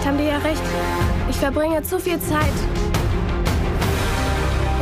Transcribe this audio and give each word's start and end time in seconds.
Vielleicht 0.00 0.14
haben 0.14 0.18
die 0.18 0.30
ja 0.30 0.38
recht. 0.38 0.62
Ich 1.28 1.36
verbringe 1.36 1.82
zu 1.82 2.00
viel 2.00 2.18
Zeit 2.20 2.54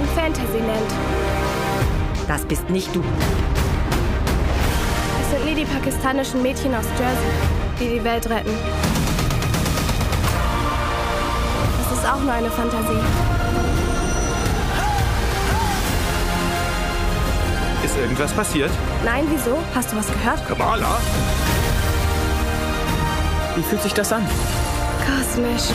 in 0.01 0.09
Fantasyland. 0.14 0.93
Das 2.29 2.45
bist 2.45 2.71
nicht 2.71 2.95
du. 2.95 3.03
Es 5.21 5.31
sind 5.31 5.45
nie 5.45 5.57
die 5.57 5.65
pakistanischen 5.65 6.41
Mädchen 6.41 6.73
aus 6.73 6.85
Jersey, 6.96 7.17
die 7.81 7.99
die 7.99 8.04
Welt 8.04 8.31
retten. 8.31 8.53
Das 11.82 11.98
ist 11.98 12.08
auch 12.08 12.21
nur 12.21 12.32
eine 12.32 12.50
Fantasie. 12.50 13.00
Ist 17.84 17.96
irgendwas 17.98 18.32
passiert? 18.34 18.70
Nein, 19.05 19.24
wieso? 19.30 19.59
Hast 19.74 19.91
du 19.91 19.96
was 19.96 20.06
gehört? 20.06 20.46
Kamala? 20.46 21.00
Wie 23.56 23.62
fühlt 23.64 23.82
sich 23.82 23.95
das 23.95 24.12
an? 24.12 24.24
Kosmisch. 25.38 25.70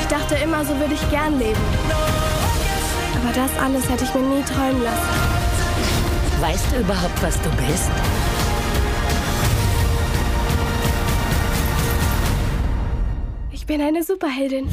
Ich 0.00 0.06
dachte 0.06 0.34
immer, 0.36 0.64
so 0.64 0.78
würde 0.78 0.94
ich 0.94 1.10
gern 1.10 1.38
leben. 1.38 1.60
Aber 3.22 3.32
das 3.32 3.50
alles 3.62 3.88
hätte 3.88 4.04
ich 4.04 4.14
mir 4.14 4.20
nie 4.20 4.42
träumen 4.42 4.82
lassen. 4.82 6.40
Weißt 6.40 6.64
du 6.72 6.80
überhaupt, 6.80 7.22
was 7.22 7.40
du 7.40 7.50
bist? 7.50 7.90
Ich 13.50 13.66
bin 13.66 13.80
eine 13.80 14.02
Superheldin. 14.02 14.68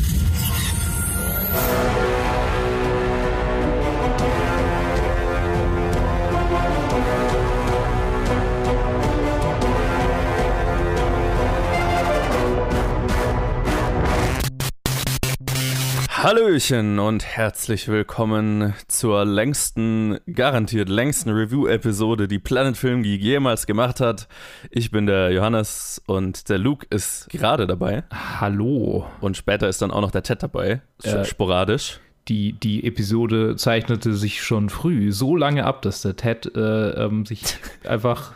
Hallöchen 16.25 16.97
und 16.97 17.23
herzlich 17.23 17.87
willkommen 17.87 18.73
zur 18.87 19.25
längsten, 19.25 20.17
garantiert 20.25 20.89
längsten 20.89 21.29
Review-Episode, 21.29 22.27
die 22.27 22.39
Planet 22.39 22.75
Film 22.75 23.03
Geek 23.03 23.21
jemals 23.21 23.67
gemacht 23.67 23.99
hat. 23.99 24.27
Ich 24.71 24.89
bin 24.89 25.05
der 25.05 25.29
Johannes 25.29 26.01
und 26.07 26.49
der 26.49 26.57
Luke 26.57 26.87
ist 26.89 27.29
gerade 27.29 27.67
dabei. 27.67 28.05
Hallo. 28.39 29.05
Und 29.21 29.37
später 29.37 29.69
ist 29.69 29.83
dann 29.83 29.91
auch 29.91 30.01
noch 30.01 30.09
der 30.09 30.23
Ted 30.23 30.41
dabei, 30.41 30.81
Äh, 31.03 31.25
sporadisch. 31.25 31.99
Die, 32.27 32.53
die 32.53 32.87
Episode 32.87 33.55
zeichnete 33.55 34.15
sich 34.15 34.41
schon 34.41 34.69
früh 34.69 35.11
so 35.11 35.35
lange 35.35 35.63
ab, 35.63 35.83
dass 35.83 36.01
der 36.01 36.15
Ted 36.15 36.51
äh, 36.55 37.05
ähm, 37.05 37.27
sich 37.27 37.43
einfach 37.87 38.33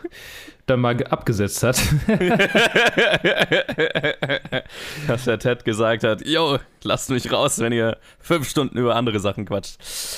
dann 0.70 0.80
mal 0.80 0.96
ge- 0.96 1.06
abgesetzt 1.08 1.62
hat. 1.62 1.78
Dass 5.06 5.24
der 5.24 5.38
Ted 5.38 5.64
gesagt 5.64 6.04
hat, 6.04 6.26
yo, 6.26 6.58
lasst 6.82 7.10
mich 7.10 7.30
raus, 7.32 7.58
wenn 7.58 7.72
ihr 7.72 7.96
fünf 8.18 8.48
Stunden 8.48 8.78
über 8.78 8.96
andere 8.96 9.20
Sachen 9.20 9.44
quatscht. 9.46 9.76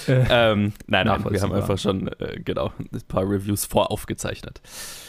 Äh, 0.09 0.25
ähm, 0.31 0.73
nein, 0.87 1.07
nein, 1.07 1.25
wir 1.29 1.41
haben 1.41 1.53
einfach 1.53 1.79
schon, 1.79 2.09
äh, 2.09 2.41
genau, 2.45 2.73
ein 2.79 3.01
paar 3.09 3.23
Reviews 3.29 3.65
voraufgezeichnet. 3.65 4.61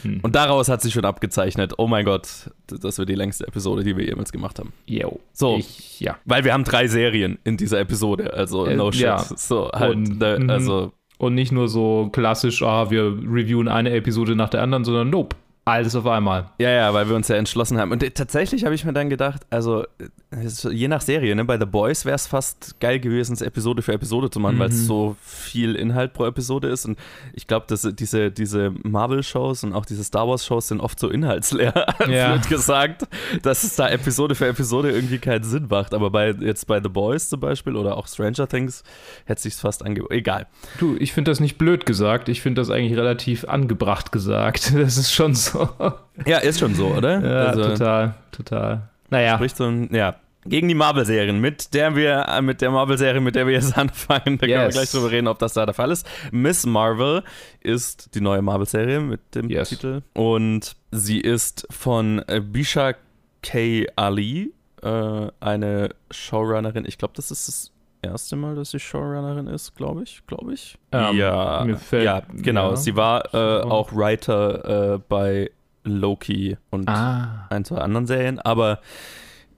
Hm. 0.02 0.20
Und 0.22 0.36
daraus 0.36 0.70
hat 0.70 0.82
sich 0.82 0.94
schon 0.94 1.06
abgezeichnet, 1.06 1.74
oh 1.78 1.88
mein 1.88 2.06
Gott, 2.06 2.50
das 2.68 2.98
wird 2.98 3.10
die 3.10 3.16
längste 3.16 3.48
Episode, 3.48 3.84
die 3.84 3.96
wir 3.98 4.06
jemals 4.06 4.32
gemacht 4.32 4.60
haben. 4.60 4.74
Yo. 4.86 5.20
So. 5.34 5.58
Ich, 5.58 6.00
ja. 6.00 6.18
Weil 6.26 6.44
wir 6.44 6.54
haben 6.54 6.64
drei 6.64 6.88
Serien 6.88 7.40
in 7.44 7.58
dieser 7.58 7.80
Episode, 7.80 8.34
also 8.34 8.66
Äh, 8.66 8.76
no 8.76 8.92
shit. 8.92 9.02
ja. 9.02 9.20
So, 9.20 9.72
halt, 9.72 9.96
Und, 9.96 10.20
ne, 10.20 10.40
mhm. 10.40 10.50
also, 10.50 10.94
Und 11.18 11.36
nicht 11.36 11.52
nur 11.52 11.68
so 11.68 12.10
klassisch, 12.12 12.64
ah, 12.64 12.90
wir 12.90 13.04
reviewen 13.04 13.68
eine 13.68 13.92
Episode 13.92 14.36
nach 14.36 14.50
der 14.50 14.62
anderen, 14.62 14.84
sondern 14.84 15.10
nope. 15.10 15.36
Alles 15.66 15.96
auf 15.96 16.06
einmal. 16.08 16.50
ja, 16.60 16.70
ja, 16.70 16.94
weil 16.94 17.08
wir 17.08 17.16
uns 17.16 17.30
ja 17.30 17.38
entschlossen 17.38 17.78
haben. 17.78 17.92
Und 17.92 18.04
äh, 18.04 18.12
tatsächlich 18.12 18.66
habe 18.66 18.76
ich 18.76 18.84
mir 18.84 18.92
dann 18.92 19.10
gedacht, 19.10 19.44
also, 19.50 19.84
äh, 19.84 20.10
es 20.44 20.64
je 20.70 20.90
nach 20.90 21.00
Serie, 21.00 21.34
ne, 21.36 21.46
bei 21.46 21.58
The 21.58 21.66
Boys 21.66 22.04
wäre 22.04 22.16
es 22.16 22.28
fast 22.28 22.80
geil 22.82 23.00
gewesen, 23.00 23.32
es 23.34 23.42
Episode 23.42 23.82
für 23.82 23.94
Episode 23.94 24.30
zu 24.30 24.42
machen, 24.42 24.60
weil 24.60 24.68
es 24.70 24.82
Mhm. 24.82 24.86
so 24.88 25.16
viel 25.22 25.76
Inhalt 25.76 26.12
pro 26.14 26.26
Episode 26.26 26.68
ist. 26.68 26.86
Und 26.86 27.00
ich 27.34 27.48
glaube, 27.48 27.66
dass 27.70 27.88
diese, 27.94 28.30
diese 28.30 28.74
Marvel-Shows 28.84 29.64
und 29.64 29.72
auch 29.74 29.86
diese 29.86 30.04
Star 30.04 30.28
Wars-Shows 30.28 30.68
sind 30.68 30.82
oft 30.82 31.00
so 31.00 31.10
inhaltsleer, 31.10 31.74
Ja. 32.10 32.34
blöd 32.36 32.50
gesagt, 32.50 33.04
dass 33.42 33.64
es 33.64 33.78
da 33.78 33.88
Episode 33.90 34.36
für 34.36 34.48
Episode 34.48 34.92
irgendwie 34.92 35.20
keinen 35.20 35.44
Sinn 35.46 35.68
macht. 35.70 35.94
Aber 35.94 36.10
bei 36.10 36.32
jetzt 36.32 36.68
bei 36.68 36.82
The 36.82 36.90
Boys 36.90 37.30
zum 37.30 37.40
Beispiel 37.40 37.78
oder 37.78 37.96
auch 37.96 38.08
Stranger 38.10 38.48
Things 38.50 38.84
hätte 39.26 39.42
sich's 39.42 39.62
fast 39.62 39.86
angeboten. 39.86 40.14
Egal. 40.14 40.48
Du, 40.80 40.98
ich 41.00 41.14
finde 41.14 41.32
das 41.32 41.40
nicht 41.40 41.58
blöd 41.58 41.86
gesagt. 41.86 42.28
Ich 42.28 42.42
finde 42.42 42.60
das 42.62 42.70
eigentlich 42.70 42.98
relativ 42.98 43.46
angebracht 43.46 44.12
gesagt. 44.12 44.74
Das 44.84 44.98
ist 44.98 45.14
schon 45.14 45.34
so. 45.36 45.53
Ja, 46.26 46.38
ist 46.40 46.60
schon 46.60 46.76
so, 46.76 46.88
oder? 46.88 47.20
Ja, 47.20 47.46
Also- 47.48 47.64
total, 47.70 48.14
total. 48.32 48.90
Naja. 49.10 49.36
Spricht 49.36 49.58
so 49.58 49.66
ein, 49.66 49.94
ja. 49.94 50.16
Gegen 50.46 50.68
die 50.68 50.76
Marvel-Serien, 50.76 51.40
mit 51.40 51.74
der 51.74 51.96
wir, 51.96 52.26
äh, 52.28 52.42
mit 52.42 52.60
der 52.62 52.70
Marvel-Serie, 52.72 53.22
mit 53.22 53.36
der 53.36 53.48
wir 53.48 53.54
jetzt 53.54 53.78
anfangen, 53.78 54.38
da 54.38 54.46
können 54.46 54.60
wir 54.60 54.66
Yes. 54.66 54.74
gleich 54.76 54.92
drüber 54.92 55.10
reden, 55.12 55.28
ob 55.28 55.40
das 55.40 55.54
da 55.54 55.66
der 55.66 55.74
Fall 55.74 55.90
ist. 55.92 56.06
Miss 56.32 56.66
Marvel 56.66 57.24
ist 57.62 58.14
die 58.16 58.20
neue 58.22 58.42
Marvel-Serie 58.42 59.00
mit 59.00 59.22
dem 59.36 59.50
Yes. 59.50 59.70
Titel. 59.70 60.02
Und 60.14 60.76
sie 60.92 61.20
ist 61.22 61.66
von 61.70 62.22
Bisha 62.52 62.94
K. 63.42 63.88
Ali, 63.96 64.54
äh, 64.82 65.28
eine 65.40 65.90
Showrunnerin. 66.12 66.84
Ich 66.86 66.98
glaube, 66.98 67.14
das 67.16 67.32
ist 67.32 67.48
das 67.48 67.72
erste 68.04 68.36
Mal, 68.36 68.56
dass 68.56 68.72
sie 68.72 68.80
Showrunnerin 68.80 69.48
ist, 69.48 69.76
glaube 69.76 70.04
ich, 70.04 70.22
glaube 70.28 70.54
ich. 70.54 70.78
Ähm, 70.92 71.16
ja, 71.18 71.66
fällt- 71.78 72.04
ja, 72.06 72.22
genau. 72.36 72.72
ja. 72.72 72.76
Sie 72.76 72.96
war 72.96 73.34
äh, 73.34 73.62
auch 73.64 73.92
Writer 73.94 74.96
äh, 74.96 75.00
bei 75.10 75.52
Loki 75.84 76.58
und 76.70 76.88
Ah. 76.90 77.48
ein, 77.50 77.66
zwei 77.66 77.78
anderen 77.78 78.08
Serien, 78.08 78.40
aber 78.40 78.80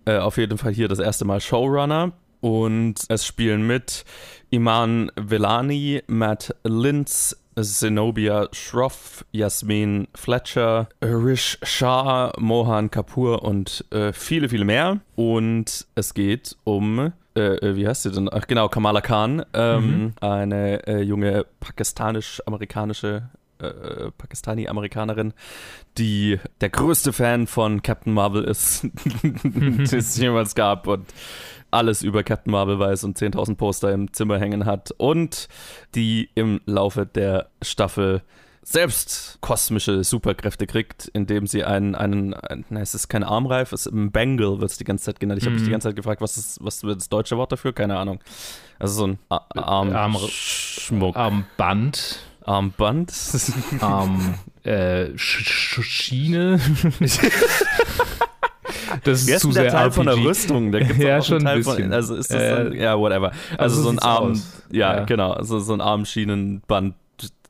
äh, 0.06 0.18
auf 0.18 0.38
jeden 0.38 0.58
Fall 0.58 0.72
hier 0.74 0.88
das 0.88 1.00
erste 1.00 1.26
Mal 1.26 1.40
Showrunner. 1.42 2.12
Und 2.42 2.96
es 3.10 3.26
spielen 3.26 3.66
mit 3.66 4.06
Iman 4.52 5.12
Velani, 5.16 6.04
Matt 6.06 6.56
Lintz, 6.64 7.36
Zenobia 7.60 8.50
Schroff, 8.52 9.26
Jasmin 9.32 10.08
Fletcher, 10.14 10.90
Rish 11.02 11.58
Shah, 11.64 12.34
Mohan 12.38 12.92
Kapoor 12.92 13.42
und 13.44 13.86
äh, 13.92 14.14
viele, 14.14 14.50
viele 14.50 14.66
mehr. 14.66 15.00
Und 15.16 15.88
es 15.96 16.14
geht 16.14 16.56
um, 16.66 17.14
äh, 17.36 17.56
äh, 17.56 17.76
wie 17.76 17.88
heißt 17.88 18.04
sie 18.04 18.12
denn? 18.12 18.30
Ach 18.32 18.48
genau, 18.48 18.70
Kamala 18.70 19.02
Khan, 19.02 19.46
ähm, 19.54 20.14
eine 20.22 20.88
äh, 20.88 21.02
junge 21.02 21.46
pakistanisch-amerikanische 21.60 23.30
äh, 23.60 24.12
Pakistani-Amerikanerin, 24.18 25.34
die 25.98 26.40
der 26.62 26.70
größte 26.70 27.14
Fan 27.14 27.48
von 27.48 27.82
Captain 27.82 28.14
Marvel 28.14 28.44
ist, 28.44 28.84
den 29.24 29.82
es 29.82 30.18
jemals 30.18 30.56
gab 30.56 30.88
und 30.88 31.06
alles 31.72 32.02
über 32.02 32.24
Captain 32.24 32.52
Marvel 32.52 32.80
weiß 32.80 33.04
und 33.04 33.18
10.000 33.18 33.56
Poster 33.56 33.92
im 33.92 34.14
Zimmer 34.14 34.40
hängen 34.40 34.66
hat 34.66 34.92
und 34.98 35.48
die 35.94 36.30
im 36.36 36.62
Laufe 36.66 37.06
der 37.06 37.50
Staffel 37.62 38.22
selbst 38.68 39.38
kosmische 39.42 40.04
Superkräfte 40.04 40.66
kriegt, 40.66 41.08
indem 41.14 41.46
sie 41.46 41.64
einen, 41.64 41.94
einen, 41.94 42.34
einen 42.34 42.66
na, 42.70 42.80
es 42.82 42.96
ist 42.96 43.08
kein 43.10 43.24
Armreif, 43.24 43.72
es 43.72 43.86
ist 43.86 43.94
ein 43.94 44.12
Bangle, 44.12 44.60
wird 44.60 44.72
es 44.72 44.78
die 44.80 44.84
ganze 44.84 45.06
Zeit 45.06 45.20
genannt. 45.20 45.40
Ich 45.40 45.46
habe 45.46 45.54
mich 45.54 45.62
Mhm. 45.62 45.66
die 45.68 45.72
ganze 45.72 45.90
Zeit 45.90 45.96
gefragt, 45.96 46.20
was 46.20 46.36
ist, 46.36 46.58
was 46.64 46.84
wird 46.84 46.98
das 47.00 47.08
deutsche 47.08 47.38
Wort 47.38 47.52
dafür? 47.52 47.74
Keine 47.74 47.96
Ahnung. 47.98 48.20
Also 48.80 48.94
so 48.96 49.08
ein 49.08 49.20
Arm 49.30 49.90
Armre- 49.96 50.28
Schmuck. 50.30 51.16
Armband. 51.16 52.20
Armband. 52.44 53.14
Arm, 53.82 54.34
äh, 54.64 55.16
Sch 55.16 55.44
Sch 55.44 55.82
Schiene. 55.84 56.60
das 59.04 59.28
ist 59.28 59.40
zu 59.42 59.52
sehr 59.52 59.70
Teil 59.72 59.92
von 59.92 60.06
der 60.06 60.16
RPG. 60.16 60.28
Rüstung? 60.30 60.72
Da 60.72 60.80
gibt's 60.80 60.98
Ja, 61.04 61.20
auch 61.20 61.24
schon 61.24 61.38
einen 61.38 61.48
ein 61.48 61.54
Teil 61.54 61.58
bisschen. 61.76 61.84
von, 61.84 61.94
also 61.94 62.16
ist 62.16 62.32
das 62.34 62.42
Äh, 62.42 62.50
so 62.50 62.72
ein, 62.72 62.74
ja, 62.80 62.98
whatever. 62.98 63.32
Also, 63.58 63.80
also 63.80 63.82
so 63.84 63.90
ein 63.90 64.00
Arm, 64.00 64.42
ja, 64.72 64.96
Ja. 64.98 65.04
genau, 65.06 65.42
so, 65.44 65.60
so 65.60 65.74
ein 65.74 65.82
Armschienenband. 65.82 66.96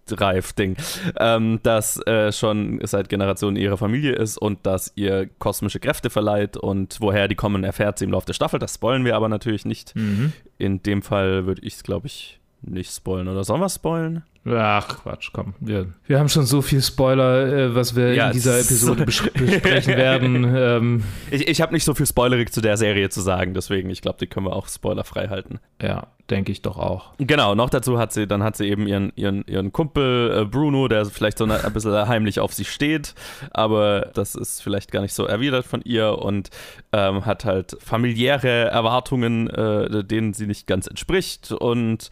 Reif-Ding, 0.09 0.77
ähm, 1.19 1.59
das 1.63 1.99
äh, 2.05 2.31
schon 2.31 2.79
seit 2.83 3.09
Generationen 3.09 3.57
ihrer 3.57 3.77
Familie 3.77 4.13
ist 4.13 4.37
und 4.37 4.59
das 4.65 4.91
ihr 4.95 5.27
kosmische 5.39 5.79
Kräfte 5.79 6.09
verleiht 6.09 6.57
und 6.57 6.97
woher 7.01 7.27
die 7.27 7.35
kommen, 7.35 7.63
erfährt 7.63 7.99
sie 7.99 8.05
im 8.05 8.11
Laufe 8.11 8.27
der 8.27 8.33
Staffel. 8.33 8.59
Das 8.59 8.75
spoilen 8.75 9.05
wir 9.05 9.15
aber 9.15 9.29
natürlich 9.29 9.65
nicht. 9.65 9.95
Mhm. 9.95 10.33
In 10.57 10.83
dem 10.83 11.01
Fall 11.01 11.45
würde 11.45 11.61
ich 11.63 11.75
es, 11.75 11.83
glaube 11.83 12.07
ich, 12.07 12.39
nicht 12.61 12.91
spoilen. 12.93 13.27
Oder 13.27 13.43
sollen 13.43 13.61
wir 13.61 13.69
spoilen? 13.69 14.23
Ach, 14.47 14.87
Quatsch, 15.01 15.29
komm. 15.33 15.55
Wir, 15.59 15.87
wir 16.05 16.19
haben 16.19 16.29
schon 16.29 16.45
so 16.45 16.61
viel 16.61 16.81
Spoiler, 16.81 17.47
äh, 17.47 17.75
was 17.75 17.95
wir 17.95 18.13
Ja, 18.13 18.27
in 18.27 18.33
dieser 18.33 18.59
Episode 18.59 19.03
bes 19.05 19.23
besprechen 19.33 19.97
werden. 19.97 20.53
Ähm, 20.55 21.03
Ich, 21.31 21.47
ich 21.47 21.61
habe 21.61 21.73
nicht 21.73 21.83
so 21.83 21.95
viel 21.95 22.05
spoilerig 22.05 22.53
zu 22.53 22.61
der 22.61 22.77
Serie 22.77 23.09
zu 23.09 23.21
sagen, 23.21 23.53
deswegen, 23.55 23.89
ich 23.89 24.01
glaube, 24.01 24.17
die 24.19 24.27
können 24.27 24.45
wir 24.45 24.55
auch 24.55 24.67
spoilerfrei 24.67 25.29
halten. 25.29 25.59
ja, 25.81 26.07
denke 26.29 26.51
ich 26.51 26.61
doch 26.63 26.77
auch. 26.77 27.13
Genau, 27.19 27.53
noch 27.55 27.69
dazu 27.69 27.97
hat 27.99 28.11
sie, 28.13 28.25
dann 28.27 28.41
hat 28.43 28.55
sie 28.57 28.65
eben 28.67 28.87
ihren, 28.87 29.11
ihren, 29.15 29.43
ihren 29.47 29.71
Kumpel 29.71 30.41
äh, 30.41 30.45
Bruno, 30.45 30.87
der 30.87 31.05
vielleicht 31.05 31.37
so 31.37 31.43
eine, 31.43 31.63
ein 31.63 31.73
bisschen 31.73 32.07
heimlich 32.07 32.39
auf 32.39 32.51
sie 32.53 32.65
steht, 32.65 33.13
aber 33.51 34.09
das 34.13 34.33
ist 34.35 34.61
vielleicht 34.63 34.91
gar 34.91 35.01
nicht 35.01 35.13
so 35.13 35.25
erwidert 35.25 35.65
von 35.65 35.81
ihr 35.83 36.17
und 36.19 36.49
ähm, 36.93 37.25
hat 37.25 37.45
halt 37.45 37.77
familiäre 37.79 38.65
Erwartungen, 38.65 39.47
äh, 39.49 40.03
denen 40.03 40.33
sie 40.33 40.47
nicht 40.47 40.65
ganz 40.67 40.87
entspricht 40.87 41.51
und 41.51 42.09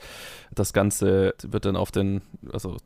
das 0.55 0.73
Ganze 0.73 1.35
wird 1.43 1.65
dann 1.65 1.75
auf 1.75 1.91
den 1.91 2.21
also 2.51 2.77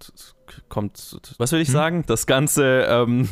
kommt, 0.69 1.19
was 1.37 1.51
will 1.51 1.59
ich 1.59 1.67
hm? 1.67 1.73
sagen? 1.73 2.03
Das 2.07 2.25
Ganze 2.25 2.87
ähm, 2.89 3.27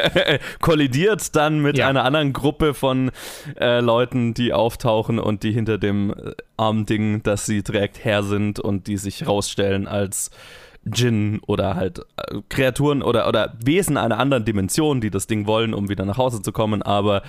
kollidiert 0.60 1.34
dann 1.36 1.60
mit 1.60 1.78
ja. 1.78 1.88
einer 1.88 2.04
anderen 2.04 2.32
Gruppe 2.32 2.74
von 2.74 3.10
äh, 3.58 3.80
Leuten, 3.80 4.34
die 4.34 4.52
auftauchen 4.52 5.18
und 5.18 5.42
die 5.42 5.52
hinter 5.52 5.78
dem 5.78 6.10
äh, 6.10 6.32
Armding, 6.56 7.22
das 7.22 7.46
sie 7.46 7.62
trägt, 7.62 8.04
her 8.04 8.22
sind 8.22 8.60
und 8.60 8.86
die 8.86 8.96
sich 8.96 9.26
rausstellen 9.26 9.88
als 9.88 10.30
Djinn 10.84 11.40
oder 11.46 11.76
halt 11.76 12.00
äh, 12.16 12.38
Kreaturen 12.48 13.02
oder, 13.02 13.28
oder 13.28 13.54
Wesen 13.62 13.96
einer 13.96 14.18
anderen 14.18 14.44
Dimension, 14.44 15.00
die 15.00 15.10
das 15.10 15.26
Ding 15.26 15.46
wollen, 15.46 15.74
um 15.74 15.88
wieder 15.88 16.04
nach 16.04 16.16
Hause 16.16 16.40
zu 16.40 16.52
kommen, 16.52 16.82
aber 16.82 17.22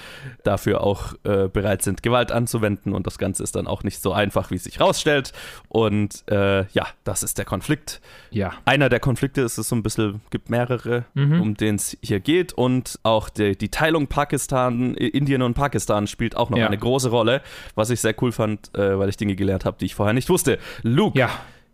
dafür 0.44 0.82
auch 0.82 1.14
äh, 1.24 1.50
bereit 1.50 1.82
sind, 1.82 2.02
Gewalt 2.02 2.32
anzuwenden 2.32 2.94
und 2.94 3.08
das 3.08 3.18
Ganze 3.18 3.44
ist 3.44 3.56
dann 3.56 3.68
auch 3.68 3.84
nicht 3.84 4.02
so 4.02 4.14
einfach, 4.14 4.52
wie 4.52 4.56
es 4.56 4.64
sich 4.64 4.80
rausstellt. 4.80 5.34
Und 5.68 6.24
äh, 6.30 6.66
ja, 6.68 6.88
das 7.04 7.24
ist 7.24 7.38
der 7.38 7.46
Konflikt. 7.46 8.02
Ja. 8.30 8.54
Einer 8.66 8.88
der 8.88 9.00
Konflikte 9.00 9.42
ist 9.42 9.58
es 9.58 9.68
so 9.68 9.76
ein 9.76 9.84
bisschen, 9.84 10.22
gibt 10.30 10.50
mehrere, 10.50 11.06
mhm. 11.14 11.42
um 11.42 11.54
den 11.56 11.76
es 11.76 11.98
hier 12.02 12.22
geht 12.22 12.54
und 12.54 13.00
auch 13.04 13.30
die, 13.30 13.58
die, 13.58 13.70
Teilung 13.70 14.08
Pakistan, 14.08 14.96
Indien 14.96 15.42
und 15.42 15.54
Pakistan 15.54 16.08
spielt 16.08 16.36
auch 16.36 16.50
noch 16.50 16.58
ja. 16.58 16.68
eine 16.68 16.78
große 16.78 17.10
Rolle, 17.10 17.42
was 17.76 17.90
ich 17.90 18.00
sehr 18.00 18.16
cool 18.22 18.32
fand, 18.32 18.74
äh, 18.76 18.98
weil 18.98 19.10
ich 19.10 19.18
Dinge 19.18 19.36
gelernt 19.36 19.66
habe, 19.66 19.78
die 19.80 19.86
ich 19.86 19.96
vorher 19.96 20.14
nicht 20.14 20.30
wusste. 20.30 20.58
Luke. 20.84 21.18
Ja. 21.18 21.30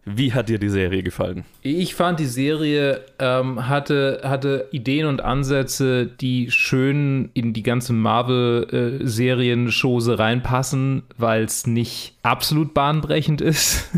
Wie 0.09 0.31
hat 0.31 0.47
dir 0.47 0.57
die 0.57 0.69
Serie 0.69 1.03
gefallen? 1.03 1.43
Ich 1.63 1.93
fand, 1.93 2.21
die 2.21 2.27
Serie 2.27 3.01
ähm, 3.19 3.67
hatte, 3.67 4.21
hatte 4.23 4.69
Ideen 4.71 5.05
und 5.05 5.21
Ansätze, 5.21 6.05
die 6.05 6.49
schön 6.49 7.29
in 7.33 7.51
die 7.51 7.63
ganze 7.63 7.91
Marvel-Serien-Chose 7.91 10.17
reinpassen, 10.17 11.03
weil 11.17 11.43
es 11.43 11.67
nicht 11.67 12.15
absolut 12.23 12.73
bahnbrechend 12.73 13.41
ist. 13.41 13.89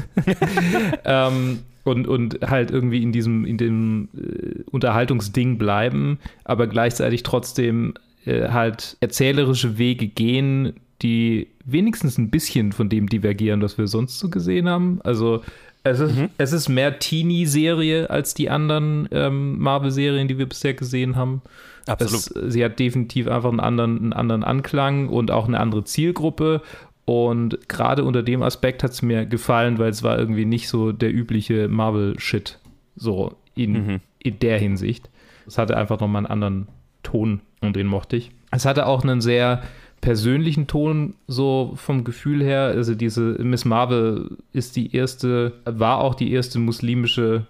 ähm, 1.06 1.60
und, 1.84 2.08
und 2.08 2.40
halt 2.42 2.72
irgendwie 2.72 3.04
in 3.04 3.12
diesem, 3.12 3.46
in 3.46 3.58
dem 3.58 4.10
äh, 4.18 4.64
Unterhaltungsding 4.72 5.60
bleiben, 5.60 6.18
aber 6.44 6.66
gleichzeitig 6.66 7.22
trotzdem 7.22 7.94
äh, 8.26 8.50
halt 8.50 8.98
erzählerische 9.00 9.78
Wege 9.78 10.08
gehen, 10.08 10.74
die 11.04 11.50
wenigstens 11.66 12.18
ein 12.18 12.32
bisschen 12.32 12.72
von 12.72 12.90
dem 12.90 13.08
divergieren, 13.08 13.62
was 13.62 13.78
wir 13.78 13.88
sonst 13.88 14.18
so 14.20 14.30
gesehen 14.30 14.68
haben. 14.68 15.00
Also 15.04 15.44
es 15.84 16.00
ist, 16.00 16.16
mhm. 16.16 16.30
es 16.38 16.52
ist 16.52 16.70
mehr 16.70 17.00
Teenie-Serie 17.00 18.10
als 18.10 18.34
die 18.34 18.50
anderen 18.50 19.08
ähm, 19.12 19.60
Marvel-Serien, 19.60 20.28
die 20.28 20.38
wir 20.38 20.48
bisher 20.48 20.74
gesehen 20.74 21.16
haben. 21.16 21.42
Absolut. 21.88 22.16
Es, 22.44 22.54
sie 22.54 22.64
hat 22.64 22.80
definitiv 22.80 23.28
einfach 23.28 23.50
einen 23.50 23.60
anderen, 23.60 23.98
einen 24.00 24.14
anderen 24.14 24.44
Anklang 24.44 25.08
und 25.08 25.32
auch 25.32 25.48
eine 25.48 25.60
andere 25.60 25.84
Zielgruppe. 25.84 26.62
Und 27.06 27.68
gerade 27.68 28.04
unter 28.04 28.22
dem 28.22 28.44
Aspekt 28.44 28.84
hat 28.84 28.92
es 28.92 29.02
mir 29.02 29.26
gefallen, 29.26 29.80
weil 29.80 29.90
es 29.90 30.04
war 30.04 30.20
irgendwie 30.20 30.46
nicht 30.46 30.68
so 30.68 30.92
der 30.92 31.14
übliche 31.14 31.68
Marvel-Shit. 31.68 32.60
So 32.96 33.38
in, 33.56 33.72
mhm. 33.72 34.00
in 34.20 34.40
der 34.40 34.60
Hinsicht. 34.60 35.10
Es 35.48 35.58
hatte 35.58 35.78
einfach 35.78 36.00
nochmal 36.00 36.26
einen 36.26 36.32
anderen 36.32 36.68
Ton 37.02 37.42
und 37.62 37.76
den 37.76 37.88
mochte 37.88 38.18
ich. 38.18 38.32
Es 38.52 38.66
hatte 38.66 38.86
auch 38.86 39.04
einen 39.04 39.22
sehr 39.22 39.64
persönlichen 40.02 40.68
Ton, 40.68 41.16
so 41.28 41.74
vom 41.76 42.04
Gefühl 42.04 42.42
her. 42.44 42.62
Also 42.62 42.96
diese 42.96 43.22
Miss 43.44 43.66
Marvel 43.66 44.38
ist 44.54 44.76
die 44.76 44.96
erste, 44.96 45.54
war 45.66 46.00
auch 46.00 46.16
die 46.16 46.32
erste 46.32 46.60
muslimische 46.60 47.46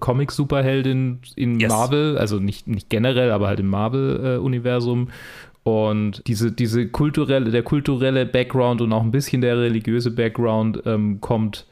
Comic-Superheldin 0.00 1.20
in 1.36 1.60
yes. 1.60 1.70
Marvel, 1.70 2.16
also 2.18 2.38
nicht, 2.38 2.68
nicht 2.68 2.88
generell, 2.88 3.30
aber 3.30 3.48
halt 3.48 3.60
im 3.60 3.68
Marvel-Universum. 3.68 5.08
Und 5.64 6.22
diese, 6.26 6.50
diese 6.52 6.88
kulturelle, 6.88 7.50
der 7.50 7.62
kulturelle 7.62 8.24
Background 8.24 8.80
und 8.80 8.92
auch 8.92 9.02
ein 9.02 9.10
bisschen 9.10 9.42
der 9.42 9.58
religiöse 9.58 10.10
Background 10.10 10.82
ähm, 10.86 11.20
kommt 11.20 11.66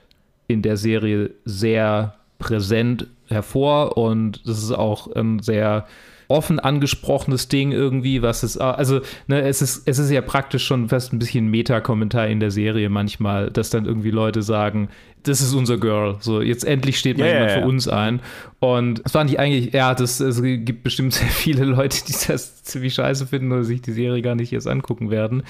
in 0.49 0.63
der 0.63 0.77
Serie 0.77 1.31
sehr 1.45 2.15
präsent 2.39 3.07
hervor 3.29 3.97
und 3.97 4.47
das 4.47 4.63
ist 4.63 4.73
auch 4.73 5.11
ein 5.15 5.41
sehr 5.41 5.87
offen 6.29 6.59
angesprochenes 6.59 7.49
Ding 7.49 7.73
irgendwie, 7.73 8.23
was 8.23 8.43
es, 8.43 8.57
also 8.57 9.01
ne, 9.27 9.43
es 9.43 9.63
ist, 9.63 9.87
es 9.87 9.99
ist 9.99 10.11
ja 10.11 10.21
praktisch 10.21 10.65
schon 10.65 10.89
fast 10.89 11.13
ein 11.13 11.19
bisschen 11.19 11.49
Meta-Kommentar 11.49 12.27
in 12.29 12.41
der 12.41 12.51
Serie 12.51 12.89
manchmal, 12.89 13.51
dass 13.51 13.71
dann 13.71 13.87
irgendwie 13.87 14.11
Leute 14.11 14.43
sagen, 14.43 14.89
das 15.23 15.41
ist 15.41 15.55
unser 15.55 15.79
Girl, 15.79 16.17
so 16.21 16.41
jetzt 16.41 16.65
endlich 16.65 16.99
steht 16.99 17.19
mal 17.19 17.25
yeah, 17.25 17.35
jemand 17.35 17.51
yeah, 17.51 17.61
für 17.61 17.67
uns 17.67 17.89
ein 17.89 18.21
und 18.61 19.05
das 19.05 19.13
fand 19.13 19.31
ich 19.31 19.39
eigentlich, 19.39 19.73
ja, 19.73 19.95
das, 19.95 20.21
es 20.21 20.43
gibt 20.43 20.83
bestimmt 20.83 21.15
sehr 21.15 21.29
viele 21.29 21.65
Leute, 21.65 22.05
die 22.05 22.15
das 22.29 22.63
ziemlich 22.63 22.95
scheiße 22.95 23.27
finden 23.27 23.53
oder 23.53 23.65
sich 23.65 23.83
die 23.83 23.93
Serie 23.93 24.23
gar 24.23 24.35
nicht 24.35 24.53
erst 24.53 24.69
angucken 24.69 25.11
werden 25.11 25.43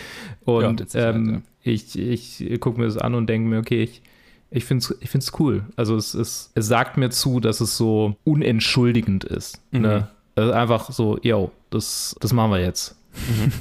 und 0.45 0.93
ja, 0.95 1.11
ähm, 1.11 1.43
ich, 1.63 1.99
ich 1.99 2.61
gucke 2.61 2.81
mir 2.81 2.87
das 2.87 2.97
an 2.99 3.15
und 3.15 3.29
denke 3.29 3.49
mir, 3.49 3.59
okay, 3.59 3.83
ich 3.83 4.03
ich 4.51 4.65
finde 4.65 4.85
es 4.85 4.97
ich 5.01 5.11
find's 5.11 5.33
cool. 5.39 5.65
Also 5.77 5.97
es, 5.97 6.15
es, 6.15 6.51
es 6.55 6.67
sagt 6.67 6.97
mir 6.97 7.11
zu, 7.11 7.41
dass 7.41 7.61
es 7.61 7.77
so 7.77 8.17
unentschuldigend 8.25 9.25
ist. 9.25 9.61
Mhm. 9.73 9.81
Ne? 9.81 10.09
Also 10.37 10.53
einfach 10.53 10.91
so, 10.91 11.19
yo, 11.23 11.51
das, 11.71 12.15
das 12.21 12.33
machen 12.33 12.53
wir 12.53 12.61
jetzt. 12.61 12.97
Mhm. 13.15 13.53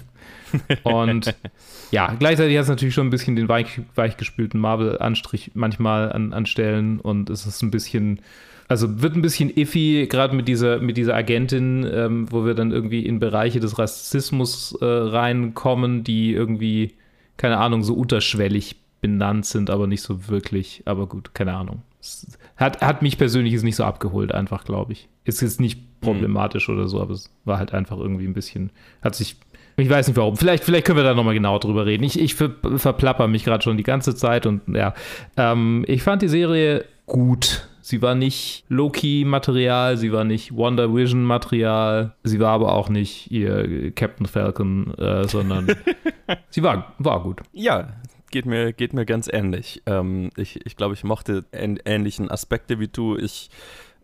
und 0.83 1.33
ja, 1.91 2.13
gleichzeitig 2.19 2.57
hat 2.57 2.63
es 2.63 2.69
natürlich 2.69 2.93
schon 2.93 3.07
ein 3.07 3.11
bisschen 3.11 3.35
den 3.35 3.47
weich, 3.47 3.81
weichgespülten 3.95 4.59
Marvel-Anstrich 4.59 5.51
manchmal 5.53 6.11
an, 6.11 6.33
an 6.33 6.45
Stellen 6.45 6.99
und 6.99 7.29
es 7.29 7.45
ist 7.45 7.61
ein 7.61 7.71
bisschen, 7.71 8.19
also 8.67 9.01
wird 9.01 9.15
ein 9.15 9.21
bisschen 9.21 9.49
iffy, 9.49 10.07
gerade 10.09 10.35
mit 10.35 10.49
dieser, 10.49 10.79
mit 10.79 10.97
dieser 10.97 11.15
Agentin, 11.15 11.89
ähm, 11.89 12.31
wo 12.31 12.45
wir 12.45 12.55
dann 12.55 12.71
irgendwie 12.71 13.05
in 13.05 13.19
Bereiche 13.19 13.61
des 13.61 13.79
Rassismus 13.79 14.77
äh, 14.81 14.85
reinkommen, 14.85 16.03
die 16.03 16.33
irgendwie, 16.33 16.93
keine 17.37 17.57
Ahnung, 17.57 17.83
so 17.83 17.93
unterschwellig 17.93 18.75
benannt 18.99 19.45
sind, 19.45 19.69
aber 19.69 19.87
nicht 19.87 20.01
so 20.01 20.27
wirklich. 20.27 20.81
Aber 20.85 21.07
gut, 21.07 21.33
keine 21.33 21.53
Ahnung. 21.53 21.83
Es 22.01 22.27
hat, 22.57 22.81
hat 22.81 23.01
mich 23.01 23.17
persönlich 23.17 23.53
jetzt 23.53 23.63
nicht 23.63 23.75
so 23.75 23.83
abgeholt, 23.83 24.33
einfach, 24.33 24.63
glaube 24.63 24.93
ich. 24.93 25.09
Ist 25.25 25.41
jetzt 25.41 25.59
nicht 25.59 25.99
problematisch 26.01 26.67
mhm. 26.67 26.75
oder 26.75 26.87
so, 26.87 27.01
aber 27.01 27.13
es 27.13 27.29
war 27.43 27.57
halt 27.57 27.73
einfach 27.73 27.97
irgendwie 27.97 28.25
ein 28.25 28.33
bisschen, 28.33 28.71
hat 29.01 29.15
sich, 29.15 29.35
ich 29.77 29.89
weiß 29.89 30.07
nicht 30.07 30.17
warum, 30.17 30.37
vielleicht, 30.37 30.63
vielleicht 30.63 30.85
können 30.85 30.97
wir 30.97 31.03
da 31.03 31.13
nochmal 31.13 31.33
genau 31.33 31.59
drüber 31.59 31.85
reden. 31.85 32.03
Ich, 32.03 32.19
ich 32.19 32.35
ver, 32.35 32.51
verplapper 32.77 33.27
mich 33.27 33.43
gerade 33.43 33.63
schon 33.63 33.77
die 33.77 33.83
ganze 33.83 34.15
Zeit 34.15 34.45
und 34.45 34.61
ja, 34.73 34.93
ähm, 35.35 35.83
ich 35.87 36.03
fand 36.03 36.21
die 36.21 36.29
Serie 36.29 36.85
gut. 37.05 37.67
Sie 37.81 38.01
war 38.01 38.15
nicht 38.15 38.63
Loki-Material, 38.67 39.97
sie 39.97 40.11
war 40.11 40.23
nicht 40.23 40.55
Wonder 40.55 40.95
Vision-Material, 40.95 42.15
sie 42.23 42.39
war 42.39 42.53
aber 42.53 42.73
auch 42.73 42.89
nicht 42.89 43.29
ihr 43.29 43.91
Captain 43.91 44.25
Falcon, 44.25 44.91
äh, 44.95 45.27
sondern 45.27 45.67
sie 46.49 46.63
war, 46.63 46.95
war 46.97 47.21
gut. 47.21 47.41
Ja, 47.53 47.89
geht 48.31 48.45
mir, 48.45 48.73
geht 48.73 48.93
mir 48.93 49.05
ganz 49.05 49.29
ähnlich. 49.31 49.81
Ähm, 49.85 50.29
ich 50.35 50.65
ich 50.65 50.75
glaube, 50.75 50.93
ich 50.93 51.03
mochte 51.03 51.45
ähnlichen 51.51 52.29
Aspekte 52.29 52.79
wie 52.79 52.87
du. 52.87 53.17
Ich, 53.17 53.49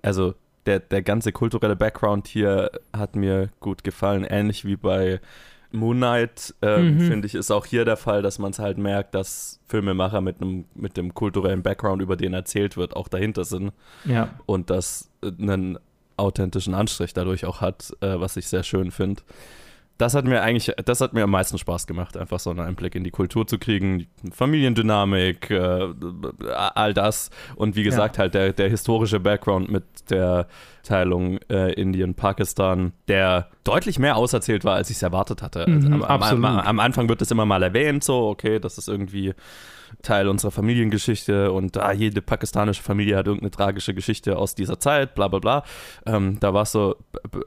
also 0.01 0.33
der, 0.65 0.79
der 0.79 1.01
ganze 1.01 1.31
kulturelle 1.31 1.75
Background 1.75 2.27
hier 2.27 2.71
hat 2.93 3.15
mir 3.15 3.49
gut 3.59 3.83
gefallen, 3.83 4.23
ähnlich 4.23 4.65
wie 4.65 4.75
bei 4.75 5.19
Moon 5.71 5.97
Knight, 5.97 6.53
äh, 6.61 6.79
mhm. 6.79 6.99
finde 6.99 7.27
ich, 7.27 7.35
ist 7.35 7.49
auch 7.49 7.65
hier 7.65 7.85
der 7.85 7.97
Fall, 7.97 8.21
dass 8.21 8.39
man 8.39 8.51
es 8.51 8.59
halt 8.59 8.77
merkt, 8.77 9.15
dass 9.15 9.59
Filmemacher 9.67 10.19
mit 10.19 10.41
einem 10.41 10.65
mit 10.75 10.97
dem 10.97 11.13
kulturellen 11.13 11.63
Background, 11.63 12.01
über 12.01 12.17
den 12.17 12.33
erzählt 12.33 12.75
wird, 12.75 12.95
auch 12.95 13.07
dahinter 13.07 13.45
sind. 13.45 13.71
Ja. 14.03 14.29
Und 14.45 14.69
das 14.69 15.09
einen 15.21 15.79
authentischen 16.17 16.73
Anstrich 16.73 17.13
dadurch 17.13 17.45
auch 17.45 17.61
hat, 17.61 17.93
äh, 18.01 18.19
was 18.19 18.37
ich 18.37 18.47
sehr 18.47 18.63
schön 18.63 18.91
finde 18.91 19.23
das 20.01 20.15
hat 20.15 20.25
mir 20.25 20.41
eigentlich, 20.41 20.73
das 20.83 20.99
hat 20.99 21.13
mir 21.13 21.23
am 21.23 21.29
meisten 21.29 21.59
Spaß 21.59 21.85
gemacht, 21.85 22.17
einfach 22.17 22.39
so 22.39 22.49
einen 22.49 22.59
Einblick 22.59 22.95
in 22.95 23.03
die 23.03 23.11
Kultur 23.11 23.45
zu 23.45 23.59
kriegen, 23.59 24.07
Familiendynamik, 24.33 25.51
äh, 25.51 25.87
all 26.73 26.95
das 26.95 27.29
und 27.55 27.75
wie 27.75 27.83
gesagt 27.83 28.17
ja. 28.17 28.21
halt 28.21 28.33
der, 28.33 28.51
der 28.51 28.67
historische 28.67 29.19
Background 29.19 29.69
mit 29.69 29.83
der 30.09 30.47
Teilung 30.81 31.37
äh, 31.49 31.73
Indien, 31.73 32.15
Pakistan, 32.15 32.93
der 33.07 33.49
deutlich 33.63 33.99
mehr 33.99 34.17
auserzählt 34.17 34.65
war, 34.65 34.75
als 34.75 34.89
ich 34.89 34.97
es 34.97 35.03
erwartet 35.03 35.43
hatte. 35.43 35.69
Mhm, 35.69 36.01
am, 36.01 36.23
am, 36.23 36.45
am, 36.45 36.79
Anfang 36.79 37.07
wird 37.07 37.21
das 37.21 37.29
immer 37.29 37.45
mal 37.45 37.61
erwähnt, 37.61 38.03
so 38.03 38.27
okay, 38.27 38.59
das 38.59 38.79
ist 38.79 38.87
irgendwie 38.87 39.35
Teil 40.01 40.27
unserer 40.27 40.51
Familiengeschichte 40.51 41.51
und 41.51 41.77
ah, 41.77 41.91
jede 41.91 42.21
pakistanische 42.21 42.81
Familie 42.81 43.17
hat 43.17 43.27
irgendeine 43.27 43.51
tragische 43.51 43.93
Geschichte 43.93 44.37
aus 44.37 44.55
dieser 44.55 44.79
Zeit, 44.79 45.15
bla 45.15 45.27
bla 45.27 45.39
bla. 45.39 45.63
Ähm, 46.05 46.39
da 46.39 46.53
war 46.53 46.63
es 46.63 46.71
so 46.71 46.95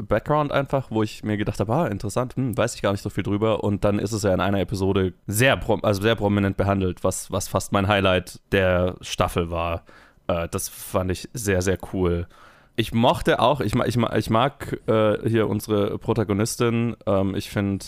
Background 0.06 0.52
einfach, 0.52 0.90
wo 0.90 1.02
ich 1.02 1.24
mir 1.24 1.36
gedacht 1.36 1.60
habe, 1.60 1.72
ah, 1.72 1.86
interessant, 1.86 2.36
hm, 2.36 2.56
weiß 2.56 2.74
ich 2.74 2.82
gar 2.82 2.92
nicht 2.92 3.02
so 3.02 3.10
viel 3.10 3.24
drüber. 3.24 3.64
Und 3.64 3.84
dann 3.84 3.98
ist 3.98 4.12
es 4.12 4.22
ja 4.22 4.32
in 4.32 4.40
einer 4.40 4.60
Episode 4.60 5.14
sehr, 5.26 5.60
also 5.82 6.02
sehr 6.02 6.16
prominent 6.16 6.56
behandelt, 6.56 7.04
was, 7.04 7.30
was 7.30 7.48
fast 7.48 7.72
mein 7.72 7.88
Highlight 7.88 8.40
der 8.52 8.96
Staffel 9.00 9.50
war. 9.50 9.84
Äh, 10.26 10.48
das 10.50 10.68
fand 10.68 11.10
ich 11.10 11.28
sehr, 11.32 11.62
sehr 11.62 11.78
cool 11.92 12.26
ich 12.76 12.92
mochte 12.92 13.38
auch, 13.40 13.60
ich, 13.60 13.74
ich, 13.74 13.96
ich 13.96 14.30
mag 14.30 14.80
äh, 14.86 15.28
hier 15.28 15.48
unsere 15.48 15.98
Protagonistin. 15.98 16.96
Ähm, 17.06 17.34
ich 17.34 17.50
finde, 17.50 17.84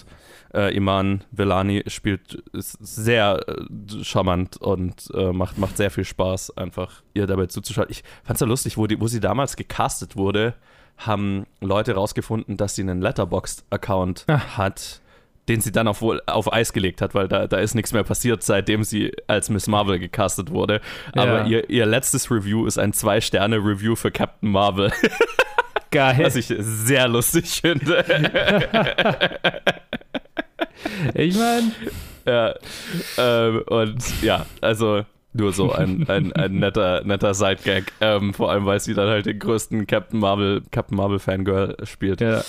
äh, 0.57 0.75
Iman 0.75 1.23
Velani 1.31 1.85
spielt 1.87 2.43
sehr 2.53 3.41
äh, 3.47 4.05
charmant 4.05 4.57
und 4.57 5.09
äh, 5.15 5.33
macht, 5.33 5.59
macht 5.59 5.77
sehr 5.77 5.91
viel 5.91 6.05
Spaß, 6.05 6.57
einfach 6.57 7.03
ihr 7.15 7.27
dabei 7.27 7.47
zuzuschauen. 7.47 7.89
Ich 7.91 8.03
fand 8.25 8.37
es 8.37 8.41
ja 8.41 8.47
lustig, 8.47 8.77
wo, 8.77 8.87
die, 8.87 9.01
wo 9.01 9.07
sie 9.07 9.21
damals 9.21 9.57
gecastet 9.57 10.17
wurde, 10.17 10.55
haben 10.97 11.47
Leute 11.61 11.95
rausgefunden, 11.95 12.57
dass 12.57 12.75
sie 12.75 12.83
einen 12.83 13.03
Letterboxd-Account 13.03 14.25
ah. 14.29 14.57
hat 14.57 15.01
den 15.49 15.61
sie 15.61 15.71
dann 15.71 15.87
auf, 15.87 16.03
auf 16.27 16.53
Eis 16.53 16.73
gelegt 16.73 17.01
hat, 17.01 17.15
weil 17.15 17.29
da, 17.29 17.47
da 17.47 17.59
ist 17.59 17.75
nichts 17.75 17.93
mehr 17.93 18.03
passiert, 18.03 18.43
seitdem 18.43 18.83
sie 18.83 19.13
als 19.29 19.49
Miss 19.49 19.69
Marvel 19.69 20.01
gecastet 20.01 20.51
wurde. 20.51 20.81
Aber 21.13 21.43
Ja. 21.43 21.47
ihr, 21.47 21.71
ihr 21.71 21.87
letztes 21.87 22.33
Review 22.33 22.67
ist 22.67 22.79
ein 22.79 22.93
Zwei-Sterne-Review 22.93 23.95
für 23.95 24.11
Captain 24.11 24.51
Marvel, 24.51 24.93
Geil. 25.91 26.19
was 26.25 26.37
ich 26.37 26.53
sehr 26.59 27.09
lustig 27.09 27.61
finde. 27.61 28.05
ich 31.14 31.37
meine, 31.37 31.73
ja, 32.26 32.54
ähm, 33.18 33.62
und 33.66 34.23
ja, 34.23 34.47
also 34.61 35.04
nur 35.33 35.52
so 35.52 35.73
ein, 35.73 36.09
ein, 36.09 36.33
ein 36.33 36.59
netter, 36.59 37.04
netter 37.04 37.35
Side-Gag. 37.35 37.92
Ähm, 38.00 38.33
vor 38.35 38.50
allem, 38.50 38.64
weil 38.66 38.80
sie 38.80 38.95
dann 38.95 39.09
halt 39.09 39.26
den 39.26 39.38
größten 39.38 39.87
Captain 39.87 40.18
Marvel, 40.18 40.62
Captain 40.71 40.97
Marvel 40.97 41.18
Fangirl 41.18 41.76
spielt. 41.85 42.21
ja. 42.21 42.42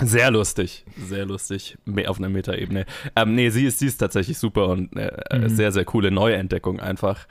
Sehr 0.00 0.30
lustig, 0.30 0.84
sehr 0.96 1.26
lustig, 1.26 1.76
auf 2.06 2.18
einer 2.18 2.28
Metaebene. 2.28 2.86
Ähm, 3.16 3.34
nee, 3.34 3.50
sie 3.50 3.66
ist, 3.66 3.80
sie 3.80 3.86
ist 3.88 3.98
tatsächlich 3.98 4.38
super 4.38 4.68
und 4.68 4.96
äh, 4.96 5.10
Mhm. 5.36 5.48
sehr, 5.48 5.72
sehr 5.72 5.84
coole 5.84 6.12
Neuentdeckung 6.12 6.78
einfach. 6.78 7.26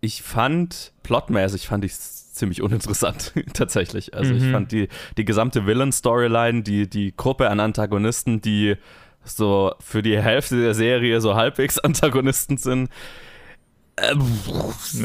Ich 0.00 0.22
fand, 0.22 0.92
plotmäßig 1.04 1.68
fand 1.68 1.84
ich 1.84 1.92
es 1.92 2.32
ziemlich 2.32 2.60
uninteressant, 2.62 3.32
tatsächlich. 3.54 4.12
Also 4.14 4.34
ich 4.34 4.42
Mhm. 4.42 4.50
fand 4.52 4.72
die, 4.72 4.88
die 5.16 5.24
gesamte 5.24 5.66
Villain-Storyline, 5.66 6.62
die, 6.64 6.90
die 6.90 7.14
Gruppe 7.16 7.48
an 7.48 7.60
Antagonisten, 7.60 8.40
die 8.40 8.74
so 9.28 9.72
für 9.80 10.02
die 10.02 10.20
Hälfte 10.20 10.60
der 10.60 10.74
Serie 10.74 11.20
so 11.20 11.34
halbwegs 11.34 11.78
Antagonisten 11.78 12.56
sind, 12.56 12.90
ähm, 13.96 14.22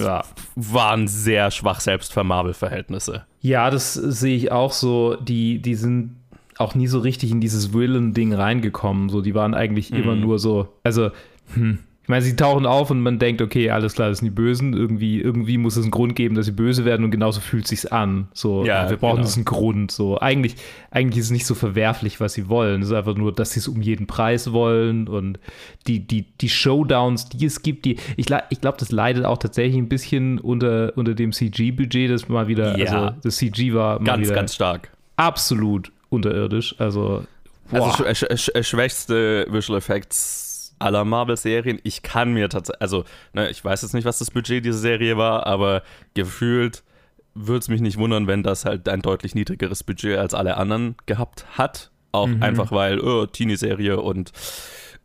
ja. 0.01 0.23
waren 0.55 1.07
sehr 1.07 1.51
schwach 1.51 1.79
selbst 1.79 2.13
für 2.13 2.23
Marvel-Verhältnisse. 2.23 3.25
Ja, 3.41 3.69
das 3.69 3.93
sehe 3.93 4.35
ich 4.35 4.51
auch 4.51 4.71
so. 4.71 5.15
Die, 5.15 5.59
die 5.59 5.75
sind 5.75 6.15
auch 6.57 6.75
nie 6.75 6.87
so 6.87 6.99
richtig 6.99 7.31
in 7.31 7.41
dieses 7.41 7.73
Villain-Ding 7.73 8.33
reingekommen. 8.33 9.09
So, 9.09 9.21
die 9.21 9.33
waren 9.33 9.53
eigentlich 9.53 9.91
immer 9.91 10.15
nur 10.15 10.39
so. 10.39 10.69
Also, 10.83 11.11
hm. 11.53 11.79
Ich 12.03 12.09
meine, 12.09 12.21
sie 12.21 12.35
tauchen 12.35 12.65
auf 12.65 12.91
und 12.91 12.99
man 12.99 13.17
denkt, 13.17 13.41
okay, 13.41 13.69
alles 13.69 13.93
klar, 13.93 14.09
das 14.09 14.17
sind 14.17 14.25
die 14.25 14.35
Bösen. 14.35 14.73
Irgendwie, 14.73 15.21
irgendwie 15.21 15.57
muss 15.57 15.77
es 15.77 15.83
einen 15.83 15.91
Grund 15.91 16.17
geben, 16.17 16.35
dass 16.35 16.45
sie 16.47 16.51
böse 16.51 16.83
werden 16.83 17.05
und 17.05 17.11
genauso 17.11 17.39
fühlt 17.39 17.65
sich's 17.65 17.85
an. 17.85 18.27
So, 18.33 18.65
Ja, 18.65 18.89
wir 18.89 18.97
brauchen 18.97 19.15
genau. 19.17 19.25
diesen 19.27 19.45
Grund. 19.45 19.89
So, 19.89 20.19
eigentlich, 20.19 20.55
eigentlich 20.91 21.19
ist 21.19 21.25
es 21.27 21.31
nicht 21.31 21.45
so 21.45 21.55
verwerflich, 21.55 22.19
was 22.19 22.33
sie 22.33 22.49
wollen. 22.49 22.81
Es 22.81 22.89
ist 22.89 22.93
einfach 22.93 23.15
nur, 23.15 23.31
dass 23.31 23.51
sie 23.51 23.59
es 23.61 23.69
um 23.69 23.81
jeden 23.81 24.05
Preis 24.05 24.51
wollen 24.51 25.07
und 25.07 25.39
die, 25.87 25.99
die, 26.05 26.23
die 26.41 26.49
Showdowns, 26.49 27.29
die 27.29 27.45
es 27.45 27.61
gibt, 27.61 27.85
die, 27.85 27.95
ich, 28.17 28.25
ich 28.49 28.59
glaube, 28.59 28.77
das 28.79 28.91
leidet 28.91 29.23
auch 29.23 29.37
tatsächlich 29.37 29.77
ein 29.77 29.87
bisschen 29.87 30.39
unter, 30.39 30.91
unter 30.97 31.13
dem 31.15 31.31
CG-Budget, 31.31 32.11
das 32.11 32.27
mal 32.27 32.49
wieder, 32.49 32.77
Ja. 32.77 32.85
also 33.03 33.15
das 33.23 33.37
CG 33.37 33.73
war 33.73 33.99
mal 33.99 34.05
Ganz, 34.05 34.25
wieder 34.27 34.35
ganz 34.35 34.55
stark. 34.55 34.89
absolut 35.15 35.89
unterirdisch. 36.09 36.75
Also, 36.79 37.23
Also 37.71 38.03
boah. 38.03 38.13
sch 38.13 38.25
sch 38.25 38.49
sch 38.51 38.67
schwächste 38.67 39.47
Visual 39.49 39.77
Effects 39.77 40.52
aller 40.83 41.05
Marvel-Serien. 41.05 41.79
Ich 41.83 42.03
kann 42.03 42.33
mir 42.33 42.49
tatsächlich, 42.49 42.81
also 42.81 43.05
ne, 43.33 43.49
ich 43.49 43.63
weiß 43.63 43.81
jetzt 43.81 43.93
nicht, 43.93 44.05
was 44.05 44.19
das 44.19 44.31
Budget 44.31 44.63
dieser 44.65 44.77
Serie 44.77 45.17
war, 45.17 45.47
aber 45.47 45.83
gefühlt 46.13 46.83
würde 47.33 47.59
es 47.59 47.67
mich 47.67 47.81
nicht 47.81 47.97
wundern, 47.97 48.27
wenn 48.27 48.43
das 48.43 48.65
halt 48.65 48.87
ein 48.87 49.01
deutlich 49.01 49.33
niedrigeres 49.33 49.83
Budget 49.83 50.17
als 50.17 50.33
alle 50.33 50.57
anderen 50.57 50.95
gehabt 51.05 51.45
hat. 51.57 51.89
Auch 52.11 52.29
einfach 52.41 52.71
weil, 52.71 52.99
oh, 52.99 53.25
Teenie-Serie 53.25 53.99
und 53.99 54.31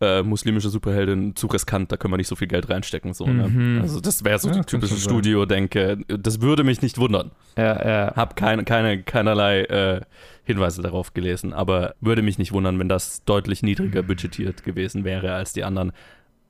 äh, 0.01 0.23
muslimische 0.23 0.69
Superheldin 0.69 1.35
zu 1.37 1.47
riskant, 1.49 1.91
da 1.91 1.97
können 1.97 2.13
wir 2.13 2.19
nicht 2.19 2.29
so 2.29 2.37
viel 2.37 2.49
Geld 2.49 2.69
reinstecken. 2.71 3.15
So, 3.15 3.27
ne? 3.27 3.81
Also 3.83 4.01
das 4.01 4.25
wäre 4.25 4.39
so 4.39 4.49
Ja, 4.49 4.55
die 4.55 4.61
typische. 4.63 4.97
Studio-Denke. 4.97 5.99
Das 6.09 6.41
würde 6.41 6.65
mich 6.65 6.83
nicht 6.83 6.99
wundern. 6.99 7.31
ja, 7.57 7.89
ja. 7.89 8.13
Hab 8.17 8.37
keine, 8.37 8.65
keine, 8.65 9.03
keinerlei 9.03 9.63
äh, 9.63 10.01
Hinweise 10.45 10.83
darauf 10.83 11.15
gelesen, 11.15 11.53
aber 11.53 11.95
würde 12.01 12.23
mich 12.23 12.39
nicht 12.39 12.53
wundern, 12.53 12.79
wenn 12.79 12.89
das 12.89 13.25
deutlich 13.25 13.63
niedriger 13.63 14.03
budgetiert 14.03 14.63
gewesen 14.65 15.05
wäre 15.05 15.35
als 15.35 15.53
die 15.53 15.65
anderen. 15.65 15.93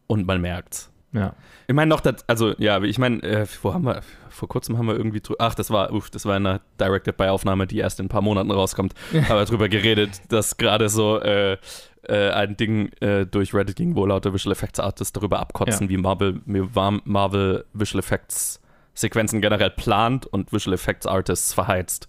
Und 0.06 0.26
man 0.26 0.40
merkt's. 0.40 0.90
ja. 1.12 1.34
Ich 1.66 1.74
meine 1.74 1.88
noch, 1.90 2.00
das, 2.00 2.26
also 2.28 2.54
ja, 2.56 2.80
ich 2.82 2.98
meine, 2.98 3.22
äh, 3.22 3.46
wo 3.62 3.74
haben 3.74 3.84
wir, 3.84 4.00
vor 4.30 4.48
kurzem 4.48 4.78
haben 4.78 4.86
wir 4.86 4.96
irgendwie, 4.96 5.18
drü- 5.18 5.34
ach, 5.38 5.54
das 5.54 5.70
war, 5.70 5.92
uff, 5.92 6.08
das 6.08 6.24
war 6.24 6.36
eine 6.36 6.60
Directed-by-Aufnahme, 6.80 7.66
die 7.66 7.76
erst 7.78 8.00
in 8.00 8.06
ein 8.06 8.08
paar 8.08 8.22
Monaten 8.22 8.50
rauskommt, 8.50 8.94
haben 9.12 9.36
wir 9.38 9.44
drüber 9.44 9.68
geredet, 9.68 10.20
dass 10.30 10.56
gerade 10.56 10.88
so 10.88 11.20
äh, 11.20 11.58
äh, 12.04 12.30
ein 12.30 12.56
Ding 12.56 12.90
äh, 13.00 13.26
durch 13.26 13.54
Reddit 13.54 13.76
ging, 13.76 13.96
wo 13.96 14.06
lauter 14.06 14.32
Visual 14.32 14.52
Effects 14.52 14.80
Artists 14.80 15.12
darüber 15.12 15.38
abkotzen, 15.40 15.88
wie 15.88 15.96
Marvel, 15.96 16.40
wie 16.46 16.74
War- 16.74 17.00
Marvel 17.04 17.64
Visual 17.72 18.00
Effects 18.00 18.60
Sequenzen 18.94 19.40
generell 19.40 19.70
plant 19.70 20.26
und 20.26 20.52
Visual 20.52 20.74
Effects 20.74 21.06
Artists 21.06 21.54
verheizt. 21.54 22.08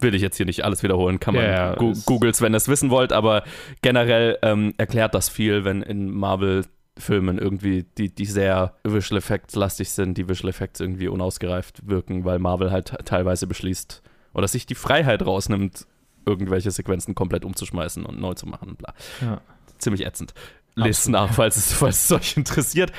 Will 0.00 0.14
ich 0.14 0.22
jetzt 0.22 0.38
hier 0.38 0.46
nicht 0.46 0.64
alles 0.64 0.82
wiederholen, 0.82 1.20
kann 1.20 1.34
man 1.34 1.44
Ja, 1.44 1.74
ja, 1.74 1.90
es- 1.90 2.06
googles, 2.06 2.40
wenn 2.40 2.54
ihr 2.54 2.56
es 2.56 2.68
wissen 2.68 2.88
wollt, 2.88 3.12
aber 3.12 3.42
generell 3.82 4.38
ähm, 4.42 4.72
erklärt 4.78 5.14
das 5.14 5.28
viel, 5.28 5.64
wenn 5.64 5.82
in 5.82 6.10
Marvel 6.10 6.64
Filmen 6.98 7.38
irgendwie, 7.38 7.84
die, 7.98 8.14
die 8.14 8.24
sehr 8.26 8.74
Visual 8.84 9.18
Effects 9.18 9.54
lastig 9.54 9.90
sind, 9.90 10.16
die 10.18 10.28
Visual 10.28 10.50
Effects 10.50 10.80
irgendwie 10.80 11.08
unausgereift 11.08 11.86
wirken, 11.88 12.24
weil 12.24 12.38
Marvel 12.38 12.70
halt 12.70 12.94
teilweise 13.04 13.46
beschließt 13.46 14.02
oder 14.34 14.48
sich 14.48 14.64
die 14.66 14.74
Freiheit 14.74 15.24
rausnimmt, 15.24 15.86
irgendwelche 16.26 16.70
Sequenzen 16.70 17.14
komplett 17.14 17.44
umzuschmeißen 17.44 18.04
und 18.04 18.20
neu 18.20 18.34
zu 18.34 18.46
machen. 18.46 18.76
Bla. 18.76 18.94
ja. 19.20 19.40
Ziemlich 19.78 20.04
ätzend. 20.06 20.34
Lest 20.76 21.08
nach, 21.08 21.32
falls 21.32 21.56
es, 21.56 21.72
falls 21.72 22.04
es 22.04 22.12
euch 22.12 22.36
interessiert. 22.36 22.92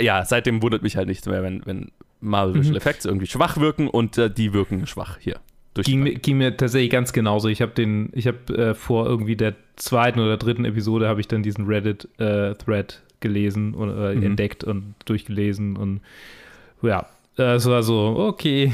Ja, 0.00 0.24
seitdem 0.24 0.62
wundert 0.62 0.82
mich 0.82 0.96
halt 0.96 1.08
nichts 1.08 1.26
mehr, 1.26 1.42
wenn, 1.42 1.64
wenn 1.64 1.90
Marvel 2.20 2.54
Visual 2.54 2.76
Effects 2.76 3.04
irgendwie 3.06 3.26
schwach 3.26 3.56
wirken 3.56 3.88
und 3.88 4.18
äh, 4.18 4.30
die 4.30 4.52
wirken 4.52 4.86
schwach 4.86 5.16
hier. 5.18 5.40
Ging, 5.74 6.02
mir- 6.02 6.14
ging 6.16 6.36
mir 6.38 6.56
tatsächlich 6.56 6.90
ganz 6.90 7.12
genauso. 7.12 7.48
Ich 7.48 7.62
habe 7.62 7.72
den, 7.72 8.10
ich 8.12 8.26
habe 8.26 8.52
äh, 8.56 8.74
vor 8.74 9.06
irgendwie 9.06 9.36
der 9.36 9.54
zweiten 9.76 10.20
oder 10.20 10.36
dritten 10.36 10.64
Episode 10.64 11.08
habe 11.08 11.20
ich 11.20 11.28
dann 11.28 11.42
diesen 11.42 11.66
Reddit-Thread 11.66 13.02
gelesen 13.20 13.74
und 13.74 13.88
äh, 13.90 14.14
Mhm. 14.16 14.22
entdeckt 14.22 14.64
und 14.64 14.94
durchgelesen 15.04 15.76
und 15.76 16.00
ja, 16.82 17.00
äh, 17.00 17.04
es 17.44 17.66
war 17.66 17.82
so, 17.82 18.16
okay. 18.18 18.72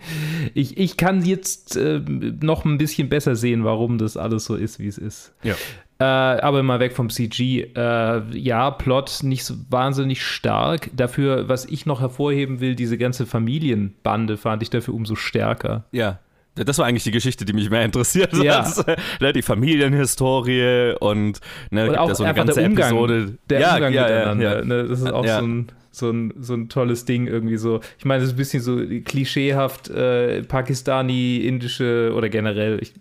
ich, 0.54 0.76
ich 0.76 0.96
kann 0.96 1.24
jetzt 1.24 1.76
äh, 1.76 2.00
noch 2.40 2.64
ein 2.64 2.78
bisschen 2.78 3.08
besser 3.08 3.36
sehen, 3.36 3.64
warum 3.64 3.98
das 3.98 4.16
alles 4.16 4.44
so 4.44 4.54
ist, 4.54 4.78
wie 4.78 4.88
es 4.88 4.98
ist. 4.98 5.32
Ja. 5.42 5.54
Äh, 5.98 6.04
aber 6.04 6.62
mal 6.62 6.78
weg 6.78 6.92
vom 6.94 7.08
CG. 7.08 7.70
Äh, 7.74 8.38
ja, 8.38 8.70
Plot 8.70 9.20
nicht 9.22 9.44
so 9.44 9.54
wahnsinnig 9.70 10.22
stark. 10.22 10.90
Dafür, 10.94 11.48
was 11.48 11.64
ich 11.64 11.86
noch 11.86 12.00
hervorheben 12.00 12.60
will, 12.60 12.74
diese 12.74 12.98
ganze 12.98 13.24
Familienbande 13.24 14.36
fand 14.36 14.62
ich 14.62 14.70
dafür 14.70 14.94
umso 14.94 15.14
stärker. 15.14 15.84
Ja. 15.92 16.18
Das 16.54 16.78
war 16.78 16.86
eigentlich 16.86 17.04
die 17.04 17.10
Geschichte, 17.10 17.44
die 17.44 17.52
mich 17.52 17.68
mehr 17.68 17.84
interessiert. 17.84 18.32
Ja. 18.34 18.66
äh, 18.86 18.96
ne, 19.20 19.32
die 19.32 19.42
Familienhistorie 19.42 20.94
und 21.00 21.40
ne, 21.70 21.90
Und 21.90 21.98
auch 21.98 22.14
so 22.14 22.24
eine 22.24 22.34
ganze 22.34 22.60
der 22.60 22.68
Umgang, 22.68 22.90
Episode. 22.92 23.38
der 23.50 23.60
ja, 23.60 23.74
Umgang 23.74 23.92
ja, 23.92 24.02
miteinander. 24.04 24.44
Ja, 24.44 24.58
ja. 24.58 24.64
Ne, 24.64 24.84
das 24.84 25.00
ist 25.00 25.12
auch 25.12 25.26
so, 25.26 25.32
ein, 25.32 25.66
so, 25.96 26.10
ein, 26.10 26.34
so 26.38 26.54
ein 26.54 26.68
tolles 26.68 27.04
Ding 27.04 27.26
irgendwie 27.26 27.56
so. 27.56 27.80
Ich 27.98 28.04
meine, 28.04 28.20
das 28.20 28.28
ist 28.30 28.34
ein 28.34 28.38
bisschen 28.38 28.62
so 28.62 28.80
klischeehaft 29.04 29.88
äh, 29.88 30.42
Pakistani, 30.42 31.38
indische 31.38 32.12
oder 32.14 32.28
generell. 32.28 32.78
Ich, 32.82 32.92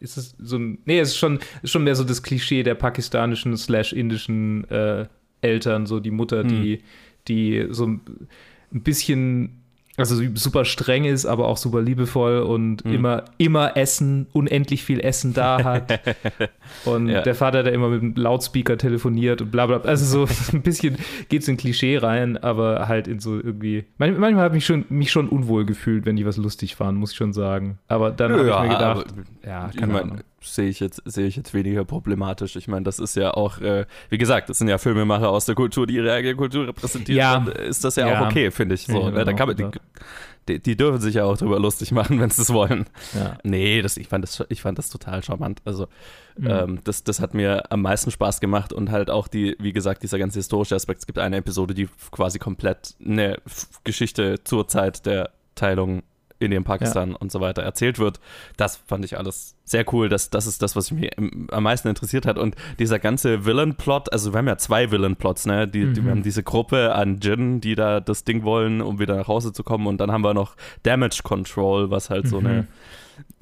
ist 0.00 0.16
es 0.18 0.34
so 0.38 0.58
ein. 0.58 0.78
Nee, 0.84 1.00
es 1.00 1.10
ist 1.10 1.16
schon, 1.16 1.38
ist 1.62 1.70
schon 1.70 1.84
mehr 1.84 1.94
so 1.94 2.04
das 2.04 2.22
Klischee 2.22 2.62
der 2.62 2.74
pakistanischen 2.74 3.56
slash 3.56 3.92
indischen 3.94 4.68
äh, 4.70 5.06
Eltern, 5.40 5.86
so 5.86 6.00
die 6.00 6.10
Mutter, 6.10 6.42
Hm. 6.42 6.48
die, 6.48 6.80
die 7.28 7.66
so 7.70 7.86
ein 7.86 8.00
bisschen. 8.70 9.63
Also 9.96 10.20
super 10.34 10.64
streng 10.64 11.04
ist, 11.04 11.24
aber 11.24 11.46
auch 11.46 11.56
super 11.56 11.80
liebevoll 11.80 12.38
und 12.40 12.82
Hm. 12.84 12.94
immer, 12.94 13.24
immer 13.38 13.76
Essen, 13.76 14.26
unendlich 14.32 14.82
viel 14.82 14.98
Essen 15.00 15.34
da 15.34 15.62
hat. 15.62 16.00
Und 16.84 17.08
Ja. 17.08 17.22
der 17.22 17.34
Vater, 17.36 17.62
der 17.62 17.72
immer 17.72 17.88
mit 17.88 18.02
dem 18.02 18.14
Lautspeaker 18.16 18.76
telefoniert 18.76 19.40
und 19.42 19.50
bla 19.52 19.66
bla. 19.66 19.76
Also 19.82 20.26
so 20.26 20.34
ein 20.56 20.62
bisschen 20.62 20.96
geht 21.28 21.42
es 21.42 21.48
in 21.48 21.56
Klischee 21.56 21.98
rein, 21.98 22.36
aber 22.36 22.88
halt 22.88 23.06
in 23.06 23.20
so 23.20 23.36
irgendwie. 23.36 23.84
Manch, 23.98 24.18
manchmal 24.18 24.44
habe 24.44 24.56
ich 24.56 24.58
mich 24.58 24.66
schon, 24.66 24.84
mich 24.88 25.12
schon 25.12 25.28
unwohl 25.28 25.64
gefühlt, 25.64 26.06
wenn 26.06 26.16
die 26.16 26.26
was 26.26 26.36
lustig 26.38 26.74
fanden, 26.74 26.98
muss 27.00 27.12
ich 27.12 27.16
schon 27.16 27.32
sagen. 27.32 27.78
Aber 27.86 28.10
dann 28.10 28.32
habe 28.32 28.48
ich 28.48 28.58
mir 28.58 28.68
gedacht, 28.68 28.82
aber, 28.82 29.04
ja, 29.46 29.68
ich 29.72 29.76
keine 29.76 29.92
meine, 29.92 30.04
Ahnung. 30.04 30.18
Sehe 30.44 30.68
ich 30.68 30.80
jetzt 30.80 31.02
sehe 31.04 31.26
ich 31.26 31.36
jetzt 31.36 31.54
weniger 31.54 31.84
problematisch. 31.84 32.56
Ich 32.56 32.68
meine, 32.68 32.84
das 32.84 32.98
ist 32.98 33.16
ja 33.16 33.32
auch, 33.34 33.60
äh, 33.60 33.86
wie 34.10 34.18
gesagt, 34.18 34.48
das 34.48 34.58
sind 34.58 34.68
ja 34.68 34.78
Filmemacher 34.78 35.28
aus 35.30 35.44
der 35.46 35.54
Kultur, 35.54 35.86
die 35.86 35.94
ihre 35.94 36.12
eigene 36.12 36.36
Kultur 36.36 36.66
repräsentieren. 36.68 37.18
Ja. 37.18 37.38
Dann 37.40 37.48
ist 37.66 37.84
das 37.84 37.96
ja, 37.96 38.08
Ja. 38.08 38.20
auch 38.22 38.26
okay, 38.30 38.50
finde 38.50 38.74
ich. 38.74 38.82
So, 38.86 39.00
Ja, 39.00 39.10
ne? 39.10 39.24
da 39.24 39.32
genau. 39.32 39.36
kann 39.36 39.48
man, 39.48 39.72
die, 40.48 40.60
die, 40.60 40.76
dürfen 40.76 41.00
sich 41.00 41.14
ja 41.14 41.24
auch 41.24 41.38
drüber 41.38 41.58
lustig 41.58 41.90
machen, 41.90 42.20
wenn 42.20 42.28
sie 42.28 42.42
es 42.42 42.52
wollen. 42.52 42.84
Ja. 43.14 43.38
Nee, 43.44 43.80
das, 43.80 43.96
ich, 43.96 44.08
fand 44.08 44.22
das, 44.24 44.44
ich 44.50 44.60
fand 44.60 44.76
das 44.78 44.90
total 44.90 45.22
charmant. 45.24 45.62
Also, 45.64 45.88
Mhm. 46.36 46.46
ähm, 46.50 46.78
das, 46.82 47.04
das 47.04 47.20
hat 47.20 47.32
mir 47.32 47.70
am 47.70 47.80
meisten 47.82 48.10
Spaß 48.10 48.40
gemacht 48.40 48.72
und 48.72 48.90
halt 48.90 49.08
auch 49.08 49.28
die, 49.28 49.56
wie 49.60 49.72
gesagt, 49.72 50.02
dieser 50.02 50.18
ganze 50.18 50.40
historische 50.40 50.74
Aspekt. 50.74 50.98
Es 50.98 51.06
gibt 51.06 51.18
eine 51.20 51.36
Episode, 51.36 51.74
die 51.74 51.88
quasi 52.10 52.40
komplett 52.40 52.94
eine 53.02 53.38
Geschichte 53.84 54.42
zur 54.42 54.66
Zeit 54.66 55.06
der 55.06 55.30
Teilung 55.54 56.02
Indien, 56.44 56.64
Pakistan 56.64 57.14
und 57.14 57.32
so 57.32 57.40
weiter 57.40 57.62
erzählt 57.62 57.98
wird. 57.98 58.20
Das 58.56 58.76
fand 58.76 59.04
ich 59.04 59.18
alles 59.18 59.56
sehr 59.64 59.84
cool. 59.92 60.08
Das, 60.08 60.30
das 60.30 60.46
ist 60.46 60.62
das, 60.62 60.76
was 60.76 60.90
mich 60.90 61.10
am 61.16 61.62
meisten 61.62 61.88
interessiert 61.88 62.26
hat. 62.26 62.38
Und 62.38 62.54
dieser 62.78 62.98
ganze 62.98 63.46
Villain-Plot, 63.46 64.12
also 64.12 64.32
wir 64.32 64.38
haben 64.38 64.48
ja 64.48 64.58
zwei 64.58 64.90
Villain-Plots, 64.90 65.46
ne? 65.46 65.66
Die, 65.66 65.92
die, 65.92 66.04
wir 66.04 66.10
haben 66.10 66.22
diese 66.22 66.42
Gruppe 66.42 66.94
an 66.94 67.18
Jin, 67.20 67.60
die 67.60 67.74
da 67.74 68.00
das 68.00 68.24
Ding 68.24 68.44
wollen, 68.44 68.80
um 68.80 68.98
wieder 68.98 69.16
nach 69.16 69.28
Hause 69.28 69.52
zu 69.52 69.64
kommen. 69.64 69.86
Und 69.86 69.98
dann 69.98 70.12
haben 70.12 70.22
wir 70.22 70.34
noch 70.34 70.56
Damage 70.82 71.20
Control, 71.22 71.90
was 71.90 72.10
halt 72.10 72.28
so 72.28 72.38
eine 72.38 72.66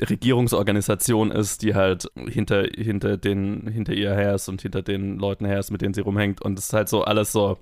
Regierungsorganisation 0.00 1.30
ist, 1.30 1.62
die 1.62 1.74
halt 1.74 2.10
hinter, 2.28 2.64
hinter, 2.74 3.16
den, 3.16 3.68
hinter 3.68 3.92
ihr 3.92 4.14
her 4.14 4.34
ist 4.34 4.48
und 4.48 4.62
hinter 4.62 4.82
den 4.82 5.18
Leuten 5.18 5.44
her 5.44 5.58
ist, 5.58 5.70
mit 5.70 5.80
denen 5.82 5.94
sie 5.94 6.00
rumhängt. 6.00 6.42
Und 6.42 6.58
es 6.58 6.66
ist 6.66 6.72
halt 6.72 6.88
so 6.88 7.04
alles 7.04 7.32
so 7.32 7.58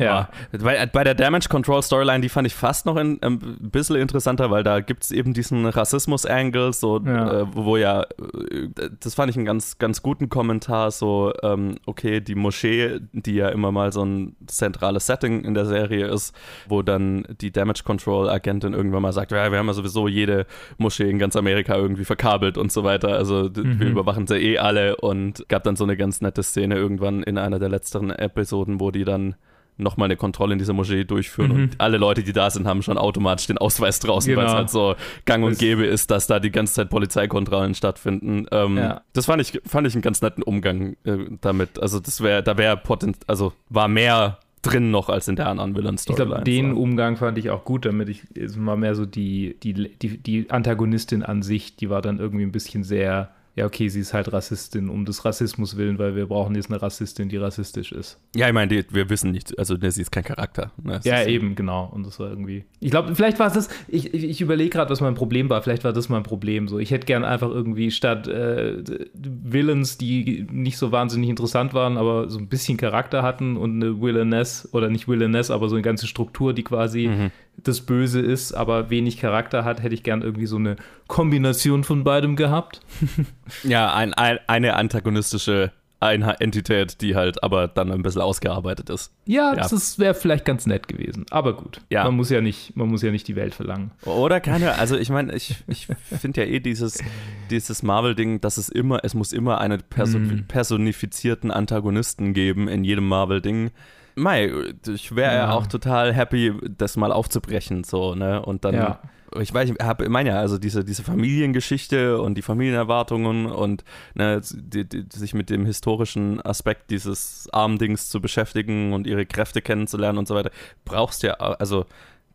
ja. 0.00 0.28
Bei, 0.58 0.86
bei, 0.86 1.04
der 1.04 1.14
Damage 1.14 1.48
Control 1.48 1.82
Storyline, 1.82 2.20
die 2.20 2.28
fand 2.28 2.46
ich 2.46 2.54
fast 2.54 2.86
noch 2.86 2.96
ein, 2.96 3.18
ein 3.22 3.38
bisschen 3.60 3.96
interessanter, 3.96 4.50
weil 4.50 4.62
da 4.62 4.80
gibt 4.80 5.04
es 5.04 5.10
eben 5.10 5.34
diesen 5.34 5.66
Rassismus-Angle, 5.66 6.72
so, 6.72 7.00
ja. 7.00 7.40
Äh, 7.40 7.46
wo 7.54 7.76
ja, 7.76 8.02
äh, 8.02 8.68
das 9.00 9.14
fand 9.14 9.30
ich 9.30 9.36
einen 9.36 9.46
ganz, 9.46 9.78
ganz 9.78 10.02
guten 10.02 10.28
Kommentar, 10.28 10.90
so, 10.90 11.32
ähm, 11.42 11.76
okay, 11.86 12.20
die 12.20 12.34
Moschee, 12.34 13.00
die 13.12 13.34
ja 13.34 13.48
immer 13.48 13.72
mal 13.72 13.92
so 13.92 14.04
ein 14.04 14.36
zentrales 14.46 15.06
Setting 15.06 15.44
in 15.44 15.54
der 15.54 15.66
Serie 15.66 16.06
ist, 16.06 16.34
wo 16.68 16.82
dann 16.82 17.26
die 17.40 17.52
Damage 17.52 17.82
Control 17.84 18.28
Agentin 18.28 18.72
irgendwann 18.72 19.02
mal 19.02 19.12
sagt, 19.12 19.32
ja, 19.32 19.50
wir 19.50 19.58
haben 19.58 19.66
ja 19.66 19.74
sowieso 19.74 20.08
jede 20.08 20.46
Moschee 20.78 21.10
in 21.10 21.18
ganz 21.18 21.36
Amerika 21.36 21.76
irgendwie 21.76 22.04
verkabelt 22.04 22.58
und 22.58 22.72
so 22.72 22.84
weiter, 22.84 23.10
also 23.10 23.44
mhm. 23.44 23.80
wir 23.80 23.88
überwachen 23.88 24.26
sie 24.26 24.36
eh 24.36 24.58
alle 24.58 24.96
und 24.96 25.44
gab 25.48 25.64
dann 25.64 25.76
so 25.76 25.84
eine 25.84 25.96
ganz 25.96 26.20
nette 26.20 26.42
Szene 26.42 26.76
irgendwann 26.76 27.22
in 27.22 27.38
einer 27.38 27.58
der 27.58 27.68
letzteren 27.68 28.10
Episoden, 28.10 28.80
wo 28.80 28.90
die 28.90 29.04
dann 29.04 29.34
nochmal 29.82 30.06
eine 30.06 30.16
Kontrolle 30.16 30.52
in 30.52 30.58
dieser 30.58 30.72
Moschee 30.72 31.04
durchführen 31.04 31.52
mhm. 31.52 31.62
und 31.62 31.74
alle 31.78 31.98
Leute, 31.98 32.22
die 32.22 32.32
da 32.32 32.50
sind, 32.50 32.66
haben 32.66 32.82
schon 32.82 32.98
automatisch 32.98 33.46
den 33.46 33.58
Ausweis 33.58 34.00
draußen, 34.00 34.28
genau. 34.28 34.42
weil 34.42 34.48
es 34.48 34.54
halt 34.54 34.70
so 34.70 34.94
gang 35.24 35.44
und 35.44 35.58
gäbe 35.58 35.86
ist, 35.86 36.10
dass 36.10 36.26
da 36.26 36.40
die 36.40 36.50
ganze 36.50 36.74
Zeit 36.74 36.90
Polizeikontrollen 36.90 37.74
stattfinden. 37.74 38.46
Ähm, 38.50 38.76
ja. 38.76 39.02
Das 39.12 39.26
fand 39.26 39.42
ich, 39.42 39.60
fand 39.66 39.86
ich 39.86 39.94
einen 39.94 40.02
ganz 40.02 40.22
netten 40.22 40.42
Umgang 40.42 40.96
äh, 41.04 41.16
damit. 41.40 41.80
Also 41.80 42.00
das 42.00 42.20
wäre, 42.22 42.42
da 42.42 42.56
wäre 42.56 42.76
potent, 42.76 43.18
also 43.26 43.52
war 43.68 43.88
mehr 43.88 44.38
drin 44.62 44.90
noch 44.90 45.08
als 45.08 45.28
in 45.28 45.36
der 45.36 45.48
anderen 45.48 45.74
Villain. 45.74 45.96
Ich 45.96 46.14
glaube, 46.14 46.42
den 46.44 46.72
Umgang 46.72 47.16
fand 47.16 47.38
ich 47.38 47.50
auch 47.50 47.64
gut, 47.64 47.86
damit 47.86 48.08
ich 48.08 48.24
es 48.34 48.62
war 48.64 48.76
mehr 48.76 48.94
so 48.94 49.06
die, 49.06 49.56
die, 49.62 49.72
die, 49.74 50.18
die 50.18 50.50
Antagonistin 50.50 51.22
an 51.22 51.42
sich, 51.42 51.76
die 51.76 51.88
war 51.88 52.02
dann 52.02 52.18
irgendwie 52.18 52.44
ein 52.44 52.52
bisschen 52.52 52.84
sehr 52.84 53.30
ja, 53.60 53.66
okay, 53.66 53.88
sie 53.88 54.00
ist 54.00 54.14
halt 54.14 54.32
Rassistin 54.32 54.88
um 54.88 55.04
des 55.04 55.26
Rassismus 55.26 55.76
willen, 55.76 55.98
weil 55.98 56.16
wir 56.16 56.26
brauchen 56.26 56.54
jetzt 56.54 56.70
eine 56.70 56.80
Rassistin, 56.80 57.28
die 57.28 57.36
rassistisch 57.36 57.92
ist. 57.92 58.18
Ja, 58.34 58.48
ich 58.48 58.54
meine, 58.54 58.84
wir 58.88 59.10
wissen 59.10 59.32
nicht, 59.32 59.58
also 59.58 59.74
ne, 59.74 59.90
sie 59.90 60.00
ist 60.00 60.10
kein 60.10 60.24
Charakter. 60.24 60.72
Ne? 60.82 60.98
Ja, 61.04 61.24
eben, 61.26 61.54
genau. 61.54 61.90
Und 61.92 62.06
das 62.06 62.18
war 62.18 62.30
irgendwie. 62.30 62.64
Ich 62.80 62.90
glaube, 62.90 63.14
vielleicht 63.14 63.38
war 63.38 63.48
es 63.48 63.52
das, 63.52 63.68
ich, 63.86 64.14
ich, 64.14 64.24
ich 64.24 64.40
überlege 64.40 64.70
gerade, 64.70 64.90
was 64.90 65.02
mein 65.02 65.14
Problem 65.14 65.50
war. 65.50 65.60
Vielleicht 65.60 65.84
war 65.84 65.92
das 65.92 66.08
mein 66.08 66.22
Problem. 66.22 66.68
So, 66.68 66.78
ich 66.78 66.90
hätte 66.90 67.04
gern 67.04 67.22
einfach 67.22 67.50
irgendwie 67.50 67.90
statt 67.90 68.26
äh, 68.28 68.82
Villains, 69.12 69.98
die 69.98 70.46
nicht 70.50 70.78
so 70.78 70.90
wahnsinnig 70.90 71.28
interessant 71.28 71.74
waren, 71.74 71.98
aber 71.98 72.30
so 72.30 72.38
ein 72.38 72.48
bisschen 72.48 72.78
Charakter 72.78 73.22
hatten 73.22 73.58
und 73.58 73.74
eine 73.74 74.00
Villainess, 74.00 74.70
oder 74.72 74.88
nicht 74.88 75.06
Villainess, 75.06 75.50
aber 75.50 75.68
so 75.68 75.74
eine 75.74 75.82
ganze 75.82 76.06
Struktur, 76.06 76.54
die 76.54 76.64
quasi 76.64 77.08
mhm 77.08 77.30
das 77.64 77.82
Böse 77.82 78.20
ist, 78.20 78.52
aber 78.52 78.90
wenig 78.90 79.18
Charakter 79.18 79.64
hat, 79.64 79.82
hätte 79.82 79.94
ich 79.94 80.02
gern 80.02 80.22
irgendwie 80.22 80.46
so 80.46 80.56
eine 80.56 80.76
Kombination 81.06 81.84
von 81.84 82.04
beidem 82.04 82.36
gehabt. 82.36 82.80
ja, 83.62 83.92
ein, 83.92 84.14
ein, 84.14 84.38
eine 84.46 84.76
antagonistische 84.76 85.72
eine 86.00 86.40
Entität, 86.40 87.02
die 87.02 87.14
halt 87.14 87.44
aber 87.44 87.68
dann 87.68 87.92
ein 87.92 88.02
bisschen 88.02 88.22
ausgearbeitet 88.22 88.88
ist. 88.88 89.12
Ja, 89.26 89.54
ja. 89.54 89.68
das 89.68 89.98
wäre 89.98 90.14
vielleicht 90.14 90.46
ganz 90.46 90.66
nett 90.66 90.88
gewesen. 90.88 91.26
Aber 91.30 91.54
gut. 91.54 91.82
Ja. 91.90 92.04
Man 92.04 92.16
muss 92.16 92.30
ja 92.30 92.40
nicht, 92.40 92.74
man 92.74 92.88
muss 92.88 93.02
ja 93.02 93.10
nicht 93.10 93.28
die 93.28 93.36
Welt 93.36 93.54
verlangen. 93.54 93.90
Oder 94.06 94.40
keine, 94.40 94.76
also 94.76 94.96
ich 94.96 95.10
meine, 95.10 95.34
ich, 95.34 95.56
ich 95.68 95.88
finde 96.18 96.40
ja 96.40 96.46
eh 96.46 96.60
dieses, 96.60 97.04
dieses 97.50 97.82
Marvel-Ding, 97.82 98.40
dass 98.40 98.56
es 98.56 98.70
immer, 98.70 99.04
es 99.04 99.12
muss 99.12 99.34
immer 99.34 99.60
einen 99.60 99.82
person 99.90 100.22
mm. 100.22 100.44
personifizierten 100.48 101.50
Antagonisten 101.50 102.32
geben 102.32 102.66
in 102.66 102.82
jedem 102.82 103.06
Marvel-Ding. 103.06 103.70
Mei, 104.14 104.52
ich 104.86 105.14
wäre 105.14 105.34
ja. 105.34 105.52
auch 105.52 105.66
total 105.66 106.12
happy, 106.12 106.52
das 106.76 106.96
mal 106.96 107.12
aufzubrechen, 107.12 107.84
so, 107.84 108.14
ne? 108.14 108.42
Und 108.44 108.64
dann, 108.64 108.74
ja. 108.74 109.00
ich 109.40 109.52
weiß, 109.52 109.70
ich 109.70 109.76
habe, 109.80 110.08
meine 110.08 110.30
ja, 110.30 110.40
also 110.40 110.58
diese, 110.58 110.84
diese 110.84 111.02
Familiengeschichte 111.02 112.20
und 112.20 112.36
die 112.36 112.42
Familienerwartungen 112.42 113.46
und 113.46 113.84
ne, 114.14 114.40
die, 114.52 114.88
die, 114.88 115.06
sich 115.10 115.34
mit 115.34 115.50
dem 115.50 115.64
historischen 115.64 116.40
Aspekt 116.40 116.90
dieses 116.90 117.48
Armdings 117.52 118.08
zu 118.08 118.20
beschäftigen 118.20 118.92
und 118.92 119.06
ihre 119.06 119.26
Kräfte 119.26 119.62
kennenzulernen 119.62 120.18
und 120.18 120.28
so 120.28 120.34
weiter, 120.34 120.50
brauchst 120.84 121.22
ja, 121.22 121.34
also 121.34 121.86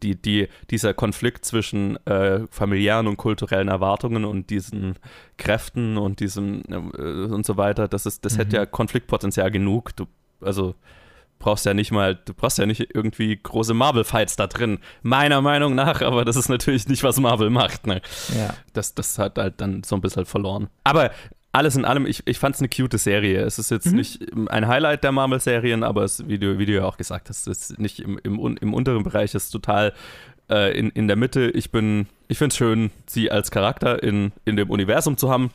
die, 0.03 0.21
die, 0.21 0.47
dieser 0.69 0.93
Konflikt 0.93 1.45
zwischen 1.45 1.97
äh, 2.05 2.41
familiären 2.49 3.07
und 3.07 3.17
kulturellen 3.17 3.67
Erwartungen 3.67 4.25
und 4.25 4.49
diesen 4.49 4.95
Kräften 5.37 5.97
und 5.97 6.19
diesem 6.19 6.63
äh, 6.69 7.33
und 7.33 7.45
so 7.45 7.57
weiter, 7.57 7.87
das 7.87 8.05
ist, 8.05 8.25
das 8.25 8.33
mhm. 8.33 8.37
hätte 8.37 8.55
ja 8.57 8.65
Konfliktpotenzial 8.65 9.51
genug. 9.51 9.95
Du, 9.95 10.05
also 10.41 10.75
brauchst 11.39 11.65
ja 11.65 11.73
nicht 11.73 11.91
mal, 11.91 12.15
du 12.15 12.33
brauchst 12.33 12.57
ja 12.57 12.65
nicht 12.65 12.95
irgendwie 12.95 13.37
große 13.41 13.73
Marvel-Fights 13.73 14.35
da 14.35 14.47
drin, 14.47 14.79
meiner 15.03 15.41
Meinung 15.41 15.75
nach, 15.75 16.01
aber 16.01 16.25
das 16.25 16.35
ist 16.35 16.49
natürlich 16.49 16.87
nicht, 16.87 17.03
was 17.03 17.19
Marvel 17.19 17.49
macht. 17.49 17.87
Ne? 17.87 18.01
Ja. 18.35 18.53
Das, 18.73 18.95
das 18.95 19.19
hat 19.19 19.37
halt 19.37 19.61
dann 19.61 19.83
so 19.83 19.95
ein 19.95 20.01
bisschen 20.01 20.25
verloren. 20.25 20.69
Aber 20.83 21.11
alles 21.51 21.75
in 21.75 21.85
allem, 21.85 22.05
ich, 22.05 22.23
ich 22.25 22.37
fand 22.37 22.55
es 22.55 22.61
eine 22.61 22.69
cute 22.69 22.99
Serie. 22.99 23.41
Es 23.41 23.59
ist 23.59 23.71
jetzt 23.71 23.87
mhm. 23.87 23.95
nicht 23.95 24.25
ein 24.49 24.67
Highlight 24.67 25.03
der 25.03 25.11
Marvel-Serien, 25.13 25.83
aber 25.83 26.03
es, 26.03 26.27
wie, 26.27 26.37
du, 26.37 26.57
wie 26.57 26.65
du 26.65 26.73
ja 26.73 26.83
auch 26.83 26.97
gesagt 26.97 27.29
hast, 27.29 27.47
es 27.47 27.69
ist 27.69 27.79
nicht 27.79 27.99
im, 27.99 28.19
im, 28.23 28.57
im 28.57 28.73
unteren 28.73 29.03
Bereich, 29.03 29.33
es 29.33 29.45
ist 29.45 29.51
total 29.51 29.93
äh, 30.49 30.77
in, 30.77 30.89
in 30.89 31.07
der 31.07 31.15
Mitte. 31.15 31.49
Ich 31.51 31.71
bin, 31.71 32.07
ich 32.27 32.37
finde 32.37 32.53
es 32.53 32.57
schön, 32.57 32.91
sie 33.05 33.31
als 33.31 33.51
Charakter 33.51 34.03
in, 34.03 34.33
in 34.43 34.57
dem 34.57 34.69
Universum 34.69 35.15
zu 35.17 35.29
haben 35.29 35.51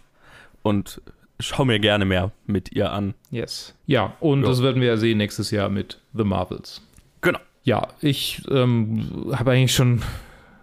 und 0.63 1.03
schau 1.41 1.65
mir 1.65 1.79
gerne 1.79 2.05
mehr 2.05 2.33
mit 2.47 2.73
ihr 2.73 2.93
an. 2.93 3.15
Yes. 3.31 3.75
Ja, 3.87 4.17
und 4.21 4.43
jo. 4.43 4.49
das 4.49 4.63
werden 4.63 4.81
wir 4.81 4.89
ja 4.89 4.97
sehen 4.97 5.19
nächstes 5.19 5.51
Jahr 5.51 5.69
mit 5.69 6.01
The 6.15 6.25
Marvels. 6.25 6.83
Genau. 7.21 7.41
Ja, 7.63 7.89
ich 8.01 8.43
ähm, 8.51 9.33
habe 9.33 9.53
eigentlich 9.53 9.75
schon 9.75 10.03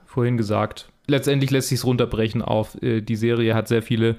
vorhin 0.05 0.37
gesagt, 0.37 0.89
letztendlich 1.07 1.51
lässt 1.51 1.69
sich 1.69 1.79
es 1.79 1.85
runterbrechen 1.85 2.41
auf, 2.41 2.81
äh, 2.81 3.01
die 3.01 3.15
Serie 3.15 3.53
hat 3.55 3.67
sehr 3.67 3.83
viele 3.83 4.15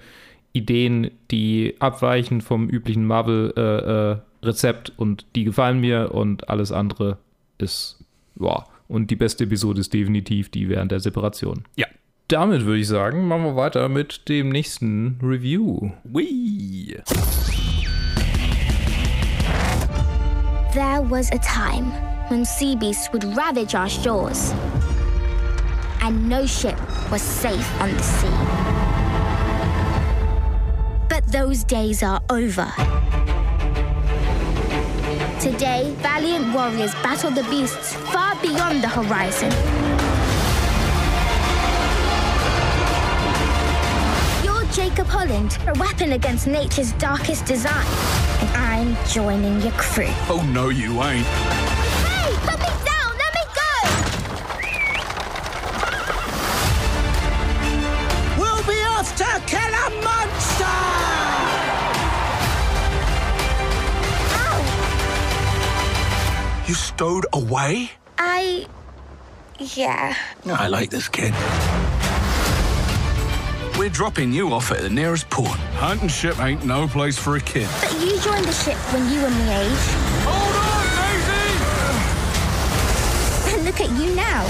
Ideen, 0.52 1.10
die 1.30 1.76
abweichen 1.78 2.40
vom 2.40 2.68
üblichen 2.68 3.04
Marvel-Rezept 3.04 4.88
äh, 4.90 4.92
äh, 4.92 4.94
und 4.96 5.26
die 5.34 5.44
gefallen 5.44 5.80
mir 5.80 6.14
und 6.14 6.48
alles 6.48 6.72
andere 6.72 7.18
ist, 7.58 8.04
ja. 8.40 8.64
Und 8.88 9.10
die 9.10 9.16
beste 9.16 9.44
Episode 9.44 9.80
ist 9.80 9.92
definitiv 9.92 10.48
die 10.48 10.70
während 10.70 10.90
der 10.90 11.00
Separation. 11.00 11.64
Ja, 11.76 11.86
damit 12.28 12.66
würde 12.66 12.80
ich 12.80 12.88
sagen, 12.88 13.26
machen 13.26 13.44
wir 13.44 13.56
weiter 13.56 13.88
mit 13.88 14.28
dem 14.28 14.50
nächsten 14.50 15.18
Review. 15.22 15.92
Wee. 16.04 16.96
There 20.74 21.02
was 21.02 21.30
a 21.32 21.38
time 21.38 21.90
when 22.28 22.44
sea 22.44 22.76
beasts 22.76 23.10
would 23.12 23.24
ravage 23.36 23.74
our 23.74 23.88
shores, 23.88 24.52
and 26.02 26.28
no 26.28 26.46
ship 26.46 26.78
was 27.10 27.22
safe 27.22 27.66
on 27.80 27.90
the 27.96 28.02
sea. 28.02 28.28
But 31.08 31.26
those 31.32 31.64
days 31.64 32.02
are 32.02 32.20
over. 32.28 32.70
Today, 35.40 35.94
valiant 36.02 36.52
warriors 36.52 36.92
battle 37.02 37.30
the 37.30 37.44
beasts 37.44 37.94
far 38.12 38.36
beyond 38.42 38.82
the 38.82 38.88
horizon. 38.88 39.88
Jacob 44.98 45.12
Holland, 45.12 45.56
a 45.68 45.72
weapon 45.78 46.11
against 46.14 46.48
nature's 46.48 46.90
darkest 46.94 47.46
design. 47.46 47.87
And 48.40 48.50
I'm 48.56 48.96
joining 49.06 49.61
your 49.61 49.70
crew. 49.72 50.08
Oh, 50.28 50.42
no, 50.52 50.70
you 50.70 51.00
ain't. 51.04 51.24
Hey, 51.24 52.34
put 52.40 52.58
me 52.58 52.66
down! 52.84 53.16
Let 53.22 53.32
me 53.38 53.44
go! 53.54 53.70
We'll 58.40 58.64
be 58.66 58.82
off 58.90 59.14
to 59.18 59.40
kill 59.46 59.72
a 59.72 59.90
monster! 60.02 60.76
Ow! 64.34 64.58
You 66.66 66.74
stowed 66.74 67.26
away? 67.32 67.92
I... 68.18 68.66
yeah. 69.61 70.16
I 70.44 70.66
like 70.66 70.90
this 70.90 71.06
kid. 71.06 71.32
We're 73.78 73.88
dropping 73.88 74.32
you 74.32 74.52
off 74.52 74.72
at 74.72 74.80
the 74.80 74.90
nearest 74.90 75.30
port. 75.30 75.56
Hunting 75.76 76.08
ship 76.08 76.40
ain't 76.40 76.64
no 76.64 76.88
place 76.88 77.16
for 77.16 77.36
a 77.36 77.40
kid. 77.40 77.68
But 77.80 77.92
you 78.00 78.18
joined 78.18 78.44
the 78.44 78.52
ship 78.52 78.76
when 78.92 79.08
you 79.08 79.20
were 79.22 79.30
my 79.30 79.60
age. 79.60 79.70
Hold 80.26 80.56
on, 80.66 80.84
Daisy! 80.98 81.46
And 83.54 83.64
look 83.64 83.80
at 83.80 83.90
you 83.90 84.16
now. 84.16 84.44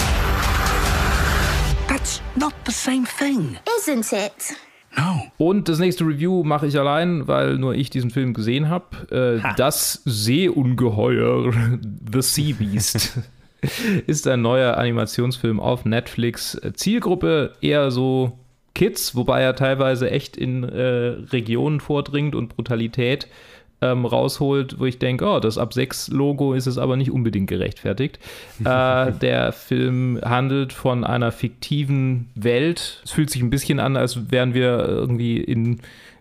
That's 1.89 2.23
not 2.37 2.55
the 2.65 2.73
same 2.73 3.05
thing. 3.05 3.59
Isn't 3.79 4.11
it? 4.15 4.57
No. 4.97 5.21
Und 5.37 5.69
das 5.69 5.79
nächste 5.79 6.07
Review 6.07 6.43
mache 6.43 6.67
ich 6.67 6.79
allein, 6.79 7.29
weil 7.29 7.59
nur 7.59 7.75
ich 7.75 7.91
diesen 7.91 8.11
Film 8.11 8.33
gesehen 8.33 8.71
habe. 8.71 9.43
Äh, 9.45 9.55
das 9.59 10.01
Seeungeheuer, 10.07 11.53
The 12.13 12.23
Sea 12.23 12.55
Beast. 12.59 13.19
ist 14.07 14.27
ein 14.27 14.41
neuer 14.41 14.79
Animationsfilm 14.79 15.61
auf 15.61 15.85
Netflix. 15.85 16.59
Zielgruppe 16.73 17.53
eher 17.61 17.91
so 17.91 18.39
Kids, 18.79 19.17
wobei 19.17 19.43
er 19.43 19.57
teilweise 19.57 20.09
echt 20.09 20.37
in 20.37 20.63
äh, 20.63 21.17
Regionen 21.33 21.81
vordringt 21.81 22.37
und 22.37 22.49
Brutalität 22.49 23.27
ähm, 23.81 24.07
rausholt, 24.07 24.79
wo 24.79 24.85
ich 24.85 25.01
denke, 25.01 25.27
oh, 25.27 25.41
das 25.41 25.59
ab 25.59 25.75
6 25.75 26.09
Logo 26.09 26.55
ist 26.55 26.67
es 26.67 26.79
aber 26.79 26.97
nicht 26.97 27.11
unbedingt 27.11 27.49
gerechtfertigt. 27.49 28.21
äh, 28.65 29.11
der 29.11 29.51
Film 29.53 30.21
handelt 30.25 30.73
von 30.73 31.03
einer 31.03 31.33
fiktiven 31.33 32.29
Welt. 32.37 33.03
Es 33.05 33.11
fühlt 33.11 33.31
sich 33.31 33.43
ein 33.43 33.51
bisschen 33.51 33.81
an, 33.81 33.97
als 33.97 34.31
wären 34.31 34.55
wir 34.55 34.79
irgendwie 34.89 35.39
in 35.39 35.81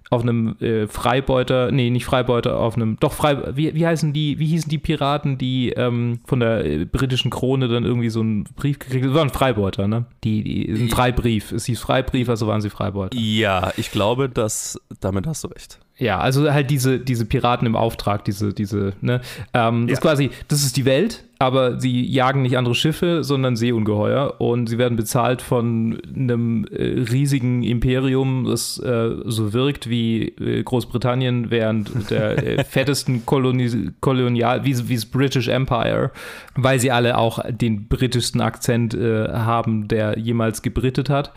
auf 0.10 0.22
einem 0.22 0.56
äh, 0.60 0.88
Freibeuter, 0.88 1.72
nee, 1.72 1.90
nicht 1.90 2.06
Freibeuter, 2.06 2.60
auf 2.60 2.76
einem, 2.76 2.98
doch 3.00 3.14
Frei, 3.14 3.56
wie, 3.56 3.76
wie 3.76 3.86
heißen 3.86 4.14
die, 4.14 4.40
wie 4.40 4.48
hießen 4.48 4.70
die 4.70 4.78
Piraten, 4.78 5.38
die 5.38 5.70
ähm, 5.72 6.20
von 6.26 6.40
der 6.40 6.66
äh, 6.66 6.86
britischen 6.86 7.30
Krone 7.30 7.68
dann 7.68 7.84
irgendwie 7.84 8.10
so 8.10 8.22
einen 8.22 8.46
Brief 8.56 8.80
gekriegt 8.80 9.04
haben? 9.04 9.12
Das 9.12 9.18
war 9.18 9.24
ein 9.26 9.30
Freibeuter, 9.30 9.88
ne? 9.88 10.06
Die, 10.24 10.44
die, 10.44 10.70
ein 10.70 10.90
Freibrief. 10.90 11.52
Es 11.52 11.66
hieß 11.66 11.80
Freibrief, 11.80 12.30
also 12.30 12.48
waren 12.48 12.62
sie 12.62 12.70
Freibeuter. 12.70 13.18
Ja, 13.18 13.72
ich 13.78 13.92
glaube, 13.92 14.30
dass, 14.30 14.80
damit 15.02 15.28
hast 15.28 15.44
du 15.44 15.50
recht. 15.50 15.80
Ja, 15.98 16.20
also 16.20 16.52
halt 16.52 16.70
diese, 16.70 17.00
diese 17.00 17.26
Piraten 17.26 17.66
im 17.66 17.76
Auftrag, 17.76 18.24
diese, 18.24 18.54
diese, 18.54 18.94
ne? 19.02 19.20
Ähm, 19.54 19.88
Das 19.88 19.98
ist 19.98 20.02
quasi, 20.02 20.30
das 20.48 20.64
ist 20.64 20.78
die 20.78 20.86
Welt, 20.86 21.24
aber 21.40 21.80
sie 21.80 22.04
jagen 22.06 22.42
nicht 22.42 22.58
andere 22.58 22.76
Schiffe, 22.76 23.24
sondern 23.24 23.56
Seeungeheuer 23.56 24.40
und 24.40 24.68
sie 24.68 24.78
werden 24.78 24.96
bezahlt 24.96 25.42
von 25.42 26.00
einem 26.16 26.66
äh, 26.66 26.84
riesigen 27.12 27.64
Imperium, 27.64 28.46
das 28.46 28.80
äh, 28.80 29.16
so 29.26 29.54
wirkt 29.54 29.90
wie 29.90 30.30
äh, 30.30 30.64
Großbritannien 30.64 31.52
während 31.52 32.10
der 32.10 32.44
äh, 32.44 32.64
fettesten 32.70 33.26
Koloni 33.26 33.92
Kolonial, 34.00 34.66
wie, 34.66 34.90
wie 34.90 34.96
das 34.96 35.06
British 35.06 35.48
Empire, 35.48 36.12
weil 36.56 36.80
sie 36.80 36.92
alle 36.92 37.18
auch 37.18 37.40
den 37.50 37.88
britischsten 37.88 38.42
Akzent 38.42 38.94
äh, 38.94 39.30
haben, 39.30 39.88
der 39.88 40.18
jemals 40.18 40.62
gebrittet 40.62 41.10
hat. 41.10 41.34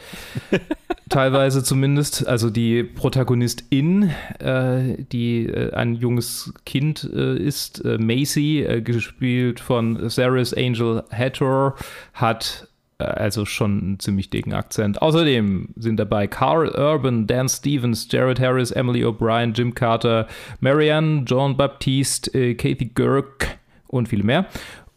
Teilweise 1.11 1.65
zumindest. 1.65 2.29
Also 2.29 2.51
die 2.51 2.85
Protagonistin, 2.85 4.13
äh, 4.39 5.03
die 5.11 5.47
äh, 5.47 5.75
ein 5.75 5.97
junges 5.97 6.55
Kind 6.65 7.03
äh, 7.13 7.37
ist, 7.37 7.85
äh, 7.85 7.99
Macy, 7.99 8.61
äh, 8.61 8.81
gespielt 8.81 9.59
von 9.59 10.09
Ceres 10.09 10.55
Angel 10.55 11.03
Hathor, 11.11 11.75
hat 12.15 12.69
äh, 12.99 13.05
also 13.05 13.45
schon 13.45 13.81
einen 13.81 13.99
ziemlich 13.99 14.31
dicken 14.31 14.53
Akzent. 14.53 15.03
Außerdem 15.03 15.71
sind 15.75 15.97
dabei 15.99 16.29
Carl 16.29 16.69
Urban, 16.69 17.27
Dan 17.27 17.49
Stevens, 17.49 18.07
Jared 18.09 18.39
Harris, 18.39 18.71
Emily 18.71 19.05
O'Brien, 19.05 19.53
Jim 19.53 19.75
Carter, 19.75 20.29
Marianne, 20.61 21.25
John 21.27 21.57
Baptiste, 21.57 22.55
Kathy 22.55 22.93
Girk 22.95 23.59
und 23.89 24.09
viele 24.09 24.23
mehr. 24.23 24.47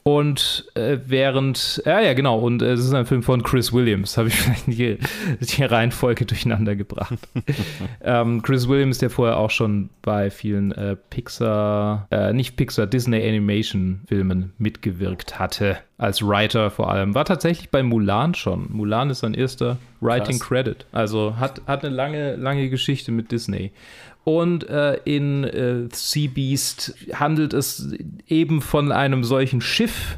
Und 0.03 0.65
äh, 0.75 0.97
während, 1.05 1.81
ja, 1.85 2.01
ja, 2.01 2.13
genau, 2.13 2.37
und 2.37 2.61
äh, 2.61 2.73
es 2.73 2.81
ist 2.81 2.93
ein 2.93 3.05
Film 3.05 3.23
von 3.23 3.41
Chris 3.41 3.71
Williams, 3.71 4.17
habe 4.17 4.27
ich 4.27 4.35
vielleicht 4.41 4.67
die, 4.67 4.97
die 5.39 5.63
Reihenfolge 5.63 6.25
durcheinander 6.25 6.75
gebracht. 6.75 7.17
ähm, 8.03 8.41
Chris 8.41 8.67
Williams, 8.67 8.97
der 8.97 9.09
vorher 9.09 9.37
auch 9.37 9.49
schon 9.49 9.89
bei 10.01 10.29
vielen 10.29 10.73
äh, 10.73 10.97
Pixar, 11.09 12.07
äh, 12.11 12.33
nicht 12.33 12.57
Pixar, 12.57 12.85
Disney 12.85 13.25
Animation 13.25 14.01
Filmen 14.07 14.51
mitgewirkt 14.57 15.39
hatte, 15.39 15.77
als 15.97 16.21
Writer 16.21 16.69
vor 16.69 16.91
allem, 16.91 17.15
war 17.15 17.23
tatsächlich 17.23 17.69
bei 17.69 17.81
Mulan 17.81 18.35
schon. 18.35 18.67
Mulan 18.73 19.09
ist 19.09 19.19
sein 19.19 19.33
erster 19.33 19.77
Writing 20.01 20.37
Krass. 20.37 20.49
Credit, 20.49 20.85
also 20.91 21.37
hat, 21.37 21.61
hat 21.65 21.85
eine 21.85 21.95
lange, 21.95 22.35
lange 22.35 22.69
Geschichte 22.69 23.13
mit 23.13 23.31
Disney. 23.31 23.71
Und 24.23 24.69
äh, 24.69 24.99
in 25.03 25.43
äh, 25.43 25.89
Sea 25.91 26.29
Beast 26.33 26.95
handelt 27.13 27.53
es 27.53 27.93
eben 28.27 28.61
von 28.61 28.91
einem 28.91 29.23
solchen 29.23 29.59
Schiff, 29.59 30.17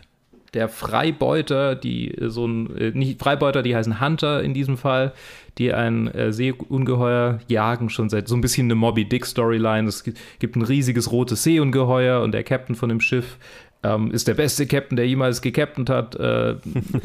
der 0.55 0.69
Freibeuter, 0.69 1.75
die 1.75 2.11
äh, 2.11 2.29
so 2.29 2.47
ein, 2.47 2.75
äh, 2.77 2.91
nicht 2.91 3.19
Freibeuter, 3.19 3.61
die 3.61 3.75
heißen 3.75 3.99
Hunter 4.01 4.41
in 4.41 4.53
diesem 4.53 4.77
Fall, 4.77 5.13
die 5.57 5.73
ein 5.73 6.07
äh, 6.07 6.33
Seeungeheuer 6.33 7.39
jagen, 7.47 7.89
schon 7.89 8.09
seit 8.09 8.27
so 8.27 8.35
ein 8.35 8.41
bisschen 8.41 8.67
eine 8.67 8.75
Moby 8.75 9.05
Dick 9.05 9.25
Storyline. 9.25 9.87
Es 9.87 10.03
gibt, 10.03 10.19
gibt 10.39 10.55
ein 10.55 10.61
riesiges 10.61 11.11
rotes 11.11 11.43
Seeungeheuer 11.43 12.21
und 12.21 12.31
der 12.31 12.43
Captain 12.43 12.75
von 12.75 12.89
dem 12.89 13.01
Schiff 13.01 13.37
ähm, 13.85 14.11
ist 14.11 14.27
der 14.27 14.33
beste 14.33 14.65
Captain, 14.65 14.95
der 14.95 15.07
jemals 15.07 15.41
gecaptent 15.41 15.89
hat 15.89 16.15
äh, 16.15 16.55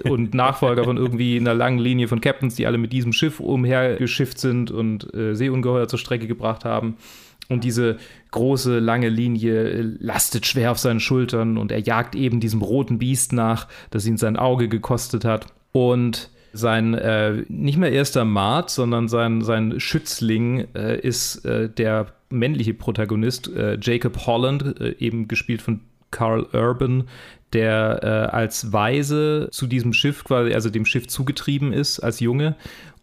und 0.09 0.35
Nachfolger 0.35 0.85
von 0.85 0.97
irgendwie 0.97 1.39
einer 1.39 1.55
langen 1.55 1.79
Linie 1.79 2.09
von 2.09 2.21
Captains, 2.21 2.55
die 2.55 2.67
alle 2.67 2.79
mit 2.79 2.93
diesem 2.93 3.13
Schiff 3.13 3.41
umhergeschifft 3.41 4.39
sind 4.39 4.71
und 4.71 5.13
äh, 5.15 5.35
Seeungeheuer 5.35 5.89
zur 5.89 5.99
Strecke 5.99 6.27
gebracht 6.27 6.65
haben. 6.65 6.97
Und 7.49 7.65
diese 7.65 7.99
große, 8.31 8.79
lange 8.79 9.09
Linie 9.09 9.71
äh, 9.71 9.81
lastet 9.99 10.47
schwer 10.47 10.71
auf 10.71 10.79
seinen 10.79 11.01
Schultern 11.01 11.59
und 11.59 11.73
er 11.73 11.81
jagt 11.81 12.15
eben 12.15 12.41
diesem 12.41 12.63
roten 12.63 12.99
Biest 12.99 13.33
nach, 13.33 13.67
das 13.91 14.07
ihn 14.07 14.17
sein 14.17 14.37
Auge 14.37 14.69
gekostet 14.69 15.25
hat. 15.25 15.47
Und 15.73 16.31
sein 16.53 16.95
äh, 16.95 17.45
nicht 17.49 17.79
mehr 17.79 17.93
erster 17.93 18.25
Mart, 18.25 18.71
sondern 18.71 19.09
sein, 19.09 19.43
sein 19.43 19.79
Schützling 19.79 20.67
äh, 20.75 20.99
ist 20.99 21.45
äh, 21.45 21.69
der 21.69 22.07
männliche 22.29 22.75
Protagonist, 22.75 23.49
äh, 23.55 23.79
Jacob 23.81 24.27
Holland, 24.27 24.81
äh, 24.81 24.97
eben 24.99 25.29
gespielt 25.29 25.63
von 25.63 25.81
Carl 26.11 26.47
Urban, 26.53 27.09
der 27.53 28.01
äh, 28.03 28.35
als 28.35 28.73
Weise 28.73 29.49
zu 29.51 29.67
diesem 29.67 29.93
Schiff, 29.93 30.25
quasi, 30.25 30.55
also 30.55 30.71
dem 30.71 30.85
Schiff 30.85 31.09
zugetrieben 31.09 31.73
ist, 31.73 32.01
als 32.01 32.21
Junge 32.21 32.57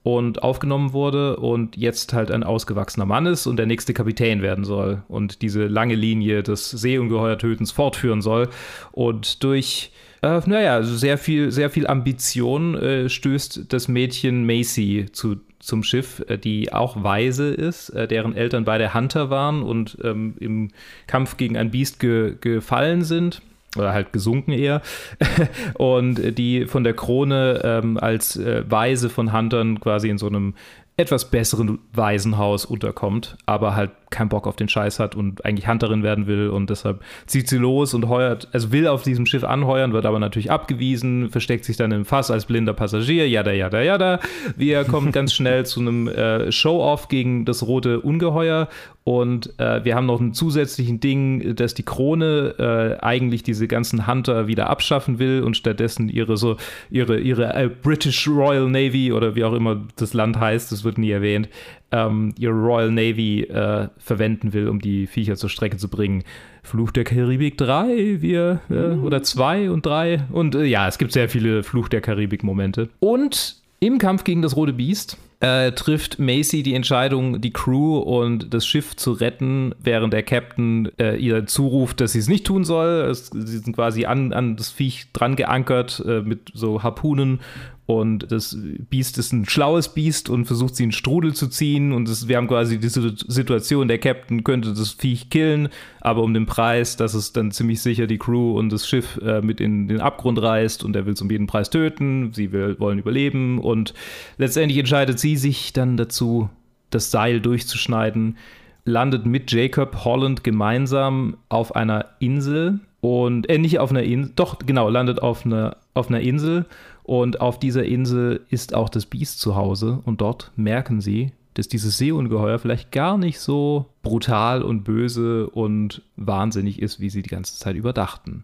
und 0.03 0.41
aufgenommen 0.41 0.93
wurde 0.93 1.35
und 1.35 1.75
jetzt 1.75 2.13
halt 2.13 2.31
ein 2.31 2.43
ausgewachsener 2.43 3.05
Mann 3.05 3.25
ist 3.25 3.45
und 3.45 3.57
der 3.57 3.65
nächste 3.65 3.93
Kapitän 3.93 4.41
werden 4.41 4.63
soll 4.63 5.03
und 5.09 5.41
diese 5.41 5.67
lange 5.67 5.95
Linie 5.95 6.43
des 6.43 6.69
Seeungeheuertötens 6.71 7.71
fortführen 7.71 8.21
soll. 8.21 8.47
Und 8.93 9.43
durch 9.43 9.91
äh, 10.21 10.41
naja, 10.45 10.81
sehr 10.83 11.17
viel, 11.17 11.51
sehr 11.51 11.69
viel 11.69 11.87
Ambition 11.87 12.75
äh, 12.75 13.09
stößt 13.09 13.65
das 13.71 13.87
Mädchen 13.87 14.45
Macy 14.45 15.07
zu, 15.11 15.35
zum 15.59 15.83
Schiff, 15.83 16.23
äh, 16.27 16.37
die 16.37 16.73
auch 16.73 17.03
weise 17.03 17.49
ist, 17.49 17.89
äh, 17.89 18.07
deren 18.07 18.35
Eltern 18.35 18.65
beide 18.65 18.93
Hunter 18.93 19.29
waren 19.29 19.63
und 19.63 19.97
ähm, 20.03 20.35
im 20.39 20.69
Kampf 21.07 21.37
gegen 21.37 21.57
ein 21.57 21.71
Biest 21.71 21.99
ge 21.99 22.35
gefallen 22.39 23.03
sind. 23.03 23.41
Oder 23.75 23.93
halt 23.93 24.11
gesunken 24.11 24.53
eher. 24.53 24.81
und 25.75 26.19
äh, 26.19 26.31
die 26.31 26.65
von 26.65 26.83
der 26.83 26.93
Krone 26.93 27.61
ähm, 27.63 27.97
als 27.97 28.35
äh, 28.37 28.63
Weise 28.67 29.09
von 29.09 29.33
Huntern 29.33 29.79
quasi 29.79 30.09
in 30.09 30.17
so 30.17 30.27
einem 30.27 30.55
etwas 30.97 31.29
besseren 31.29 31.77
Waisenhaus 31.93 32.65
unterkommt, 32.65 33.37
aber 33.45 33.75
halt 33.75 33.91
keinen 34.09 34.29
Bock 34.29 34.47
auf 34.47 34.55
den 34.55 34.69
Scheiß 34.69 34.99
hat 34.99 35.15
und 35.15 35.43
eigentlich 35.45 35.67
Hunterin 35.67 36.03
werden 36.03 36.27
will 36.27 36.49
und 36.49 36.69
deshalb 36.69 37.01
zieht 37.25 37.47
sie 37.49 37.57
los 37.57 37.93
und 37.93 38.07
heuert, 38.07 38.47
also 38.53 38.71
will 38.71 38.87
auf 38.87 39.03
diesem 39.03 39.25
Schiff 39.25 39.43
anheuern, 39.43 39.93
wird 39.93 40.05
aber 40.05 40.19
natürlich 40.19 40.49
abgewiesen, 40.51 41.29
versteckt 41.29 41.65
sich 41.65 41.77
dann 41.77 41.91
im 41.91 42.05
Fass 42.05 42.31
als 42.31 42.45
blinder 42.45 42.73
Passagier, 42.73 43.27
jada, 43.27 43.51
jada, 43.51 43.81
jada. 43.81 44.19
Wir 44.55 44.83
kommen 44.85 45.11
ganz 45.11 45.33
schnell 45.33 45.65
zu 45.65 45.81
einem 45.81 46.07
äh, 46.07 46.51
Show-Off 46.51 47.09
gegen 47.09 47.45
das 47.45 47.67
rote 47.67 47.99
Ungeheuer 47.99 48.69
und 49.07 49.57
äh, 49.57 49.85
wir 49.85 49.95
haben 49.95 50.05
noch 50.05 50.19
einen 50.19 50.33
zusätzlichen 50.33 50.99
Ding, 50.99 51.55
dass 51.55 51.73
die 51.73 51.83
Krone 51.83 52.55
äh, 52.59 53.01
eigentlich 53.01 53.41
diese 53.41 53.65
ganzen 53.65 54.05
Hunter 54.05 54.47
wieder 54.47 54.69
abschaffen 54.69 55.17
will 55.17 55.43
und 55.43 55.55
stattdessen 55.55 56.09
ihre 56.09 56.35
so 56.35 56.57
ihre 56.89 57.17
ihre 57.17 57.53
äh, 57.53 57.69
British 57.69 58.27
Royal 58.27 58.69
Navy 58.69 59.13
oder 59.13 59.35
wie 59.35 59.45
auch 59.45 59.53
immer 59.53 59.81
das 59.95 60.13
Land 60.13 60.37
heißt, 60.37 60.73
das 60.73 60.83
wird 60.83 60.97
nie 60.97 61.11
erwähnt, 61.11 61.47
ähm, 61.91 62.33
ihre 62.37 62.53
Royal 62.53 62.91
Navy 62.91 63.43
äh, 63.43 63.87
verwenden 63.97 64.53
will, 64.53 64.67
um 64.67 64.79
die 64.79 65.07
Viecher 65.07 65.35
zur 65.35 65.49
Strecke 65.49 65.77
zu 65.77 65.87
bringen. 65.89 66.23
Fluch 66.63 66.91
der 66.91 67.03
Karibik 67.03 67.57
3, 67.57 68.21
wir, 68.21 68.61
äh, 68.69 68.95
oder 68.95 69.23
2 69.23 69.71
und 69.71 69.85
3. 69.85 70.25
Und 70.31 70.55
äh, 70.55 70.65
ja, 70.65 70.87
es 70.87 70.97
gibt 70.97 71.13
sehr 71.13 71.29
viele 71.29 71.63
Fluch 71.63 71.87
der 71.87 72.01
Karibik-Momente. 72.01 72.89
Und 72.99 73.61
im 73.79 73.99
Kampf 73.99 74.23
gegen 74.23 74.41
das 74.41 74.55
Rote 74.55 74.73
Biest 74.73 75.17
äh, 75.39 75.71
trifft 75.71 76.17
Macy 76.17 76.63
die 76.63 76.73
Entscheidung, 76.73 77.41
die 77.41 77.53
Crew 77.53 77.99
und 77.99 78.53
das 78.53 78.65
Schiff 78.65 78.95
zu 78.95 79.11
retten, 79.11 79.75
während 79.79 80.13
der 80.13 80.23
Captain 80.23 80.89
äh, 80.97 81.15
ihr 81.15 81.45
zuruft, 81.45 82.01
dass 82.01 82.13
sie 82.13 82.19
es 82.19 82.27
nicht 82.27 82.45
tun 82.47 82.63
soll. 82.63 83.07
Es, 83.09 83.27
sie 83.27 83.59
sind 83.59 83.75
quasi 83.75 84.05
an, 84.05 84.33
an 84.33 84.55
das 84.55 84.71
Viech 84.71 85.11
dran 85.13 85.35
geankert 85.35 86.03
äh, 86.07 86.21
mit 86.21 86.51
so 86.53 86.81
Harpunen 86.81 87.39
und 87.87 88.33
das 88.33 88.57
Biest 88.89 89.17
ist 89.17 89.31
ein 89.31 89.47
schlaues 89.47 89.93
Biest 89.93 90.29
und 90.29 90.43
versucht 90.43 90.75
sie 90.75 90.83
in 90.83 90.91
Strudel 90.91 91.33
zu 91.33 91.47
ziehen. 91.47 91.93
Und 91.93 92.09
das, 92.09 92.27
wir 92.27 92.35
haben 92.35 92.49
quasi 92.49 92.79
diese 92.79 93.13
Situation, 93.15 93.87
der 93.87 93.97
Captain 93.97 94.43
könnte 94.43 94.73
das 94.73 94.91
Viech 94.91 95.29
killen, 95.29 95.69
aber 96.01 96.21
um 96.21 96.33
den 96.33 96.45
Preis, 96.45 96.97
dass 96.97 97.13
es 97.13 97.31
dann 97.31 97.51
ziemlich 97.51 97.81
sicher 97.81 98.05
die 98.05 98.17
Crew 98.17 98.59
und 98.59 98.73
das 98.73 98.85
Schiff 98.89 99.17
äh, 99.23 99.41
mit 99.41 99.61
in 99.61 99.87
den 99.87 100.01
Abgrund 100.01 100.41
reißt 100.41 100.83
und 100.83 100.97
er 100.97 101.05
will 101.05 101.13
es 101.13 101.21
um 101.21 101.31
jeden 101.31 101.47
Preis 101.47 101.69
töten. 101.69 102.33
Sie 102.33 102.51
will, 102.51 102.77
wollen 102.77 102.99
überleben 102.99 103.57
und 103.57 103.93
letztendlich 104.37 104.77
entscheidet 104.79 105.17
sie 105.17 105.37
sich 105.37 105.71
dann 105.71 105.95
dazu, 105.95 106.49
das 106.89 107.09
Seil 107.09 107.39
durchzuschneiden, 107.39 108.35
landet 108.83 109.25
mit 109.25 109.49
Jacob 109.49 110.03
Holland 110.03 110.43
gemeinsam 110.43 111.37
auf 111.47 111.73
einer 111.73 112.05
Insel 112.19 112.81
und 112.99 113.49
äh, 113.49 113.57
nicht 113.57 113.79
auf 113.79 113.91
einer 113.91 114.03
Insel, 114.03 114.33
doch 114.35 114.59
genau, 114.59 114.89
landet 114.89 115.21
auf 115.21 115.45
einer, 115.45 115.77
auf 115.93 116.09
einer 116.09 116.19
Insel 116.19 116.65
und 117.07 117.39
auf 117.39 117.57
dieser 117.57 117.85
Insel 117.85 118.41
ist 118.49 118.75
auch 118.75 118.89
das 118.89 119.05
Biest 119.05 119.39
zu 119.39 119.55
Hause 119.55 120.01
und 120.03 120.19
dort 120.19 120.51
merken 120.57 120.99
sie, 120.99 121.31
dass 121.53 121.69
dieses 121.69 121.97
Seeungeheuer 121.97 122.59
vielleicht 122.59 122.91
gar 122.91 123.17
nicht 123.17 123.39
so 123.39 123.85
brutal 124.03 124.61
und 124.61 124.83
böse 124.83 125.49
und 125.49 126.01
wahnsinnig 126.17 126.81
ist, 126.81 126.99
wie 126.99 127.09
sie 127.09 127.21
die 127.21 127.29
ganze 127.29 127.57
Zeit 127.57 127.77
überdachten. 127.77 128.43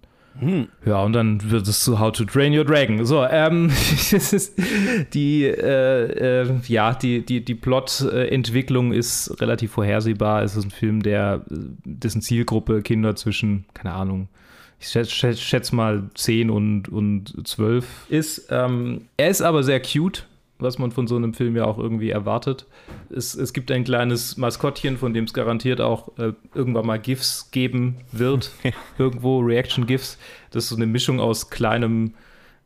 Ja, 0.85 1.03
und 1.03 1.13
dann 1.13 1.51
wird 1.51 1.67
es 1.67 1.83
zu 1.83 1.99
How 1.99 2.13
to 2.13 2.23
Train 2.23 2.57
Your 2.57 2.63
Dragon. 2.63 3.05
So, 3.05 3.25
ähm, 3.25 3.67
das 4.11 4.31
ist 4.31 4.57
die, 5.13 5.43
äh, 5.43 6.43
äh, 6.43 6.53
ja, 6.65 6.95
die, 6.95 7.23
die, 7.25 7.43
die 7.43 7.55
Plot-Entwicklung 7.55 8.93
ist 8.93 9.41
relativ 9.41 9.73
vorhersehbar. 9.73 10.41
Es 10.41 10.55
ist 10.55 10.63
ein 10.63 10.71
Film, 10.71 11.03
der, 11.03 11.41
dessen 11.49 12.21
Zielgruppe 12.21 12.81
Kinder 12.81 13.15
zwischen, 13.15 13.65
keine 13.73 13.93
Ahnung, 13.93 14.29
ich 14.79 14.87
schätze 14.89 15.37
schätz, 15.37 15.71
mal 15.71 16.09
10 16.15 16.49
und, 16.49 16.89
und 16.89 17.47
12 17.47 17.85
ist. 18.09 18.47
Ähm, 18.49 19.05
er 19.17 19.29
ist 19.29 19.41
aber 19.41 19.63
sehr 19.63 19.81
cute 19.81 20.27
was 20.63 20.79
man 20.79 20.91
von 20.91 21.07
so 21.07 21.15
einem 21.15 21.33
Film 21.33 21.55
ja 21.55 21.65
auch 21.65 21.77
irgendwie 21.77 22.09
erwartet. 22.09 22.65
Es, 23.09 23.35
es 23.35 23.53
gibt 23.53 23.69
ein 23.71 23.83
kleines 23.83 24.37
Maskottchen, 24.37 24.97
von 24.97 25.13
dem 25.13 25.25
es 25.25 25.33
garantiert 25.33 25.81
auch 25.81 26.17
äh, 26.17 26.33
irgendwann 26.55 26.87
mal 26.87 26.99
GIFs 26.99 27.51
geben 27.51 27.97
wird. 28.11 28.51
Irgendwo 28.97 29.39
Reaction-GIFs. 29.39 30.17
Das 30.51 30.63
ist 30.63 30.69
so 30.69 30.75
eine 30.75 30.87
Mischung 30.87 31.19
aus 31.19 31.49
kleinem 31.49 32.13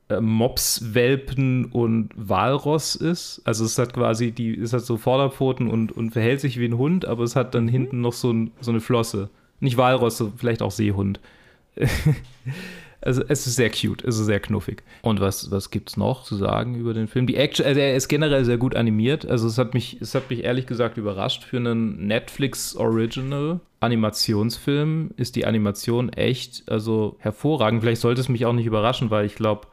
äh, 0.09 0.21
Mops-Welpen 0.21 1.65
und 1.65 2.09
Walross 2.15 2.95
ist. 2.95 3.41
Also 3.43 3.65
es 3.65 3.77
hat 3.77 3.93
quasi 3.93 4.31
die, 4.31 4.57
es 4.57 4.73
hat 4.73 4.81
so 4.81 4.97
Vorderpfoten 4.97 5.69
und, 5.69 5.91
und 5.91 6.11
verhält 6.11 6.39
sich 6.39 6.59
wie 6.59 6.65
ein 6.65 6.77
Hund, 6.77 7.05
aber 7.05 7.23
es 7.23 7.35
hat 7.35 7.55
dann 7.55 7.65
mhm. 7.65 7.69
hinten 7.69 8.01
noch 8.01 8.13
so, 8.13 8.31
ein, 8.31 8.51
so 8.61 8.71
eine 8.71 8.79
Flosse. 8.79 9.29
Nicht 9.59 9.77
Walross, 9.77 10.23
vielleicht 10.37 10.61
auch 10.61 10.71
Seehund. 10.71 11.19
Also 12.99 13.21
es 13.27 13.45
ist 13.45 13.55
sehr 13.55 13.69
cute, 13.69 14.03
es 14.03 14.17
ist 14.17 14.25
sehr 14.25 14.39
knuffig. 14.39 14.83
Und 15.03 15.21
was, 15.21 15.51
was 15.51 15.69
gibt 15.69 15.89
es 15.89 15.97
noch 15.97 16.23
zu 16.23 16.35
sagen 16.35 16.75
über 16.75 16.93
den 16.93 17.07
Film? 17.07 17.27
Die 17.27 17.35
Action, 17.35 17.65
also 17.65 17.79
er 17.79 17.95
ist 17.95 18.07
generell 18.07 18.43
sehr 18.43 18.57
gut 18.57 18.75
animiert. 18.75 19.25
Also 19.25 19.47
es 19.47 19.57
hat 19.57 19.73
mich, 19.75 20.01
es 20.01 20.15
hat 20.15 20.29
mich 20.29 20.43
ehrlich 20.43 20.65
gesagt 20.65 20.97
überrascht. 20.97 21.43
Für 21.43 21.57
einen 21.57 22.07
Netflix 22.07 22.75
Original 22.75 23.59
Animationsfilm 23.79 25.11
ist 25.15 25.35
die 25.35 25.45
Animation 25.45 26.09
echt, 26.09 26.63
also 26.67 27.15
hervorragend. 27.19 27.81
Vielleicht 27.81 28.01
sollte 28.01 28.19
es 28.19 28.29
mich 28.29 28.45
auch 28.45 28.53
nicht 28.53 28.65
überraschen, 28.65 29.11
weil 29.11 29.25
ich 29.25 29.35
glaube, 29.35 29.67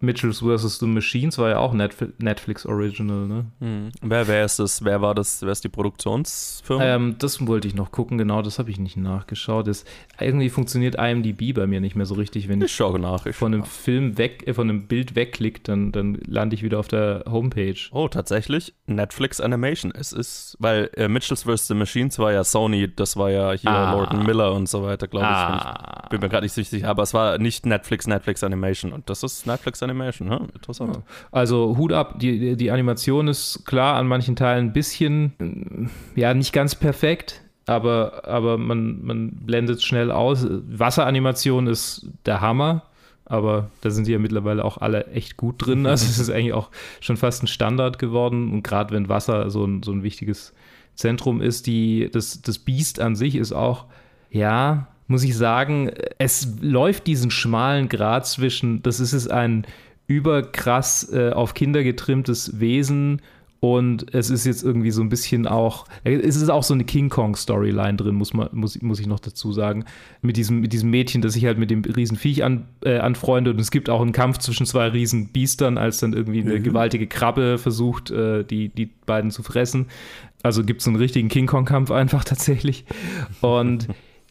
Mitchells 0.00 0.40
vs. 0.40 0.78
The 0.78 0.86
Machines 0.86 1.38
war 1.38 1.50
ja 1.50 1.58
auch 1.58 1.72
Netflix 1.72 2.64
Original, 2.64 3.26
ne? 3.26 3.46
Hm. 3.60 3.90
Wer, 4.00 4.28
wer 4.28 4.44
ist 4.44 4.58
das? 4.58 4.84
Wer 4.84 5.00
war 5.02 5.14
das? 5.14 5.42
Wer 5.42 5.50
ist 5.50 5.64
die 5.64 5.68
Produktionsfirma? 5.68 6.84
Ähm, 6.84 7.16
das 7.18 7.44
wollte 7.46 7.66
ich 7.66 7.74
noch 7.74 7.90
gucken, 7.90 8.16
genau, 8.16 8.42
das 8.42 8.58
habe 8.60 8.70
ich 8.70 8.78
nicht 8.78 8.96
nachgeschaut. 8.96 9.66
Das, 9.66 9.84
irgendwie 10.20 10.50
funktioniert 10.50 10.94
IMDb 10.94 11.52
bei 11.52 11.66
mir 11.66 11.80
nicht 11.80 11.96
mehr 11.96 12.06
so 12.06 12.14
richtig, 12.14 12.48
wenn 12.48 12.62
ich, 12.62 12.78
ich 12.78 12.98
nach, 12.98 13.26
ich 13.26 13.34
von 13.34 13.52
einem 13.52 13.64
Film 13.64 14.18
weg, 14.18 14.46
äh, 14.46 14.54
von 14.54 14.70
einem 14.70 14.86
Bild 14.86 15.16
wegklicke, 15.16 15.60
dann, 15.64 15.90
dann 15.90 16.18
lande 16.26 16.54
ich 16.54 16.62
wieder 16.62 16.78
auf 16.78 16.88
der 16.88 17.24
Homepage. 17.28 17.78
Oh, 17.90 18.06
tatsächlich? 18.08 18.74
Netflix 18.86 19.40
Animation. 19.40 19.92
Es 19.92 20.12
ist, 20.12 20.56
weil 20.60 20.90
äh, 20.94 21.08
Mitchells 21.08 21.42
vs. 21.42 21.66
The 21.66 21.74
Machines 21.74 22.18
war 22.20 22.32
ja 22.32 22.44
Sony, 22.44 22.94
das 22.94 23.16
war 23.16 23.30
ja 23.30 23.52
hier 23.52 23.70
ah. 23.70 23.92
Lord 23.92 24.24
Miller 24.24 24.52
und 24.52 24.68
so 24.68 24.84
weiter, 24.84 25.08
glaube 25.08 25.26
ich. 25.26 25.32
Ah. 25.32 26.02
Ich 26.04 26.10
bin 26.10 26.20
mir 26.20 26.28
gerade 26.28 26.44
nicht 26.44 26.54
sicher, 26.54 26.88
aber 26.88 27.02
es 27.02 27.12
war 27.12 27.38
nicht 27.38 27.66
Netflix, 27.66 28.06
Netflix 28.06 28.44
Animation 28.44 28.92
und 28.92 29.10
das 29.10 29.24
ist 29.24 29.46
Netflix 29.46 29.82
Animation. 29.82 29.87
Animation, 29.90 30.28
ne? 30.28 30.48
Interessant. 30.54 31.00
Also 31.30 31.76
Hut 31.76 31.92
ab, 31.92 32.18
die, 32.18 32.56
die 32.56 32.70
Animation 32.70 33.28
ist 33.28 33.64
klar 33.64 33.96
an 33.96 34.06
manchen 34.06 34.36
Teilen 34.36 34.66
ein 34.66 34.72
bisschen, 34.72 35.90
ja, 36.14 36.34
nicht 36.34 36.52
ganz 36.52 36.74
perfekt, 36.74 37.42
aber, 37.66 38.26
aber 38.26 38.58
man, 38.58 39.04
man 39.04 39.30
blendet 39.30 39.82
schnell 39.82 40.10
aus. 40.10 40.46
Wasseranimation 40.48 41.66
ist 41.66 42.08
der 42.24 42.40
Hammer, 42.40 42.84
aber 43.26 43.70
da 43.82 43.90
sind 43.90 44.06
sie 44.06 44.12
ja 44.12 44.18
mittlerweile 44.18 44.64
auch 44.64 44.78
alle 44.78 45.06
echt 45.08 45.36
gut 45.36 45.66
drin. 45.66 45.86
Also 45.86 46.06
es 46.06 46.18
ist 46.18 46.30
eigentlich 46.30 46.54
auch 46.54 46.70
schon 47.00 47.18
fast 47.18 47.42
ein 47.42 47.46
Standard 47.46 47.98
geworden. 47.98 48.50
Und 48.52 48.62
gerade 48.62 48.94
wenn 48.94 49.10
Wasser 49.10 49.50
so 49.50 49.64
ein, 49.66 49.82
so 49.82 49.92
ein 49.92 50.02
wichtiges 50.02 50.54
Zentrum 50.94 51.42
ist, 51.42 51.66
die, 51.66 52.08
das, 52.10 52.40
das 52.40 52.58
Biest 52.58 53.00
an 53.00 53.16
sich 53.16 53.36
ist 53.36 53.52
auch, 53.52 53.84
ja, 54.30 54.88
muss 55.08 55.24
ich 55.24 55.36
sagen, 55.36 55.90
es 56.18 56.48
läuft 56.60 57.06
diesen 57.06 57.30
schmalen 57.30 57.88
Grad 57.88 58.26
zwischen, 58.26 58.82
das 58.82 59.00
ist 59.00 59.12
es 59.12 59.26
ein 59.28 59.66
überkrass 60.06 61.12
äh, 61.12 61.30
auf 61.32 61.54
Kinder 61.54 61.82
getrimmtes 61.82 62.60
Wesen 62.60 63.20
und 63.60 64.14
es 64.14 64.30
ist 64.30 64.46
jetzt 64.46 64.62
irgendwie 64.62 64.92
so 64.92 65.02
ein 65.02 65.08
bisschen 65.08 65.46
auch, 65.48 65.86
es 66.04 66.36
ist 66.36 66.48
auch 66.48 66.62
so 66.62 66.74
eine 66.74 66.84
King 66.84 67.08
Kong 67.08 67.34
Storyline 67.34 67.96
drin, 67.96 68.14
muss, 68.14 68.32
man, 68.32 68.48
muss, 68.52 68.80
muss 68.80 69.00
ich 69.00 69.08
noch 69.08 69.18
dazu 69.18 69.52
sagen. 69.52 69.84
Mit 70.22 70.36
diesem, 70.36 70.60
mit 70.60 70.72
diesem 70.72 70.90
Mädchen, 70.90 71.22
das 71.22 71.32
sich 71.32 71.44
halt 71.44 71.58
mit 71.58 71.70
dem 71.70 71.82
Riesenviech 71.82 72.44
an, 72.44 72.68
äh, 72.84 72.98
anfreundet. 72.98 73.54
Und 73.54 73.60
es 73.60 73.72
gibt 73.72 73.90
auch 73.90 74.00
einen 74.00 74.12
Kampf 74.12 74.38
zwischen 74.38 74.64
zwei 74.64 74.86
Riesenbiestern, 74.88 75.76
als 75.76 75.98
dann 75.98 76.12
irgendwie 76.12 76.42
eine 76.42 76.60
mhm. 76.60 76.62
gewaltige 76.62 77.08
Krabbe 77.08 77.58
versucht, 77.58 78.12
äh, 78.12 78.44
die, 78.44 78.68
die 78.68 78.86
beiden 78.86 79.32
zu 79.32 79.42
fressen. 79.42 79.86
Also 80.44 80.62
gibt 80.62 80.80
es 80.80 80.84
so 80.84 80.90
einen 80.90 81.00
richtigen 81.00 81.28
King 81.28 81.46
Kong-Kampf 81.46 81.90
einfach 81.90 82.22
tatsächlich. 82.24 82.84
Und 83.40 83.88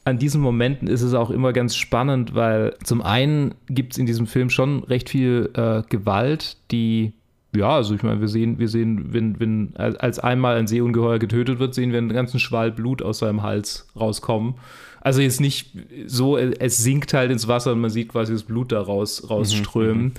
an 0.08 0.17
diesen 0.17 0.39
Momenten 0.39 0.88
ist 0.88 1.02
es 1.02 1.13
auch 1.13 1.30
immer 1.30 1.52
ganz 1.52 1.76
spannend, 1.76 2.34
weil 2.34 2.76
zum 2.82 3.02
einen 3.02 3.56
gibt 3.67 3.91
es 3.91 3.98
in 3.98 4.06
diesem 4.06 4.26
Film 4.26 4.50
schon 4.50 4.86
recht 4.86 5.10
viel 5.10 5.50
äh, 5.54 5.82
Gewalt, 5.89 6.56
die 6.72 7.12
ja, 7.54 7.76
also 7.76 7.93
ich 7.93 8.04
meine, 8.04 8.22
wir 8.22 8.30
sehen, 8.30 8.58
wir 8.58 8.70
sehen, 8.70 9.08
wenn, 9.12 9.38
wenn 9.39 9.76
als 9.76 10.20
einmal 10.20 10.56
ein 10.58 10.67
Seeungeheuer 10.67 11.20
getötet 11.20 11.60
wird, 11.60 11.74
sehen 11.74 11.91
wir 11.91 11.98
einen 11.98 12.13
ganzen 12.13 12.39
Schwall 12.39 12.72
Blut 12.72 13.02
aus 13.02 13.20
seinem 13.20 13.41
Hals 13.41 13.89
rauskommen. 14.00 14.56
Also 15.02 15.22
jetzt 15.22 15.41
nicht 15.41 15.72
so, 16.06 16.38
es 16.38 16.78
sinkt 16.78 17.13
halt 17.13 17.32
ins 17.32 17.50
Wasser 17.50 17.74
und 17.74 17.80
man 17.80 17.89
sieht 17.89 18.10
quasi 18.10 18.32
das 18.32 18.43
Blut 18.43 18.72
da 18.72 18.82
raus, 18.82 19.30
rausströmen. 19.30 20.04
Mhm, 20.04 20.12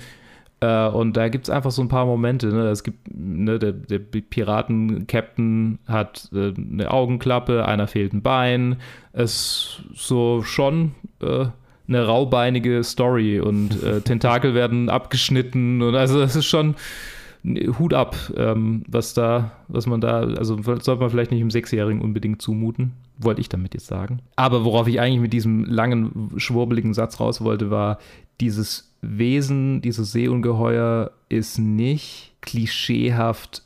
äh, 0.61 0.87
und 0.87 1.15
da 1.15 1.29
gibt 1.29 1.45
es 1.45 1.49
einfach 1.49 1.71
so 1.71 1.81
ein 1.81 1.87
paar 1.87 2.05
Momente. 2.05 2.47
Ne? 2.47 2.67
Es 2.69 2.83
gibt, 2.83 3.07
ne, 3.13 3.59
der, 3.59 3.71
der 3.71 3.99
Piraten-Captain 3.99 5.79
hat 5.87 6.29
äh, 6.33 6.53
eine 6.55 6.91
Augenklappe, 6.91 7.65
einer 7.65 7.87
fehlt 7.87 8.13
ein 8.13 8.21
Bein. 8.21 8.77
Es 9.13 9.31
ist 9.31 9.83
so 9.93 10.43
schon 10.43 10.91
äh, 11.21 11.45
eine 11.87 12.05
raubeinige 12.05 12.83
Story 12.83 13.39
und 13.39 13.81
äh, 13.83 14.01
Tentakel 14.05 14.53
werden 14.53 14.89
abgeschnitten. 14.89 15.81
Und 15.81 15.95
also 15.95 16.21
es 16.21 16.35
ist 16.35 16.45
schon 16.45 16.75
Hut 17.45 17.93
ab, 17.93 18.17
ähm, 18.35 18.83
was 18.89 19.13
da, 19.13 19.51
was 19.69 19.87
man 19.87 20.01
da, 20.01 20.19
also 20.19 20.61
sollte 20.61 20.97
man 20.97 21.09
vielleicht 21.09 21.31
nicht 21.31 21.39
im 21.39 21.51
Sechsjährigen 21.51 22.01
unbedingt 22.01 22.41
zumuten, 22.41 22.91
wollte 23.17 23.39
ich 23.39 23.47
damit 23.47 23.73
jetzt 23.73 23.87
sagen. 23.87 24.19
Aber 24.35 24.65
worauf 24.65 24.89
ich 24.89 24.99
eigentlich 24.99 25.21
mit 25.21 25.31
diesem 25.31 25.63
langen, 25.63 26.31
schwurbeligen 26.35 26.93
Satz 26.93 27.21
raus 27.21 27.39
wollte, 27.41 27.71
war 27.71 27.99
dieses 28.41 28.88
Wesen, 29.01 29.81
dieses 29.81 30.11
Seeungeheuer, 30.11 31.11
ist 31.29 31.59
nicht 31.59 32.33
klischeehaft 32.41 33.63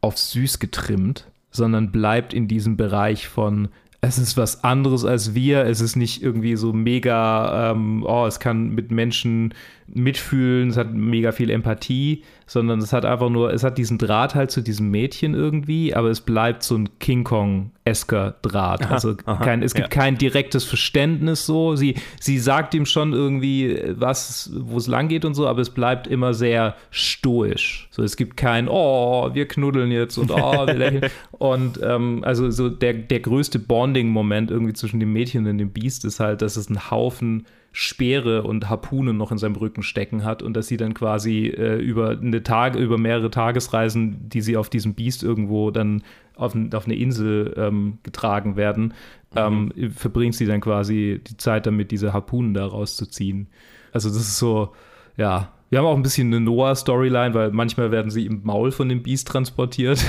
auf 0.00 0.18
süß 0.18 0.58
getrimmt, 0.58 1.26
sondern 1.50 1.90
bleibt 1.90 2.32
in 2.32 2.48
diesem 2.48 2.76
Bereich 2.76 3.28
von 3.28 3.68
es 4.00 4.18
ist 4.18 4.36
was 4.36 4.62
anderes 4.62 5.04
als 5.04 5.34
wir, 5.34 5.64
es 5.64 5.80
ist 5.80 5.96
nicht 5.96 6.22
irgendwie 6.22 6.54
so 6.54 6.72
mega, 6.72 7.72
ähm, 7.72 8.04
oh, 8.06 8.26
es 8.26 8.38
kann 8.38 8.70
mit 8.70 8.92
Menschen 8.92 9.54
mitfühlen, 9.94 10.70
es 10.70 10.76
hat 10.76 10.92
mega 10.92 11.32
viel 11.32 11.50
Empathie, 11.50 12.22
sondern 12.46 12.78
es 12.80 12.92
hat 12.92 13.04
einfach 13.04 13.28
nur, 13.30 13.52
es 13.52 13.62
hat 13.62 13.78
diesen 13.78 13.98
Draht 13.98 14.34
halt 14.34 14.50
zu 14.50 14.62
diesem 14.62 14.90
Mädchen 14.90 15.34
irgendwie, 15.34 15.94
aber 15.94 16.08
es 16.08 16.20
bleibt 16.20 16.62
so 16.62 16.76
ein 16.76 16.88
King 16.98 17.24
Kong-esker 17.24 18.36
Draht. 18.42 18.82
Aha, 18.84 18.94
also 18.94 19.14
aha, 19.24 19.44
kein, 19.44 19.62
es 19.62 19.74
gibt 19.74 19.94
ja. 19.94 20.02
kein 20.02 20.16
direktes 20.16 20.64
Verständnis 20.64 21.46
so. 21.46 21.76
Sie, 21.76 21.94
sie 22.20 22.38
sagt 22.38 22.74
ihm 22.74 22.86
schon 22.86 23.12
irgendwie, 23.12 23.80
was, 23.90 24.50
wo 24.54 24.78
es 24.78 24.86
lang 24.86 25.08
geht 25.08 25.24
und 25.24 25.34
so, 25.34 25.46
aber 25.46 25.60
es 25.60 25.70
bleibt 25.70 26.06
immer 26.06 26.34
sehr 26.34 26.74
stoisch. 26.90 27.88
So, 27.90 28.02
es 28.02 28.16
gibt 28.16 28.36
kein, 28.36 28.68
oh, 28.68 29.30
wir 29.34 29.46
knuddeln 29.46 29.90
jetzt 29.90 30.16
und 30.18 30.30
oh, 30.30 30.66
wir 30.66 30.74
lächeln. 30.74 31.10
und 31.32 31.80
ähm, 31.82 32.22
also 32.24 32.50
so 32.50 32.68
der, 32.68 32.94
der 32.94 33.20
größte 33.20 33.58
Bonding-Moment 33.58 34.50
irgendwie 34.50 34.74
zwischen 34.74 35.00
dem 35.00 35.12
Mädchen 35.12 35.46
und 35.46 35.58
dem 35.58 35.70
Biest 35.70 36.04
ist 36.04 36.20
halt, 36.20 36.42
dass 36.42 36.56
es 36.56 36.70
ein 36.70 36.90
Haufen 36.90 37.46
Speere 37.80 38.42
und 38.42 38.68
Harpunen 38.68 39.16
noch 39.16 39.30
in 39.30 39.38
seinem 39.38 39.54
Rücken 39.54 39.84
stecken 39.84 40.24
hat 40.24 40.42
und 40.42 40.54
dass 40.54 40.66
sie 40.66 40.76
dann 40.76 40.94
quasi 40.94 41.46
äh, 41.46 41.76
über 41.76 42.10
eine 42.10 42.42
Tage, 42.42 42.80
über 42.80 42.98
mehrere 42.98 43.30
Tagesreisen, 43.30 44.28
die 44.28 44.40
sie 44.40 44.56
auf 44.56 44.68
diesem 44.68 44.94
Biest 44.94 45.22
irgendwo 45.22 45.70
dann 45.70 46.02
auf, 46.34 46.56
auf 46.72 46.86
eine 46.86 46.96
Insel 46.96 47.54
ähm, 47.56 47.98
getragen 48.02 48.56
werden, 48.56 48.94
mhm. 49.32 49.70
ähm, 49.76 49.92
verbringt 49.92 50.34
sie 50.34 50.46
dann 50.46 50.60
quasi 50.60 51.20
die 51.24 51.36
Zeit 51.36 51.66
damit, 51.66 51.92
diese 51.92 52.12
Harpunen 52.12 52.52
da 52.52 52.66
rauszuziehen. 52.66 53.46
Also 53.92 54.08
das 54.08 54.18
ist 54.18 54.38
so, 54.40 54.72
ja, 55.16 55.52
wir 55.70 55.78
haben 55.78 55.86
auch 55.86 55.96
ein 55.96 56.02
bisschen 56.02 56.28
eine 56.28 56.40
Noah-Storyline, 56.40 57.34
weil 57.34 57.50
manchmal 57.50 57.90
werden 57.90 58.10
sie 58.10 58.26
im 58.26 58.40
Maul 58.44 58.72
von 58.72 58.88
dem 58.88 59.02
Biest 59.02 59.28
transportiert 59.28 60.04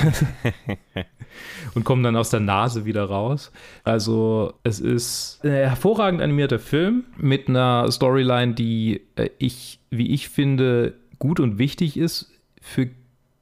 und 1.74 1.84
kommen 1.84 2.02
dann 2.02 2.16
aus 2.16 2.30
der 2.30 2.40
Nase 2.40 2.84
wieder 2.84 3.04
raus. 3.04 3.52
Also 3.84 4.54
es 4.62 4.80
ist 4.80 5.40
ein 5.42 5.50
hervorragend 5.50 6.22
animierter 6.22 6.58
Film 6.58 7.04
mit 7.16 7.48
einer 7.48 7.90
Storyline, 7.90 8.54
die 8.54 9.02
äh, 9.16 9.30
ich, 9.38 9.80
wie 9.90 10.12
ich 10.12 10.28
finde, 10.28 10.94
gut 11.18 11.40
und 11.40 11.58
wichtig 11.58 11.96
ist 11.96 12.32
für 12.60 12.88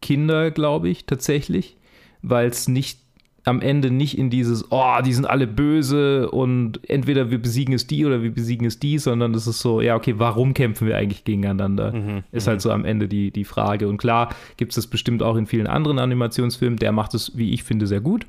Kinder, 0.03 0.51
glaube 0.51 0.89
ich, 0.89 1.07
tatsächlich, 1.07 1.77
weil 2.23 2.49
es 2.49 2.69
nicht 2.69 3.01
am 3.49 3.61
Ende 3.61 3.91
nicht 3.91 4.17
in 4.17 4.31
dieses, 4.31 4.71
oh, 4.71 4.97
die 5.05 5.13
sind 5.13 5.25
alle 5.25 5.47
böse 5.47 6.31
und 6.31 6.81
entweder 6.89 7.31
wir 7.31 7.41
besiegen 7.41 7.75
es 7.75 7.87
die 7.87 8.07
oder 8.07 8.23
wir 8.23 8.33
besiegen 8.33 8.67
es 8.67 8.79
die, 8.79 8.99
sondern 8.99 9.33
das 9.33 9.47
ist 9.47 9.61
so, 9.61 9.81
ja, 9.81 9.97
okay, 9.97 10.15
warum 10.19 10.55
kämpfen 10.55 10.87
wir 10.87 10.97
eigentlich 10.97 11.25
gegeneinander? 11.25 11.93
Mhm, 11.93 12.25
ist 12.33 12.47
halt 12.47 12.59
mhm. 12.59 12.63
so 12.63 12.71
am 12.71 12.85
Ende 12.85 13.09
die, 13.09 13.31
die 13.31 13.45
Frage. 13.45 13.89
Und 13.89 13.99
klar 13.99 14.35
gibt 14.57 14.73
es 14.73 14.77
das 14.77 14.87
bestimmt 14.87 15.23
auch 15.23 15.37
in 15.37 15.47
vielen 15.47 15.67
anderen 15.67 15.99
Animationsfilmen. 15.99 16.79
Der 16.79 16.93
macht 16.93 17.15
es, 17.15 17.37
wie 17.37 17.53
ich 17.53 17.65
finde, 17.65 17.87
sehr 17.87 18.01
gut. 18.01 18.27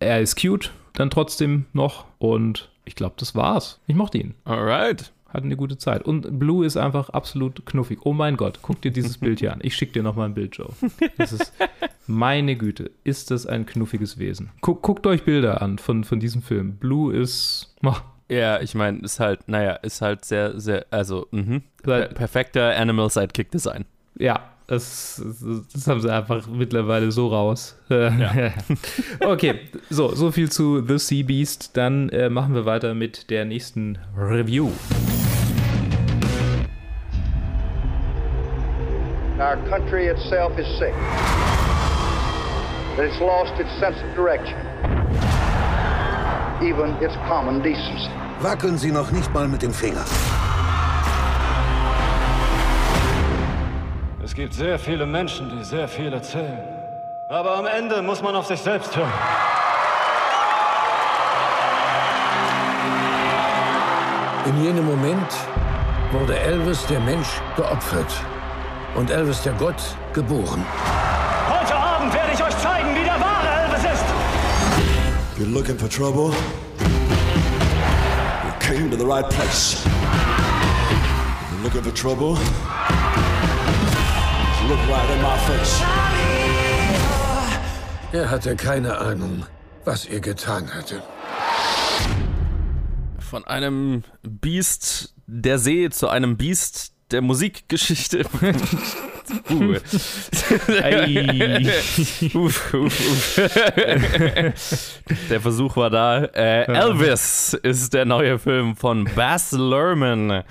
Er 0.00 0.20
ist 0.20 0.40
cute 0.40 0.72
dann 0.94 1.10
trotzdem 1.10 1.66
noch 1.72 2.06
und 2.18 2.70
ich 2.84 2.94
glaube, 2.94 3.14
das 3.18 3.34
war's. 3.34 3.80
Ich 3.86 3.94
mochte 3.94 4.18
ihn. 4.18 4.34
Alright. 4.44 5.12
Hatten 5.34 5.46
eine 5.46 5.56
gute 5.56 5.76
Zeit. 5.76 6.02
Und 6.04 6.38
Blue 6.38 6.64
ist 6.64 6.76
einfach 6.76 7.10
absolut 7.10 7.66
knuffig. 7.66 7.98
Oh 8.04 8.12
mein 8.12 8.36
Gott, 8.36 8.60
guck 8.62 8.80
dir 8.80 8.90
dieses 8.90 9.18
Bild 9.18 9.40
hier 9.40 9.52
an. 9.52 9.58
Ich 9.62 9.74
schicke 9.76 9.92
dir 9.92 10.02
nochmal 10.02 10.28
ein 10.28 10.34
Bild, 10.34 10.56
Joe. 10.56 10.70
Das 11.18 11.32
ist, 11.32 11.52
meine 12.06 12.56
Güte, 12.56 12.90
ist 13.02 13.30
das 13.30 13.46
ein 13.46 13.66
knuffiges 13.66 14.18
Wesen. 14.18 14.50
Guck, 14.60 14.82
guckt 14.82 15.06
euch 15.06 15.24
Bilder 15.24 15.60
an 15.60 15.78
von, 15.78 16.04
von 16.04 16.20
diesem 16.20 16.42
Film. 16.42 16.76
Blue 16.76 17.14
ist. 17.14 17.74
Oh, 17.84 17.92
Ja, 18.30 18.60
ich 18.60 18.74
meine, 18.74 19.00
ist 19.00 19.20
halt, 19.20 19.48
naja, 19.48 19.72
ist 19.74 20.00
halt 20.00 20.24
sehr, 20.24 20.58
sehr, 20.58 20.86
also, 20.90 21.28
Per 21.82 22.06
perfekter 22.06 22.76
Animal 22.76 23.10
Sidekick 23.10 23.50
Design. 23.50 23.84
ja, 24.18 24.53
das, 24.66 25.22
das 25.72 25.86
haben 25.86 26.00
sie 26.00 26.10
einfach 26.10 26.46
mittlerweile 26.46 27.12
so 27.12 27.28
raus. 27.28 27.76
okay, 29.20 29.60
so, 29.90 30.14
so 30.14 30.32
viel 30.32 30.50
zu 30.50 30.82
The 30.86 30.98
Sea 30.98 31.22
Beast. 31.22 31.76
Dann 31.76 32.08
äh, 32.08 32.30
machen 32.30 32.54
wir 32.54 32.64
weiter 32.64 32.94
mit 32.94 33.30
der 33.30 33.44
nächsten 33.44 33.98
Review. 34.16 34.70
Our 39.38 39.56
country 39.68 40.08
itself 40.08 40.58
is 40.58 40.66
sick. 40.78 40.94
That 42.96 43.04
it's 43.04 43.20
lost 43.20 43.52
its 43.60 43.70
sense 43.80 43.98
of 43.98 44.14
direction. 44.14 44.56
Even 46.62 46.94
its 47.02 47.14
common 47.28 47.60
decency. 47.60 48.08
Wackeln 48.40 48.78
Sie 48.78 48.92
noch 48.92 49.10
nicht 49.10 49.34
mal 49.34 49.48
mit 49.48 49.62
dem 49.62 49.72
Finger. 49.72 50.04
Es 54.24 54.34
gibt 54.34 54.54
sehr 54.54 54.78
viele 54.78 55.04
Menschen, 55.04 55.50
die 55.50 55.62
sehr 55.62 55.86
viel 55.86 56.10
erzählen. 56.10 56.58
Aber 57.28 57.58
am 57.58 57.66
Ende 57.66 58.00
muss 58.00 58.22
man 58.22 58.34
auf 58.34 58.46
sich 58.46 58.58
selbst 58.58 58.96
hören. 58.96 59.12
In 64.46 64.64
jenem 64.64 64.86
Moment 64.86 65.30
wurde 66.10 66.38
Elvis 66.38 66.86
der 66.86 67.00
Mensch 67.00 67.28
geopfert 67.54 68.10
und 68.94 69.10
Elvis 69.10 69.42
der 69.42 69.52
Gott 69.52 69.94
geboren. 70.14 70.64
Heute 71.50 71.76
Abend 71.76 72.14
werde 72.14 72.32
ich 72.32 72.42
euch 72.42 72.56
zeigen, 72.56 72.94
wie 72.94 73.04
der 73.04 73.20
wahre 73.20 73.46
Elvis 73.64 73.84
ist. 73.84 74.04
You're 75.38 75.52
looking 75.52 75.78
for 75.78 75.90
trouble? 75.90 76.34
You 78.42 78.52
came 78.58 78.90
to 78.90 78.96
the 78.96 79.04
right 79.04 79.28
place. 79.28 79.84
You're 81.52 81.62
looking 81.62 81.82
for 81.82 81.92
trouble? 81.92 82.38
Er 88.12 88.30
hatte 88.30 88.54
keine 88.56 88.98
Ahnung, 88.98 89.44
was 89.84 90.04
er 90.04 90.20
getan 90.20 90.72
hatte. 90.72 91.02
Von 93.18 93.44
einem 93.44 94.04
Biest 94.22 95.14
der 95.26 95.58
See 95.58 95.90
zu 95.90 96.08
einem 96.08 96.36
Biest 96.36 96.92
der 97.10 97.22
Musikgeschichte. 97.22 98.24
uh. 99.50 99.74
Ei. 100.82 101.72
uff, 102.34 102.74
uff, 102.74 103.38
uff. 103.38 103.40
der 105.30 105.40
Versuch 105.40 105.76
war 105.76 105.90
da. 105.90 106.24
Äh, 106.24 106.64
Elvis 106.72 107.54
ist 107.62 107.94
der 107.94 108.04
neue 108.04 108.38
Film 108.38 108.76
von 108.76 109.08
Baz 109.16 109.52
Luhrmann, 109.52 110.44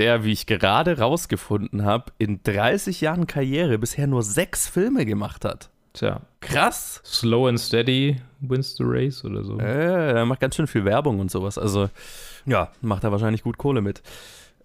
der, 0.00 0.24
wie 0.24 0.32
ich 0.32 0.46
gerade 0.46 0.98
rausgefunden 0.98 1.84
habe, 1.84 2.06
in 2.18 2.40
30 2.42 3.00
Jahren 3.02 3.26
Karriere 3.26 3.78
bisher 3.78 4.06
nur 4.06 4.22
sechs 4.24 4.66
Filme 4.66 5.04
gemacht 5.06 5.44
hat. 5.44 5.70
Tja, 5.92 6.22
Krass. 6.40 7.00
Slow 7.04 7.48
and 7.48 7.60
Steady 7.60 8.16
wins 8.40 8.76
the 8.76 8.84
race 8.86 9.24
oder 9.24 9.44
so. 9.44 9.58
Äh, 9.58 10.12
er 10.18 10.24
macht 10.24 10.40
ganz 10.40 10.56
schön 10.56 10.66
viel 10.66 10.84
Werbung 10.84 11.20
und 11.20 11.30
sowas. 11.30 11.58
Also, 11.58 11.90
ja, 12.46 12.70
macht 12.80 13.04
er 13.04 13.12
wahrscheinlich 13.12 13.42
gut 13.42 13.58
Kohle 13.58 13.82
mit. 13.82 14.02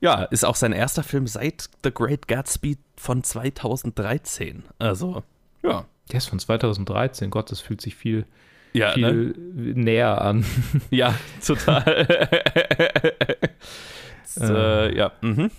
Ja, 0.01 0.23
ist 0.23 0.45
auch 0.45 0.55
sein 0.55 0.71
erster 0.71 1.03
Film 1.03 1.25
seit 1.27 1.69
The 1.83 1.91
Great 1.91 2.27
Gatsby 2.27 2.77
von 2.95 3.23
2013. 3.23 4.63
Also, 4.79 5.23
ja. 5.63 5.85
Der 6.11 6.17
ist 6.17 6.27
von 6.29 6.37
2013. 6.39 7.31
Gott, 7.31 7.51
das 7.51 7.59
fühlt 7.59 7.81
sich 7.81 7.95
viel, 7.95 8.25
Ja, 8.73 8.95
ne? 8.95 9.09
viel 9.09 9.35
näher 9.75 10.21
an. 10.21 10.45
ja 10.91 11.15
total. 11.45 12.07
Äh, 14.39 14.95
ja, 14.95 15.11
mhm. 15.21 15.51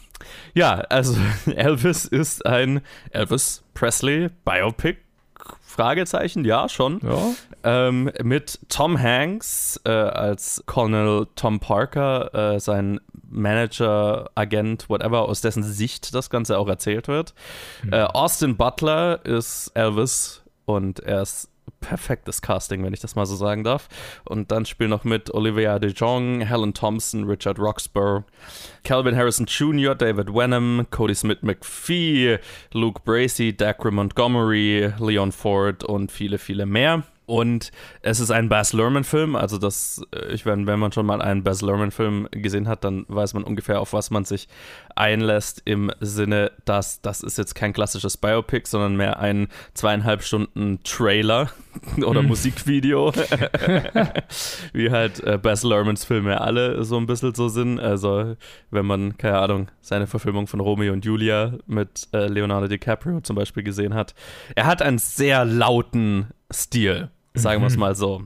ja, 0.55 0.75
also 0.75 1.17
Elvis 1.55 2.05
ist 2.05 2.45
ein 2.47 2.81
Elvis 3.11 3.63
Presley 3.75 4.29
Biopic. 4.45 4.99
Fragezeichen, 5.61 6.45
ja, 6.47 6.71
schon. 6.71 7.01
Ja. 7.03 7.35
Ähm, 7.89 8.11
mit 8.23 8.61
Tom 8.71 8.99
Hanks 9.01 9.79
äh, 9.85 9.91
als 9.91 10.63
Colonel 10.65 11.27
Tom 11.37 11.61
Parker, 11.61 12.55
äh, 12.55 12.61
sein 12.61 12.99
Manager, 13.29 14.31
Agent, 14.35 14.89
whatever, 14.89 15.29
aus 15.29 15.43
dessen 15.43 15.63
Sicht 15.63 16.15
das 16.15 16.31
Ganze 16.31 16.59
auch 16.59 16.69
erzählt 16.69 17.09
wird. 17.09 17.35
Äh, 17.91 18.01
Austin 18.03 18.57
Butler 18.57 19.25
ist 19.27 19.71
Elvis 19.75 20.43
und 20.65 21.01
er 21.01 21.23
ist 21.23 21.51
perfektes 21.87 22.43
Casting, 22.43 22.83
wenn 22.83 22.93
ich 22.93 23.01
das 23.01 23.15
mal 23.15 23.27
so 23.27 23.37
sagen 23.37 23.63
darf. 23.63 23.89
Und 24.25 24.51
dann 24.51 24.67
spielen 24.67 24.91
noch 24.91 25.05
mit 25.05 25.33
Olivia 25.33 25.79
de 25.79 25.93
Jong, 25.93 26.41
Helen 26.41 26.75
Thompson, 26.75 27.25
Richard 27.25 27.59
Roxburgh, 27.59 28.25
Calvin 28.83 29.17
Harrison 29.17 29.47
Jr., 29.47 29.95
David 29.95 30.33
Wenham, 30.33 30.87
Cody 30.91 31.15
Smith 31.15 31.39
McPhee, 31.43 32.39
Luke 32.73 33.03
Bracey, 33.05 33.57
Dacre 33.57 33.93
Montgomery, 33.93 34.93
Leon 34.99 35.31
Ford 35.31 35.85
und 35.85 36.11
viele, 36.11 36.39
viele 36.39 36.67
mehr. 36.67 37.05
Und 37.27 37.73
es 38.03 38.21
ist 38.21 38.31
ein 38.31 38.49
Baz 38.49 38.73
Luhrmann-Film, 38.73 39.35
also 39.35 39.59
das, 39.59 40.01
äh, 40.15 40.33
ich 40.33 40.45
meine, 40.45 40.67
wenn 40.69 40.79
man 40.79 40.93
schon 40.93 41.07
mal 41.07 41.21
einen 41.21 41.43
Baz 41.43 41.61
Luhrmann-Film 41.61 42.29
gesehen 42.31 42.69
hat, 42.69 42.85
dann 42.85 43.05
weiß 43.09 43.35
man 43.35 43.43
ungefähr, 43.43 43.81
auf 43.81 43.93
was 43.93 44.11
man 44.11 44.25
sich 44.25 44.47
einlässt, 44.97 45.63
im 45.65 45.91
Sinne, 46.01 46.53
dass 46.65 47.01
das 47.01 47.23
ist 47.23 47.39
jetzt 47.39 47.55
kein 47.55 47.73
klassisches 47.73 48.17
Biopic, 48.17 48.67
sondern 48.69 48.97
mehr 48.97 49.19
ein 49.19 49.49
zweieinhalb 49.75 50.23
Stunden 50.23 50.81
Trailer 50.83 51.51
oder 52.05 52.23
Musikvideo, 52.23 53.13
wie 54.73 54.91
halt 54.91 55.23
äh, 55.23 55.39
Baz 55.39 55.63
Luhrmanns 55.63 56.05
Filme 56.05 56.41
alle 56.41 56.85
so 56.85 56.97
ein 56.97 57.07
bisschen 57.07 57.35
so 57.35 57.49
sind. 57.49 57.79
Also 57.79 58.37
wenn 58.71 58.87
man, 58.87 59.17
keine 59.19 59.39
Ahnung, 59.39 59.69
seine 59.81 60.07
Verfilmung 60.07 60.47
von 60.47 60.61
Romeo 60.61 60.93
und 60.93 61.05
Julia 61.05 61.53
mit 61.67 62.09
äh, 62.13 62.27
Leonardo 62.27 62.67
DiCaprio 62.67 63.21
zum 63.21 63.37
Beispiel 63.37 63.63
gesehen 63.63 63.95
hat. 63.95 64.15
Er 64.55 64.67
hat 64.67 64.83
einen 64.83 64.99
sehr 64.99 65.45
lauten 65.45 66.29
Stil, 66.53 67.11
sagen 67.35 67.61
wir 67.61 67.67
es 67.67 67.77
mal 67.77 67.95
so. 67.95 68.23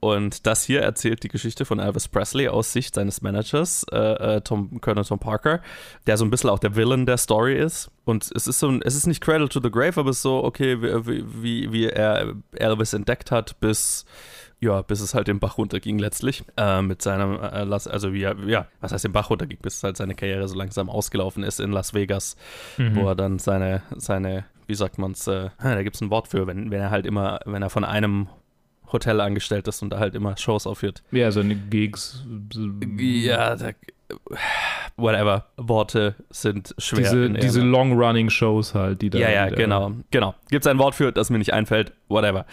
Und 0.00 0.46
das 0.46 0.64
hier 0.64 0.80
erzählt 0.80 1.22
die 1.22 1.28
Geschichte 1.28 1.66
von 1.66 1.78
Elvis 1.78 2.08
Presley 2.08 2.48
aus 2.48 2.72
Sicht 2.72 2.94
seines 2.94 3.20
Managers, 3.20 3.84
äh, 3.92 4.36
äh, 4.36 4.40
Tom, 4.40 4.80
Colonel 4.80 5.04
Tom 5.04 5.18
Parker, 5.18 5.60
der 6.06 6.16
so 6.16 6.24
ein 6.24 6.30
bisschen 6.30 6.48
auch 6.48 6.58
der 6.58 6.74
Villain 6.74 7.04
der 7.04 7.18
Story 7.18 7.54
ist. 7.58 7.90
Und 8.06 8.30
es 8.34 8.46
ist 8.46 8.58
so 8.58 8.68
ein, 8.68 8.80
es 8.82 8.96
ist 8.96 9.06
nicht 9.06 9.20
Cradle 9.20 9.50
to 9.50 9.60
the 9.62 9.70
Grave, 9.70 10.00
aber 10.00 10.10
es 10.10 10.16
ist 10.16 10.22
so, 10.22 10.42
okay, 10.42 10.80
wie, 10.80 11.24
wie, 11.42 11.72
wie 11.72 11.86
er 11.86 12.34
Elvis 12.52 12.94
entdeckt 12.94 13.30
hat, 13.30 13.60
bis, 13.60 14.06
ja, 14.58 14.80
bis 14.80 15.00
es 15.00 15.12
halt 15.12 15.28
den 15.28 15.38
Bach 15.38 15.58
runterging 15.58 15.98
letztlich. 15.98 16.44
Äh, 16.56 16.80
mit 16.80 17.02
seinem, 17.02 17.38
äh, 17.38 17.64
Las, 17.64 17.86
also 17.86 18.14
wie 18.14 18.22
er, 18.22 18.36
ja, 18.46 18.68
was 18.80 18.92
heißt 18.92 19.04
den 19.04 19.12
Bach 19.12 19.28
runterging, 19.28 19.58
bis 19.60 19.82
halt 19.82 19.98
seine 19.98 20.14
Karriere 20.14 20.48
so 20.48 20.56
langsam 20.56 20.88
ausgelaufen 20.88 21.44
ist 21.44 21.60
in 21.60 21.72
Las 21.72 21.92
Vegas, 21.92 22.36
wo 22.78 23.06
er 23.06 23.14
dann 23.14 23.38
seine, 23.38 23.82
seine, 23.96 24.46
wie 24.66 24.74
sagt 24.74 24.96
man's, 24.96 25.26
äh, 25.26 25.50
da 25.62 25.82
gibt 25.82 25.96
es 25.96 26.00
ein 26.00 26.10
Wort 26.10 26.28
für, 26.28 26.46
wenn, 26.46 26.70
wenn 26.70 26.80
er 26.80 26.90
halt 26.90 27.04
immer, 27.04 27.40
wenn 27.44 27.60
er 27.60 27.70
von 27.70 27.84
einem 27.84 28.28
Hotel 28.92 29.20
angestellt 29.20 29.68
ist 29.68 29.82
und 29.82 29.90
da 29.90 29.98
halt 29.98 30.14
immer 30.14 30.36
Shows 30.36 30.66
aufführt. 30.66 31.02
Ja, 31.12 31.30
seine 31.30 31.54
Gigs. 31.56 32.24
Ja, 32.98 33.56
da, 33.56 33.70
whatever. 34.96 35.46
Worte 35.56 36.14
sind 36.30 36.74
schwer. 36.78 36.98
Diese, 37.00 37.30
diese. 37.30 37.60
Long-Running-Shows 37.62 38.74
halt, 38.74 39.02
die 39.02 39.10
da. 39.10 39.18
Ja, 39.18 39.30
ja, 39.30 39.44
die 39.46 39.50
da- 39.50 39.56
genau, 39.56 39.92
genau. 40.10 40.34
Gibt 40.50 40.64
es 40.64 40.70
ein 40.70 40.78
Wort 40.78 40.94
für, 40.94 41.12
das 41.12 41.30
mir 41.30 41.38
nicht 41.38 41.52
einfällt? 41.52 41.92
Whatever. 42.08 42.46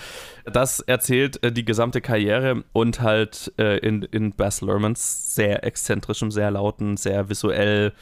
Das 0.46 0.80
erzählt 0.80 1.44
äh, 1.44 1.52
die 1.52 1.66
gesamte 1.66 2.02
Karriere 2.02 2.64
und 2.74 3.02
halt 3.02 3.52
äh, 3.58 3.78
in, 3.80 4.04
in 4.04 4.32
Baz 4.34 4.62
Luhrmanns 4.62 5.36
sehr 5.36 5.64
exzentrischem, 5.64 6.32
sehr 6.32 6.52
lauten, 6.52 6.96
sehr 6.98 7.30
visuell, 7.30 7.94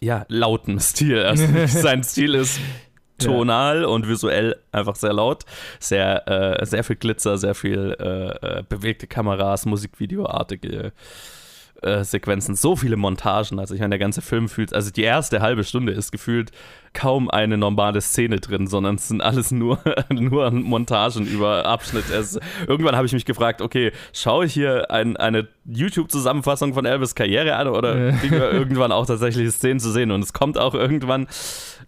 ja, 0.00 0.24
lauten 0.28 0.78
Stil. 0.80 1.22
Also 1.22 1.46
sein 1.66 2.02
Stil 2.04 2.34
ist 2.34 2.60
tonal 3.24 3.84
und 3.84 4.08
visuell 4.08 4.56
einfach 4.72 4.96
sehr 4.96 5.12
laut. 5.12 5.44
Sehr, 5.78 6.28
äh, 6.28 6.66
sehr 6.66 6.84
viel 6.84 6.96
Glitzer, 6.96 7.38
sehr 7.38 7.54
viel 7.54 7.96
äh, 7.98 8.58
äh, 8.58 8.62
bewegte 8.68 9.06
Kameras, 9.06 9.66
Musikvideoartige 9.66 10.92
äh, 11.82 12.04
Sequenzen, 12.04 12.54
so 12.54 12.76
viele 12.76 12.96
Montagen. 12.96 13.58
Also 13.58 13.74
ich 13.74 13.80
meine, 13.80 13.90
der 13.90 13.98
ganze 13.98 14.22
Film 14.22 14.48
fühlt, 14.48 14.74
also 14.74 14.90
die 14.90 15.02
erste 15.02 15.40
halbe 15.40 15.64
Stunde 15.64 15.92
ist 15.92 16.12
gefühlt 16.12 16.50
kaum 16.92 17.30
eine 17.30 17.56
normale 17.56 18.00
Szene 18.00 18.40
drin, 18.40 18.66
sondern 18.66 18.96
es 18.96 19.08
sind 19.08 19.20
alles 19.22 19.52
nur, 19.52 19.78
nur 20.10 20.50
Montagen 20.50 21.26
über 21.26 21.64
Abschnitt. 21.64 22.10
Es, 22.10 22.38
irgendwann 22.66 22.96
habe 22.96 23.06
ich 23.06 23.12
mich 23.12 23.24
gefragt, 23.24 23.62
okay, 23.62 23.92
schaue 24.12 24.46
ich 24.46 24.52
hier 24.52 24.90
ein, 24.90 25.16
eine 25.16 25.48
YouTube-Zusammenfassung 25.66 26.74
von 26.74 26.84
Elvis 26.84 27.14
Karriere 27.14 27.56
an 27.56 27.68
oder 27.68 28.12
kriegen 28.12 28.34
wir 28.34 28.50
irgendwann 28.52 28.92
auch 28.92 29.06
tatsächlich 29.06 29.50
Szenen 29.50 29.78
zu 29.78 29.90
sehen 29.90 30.10
und 30.10 30.22
es 30.22 30.32
kommt 30.32 30.58
auch 30.58 30.74
irgendwann. 30.74 31.28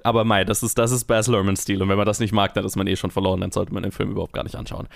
Aber 0.05 0.25
mei, 0.25 0.45
das 0.45 0.63
ist, 0.63 0.79
das 0.79 0.93
ist 0.93 1.05
Baz 1.05 1.27
Luhrmanns 1.27 1.63
Stil 1.63 1.83
und 1.83 1.89
wenn 1.89 1.97
man 1.97 2.07
das 2.07 2.21
nicht 2.21 2.33
mag, 2.33 2.55
dann 2.55 2.65
ist 2.65 2.77
man 2.77 2.87
eh 2.87 2.97
schon 2.97 3.11
verloren, 3.11 3.41
dann 3.41 3.53
sollte 3.53 3.75
man 3.75 3.83
den 3.83 3.93
Film 3.93 4.11
überhaupt 4.11 4.33
gar 4.33 4.45
nicht 4.45 4.57
anschauen. 4.57 4.89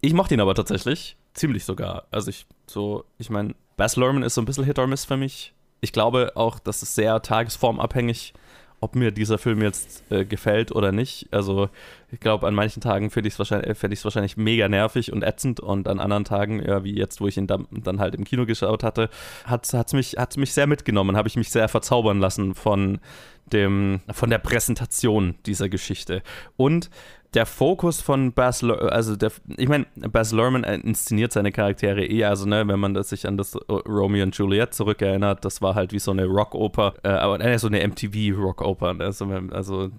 Ich 0.00 0.12
mochte 0.12 0.34
ihn 0.34 0.40
aber 0.40 0.54
tatsächlich, 0.54 1.16
ziemlich 1.34 1.64
sogar. 1.64 2.04
Also 2.10 2.30
ich 2.30 2.46
so, 2.66 3.04
ich 3.18 3.30
meine, 3.30 3.54
Baz 3.76 3.96
Luhrmann 3.96 4.22
ist 4.22 4.34
so 4.34 4.42
ein 4.42 4.44
bisschen 4.44 4.64
Hit 4.64 4.78
or 4.78 4.86
Miss 4.86 5.04
für 5.04 5.16
mich. 5.16 5.52
ich 5.80 5.92
glaube 5.92 6.32
auch, 6.34 6.58
das 6.58 6.82
ist 6.82 6.94
sehr 6.94 7.20
tagesformabhängig, 7.20 8.32
ob 8.80 8.96
mir 8.96 9.10
dieser 9.10 9.38
Film 9.38 9.62
jetzt 9.62 10.04
äh, 10.10 10.24
gefällt 10.24 10.70
oder 10.72 10.92
nicht. 10.92 11.28
Also 11.30 11.68
ich 12.12 12.20
glaube, 12.20 12.46
an 12.46 12.54
manchen 12.54 12.80
Tagen 12.80 13.10
finde 13.10 13.28
ich 13.28 13.34
es 13.34 13.38
wahrscheinlich, 13.38 13.76
find 13.78 14.04
wahrscheinlich 14.04 14.36
mega 14.36 14.68
nervig 14.68 15.12
und 15.12 15.22
ätzend 15.22 15.60
und 15.60 15.88
an 15.88 16.00
anderen 16.00 16.24
Tagen, 16.24 16.62
ja, 16.62 16.84
wie 16.84 16.94
jetzt, 16.94 17.20
wo 17.20 17.26
ich 17.26 17.36
ihn 17.36 17.46
dann, 17.46 17.66
dann 17.70 17.98
halt 17.98 18.14
im 18.14 18.24
Kino 18.24 18.46
geschaut 18.46 18.82
hatte, 18.82 19.08
hat 19.46 19.72
es 19.72 19.92
mich, 19.92 20.16
mich 20.36 20.52
sehr 20.52 20.66
mitgenommen, 20.66 21.16
habe 21.16 21.28
ich 21.28 21.36
mich 21.36 21.50
sehr 21.50 21.68
verzaubern 21.68 22.20
lassen 22.20 22.54
von 22.54 23.00
dem, 23.46 24.00
von 24.12 24.30
der 24.30 24.38
Präsentation 24.38 25.34
dieser 25.46 25.68
Geschichte. 25.68 26.22
Und 26.56 26.90
der 27.34 27.46
Fokus 27.46 28.00
von 28.00 28.32
Baz 28.32 28.62
Luhrmann, 28.62 28.88
also 28.90 29.16
der, 29.16 29.32
ich 29.56 29.68
meine, 29.68 29.86
Baz 29.96 30.32
Luhrmann 30.32 30.62
inszeniert 30.64 31.32
seine 31.32 31.50
Charaktere 31.52 32.04
eher, 32.04 32.28
also 32.28 32.46
ne, 32.46 32.66
wenn 32.66 32.78
man 32.78 32.94
das 32.94 33.08
sich 33.08 33.26
an 33.26 33.36
das 33.36 33.56
Romeo 33.68 34.22
und 34.22 34.36
Juliet 34.36 34.72
zurückerinnert, 34.72 35.44
das 35.44 35.60
war 35.60 35.74
halt 35.74 35.92
wie 35.92 35.98
so 35.98 36.12
eine 36.12 36.26
Rockoper, 36.26 36.94
äh, 37.02 37.08
aber 37.08 37.40
äh, 37.40 37.58
so 37.58 37.66
eine 37.66 37.86
MTV-Rockoper, 37.86 38.94
ne, 38.94 39.04
also, 39.04 39.26
also 39.50 39.90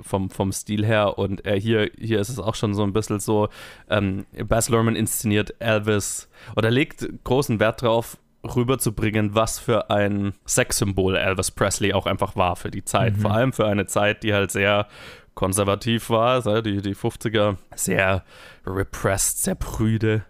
vom, 0.00 0.30
vom 0.30 0.52
Stil 0.52 0.84
her 0.84 1.18
und 1.18 1.44
äh, 1.46 1.58
hier, 1.58 1.90
hier 1.98 2.20
ist 2.20 2.28
es 2.28 2.38
auch 2.38 2.54
schon 2.54 2.74
so 2.74 2.82
ein 2.82 2.92
bisschen 2.92 3.18
so, 3.18 3.48
ähm, 3.88 4.26
Baz 4.46 4.68
Luhrmann 4.68 4.96
inszeniert 4.96 5.54
Elvis 5.58 6.28
oder 6.54 6.70
legt 6.70 7.08
großen 7.24 7.60
Wert 7.60 7.82
drauf, 7.82 8.18
rüberzubringen, 8.54 9.34
was 9.34 9.58
für 9.58 9.90
ein 9.90 10.34
Sexsymbol 10.46 11.16
Elvis 11.16 11.50
Presley 11.50 11.92
auch 11.92 12.06
einfach 12.06 12.36
war 12.36 12.54
für 12.54 12.70
die 12.70 12.84
Zeit. 12.84 13.16
Mhm. 13.16 13.20
Vor 13.20 13.30
allem 13.32 13.52
für 13.52 13.66
eine 13.66 13.86
Zeit, 13.86 14.22
die 14.22 14.34
halt 14.34 14.52
sehr 14.52 14.86
konservativ 15.36 16.10
war, 16.10 16.42
die, 16.62 16.82
die 16.82 16.96
50er, 16.96 17.56
sehr 17.76 18.24
repressed, 18.66 19.42
sehr 19.42 19.54
prüde. 19.54 20.24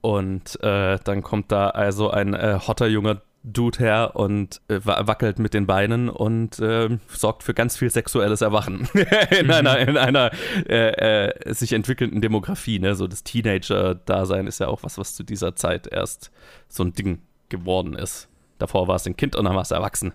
Und 0.00 0.62
äh, 0.62 0.98
dann 1.02 1.22
kommt 1.22 1.52
da 1.52 1.68
also 1.70 2.10
ein 2.10 2.32
äh, 2.32 2.58
hotter 2.66 2.86
junger 2.86 3.20
Dude 3.42 3.78
her 3.78 4.12
und 4.14 4.60
äh, 4.68 4.80
wackelt 4.82 5.38
mit 5.38 5.52
den 5.52 5.66
Beinen 5.66 6.08
und 6.08 6.58
äh, 6.58 6.96
sorgt 7.08 7.42
für 7.42 7.54
ganz 7.54 7.76
viel 7.76 7.90
sexuelles 7.90 8.40
Erwachen 8.40 8.88
in 9.30 9.46
mhm. 9.46 9.52
einer, 9.52 9.78
in 9.78 9.96
einer 9.96 10.30
äh, 10.68 11.28
äh, 11.28 11.54
sich 11.54 11.72
entwickelnden 11.72 12.20
Demografie. 12.20 12.78
Ne? 12.78 12.94
So 12.94 13.06
das 13.06 13.24
Teenager-Dasein 13.24 14.46
ist 14.46 14.60
ja 14.60 14.68
auch 14.68 14.82
was, 14.82 14.96
was 14.96 15.14
zu 15.14 15.22
dieser 15.22 15.54
Zeit 15.54 15.86
erst 15.86 16.30
so 16.68 16.84
ein 16.84 16.92
Ding 16.92 17.20
geworden 17.48 17.94
ist. 17.94 18.28
Davor 18.58 18.88
war 18.88 18.96
es 18.96 19.06
ein 19.06 19.16
Kind 19.16 19.36
und 19.36 19.44
dann 19.44 19.54
war 19.54 19.62
es 19.62 19.70
erwachsen. 19.70 20.12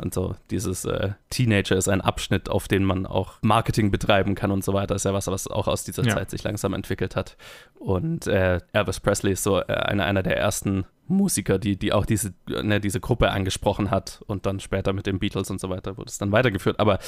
Und 0.00 0.14
so 0.14 0.34
dieses 0.50 0.84
äh, 0.84 1.10
Teenager 1.28 1.76
ist 1.76 1.88
ein 1.88 2.00
Abschnitt, 2.00 2.48
auf 2.48 2.68
den 2.68 2.84
man 2.84 3.06
auch 3.06 3.34
Marketing 3.42 3.90
betreiben 3.90 4.34
kann 4.34 4.50
und 4.50 4.64
so 4.64 4.72
weiter. 4.72 4.94
ist 4.94 5.04
ja 5.04 5.12
was, 5.12 5.26
was 5.26 5.46
auch 5.46 5.68
aus 5.68 5.84
dieser 5.84 6.04
ja. 6.04 6.14
Zeit 6.14 6.30
sich 6.30 6.42
langsam 6.42 6.72
entwickelt 6.72 7.16
hat. 7.16 7.36
Und 7.78 8.26
äh, 8.26 8.60
Elvis 8.72 9.00
Presley 9.00 9.32
ist 9.32 9.42
so 9.42 9.60
äh, 9.60 9.64
einer, 9.66 10.06
einer 10.06 10.22
der 10.22 10.36
ersten 10.36 10.86
Musiker, 11.06 11.58
die, 11.58 11.76
die 11.76 11.92
auch 11.92 12.06
diese, 12.06 12.32
ne, 12.46 12.80
diese 12.80 13.00
Gruppe 13.00 13.30
angesprochen 13.30 13.90
hat 13.90 14.22
und 14.26 14.46
dann 14.46 14.60
später 14.60 14.92
mit 14.92 15.06
den 15.06 15.18
Beatles 15.18 15.50
und 15.50 15.60
so 15.60 15.68
weiter 15.68 15.96
wurde 15.96 16.08
es 16.08 16.18
dann 16.18 16.32
weitergeführt. 16.32 16.80
Aber 16.80 16.98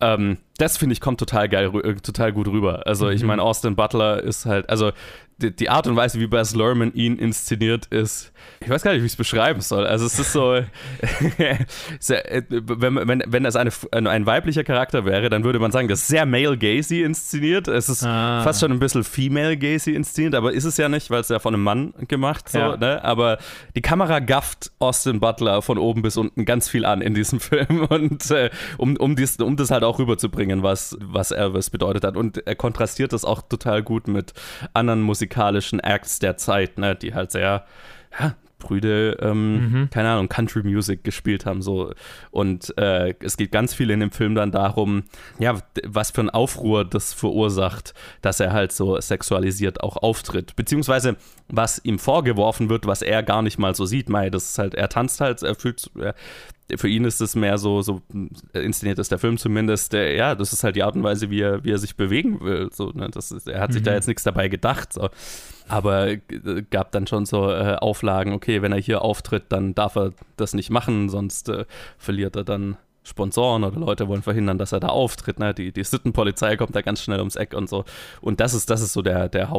ähm, 0.00 0.38
das 0.58 0.76
finde 0.76 0.92
ich 0.92 1.00
kommt 1.00 1.18
total 1.18 1.48
geil, 1.48 1.70
total 2.02 2.32
gut 2.32 2.48
rüber. 2.48 2.86
Also 2.86 3.06
mhm. 3.06 3.12
ich 3.12 3.22
meine, 3.22 3.42
Austin 3.42 3.76
Butler 3.76 4.22
ist 4.22 4.44
halt, 4.44 4.68
also 4.68 4.92
die, 5.40 5.54
die, 5.54 5.70
Art 5.70 5.86
und 5.86 5.94
Weise, 5.94 6.18
wie 6.18 6.26
Baz 6.26 6.54
Luhrmann 6.54 6.92
ihn 6.94 7.16
inszeniert, 7.16 7.86
ist, 7.86 8.32
ich 8.60 8.68
weiß 8.68 8.82
gar 8.82 8.92
nicht, 8.92 9.02
wie 9.02 9.06
ich 9.06 9.12
es 9.12 9.16
beschreiben 9.16 9.60
soll. 9.60 9.86
Also 9.86 10.04
es 10.04 10.18
ist 10.18 10.32
so, 10.32 10.50
wenn, 12.00 13.08
wenn, 13.08 13.22
wenn 13.24 13.44
es 13.44 13.54
eine, 13.54 13.70
ein 13.92 14.26
weiblicher 14.26 14.64
Charakter 14.64 15.04
wäre, 15.04 15.28
dann 15.30 15.44
würde 15.44 15.60
man 15.60 15.70
sagen, 15.70 15.86
das 15.86 16.00
ist 16.00 16.08
sehr 16.08 16.26
male-gazy 16.26 17.02
inszeniert. 17.02 17.68
Es 17.68 17.88
ist 17.88 18.04
ah. 18.04 18.42
fast 18.42 18.60
schon 18.60 18.72
ein 18.72 18.80
bisschen 18.80 19.04
female-gazy 19.04 19.92
inszeniert, 19.92 20.34
aber 20.34 20.52
ist 20.52 20.64
es 20.64 20.76
ja 20.76 20.88
nicht, 20.88 21.08
weil 21.10 21.20
es 21.20 21.28
ja 21.28 21.38
von 21.38 21.54
einem 21.54 21.62
Mann 21.62 21.94
gemacht 22.08 22.48
so, 22.48 22.58
ja. 22.58 22.76
ne? 22.76 23.04
Aber 23.04 23.38
die 23.76 23.82
Kamera 23.82 24.18
gafft 24.18 24.72
Austin 24.80 25.20
Butler 25.20 25.62
von 25.62 25.78
oben 25.78 26.02
bis 26.02 26.16
unten 26.16 26.46
ganz 26.46 26.68
viel 26.68 26.84
an 26.84 27.00
in 27.00 27.14
diesem 27.14 27.38
Film 27.48 27.86
und 27.88 28.28
äh, 28.32 28.50
um, 28.76 28.96
um, 28.96 29.14
dies, 29.14 29.36
um 29.36 29.56
das 29.56 29.70
halt 29.70 29.84
auch 29.84 30.00
rüberzubringen, 30.00 30.47
was, 30.62 30.96
was 31.00 31.30
Elvis 31.30 31.70
bedeutet 31.70 32.04
hat. 32.04 32.16
Und 32.16 32.46
er 32.46 32.54
kontrastiert 32.54 33.12
das 33.12 33.24
auch 33.24 33.42
total 33.42 33.82
gut 33.82 34.08
mit 34.08 34.32
anderen 34.74 35.02
musikalischen 35.02 35.80
Acts 35.80 36.18
der 36.18 36.36
Zeit, 36.36 36.78
ne? 36.78 36.96
die 36.96 37.14
halt 37.14 37.30
sehr 37.30 37.64
ja, 38.18 38.34
Brüde, 38.58 39.16
ähm, 39.20 39.54
mhm. 39.54 39.90
keine 39.90 40.10
Ahnung, 40.10 40.28
Country 40.28 40.62
Music 40.62 41.04
gespielt 41.04 41.46
haben. 41.46 41.62
So. 41.62 41.92
Und 42.30 42.76
äh, 42.76 43.14
es 43.20 43.36
geht 43.36 43.52
ganz 43.52 43.74
viel 43.74 43.90
in 43.90 44.00
dem 44.00 44.10
Film 44.10 44.34
dann 44.34 44.50
darum, 44.50 45.04
ja, 45.38 45.60
was 45.84 46.10
für 46.10 46.22
ein 46.22 46.30
Aufruhr 46.30 46.84
das 46.84 47.12
verursacht, 47.12 47.94
dass 48.20 48.40
er 48.40 48.52
halt 48.52 48.72
so 48.72 49.00
sexualisiert 49.00 49.82
auch 49.82 49.96
auftritt. 49.96 50.56
Beziehungsweise, 50.56 51.16
was 51.48 51.80
ihm 51.84 51.98
vorgeworfen 51.98 52.68
wird, 52.68 52.86
was 52.86 53.02
er 53.02 53.22
gar 53.22 53.42
nicht 53.42 53.58
mal 53.58 53.74
so 53.74 53.86
sieht. 53.86 54.08
Mei, 54.08 54.30
das 54.30 54.50
ist 54.50 54.58
halt, 54.58 54.74
er 54.74 54.88
tanzt 54.88 55.20
halt, 55.20 55.42
er 55.42 55.54
fühlt, 55.54 55.90
er, 55.98 56.14
für 56.76 56.88
ihn 56.88 57.04
ist 57.04 57.20
es 57.20 57.34
mehr 57.34 57.58
so, 57.58 57.82
so 57.82 58.02
inszeniert 58.52 58.98
ist 58.98 59.10
der 59.10 59.18
Film 59.18 59.38
zumindest, 59.38 59.92
der, 59.92 60.14
ja, 60.14 60.34
das 60.34 60.52
ist 60.52 60.64
halt 60.64 60.76
die 60.76 60.82
Art 60.82 60.94
und 60.94 61.02
Weise, 61.02 61.30
wie 61.30 61.40
er, 61.40 61.64
wie 61.64 61.72
er 61.72 61.78
sich 61.78 61.96
bewegen 61.96 62.40
will. 62.40 62.68
So, 62.72 62.90
ne? 62.90 63.08
das 63.10 63.32
ist, 63.32 63.48
er 63.48 63.60
hat 63.60 63.72
sich 63.72 63.82
da 63.82 63.92
mhm. 63.92 63.96
jetzt 63.96 64.08
nichts 64.08 64.22
dabei 64.22 64.48
gedacht. 64.48 64.92
So. 64.92 65.08
Aber 65.68 66.16
gab 66.70 66.92
dann 66.92 67.06
schon 67.06 67.26
so 67.26 67.50
äh, 67.50 67.76
Auflagen, 67.76 68.32
okay, 68.32 68.62
wenn 68.62 68.72
er 68.72 68.80
hier 68.80 69.02
auftritt, 69.02 69.44
dann 69.48 69.74
darf 69.74 69.96
er 69.96 70.12
das 70.36 70.54
nicht 70.54 70.70
machen, 70.70 71.08
sonst 71.08 71.48
äh, 71.48 71.64
verliert 71.96 72.36
er 72.36 72.44
dann 72.44 72.76
Sponsoren 73.02 73.64
oder 73.64 73.80
Leute 73.80 74.08
wollen 74.08 74.22
verhindern, 74.22 74.58
dass 74.58 74.72
er 74.72 74.80
da 74.80 74.88
auftritt. 74.88 75.38
Ne? 75.38 75.54
Die, 75.54 75.72
die 75.72 75.84
Sittenpolizei 75.84 76.56
kommt 76.56 76.76
da 76.76 76.82
ganz 76.82 77.02
schnell 77.02 77.18
ums 77.18 77.36
Eck 77.36 77.54
und 77.54 77.68
so. 77.68 77.84
Und 78.20 78.40
das 78.40 78.54
ist, 78.54 78.68
das 78.68 78.82
ist 78.82 78.92
so 78.92 79.02
der, 79.02 79.28
der 79.28 79.50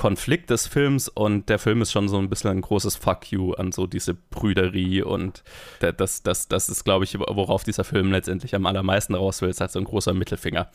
Hauptkonflikt 0.00 0.48
des 0.48 0.66
Films 0.66 1.08
und 1.08 1.48
der 1.48 1.58
Film 1.58 1.82
ist 1.82 1.92
schon 1.92 2.08
so 2.08 2.18
ein 2.18 2.30
bisschen 2.30 2.50
ein 2.50 2.60
großes 2.62 2.96
Fuck 2.96 3.30
you 3.30 3.52
an 3.52 3.70
so 3.70 3.86
diese 3.86 4.14
Brüderie 4.14 5.02
und 5.02 5.44
das, 5.80 6.22
das, 6.22 6.48
das 6.48 6.68
ist, 6.70 6.84
glaube 6.84 7.04
ich, 7.04 7.18
worauf 7.18 7.64
dieser 7.64 7.84
Film 7.84 8.10
letztendlich 8.10 8.54
am 8.54 8.64
allermeisten 8.64 9.14
raus 9.14 9.42
will, 9.42 9.50
ist 9.50 9.60
halt 9.60 9.70
so 9.70 9.78
ein 9.78 9.84
großer 9.84 10.14
Mittelfinger. 10.14 10.70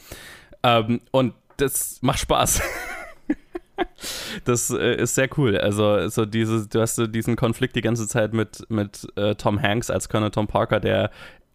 Ähm, 0.61 1.01
und 1.09 1.33
das 1.57 1.99
macht 2.01 2.19
Spaß. 2.19 2.61
das 4.45 4.69
äh, 4.69 4.95
ist 4.95 5.15
sehr 5.15 5.29
cool. 5.37 5.57
Also, 5.57 6.07
so 6.09 6.25
diese, 6.25 6.67
du 6.67 6.81
hast 6.81 6.95
so 6.95 7.07
diesen 7.07 7.35
Konflikt 7.35 7.75
die 7.75 7.81
ganze 7.81 8.07
Zeit 8.07 8.33
mit, 8.33 8.69
mit 8.69 9.07
äh, 9.15 9.33
Tom 9.33 9.59
Hanks 9.59 9.89
als 9.89 10.07
Colonel 10.07 10.31
Tom 10.31 10.47
Parker, 10.47 10.79
der 10.79 11.09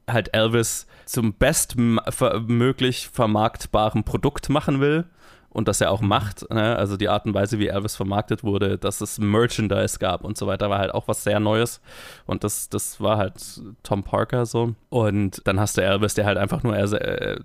halt 0.09 0.35
Elvis 0.35 0.89
zum 1.05 1.35
bestmöglich 1.35 3.09
vermarktbaren 3.09 4.03
Produkt 4.03 4.49
machen 4.49 4.81
will 4.81 5.05
und 5.51 5.69
das 5.69 5.81
er 5.81 5.91
auch 5.91 6.01
macht. 6.01 6.49
Ne? 6.51 6.77
Also 6.77 6.97
die 6.97 7.09
Art 7.09 7.27
und 7.27 7.35
Weise, 7.35 7.59
wie 7.59 7.69
Elvis 7.69 7.97
vermarktet 7.97 8.45
wurde, 8.45 8.79
dass 8.79 9.01
es 9.01 9.19
Merchandise 9.19 9.99
gab 9.99 10.25
und 10.25 10.37
so 10.37 10.47
weiter, 10.47 10.71
war 10.71 10.79
halt 10.79 10.95
auch 10.95 11.09
was 11.09 11.25
sehr 11.25 11.41
Neues. 11.41 11.81
Und 12.27 12.45
das, 12.45 12.69
das 12.69 13.01
war 13.01 13.19
halt 13.19 13.35
Tom 13.83 14.05
Parker 14.05 14.47
so. 14.47 14.75
Und 14.89 15.43
dann 15.47 15.59
hast 15.59 15.77
du 15.77 15.83
Elvis, 15.83 16.15
der 16.15 16.25
halt 16.25 16.39
einfach 16.39 16.63
nur 16.63 16.77
er, 16.77 16.93
äh, 16.93 17.39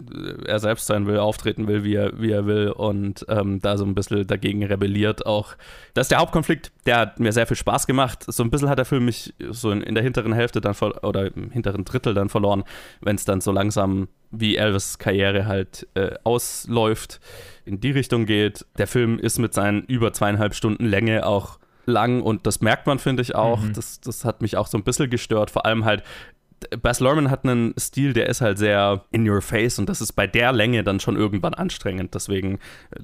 er 0.46 0.60
selbst 0.60 0.86
sein 0.86 1.08
will, 1.08 1.18
auftreten 1.18 1.68
will, 1.68 1.84
wie 1.84 1.96
er, 1.96 2.20
wie 2.20 2.32
er 2.32 2.46
will 2.46 2.70
und 2.70 3.26
ähm, 3.28 3.60
da 3.60 3.78
so 3.78 3.86
ein 3.86 3.96
bisschen 3.96 4.28
dagegen 4.28 4.64
rebelliert 4.64 5.26
auch. 5.26 5.56
Das 5.96 6.06
ist 6.06 6.12
der 6.12 6.20
Hauptkonflikt, 6.20 6.72
der 6.86 6.98
hat 6.98 7.20
mir 7.20 7.32
sehr 7.32 7.48
viel 7.48 7.58
Spaß 7.58 7.88
gemacht. 7.88 8.24
So 8.28 8.44
ein 8.44 8.52
bisschen 8.52 8.70
hat 8.70 8.78
der 8.78 8.86
Film 8.86 9.06
mich 9.06 9.34
so 9.50 9.72
in, 9.72 9.82
in 9.82 9.96
der 9.96 10.04
hinteren 10.04 10.34
Hälfte 10.34 10.62
dann 10.62 10.76
oder 11.02 11.34
im 11.36 11.50
hinteren 11.50 11.86
Drittel 11.86 12.14
dann 12.14 12.30
verloren, 12.30 12.64
wenn 13.02 13.16
es 13.16 13.26
dann 13.26 13.42
so 13.42 13.52
langsam 13.52 14.08
wie 14.40 14.58
Elvis 14.58 14.98
Karriere 14.98 15.46
halt 15.46 15.88
äh, 15.96 16.16
ausläuft, 16.24 17.20
in 17.66 17.80
die 17.80 17.92
Richtung 17.92 18.26
geht. 18.26 18.66
Der 18.78 18.88
Film 18.88 19.20
ist 19.20 19.40
mit 19.40 19.54
seinen 19.54 19.84
über 19.84 20.14
zweieinhalb 20.14 20.56
Stunden 20.56 20.86
Länge 20.86 21.26
auch 21.26 21.60
lang 21.86 22.22
und 22.22 22.48
das 22.48 22.62
merkt 22.62 22.88
man, 22.88 23.00
finde 23.00 23.22
ich 23.22 23.36
auch. 23.36 23.62
Mhm. 23.62 23.74
Das, 23.74 24.00
das 24.02 24.26
hat 24.26 24.42
mich 24.42 24.58
auch 24.58 24.68
so 24.68 24.78
ein 24.78 24.84
bisschen 24.84 25.10
gestört. 25.10 25.52
Vor 25.52 25.66
allem 25.66 25.86
halt, 25.86 26.04
Baz 26.82 27.00
Luhrmann 27.00 27.30
hat 27.30 27.44
einen 27.44 27.74
Stil, 27.78 28.14
der 28.14 28.28
ist 28.28 28.42
halt 28.42 28.58
sehr 28.58 29.04
in 29.12 29.28
your 29.30 29.42
face 29.42 29.78
und 29.78 29.88
das 29.88 30.02
ist 30.02 30.14
bei 30.14 30.26
der 30.26 30.52
Länge 30.52 30.84
dann 30.84 31.00
schon 31.00 31.16
irgendwann 31.16 31.54
anstrengend. 31.54 32.16
Deswegen, 32.16 32.60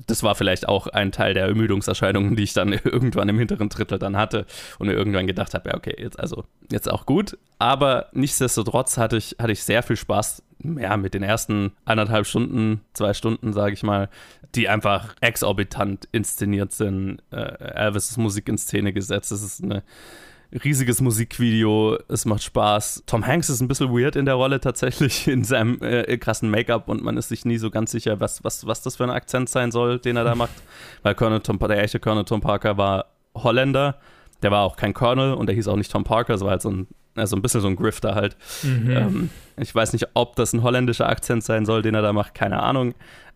das 0.08 0.24
war 0.24 0.36
vielleicht 0.36 0.68
auch 0.68 0.88
ein 0.88 1.12
Teil 1.12 1.34
der 1.34 1.46
Ermüdungserscheinungen, 1.46 2.36
die 2.36 2.44
ich 2.44 2.54
dann 2.54 2.74
irgendwann 2.84 3.30
im 3.30 3.38
hinteren 3.38 3.70
Drittel 3.70 4.00
dann 4.00 4.18
hatte 4.18 4.46
und 4.80 4.88
mir 4.88 4.94
irgendwann 4.94 5.28
gedacht 5.28 5.54
habe, 5.54 5.70
ja, 5.70 5.76
okay, 5.76 5.96
jetzt 5.98 6.20
also 6.20 6.46
jetzt 6.72 6.90
auch 6.90 7.06
gut. 7.06 7.38
Aber 7.60 8.08
nichtsdestotrotz 8.14 8.98
hatte 8.98 9.18
ich, 9.18 9.36
hatte 9.40 9.52
ich 9.52 9.64
sehr 9.64 9.84
viel 9.84 9.98
Spaß 9.98 10.44
ja, 10.64 10.98
mit 10.98 11.14
den 11.14 11.24
ersten 11.24 11.72
anderthalb 11.86 12.26
Stunden, 12.26 12.82
zwei 12.94 13.14
Stunden, 13.14 13.54
sage 13.54 13.74
ich 13.74 13.84
mal, 13.84 14.10
die 14.56 14.70
einfach 14.70 15.16
exorbitant 15.22 16.08
inszeniert 16.12 16.72
sind. 16.72 17.22
Äh, 17.32 17.38
Elvis 17.76 18.10
ist 18.10 18.18
Musik 18.18 18.50
in 18.50 18.58
Szene 18.58 18.94
gesetzt. 18.94 19.32
Es 19.32 19.44
ist 19.44 19.64
eine 19.64 19.84
riesiges 20.64 21.02
Musikvideo, 21.02 21.98
es 22.10 22.26
macht 22.26 22.44
Spaß. 22.44 23.04
Tom 23.06 23.26
Hanks 23.26 23.50
ist 23.50 23.62
ein 23.62 23.68
bisschen 23.68 23.90
weird 23.92 24.16
in 24.16 24.26
der 24.26 24.36
Rolle 24.36 24.60
tatsächlich, 24.60 25.28
in 25.28 25.44
seinem 25.44 25.82
äh, 25.82 26.18
krassen 26.18 26.50
Make-up 26.50 26.90
und 26.90 27.04
man 27.04 27.18
ist 27.18 27.30
sich 27.30 27.46
nie 27.46 27.58
so 27.58 27.70
ganz 27.72 27.92
sicher, 27.92 28.20
was, 28.20 28.44
was, 28.44 28.66
was 28.68 28.82
das 28.82 28.98
für 28.98 29.04
ein 29.04 29.10
Akzent 29.10 29.50
sein 29.50 29.72
soll, 29.72 30.00
den 30.00 30.18
er 30.18 30.24
da 30.24 30.36
macht. 30.36 30.52
Weil 31.04 31.16
Colonel 31.16 31.40
Tom, 31.42 31.58
der 31.60 31.82
echte 31.82 32.00
Colonel 32.00 32.26
Tom 32.26 32.42
Parker 32.42 32.78
war 32.78 33.06
Holländer, 33.34 34.00
der 34.42 34.52
war 34.52 34.64
auch 34.64 34.76
kein 34.76 34.94
Colonel 34.94 35.34
und 35.34 35.48
der 35.48 35.56
hieß 35.56 35.68
auch 35.68 35.78
nicht 35.78 35.92
Tom 35.92 36.04
Parker, 36.04 36.34
es 36.34 36.42
war 36.42 36.52
halt 36.52 36.62
so 36.62 36.72
ein, 36.72 36.88
also 37.16 37.36
ein 37.36 37.42
bisschen 37.42 37.62
so 37.62 37.68
ein 37.68 37.76
Grifter 37.76 38.16
halt. 38.16 38.36
Mhm. 38.64 38.90
Ähm, 38.90 39.30
ich 39.58 39.74
weiß 39.74 39.94
nicht, 39.94 40.08
ob 40.14 40.36
das 40.36 40.54
ein 40.54 40.64
holländischer 40.64 41.10
Akzent 41.10 41.44
sein 41.44 41.66
soll, 41.66 41.82
den 41.82 41.96
er 41.96 42.02
da 42.02 42.14
macht, 42.14 42.34
keine 42.34 42.62
Ahnung. 42.62 42.94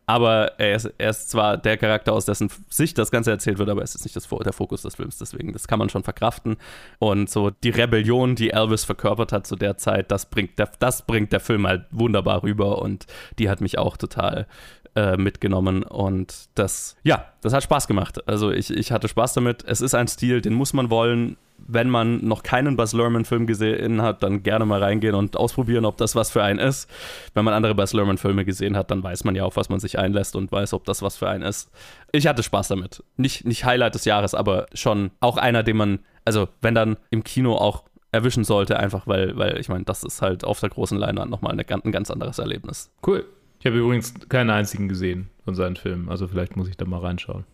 Aber 0.08 0.60
er 0.60 0.76
ist, 0.76 0.94
er 1.00 1.10
ist 1.10 1.32
zwar 1.32 1.58
der 1.58 1.78
Charakter, 1.78 2.14
aus 2.14 2.26
dessen 2.26 2.52
Sicht 2.70 2.98
das 2.98 3.10
Ganze 3.10 3.32
erzählt 3.32 3.58
wird, 3.58 3.70
aber 3.70 3.82
es 3.82 3.96
ist 3.96 4.04
nicht 4.04 4.16
das, 4.16 4.28
der 4.28 4.54
Fokus 4.54 4.84
des 4.84 4.96
Films. 4.96 5.18
Deswegen, 5.18 5.52
das 5.52 5.68
kann 5.68 5.80
man 5.80 5.90
schon 5.90 6.04
verkraften. 6.04 6.58
Und 7.00 7.30
so 7.30 7.50
die 7.50 7.72
Rebellion, 7.72 8.36
die 8.36 8.52
Elvis 8.52 8.84
verkörpert 8.84 9.32
hat 9.32 9.48
zu 9.48 9.56
der 9.56 9.78
Zeit, 9.78 10.12
das 10.12 10.28
bringt 10.28 10.60
der, 10.60 10.70
das 10.78 11.02
bringt 11.08 11.32
der 11.34 11.40
Film 11.40 11.66
halt 11.66 11.86
wunderbar 11.90 12.44
rüber. 12.44 12.84
Und 12.84 13.08
die 13.40 13.50
hat 13.50 13.62
mich 13.62 13.80
auch 13.80 13.98
total 13.98 14.46
äh, 14.96 15.18
mitgenommen. 15.18 15.84
Und 15.84 16.50
das, 16.56 16.96
ja, 17.04 17.26
das 17.42 17.54
hat 17.54 17.64
Spaß 17.64 17.88
gemacht. 17.88 18.28
Also 18.28 18.52
ich, 18.52 18.72
ich 18.72 18.92
hatte 18.92 19.08
Spaß 19.08 19.34
damit. 19.34 19.64
Es 19.66 19.82
ist 19.82 19.96
ein 19.96 20.08
Stil, 20.08 20.42
den 20.42 20.54
muss 20.54 20.74
man 20.74 20.90
wollen 20.90 21.38
wenn 21.58 21.90
man 21.90 22.26
noch 22.26 22.44
keinen 22.44 22.76
Buzz 22.76 22.94
Lerman-Film 22.94 23.48
gesehen 23.48 24.02
hat, 24.02 24.24
dann 24.24 24.44
gerne 24.44 24.66
mal 24.66 24.84
reingehen 24.84 25.16
und 25.16 25.38
ausprobieren, 25.38 25.86
ob 25.86 25.98
das 25.98 26.16
was 26.16 26.30
für 26.30 26.44
einen 26.44 26.60
ist. 26.60 26.90
Wenn 27.34 27.46
man 27.46 27.54
andere 27.54 27.76
Buzz 27.76 27.94
Lerman-Filme 27.94 28.46
gesehen 28.46 28.78
hat, 28.78 28.92
dann 28.92 29.04
weiß 29.04 29.24
man 29.24 29.36
ja, 29.36 29.44
auf 29.44 29.56
was 29.56 29.70
man 29.70 29.80
sich 29.80 29.98
einlässt 29.98 30.36
und 30.36 30.52
weiß, 30.52 30.74
ob 30.74 30.86
das 30.86 31.02
was 31.02 31.18
für 31.18 31.30
einen 31.30 31.44
ist. 31.44 31.72
Ich 32.12 32.28
hatte 32.28 32.44
Spaß 32.44 32.68
damit. 32.68 33.04
Nicht, 33.18 33.46
nicht 33.46 33.66
Highlight 33.66 33.96
des 33.96 34.06
Jahres, 34.06 34.34
aber 34.34 34.68
schon 34.74 35.12
auch 35.20 35.38
einer, 35.38 35.64
den 35.64 35.78
man, 35.78 36.00
also 36.24 36.50
wenn 36.62 36.76
dann 36.76 36.98
im 37.10 37.24
Kino 37.24 37.56
auch 37.56 37.86
erwischen 38.12 38.44
sollte, 38.44 38.80
einfach 38.80 39.08
weil, 39.08 39.36
weil 39.36 39.60
ich 39.60 39.68
meine, 39.68 39.86
das 39.86 40.04
ist 40.04 40.22
halt 40.22 40.46
auf 40.46 40.60
der 40.60 40.70
großen 40.70 40.98
Leinwand 40.98 41.32
nochmal 41.32 41.58
ein 41.58 41.92
ganz 41.92 42.12
anderes 42.12 42.40
Erlebnis. 42.40 42.92
Cool. 43.06 43.26
Ich 43.66 43.68
habe 43.72 43.80
übrigens 43.80 44.14
keinen 44.30 44.52
einzigen 44.52 44.88
gesehen 44.88 45.32
von 45.44 45.56
seinen 45.56 45.76
Filmen, 45.76 46.08
also 46.08 46.28
vielleicht 46.28 46.56
muss 46.56 46.70
ich 46.70 46.78
da 46.78 46.86
mal 46.86 47.00
reinschauen. 47.00 47.46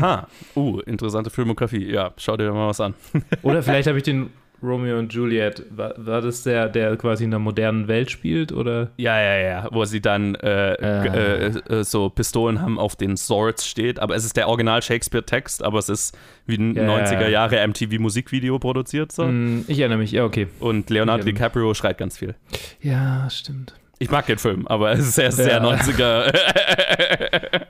Ha, 0.00 0.26
uh, 0.56 0.80
interessante 0.86 1.28
Filmografie. 1.28 1.84
Ja, 1.84 2.14
schau 2.16 2.38
dir 2.38 2.50
mal 2.50 2.68
was 2.68 2.80
an. 2.80 2.94
Oder 3.42 3.62
vielleicht 3.62 3.86
habe 3.86 3.98
ich 3.98 4.04
den 4.04 4.30
Romeo 4.62 4.98
und 4.98 5.12
Juliet, 5.12 5.66
war, 5.68 5.92
war, 5.98 6.22
das 6.22 6.44
der, 6.44 6.70
der 6.70 6.96
quasi 6.96 7.24
in 7.24 7.30
der 7.30 7.40
modernen 7.40 7.88
Welt 7.88 8.10
spielt, 8.10 8.52
oder? 8.52 8.92
Ja, 8.96 9.20
ja, 9.20 9.36
ja, 9.36 9.68
wo 9.70 9.84
sie 9.84 10.00
dann 10.00 10.34
äh, 10.36 10.72
äh. 10.72 11.46
Äh, 11.48 11.84
so 11.84 12.08
Pistolen 12.08 12.62
haben, 12.62 12.78
auf 12.78 12.96
den 12.96 13.18
Swords 13.18 13.66
steht, 13.66 13.98
aber 13.98 14.14
es 14.14 14.24
ist 14.24 14.38
der 14.38 14.48
Original 14.48 14.80
Shakespeare-Text, 14.80 15.62
aber 15.62 15.78
es 15.78 15.90
ist 15.90 16.16
wie 16.46 16.56
ein 16.56 16.74
ja, 16.74 16.84
90er 16.84 17.28
Jahre 17.28 17.66
MTV-Musikvideo 17.68 18.58
produziert. 18.58 19.12
So. 19.12 19.24
Mm, 19.24 19.66
ich 19.66 19.78
erinnere 19.78 19.98
mich, 19.98 20.12
ja, 20.12 20.24
okay. 20.24 20.48
Und 20.58 20.88
Leonardo 20.88 21.24
DiCaprio 21.24 21.74
schreit 21.74 21.98
ganz 21.98 22.16
viel. 22.16 22.34
Ja, 22.80 23.28
stimmt. 23.28 23.74
Ich 24.02 24.10
mag 24.10 24.24
den 24.24 24.38
Film, 24.38 24.66
aber 24.66 24.92
es 24.92 25.00
ist 25.00 25.14
sehr, 25.14 25.30
sehr 25.30 25.62
ja. 25.62 25.62
90er. 25.62 26.32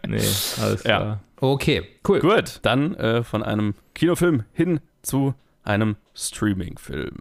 nee, 0.07 0.23
alles 0.63 0.83
klar. 0.85 1.03
Ja. 1.03 1.19
Okay, 1.41 1.83
cool. 2.07 2.21
Gut, 2.21 2.61
dann 2.63 2.95
äh, 2.95 3.25
von 3.25 3.43
einem 3.43 3.75
Kinofilm 3.95 4.45
hin 4.53 4.79
zu 5.03 5.35
einem 5.65 5.97
Streaming-Film. 6.15 7.17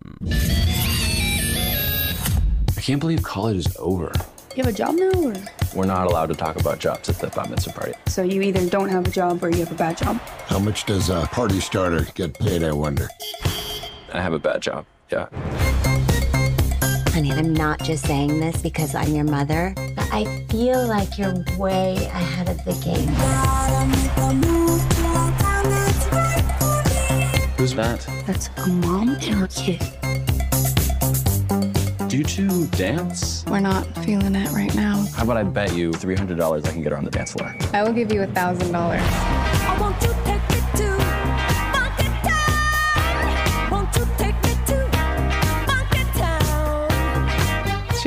I 2.78 2.82
can't 2.82 2.99
believe 2.99 3.24
college 3.24 3.57
is 3.57 3.76
over. 3.80 4.12
You 4.55 4.64
have 4.64 4.68
a 4.68 4.78
job 4.78 4.93
now, 4.95 5.10
or? 5.24 5.34
We're 5.74 5.88
not 5.88 6.05
allowed 6.05 6.28
to 6.28 6.36
talk 6.36 6.60
about 6.60 6.78
jobs 6.80 7.10
at 7.10 7.18
the 7.20 7.32
bat 7.36 7.49
mitzvah 7.49 7.74
party. 7.74 7.93
So 8.07 8.22
you 8.22 8.43
either 8.43 8.64
don't 8.70 8.89
have 8.89 9.07
a 9.07 9.12
job 9.12 9.43
or 9.43 9.49
you 9.49 9.66
have 9.66 9.72
a 9.72 9.76
bad 9.76 9.97
job. 9.97 10.20
How 10.45 10.60
much 10.60 10.86
does 10.86 11.10
a 11.10 11.28
party 11.32 11.60
starter 11.60 12.05
get 12.14 12.36
paid, 12.36 12.62
I 12.62 12.74
wonder? 12.74 13.07
I 14.14 14.22
have 14.22 14.34
a 14.34 14.39
bad 14.39 14.62
job, 14.62 14.86
yeah. 15.12 15.30
Honey, 17.12 17.32
I'm 17.32 17.53
not 17.53 17.82
just 17.84 18.05
saying 18.05 18.39
this 18.39 18.62
because 18.62 18.93
I'm 18.95 19.14
your 19.16 19.26
mother, 19.26 19.74
but 19.95 20.07
I 20.12 20.26
feel 20.49 20.88
like 20.88 21.18
you're 21.18 21.34
way 21.57 21.95
ahead 21.95 22.47
of 22.49 22.64
the 22.64 22.74
game. 22.84 23.07
Who's 27.57 27.74
that? 27.76 28.07
That's 28.26 28.49
a 28.57 28.68
mom 28.68 29.10
and 29.10 29.24
her 29.24 29.47
kid. 29.47 29.82
Do 32.10 32.18
you 32.18 32.24
two 32.24 32.68
dance? 32.68 33.43
We're 33.47 33.60
not 33.60 33.86
feeling 34.05 34.36
it 34.36 34.51
right 34.51 34.74
now. 34.76 35.05
How 35.16 35.24
about 35.24 35.38
I 35.38 35.43
bet 35.43 35.74
you 35.76 35.91
$300 35.91 36.66
I 36.66 36.72
can 36.72 36.82
get 36.82 36.91
her 36.91 36.97
on 36.97 37.05
the 37.05 37.12
dance 37.12 37.34
floor? 37.34 37.55
I 37.74 37.84
will 37.84 37.93
give 37.93 38.12
you 38.14 38.22
$1,000. 38.22 40.18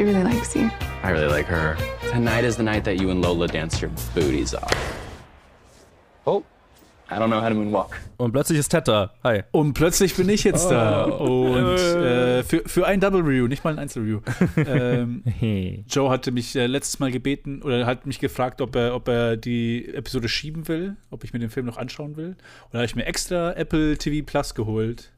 She 0.03 0.07
really 0.09 0.25
likes 0.25 0.57
you. 0.57 0.69
I 1.05 1.11
really 1.11 1.29
like 1.29 1.47
her. 1.47 1.77
Tonight 2.11 2.43
is 2.43 2.57
the 2.57 2.65
night 2.65 2.83
that 2.87 3.01
you 3.01 3.11
and 3.11 3.23
Lola 3.23 3.47
dance 3.47 3.81
your 3.81 3.93
booties 4.17 4.53
off. 4.53 4.75
Oh, 6.27 6.43
I 7.09 7.21
don't 7.21 7.31
know 7.31 7.41
how 7.41 7.49
to 7.49 7.55
moonwalk. 7.55 7.93
Und 8.17 8.33
plötzlich 8.33 8.59
ist 8.59 8.71
Ted 8.71 8.89
da. 8.89 9.13
Hi. 9.23 9.45
Und 9.53 9.75
plötzlich 9.75 10.17
bin 10.17 10.29
ich 10.29 10.43
jetzt 10.43 10.67
oh. 10.67 10.71
da. 10.71 11.05
Und 11.05 11.79
äh, 11.79 12.43
für, 12.43 12.63
für 12.67 12.85
ein 12.85 12.99
Double 12.99 13.21
Review, 13.21 13.47
nicht 13.47 13.63
mal 13.63 13.75
ein 13.75 13.79
Einzel-Review. 13.79 14.23
ähm, 14.57 15.23
Joe 15.89 16.11
hatte 16.11 16.33
mich 16.33 16.57
äh, 16.57 16.67
letztes 16.67 16.99
Mal 16.99 17.13
gebeten 17.13 17.63
oder 17.63 17.87
hat 17.87 18.05
mich 18.05 18.19
gefragt, 18.19 18.61
ob 18.61 18.75
er, 18.75 18.97
ob 18.97 19.07
er 19.07 19.37
die 19.37 19.87
Episode 19.95 20.29
schieben 20.29 20.67
will, 20.67 20.97
ob 21.11 21.23
ich 21.23 21.33
mir 21.33 21.39
den 21.39 21.51
Film 21.51 21.67
noch 21.67 21.77
anschauen 21.77 22.17
will. 22.17 22.31
Und 22.31 22.73
da 22.73 22.79
habe 22.79 22.87
ich 22.87 22.97
mir 22.97 23.07
extra 23.07 23.53
Apple 23.53 23.97
TV 23.99 24.27
Plus 24.27 24.57
geholt. 24.57 25.12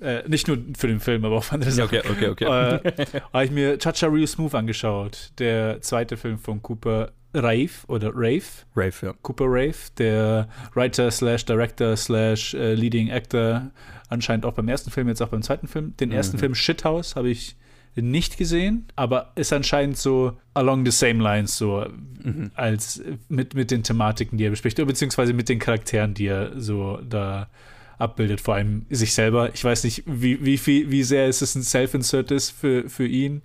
Äh, 0.00 0.28
nicht 0.28 0.48
nur 0.48 0.58
für 0.76 0.86
den 0.86 1.00
Film, 1.00 1.24
aber 1.24 1.36
auch 1.36 1.44
für 1.44 1.54
andere 1.54 1.70
Sachen. 1.70 1.98
Okay, 1.98 2.10
okay, 2.10 2.28
okay. 2.28 2.44
Äh, 2.44 3.20
habe 3.32 3.44
ich 3.44 3.50
mir 3.50 3.78
Chacha 3.78 4.06
Real 4.06 4.26
Smooth 4.26 4.54
angeschaut. 4.54 5.32
Der 5.38 5.80
zweite 5.80 6.16
Film 6.16 6.38
von 6.38 6.62
Cooper 6.62 7.12
Rafe 7.34 7.86
oder 7.88 8.10
Rafe. 8.14 8.64
Rafe, 8.74 9.06
ja. 9.06 9.14
Cooper 9.22 9.46
Rafe, 9.48 9.90
der 9.98 10.48
Writer 10.74 11.10
slash 11.10 11.44
Director 11.44 11.96
slash 11.96 12.54
äh, 12.54 12.74
Leading 12.74 13.10
Actor, 13.10 13.70
anscheinend 14.08 14.46
auch 14.46 14.54
beim 14.54 14.68
ersten 14.68 14.90
Film, 14.90 15.08
jetzt 15.08 15.20
auch 15.20 15.28
beim 15.28 15.42
zweiten 15.42 15.68
Film. 15.68 15.94
Den 15.98 16.10
ersten 16.10 16.36
mhm. 16.36 16.40
Film 16.40 16.54
Shithouse 16.54 17.16
habe 17.16 17.28
ich 17.28 17.56
nicht 17.96 18.38
gesehen, 18.38 18.86
aber 18.96 19.32
ist 19.34 19.52
anscheinend 19.52 19.98
so 19.98 20.36
along 20.54 20.84
the 20.84 20.92
same 20.92 21.22
lines, 21.22 21.56
so 21.56 21.84
mhm. 22.22 22.50
als 22.54 23.02
mit, 23.28 23.54
mit 23.54 23.70
den 23.70 23.82
Thematiken, 23.82 24.38
die 24.38 24.44
er 24.44 24.50
bespricht, 24.50 24.76
beziehungsweise 24.76 25.32
mit 25.32 25.48
den 25.48 25.58
Charakteren, 25.58 26.14
die 26.14 26.26
er 26.26 26.58
so 26.60 26.98
da 26.98 27.48
abbildet, 27.98 28.40
vor 28.40 28.54
allem 28.54 28.86
sich 28.90 29.14
selber. 29.14 29.50
Ich 29.54 29.64
weiß 29.64 29.84
nicht, 29.84 30.04
wie, 30.06 30.44
wie, 30.44 30.58
viel, 30.58 30.90
wie 30.90 31.02
sehr 31.02 31.28
es 31.28 31.42
ein 31.54 31.62
Self-Insert 31.62 32.30
ist 32.30 32.50
für, 32.50 32.88
für 32.88 33.06
ihn. 33.06 33.42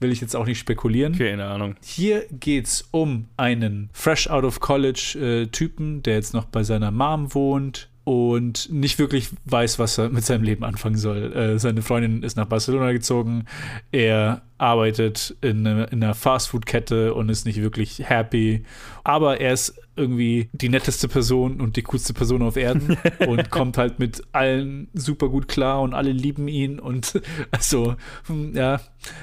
Will 0.00 0.12
ich 0.12 0.20
jetzt 0.20 0.36
auch 0.36 0.46
nicht 0.46 0.58
spekulieren. 0.58 1.16
Keine 1.16 1.46
Ahnung. 1.46 1.76
Hier 1.82 2.26
geht 2.30 2.66
es 2.66 2.88
um 2.90 3.28
einen 3.36 3.90
fresh 3.92 4.28
out 4.28 4.44
of 4.44 4.60
college 4.60 5.16
äh, 5.18 5.46
Typen, 5.46 6.02
der 6.02 6.14
jetzt 6.14 6.34
noch 6.34 6.44
bei 6.44 6.62
seiner 6.62 6.90
Mom 6.90 7.32
wohnt 7.34 7.88
und 8.04 8.70
nicht 8.70 8.98
wirklich 8.98 9.30
weiß, 9.46 9.78
was 9.78 9.96
er 9.96 10.10
mit 10.10 10.24
seinem 10.24 10.44
Leben 10.44 10.62
anfangen 10.62 10.96
soll. 10.96 11.32
Äh, 11.32 11.58
seine 11.58 11.80
Freundin 11.80 12.22
ist 12.22 12.36
nach 12.36 12.46
Barcelona 12.46 12.92
gezogen. 12.92 13.46
Er 13.92 14.42
arbeitet 14.58 15.36
in, 15.40 15.64
in 15.64 16.04
einer 16.04 16.14
Fastfood-Kette 16.14 17.14
und 17.14 17.30
ist 17.30 17.46
nicht 17.46 17.62
wirklich 17.62 18.08
happy. 18.08 18.64
Aber 19.04 19.40
er 19.40 19.54
ist 19.54 19.80
irgendwie 19.96 20.50
die 20.52 20.68
netteste 20.68 21.08
Person 21.08 21.60
und 21.60 21.76
die 21.76 21.82
coolste 21.82 22.12
Person 22.14 22.42
auf 22.42 22.56
Erden 22.56 22.96
und 23.26 23.50
kommt 23.50 23.78
halt 23.78 23.98
mit 23.98 24.22
allen 24.32 24.88
super 24.92 25.28
gut 25.28 25.48
klar 25.48 25.80
und 25.80 25.94
alle 25.94 26.10
lieben 26.10 26.48
ihn 26.48 26.80
und 26.80 27.20
also 27.52 27.94
hm, 28.26 28.54
ja 28.54 28.80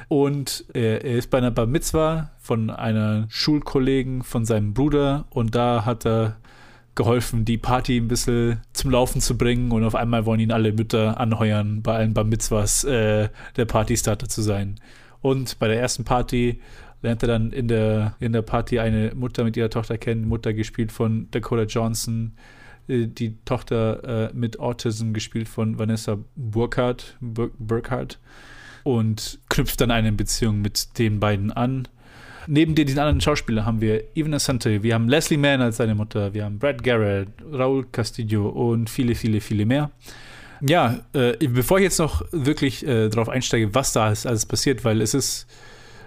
und 0.07 0.65
er, 0.73 1.03
er 1.03 1.17
ist 1.17 1.29
bei 1.29 1.39
einer 1.39 1.51
Bar 1.51 1.65
Mitzwa 1.65 2.31
von 2.39 2.69
einer 2.69 3.25
Schulkollegen 3.29 4.23
von 4.23 4.45
seinem 4.45 4.73
Bruder 4.73 5.25
und 5.29 5.55
da 5.55 5.85
hat 5.85 6.05
er 6.05 6.37
geholfen, 6.95 7.45
die 7.45 7.57
Party 7.57 7.97
ein 7.97 8.07
bisschen 8.07 8.61
zum 8.73 8.91
Laufen 8.91 9.21
zu 9.21 9.37
bringen 9.37 9.71
und 9.71 9.83
auf 9.83 9.95
einmal 9.95 10.25
wollen 10.25 10.39
ihn 10.39 10.51
alle 10.51 10.73
Mütter 10.73 11.19
anheuern, 11.19 11.81
bei 11.81 11.95
allen 11.95 12.13
Bar 12.13 12.25
Mitzwas 12.25 12.83
äh, 12.83 13.29
der 13.55 13.65
Partystarter 13.65 14.27
zu 14.27 14.41
sein. 14.41 14.79
Und 15.21 15.59
bei 15.59 15.67
der 15.67 15.79
ersten 15.79 16.03
Party 16.03 16.59
lernt 17.01 17.23
er 17.23 17.27
dann 17.27 17.51
in 17.51 17.67
der, 17.67 18.15
in 18.19 18.33
der 18.33 18.41
Party 18.41 18.79
eine 18.79 19.13
Mutter 19.15 19.43
mit 19.43 19.55
ihrer 19.57 19.69
Tochter 19.69 19.97
kennen, 19.97 20.27
Mutter 20.27 20.53
gespielt 20.53 20.91
von 20.91 21.29
Dakota 21.31 21.63
Johnson, 21.63 22.33
äh, 22.87 23.07
die 23.07 23.37
Tochter 23.45 24.29
äh, 24.29 24.33
mit 24.33 24.59
Autism 24.59 25.13
gespielt 25.13 25.47
von 25.47 25.79
Vanessa 25.79 26.17
Burkhardt, 26.35 27.17
Bur 27.21 27.51
Burkhardt 27.57 28.19
und 28.83 29.39
knüpft 29.49 29.79
dann 29.81 29.91
eine 29.91 30.11
Beziehung 30.11 30.61
mit 30.61 30.97
den 30.97 31.19
beiden 31.19 31.51
an. 31.51 31.87
Neben 32.47 32.75
den 32.75 32.87
anderen 32.89 33.21
Schauspielern 33.21 33.65
haben 33.65 33.81
wir 33.81 34.03
Even 34.15 34.33
Asante, 34.33 34.83
wir 34.83 34.93
haben 34.93 35.09
Leslie 35.09 35.37
Mann 35.37 35.61
als 35.61 35.77
seine 35.77 35.95
Mutter, 35.95 36.33
wir 36.33 36.45
haben 36.45 36.59
Brad 36.59 36.83
Garrett, 36.83 37.29
Raul 37.51 37.85
Castillo 37.91 38.49
und 38.49 38.89
viele, 38.89 39.15
viele, 39.15 39.41
viele 39.41 39.65
mehr. 39.65 39.91
Ja, 40.61 40.99
äh, 41.13 41.35
bevor 41.47 41.79
ich 41.79 41.83
jetzt 41.83 41.99
noch 41.99 42.23
wirklich 42.31 42.85
äh, 42.85 43.09
darauf 43.09 43.29
einsteige, 43.29 43.73
was 43.73 43.93
da 43.93 44.05
alles, 44.05 44.25
alles 44.25 44.45
passiert, 44.45 44.85
weil 44.85 45.01
es 45.01 45.13
ist 45.13 45.47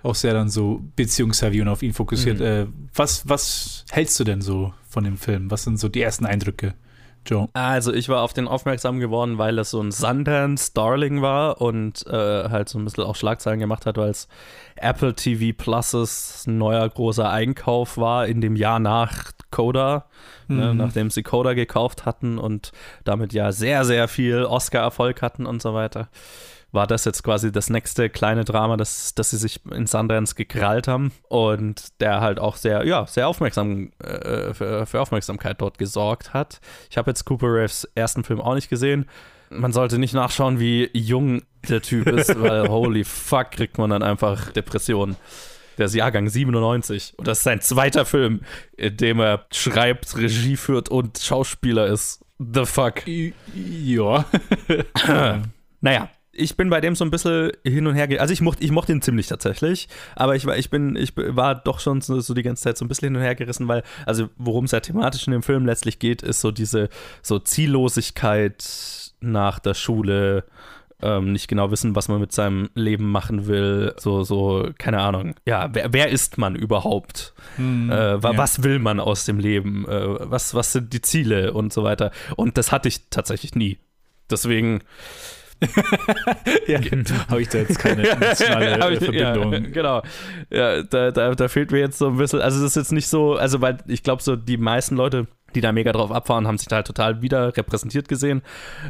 auch 0.03 0.15
sehr 0.15 0.35
dann 0.35 0.49
so 0.49 0.83
beziehungsheavy 0.97 1.61
und 1.63 1.69
auf 1.69 1.83
ihn 1.83 1.93
fokussiert. 1.93 2.39
Mhm. 2.39 2.45
Äh, 2.45 2.67
was, 2.95 3.29
was 3.29 3.85
hältst 3.91 4.19
du 4.21 4.25
denn 4.25 4.43
so 4.43 4.73
von 4.89 5.05
dem 5.05 5.17
Film? 5.17 5.51
Was 5.51 5.65
sind 5.65 5.79
so 5.79 5.89
die 5.89 6.03
ersten 6.03 6.27
Eindrücke? 6.27 6.75
Joe. 7.27 7.49
Also 7.53 7.93
ich 7.93 8.09
war 8.09 8.23
auf 8.23 8.33
den 8.33 8.49
aufmerksam 8.49 9.01
geworden, 9.01 9.39
weil 9.39 9.59
es 9.59 9.71
so 9.71 9.81
ein 9.81 9.93
Sundance 9.93 10.73
Darling 10.75 11.23
war 11.23 11.61
und 11.61 12.07
äh, 12.07 12.49
halt 12.49 12.69
so 12.69 12.79
ein 12.79 12.85
bisschen 12.85 13.05
auch 13.05 13.17
Schlagzeilen 13.17 13.61
gemacht 13.61 13.87
hat, 13.87 13.97
weil 13.97 14.11
es 14.11 14.29
Apple 14.77 15.15
TV 15.15 15.57
Pluses 15.57 16.45
neuer 16.47 16.89
großer 16.89 17.31
Einkauf 17.31 17.97
war 17.97 18.27
in 18.27 18.41
dem 18.41 18.57
Jahr 18.57 18.79
nach 18.79 19.33
Coda, 19.51 20.07
ne, 20.49 20.55
mhm. 20.55 20.61
ne, 20.61 20.75
nachdem 20.75 21.11
sie 21.11 21.23
Coda 21.23 21.55
gekauft 21.55 22.07
hatten 22.07 22.39
und 22.39 22.73
damit 23.05 23.33
ja 23.33 23.53
sehr, 23.53 23.85
sehr 23.85 24.09
viel 24.09 24.45
Oscar-Erfolg 24.45 25.23
hatten 25.23 25.47
und 25.47 25.63
so 25.63 25.75
weiter. 25.75 26.09
War 26.75 26.89
das 26.89 27.05
jetzt 27.05 27.23
quasi 27.23 27.53
das 27.53 27.71
nächste 27.71 28.11
kleine 28.11 28.45
Drama, 28.45 28.77
das, 28.77 29.15
das 29.15 29.31
sie 29.31 29.37
sich 29.37 29.61
in 29.71 29.87
Sundance 29.87 30.35
gekrallt 30.35 30.89
haben 30.89 31.13
und 31.29 32.01
der 32.01 32.21
halt 32.21 32.41
auch 32.41 32.57
sehr, 32.57 32.85
ja, 32.85 33.07
sehr 33.07 33.29
aufmerksam 33.29 33.93
äh, 34.03 34.53
für, 34.53 34.85
für 34.85 35.01
Aufmerksamkeit 35.01 35.61
dort 35.61 35.79
gesorgt 35.79 36.35
hat. 36.35 36.61
Ich 36.91 36.99
habe 36.99 37.11
jetzt 37.11 37.25
Cooper 37.25 37.47
Raves 37.49 37.89
ersten 37.95 38.25
Film 38.25 38.41
auch 38.41 38.55
nicht 38.55 38.69
gesehen. 38.69 39.09
Man 39.51 39.73
sollte 39.73 39.99
nicht 39.99 40.15
nachschauen, 40.15 40.59
wie 40.59 40.91
jung 40.93 41.43
der 41.69 41.81
Typ 41.81 42.09
ist, 42.09 42.41
weil 42.41 42.69
holy 42.69 43.05
fuck, 43.05 43.53
kriegt 43.53 43.79
man 43.79 43.91
dann 43.91 44.03
einfach 44.03 44.51
Depressionen. 44.51 45.17
Der 45.79 45.87
ist 45.87 45.95
Jahrgang 45.95 46.29
97 46.29 47.15
und 47.17 47.29
das 47.29 47.39
ist 47.39 47.45
sein 47.45 47.61
zweiter 47.61 48.05
Film, 48.05 48.41
in 48.77 48.97
dem 48.97 49.21
er 49.21 49.47
schreibt, 49.53 50.17
Regie 50.17 50.57
führt 50.57 50.89
und 50.89 51.19
Schauspieler 51.19 51.87
ist. 51.87 52.25
The 52.39 52.65
fuck. 52.65 53.03
Ja. 53.55 54.25
naja, 55.81 56.09
ich 56.37 56.57
bin 56.57 56.71
bei 56.71 56.81
dem 56.81 56.95
so 56.97 57.05
ein 57.05 57.11
bisschen 57.11 57.53
hin 57.65 57.87
und 57.87 57.95
her. 57.95 58.09
Also 58.21 58.33
ich 58.33 58.41
mochte, 58.41 58.63
ich 58.65 58.71
mochte 58.71 58.93
ihn 58.93 59.03
ziemlich 59.03 59.27
tatsächlich, 59.29 59.89
aber 60.17 60.37
ich 60.37 60.47
war, 60.47 60.57
ich 60.57 60.71
bin, 60.71 60.97
ich 60.97 61.13
war 61.17 61.55
doch 61.55 61.81
schon 61.81 62.01
so, 62.01 62.21
so 62.21 62.35
die 62.35 62.43
ganze 62.43 62.63
Zeit 62.65 62.77
so 62.79 62.85
ein 62.85 62.89
bisschen 62.89 63.09
hin 63.09 63.17
und 63.17 63.23
her 63.23 63.35
gerissen, 63.35 63.69
weil, 63.69 63.83
also 64.07 64.29
worum 64.37 64.65
es 64.65 64.73
ja 64.73 64.81
thematisch 64.81 65.27
in 65.27 65.33
dem 65.33 65.43
Film 65.43 65.67
letztlich 65.67 65.99
geht, 65.99 66.23
ist 66.23 66.41
so 66.41 66.51
diese 66.51 66.89
so 67.23 67.39
Ziellosigkeit 67.39 69.13
nach 69.21 69.59
der 69.59 69.75
Schule, 69.75 70.45
ähm, 71.03 71.33
nicht 71.33 71.49
genau 71.49 71.71
wissen, 71.71 71.95
was 71.97 72.09
man 72.09 72.21
mit 72.21 72.33
seinem 72.33 72.71
Leben 72.75 73.11
machen 73.11 73.47
will, 73.47 73.95
so, 73.99 74.23
so, 74.23 74.71
keine 74.79 75.01
Ahnung. 75.01 75.35
Ja, 75.47 75.69
wer, 75.73 75.93
wer 75.93 76.09
ist 76.09 76.39
man 76.39 76.55
überhaupt? 76.57 77.35
Hm, 77.57 77.91
äh, 77.91 78.23
wa- 78.23 78.33
ja. 78.33 78.39
Was 78.39 78.63
will 78.63 78.79
man 78.79 79.01
aus 79.01 79.25
dem 79.25 79.39
Leben? 79.39 79.87
Äh, 79.89 80.31
was, 80.31 80.55
was 80.55 80.73
sind 80.73 80.93
die 80.93 81.03
Ziele 81.03 81.53
und 81.53 81.73
so 81.73 81.83
weiter? 81.85 82.11
Und 82.37 82.57
das 82.59 82.73
hatte 82.73 82.89
ich 82.89 83.09
tatsächlich 83.11 83.55
nie. 83.55 83.79
Deswegen. 84.31 84.81
ja, 86.67 86.81
habe 87.29 87.43
ich 87.43 87.49
da 87.49 87.59
jetzt 87.59 87.79
keine 87.79 88.09
emotionale 88.09 88.79
Hab 88.79 88.91
ich- 88.91 88.99
Verbindung. 88.99 89.53
Ja, 89.53 89.59
genau. 89.73 90.03
Ja, 90.51 90.83
da, 90.83 91.11
da, 91.11 91.35
da 91.35 91.49
fehlt 91.49 91.71
mir 91.71 91.79
jetzt 91.79 91.99
so 91.99 92.09
ein 92.09 92.17
bisschen, 92.17 92.41
also 92.41 92.61
das 92.63 92.71
ist 92.71 92.77
jetzt 92.77 92.93
nicht 92.93 93.09
so, 93.09 93.35
also 93.35 93.61
weil 93.61 93.79
ich 93.87 94.03
glaube, 94.03 94.23
so 94.23 94.37
die 94.37 94.57
meisten 94.57 94.97
Leute, 94.97 95.27
die 95.55 95.61
da 95.61 95.73
mega 95.73 95.93
drauf 95.93 96.11
abfahren, 96.13 96.47
haben 96.47 96.59
sich 96.59 96.69
da 96.69 96.77
halt 96.77 96.87
total 96.87 97.23
wieder 97.23 97.57
repräsentiert 97.57 98.09
gesehen, 98.09 98.43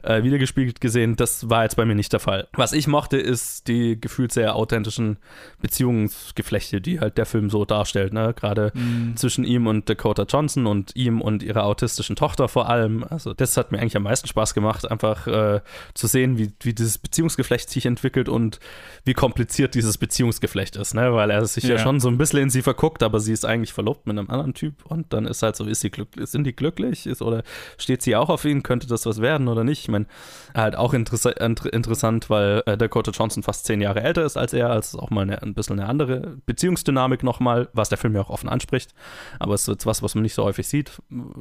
äh, 0.03 0.23
wiedergespiegelt 0.23 0.81
gesehen. 0.81 1.17
Das 1.17 1.49
war 1.51 1.62
jetzt 1.65 1.77
bei 1.77 1.85
mir 1.85 1.95
nicht 1.95 2.12
der 2.12 2.21
Fall. 2.21 2.49
Was 2.55 2.73
ich 2.73 2.87
mochte, 2.87 3.17
ist 3.17 3.69
die 3.69 4.01
gefühlt 4.01 4.33
sehr 4.33 4.55
authentischen 4.57 5.19
Beziehungsgeflechte, 5.61 6.81
die 6.81 7.01
halt 7.01 7.19
der 7.19 7.27
Film 7.27 7.51
so 7.51 7.65
darstellt, 7.65 8.12
ne? 8.12 8.33
Gerade 8.35 8.71
Mhm. 8.75 9.17
zwischen 9.17 9.45
ihm 9.45 9.67
und 9.67 9.89
Dakota 9.89 10.23
Johnson 10.25 10.67
und 10.67 10.95
ihm 10.97 11.21
und 11.21 11.43
ihrer 11.43 11.65
autistischen 11.65 12.17
Tochter 12.17 12.49
vor 12.49 12.69
allem. 12.69 13.05
Also 13.11 13.35
das 13.35 13.57
hat 13.57 13.73
mir 13.73 13.79
eigentlich 13.81 13.97
am 13.97 14.05
meisten 14.05 14.29
Spaß 14.29 14.55
gemacht, 14.55 14.91
einfach 14.91 15.27
äh, 15.27 15.61
zu 15.95 16.07
sehen, 16.07 16.39
wie, 16.39 16.53
wie 16.62 16.73
dieses 16.75 16.99
Beziehungsgeflecht 16.99 17.69
sich 17.71 17.87
entwickelt 17.87 18.29
und 18.29 18.61
wie 19.05 19.15
kompliziert 19.15 19.75
dieses 19.75 19.99
Beziehungsgeflecht 19.99 20.77
ist, 20.77 20.95
ne? 20.95 21.12
Weil 21.15 21.31
er 21.31 21.45
sich 21.47 21.65
ja. 21.65 21.71
Ja. 21.75 21.79
schon 21.79 21.99
so 22.01 22.09
ein 22.09 22.19
bisschen 22.19 22.39
in 22.41 22.51
sie 22.51 22.62
verguckt, 22.62 23.03
aber 23.03 23.21
sie 23.21 23.33
ist 23.33 23.45
eigentlich 23.45 23.73
verlobt 23.73 24.07
mit 24.07 24.17
einem 24.19 24.31
anderen 24.31 24.55
Typ 24.55 24.85
und 24.87 25.12
dann 25.12 25.27
ist 25.27 25.43
halt 25.43 25.57
so, 25.57 25.65
ist 25.65 25.81
sie 25.81 25.91
glücklich, 25.91 26.29
sind 26.29 26.45
die 26.45 26.54
glücklich 26.57 27.07
ist 27.07 27.23
oder 27.23 27.43
steht 27.79 28.03
sie 28.03 28.17
auch 28.17 28.29
auf 28.29 28.45
ihn, 28.45 28.63
könnte 28.63 28.87
das 28.87 29.07
was 29.07 29.21
werden 29.21 29.49
oder 29.49 29.65
nicht? 29.65 29.83
Ich 29.83 29.89
meine, 29.89 30.07
halt 30.55 30.77
auch 30.77 30.95
inter 30.95 31.73
interessant, 31.73 32.31
weil 32.31 32.63
äh, 32.67 32.77
Dakota 32.77 33.11
Johnson 33.11 33.43
fast 33.43 33.67
zehn 33.67 33.81
Jahre 33.81 34.03
älter 34.03 34.25
ist 34.25 34.37
als 34.37 34.53
er, 34.53 34.71
als 34.71 34.95
auch 34.95 35.11
mal 35.11 35.23
eine, 35.23 35.43
ein 35.43 35.55
bisschen 35.55 35.79
eine 35.79 35.89
andere 35.89 36.37
Beziehungsdynamik 36.47 37.23
nochmal, 37.23 37.69
was 37.73 37.89
der 37.89 37.99
Film 37.99 38.15
ja 38.15 38.23
auch 38.23 38.31
offen 38.31 38.49
anspricht, 38.49 38.95
aber 39.39 39.55
es 39.55 39.63
ist 39.63 39.69
jetzt 39.69 39.87
was, 39.87 40.03
was 40.03 40.15
man 40.15 40.23
nicht 40.23 40.35
so 40.35 40.45
häufig 40.45 40.67
sieht, 40.69 40.93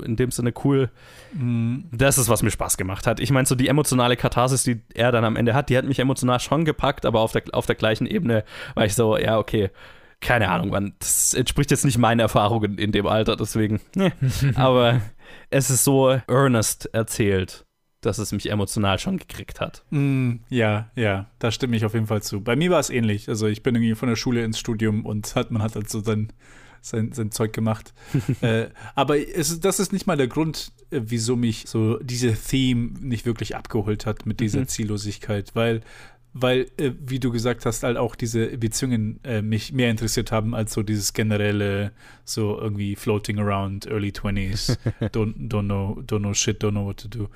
in 0.03 0.15
dem 0.15 0.31
Sinne 0.31 0.53
cool. 0.63 0.89
Mhm. 1.33 1.85
Das 1.91 2.17
ist, 2.17 2.29
was 2.29 2.43
mir 2.43 2.51
Spaß 2.51 2.77
gemacht 2.77 3.07
hat. 3.07 3.19
Ich 3.19 3.31
meine, 3.31 3.45
so 3.45 3.55
die 3.55 3.67
emotionale 3.67 4.17
Katharsis, 4.17 4.63
die 4.63 4.81
er 4.93 5.11
dann 5.11 5.25
am 5.25 5.35
Ende 5.35 5.53
hat, 5.53 5.69
die 5.69 5.77
hat 5.77 5.85
mich 5.85 5.99
emotional 5.99 6.39
schon 6.39 6.65
gepackt, 6.65 7.05
aber 7.05 7.21
auf 7.21 7.31
der, 7.31 7.43
auf 7.51 7.65
der 7.65 7.75
gleichen 7.75 8.07
Ebene 8.07 8.43
war 8.75 8.85
ich 8.85 8.95
so, 8.95 9.17
ja, 9.17 9.37
okay, 9.37 9.69
keine 10.23 10.49
Ahnung, 10.49 10.69
man, 10.69 10.93
das 10.99 11.33
entspricht 11.33 11.69
jetzt 11.69 11.85
nicht 11.85 11.97
meinen 11.97 12.19
Erfahrungen 12.19 12.77
in 12.77 12.91
dem 12.91 13.05
Alter, 13.05 13.35
deswegen, 13.35 13.79
ne. 13.95 14.13
aber 14.55 15.01
es 15.49 15.69
ist 15.69 15.83
so 15.83 16.09
earnest 16.27 16.89
erzählt, 16.93 17.65
dass 18.01 18.17
es 18.17 18.31
mich 18.31 18.49
emotional 18.49 18.99
schon 18.99 19.17
gekriegt 19.17 19.61
hat. 19.61 19.83
Mm, 19.91 20.37
ja, 20.49 20.89
ja, 20.95 21.27
da 21.39 21.51
stimme 21.51 21.75
ich 21.77 21.85
auf 21.85 21.93
jeden 21.93 22.07
Fall 22.07 22.21
zu. 22.21 22.41
Bei 22.41 22.55
mir 22.55 22.71
war 22.71 22.79
es 22.79 22.89
ähnlich. 22.89 23.29
Also 23.29 23.47
ich 23.47 23.63
bin 23.63 23.75
irgendwie 23.75 23.95
von 23.95 24.09
der 24.09 24.15
Schule 24.17 24.43
ins 24.43 24.59
Studium 24.59 25.05
und 25.05 25.35
hat, 25.35 25.51
man 25.51 25.61
hat 25.61 25.75
halt 25.75 25.89
so 25.89 26.01
sein, 26.01 26.33
sein, 26.81 27.13
sein 27.13 27.31
Zeug 27.31 27.53
gemacht. 27.53 27.93
äh, 28.41 28.67
aber 28.95 29.17
es, 29.17 29.57
das 29.61 29.79
ist 29.79 29.93
nicht 29.93 30.05
mal 30.05 30.17
der 30.17 30.27
Grund, 30.27 30.73
äh, 30.91 30.99
wieso 31.03 31.37
mich 31.37 31.63
so 31.67 31.97
diese 31.99 32.33
Theme 32.33 32.91
nicht 32.99 33.25
wirklich 33.25 33.55
abgeholt 33.55 34.05
hat 34.05 34.25
mit 34.25 34.41
dieser 34.41 34.61
Mhm. 34.61 34.67
Ziellosigkeit, 34.67 35.51
weil 35.55 35.79
weil, 36.33 36.71
äh, 36.77 36.91
wie 36.99 37.19
du 37.19 37.31
gesagt 37.31 37.65
hast, 37.65 37.83
halt 37.83 37.97
auch 37.97 38.15
diese 38.15 38.57
Beziehungen 38.57 39.19
äh, 39.23 39.41
mich 39.41 39.71
mehr 39.71 39.91
interessiert 39.91 40.31
haben 40.31 40.55
als 40.55 40.73
so 40.73 40.81
dieses 40.81 41.13
generelle, 41.13 41.91
so 42.25 42.59
irgendwie 42.59 42.95
floating 42.95 43.39
around 43.39 43.85
early 43.85 44.09
20s, 44.09 44.77
don't, 45.13 45.35
don't, 45.47 45.65
know, 45.65 46.01
don't 46.07 46.19
know 46.19 46.33
shit, 46.33 46.63
don't 46.63 46.71
know 46.71 46.85
what 46.85 46.97
to 46.97 47.07
do. 47.07 47.29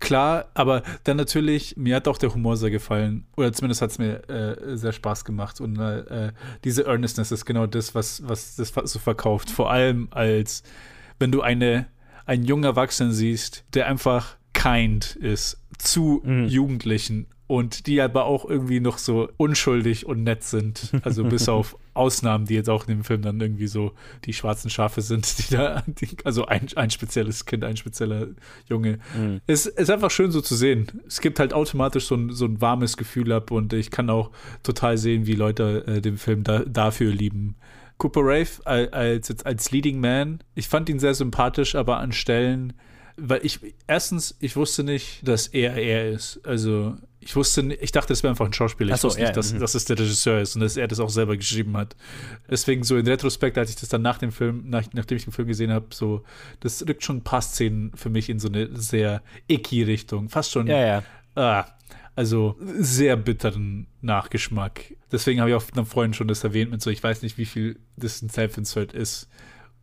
Klar, 0.00 0.46
aber 0.54 0.82
dann 1.04 1.16
natürlich, 1.16 1.76
mir 1.76 1.96
hat 1.96 2.08
auch 2.08 2.18
der 2.18 2.34
Humor 2.34 2.56
sehr 2.56 2.70
gefallen, 2.70 3.24
oder 3.36 3.52
zumindest 3.52 3.82
hat 3.82 3.90
es 3.90 3.98
mir 3.98 4.28
äh, 4.28 4.76
sehr 4.76 4.92
Spaß 4.92 5.24
gemacht 5.24 5.60
und 5.60 5.78
äh, 5.78 6.32
diese 6.64 6.86
Earnestness 6.86 7.30
ist 7.30 7.44
genau 7.44 7.66
das, 7.66 7.94
was, 7.94 8.26
was 8.26 8.56
das 8.56 8.72
so 8.84 8.98
verkauft. 8.98 9.50
Vor 9.50 9.70
allem 9.70 10.08
als, 10.10 10.64
wenn 11.18 11.30
du 11.30 11.42
eine, 11.42 11.86
einen 12.26 12.44
jungen 12.44 12.64
Erwachsenen 12.64 13.12
siehst, 13.12 13.64
der 13.74 13.86
einfach 13.86 14.36
kind 14.54 15.16
ist 15.16 15.58
zu 15.78 16.22
Jugendlichen 16.24 17.26
und 17.50 17.88
die 17.88 18.00
aber 18.00 18.26
auch 18.26 18.44
irgendwie 18.48 18.78
noch 18.78 18.96
so 18.98 19.28
unschuldig 19.36 20.06
und 20.06 20.22
nett 20.22 20.44
sind. 20.44 20.92
Also 21.02 21.24
bis 21.24 21.48
auf 21.48 21.76
Ausnahmen, 21.94 22.46
die 22.46 22.54
jetzt 22.54 22.70
auch 22.70 22.86
in 22.86 22.98
dem 22.98 23.02
Film 23.04 23.22
dann 23.22 23.40
irgendwie 23.40 23.66
so 23.66 23.90
die 24.24 24.32
schwarzen 24.32 24.70
Schafe 24.70 25.02
sind, 25.02 25.36
die 25.38 25.54
da, 25.56 25.82
die, 25.86 26.08
also 26.24 26.46
ein, 26.46 26.68
ein 26.76 26.90
spezielles 26.90 27.46
Kind, 27.46 27.64
ein 27.64 27.76
spezieller 27.76 28.28
Junge. 28.68 29.00
Mhm. 29.18 29.40
Es 29.48 29.66
ist 29.66 29.90
einfach 29.90 30.12
schön 30.12 30.30
so 30.30 30.40
zu 30.40 30.54
sehen. 30.54 31.00
Es 31.08 31.20
gibt 31.20 31.40
halt 31.40 31.52
automatisch 31.52 32.06
so 32.06 32.14
ein, 32.14 32.30
so 32.32 32.44
ein 32.44 32.60
warmes 32.60 32.96
Gefühl 32.96 33.32
ab 33.32 33.50
und 33.50 33.72
ich 33.72 33.90
kann 33.90 34.10
auch 34.10 34.30
total 34.62 34.96
sehen, 34.96 35.26
wie 35.26 35.34
Leute 35.34 35.84
äh, 35.88 36.00
den 36.00 36.18
Film 36.18 36.44
da, 36.44 36.60
dafür 36.60 37.10
lieben. 37.10 37.56
Cooper 37.98 38.20
Rave 38.22 38.48
al- 38.64 38.90
als, 38.90 39.28
als, 39.28 39.44
als 39.44 39.70
Leading 39.72 39.98
Man, 39.98 40.38
ich 40.54 40.68
fand 40.68 40.88
ihn 40.88 41.00
sehr 41.00 41.14
sympathisch, 41.14 41.74
aber 41.74 41.98
an 41.98 42.12
Stellen, 42.12 42.74
weil 43.16 43.44
ich, 43.44 43.58
erstens, 43.88 44.36
ich 44.38 44.54
wusste 44.54 44.84
nicht, 44.84 45.26
dass 45.26 45.48
er 45.48 45.74
er 45.74 46.10
ist. 46.12 46.40
Also, 46.46 46.94
ich 47.20 47.36
wusste 47.36 47.62
nicht, 47.62 47.82
ich 47.82 47.92
dachte, 47.92 48.08
das 48.08 48.22
wäre 48.22 48.30
einfach 48.30 48.46
ein 48.46 48.52
Schauspieler. 48.52 48.94
Ich 48.94 49.00
so, 49.00 49.08
wusste 49.08 49.20
er, 49.20 49.26
nicht, 49.26 49.36
dass, 49.36 49.52
mhm. 49.52 49.60
dass 49.60 49.74
es 49.74 49.84
der 49.84 49.98
Regisseur 49.98 50.40
ist 50.40 50.54
und 50.54 50.62
dass 50.62 50.76
er 50.76 50.88
das 50.88 51.00
auch 51.00 51.10
selber 51.10 51.36
geschrieben 51.36 51.76
hat. 51.76 51.94
Deswegen 52.48 52.82
so 52.82 52.96
in 52.96 53.06
Retrospekt, 53.06 53.58
als 53.58 53.70
ich 53.70 53.76
das 53.76 53.90
dann 53.90 54.02
nach 54.02 54.18
dem 54.18 54.32
Film, 54.32 54.64
nach, 54.66 54.84
nachdem 54.92 55.16
ich 55.16 55.24
den 55.24 55.32
Film 55.32 55.46
gesehen 55.46 55.70
habe, 55.70 55.86
so, 55.90 56.24
das 56.60 56.86
rückt 56.88 57.04
schon 57.04 57.18
ein 57.18 57.24
paar 57.24 57.42
Szenen 57.42 57.92
für 57.94 58.08
mich 58.08 58.30
in 58.30 58.38
so 58.38 58.48
eine 58.48 58.74
sehr 58.74 59.22
icky 59.48 59.82
Richtung. 59.82 60.30
Fast 60.30 60.52
schon. 60.52 60.66
Ja, 60.66 60.80
ja. 60.80 61.02
Ah, 61.34 61.66
also 62.16 62.56
sehr 62.58 63.16
bitteren 63.16 63.86
Nachgeschmack. 64.00 64.96
Deswegen 65.12 65.40
habe 65.40 65.50
ich 65.50 65.56
auch 65.56 65.64
dann 65.74 65.86
vorhin 65.86 66.14
schon 66.14 66.28
das 66.28 66.42
erwähnt 66.42 66.70
mit 66.70 66.80
so, 66.80 66.90
ich 66.90 67.02
weiß 67.02 67.22
nicht, 67.22 67.36
wie 67.36 67.46
viel 67.46 67.78
das 67.96 68.22
ein 68.22 68.30
Self-Insert 68.30 68.94
ist 68.94 69.28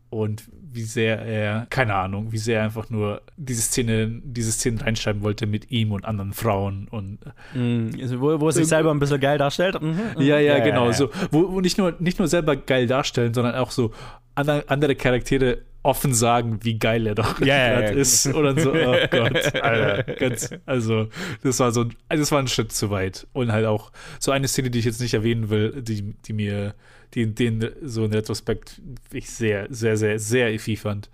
und 0.09 0.49
wie 0.77 0.83
sehr 0.83 1.19
er, 1.19 1.65
keine 1.69 1.95
Ahnung, 1.95 2.31
wie 2.31 2.37
sehr 2.37 2.59
er 2.59 2.65
einfach 2.65 2.89
nur 2.89 3.21
diese 3.35 3.63
Szene, 3.63 4.21
diese 4.23 4.51
Szene 4.51 4.79
reinschreiben 4.81 5.23
wollte 5.23 5.47
mit 5.47 5.71
ihm 5.71 5.91
und 5.91 6.05
anderen 6.05 6.33
Frauen 6.33 6.87
und 6.89 7.17
Mhm. 7.53 7.91
Also, 8.01 8.21
Wo, 8.21 8.39
wo 8.39 8.47
er 8.47 8.51
sich 8.51 8.67
selber 8.67 8.91
ein 8.91 8.99
bisschen 8.99 9.19
geil 9.19 9.37
darstellt. 9.37 9.81
Mhm. 9.81 9.99
ja, 10.19 10.39
ja, 10.39 10.57
Ja, 10.57 10.63
genau. 10.63 10.85
ja, 10.85 10.91
ja. 10.91 10.93
So, 10.93 11.09
wo, 11.31 11.51
wo 11.51 11.61
nicht, 11.61 11.77
nur, 11.77 11.95
nicht 11.99 12.19
nur 12.19 12.27
selber 12.27 12.55
geil 12.55 12.87
darstellen, 12.87 13.33
sondern 13.33 13.55
auch 13.55 13.71
so 13.71 13.91
andere, 14.35 14.95
Charaktere 14.95 15.63
offen 15.83 16.13
sagen, 16.13 16.59
wie 16.63 16.77
geil 16.77 17.07
er 17.07 17.15
doch 17.15 17.37
gerade 17.37 17.47
ja. 17.49 17.79
ist. 17.79 18.27
Oder 18.27 18.59
so, 18.59 18.71
oh 18.71 18.95
Gott, 19.11 19.55
Alter. 19.61 20.03
Ganz, 20.13 20.49
also, 20.65 21.07
das 21.43 21.59
war 21.59 21.71
so 21.71 21.81
ein, 21.81 21.95
das 22.09 22.31
war 22.31 22.39
ein 22.39 22.47
Schritt 22.47 22.71
zu 22.71 22.89
weit. 22.89 23.25
Und 23.33 23.51
halt 23.51 23.65
auch 23.65 23.91
so 24.19 24.31
eine 24.31 24.47
Szene, 24.47 24.69
die 24.69 24.79
ich 24.79 24.85
jetzt 24.85 25.01
nicht 25.01 25.13
erwähnen 25.13 25.49
will, 25.49 25.81
die, 25.81 26.13
die 26.25 26.33
mir, 26.33 26.75
die 27.13 27.33
den 27.33 27.69
so 27.83 28.05
in 28.05 28.11
Retrospekt 28.13 28.81
ich 29.11 29.29
sehr, 29.29 29.67
sehr, 29.69 29.97
sehr, 29.97 30.19
sehr 30.19 30.53
iffy 30.53 30.75
fand. 30.75 31.09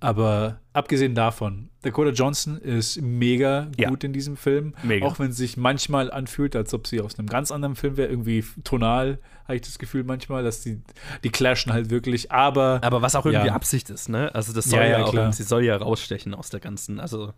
Aber 0.00 0.60
abgesehen 0.72 1.14
davon, 1.16 1.70
Dakota 1.82 2.10
Johnson 2.10 2.58
ist 2.58 3.00
mega 3.02 3.68
Ja. 3.76 3.88
gut 3.88 4.04
in 4.04 4.12
diesem 4.12 4.36
Film. 4.36 4.74
Mega. 4.84 5.04
Auch 5.06 5.18
wenn 5.18 5.30
es 5.30 5.36
sich 5.36 5.56
manchmal 5.56 6.10
anfühlt, 6.12 6.54
als 6.54 6.72
ob 6.72 6.86
sie 6.86 7.00
aus 7.00 7.18
einem 7.18 7.28
ganz 7.28 7.50
anderen 7.50 7.74
Film 7.74 7.96
wäre. 7.96 8.08
Irgendwie 8.08 8.44
tonal 8.62 9.18
habe 9.48 9.56
ich 9.56 9.62
das 9.62 9.78
Gefühl 9.78 10.04
manchmal, 10.04 10.44
dass 10.44 10.60
die, 10.60 10.80
die 11.24 11.30
clashen 11.30 11.72
halt 11.72 11.90
wirklich. 11.90 12.30
Aber, 12.30 12.78
Aber 12.82 13.02
was 13.02 13.16
auch 13.16 13.26
irgendwie 13.26 13.48
ja. 13.48 13.54
Absicht 13.54 13.90
ist, 13.90 14.08
ne? 14.08 14.32
Also 14.34 14.52
das 14.52 14.66
soll 14.66 14.78
Ja, 14.80 14.86
ja, 14.86 14.98
ja, 15.00 15.04
auch, 15.06 15.10
klar. 15.10 15.32
sie 15.32 15.42
soll 15.42 15.64
ja 15.64 15.76
rausstechen 15.76 16.34
aus 16.34 16.50
der 16.50 16.60
ganzen, 16.60 17.00
also 17.00 17.32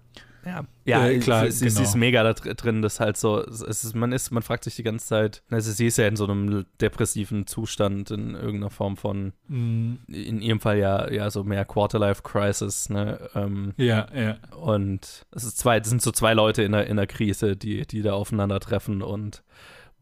ja, 0.44 0.64
ja, 0.86 1.06
Äh, 1.06 1.18
klar, 1.18 1.44
sie, 1.44 1.50
sie, 1.52 1.68
sie 1.68 1.76
genau. 1.76 1.82
ist 1.88 1.94
mega 1.96 2.22
da 2.22 2.32
dr- 2.32 2.54
drin, 2.54 2.80
das 2.80 2.98
halt 2.98 3.18
so, 3.18 3.44
es 3.44 3.60
ist, 3.60 3.94
man 3.94 4.10
ist, 4.10 4.30
man 4.30 4.42
fragt 4.42 4.64
sich 4.64 4.74
die 4.74 4.82
ganze 4.82 5.06
Zeit, 5.06 5.42
also 5.50 5.70
sie 5.70 5.86
ist 5.86 5.98
ja 5.98 6.08
in 6.08 6.16
so 6.16 6.24
einem 6.24 6.64
depressiven 6.80 7.46
Zustand 7.46 8.10
in 8.10 8.34
irgendeiner 8.34 8.70
Form 8.70 8.96
von, 8.96 9.34
Mhm. 9.48 9.98
in 10.08 10.40
ihrem 10.40 10.58
Fall 10.58 10.78
ja, 10.78 11.10
ja 11.12 11.30
so 11.30 11.44
mehr 11.44 11.66
Quarterlife 11.66 12.22
Crisis, 12.22 12.88
ne, 12.88 13.20
Ähm, 13.34 13.74
ja, 13.76 14.06
ja. 14.14 14.38
Und 14.56 15.26
es 15.30 15.44
ist 15.44 15.58
zwei, 15.58 15.78
das 15.78 15.90
sind 15.90 16.00
so 16.00 16.10
zwei 16.10 16.32
Leute 16.32 16.62
in 16.62 16.72
der, 16.72 16.86
in 16.86 16.96
der 16.96 17.06
Krise, 17.06 17.54
die, 17.54 17.86
die 17.86 18.00
da 18.00 18.14
aufeinandertreffen 18.14 19.02
und 19.02 19.42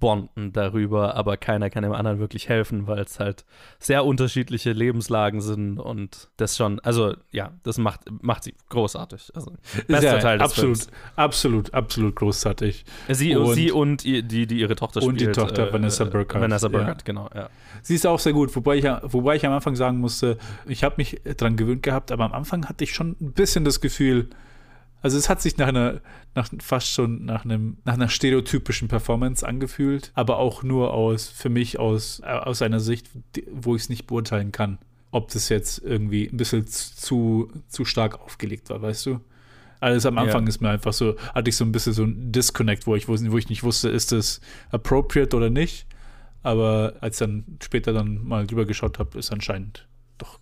bonden 0.01 0.53
darüber, 0.53 1.14
aber 1.14 1.36
keiner 1.36 1.70
kann 1.70 1.82
dem 1.82 1.92
anderen 1.92 2.18
wirklich 2.18 2.49
helfen, 2.49 2.86
weil 2.86 3.01
es 3.01 3.18
halt 3.18 3.44
sehr 3.78 4.05
unterschiedliche 4.05 4.72
Lebenslagen 4.72 5.40
sind 5.40 5.78
und 5.78 6.28
das 6.36 6.57
schon, 6.57 6.80
also 6.80 7.14
ja, 7.30 7.53
das 7.62 7.78
macht, 7.78 8.01
macht 8.22 8.44
sie 8.44 8.55
großartig. 8.68 9.32
Also, 9.34 9.53
bester 9.86 10.03
Ja, 10.03 10.18
Teil 10.18 10.38
des 10.38 10.44
absolut, 10.44 10.78
Films. 10.78 10.90
absolut, 11.16 11.74
absolut 11.74 12.16
großartig. 12.16 12.84
Sie 13.09 13.36
und, 13.36 13.55
sie 13.55 13.72
und 13.72 14.05
die, 14.05 14.22
die 14.22 14.59
ihre 14.59 14.76
Tochter 14.76 15.03
und 15.03 15.16
spielt. 15.16 15.36
die 15.36 15.40
Tochter 15.40 15.68
äh, 15.68 15.72
Vanessa 15.72 16.05
Burkhardt. 16.05 16.42
Vanessa 16.42 16.66
ja. 16.66 16.72
Burkhardt, 16.72 17.05
genau, 17.05 17.28
ja. 17.34 17.49
Sie 17.82 17.94
ist 17.94 18.07
auch 18.07 18.18
sehr 18.18 18.32
gut, 18.32 18.55
wobei 18.55 18.76
ich, 18.76 18.84
wobei 18.84 19.36
ich 19.36 19.46
am 19.46 19.53
Anfang 19.53 19.76
sagen 19.76 19.99
musste, 19.99 20.38
ich 20.66 20.84
habe 20.84 20.94
mich 20.99 21.20
dran 21.36 21.57
gewöhnt 21.57 21.82
gehabt, 21.82 22.12
aber 22.12 22.24
am 22.24 22.32
Anfang 22.32 22.68
hatte 22.68 22.84
ich 22.84 22.92
schon 22.94 23.16
ein 23.20 23.32
bisschen 23.32 23.64
das 23.64 23.80
Gefühl, 23.80 24.28
also 25.03 25.16
es 25.18 25.28
hat 25.28 25.40
sich 25.40 25.57
nach 25.57 25.68
einer, 25.68 26.01
nach 26.34 26.49
fast 26.61 26.88
schon 26.90 27.24
nach 27.24 27.44
einem, 27.44 27.78
nach 27.84 27.94
einer 27.94 28.09
stereotypischen 28.09 28.88
Performance 28.88 29.46
angefühlt, 29.46 30.11
aber 30.14 30.38
auch 30.38 30.62
nur 30.62 30.92
aus, 30.94 31.28
für 31.28 31.49
mich 31.49 31.78
aus, 31.78 32.20
äh, 32.20 32.26
aus 32.26 32.62
einer 32.62 32.80
Sicht, 32.80 33.09
wo 33.53 33.76
ich 33.76 33.82
es 33.82 33.88
nicht 33.88 34.07
beurteilen 34.07 34.53
kann, 34.53 34.78
ob 35.11 35.30
das 35.30 35.49
jetzt 35.49 35.78
irgendwie 35.78 36.28
ein 36.28 36.36
bisschen 36.36 36.66
zu, 36.66 37.51
zu 37.68 37.84
stark 37.84 38.20
aufgelegt 38.20 38.70
war, 38.70 38.82
weißt 38.82 39.07
du? 39.07 39.20
Alles 39.80 40.07
am 40.07 40.18
Anfang 40.18 40.42
Ja. 40.42 40.49
ist 40.49 40.61
mir 40.61 40.70
einfach 40.70 40.92
so, 40.92 41.16
hatte 41.34 41.51
ich 41.51 41.57
so 41.57 41.64
ein 41.64 41.70
bisschen 41.70 41.92
so 41.92 42.03
ein 42.03 42.32
Disconnect, 42.32 42.86
wo 42.88 42.96
ich, 42.96 43.05
wus- 43.07 43.30
wo 43.30 43.38
ich 43.38 43.49
nicht 43.49 43.62
wusste, 43.62 43.88
ist 43.88 44.11
das 44.11 44.40
appropriate 44.72 45.36
oder 45.36 45.51
nicht. 45.51 45.86
Aber 46.42 46.94
als 47.01 47.16
ich 47.16 47.26
dann 47.26 47.44
später 47.62 47.92
dann 47.92 48.26
mal 48.26 48.46
drüber 48.46 48.64
geschaut 48.64 48.99
habe, 48.99 49.18
ist 49.18 49.30
anscheinend 49.32 49.86
doch 50.18 50.40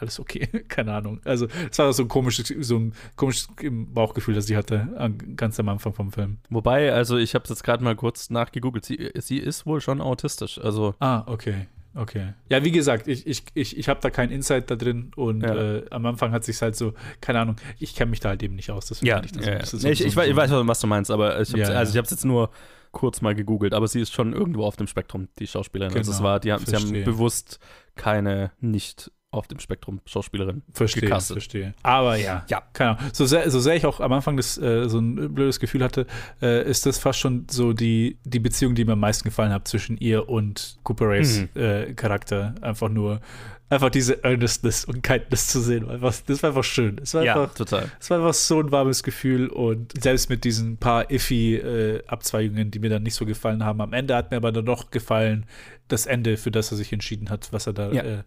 alles 0.00 0.20
okay. 0.20 0.46
Keine 0.68 0.92
Ahnung. 0.94 1.20
Also 1.24 1.46
es 1.70 1.78
war 1.78 1.92
so 1.92 2.02
ein 2.04 2.08
komisches, 2.08 2.48
so 2.66 2.76
ein 2.78 2.92
komisches 3.16 3.48
Bauchgefühl, 3.70 4.34
das 4.34 4.48
ich 4.50 4.56
hatte 4.56 4.88
an- 4.96 5.36
ganz 5.36 5.58
am 5.60 5.68
Anfang 5.68 5.92
vom 5.94 6.12
Film. 6.12 6.38
Wobei, 6.50 6.92
also 6.92 7.16
ich 7.16 7.34
habe 7.34 7.44
es 7.44 7.50
jetzt 7.50 7.64
gerade 7.64 7.82
mal 7.84 7.96
kurz 7.96 8.30
nachgegoogelt, 8.30 8.84
sie, 8.84 9.10
sie 9.16 9.38
ist 9.38 9.66
wohl 9.66 9.80
schon 9.80 10.00
autistisch, 10.00 10.58
also 10.58 10.94
Ah, 11.00 11.22
okay. 11.26 11.66
Okay. 11.98 12.34
Ja, 12.50 12.62
wie 12.62 12.72
gesagt, 12.72 13.08
ich, 13.08 13.26
ich, 13.26 13.42
ich, 13.54 13.78
ich 13.78 13.88
habe 13.88 14.00
da 14.02 14.10
keinen 14.10 14.30
Insight 14.30 14.70
da 14.70 14.76
drin 14.76 15.12
und 15.16 15.40
Ja. 15.42 15.54
äh, 15.76 15.86
am 15.90 16.04
Anfang 16.04 16.30
hat 16.32 16.44
sich 16.44 16.60
halt 16.60 16.76
so, 16.76 16.92
keine 17.22 17.40
Ahnung, 17.40 17.56
ich 17.78 17.94
kenne 17.94 18.10
mich 18.10 18.20
da 18.20 18.28
halt 18.28 18.42
eben 18.42 18.54
nicht 18.54 18.70
aus. 18.70 18.84
Deswegen 18.88 19.06
Ja, 19.08 19.22
ich 19.24 19.32
das 19.32 19.46
ja, 19.46 19.52
ja. 19.54 19.64
so- 19.64 19.78
ich, 19.88 20.04
ich, 20.04 20.12
so- 20.12 20.16
weiß, 20.20 20.26
ich 20.28 20.34
so- 20.34 20.36
weiß, 20.36 20.50
was 20.68 20.80
du 20.80 20.86
meinst, 20.88 21.10
aber 21.10 21.40
ich 21.40 21.48
habe 21.48 21.60
Ja, 21.60 21.68
also 21.68 21.94
ja. 21.94 22.00
ich 22.00 22.04
es 22.04 22.10
jetzt 22.10 22.24
nur 22.26 22.50
kurz 22.92 23.22
mal 23.22 23.34
gegoogelt, 23.34 23.72
aber 23.72 23.88
sie 23.88 24.00
ist 24.02 24.12
schon 24.12 24.34
irgendwo 24.34 24.64
auf 24.64 24.76
dem 24.76 24.86
Spektrum, 24.88 25.28
die 25.38 25.46
Schauspielerin. 25.46 25.96
also 25.96 26.10
es 26.10 26.18
Genau, 26.18 26.28
war, 26.28 26.40
die 26.40 26.52
haben, 26.52 26.66
sie 26.66 26.76
haben 26.76 26.92
bewusst 27.04 27.60
keine 27.94 28.52
nicht 28.60 29.10
auf 29.36 29.46
dem 29.48 29.58
Spektrum 29.60 30.00
Schauspielerin 30.06 30.62
Verstehe, 30.72 31.02
gecastet. 31.02 31.34
verstehe. 31.34 31.74
Aber 31.82 32.16
ja, 32.16 32.44
Ja. 32.48 32.62
keine 32.72 32.98
Ahnung. 32.98 33.10
So 33.12 33.26
sehr, 33.26 33.50
so 33.50 33.60
sehr 33.60 33.76
ich 33.76 33.86
auch 33.86 34.00
am 34.00 34.12
Anfang 34.12 34.36
das, 34.36 34.58
äh, 34.58 34.88
so 34.88 34.98
ein 34.98 35.34
blödes 35.34 35.60
Gefühl 35.60 35.82
hatte, 35.84 36.06
äh, 36.42 36.68
ist 36.68 36.86
das 36.86 36.98
fast 36.98 37.18
schon 37.18 37.46
so 37.50 37.72
die, 37.72 38.18
die 38.24 38.40
Beziehung, 38.40 38.74
die 38.74 38.84
mir 38.84 38.92
am 38.92 39.00
meisten 39.00 39.24
gefallen 39.24 39.52
hat 39.52 39.68
zwischen 39.68 39.96
ihr 39.98 40.28
und 40.28 40.78
Cooper 40.82 41.08
Rays 41.08 41.40
Mhm. 41.54 41.60
äh, 41.60 41.94
Charakter. 41.94 42.54
Einfach 42.60 42.88
nur, 42.88 43.20
einfach 43.68 43.90
diese 43.90 44.22
Earnestness 44.22 44.84
und 44.84 45.02
Kindness 45.02 45.48
zu 45.48 45.60
sehen. 45.60 45.88
Einfach, 45.90 46.14
das 46.26 46.40
war 46.42 46.50
einfach 46.50 46.62
schön. 46.62 46.98
Es 47.02 47.14
war 47.14 47.24
Ja, 47.24 47.34
einfach, 47.42 47.54
total. 47.54 47.90
es 47.98 48.08
war 48.10 48.18
einfach 48.18 48.34
so 48.34 48.60
ein 48.60 48.70
warmes 48.70 49.02
Gefühl 49.02 49.48
und 49.48 49.92
selbst 50.00 50.30
mit 50.30 50.44
diesen 50.44 50.76
paar 50.76 51.10
iffy 51.10 51.56
äh, 51.56 52.02
Abzweigungen, 52.06 52.70
die 52.70 52.78
mir 52.78 52.90
dann 52.90 53.02
nicht 53.02 53.14
so 53.14 53.26
gefallen 53.26 53.64
haben, 53.64 53.80
am 53.80 53.92
Ende 53.92 54.14
hat 54.14 54.30
mir 54.30 54.36
aber 54.36 54.52
dann 54.52 54.66
doch 54.66 54.90
gefallen, 54.92 55.46
das 55.88 56.06
Ende, 56.06 56.36
für 56.36 56.50
das 56.50 56.70
er 56.70 56.76
sich 56.76 56.92
entschieden 56.92 57.30
hat, 57.30 57.52
was 57.52 57.66
er 57.66 57.72
da 57.72 57.90
Ja. 57.92 58.02
äh, 58.02 58.22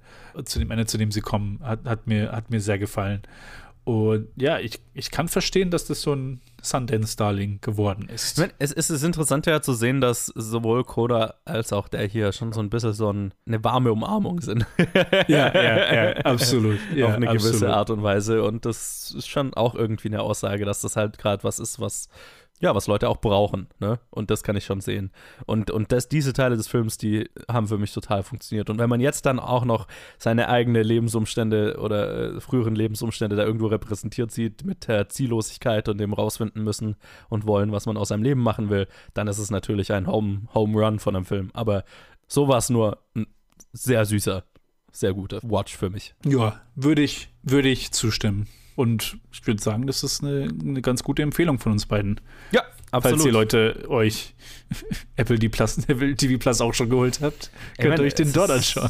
zu 0.45 0.59
dem 0.59 0.71
Ende, 0.71 0.85
zu 0.85 0.97
dem 0.97 1.11
sie 1.11 1.21
kommen, 1.21 1.59
hat, 1.63 1.85
hat, 1.85 2.07
mir, 2.07 2.31
hat 2.31 2.49
mir 2.49 2.61
sehr 2.61 2.79
gefallen. 2.79 3.21
Und 3.85 4.27
ja, 4.35 4.59
ich, 4.59 4.79
ich 4.93 5.09
kann 5.09 5.27
verstehen, 5.29 5.71
dass 5.71 5.85
das 5.85 6.01
so 6.03 6.13
ein 6.13 6.41
Sundance-Darling 6.61 7.59
geworden 7.61 8.07
ist. 8.07 8.37
Meine, 8.37 8.53
es, 8.59 8.71
es 8.71 8.91
ist 8.91 9.01
interessant 9.03 9.47
ja 9.47 9.61
zu 9.63 9.73
sehen, 9.73 9.99
dass 9.99 10.27
sowohl 10.27 10.83
Coda 10.83 11.35
als 11.45 11.73
auch 11.73 11.87
der 11.87 12.05
hier 12.05 12.31
schon 12.31 12.53
so 12.53 12.59
ein 12.59 12.69
bisschen 12.69 12.93
so 12.93 13.11
ein, 13.11 13.33
eine 13.47 13.63
warme 13.63 13.91
Umarmung 13.91 14.41
sind. 14.41 14.65
Ja, 15.27 15.51
ja, 15.53 15.93
ja, 15.93 16.11
absolut. 16.17 16.77
Ja, 16.95 17.07
Auf 17.07 17.13
eine 17.15 17.27
gewisse 17.27 17.49
absolut. 17.49 17.73
Art 17.73 17.89
und 17.89 18.03
Weise. 18.03 18.43
Und 18.43 18.65
das 18.65 19.11
ist 19.17 19.27
schon 19.27 19.55
auch 19.55 19.73
irgendwie 19.73 20.09
eine 20.09 20.21
Aussage, 20.21 20.65
dass 20.65 20.81
das 20.81 20.95
halt 20.95 21.17
gerade 21.17 21.43
was 21.43 21.57
ist, 21.57 21.79
was 21.79 22.09
ja, 22.61 22.75
was 22.75 22.87
Leute 22.87 23.07
auch 23.07 23.17
brauchen, 23.17 23.67
ne? 23.79 23.99
Und 24.09 24.29
das 24.31 24.43
kann 24.43 24.57
ich 24.57 24.65
schon 24.65 24.81
sehen. 24.81 25.11
Und, 25.45 25.71
und 25.71 25.91
das, 25.91 26.09
diese 26.09 26.33
Teile 26.33 26.57
des 26.57 26.67
Films, 26.67 26.97
die 26.97 27.29
haben 27.49 27.67
für 27.67 27.77
mich 27.77 27.93
total 27.93 28.21
funktioniert. 28.21 28.69
Und 28.69 28.79
wenn 28.79 28.89
man 28.89 28.99
jetzt 28.99 29.25
dann 29.25 29.39
auch 29.39 29.63
noch 29.63 29.87
seine 30.17 30.49
eigene 30.49 30.83
Lebensumstände 30.83 31.79
oder 31.79 32.35
äh, 32.35 32.41
früheren 32.41 32.75
Lebensumstände 32.75 33.37
da 33.37 33.45
irgendwo 33.45 33.67
repräsentiert 33.67 34.31
sieht 34.31 34.65
mit 34.65 34.87
der 34.89 35.07
Ziellosigkeit 35.07 35.87
und 35.87 35.99
dem 35.99 36.13
rausfinden 36.13 36.63
müssen 36.63 36.97
und 37.29 37.47
wollen, 37.47 37.71
was 37.71 37.85
man 37.85 37.95
aus 37.95 38.09
seinem 38.09 38.23
Leben 38.23 38.41
machen 38.41 38.69
will, 38.69 38.87
dann 39.13 39.27
ist 39.27 39.39
es 39.39 39.51
natürlich 39.51 39.93
ein 39.93 40.07
Home, 40.07 40.41
Home 40.53 40.77
Run 40.77 40.99
von 40.99 41.15
einem 41.15 41.25
Film. 41.25 41.51
Aber 41.53 41.85
so 42.27 42.49
war 42.49 42.57
es 42.57 42.69
nur 42.69 42.99
ein 43.15 43.27
sehr 43.71 44.03
süßer, 44.03 44.43
sehr 44.91 45.13
guter 45.13 45.39
Watch 45.43 45.77
für 45.77 45.89
mich. 45.89 46.13
Ja, 46.25 46.59
würde 46.75 47.03
ich, 47.03 47.29
würde 47.41 47.69
ich 47.69 47.91
zustimmen. 47.91 48.47
Und 48.79 49.17
ich 49.33 49.45
würde 49.45 49.61
sagen, 49.61 49.87
das 49.87 50.05
ist 50.05 50.23
eine, 50.23 50.47
eine 50.57 50.81
ganz 50.81 51.03
gute 51.03 51.21
Empfehlung 51.21 51.59
von 51.59 51.73
uns 51.73 51.85
beiden. 51.85 52.21
Ja, 52.53 52.61
absolut. 52.91 53.17
Falls 53.17 53.25
ihr 53.25 53.31
Leute 53.33 53.89
euch 53.89 54.35
Apple 55.17 55.37
TV 55.37 55.51
Plus, 55.51 55.79
Apple 55.89 56.15
TV 56.15 56.39
Plus 56.39 56.61
auch 56.61 56.73
schon 56.73 56.89
geholt 56.89 57.19
habt, 57.21 57.51
könnt 57.77 57.99
ihr 57.99 58.05
euch 58.05 58.13
den 58.13 58.31
dort 58.31 58.51
anschauen. 58.51 58.89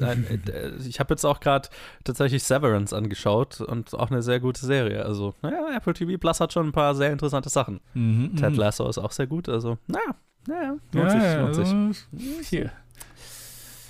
äh, 0.00 0.70
ich 0.88 1.00
habe 1.00 1.12
jetzt 1.12 1.26
auch 1.26 1.40
gerade 1.40 1.68
tatsächlich 2.02 2.44
Severance 2.44 2.96
angeschaut 2.96 3.60
und 3.60 3.92
auch 3.92 4.10
eine 4.10 4.22
sehr 4.22 4.40
gute 4.40 4.64
Serie. 4.64 5.04
Also, 5.04 5.34
naja, 5.42 5.76
Apple 5.76 5.92
TV 5.92 6.16
Plus 6.16 6.40
hat 6.40 6.54
schon 6.54 6.68
ein 6.68 6.72
paar 6.72 6.94
sehr 6.94 7.12
interessante 7.12 7.50
Sachen. 7.50 7.80
Mhm, 7.92 8.36
Ted 8.36 8.52
mhm. 8.52 8.56
Lasso 8.58 8.88
ist 8.88 8.96
auch 8.96 9.12
sehr 9.12 9.26
gut. 9.26 9.50
Also, 9.50 9.76
naja, 9.86 10.14
naja, 10.48 10.76
lohnt 10.92 10.94
Ja, 10.94 11.10
sich, 11.10 11.22
ja, 11.22 11.40
lohnt 11.42 11.54
sich. 11.56 11.66
also, 11.66 12.40
Hier. 12.48 12.72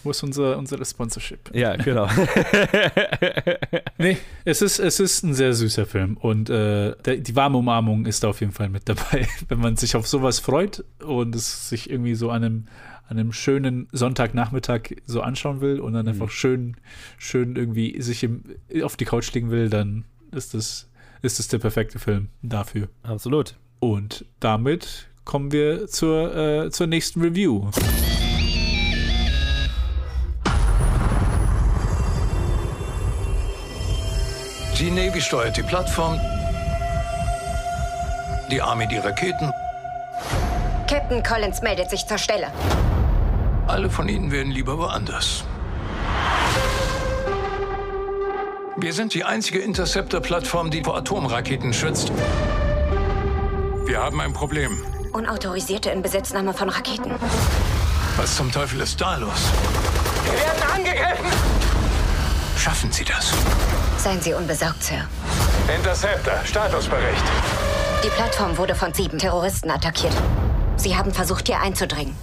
Wo 0.03 0.11
ist 0.11 0.23
unser, 0.23 0.57
unsere 0.57 0.85
Sponsorship? 0.85 1.55
Ja, 1.55 1.77
genau. 1.77 2.09
nee, 3.99 4.17
es 4.45 4.63
ist, 4.63 4.79
es 4.79 4.99
ist 4.99 5.23
ein 5.23 5.35
sehr 5.35 5.53
süßer 5.53 5.85
Film 5.85 6.17
und 6.17 6.49
äh, 6.49 6.95
der, 7.05 7.17
die 7.19 7.37
warme 7.37 7.59
Umarmung 7.59 8.07
ist 8.07 8.25
da 8.25 8.29
auf 8.29 8.41
jeden 8.41 8.53
Fall 8.53 8.71
mit 8.71 8.89
dabei. 8.89 9.29
Wenn 9.49 9.59
man 9.59 9.77
sich 9.77 9.97
auf 9.97 10.07
sowas 10.07 10.39
freut 10.39 10.85
und 11.05 11.35
es 11.35 11.69
sich 11.69 11.91
irgendwie 11.91 12.15
so 12.15 12.31
an 12.31 12.45
einem, 12.45 12.65
an 13.09 13.19
einem 13.19 13.33
schönen 13.33 13.89
Sonntagnachmittag 13.93 14.95
so 15.05 15.21
anschauen 15.21 15.61
will 15.61 15.81
und 15.81 15.93
dann 15.93 16.09
einfach 16.09 16.31
schön, 16.31 16.77
schön 17.19 17.57
irgendwie 17.57 18.01
sich 18.01 18.23
im, 18.23 18.45
auf 18.83 18.97
die 18.97 19.05
Couch 19.05 19.33
legen 19.35 19.51
will, 19.51 19.69
dann 19.69 20.05
ist 20.33 20.55
das, 20.55 20.89
ist 21.21 21.39
das 21.39 21.49
der 21.49 21.59
perfekte 21.59 21.99
Film 21.99 22.29
dafür. 22.43 22.89
Absolut. 23.03 23.57
Und 23.81 24.25
damit 24.39 25.09
kommen 25.25 25.53
wir 25.53 25.89
zur, 25.89 26.35
äh, 26.35 26.71
zur 26.71 26.87
nächsten 26.87 27.21
Review. 27.21 27.71
Die 34.81 34.91
Navy 34.91 35.21
steuert 35.21 35.59
die 35.59 35.63
Plattform, 35.63 36.19
die 38.51 38.63
Army 38.63 38.89
die 38.89 38.97
Raketen. 38.97 39.53
Captain 40.89 41.23
Collins 41.23 41.61
meldet 41.61 41.91
sich 41.91 42.07
zur 42.07 42.17
Stelle. 42.17 42.47
Alle 43.67 43.91
von 43.91 44.09
ihnen 44.09 44.33
wären 44.33 44.51
lieber 44.51 44.79
woanders. 44.79 45.45
Wir 48.79 48.95
sind 48.95 49.13
die 49.13 49.23
einzige 49.23 49.59
Interceptor-Plattform, 49.59 50.71
die 50.71 50.83
vor 50.83 50.97
Atomraketen 50.97 51.75
schützt. 51.75 52.11
Wir 53.85 54.01
haben 54.01 54.19
ein 54.23 54.33
Problem. 54.33 54.83
Unautorisierte 55.13 55.91
Inbesitznahme 55.91 56.55
von 56.55 56.71
Raketen. 56.71 57.17
Was 58.17 58.35
zum 58.35 58.51
Teufel 58.51 58.81
ist 58.81 58.99
da 58.99 59.19
los? 59.19 59.51
Wir 60.25 60.33
werden 60.33 60.63
angegriffen! 60.75 61.27
Schaffen 62.57 62.91
Sie 62.91 63.05
das? 63.05 63.35
Seien 64.03 64.23
Sie 64.23 64.33
unbesorgt, 64.33 64.83
Sir. 64.83 65.07
Interceptor, 65.77 66.33
Statusbericht. 66.45 67.23
Die 68.03 68.09
Plattform 68.09 68.57
wurde 68.57 68.75
von 68.75 68.95
sieben 68.95 69.19
Terroristen 69.19 69.71
attackiert. 69.71 70.15
Sie 70.77 70.97
haben 70.97 71.13
versucht, 71.13 71.49
hier 71.49 71.61
einzudringen. 71.61 72.17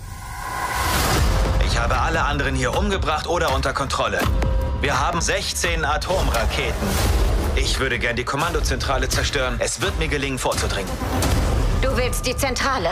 Ich 1.64 1.78
habe 1.78 2.00
alle 2.00 2.24
anderen 2.24 2.56
hier 2.56 2.76
umgebracht 2.76 3.28
oder 3.28 3.54
unter 3.54 3.74
Kontrolle. 3.74 4.20
Wir 4.82 5.00
haben 5.00 5.22
16 5.22 5.86
Atomraketen. 5.86 6.88
Ich 7.56 7.80
würde 7.80 8.00
gern 8.00 8.16
die 8.16 8.26
Kommandozentrale 8.26 9.08
zerstören. 9.08 9.58
Es 9.60 9.80
wird 9.80 10.00
mir 10.00 10.08
gelingen, 10.08 10.40
vorzudringen. 10.40 10.90
Du 11.84 11.96
willst 11.96 12.26
die 12.26 12.36
Zentrale? 12.36 12.90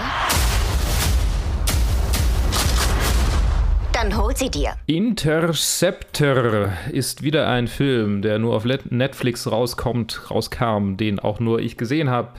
Dann 3.95 4.17
hol 4.17 4.35
sie 4.35 4.49
dir. 4.51 4.73
Interceptor 4.87 6.73
ist 6.91 7.23
wieder 7.23 7.47
ein 7.47 7.69
Film, 7.69 8.21
der 8.21 8.39
nur 8.39 8.53
auf 8.53 8.65
Netflix 8.65 9.49
rauskommt, 9.49 10.29
rauskam, 10.29 10.97
den 10.97 11.17
auch 11.17 11.39
nur 11.39 11.59
ich 11.59 11.77
gesehen 11.77 12.09
habe. 12.09 12.33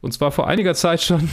Und 0.00 0.10
zwar 0.14 0.32
vor 0.32 0.48
einiger 0.48 0.74
Zeit 0.74 1.00
schon. 1.00 1.30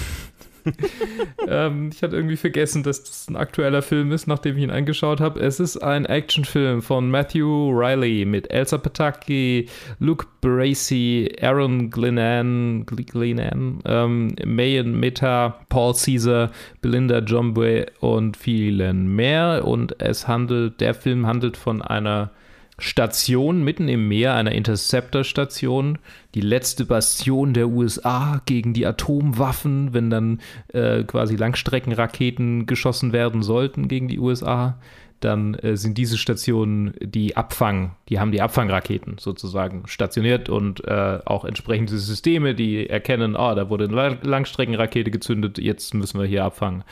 ähm, 1.48 1.90
ich 1.94 2.02
hatte 2.02 2.16
irgendwie 2.16 2.38
vergessen, 2.38 2.84
dass 2.84 3.04
das 3.04 3.28
ein 3.30 3.36
aktueller 3.36 3.82
Film 3.82 4.12
ist, 4.12 4.28
nachdem 4.28 4.58
ich 4.58 4.64
ihn 4.64 4.72
angeschaut 4.72 5.20
habe. 5.20 5.40
Es 5.40 5.60
ist 5.60 5.78
ein 5.78 6.06
Actionfilm 6.06 6.82
von 6.82 7.10
Matthew 7.10 7.72
Riley 7.72 8.26
mit 8.26 8.52
Elsa 8.52 8.78
Pataki, 8.78 9.68
Luke 10.00 10.26
Bracey, 10.42 11.36
Aaron 11.42 11.90
Glennan, 11.90 12.86
Glennan 12.86 13.80
ähm, 13.86 14.36
Mayan 14.46 15.00
Meta, 15.00 15.60
Paul 15.70 15.94
Caesar, 15.94 16.52
Belinda 16.82 17.20
Jombe 17.20 17.86
und 18.00 18.38
vielen 18.38 19.16
mehr. 19.16 19.66
Und 19.66 20.02
es 20.02 20.28
handelt, 20.28 20.82
der 20.82 20.94
Film 20.94 21.28
handelt 21.28 21.58
von 21.58 21.82
einer 21.82 22.32
Station 22.80 23.64
mitten 23.64 23.88
im 23.88 24.08
Meer, 24.08 24.34
einer 24.34 24.52
Interceptor-Station, 24.52 26.00
die 26.34 26.42
letzte 26.42 26.86
Bastion 26.86 27.54
der 27.54 27.70
USA 27.70 28.42
gegen 28.46 28.74
die 28.74 28.86
Atomwaffen, 28.86 29.94
wenn 29.94 30.10
dann 30.10 30.42
äh, 30.70 31.04
quasi 31.04 31.36
Langstreckenraketen 31.36 32.66
geschossen 32.66 33.14
werden 33.14 33.44
sollten 33.44 33.88
gegen 33.88 34.08
die 34.08 34.20
USA, 34.20 34.80
dann 35.24 35.54
äh, 35.56 35.78
sind 35.78 35.98
diese 35.98 36.18
Stationen 36.18 36.94
die 37.00 37.38
Abfang, 37.38 37.96
die 38.10 38.20
haben 38.20 38.32
die 38.32 38.42
Abfangraketen 38.42 39.18
sozusagen 39.20 39.84
stationiert 39.86 40.50
und 40.50 40.84
äh, 40.86 41.20
auch 41.26 41.46
entsprechende 41.46 41.98
Systeme, 41.98 42.56
die 42.56 42.90
erkennen, 42.90 43.36
ah, 43.36 43.56
da 43.56 43.70
wurde 43.70 43.86
eine 43.86 44.18
Langstreckenrakete 44.22 45.12
gezündet, 45.12 45.60
jetzt 45.60 45.94
müssen 45.94 46.20
wir 46.20 46.28
hier 46.28 46.44
abfangen. 46.44 46.84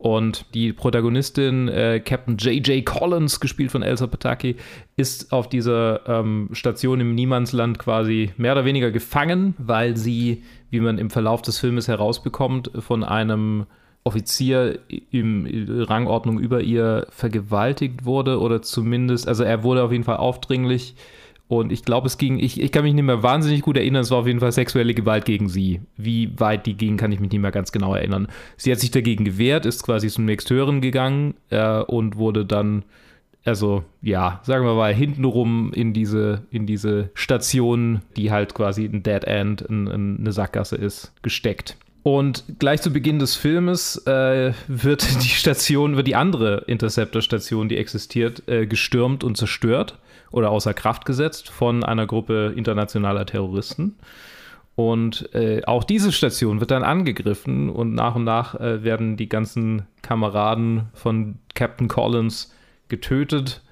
Und 0.00 0.46
die 0.54 0.72
Protagonistin, 0.72 1.68
äh, 1.68 2.00
Captain 2.02 2.38
J.J. 2.38 2.86
Collins, 2.86 3.38
gespielt 3.38 3.70
von 3.70 3.82
Elsa 3.82 4.06
Pataki, 4.06 4.56
ist 4.96 5.30
auf 5.30 5.46
dieser 5.46 6.08
ähm, 6.08 6.48
Station 6.52 7.00
im 7.00 7.14
Niemandsland 7.14 7.78
quasi 7.78 8.30
mehr 8.38 8.52
oder 8.52 8.64
weniger 8.64 8.90
gefangen, 8.92 9.54
weil 9.58 9.98
sie, 9.98 10.42
wie 10.70 10.80
man 10.80 10.96
im 10.96 11.10
Verlauf 11.10 11.42
des 11.42 11.58
Filmes 11.58 11.86
herausbekommt, 11.86 12.70
von 12.78 13.04
einem 13.04 13.66
Offizier 14.02 14.78
im 15.10 15.46
Rangordnung 15.68 16.38
über 16.38 16.62
ihr 16.62 17.06
vergewaltigt 17.10 18.06
wurde 18.06 18.40
oder 18.40 18.62
zumindest, 18.62 19.28
also 19.28 19.44
er 19.44 19.62
wurde 19.64 19.82
auf 19.82 19.92
jeden 19.92 20.04
Fall 20.04 20.16
aufdringlich 20.16 20.94
und 21.50 21.72
ich 21.72 21.84
glaube, 21.84 22.06
es 22.06 22.16
ging, 22.16 22.38
ich, 22.38 22.60
ich 22.60 22.70
kann 22.70 22.84
mich 22.84 22.94
nicht 22.94 23.02
mehr 23.02 23.24
wahnsinnig 23.24 23.62
gut 23.62 23.76
erinnern, 23.76 24.02
es 24.02 24.12
war 24.12 24.18
auf 24.18 24.26
jeden 24.28 24.38
Fall 24.38 24.52
sexuelle 24.52 24.94
Gewalt 24.94 25.24
gegen 25.24 25.48
sie. 25.48 25.80
Wie 25.96 26.30
weit 26.38 26.64
die 26.64 26.74
ging, 26.74 26.96
kann 26.96 27.10
ich 27.10 27.18
mich 27.18 27.32
nicht 27.32 27.40
mehr 27.40 27.50
ganz 27.50 27.72
genau 27.72 27.92
erinnern. 27.92 28.28
Sie 28.56 28.70
hat 28.70 28.78
sich 28.78 28.92
dagegen 28.92 29.24
gewehrt, 29.24 29.66
ist 29.66 29.82
quasi 29.82 30.06
zum 30.06 30.26
Nächsthören 30.26 30.80
gegangen 30.80 31.34
äh, 31.48 31.80
und 31.80 32.14
wurde 32.18 32.46
dann, 32.46 32.84
also 33.44 33.82
ja, 34.00 34.38
sagen 34.44 34.64
wir 34.64 34.74
mal, 34.74 34.94
hintenrum 34.94 35.72
in 35.72 35.92
diese, 35.92 36.42
in 36.52 36.66
diese 36.66 37.10
Station, 37.14 38.02
die 38.16 38.30
halt 38.30 38.54
quasi 38.54 38.84
ein 38.84 39.02
Dead 39.02 39.24
End, 39.24 39.68
ein, 39.68 39.88
ein, 39.88 40.18
eine 40.20 40.30
Sackgasse 40.30 40.76
ist, 40.76 41.12
gesteckt. 41.22 41.76
Und 42.04 42.44
gleich 42.60 42.80
zu 42.80 42.92
Beginn 42.92 43.18
des 43.18 43.34
Filmes 43.34 43.96
äh, 44.06 44.52
wird 44.68 45.02
die 45.24 45.28
Station, 45.28 45.96
wird 45.96 46.06
die 46.06 46.14
andere 46.14 46.62
Interceptor-Station, 46.68 47.68
die 47.68 47.76
existiert, 47.76 48.48
äh, 48.48 48.68
gestürmt 48.68 49.24
und 49.24 49.36
zerstört 49.36 49.98
oder 50.30 50.50
außer 50.50 50.74
Kraft 50.74 51.04
gesetzt 51.04 51.48
von 51.48 51.84
einer 51.84 52.06
Gruppe 52.06 52.52
internationaler 52.56 53.26
Terroristen. 53.26 53.96
Und 54.76 55.34
äh, 55.34 55.62
auch 55.66 55.84
diese 55.84 56.10
Station 56.12 56.60
wird 56.60 56.70
dann 56.70 56.84
angegriffen 56.84 57.68
und 57.68 57.94
nach 57.94 58.14
und 58.14 58.24
nach 58.24 58.54
äh, 58.54 58.82
werden 58.82 59.16
die 59.16 59.28
ganzen 59.28 59.82
Kameraden 60.00 60.88
von 60.94 61.36
Captain 61.54 61.88
Collins 61.88 62.54
getötet. 62.88 63.62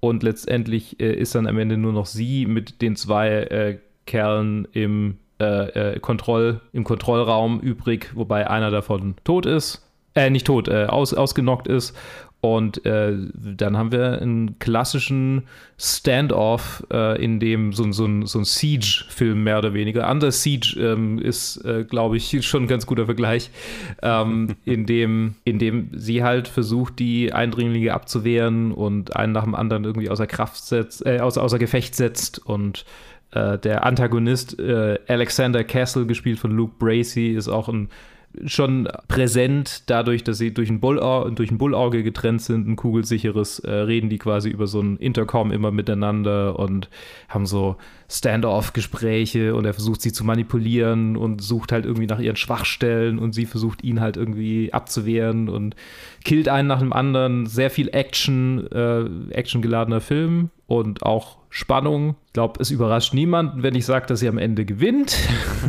Und 0.00 0.22
letztendlich 0.22 1.00
äh, 1.00 1.12
ist 1.12 1.34
dann 1.34 1.46
am 1.46 1.58
Ende 1.58 1.76
nur 1.76 1.92
noch 1.92 2.06
sie 2.06 2.46
mit 2.46 2.80
den 2.80 2.96
zwei 2.96 3.28
äh, 3.28 3.78
Kerlen 4.06 4.66
im, 4.72 5.18
äh, 5.38 5.94
äh, 5.94 6.00
Kontroll, 6.00 6.60
im 6.72 6.84
Kontrollraum 6.84 7.60
übrig, 7.60 8.12
wobei 8.14 8.48
einer 8.48 8.70
davon 8.70 9.16
tot 9.24 9.46
ist. 9.46 9.86
Äh, 10.14 10.30
nicht 10.30 10.46
tot, 10.46 10.68
aus, 10.68 11.12
ausgenockt 11.12 11.66
ist 11.66 11.96
und 12.44 12.84
äh, 12.84 13.14
dann 13.32 13.78
haben 13.78 13.90
wir 13.90 14.20
einen 14.20 14.58
klassischen 14.58 15.44
Standoff, 15.78 16.86
äh, 16.92 17.24
in 17.24 17.40
dem 17.40 17.72
so, 17.72 17.90
so, 17.90 18.06
so 18.26 18.38
ein 18.38 18.44
Siege-Film 18.44 19.44
mehr 19.44 19.56
oder 19.56 19.72
weniger. 19.72 20.10
Under 20.10 20.30
Siege 20.30 20.78
ähm, 20.78 21.18
ist, 21.18 21.64
äh, 21.64 21.84
glaube 21.84 22.18
ich, 22.18 22.46
schon 22.46 22.64
ein 22.64 22.68
ganz 22.68 22.84
guter 22.84 23.06
Vergleich, 23.06 23.50
ähm, 24.02 24.56
in, 24.66 24.84
dem, 24.84 25.36
in 25.44 25.58
dem 25.58 25.88
sie 25.94 26.22
halt 26.22 26.46
versucht, 26.46 26.98
die 26.98 27.32
Eindringlinge 27.32 27.94
abzuwehren 27.94 28.72
und 28.72 29.16
einen 29.16 29.32
nach 29.32 29.44
dem 29.44 29.54
anderen 29.54 29.84
irgendwie 29.84 30.10
außer 30.10 30.26
Kraft 30.26 30.66
setzt, 30.66 31.06
äh, 31.06 31.20
außer, 31.20 31.42
außer 31.42 31.58
Gefecht 31.58 31.94
setzt 31.94 32.44
und 32.44 32.84
äh, 33.30 33.56
der 33.58 33.86
Antagonist 33.86 34.58
äh, 34.60 34.98
Alexander 35.08 35.64
Castle, 35.64 36.04
gespielt 36.04 36.38
von 36.38 36.50
Luke 36.50 36.74
Bracey, 36.78 37.30
ist 37.30 37.48
auch 37.48 37.70
ein 37.70 37.88
schon 38.46 38.88
präsent, 39.08 39.84
dadurch, 39.86 40.24
dass 40.24 40.38
sie 40.38 40.52
durch 40.52 40.70
ein, 40.70 40.80
Bullauge, 40.80 41.32
durch 41.32 41.50
ein 41.50 41.58
Bullauge 41.58 42.02
getrennt 42.02 42.42
sind, 42.42 42.68
ein 42.68 42.76
kugelsicheres, 42.76 43.60
äh, 43.60 43.70
reden 43.70 44.08
die 44.08 44.18
quasi 44.18 44.48
über 44.50 44.66
so 44.66 44.80
ein 44.80 44.96
Intercom 44.96 45.52
immer 45.52 45.70
miteinander 45.70 46.58
und 46.58 46.88
haben 47.28 47.46
so 47.46 47.76
Stand-off-Gespräche 48.14 49.54
und 49.54 49.64
er 49.64 49.74
versucht 49.74 50.00
sie 50.00 50.12
zu 50.12 50.24
manipulieren 50.24 51.16
und 51.16 51.42
sucht 51.42 51.72
halt 51.72 51.84
irgendwie 51.84 52.06
nach 52.06 52.20
ihren 52.20 52.36
Schwachstellen 52.36 53.18
und 53.18 53.32
sie 53.32 53.46
versucht 53.46 53.82
ihn 53.82 54.00
halt 54.00 54.16
irgendwie 54.16 54.72
abzuwehren 54.72 55.48
und 55.48 55.74
killt 56.24 56.48
einen 56.48 56.68
nach 56.68 56.78
dem 56.78 56.92
anderen. 56.92 57.46
Sehr 57.46 57.70
viel 57.70 57.88
Action, 57.88 58.66
äh, 58.70 59.34
actiongeladener 59.34 60.00
Film 60.00 60.50
und 60.66 61.02
auch 61.02 61.38
Spannung. 61.50 62.16
Ich 62.26 62.32
glaube, 62.32 62.60
es 62.60 62.72
überrascht 62.72 63.14
niemanden, 63.14 63.62
wenn 63.62 63.76
ich 63.76 63.86
sage, 63.86 64.06
dass 64.06 64.18
sie 64.18 64.28
am 64.28 64.38
Ende 64.38 64.64
gewinnt. 64.64 65.16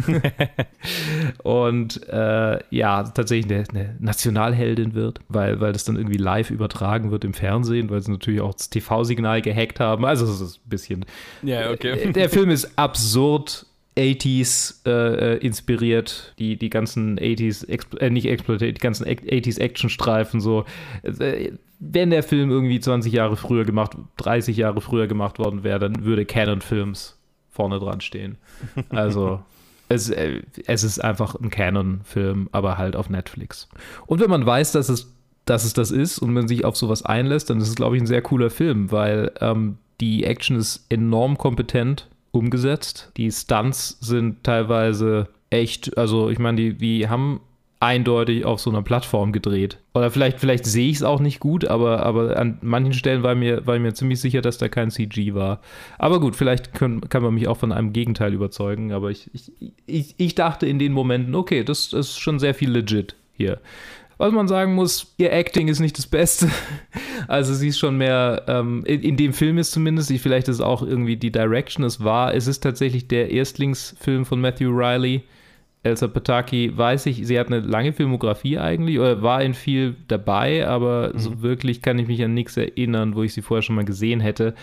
und 1.43 2.01
äh, 2.09 2.59
ja, 2.71 3.03
tatsächlich 3.03 3.51
eine, 3.51 3.69
eine, 3.69 3.95
Nationalheldin 3.99 4.95
wird, 4.95 5.19
weil, 5.27 5.59
weil 5.59 5.73
das 5.73 5.83
dann 5.83 5.95
irgendwie 5.95 6.17
live 6.17 6.49
übertragen 6.49 7.11
wird 7.11 7.23
im 7.23 7.35
Fernsehen, 7.35 7.91
weil 7.91 8.01
sie 8.01 8.11
natürlich 8.11 8.41
auch 8.41 8.55
das 8.55 8.71
TV-Signal 8.71 9.43
gehackt 9.43 9.79
haben. 9.79 10.05
Also 10.05 10.25
es 10.25 10.41
ist 10.41 10.57
ein 10.65 10.69
bisschen. 10.69 11.05
Ja, 11.43 11.69
okay. 11.69 12.11
Der 12.13 12.31
Film 12.35 12.49
ist 12.49 12.77
absurd 12.77 13.65
80s 13.95 14.85
äh, 14.85 15.37
inspiriert, 15.37 16.33
die, 16.37 16.57
die 16.57 16.69
ganzen 16.69 17.17
80s, 17.17 17.65
äh, 17.99 18.09
nicht 18.09 18.25
exploitiert, 18.25 18.75
die 18.75 18.81
ganzen 18.81 19.05
80s 19.05 19.57
Actionstreifen 19.57 20.41
so. 20.41 20.65
Äh, 21.03 21.53
wenn 21.79 22.09
der 22.09 22.23
Film 22.23 22.51
irgendwie 22.51 22.81
20 22.81 23.13
Jahre 23.13 23.37
früher 23.37 23.63
gemacht, 23.63 23.93
30 24.17 24.57
Jahre 24.57 24.81
früher 24.81 25.07
gemacht 25.07 25.39
worden 25.39 25.63
wäre, 25.63 25.79
dann 25.79 26.03
würde 26.03 26.25
Canon 26.25 26.59
Films 26.59 27.17
vorne 27.51 27.79
dran 27.79 28.01
stehen. 28.01 28.37
Also 28.89 29.39
es, 29.87 30.09
äh, 30.09 30.41
es 30.67 30.83
ist 30.83 31.01
einfach 31.01 31.35
ein 31.35 31.49
Canon-Film, 31.49 32.49
aber 32.51 32.77
halt 32.77 32.97
auf 32.97 33.09
Netflix. 33.09 33.69
Und 34.07 34.19
wenn 34.19 34.29
man 34.29 34.45
weiß, 34.45 34.73
dass 34.73 34.89
es, 34.89 35.09
dass 35.45 35.63
es 35.63 35.71
das 35.71 35.89
ist 35.89 36.19
und 36.19 36.33
man 36.33 36.49
sich 36.49 36.65
auf 36.65 36.75
sowas 36.75 37.05
einlässt, 37.05 37.49
dann 37.49 37.61
ist 37.61 37.69
es, 37.69 37.75
glaube 37.75 37.95
ich, 37.95 38.03
ein 38.03 38.07
sehr 38.07 38.21
cooler 38.21 38.49
Film, 38.49 38.91
weil 38.91 39.31
ähm, 39.39 39.77
die 40.01 40.25
Action 40.25 40.57
ist 40.57 40.85
enorm 40.89 41.37
kompetent 41.37 42.09
umgesetzt. 42.35 43.11
Die 43.17 43.31
Stunts 43.31 43.97
sind 44.01 44.43
teilweise 44.43 45.29
echt, 45.49 45.97
also 45.97 46.29
ich 46.29 46.39
meine, 46.39 46.57
die, 46.57 46.73
die 46.73 47.09
haben 47.09 47.39
eindeutig 47.79 48.45
auf 48.45 48.59
so 48.59 48.69
einer 48.69 48.81
Plattform 48.81 49.31
gedreht. 49.31 49.77
Oder 49.93 50.09
vielleicht, 50.09 50.39
vielleicht 50.39 50.65
sehe 50.65 50.89
ich 50.89 50.97
es 50.97 51.03
auch 51.03 51.19
nicht 51.19 51.39
gut, 51.39 51.65
aber, 51.65 52.03
aber 52.03 52.37
an 52.37 52.57
manchen 52.61 52.93
Stellen 52.93 53.21
war 53.21 53.35
mir, 53.35 53.67
war 53.67 53.77
mir 53.79 53.93
ziemlich 53.93 54.19
sicher, 54.19 54.41
dass 54.41 54.57
da 54.57 54.69
kein 54.69 54.91
CG 54.91 55.33
war. 55.33 55.61
Aber 55.99 56.19
gut, 56.19 56.35
vielleicht 56.35 56.73
können, 56.73 57.01
kann 57.09 57.21
man 57.21 57.33
mich 57.33 57.47
auch 57.47 57.57
von 57.57 57.71
einem 57.71 57.93
Gegenteil 57.93 58.33
überzeugen, 58.33 58.91
aber 58.91 59.11
ich, 59.11 59.29
ich, 59.33 59.51
ich, 59.85 60.15
ich 60.17 60.35
dachte 60.35 60.65
in 60.65 60.79
den 60.79 60.93
Momenten, 60.93 61.35
okay, 61.35 61.63
das, 61.63 61.89
das 61.89 62.07
ist 62.07 62.19
schon 62.19 62.39
sehr 62.39 62.55
viel 62.55 62.71
legit 62.71 63.15
hier. 63.37 63.59
Was 64.17 64.31
man 64.31 64.47
sagen 64.47 64.73
muss, 64.75 65.13
ihr 65.17 65.33
Acting 65.33 65.67
ist 65.67 65.79
nicht 65.79 65.97
das 65.97 66.07
Beste. 66.07 66.49
Also 67.27 67.55
sie 67.55 67.69
ist 67.69 67.79
schon 67.79 67.97
mehr, 67.97 68.43
ähm, 68.47 68.83
in, 68.85 69.01
in, 69.01 69.17
dem 69.17 69.33
Film 69.33 69.57
ist 69.57 69.71
zumindest, 69.71 70.11
ich, 70.11 70.21
vielleicht 70.21 70.47
ist 70.47 70.57
es 70.57 70.61
auch 70.61 70.83
irgendwie 70.83 71.17
die 71.17 71.31
Direction, 71.31 71.83
es 71.83 72.03
war, 72.03 72.35
es 72.35 72.45
ist 72.45 72.59
tatsächlich 72.59 73.07
der 73.07 73.31
Erstlingsfilm 73.31 74.25
von 74.25 74.39
Matthew 74.39 74.69
Riley. 74.69 75.23
Elsa 75.81 76.07
Pataki 76.07 76.77
weiß 76.77 77.07
ich, 77.07 77.25
sie 77.25 77.39
hat 77.39 77.47
eine 77.47 77.61
lange 77.61 77.93
Filmografie 77.93 78.59
eigentlich, 78.59 78.99
oder 78.99 79.23
war 79.23 79.41
in 79.41 79.55
viel 79.55 79.95
dabei, 80.07 80.67
aber 80.67 81.13
mhm. 81.13 81.19
so 81.19 81.41
wirklich 81.41 81.81
kann 81.81 81.97
ich 81.97 82.07
mich 82.07 82.23
an 82.23 82.35
nichts 82.35 82.57
erinnern, 82.57 83.15
wo 83.15 83.23
ich 83.23 83.33
sie 83.33 83.41
vorher 83.41 83.63
schon 83.63 83.75
mal 83.75 83.85
gesehen 83.85 84.19
hätte. 84.19 84.53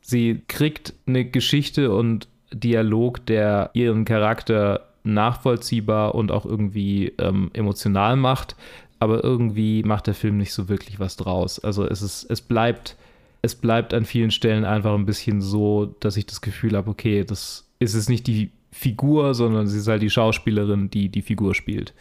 Sie 0.00 0.40
kriegt 0.48 0.94
eine 1.06 1.26
Geschichte 1.26 1.92
und 1.92 2.28
Dialog, 2.52 3.26
der 3.26 3.70
ihren 3.74 4.04
Charakter 4.04 4.89
nachvollziehbar 5.02 6.14
und 6.14 6.30
auch 6.30 6.44
irgendwie 6.44 7.12
ähm, 7.18 7.50
emotional 7.52 8.16
macht, 8.16 8.56
aber 8.98 9.24
irgendwie 9.24 9.82
macht 9.82 10.06
der 10.06 10.14
Film 10.14 10.36
nicht 10.36 10.52
so 10.52 10.68
wirklich 10.68 11.00
was 11.00 11.16
draus. 11.16 11.58
Also 11.58 11.86
es 11.86 12.02
ist, 12.02 12.24
es 12.30 12.40
bleibt, 12.40 12.96
es 13.42 13.54
bleibt 13.54 13.94
an 13.94 14.04
vielen 14.04 14.30
Stellen 14.30 14.64
einfach 14.64 14.94
ein 14.94 15.06
bisschen 15.06 15.40
so, 15.40 15.94
dass 16.00 16.16
ich 16.16 16.26
das 16.26 16.40
Gefühl 16.40 16.76
habe, 16.76 16.90
okay, 16.90 17.24
das 17.24 17.66
ist 17.78 17.94
es 17.94 18.08
nicht 18.08 18.26
die 18.26 18.50
Figur, 18.72 19.34
sondern 19.34 19.66
sie 19.66 19.78
ist 19.78 19.88
halt 19.88 20.02
die 20.02 20.10
Schauspielerin, 20.10 20.90
die 20.90 21.08
die 21.08 21.22
Figur 21.22 21.54
spielt. 21.54 21.94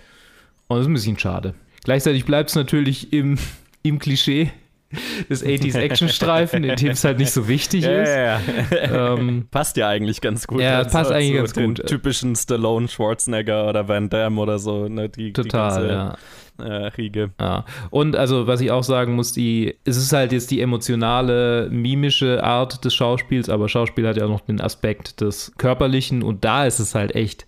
Und 0.67 0.77
das 0.77 0.85
ist 0.85 0.89
ein 0.89 0.93
bisschen 0.93 1.19
schade. 1.19 1.55
Gleichzeitig 1.83 2.25
bleibt 2.25 2.49
es 2.49 2.55
natürlich 2.55 3.13
im, 3.13 3.37
im 3.81 3.97
Klischee, 3.97 4.51
des 5.29 5.45
80s 5.45 5.75
Actionstreifen, 5.77 6.63
in 6.63 6.75
dem 6.75 6.89
es 6.91 7.03
halt 7.03 7.19
nicht 7.19 7.31
so 7.31 7.47
wichtig 7.47 7.83
Ja, 7.85 8.01
ist. 8.01 8.09
ja, 8.09 8.39
ja. 8.83 9.13
Ähm, 9.15 9.47
passt 9.51 9.77
ja 9.77 9.87
eigentlich 9.87 10.21
ganz 10.21 10.47
gut. 10.47 10.61
Ja, 10.61 10.79
als- 10.79 10.91
passt 10.91 11.11
eigentlich 11.11 11.35
ganz 11.35 11.53
gut. 11.53 11.85
Typischen 11.87 12.35
Stallone, 12.35 12.87
Schwarzenegger 12.87 13.67
oder 13.69 13.87
Van 13.87 14.09
Damme 14.09 14.39
oder 14.41 14.59
so. 14.59 14.87
Ne? 14.87 15.09
Die, 15.09 15.33
Total, 15.33 15.81
die 15.81 15.87
ganze, 15.87 15.93
ja. 15.93 16.17
Äh, 16.65 16.87
Riege. 16.97 17.31
Ja. 17.39 17.63
Und 17.89 18.15
also, 18.17 18.45
was 18.47 18.59
ich 18.59 18.71
auch 18.71 18.83
sagen 18.83 19.13
muss, 19.15 19.31
die, 19.31 19.75
es 19.85 19.95
ist 19.95 20.11
halt 20.11 20.31
jetzt 20.33 20.51
die 20.51 20.59
emotionale, 20.59 21.69
mimische 21.71 22.43
Art 22.43 22.83
des 22.83 22.93
Schauspiels, 22.93 23.47
aber 23.49 23.69
Schauspiel 23.69 24.05
hat 24.07 24.17
ja 24.17 24.25
auch 24.25 24.29
noch 24.29 24.41
den 24.41 24.59
Aspekt 24.59 25.21
des 25.21 25.53
Körperlichen 25.57 26.21
und 26.21 26.43
da 26.43 26.65
ist 26.65 26.79
es 26.79 26.95
halt 26.95 27.15
echt, 27.15 27.45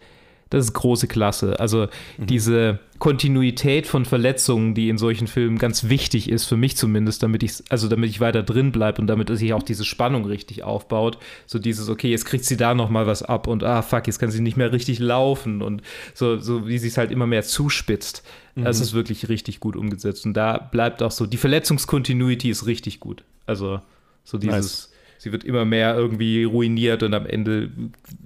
das 0.52 0.66
ist 0.66 0.74
große 0.74 1.08
Klasse. 1.08 1.60
Also 1.60 1.88
diese 2.18 2.78
Kontinuität 2.99 3.88
von 3.88 4.06
Verletzungen, 4.06 4.76
die 4.76 4.88
in 4.89 4.99
solchen 4.99 5.26
Filmen 5.26 5.58
ganz 5.58 5.89
wichtig 5.89 6.30
ist, 6.30 6.45
für 6.45 6.56
mich 6.58 6.78
zumindest, 6.78 7.24
damit 7.24 7.41
ich, 7.41 7.64
also 7.70 7.88
damit 7.88 8.12
ich 8.12 8.20
weiter 8.20 8.43
drin 8.43 8.72
bleibe 8.72 9.02
und 9.02 9.08
damit 9.08 9.36
sich 9.36 9.54
auch 9.54 9.64
diese 9.64 9.84
Spannung 9.86 10.26
richtig 10.26 10.64
aufbaut. 10.64 11.18
So 11.47 11.58
dieses, 11.58 11.89
okay, 11.89 12.12
jetzt 12.12 12.26
kriegt 12.26 12.45
sie 12.45 12.58
da 12.58 12.76
nochmal 12.76 13.08
was 13.08 13.24
ab 13.24 13.47
und 13.47 13.64
ah, 13.64 13.82
fuck, 13.82 14.06
jetzt 14.06 14.20
kann 14.20 14.30
sie 14.30 14.41
nicht 14.41 14.56
mehr 14.58 14.72
richtig 14.72 14.99
laufen 14.99 15.64
und 15.64 15.82
so, 16.14 16.38
so 16.38 16.68
wie 16.68 16.78
sie 16.78 16.89
es 16.89 16.97
halt 16.97 17.10
immer 17.12 17.26
mehr 17.26 17.43
zuspitzt. 17.43 18.24
Das 18.56 18.78
Mhm. 18.78 18.84
ist 18.84 18.93
wirklich 18.93 19.30
richtig 19.30 19.60
gut 19.62 19.76
umgesetzt. 19.76 20.26
Und 20.26 20.34
da 20.34 20.58
bleibt 20.58 21.02
auch 21.02 21.12
so, 21.12 21.26
die 21.26 21.38
Verletzungskontinuity 21.38 22.49
ist 22.49 22.66
richtig 22.68 22.99
gut. 22.99 23.24
Also 23.47 23.80
so 24.26 24.38
dieses, 24.38 24.54
Nice. 24.56 24.91
sie 25.18 25.32
wird 25.32 25.43
immer 25.43 25.66
mehr 25.66 25.95
irgendwie 25.95 26.43
ruiniert 26.43 27.02
und 27.02 27.14
am 27.14 27.26
Ende 27.26 27.72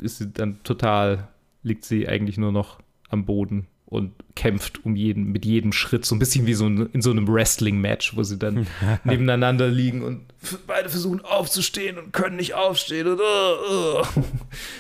ist 0.01 0.17
sie 0.17 0.27
dann 0.33 0.61
total, 0.63 1.27
liegt 1.65 1.83
sie 1.85 2.07
eigentlich 2.07 2.37
nur 2.37 2.51
noch 2.51 2.79
am 3.09 3.25
Boden 3.25 3.67
und 3.85 4.11
kämpft 4.35 4.83
um 4.85 4.95
jeden, 4.95 5.31
mit 5.31 5.45
jedem 5.45 5.71
Schritt, 5.71 6.05
so 6.05 6.15
ein 6.15 6.19
bisschen 6.19 6.47
wie 6.47 6.53
so 6.55 6.65
ein, 6.65 6.89
in 6.93 7.01
so 7.01 7.11
einem 7.11 7.27
Wrestling-Match, 7.27 8.15
wo 8.15 8.23
sie 8.23 8.37
dann 8.39 8.65
nebeneinander 9.03 9.67
liegen 9.67 10.01
und 10.03 10.21
beide 10.67 10.89
versuchen 10.89 11.21
aufzustehen 11.23 11.97
und 11.97 12.11
können 12.13 12.35
nicht 12.37 12.53
aufstehen. 12.55 13.07
Und, 13.07 13.19
uh, 13.19 13.21
uh. 13.21 14.03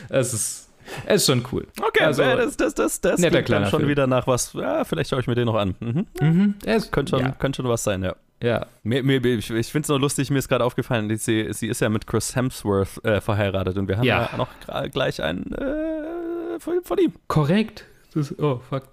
Es 0.09 0.33
ist, 0.33 0.69
es 1.05 1.21
ist 1.21 1.25
schon 1.27 1.45
cool. 1.51 1.67
Okay, 1.81 2.03
Also, 2.03 2.23
äh, 2.23 2.35
das, 2.35 2.57
das, 2.57 2.73
das, 2.73 3.01
das 3.01 3.19
netter 3.19 3.43
klingt 3.43 3.49
dann 3.63 3.69
schon 3.69 3.79
Film. 3.81 3.89
wieder 3.89 4.07
nach 4.07 4.25
was. 4.27 4.53
Ja, 4.53 4.83
vielleicht 4.83 5.09
schaue 5.11 5.19
ich 5.19 5.27
mir 5.27 5.35
den 5.35 5.45
noch 5.45 5.55
an. 5.55 5.75
Mhm. 5.79 6.07
Mhm. 6.21 6.53
Es, 6.65 6.89
Könnte 6.91 7.11
schon, 7.11 7.19
ja. 7.25 7.31
könnte 7.31 7.57
schon 7.57 7.67
was 7.69 7.83
sein, 7.83 8.03
ja. 8.03 8.15
Ja. 8.43 8.65
Mir, 8.83 9.01
mir, 9.01 9.23
ich 9.25 9.45
finde 9.47 9.79
es 9.81 9.87
nur 9.87 9.99
lustig, 9.99 10.29
mir 10.29 10.39
ist 10.39 10.49
gerade 10.49 10.63
aufgefallen, 10.65 11.15
sie, 11.17 11.47
sie 11.51 11.67
ist 11.67 11.79
ja 11.79 11.89
mit 11.89 12.05
Chris 12.05 12.35
Hemsworth 12.35 13.03
äh, 13.05 13.21
verheiratet 13.21 13.77
und 13.77 13.87
wir 13.87 13.97
haben 13.97 14.03
ja, 14.03 14.29
Ja. 14.31 14.37
noch 14.37 14.49
gleich 14.91 15.23
einen 15.23 15.53
äh, 15.53 16.14
von, 16.59 16.81
von 16.83 16.97
ihm. 16.97 17.13
Korrekt. 17.27 17.85
Das, 18.13 18.37
oh, 18.39 18.61
fuck. 18.69 18.89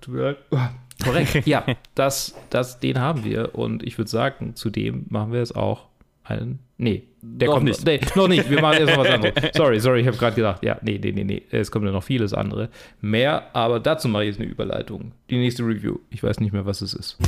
Korrekt. 1.02 1.46
ja, 1.46 1.64
das, 1.94 2.34
das, 2.50 2.80
den 2.80 3.00
haben 3.00 3.24
wir. 3.24 3.54
Und 3.54 3.82
ich 3.82 3.98
würde 3.98 4.10
sagen, 4.10 4.54
zudem 4.54 5.06
machen 5.08 5.32
wir 5.32 5.40
jetzt 5.40 5.56
auch 5.56 5.86
einen. 6.24 6.60
Nee, 6.78 7.04
der 7.20 7.48
Noch 7.48 7.54
kommt 7.54 7.66
nicht. 7.66 7.84
Nee, 7.84 8.00
noch 8.16 8.28
nicht. 8.28 8.50
Wir 8.50 8.60
machen 8.60 8.78
jetzt 8.80 8.96
noch 8.96 9.04
was 9.04 9.10
anderes. 9.12 9.34
Sorry, 9.54 9.80
sorry, 9.80 10.00
ich 10.00 10.06
habe 10.06 10.16
gerade 10.16 10.34
gedacht, 10.34 10.64
ja, 10.64 10.78
nee, 10.82 10.98
nee, 11.02 11.12
nee, 11.12 11.24
nee. 11.24 11.42
Es 11.50 11.70
kommt 11.70 11.84
ja 11.84 11.92
noch 11.92 12.02
vieles 12.02 12.34
andere. 12.34 12.68
Mehr, 13.00 13.54
aber 13.54 13.78
dazu 13.78 14.08
mache 14.08 14.24
ich 14.24 14.30
jetzt 14.30 14.40
eine 14.40 14.50
Überleitung. 14.50 15.12
Die 15.30 15.38
nächste 15.38 15.62
Review. 15.62 15.98
Ich 16.10 16.22
weiß 16.22 16.40
nicht 16.40 16.52
mehr, 16.52 16.66
was 16.66 16.80
es 16.80 16.94
ist. 16.94 17.18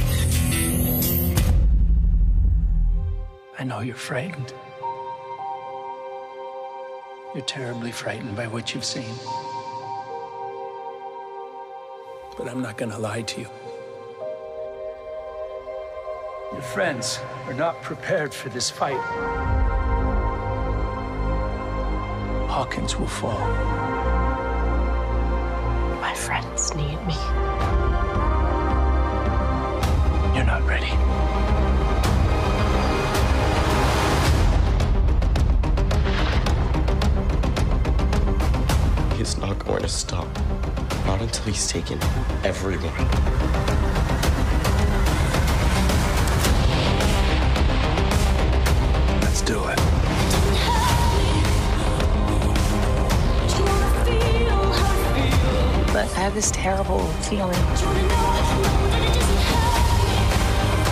I 3.57 3.63
know 3.63 3.81
you're 3.81 3.95
frightened. 3.95 4.53
You're 7.35 7.47
terribly 7.47 7.93
frightened 7.93 8.37
by 8.37 8.47
what 8.47 8.75
you've 8.75 8.85
seen. 8.85 9.05
But 12.37 12.49
I'm 12.49 12.61
not 12.61 12.77
gonna 12.77 12.99
lie 12.99 13.23
to 13.23 13.41
you. 13.41 13.49
Your 16.53 16.63
friends 16.63 17.21
are 17.47 17.55
not 17.55 17.81
prepared 17.83 18.35
for 18.35 18.49
this 18.49 18.71
fight. 18.71 19.01
Hawkins 22.49 22.97
will 22.97 23.09
fall. 23.09 23.41
My 26.01 26.15
friends 26.15 26.75
need 26.75 26.99
me. 27.07 27.15
You're 30.35 30.45
not 30.45 30.63
ready. 30.65 30.93
He's 39.17 39.37
not 39.39 39.59
going 39.65 39.83
to 39.83 39.89
stop. 39.89 40.29
Not 41.07 41.21
until 41.21 41.45
he's 41.45 41.69
taken 41.69 41.99
everyone. 42.45 42.93
Let's 49.21 49.43
do 49.43 49.67
it. 49.69 49.79
But 55.93 56.07
I 56.17 56.21
have 56.21 56.35
this 56.35 56.51
terrible 56.51 57.07
feeling. 57.29 57.59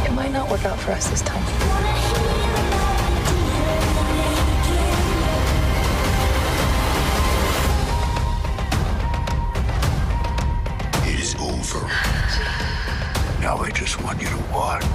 It 0.06 0.12
might 0.14 0.30
not 0.32 0.50
work 0.50 0.64
out 0.64 0.78
for 0.78 0.92
us 0.92 1.08
this 1.08 1.22
time. 1.22 2.01
Want 14.52 14.91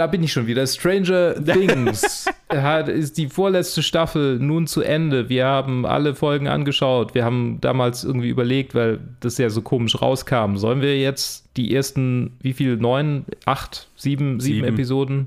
Da 0.00 0.06
bin 0.06 0.22
ich 0.22 0.32
schon 0.32 0.46
wieder. 0.46 0.66
Stranger 0.66 1.34
Things 1.44 2.24
hat, 2.48 2.88
ist 2.88 3.18
die 3.18 3.28
vorletzte 3.28 3.82
Staffel 3.82 4.38
nun 4.38 4.66
zu 4.66 4.80
Ende. 4.80 5.28
Wir 5.28 5.44
haben 5.44 5.84
alle 5.84 6.14
Folgen 6.14 6.48
angeschaut. 6.48 7.14
Wir 7.14 7.22
haben 7.22 7.58
damals 7.60 8.02
irgendwie 8.02 8.30
überlegt, 8.30 8.74
weil 8.74 8.98
das 9.20 9.36
ja 9.36 9.50
so 9.50 9.60
komisch 9.60 10.00
rauskam. 10.00 10.56
Sollen 10.56 10.80
wir 10.80 10.98
jetzt 10.98 11.54
die 11.58 11.74
ersten, 11.74 12.38
wie 12.40 12.54
viel? 12.54 12.78
Neun, 12.78 13.26
acht, 13.44 13.90
sieben, 13.94 14.40
sieben, 14.40 14.64
Sieben. 14.64 14.68
Episoden 14.68 15.26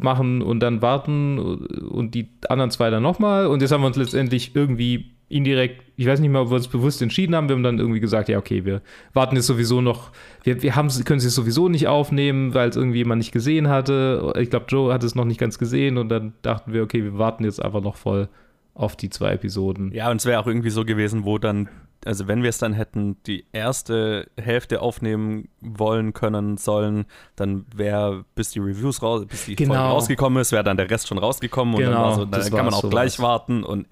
machen 0.00 0.40
und 0.40 0.60
dann 0.60 0.80
warten 0.80 1.38
und 1.38 2.14
die 2.14 2.30
anderen 2.48 2.70
zwei 2.70 2.88
dann 2.88 3.02
nochmal? 3.02 3.48
Und 3.48 3.60
jetzt 3.60 3.70
haben 3.70 3.82
wir 3.82 3.88
uns 3.88 3.98
letztendlich 3.98 4.56
irgendwie 4.56 5.10
indirekt, 5.28 5.82
ich 5.96 6.06
weiß 6.06 6.20
nicht 6.20 6.30
mal, 6.30 6.42
ob 6.42 6.50
wir 6.50 6.56
uns 6.56 6.68
bewusst 6.68 7.02
entschieden 7.02 7.34
haben, 7.34 7.48
wir 7.48 7.56
haben 7.56 7.62
dann 7.62 7.78
irgendwie 7.78 8.00
gesagt, 8.00 8.28
ja, 8.28 8.38
okay, 8.38 8.64
wir 8.64 8.80
warten 9.12 9.34
jetzt 9.34 9.46
sowieso 9.46 9.80
noch, 9.80 10.10
wir, 10.44 10.62
wir 10.62 10.76
haben, 10.76 10.88
können 11.04 11.18
es 11.18 11.24
jetzt 11.24 11.34
sowieso 11.34 11.68
nicht 11.68 11.88
aufnehmen, 11.88 12.54
weil 12.54 12.68
es 12.68 12.76
irgendwie 12.76 12.98
jemand 12.98 13.18
nicht 13.18 13.32
gesehen 13.32 13.68
hatte. 13.68 14.32
Ich 14.38 14.50
glaube, 14.50 14.66
Joe 14.68 14.92
hat 14.92 15.02
es 15.02 15.14
noch 15.14 15.24
nicht 15.24 15.40
ganz 15.40 15.58
gesehen 15.58 15.98
und 15.98 16.08
dann 16.08 16.34
dachten 16.42 16.72
wir, 16.72 16.82
okay, 16.82 17.02
wir 17.02 17.18
warten 17.18 17.44
jetzt 17.44 17.62
einfach 17.62 17.80
noch 17.82 17.96
voll 17.96 18.28
auf 18.74 18.94
die 18.94 19.10
zwei 19.10 19.32
Episoden. 19.32 19.90
Ja, 19.92 20.10
und 20.10 20.18
es 20.18 20.26
wäre 20.26 20.40
auch 20.40 20.46
irgendwie 20.46 20.70
so 20.70 20.84
gewesen, 20.84 21.24
wo 21.24 21.38
dann, 21.38 21.68
also 22.04 22.28
wenn 22.28 22.42
wir 22.42 22.50
es 22.50 22.58
dann 22.58 22.74
hätten, 22.74 23.16
die 23.26 23.46
erste 23.52 24.28
Hälfte 24.40 24.82
aufnehmen 24.82 25.48
wollen 25.60 26.12
können 26.12 26.56
sollen, 26.58 27.06
dann 27.36 27.64
wäre, 27.74 28.24
bis 28.34 28.50
die 28.50 28.60
Reviews 28.60 29.02
raus, 29.02 29.24
bis 29.26 29.46
die 29.46 29.56
Genau. 29.56 29.74
Folge 29.74 29.88
rausgekommen 29.88 30.40
ist, 30.40 30.52
wäre 30.52 30.62
dann 30.62 30.76
der 30.76 30.88
Rest 30.90 31.08
schon 31.08 31.18
rausgekommen 31.18 31.74
und 31.74 31.80
dann, 31.80 31.90
Genau, 31.90 32.02
war 32.02 32.14
so, 32.14 32.24
das 32.26 32.48
dann 32.50 32.56
kann 32.56 32.66
man 32.66 32.74
auch 32.74 32.82
so 32.82 32.90
gleich 32.90 33.18
warten 33.18 33.64
und. 33.64 33.86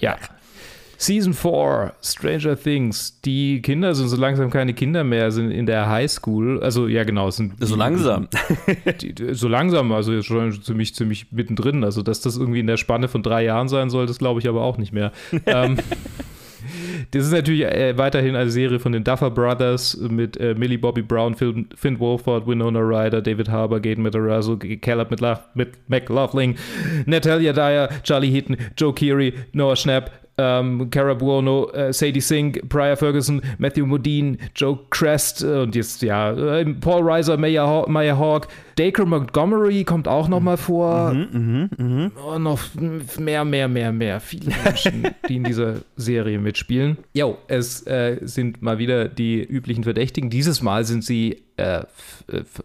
Ja. 0.00 0.16
Season 1.00 1.32
4, 1.32 1.94
Stranger 2.02 2.60
Things. 2.60 3.22
Die 3.22 3.62
Kinder 3.62 3.94
sind 3.94 4.08
so 4.08 4.18
langsam 4.18 4.50
keine 4.50 4.74
Kinder 4.74 5.02
mehr, 5.02 5.30
sind 5.30 5.50
in 5.50 5.64
der 5.64 5.88
Highschool. 5.88 6.62
Also, 6.62 6.88
ja, 6.88 7.04
genau. 7.04 7.30
Sind 7.30 7.54
So 7.58 7.74
langsam. 7.74 8.28
Die, 9.00 9.14
die, 9.14 9.34
so 9.34 9.48
langsam, 9.48 9.90
also 9.92 10.12
jetzt 10.12 10.26
schon 10.26 10.52
ziemlich, 10.60 10.94
ziemlich 10.94 11.32
mittendrin. 11.32 11.84
Also, 11.84 12.02
dass 12.02 12.20
das 12.20 12.36
irgendwie 12.36 12.60
in 12.60 12.66
der 12.66 12.76
Spanne 12.76 13.08
von 13.08 13.22
drei 13.22 13.44
Jahren 13.44 13.70
sein 13.70 13.88
soll, 13.88 14.04
das 14.04 14.18
glaube 14.18 14.40
ich 14.40 14.48
aber 14.48 14.60
auch 14.60 14.76
nicht 14.76 14.92
mehr. 14.92 15.10
ähm, 15.46 15.78
das 17.12 17.24
ist 17.24 17.32
natürlich 17.32 17.64
äh, 17.64 17.96
weiterhin 17.96 18.36
eine 18.36 18.50
Serie 18.50 18.78
von 18.78 18.92
den 18.92 19.02
Duffer 19.02 19.30
Brothers 19.30 19.96
mit 19.96 20.36
äh, 20.36 20.54
Millie 20.54 20.78
Bobby 20.78 21.00
Brown, 21.00 21.34
Phil, 21.34 21.64
Finn 21.76 21.98
Wolford, 21.98 22.46
Winona 22.46 22.80
Ryder, 22.80 23.22
David 23.22 23.48
Harbour, 23.48 23.80
Gaten 23.80 24.02
Matarazzo, 24.02 24.58
Caleb 24.58 25.10
McLaughlin, 25.88 26.56
Natalia 27.06 27.54
Dyer, 27.54 27.88
Charlie 28.02 28.30
Heaton, 28.30 28.58
Joe 28.76 28.92
Keery, 28.92 29.32
Noah 29.54 29.76
Schnapp, 29.76 30.10
ähm, 30.40 30.88
Cara 30.90 31.14
Buono, 31.14 31.70
äh, 31.72 31.92
Sadie 31.92 32.20
Sink, 32.20 32.68
Briar 32.68 32.96
Ferguson, 32.96 33.42
Matthew 33.58 33.84
Modine, 33.86 34.38
Joe 34.56 34.78
Crest 34.90 35.42
äh, 35.42 35.60
und 35.62 35.74
jetzt, 35.74 36.00
ja, 36.02 36.32
äh, 36.32 36.64
Paul 36.64 37.02
Reiser, 37.02 37.36
Maya, 37.36 37.66
Haw 37.66 37.86
Maya 37.90 38.16
Hawk, 38.16 38.48
Dacre 38.76 39.04
Montgomery 39.06 39.84
kommt 39.84 40.08
auch 40.08 40.28
noch 40.28 40.40
mal 40.40 40.56
vor. 40.56 41.12
Mhm, 41.12 41.68
mh, 41.76 42.10
Oh, 42.26 42.38
noch 42.38 42.58
mehr, 43.18 43.44
mehr, 43.44 43.68
mehr, 43.68 43.92
mehr. 43.92 44.20
Viele 44.20 44.52
Menschen, 44.64 45.08
die 45.28 45.36
in 45.36 45.44
dieser 45.44 45.76
Serie 45.96 46.38
mitspielen. 46.38 46.96
Jo, 47.12 47.36
es 47.48 47.86
äh, 47.86 48.18
sind 48.22 48.62
mal 48.62 48.78
wieder 48.78 49.08
die 49.08 49.42
üblichen 49.42 49.84
Verdächtigen. 49.84 50.30
Dieses 50.30 50.62
Mal 50.62 50.84
sind 50.84 51.04
sie 51.04 51.42
äh, 51.58 51.82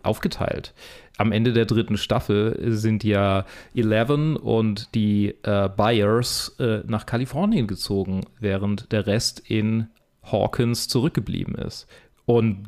aufgeteilt. 0.04 0.74
Am 1.18 1.32
Ende 1.32 1.54
der 1.54 1.66
dritten 1.66 1.98
Staffel 1.98 2.58
sind 2.74 3.04
ja 3.04 3.46
Eleven 3.74 4.36
und 4.36 4.94
die 4.96 5.36
äh, 5.44 5.70
Byers 5.70 6.56
äh, 6.60 6.82
nach 6.88 7.06
Kalifornien 7.06 7.68
gezogen, 7.68 8.22
während 8.40 8.92
der 8.92 9.08
Rest 9.08 9.40
in 9.40 9.88
Hawkins 10.24 10.88
zurückgeblieben 10.88 11.56
ist. 11.56 11.88
Und 12.26 12.68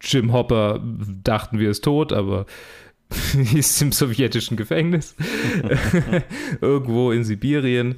Jim 0.00 0.32
Hopper 0.32 0.80
dachten 1.24 1.58
wir 1.58 1.70
ist 1.70 1.84
tot, 1.84 2.12
aber 2.12 2.46
ist 3.54 3.82
im 3.82 3.92
sowjetischen 3.92 4.56
Gefängnis. 4.56 5.14
Irgendwo 6.60 7.12
in 7.12 7.24
Sibirien. 7.24 7.96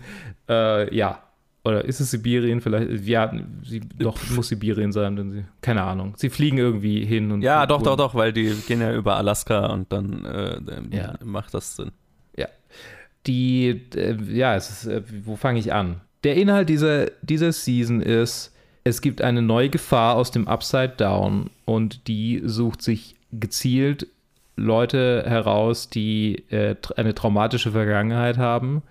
Äh, 0.48 0.94
ja. 0.94 1.23
Oder 1.64 1.84
ist 1.84 1.98
es 2.00 2.10
Sibirien? 2.10 2.60
Vielleicht, 2.60 3.06
ja, 3.06 3.32
sie, 3.62 3.80
doch, 3.98 4.18
muss 4.30 4.48
Sibirien 4.48 4.92
sein, 4.92 5.16
denn 5.16 5.30
sie, 5.32 5.44
keine 5.62 5.82
Ahnung. 5.82 6.12
Sie 6.16 6.28
fliegen 6.28 6.58
irgendwie 6.58 7.04
hin 7.06 7.32
und. 7.32 7.40
Ja, 7.42 7.64
doch, 7.66 7.78
und, 7.78 7.86
doch, 7.86 7.96
doch, 7.96 8.14
weil 8.14 8.34
die 8.34 8.54
gehen 8.68 8.82
ja 8.82 8.94
über 8.94 9.16
Alaska 9.16 9.66
und 9.72 9.90
dann 9.90 10.24
äh, 10.26 10.96
Ja. 10.96 11.14
macht 11.24 11.54
das 11.54 11.76
Sinn. 11.76 11.92
Ja. 12.36 12.48
Die, 13.26 13.80
äh, 13.94 14.16
ja, 14.30 14.54
es 14.54 14.70
ist, 14.70 14.86
äh, 14.86 15.02
wo 15.24 15.36
fange 15.36 15.58
ich 15.58 15.72
an? 15.72 16.02
Der 16.22 16.36
Inhalt 16.36 16.68
dieser, 16.68 17.06
dieser 17.22 17.52
Season 17.52 18.02
ist, 18.02 18.54
es 18.84 19.00
gibt 19.00 19.22
eine 19.22 19.40
neue 19.40 19.70
Gefahr 19.70 20.16
aus 20.16 20.30
dem 20.30 20.46
Upside 20.46 20.94
Down 20.98 21.48
und 21.64 22.08
die 22.08 22.42
sucht 22.44 22.82
sich 22.82 23.16
gezielt 23.32 24.06
Leute 24.56 25.24
heraus, 25.26 25.88
die 25.88 26.44
äh, 26.50 26.76
eine 26.96 27.14
traumatische 27.14 27.72
Vergangenheit 27.72 28.36
haben 28.36 28.82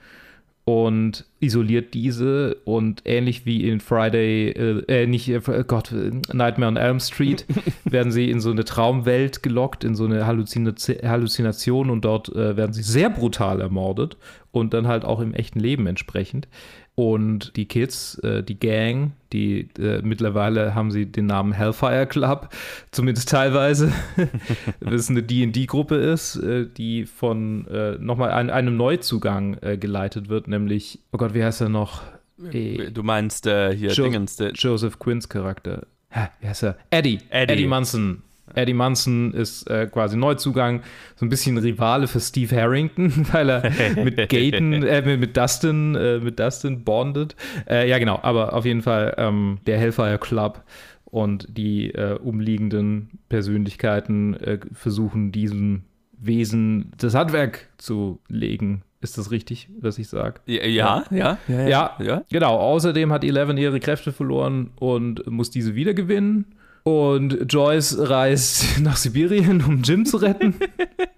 und 0.65 1.25
isoliert 1.41 1.93
diese 1.93 2.55
und 2.63 3.01
ähnlich 3.03 3.45
wie 3.45 3.67
in 3.67 3.81
Friday, 3.81 4.49
äh, 4.49 4.83
äh 4.87 5.07
nicht, 5.07 5.27
äh, 5.27 5.63
Gott, 5.67 5.91
äh, 5.91 6.11
Nightmare 6.31 6.69
on 6.69 6.77
Elm 6.77 6.99
Street, 7.01 7.45
werden 7.83 8.13
sie 8.13 8.31
in 8.31 8.39
so 8.39 8.51
eine 8.51 8.63
Traumwelt 8.63 9.43
gelockt, 9.43 9.83
in 9.83 9.95
so 9.95 10.05
eine 10.05 10.25
Halluzinaz 10.25 10.87
Halluzination 11.03 11.89
und 11.89 12.05
dort 12.05 12.29
äh, 12.29 12.55
werden 12.55 12.71
sie 12.71 12.83
sehr 12.83 13.09
brutal 13.09 13.59
ermordet 13.59 14.15
und 14.51 14.73
dann 14.73 14.87
halt 14.87 15.03
auch 15.03 15.19
im 15.19 15.33
echten 15.33 15.59
Leben 15.59 15.85
entsprechend. 15.85 16.47
Und 16.95 17.55
die 17.55 17.65
Kids, 17.65 18.19
äh, 18.19 18.43
die 18.43 18.59
Gang, 18.59 19.13
die 19.31 19.67
äh, 19.79 20.01
mittlerweile 20.03 20.75
haben 20.75 20.91
sie 20.91 21.07
den 21.07 21.25
Namen 21.25 21.51
Hellfire 21.51 22.05
Club, 22.05 22.49
zumindest 22.91 23.29
teilweise, 23.29 23.91
weil 24.79 24.93
es 24.93 25.09
eine 25.09 25.23
D&D-Gruppe 25.23 25.95
ist, 25.95 26.35
äh, 26.35 26.67
die 26.67 27.05
von 27.05 27.65
äh, 27.67 27.93
nochmal 27.99 28.29
ein, 28.31 28.51
einem 28.51 28.77
Neuzugang 28.77 29.57
äh, 29.61 29.77
geleitet 29.77 30.29
wird, 30.29 30.47
nämlich, 30.47 30.99
oh 31.11 31.17
Gott, 31.17 31.33
wie 31.33 31.43
heißt 31.43 31.61
er 31.61 31.69
noch? 31.69 32.03
Eh, 32.51 32.91
Du 32.91 33.01
meinst 33.01 33.47
äh, 33.47 33.75
hier 33.75 33.91
Jo- 33.91 34.03
Dingens, 34.03 34.37
Joseph 34.53 34.99
Quinns 34.99 35.27
Charakter. 35.29 35.87
Hä, 36.09 36.27
Wie 36.41 36.47
heißt 36.47 36.61
er? 36.63 36.77
Eddie. 36.91 37.19
Eddie. 37.29 37.53
Eddie 37.53 37.65
Munson. 37.67 38.21
Eddie 38.55 38.73
Munson 38.73 39.33
ist 39.33 39.69
äh, 39.69 39.87
quasi 39.87 40.17
Neuzugang, 40.17 40.81
so 41.15 41.25
ein 41.25 41.29
bisschen 41.29 41.57
Rivale 41.57 42.07
für 42.07 42.19
Steve 42.19 42.55
Harrington, 42.55 43.11
weil 43.31 43.49
er 43.49 43.71
mit 44.03 44.17
Gaten, 44.29 44.83
äh, 44.83 45.01
mit, 45.01 45.19
mit 45.19 45.37
Dustin, 45.37 45.95
äh, 45.95 46.19
mit 46.19 46.39
Dustin 46.39 46.83
bondet. 46.83 47.35
Äh, 47.69 47.89
ja, 47.89 47.99
genau, 47.99 48.19
aber 48.21 48.53
auf 48.53 48.65
jeden 48.65 48.81
Fall 48.81 49.13
ähm, 49.17 49.59
der 49.65 49.77
Hellfire 49.77 50.17
Club 50.17 50.63
und 51.05 51.47
die 51.49 51.93
äh, 51.93 52.17
umliegenden 52.17 53.19
Persönlichkeiten 53.29 54.33
äh, 54.35 54.59
versuchen, 54.73 55.31
diesem 55.31 55.83
Wesen 56.19 56.91
das 56.97 57.13
Handwerk 57.13 57.69
zu 57.77 58.19
legen. 58.29 58.83
Ist 59.01 59.17
das 59.17 59.31
richtig, 59.31 59.67
was 59.81 59.99
ich 59.99 60.07
sage? 60.07 60.39
Ja, 60.45 60.63
ja, 60.65 61.03
ja, 61.11 61.37
ja, 61.47 61.59
ja, 61.59 61.67
Ja, 61.67 61.97
ja. 61.99 62.23
genau. 62.31 62.57
Außerdem 62.57 63.11
hat 63.11 63.25
Eleven 63.25 63.57
ihre 63.57 63.81
Kräfte 63.81 64.13
verloren 64.13 64.71
und 64.77 65.27
muss 65.29 65.51
diese 65.51 65.75
wiedergewinnen. 65.75 66.45
Und 66.83 67.51
Joyce 67.51 67.97
reist 67.97 68.79
nach 68.81 68.97
Sibirien, 68.97 69.63
um 69.63 69.81
Jim 69.83 70.05
zu 70.05 70.17
retten. 70.17 70.55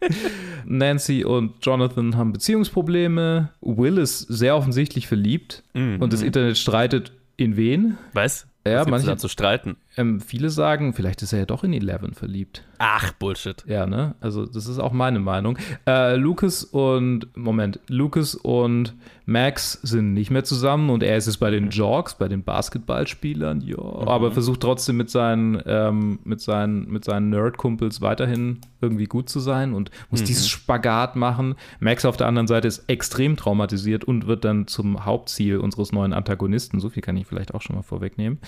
Nancy 0.65 1.23
und 1.23 1.53
Jonathan 1.65 2.15
haben 2.15 2.33
Beziehungsprobleme. 2.33 3.49
Will 3.61 3.97
ist 3.97 4.19
sehr 4.19 4.55
offensichtlich 4.55 5.07
verliebt. 5.07 5.63
Mhm. 5.73 6.01
Und 6.01 6.13
das 6.13 6.21
Internet 6.21 6.57
streitet 6.57 7.11
in 7.37 7.57
wen? 7.57 7.97
Was? 8.13 8.47
Ja, 8.65 8.81
Was 8.81 8.87
manche- 8.87 9.17
zu 9.17 9.27
streiten? 9.27 9.77
Ähm, 9.97 10.19
viele 10.19 10.49
sagen, 10.49 10.93
vielleicht 10.93 11.21
ist 11.21 11.31
er 11.33 11.39
ja 11.39 11.45
doch 11.45 11.63
in 11.63 11.71
Eleven 11.73 12.13
verliebt. 12.13 12.63
Ach, 12.77 13.13
Bullshit. 13.13 13.63
Ja, 13.67 13.85
ne? 13.85 14.15
Also, 14.19 14.45
das 14.45 14.67
ist 14.67 14.79
auch 14.79 14.91
meine 14.91 15.19
Meinung. 15.19 15.57
Äh, 15.87 16.15
Lucas 16.17 16.63
und, 16.65 17.27
Moment, 17.37 17.79
Lucas 17.87 18.35
und 18.35 18.93
Max 19.25 19.79
sind 19.83 20.13
nicht 20.13 20.29
mehr 20.29 20.43
zusammen 20.43 20.89
und 20.89 21.01
er 21.01 21.15
ist 21.15 21.27
es 21.27 21.37
bei 21.37 21.49
den 21.49 21.69
Jorks, 21.69 22.15
bei 22.15 22.27
den 22.27 22.43
Basketballspielern, 22.43 23.61
ja. 23.61 23.77
Aber 23.77 24.31
versucht 24.31 24.61
trotzdem 24.61 24.97
mit 24.97 25.09
seinen, 25.09 25.61
ähm, 25.65 26.19
mit 26.25 26.41
seinen, 26.41 26.91
mit 26.91 27.05
seinen 27.05 27.29
Nerd-Kumpels 27.29 28.01
weiterhin 28.01 28.59
irgendwie 28.81 29.05
gut 29.05 29.29
zu 29.29 29.39
sein 29.39 29.73
und 29.73 29.89
muss 30.11 30.21
Mhm. 30.21 30.25
dieses 30.25 30.47
Spagat 30.49 31.15
machen. 31.15 31.55
Max 31.79 32.05
auf 32.05 32.17
der 32.17 32.27
anderen 32.27 32.47
Seite 32.47 32.67
ist 32.67 32.83
extrem 32.87 33.35
traumatisiert 33.37 34.03
und 34.03 34.27
wird 34.27 34.45
dann 34.45 34.67
zum 34.67 35.05
Hauptziel 35.05 35.57
unseres 35.57 35.91
neuen 35.91 36.13
Antagonisten. 36.13 36.79
So 36.79 36.89
viel 36.89 37.01
kann 37.01 37.17
ich 37.17 37.25
vielleicht 37.25 37.53
auch 37.55 37.61
schon 37.61 37.75
mal 37.77 37.81
vorwegnehmen. 37.81 38.39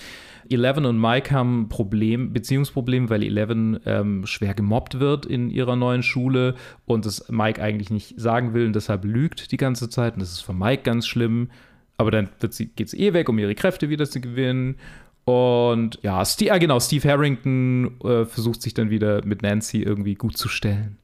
Eleven 0.50 0.86
und 0.86 1.00
Mike 1.00 1.30
haben 1.30 1.62
ein 1.62 1.68
Problem, 1.68 2.32
Beziehungsproblem, 2.32 3.10
weil 3.10 3.22
Eleven 3.22 3.80
ähm, 3.86 4.26
schwer 4.26 4.54
gemobbt 4.54 5.00
wird 5.00 5.26
in 5.26 5.50
ihrer 5.50 5.76
neuen 5.76 6.02
Schule 6.02 6.54
und 6.86 7.06
das 7.06 7.28
Mike 7.28 7.62
eigentlich 7.62 7.90
nicht 7.90 8.18
sagen 8.20 8.54
will 8.54 8.66
und 8.66 8.74
deshalb 8.74 9.04
lügt 9.04 9.52
die 9.52 9.56
ganze 9.56 9.88
Zeit. 9.88 10.14
Und 10.14 10.20
das 10.20 10.32
ist 10.32 10.40
für 10.40 10.54
Mike 10.54 10.82
ganz 10.82 11.06
schlimm. 11.06 11.50
Aber 11.96 12.10
dann 12.10 12.28
geht 12.40 12.88
sie 12.88 12.98
eh 12.98 13.12
weg, 13.12 13.28
um 13.28 13.38
ihre 13.38 13.54
Kräfte 13.54 13.88
wieder 13.88 14.08
zu 14.08 14.20
gewinnen. 14.20 14.76
Und 15.24 15.98
ja, 16.02 16.24
Steve, 16.24 16.48
ja 16.48 16.58
genau, 16.58 16.80
Steve 16.80 17.06
Harrington 17.06 18.00
äh, 18.02 18.24
versucht 18.24 18.62
sich 18.62 18.72
dann 18.72 18.88
wieder 18.88 19.24
mit 19.26 19.42
Nancy 19.42 19.82
irgendwie 19.82 20.14
gut 20.14 20.38
zu 20.38 20.48
stellen. 20.48 20.96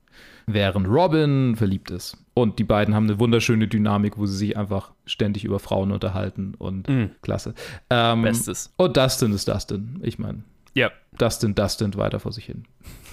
Während 0.46 0.86
Robin 0.88 1.56
verliebt 1.56 1.90
ist. 1.90 2.16
Und 2.34 2.58
die 2.58 2.64
beiden 2.64 2.94
haben 2.94 3.04
eine 3.08 3.18
wunderschöne 3.18 3.66
Dynamik, 3.68 4.18
wo 4.18 4.26
sie 4.26 4.36
sich 4.36 4.56
einfach 4.56 4.92
ständig 5.06 5.44
über 5.44 5.58
Frauen 5.58 5.90
unterhalten 5.92 6.54
und 6.58 6.88
Mhm. 6.88 7.10
klasse. 7.22 7.54
Ähm, 7.90 8.22
Bestes. 8.22 8.72
Und 8.76 8.96
Dustin 8.96 9.32
ist 9.32 9.48
Dustin. 9.48 10.00
Ich 10.02 10.18
meine, 10.18 10.42
Ja. 10.74 10.90
Dustin, 11.16 11.54
Dustin 11.54 11.94
weiter 11.94 12.18
vor 12.20 12.32
sich 12.32 12.46
hin. 12.46 12.64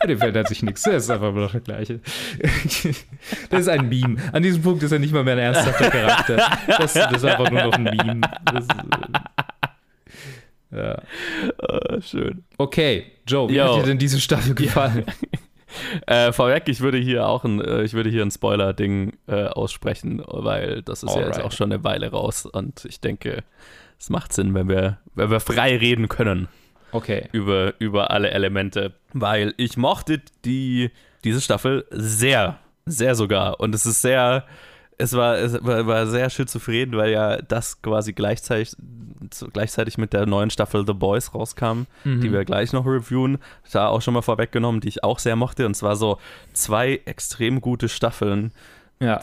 Bei 0.00 0.06
dem 0.08 0.18
verändert 0.18 0.48
sich 0.48 0.62
nichts. 0.64 0.84
Er 0.86 0.96
ist 0.96 1.08
einfach 1.08 1.28
immer 1.28 1.42
noch 1.42 1.52
der 1.52 1.60
gleiche. 1.60 2.00
Das 3.50 3.60
ist 3.60 3.68
ein 3.68 3.88
Meme. 3.88 4.16
An 4.32 4.42
diesem 4.42 4.60
Punkt 4.62 4.82
ist 4.82 4.90
er 4.92 4.98
nicht 4.98 5.12
mal 5.14 5.22
mehr 5.24 5.34
ein 5.34 5.38
ernsthafter 5.54 5.90
Charakter. 5.90 6.36
Das, 6.66 6.94
ist 6.96 7.24
einfach 7.24 7.50
nur 7.50 7.62
noch 7.62 7.72
ein 7.74 7.84
Meme. 7.84 8.20
Das, 8.52 8.66
äh, 10.72 10.76
ja. 10.76 11.02
Äh, 11.58 12.00
schön. 12.02 12.42
Okay, 12.58 13.12
Joe, 13.28 13.48
wie 13.48 13.54
Yo. 13.54 13.64
hat 13.76 13.82
dir 13.82 13.86
denn 13.86 13.98
diese 13.98 14.20
Staffel 14.20 14.54
gefallen? 14.54 15.04
Äh, 16.06 16.32
vorweg, 16.32 16.64
ich 16.68 16.80
würde 16.80 16.98
hier 16.98 17.26
auch 17.26 17.44
ein, 17.44 17.60
äh, 17.60 17.82
ich 17.82 17.94
würde 17.94 18.10
hier 18.10 18.22
ein 18.22 18.30
Spoiler-Ding 18.30 19.16
äh, 19.26 19.44
aussprechen, 19.46 20.22
weil 20.26 20.82
das 20.82 21.02
ist 21.02 21.14
ja 21.14 21.20
jetzt 21.22 21.36
Alright. 21.36 21.44
auch 21.44 21.52
schon 21.52 21.72
eine 21.72 21.82
Weile 21.84 22.10
raus 22.10 22.46
und 22.46 22.84
ich 22.84 23.00
denke, 23.00 23.44
es 23.98 24.10
macht 24.10 24.32
Sinn, 24.32 24.54
wenn 24.54 24.68
wir, 24.68 24.98
wenn 25.14 25.30
wir 25.30 25.40
frei 25.40 25.76
reden 25.76 26.08
können 26.08 26.48
Okay. 26.92 27.28
über, 27.32 27.74
über 27.80 28.10
alle 28.10 28.30
Elemente, 28.30 28.92
weil 29.12 29.54
ich 29.56 29.76
mochte 29.76 30.20
die, 30.44 30.90
diese 31.24 31.40
Staffel 31.40 31.84
sehr, 31.90 32.58
sehr 32.86 33.14
sogar 33.14 33.58
und 33.60 33.74
es 33.74 33.84
ist 33.86 34.02
sehr, 34.02 34.44
es 34.98 35.14
war, 35.14 35.36
es 35.38 35.54
war, 35.64 35.86
war 35.86 36.06
sehr 36.06 36.30
schizophren, 36.30 36.96
weil 36.96 37.10
ja 37.10 37.38
das 37.42 37.82
quasi 37.82 38.12
gleichzeitig, 38.12 38.76
gleichzeitig 39.52 39.98
mit 39.98 40.12
der 40.12 40.26
neuen 40.26 40.50
Staffel 40.50 40.84
The 40.86 40.92
Boys 40.94 41.34
rauskam, 41.34 41.86
Mhm. 42.04 42.20
die 42.20 42.32
wir 42.32 42.44
gleich 42.44 42.72
noch 42.72 42.86
reviewen. 42.86 43.38
Da 43.72 43.88
auch 43.88 44.02
schon 44.02 44.14
mal 44.14 44.22
vorweggenommen, 44.22 44.80
die 44.80 44.88
ich 44.88 45.04
auch 45.04 45.18
sehr 45.18 45.36
mochte. 45.36 45.66
Und 45.66 45.74
zwar 45.74 45.96
so 45.96 46.18
zwei 46.52 47.00
extrem 47.04 47.60
gute 47.60 47.88
Staffeln 47.88 48.52
Ja. 49.00 49.20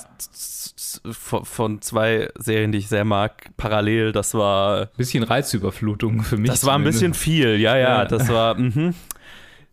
von, 1.12 1.82
zwei 1.82 2.30
Serien, 2.38 2.72
die 2.72 2.80
ich 2.80 2.88
sehr 2.90 3.06
mag, 3.06 3.50
parallel. 3.58 4.12
Das 4.12 4.34
war. 4.34 4.88
Bisschen 4.98 5.24
Reizüberflutung 5.24 6.22
für 6.24 6.38
mich. 6.38 6.52
Das 6.52 6.66
war 6.66 6.76
ein 6.76 6.84
bisschen 6.84 7.14
viel, 7.14 7.58
ja, 7.60 7.76
ja. 7.78 8.00
Ja. 8.00 8.06
Das 8.06 8.30
war. 8.30 8.56
Mhm. 8.62 8.94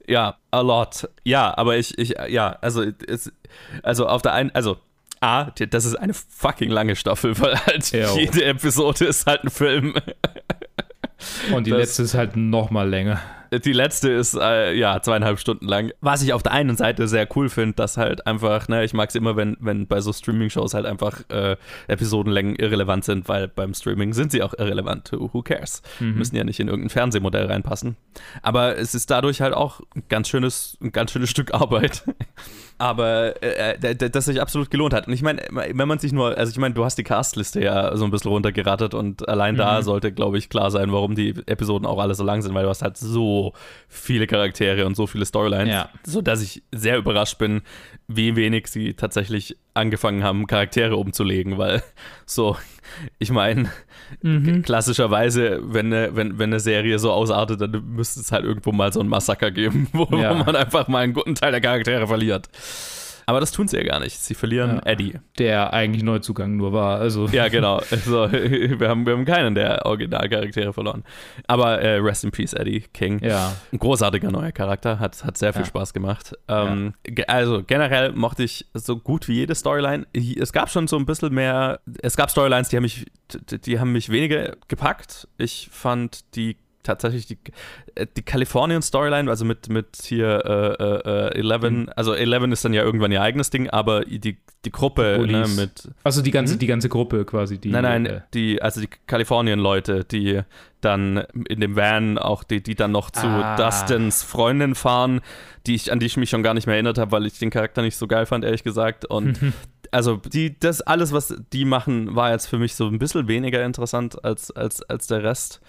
Ja, 0.06 0.36
a 0.50 0.60
lot. 0.62 1.06
Ja, 1.24 1.52
aber 1.58 1.76
ich, 1.76 1.98
ich, 1.98 2.14
ja, 2.28 2.56
also, 2.62 2.82
es, 3.06 3.30
also 3.82 4.06
auf 4.08 4.22
der 4.22 4.32
einen, 4.32 4.50
also, 4.54 4.78
A, 5.20 5.50
das 5.70 5.84
ist 5.84 5.94
eine 5.96 6.14
fucking 6.14 6.70
lange 6.70 6.96
Staffel, 6.96 7.38
weil 7.40 7.56
halt 7.66 7.90
Ja. 7.92 8.14
jede 8.14 8.44
Episode 8.44 9.04
ist 9.06 9.26
halt 9.26 9.44
ein 9.44 9.50
Film. 9.50 9.94
Und 11.52 11.66
die 11.66 11.70
Das- 11.70 11.80
letzte 11.80 12.02
ist 12.04 12.14
halt 12.14 12.36
noch 12.36 12.70
mal 12.70 12.88
länger. 12.88 13.20
Die 13.64 13.72
letzte 13.72 14.10
ist 14.10 14.34
äh, 14.38 14.74
ja 14.74 15.00
zweieinhalb 15.00 15.40
Stunden 15.40 15.66
lang. 15.66 15.90
Was 16.02 16.20
ich 16.20 16.34
auf 16.34 16.42
der 16.42 16.52
einen 16.52 16.76
Seite 16.76 17.08
sehr 17.08 17.26
cool 17.34 17.48
finde, 17.48 17.76
dass 17.76 17.96
halt 17.96 18.26
einfach, 18.26 18.68
ne, 18.68 18.84
ich 18.84 18.92
mag 18.92 19.08
es 19.08 19.14
immer, 19.14 19.36
wenn, 19.36 19.56
wenn 19.58 19.86
bei 19.86 20.02
so 20.02 20.12
Streaming-Shows 20.12 20.74
halt 20.74 20.84
einfach 20.84 21.22
äh, 21.30 21.56
Episodenlängen 21.86 22.56
irrelevant 22.56 23.06
sind, 23.06 23.26
weil 23.26 23.48
beim 23.48 23.72
Streaming 23.72 24.12
sind 24.12 24.32
sie 24.32 24.42
auch 24.42 24.52
irrelevant. 24.52 25.10
Who 25.12 25.40
cares? 25.40 25.80
Mhm. 25.98 26.16
Müssen 26.18 26.36
ja 26.36 26.44
nicht 26.44 26.60
in 26.60 26.68
irgendein 26.68 26.90
Fernsehmodell 26.90 27.46
reinpassen. 27.46 27.96
Aber 28.42 28.76
es 28.76 28.94
ist 28.94 29.10
dadurch 29.10 29.40
halt 29.40 29.54
auch 29.54 29.80
ein 29.96 30.02
ganz 30.10 30.28
schönes, 30.28 30.76
ein 30.82 30.92
ganz 30.92 31.10
schönes 31.12 31.30
Stück 31.30 31.54
Arbeit. 31.54 32.04
Aber 32.80 33.42
äh, 33.42 33.76
d- 33.78 33.94
d- 33.96 34.08
das 34.08 34.26
sich 34.26 34.40
absolut 34.40 34.70
gelohnt 34.70 34.94
hat. 34.94 35.08
Und 35.08 35.12
ich 35.12 35.22
meine, 35.22 35.42
wenn 35.50 35.88
man 35.88 35.98
sich 35.98 36.12
nur, 36.12 36.38
also 36.38 36.50
ich 36.50 36.58
meine, 36.58 36.74
du 36.74 36.84
hast 36.84 36.96
die 36.96 37.02
Castliste 37.02 37.60
ja 37.60 37.96
so 37.96 38.04
ein 38.04 38.12
bisschen 38.12 38.30
runtergerattert 38.30 38.94
und 38.94 39.28
allein 39.28 39.56
da 39.56 39.78
Mhm. 39.78 39.82
sollte, 39.82 40.12
glaube 40.12 40.38
ich, 40.38 40.48
klar 40.48 40.70
sein, 40.70 40.92
warum 40.92 41.16
die 41.16 41.30
Episoden 41.46 41.86
auch 41.86 41.98
alle 41.98 42.14
so 42.14 42.22
lang 42.22 42.40
sind, 42.40 42.54
weil 42.54 42.62
du 42.62 42.68
hast 42.68 42.82
halt 42.82 42.96
so 42.96 43.52
viele 43.88 44.26
Charaktere 44.28 44.86
und 44.86 44.94
so 44.96 45.08
viele 45.08 45.26
Storylines, 45.26 45.74
Ja. 45.74 45.88
so 46.04 46.20
dass 46.22 46.40
ich 46.40 46.62
sehr 46.72 46.98
überrascht 46.98 47.38
bin, 47.38 47.62
wie 48.06 48.36
wenig 48.36 48.68
sie 48.68 48.94
tatsächlich 48.94 49.56
angefangen 49.74 50.22
haben, 50.22 50.46
Charaktere 50.46 50.96
umzulegen, 50.96 51.58
weil 51.58 51.82
so, 52.26 52.56
ich 53.18 53.30
meine, 53.30 53.70
Mhm. 54.22 54.62
klassischerweise, 54.62 55.60
wenn 55.62 55.86
eine, 55.92 56.16
wenn, 56.16 56.38
wenn 56.38 56.50
eine 56.50 56.60
Serie 56.60 56.98
so 56.98 57.12
ausartet, 57.12 57.60
dann 57.60 57.84
müsste 57.94 58.20
es 58.20 58.32
halt 58.32 58.44
irgendwo 58.44 58.72
mal 58.72 58.90
so 58.92 59.00
ein 59.00 59.08
Massaker 59.08 59.50
geben, 59.50 59.86
wo, 59.92 60.04
Ja. 60.16 60.38
wo 60.38 60.44
man 60.44 60.56
einfach 60.56 60.88
mal 60.88 61.00
einen 61.04 61.12
guten 61.12 61.34
Teil 61.34 61.50
der 61.52 61.60
Charaktere 61.60 62.06
verliert. 62.06 62.48
Aber 63.28 63.40
das 63.40 63.52
tun 63.52 63.68
sie 63.68 63.76
ja 63.76 63.82
gar 63.82 64.00
nicht. 64.00 64.18
Sie 64.18 64.32
verlieren 64.32 64.76
Ja. 64.76 64.90
Eddie. 64.90 65.18
Der 65.38 65.74
eigentlich 65.74 66.02
Neuzugang 66.02 66.56
nur 66.56 66.72
war. 66.72 66.98
Also. 66.98 67.26
Ja, 67.26 67.48
genau. 67.48 67.82
Also, 67.90 68.32
wir, 68.32 68.88
haben, 68.88 69.04
wir 69.04 69.12
haben 69.12 69.26
keinen 69.26 69.54
der 69.54 69.84
Originalcharaktere 69.84 70.72
verloren. 70.72 71.04
Aber 71.46 71.78
äh, 71.82 71.96
Rest 71.96 72.24
in 72.24 72.30
Peace, 72.30 72.54
Eddie 72.54 72.80
King. 72.94 73.22
Ja. 73.22 73.52
Ein 73.70 73.78
großartiger 73.80 74.30
neuer 74.30 74.50
Charakter, 74.52 74.98
hat, 74.98 75.22
hat 75.24 75.36
sehr 75.36 75.52
viel 75.52 75.60
Ja. 75.62 75.66
Spaß 75.66 75.92
gemacht. 75.92 76.32
Ähm, 76.48 76.94
Also 77.26 77.62
generell 77.62 78.12
mochte 78.12 78.44
ich 78.44 78.64
so 78.72 78.96
gut 78.96 79.28
wie 79.28 79.34
jede 79.34 79.54
Storyline. 79.54 80.06
Es 80.14 80.54
gab 80.54 80.70
schon 80.70 80.88
so 80.88 80.96
ein 80.96 81.04
bisschen 81.04 81.34
mehr, 81.34 81.80
es 82.00 82.16
gab 82.16 82.30
Storylines, 82.30 82.70
die 82.70 82.76
haben 82.76 82.82
mich, 82.84 83.04
die 83.50 83.78
haben 83.78 83.92
mich 83.92 84.08
weniger 84.08 84.56
gepackt. 84.68 85.28
Ich 85.36 85.68
fand 85.70 86.34
die 86.34 86.56
tatsächlich 86.88 87.26
die, 87.26 87.38
äh, 87.94 88.06
die 88.16 88.22
Kalifornien-Storyline, 88.22 89.30
also 89.30 89.44
mit, 89.44 89.68
mit 89.68 89.96
hier 90.02 90.42
äh, 90.44 90.82
äh, 90.82 91.28
äh, 91.28 91.38
Eleven, 91.38 91.82
Mhm. 91.82 91.90
also 91.94 92.14
Eleven 92.14 92.50
ist 92.50 92.64
dann 92.64 92.72
ja 92.72 92.82
irgendwann 92.82 93.12
ihr 93.12 93.22
eigenes 93.22 93.50
Ding, 93.50 93.68
aber 93.70 94.04
die, 94.04 94.38
die 94.64 94.72
Gruppe 94.72 95.24
ne, 95.26 95.46
mit 95.56 95.88
Also 96.02 96.22
die 96.22 96.30
ganze, 96.30 96.54
Hm? 96.54 96.58
die 96.58 96.66
ganze 96.66 96.88
Gruppe 96.88 97.24
quasi. 97.24 97.58
Die, 97.58 97.70
nein, 97.70 97.82
nein, 97.82 98.06
äh, 98.06 98.20
die, 98.34 98.60
also 98.62 98.80
die 98.80 98.88
Kalifornien-Leute, 99.06 100.04
die 100.04 100.40
dann 100.80 101.18
in 101.48 101.60
dem 101.60 101.76
Van 101.76 102.18
auch, 102.18 102.42
die, 102.44 102.62
die 102.62 102.74
dann 102.74 102.92
noch 102.92 103.10
zu 103.10 103.26
Ah. 103.26 103.56
Dustins 103.56 104.22
Freundin 104.22 104.74
fahren, 104.74 105.20
die 105.66 105.74
ich, 105.74 105.92
an 105.92 105.98
die 106.00 106.06
ich 106.06 106.16
mich 106.16 106.30
schon 106.30 106.42
gar 106.42 106.54
nicht 106.54 106.66
mehr 106.66 106.74
erinnert 106.76 106.98
habe, 106.98 107.12
weil 107.12 107.26
ich 107.26 107.38
den 107.38 107.50
Charakter 107.50 107.82
nicht 107.82 107.96
so 107.96 108.06
geil 108.06 108.26
fand, 108.26 108.44
ehrlich 108.44 108.62
gesagt. 108.64 109.04
Und 109.04 109.38
also 109.90 110.16
die, 110.16 110.58
das 110.58 110.80
alles, 110.80 111.12
was 111.12 111.34
die 111.52 111.64
machen, 111.64 112.14
war 112.14 112.30
jetzt 112.30 112.46
für 112.46 112.58
mich 112.58 112.74
so 112.74 112.86
ein 112.86 112.98
bisschen 112.98 113.26
weniger 113.28 113.64
interessant 113.64 114.24
als, 114.24 114.50
als, 114.52 114.82
als 114.82 115.06
der 115.08 115.22
Rest. 115.24 115.60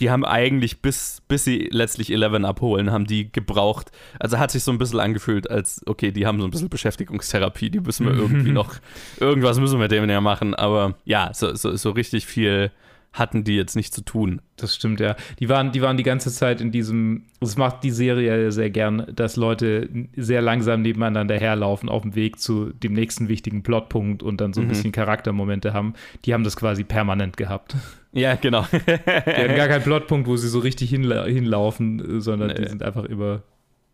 Die 0.00 0.10
haben 0.10 0.24
eigentlich, 0.24 0.82
bis, 0.82 1.22
bis 1.26 1.44
sie 1.44 1.68
letztlich 1.72 2.12
Eleven 2.12 2.44
abholen, 2.44 2.90
haben 2.90 3.06
die 3.06 3.32
gebraucht. 3.32 3.90
Also 4.20 4.38
hat 4.38 4.50
sich 4.50 4.62
so 4.62 4.70
ein 4.70 4.78
bisschen 4.78 5.00
angefühlt, 5.00 5.50
als, 5.50 5.82
okay, 5.86 6.12
die 6.12 6.26
haben 6.26 6.38
so 6.40 6.46
ein 6.46 6.50
bisschen 6.50 6.68
Beschäftigungstherapie, 6.68 7.70
die 7.70 7.80
müssen 7.80 8.06
wir 8.06 8.14
irgendwie 8.18 8.52
noch, 8.52 8.74
irgendwas 9.20 9.58
müssen 9.58 9.74
wir 9.78 9.84
mit 9.84 9.92
denen 9.92 10.10
ja 10.10 10.20
machen. 10.20 10.54
Aber 10.54 10.96
ja, 11.04 11.30
so, 11.32 11.54
so, 11.54 11.74
so 11.76 11.90
richtig 11.90 12.26
viel 12.26 12.70
hatten 13.14 13.44
die 13.44 13.56
jetzt 13.56 13.76
nicht 13.76 13.94
zu 13.94 14.02
tun. 14.02 14.42
Das 14.56 14.74
stimmt, 14.74 15.00
ja. 15.00 15.16
Die 15.40 15.48
waren, 15.48 15.72
die 15.72 15.80
waren 15.80 15.96
die 15.96 16.02
ganze 16.02 16.30
Zeit 16.30 16.60
in 16.60 16.70
diesem, 16.70 17.22
das 17.40 17.56
macht 17.56 17.82
die 17.82 17.90
Serie 17.90 18.42
ja 18.44 18.50
sehr 18.50 18.68
gern, 18.68 19.06
dass 19.16 19.36
Leute 19.36 19.88
sehr 20.16 20.42
langsam 20.42 20.82
nebeneinander 20.82 21.38
herlaufen 21.38 21.88
auf 21.88 22.02
dem 22.02 22.14
Weg 22.14 22.38
zu 22.38 22.74
dem 22.74 22.92
nächsten 22.92 23.28
wichtigen 23.28 23.62
Plotpunkt 23.62 24.22
und 24.22 24.42
dann 24.42 24.52
so 24.52 24.60
ein 24.60 24.64
Mhm. 24.66 24.68
bisschen 24.68 24.92
Charaktermomente 24.92 25.72
haben. 25.72 25.94
Die 26.26 26.34
haben 26.34 26.44
das 26.44 26.56
quasi 26.56 26.84
permanent 26.84 27.38
gehabt. 27.38 27.74
Ja, 28.16 28.34
genau. 28.34 28.64
Die 28.72 28.78
hatten 28.80 29.56
gar 29.56 29.68
keinen 29.68 29.82
Plotpunkt, 29.82 30.26
wo 30.26 30.36
sie 30.36 30.48
so 30.48 30.58
richtig 30.58 30.90
hinla 30.90 31.24
hinlaufen, 31.26 32.18
äh, 32.18 32.20
sondern 32.20 32.54
die 32.54 32.62
Nee. 32.62 32.68
sind 32.68 32.82
einfach 32.82 33.04
über. 33.04 33.42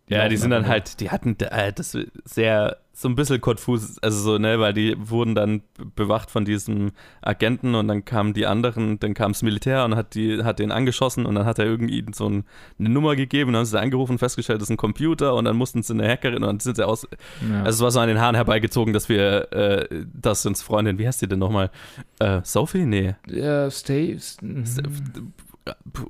Ja, 0.08 0.28
die 0.28 0.36
sind 0.36 0.50
dann 0.50 0.66
halt, 0.68 1.00
die 1.00 1.10
hatten 1.10 1.36
äh, 1.40 1.72
das 1.72 1.96
sehr, 2.24 2.76
so 2.94 3.08
ein 3.08 3.14
bisschen 3.14 3.40
konfus, 3.40 3.98
also 4.02 4.18
so, 4.18 4.38
ne, 4.38 4.60
weil 4.60 4.74
die 4.74 4.94
wurden 4.98 5.34
dann 5.34 5.62
bewacht 5.96 6.30
von 6.30 6.44
diesem 6.44 6.92
Agenten 7.22 7.74
und 7.74 7.88
dann 7.88 8.04
kamen 8.04 8.34
die 8.34 8.46
anderen, 8.46 9.00
dann 9.00 9.14
kam 9.14 9.32
das 9.32 9.42
Militär 9.42 9.84
und 9.86 9.96
hat 9.96 10.14
die, 10.14 10.44
hat 10.44 10.58
den 10.58 10.70
angeschossen 10.70 11.24
und 11.24 11.34
dann 11.34 11.46
hat 11.46 11.58
er 11.58 11.64
irgendwie 11.64 12.04
so 12.14 12.28
ein, 12.28 12.44
eine 12.78 12.90
Nummer 12.90 13.16
gegeben 13.16 13.48
und 13.48 13.52
dann 13.54 13.60
haben 13.60 13.66
sie 13.66 13.80
angerufen, 13.80 14.18
festgestellt, 14.18 14.60
das 14.60 14.66
ist 14.66 14.72
ein 14.72 14.76
Computer 14.76 15.34
und 15.34 15.46
dann 15.46 15.56
mussten 15.56 15.82
sie 15.82 15.94
eine 15.94 16.06
Hackerin 16.06 16.42
und 16.42 16.46
dann 16.48 16.60
sind 16.60 16.76
sie 16.76 16.86
aus, 16.86 17.06
Ja. 17.50 17.62
also 17.62 17.76
es 17.78 17.80
war 17.80 17.90
so 17.92 18.00
an 18.00 18.08
den 18.08 18.20
Haaren 18.20 18.34
herbeigezogen, 18.34 18.92
dass 18.92 19.08
wir, 19.08 19.50
äh, 19.52 20.04
das 20.12 20.44
uns 20.44 20.60
Freundin, 20.62 20.98
wie 20.98 21.06
heißt 21.06 21.22
die 21.22 21.28
denn 21.28 21.38
nochmal? 21.38 21.70
Äh, 22.18 22.40
Sophie? 22.44 22.84
Nee. 22.84 23.14
Ja, 23.26 23.70
stay. 23.70 24.18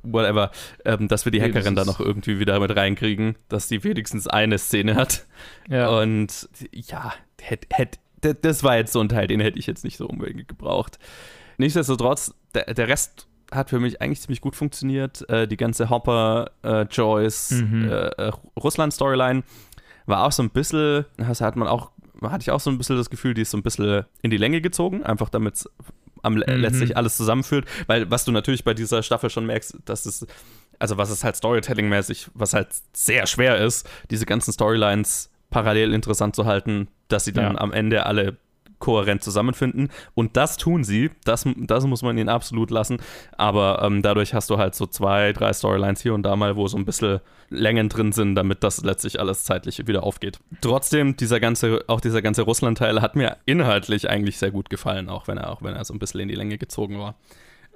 Whatever, 0.03 0.51
ähm, 0.85 1.09
dass 1.09 1.25
wir 1.25 1.33
die 1.33 1.41
Nee, 1.41 1.49
Hackerin 1.49 1.75
das 1.75 1.85
da 1.87 1.93
noch 1.93 2.01
irgendwie 2.01 2.39
wieder 2.39 2.59
mit 2.61 2.75
reinkriegen, 2.75 3.37
dass 3.49 3.69
die 3.69 3.83
wenigstens 3.85 4.27
eine 4.27 4.59
Szene 4.59 4.95
hat. 4.95 5.27
Ja. 5.69 5.89
Und 5.89 6.49
ja, 6.73 7.13
hätt, 7.41 7.67
hätt, 7.71 7.99
das 8.43 8.63
war 8.65 8.77
jetzt 8.77 8.93
so 8.93 9.01
ein 9.01 9.09
Teil, 9.09 9.27
den 9.27 9.41
hätte 9.41 9.59
ich 9.59 9.67
jetzt 9.67 9.85
nicht 9.85 9.97
so 9.97 10.07
unbedingt 10.07 10.49
gebraucht. 10.49 10.99
Nichtsdestotrotz, 11.59 12.35
der, 12.55 12.73
der 12.73 12.89
Rest 12.89 13.27
hat 13.51 13.69
für 13.69 13.79
mich 13.81 14.01
eigentlich 14.01 14.21
ziemlich 14.23 14.41
gut 14.41 14.57
funktioniert. 14.57 15.29
Äh, 15.29 15.47
die 15.47 15.59
ganze 15.59 15.91
Hopper, 15.91 16.51
äh, 16.63 16.83
Joyce, 16.91 17.51
Mhm. 17.63 17.89
äh, 17.91 18.07
äh, 18.09 18.33
Russland-Storyline 18.59 19.43
war 20.07 20.25
auch 20.27 20.33
so 20.33 20.43
ein 20.43 20.51
bisschen, 20.51 21.05
das 21.19 21.41
hat 21.43 21.57
man 21.57 21.69
auch, 21.69 21.93
hatte 22.23 22.43
ich 22.43 22.51
auch 22.51 22.61
so 22.61 22.71
ein 22.71 22.79
bisschen 22.79 22.97
das 22.97 23.11
Gefühl, 23.11 23.35
die 23.35 23.43
ist 23.43 23.51
so 23.51 23.59
ein 23.59 23.63
bisschen 23.63 24.05
in 24.23 24.31
die 24.31 24.37
Länge 24.39 24.61
gezogen, 24.63 25.03
einfach 25.03 25.29
damit 25.29 25.57
es 25.57 25.69
am 26.23 26.35
Mhm. 26.35 26.43
letztlich 26.47 26.97
alles 26.97 27.17
zusammenführt, 27.17 27.67
weil 27.87 28.11
was 28.11 28.25
du 28.25 28.33
natürlich 28.33 28.65
bei 28.65 28.75
dieser 28.75 29.03
Staffel 29.03 29.31
schon 29.31 29.47
merkst, 29.47 29.77
dass 29.85 30.07
es 30.07 30.27
also 30.79 30.97
was 30.97 31.11
es 31.11 31.23
halt 31.23 31.37
Storytelling-mäßig, 31.37 32.31
was 32.35 32.55
halt 32.55 32.69
sehr 32.93 33.27
schwer 33.27 33.59
ist, 33.59 33.89
diese 34.11 34.27
ganzen 34.27 34.53
Storylines 34.53 35.31
parallel 35.51 35.93
interessant 35.95 36.35
zu 36.35 36.45
halten, 36.47 36.89
dass 37.09 37.25
sie 37.25 37.33
dann 37.33 37.55
Ja. 37.55 37.61
am 37.61 37.73
Ende 37.73 38.07
alle 38.07 38.37
kohärent 38.83 39.23
zusammenfinden. 39.23 39.89
Und 40.15 40.37
das 40.37 40.59
tun 40.59 40.85
sie. 40.85 41.11
Das, 41.25 41.47
das 41.57 41.87
muss 41.87 42.03
man 42.03 42.19
ihnen 42.19 42.29
absolut 42.29 42.71
lassen. 42.71 42.99
Aber 43.39 43.81
ähm, 43.83 44.03
dadurch 44.03 44.35
hast 44.35 44.51
du 44.51 44.59
halt 44.59 44.75
so 44.75 44.87
zwei, 44.87 45.33
drei 45.33 45.53
Storylines 45.53 46.03
hier 46.03 46.13
und 46.13 46.25
da 46.25 46.37
mal, 46.37 46.57
wo 46.57 46.67
so 46.67 46.77
ein 46.77 46.85
bisschen 46.85 47.21
Längen 47.49 47.89
drin 47.89 48.13
sind, 48.13 48.35
damit 48.35 48.65
das 48.65 48.83
letztlich 48.83 49.21
alles 49.21 49.45
zeitlich 49.45 49.87
wieder 49.87 50.03
aufgeht. 50.03 50.41
Trotzdem, 50.61 51.17
dieser 51.17 51.39
ganze, 51.39 51.85
auch 51.87 52.01
dieser 52.01 52.23
ganze 52.23 52.43
Russland-Teil 52.43 53.01
hat 53.01 53.15
mir 53.15 53.37
inhaltlich 53.47 54.11
eigentlich 54.11 54.39
sehr 54.39 54.51
gut 54.51 54.69
gefallen, 54.69 55.09
auch 55.09 55.29
wenn 55.29 55.39
er, 55.39 55.51
auch 55.51 55.63
wenn 55.63 55.75
er 55.75 55.85
so 55.85 55.95
ein 55.95 55.99
bisschen 55.99 56.21
in 56.21 56.29
die 56.29 56.35
Länge 56.35 56.59
gezogen 56.59 56.99
war. 56.99 57.15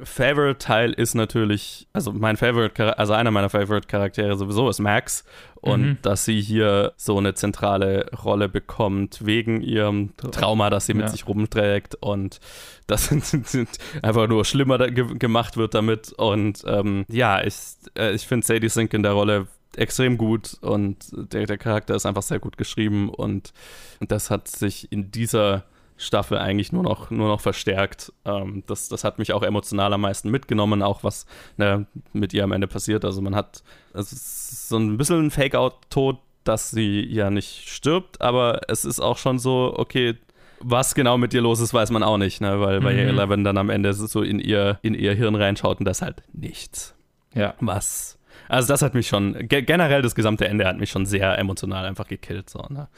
Favorite-Teil 0.02 0.92
ist 0.92 1.14
natürlich, 1.14 1.88
also 1.92 2.12
mein 2.12 2.36
Favorite, 2.36 2.98
also 2.98 3.12
einer 3.12 3.30
meiner 3.30 3.48
Favorite-Charaktere 3.50 4.36
sowieso 4.36 4.68
ist 4.68 4.78
Max. 4.78 5.24
Und 5.60 5.80
Mhm. 5.82 5.98
dass 6.02 6.24
sie 6.24 6.40
hier 6.40 6.92
so 6.96 7.18
eine 7.18 7.34
zentrale 7.34 8.08
Rolle 8.24 8.48
bekommt, 8.48 9.24
wegen 9.26 9.62
ihrem 9.62 10.16
Trauma, 10.16 10.70
das 10.70 10.86
sie 10.86 10.94
mit 10.94 11.06
Ja. 11.06 11.08
sich 11.08 11.26
rumträgt 11.26 11.96
und 11.96 12.38
das 12.86 13.10
einfach 14.02 14.28
nur 14.28 14.44
schlimmer 14.44 14.78
ge 14.90 15.16
gemacht 15.18 15.56
wird 15.56 15.74
damit. 15.74 16.12
Und 16.12 16.62
ähm, 16.66 17.04
ja, 17.08 17.42
ich, 17.44 17.54
äh, 17.98 18.12
ich 18.14 18.26
finde 18.28 18.46
Sadie 18.46 18.68
Sink 18.68 18.94
in 18.94 19.02
der 19.02 19.12
Rolle 19.12 19.48
extrem 19.76 20.16
gut 20.18 20.56
und 20.60 20.96
der, 21.12 21.46
der 21.46 21.58
Charakter 21.58 21.94
ist 21.96 22.06
einfach 22.06 22.22
sehr 22.22 22.38
gut 22.38 22.56
geschrieben 22.56 23.08
und 23.10 23.52
das 24.00 24.30
hat 24.30 24.48
sich 24.48 24.90
in 24.92 25.10
dieser 25.10 25.64
Staffel 25.98 26.38
eigentlich 26.38 26.72
nur 26.72 26.82
noch, 26.82 27.10
nur 27.10 27.28
noch 27.28 27.40
verstärkt. 27.40 28.12
Ähm, 28.24 28.62
das, 28.66 28.88
das 28.88 29.04
hat 29.04 29.18
mich 29.18 29.32
auch 29.32 29.42
emotional 29.42 29.92
am 29.92 30.02
meisten 30.02 30.30
mitgenommen, 30.30 30.82
auch 30.82 31.04
was 31.04 31.26
ne, 31.56 31.86
mit 32.12 32.34
ihr 32.34 32.44
am 32.44 32.52
Ende 32.52 32.66
passiert. 32.66 33.04
Also 33.04 33.22
man 33.22 33.34
hat 33.34 33.62
es 33.94 34.12
ist 34.12 34.68
so 34.68 34.76
ein 34.78 34.98
bisschen 34.98 35.26
ein 35.26 35.30
Fake-Out-Tod, 35.30 36.18
dass 36.44 36.70
sie 36.70 37.04
ja 37.06 37.30
nicht 37.30 37.68
stirbt, 37.68 38.20
aber 38.20 38.60
es 38.68 38.84
ist 38.84 39.00
auch 39.00 39.18
schon 39.18 39.38
so, 39.38 39.74
okay, 39.76 40.16
was 40.60 40.94
genau 40.94 41.18
mit 41.18 41.34
ihr 41.34 41.40
los 41.42 41.60
ist, 41.60 41.74
weiß 41.74 41.90
man 41.90 42.02
auch 42.02 42.18
nicht, 42.18 42.40
ne? 42.40 42.60
weil 42.60 42.80
bei 42.80 42.92
Mhm. 42.92 42.98
Eleven 43.10 43.44
dann 43.44 43.58
am 43.58 43.70
Ende 43.70 43.92
so 43.92 44.22
in 44.22 44.38
ihr, 44.38 44.78
in 44.82 44.94
ihr 44.94 45.12
Hirn 45.14 45.34
reinschaut 45.34 45.78
und 45.80 45.84
das 45.86 46.02
halt 46.02 46.22
nichts. 46.32 46.94
Ja. 47.34 47.54
Was 47.60 48.18
also 48.48 48.68
das 48.68 48.82
hat 48.82 48.94
mich 48.94 49.08
schon, 49.08 49.34
ge 49.48 49.62
generell 49.62 50.02
das 50.02 50.14
gesamte 50.14 50.46
Ende 50.48 50.66
hat 50.66 50.78
mich 50.78 50.90
schon 50.90 51.06
sehr 51.06 51.38
emotional 51.38 51.84
einfach 51.86 52.08
gekillt. 52.08 52.50
So, 52.50 52.64
ne? 52.68 52.88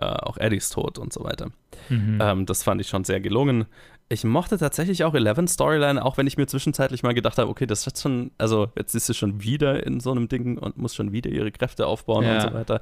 äh, 0.00 0.04
auch 0.04 0.36
Eddies 0.38 0.70
Tod 0.70 0.98
und 0.98 1.12
so 1.12 1.24
weiter. 1.24 1.50
Mhm. 1.88 2.18
Ähm, 2.20 2.46
das 2.46 2.62
fand 2.62 2.80
ich 2.80 2.88
schon 2.88 3.04
sehr 3.04 3.20
gelungen. 3.20 3.66
Ich 4.10 4.22
mochte 4.22 4.58
tatsächlich 4.58 5.02
auch 5.04 5.14
Eleven 5.14 5.48
Storyline, 5.48 6.04
auch 6.04 6.18
wenn 6.18 6.26
ich 6.26 6.36
mir 6.36 6.46
zwischenzeitlich 6.46 7.02
mal 7.02 7.14
gedacht 7.14 7.38
habe, 7.38 7.48
okay, 7.48 7.66
das 7.66 7.86
hat 7.86 7.98
schon, 7.98 8.32
also 8.36 8.70
jetzt 8.76 8.94
ist 8.94 9.06
sie 9.06 9.14
schon 9.14 9.42
wieder 9.42 9.84
in 9.86 9.98
so 9.98 10.10
einem 10.10 10.28
Ding 10.28 10.58
und 10.58 10.76
muss 10.76 10.94
schon 10.94 11.12
wieder 11.12 11.30
ihre 11.30 11.50
Kräfte 11.50 11.86
aufbauen 11.86 12.24
Ja. 12.24 12.34
und 12.34 12.40
so 12.42 12.52
weiter. 12.52 12.80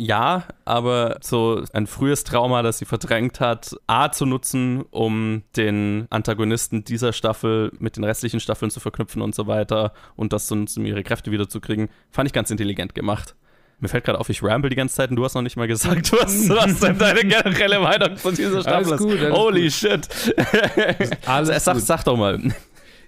Ja, 0.00 0.44
aber 0.64 1.18
so 1.20 1.64
ein 1.72 1.88
frühes 1.88 2.22
Trauma, 2.22 2.62
das 2.62 2.78
sie 2.78 2.84
verdrängt 2.84 3.40
hat, 3.40 3.74
A 3.88 4.12
zu 4.12 4.26
nutzen, 4.26 4.82
um 4.92 5.42
den 5.56 6.06
Antagonisten 6.10 6.84
dieser 6.84 7.12
Staffel 7.12 7.72
mit 7.80 7.96
den 7.96 8.04
restlichen 8.04 8.38
Staffeln 8.38 8.70
zu 8.70 8.78
verknüpfen 8.78 9.22
und 9.22 9.34
so 9.34 9.48
weiter 9.48 9.92
und 10.14 10.32
das 10.32 10.46
zu 10.46 10.54
nutzen, 10.54 10.80
um 10.80 10.86
ihre 10.86 11.02
Kräfte 11.02 11.32
wiederzukriegen, 11.32 11.88
fand 12.12 12.28
ich 12.28 12.32
ganz 12.32 12.48
intelligent 12.52 12.94
gemacht. 12.94 13.34
Mir 13.80 13.88
fällt 13.88 14.04
gerade 14.04 14.20
auf, 14.20 14.28
ich 14.28 14.40
ramble 14.40 14.70
die 14.70 14.76
ganze 14.76 14.94
Zeit 14.94 15.10
und 15.10 15.16
du 15.16 15.24
hast 15.24 15.34
noch 15.34 15.42
nicht 15.42 15.56
mal 15.56 15.66
gesagt, 15.66 16.12
was, 16.22 16.48
was 16.48 16.78
denn 16.78 16.96
deine 16.96 17.22
generelle 17.24 17.80
Meinung 17.80 18.16
von 18.18 18.36
dieser 18.36 18.60
Staffel 18.60 18.92
Alles 18.92 18.98
gut, 19.00 19.14
ist. 19.14 19.24
alles 19.24 19.36
Holy 19.36 19.62
gut. 19.64 19.72
shit. 19.72 20.08
Alles 21.26 21.64
sag, 21.64 21.76
sag 21.80 22.04
doch 22.04 22.16
mal. 22.16 22.40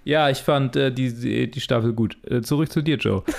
Ja, 0.03 0.29
ich 0.29 0.39
fand 0.39 0.75
äh, 0.75 0.91
die, 0.91 1.13
die, 1.13 1.49
die 1.49 1.61
Staffel 1.61 1.93
gut. 1.93 2.17
Äh, 2.29 2.41
zurück 2.41 2.69
zu 2.69 2.81
dir, 2.81 2.97
Joe. 2.97 3.23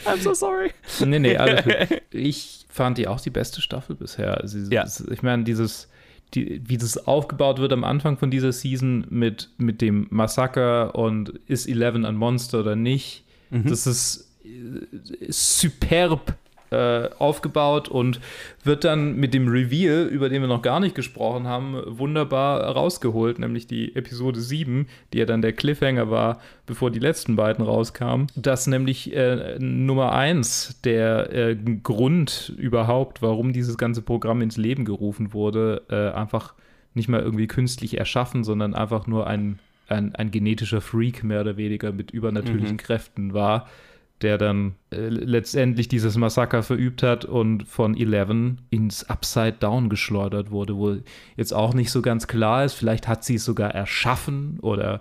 I'm 0.06 0.20
so 0.20 0.34
sorry. 0.34 0.70
Nee, 1.04 1.18
nee, 1.18 1.36
alles 1.36 1.64
gut. 1.64 1.74
Ich 2.10 2.66
fand 2.68 2.98
die 2.98 3.06
auch 3.08 3.20
die 3.20 3.30
beste 3.30 3.60
Staffel 3.60 3.96
bisher. 3.96 4.40
Also, 4.40 4.58
Ja. 4.70 4.86
Ich 5.10 5.22
meine, 5.22 5.44
dieses, 5.44 5.88
die, 6.34 6.62
wie 6.66 6.78
das 6.78 6.96
aufgebaut 7.06 7.58
wird 7.58 7.72
am 7.72 7.84
Anfang 7.84 8.16
von 8.18 8.30
dieser 8.30 8.52
Season 8.52 9.06
mit, 9.10 9.50
mit 9.58 9.80
dem 9.80 10.06
Massaker 10.10 10.94
und 10.94 11.30
ist 11.46 11.66
Eleven 11.68 12.04
ein 12.04 12.16
Monster 12.16 12.60
oder 12.60 12.76
nicht, 12.76 13.24
Mhm. 13.50 13.68
das 13.68 13.86
ist, 13.86 14.30
äh, 14.44 15.24
ist 15.26 15.58
superb 15.60 16.34
äh, 16.72 17.10
aufgebaut 17.18 17.88
und 17.88 18.20
wird 18.64 18.84
dann 18.84 19.16
mit 19.16 19.34
dem 19.34 19.48
Reveal, 19.48 20.06
über 20.06 20.28
den 20.28 20.40
wir 20.40 20.48
noch 20.48 20.62
gar 20.62 20.80
nicht 20.80 20.94
gesprochen 20.94 21.46
haben, 21.46 21.76
wunderbar 21.86 22.62
rausgeholt, 22.62 23.38
nämlich 23.38 23.66
die 23.66 23.94
Episode 23.94 24.40
7, 24.40 24.86
die 25.12 25.18
ja 25.18 25.26
dann 25.26 25.42
der 25.42 25.52
Cliffhanger 25.52 26.10
war, 26.10 26.40
bevor 26.66 26.90
die 26.90 26.98
letzten 26.98 27.36
beiden 27.36 27.64
rauskamen, 27.64 28.28
dass 28.34 28.66
nämlich 28.66 29.14
äh, 29.14 29.58
Nummer 29.58 30.12
1 30.12 30.80
der 30.84 31.32
äh, 31.32 31.56
Grund 31.82 32.52
überhaupt, 32.56 33.20
warum 33.22 33.52
dieses 33.52 33.76
ganze 33.76 34.02
Programm 34.02 34.40
ins 34.40 34.56
Leben 34.56 34.84
gerufen 34.84 35.32
wurde, 35.32 35.82
äh, 35.90 36.16
einfach 36.16 36.54
nicht 36.94 37.08
mal 37.08 37.20
irgendwie 37.20 37.46
künstlich 37.46 37.98
erschaffen, 37.98 38.44
sondern 38.44 38.74
einfach 38.74 39.06
nur 39.06 39.26
ein, 39.26 39.58
ein, 39.88 40.14
ein 40.14 40.30
genetischer 40.30 40.80
Freak 40.80 41.24
mehr 41.24 41.40
oder 41.42 41.56
weniger 41.56 41.92
mit 41.92 42.10
übernatürlichen 42.10 42.72
Mhm. 42.76 42.78
Kräften 42.78 43.34
war, 43.34 43.66
der 44.22 44.38
dann 44.38 44.74
äh, 44.90 45.08
letztendlich 45.08 45.88
dieses 45.88 46.16
Massaker 46.16 46.62
verübt 46.62 47.02
hat 47.02 47.24
und 47.24 47.66
von 47.68 47.96
Eleven 47.96 48.60
ins 48.70 49.04
Upside 49.08 49.56
Down 49.60 49.88
geschleudert 49.88 50.50
wurde, 50.50 50.76
wo 50.76 50.96
jetzt 51.36 51.52
auch 51.52 51.74
nicht 51.74 51.90
so 51.90 52.02
ganz 52.02 52.26
klar 52.26 52.64
ist, 52.64 52.74
vielleicht 52.74 53.08
hat 53.08 53.24
sie 53.24 53.34
es 53.36 53.44
sogar 53.44 53.74
erschaffen 53.74 54.58
oder 54.60 55.00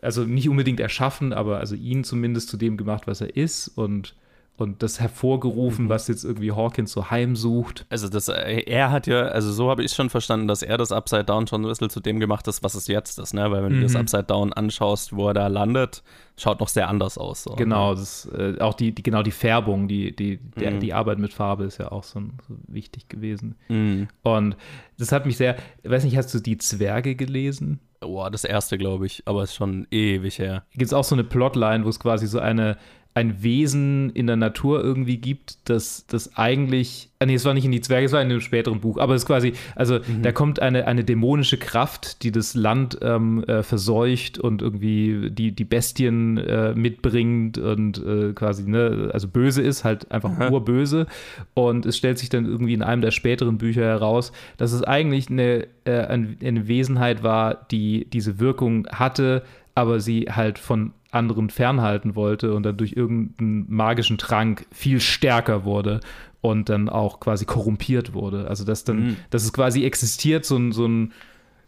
also 0.00 0.24
nicht 0.24 0.48
unbedingt 0.48 0.80
erschaffen, 0.80 1.32
aber 1.32 1.58
also 1.58 1.74
ihn 1.74 2.04
zumindest 2.04 2.48
zu 2.48 2.56
dem 2.56 2.76
gemacht, 2.76 3.06
was 3.06 3.20
er 3.20 3.36
ist. 3.36 3.68
Und 3.68 4.14
und 4.58 4.82
das 4.82 5.00
hervorgerufen, 5.00 5.88
was 5.88 6.08
jetzt 6.08 6.24
irgendwie 6.24 6.52
Hawkins 6.52 6.92
so 6.92 7.10
heimsucht. 7.10 7.86
Also 7.90 8.08
das, 8.08 8.28
äh, 8.28 8.62
er 8.66 8.90
hat 8.90 9.06
ja, 9.06 9.22
also 9.22 9.50
so 9.52 9.70
habe 9.70 9.82
ich 9.84 9.92
schon 9.92 10.10
verstanden, 10.10 10.48
dass 10.48 10.62
er 10.62 10.76
das 10.76 10.92
Upside 10.92 11.24
Down 11.24 11.46
schon 11.46 11.62
ein 11.62 11.68
bisschen 11.68 11.90
zu 11.90 12.00
dem 12.00 12.18
gemacht 12.20 12.46
ist, 12.48 12.62
was 12.62 12.74
es 12.74 12.86
jetzt 12.88 13.18
ist, 13.18 13.34
ne? 13.34 13.50
Weil 13.50 13.62
wenn 13.62 13.70
du 13.70 13.76
dir 13.78 13.82
das 13.84 13.94
Mhm. 13.94 14.00
Upside 14.00 14.24
Down 14.24 14.52
anschaust, 14.52 15.14
wo 15.14 15.28
er 15.28 15.34
da 15.34 15.46
landet, 15.46 16.02
schaut 16.36 16.60
noch 16.60 16.68
sehr 16.68 16.88
anders 16.88 17.18
aus. 17.18 17.44
So. 17.44 17.54
Genau, 17.54 17.94
das, 17.94 18.26
äh, 18.36 18.58
auch 18.60 18.74
die, 18.74 18.92
die, 18.94 19.02
genau 19.02 19.22
die 19.22 19.30
Färbung, 19.30 19.88
die, 19.88 20.14
die, 20.14 20.38
der, 20.38 20.72
Mhm. 20.72 20.80
die 20.80 20.92
Arbeit 20.92 21.18
mit 21.18 21.32
Farbe 21.32 21.64
ist 21.64 21.78
ja 21.78 21.90
auch 21.92 22.04
so, 22.04 22.20
so 22.46 22.54
wichtig 22.66 23.08
gewesen. 23.08 23.54
Mhm. 23.68 24.08
Und 24.22 24.56
das 24.98 25.12
hat 25.12 25.24
mich 25.24 25.36
sehr, 25.36 25.56
ich 25.82 25.90
weiß 25.90 26.04
nicht, 26.04 26.16
hast 26.16 26.34
du 26.34 26.40
die 26.40 26.58
Zwerge 26.58 27.14
gelesen? 27.14 27.80
Boah, 28.00 28.30
das 28.30 28.44
erste, 28.44 28.78
glaube 28.78 29.06
ich, 29.06 29.22
aber 29.26 29.42
ist 29.42 29.54
schon 29.56 29.86
ewig 29.90 30.38
her. 30.38 30.64
Gibt 30.72 30.84
es 30.86 30.92
auch 30.92 31.02
so 31.02 31.16
eine 31.16 31.24
Plotline, 31.24 31.84
wo 31.84 31.88
es 31.88 31.98
quasi 31.98 32.28
so 32.28 32.38
eine, 32.38 32.76
ein 33.18 33.42
Wesen 33.42 34.10
in 34.10 34.26
der 34.26 34.36
Natur 34.36 34.82
irgendwie 34.82 35.16
gibt, 35.18 35.68
das, 35.68 36.06
das 36.06 36.36
eigentlich, 36.36 37.10
ah 37.18 37.26
nee, 37.26 37.34
es 37.34 37.44
war 37.44 37.52
nicht 37.52 37.64
in 37.64 37.72
die 37.72 37.80
Zwerge, 37.80 38.06
es 38.06 38.12
war 38.12 38.22
in 38.22 38.30
einem 38.30 38.40
späteren 38.40 38.80
Buch, 38.80 38.96
aber 38.98 39.14
es 39.14 39.22
ist 39.22 39.26
quasi, 39.26 39.52
also 39.74 39.98
da 40.22 40.30
kommt 40.32 40.60
eine, 40.60 40.86
eine 40.86 41.02
dämonische 41.04 41.56
Kraft, 41.58 42.22
die 42.22 42.30
das 42.30 42.54
Land 42.54 42.98
ähm, 43.02 43.42
äh, 43.44 43.62
verseucht 43.62 44.38
und 44.38 44.62
irgendwie 44.62 45.30
die, 45.30 45.52
die 45.52 45.64
Bestien 45.64 46.38
äh, 46.38 46.74
mitbringt 46.74 47.58
und 47.58 47.98
äh, 48.04 48.32
quasi, 48.34 48.68
ne, 48.68 49.10
also 49.12 49.26
böse 49.28 49.62
ist, 49.62 49.84
halt 49.84 50.10
einfach 50.12 50.30
Aha. 50.30 50.50
urböse. 50.50 51.06
Und 51.54 51.86
es 51.86 51.96
stellt 51.96 52.18
sich 52.18 52.28
dann 52.28 52.46
irgendwie 52.46 52.74
in 52.74 52.82
einem 52.82 53.02
der 53.02 53.10
späteren 53.10 53.58
Bücher 53.58 53.82
heraus, 53.82 54.32
dass 54.56 54.72
es 54.72 54.82
eigentlich 54.84 55.28
eine, 55.28 55.66
äh, 55.84 56.06
ein- 56.06 56.36
eine 56.42 56.68
Wesenheit 56.68 57.22
war, 57.22 57.66
die 57.70 58.06
diese 58.12 58.38
Wirkung 58.38 58.86
hatte, 58.92 59.42
aber 59.78 60.00
sie 60.00 60.26
halt 60.30 60.58
von 60.58 60.92
anderen 61.10 61.48
fernhalten 61.50 62.14
wollte 62.16 62.52
und 62.54 62.64
dann 62.64 62.76
durch 62.76 62.92
irgendeinen 62.92 63.64
magischen 63.68 64.18
Trank 64.18 64.66
viel 64.72 65.00
stärker 65.00 65.64
wurde 65.64 66.00
und 66.40 66.68
dann 66.68 66.88
auch 66.88 67.20
quasi 67.20 67.44
korrumpiert 67.46 68.12
wurde. 68.12 68.48
Also 68.48 68.64
dass 68.64 68.84
dann, 68.84 68.98
Mhm. 69.06 69.16
dass 69.30 69.44
es 69.44 69.52
quasi 69.52 69.84
existiert, 69.84 70.44
so 70.44 70.56
ein, 70.56 70.72
so 70.72 70.86
ein 70.86 71.12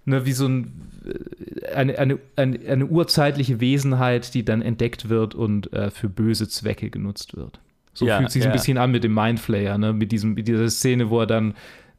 ne, 0.04 0.26
wie 0.26 0.32
so 0.32 0.46
ein, 0.46 0.72
äh, 1.06 1.74
eine, 1.74 1.98
eine, 1.98 2.18
eine, 2.36 2.58
eine 2.68 2.86
urzeitliche 2.86 3.60
Wesenheit, 3.60 4.34
die 4.34 4.44
dann 4.44 4.60
entdeckt 4.62 5.08
wird 5.08 5.34
und 5.34 5.72
äh, 5.72 5.90
für 5.90 6.08
böse 6.08 6.48
Zwecke 6.48 6.90
genutzt 6.90 7.36
wird. 7.36 7.60
So 7.94 8.06
Ja, 8.06 8.18
fühlt 8.18 8.30
sich 8.30 8.44
ja. 8.44 8.50
ein 8.50 8.52
bisschen 8.52 8.78
an 8.78 8.90
mit 8.90 9.04
dem 9.04 9.14
Mindflayer, 9.14 9.78
ne? 9.78 9.92
mit, 9.92 10.12
diesem, 10.12 10.34
mit 10.34 10.48
dieser 10.48 10.68
Szene, 10.68 11.10
wo 11.10 11.20
er 11.20 11.26
dann 11.26 11.54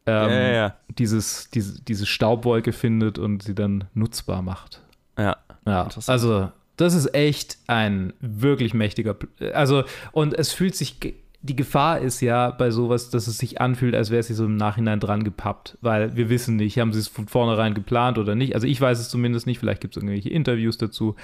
ähm, 0.05 0.29
Ja. 0.55 0.75
Dieses, 0.97 1.49
diese, 1.51 1.81
diese 1.83 2.05
Staubwolke 2.05 2.71
findet 2.71 3.17
und 3.19 3.43
sie 3.43 3.55
dann 3.55 3.85
nutzbar 3.93 4.41
macht. 4.41 4.81
Ja. 5.17 5.37
Ja, 5.65 5.87
also 6.07 6.51
das 6.77 6.93
ist 6.95 7.13
echt 7.13 7.57
ein 7.67 8.13
wirklich 8.19 8.73
mächtiger, 8.73 9.11
Pl- 9.11 9.51
also 9.51 9.83
und 10.11 10.33
es 10.33 10.51
fühlt 10.53 10.75
sich, 10.75 10.97
die 11.41 11.55
Gefahr 11.55 11.99
ist 11.99 12.21
ja 12.21 12.49
bei 12.51 12.71
sowas, 12.71 13.09
dass 13.09 13.27
es 13.27 13.37
sich 13.37 13.61
anfühlt, 13.61 13.93
als 13.93 14.09
wäre 14.09 14.21
es 14.21 14.27
sich 14.27 14.37
so 14.37 14.45
im 14.45 14.57
Nachhinein 14.57 14.99
dran 14.99 15.23
gepappt, 15.23 15.77
weil 15.81 16.15
wir 16.15 16.29
wissen 16.29 16.55
nicht, 16.55 16.79
haben 16.79 16.93
sie 16.93 16.99
es 16.99 17.07
von 17.07 17.27
vornherein 17.27 17.73
geplant 17.73 18.17
oder 18.17 18.35
nicht, 18.35 18.55
also 18.55 18.65
ich 18.65 18.81
weiß 18.81 18.99
es 18.99 19.09
zumindest 19.09 19.45
nicht, 19.45 19.59
vielleicht 19.59 19.81
gibt 19.81 19.95
es 19.95 20.01
irgendwelche 20.01 20.29
Interviews 20.29 20.77
dazu, 20.77 21.15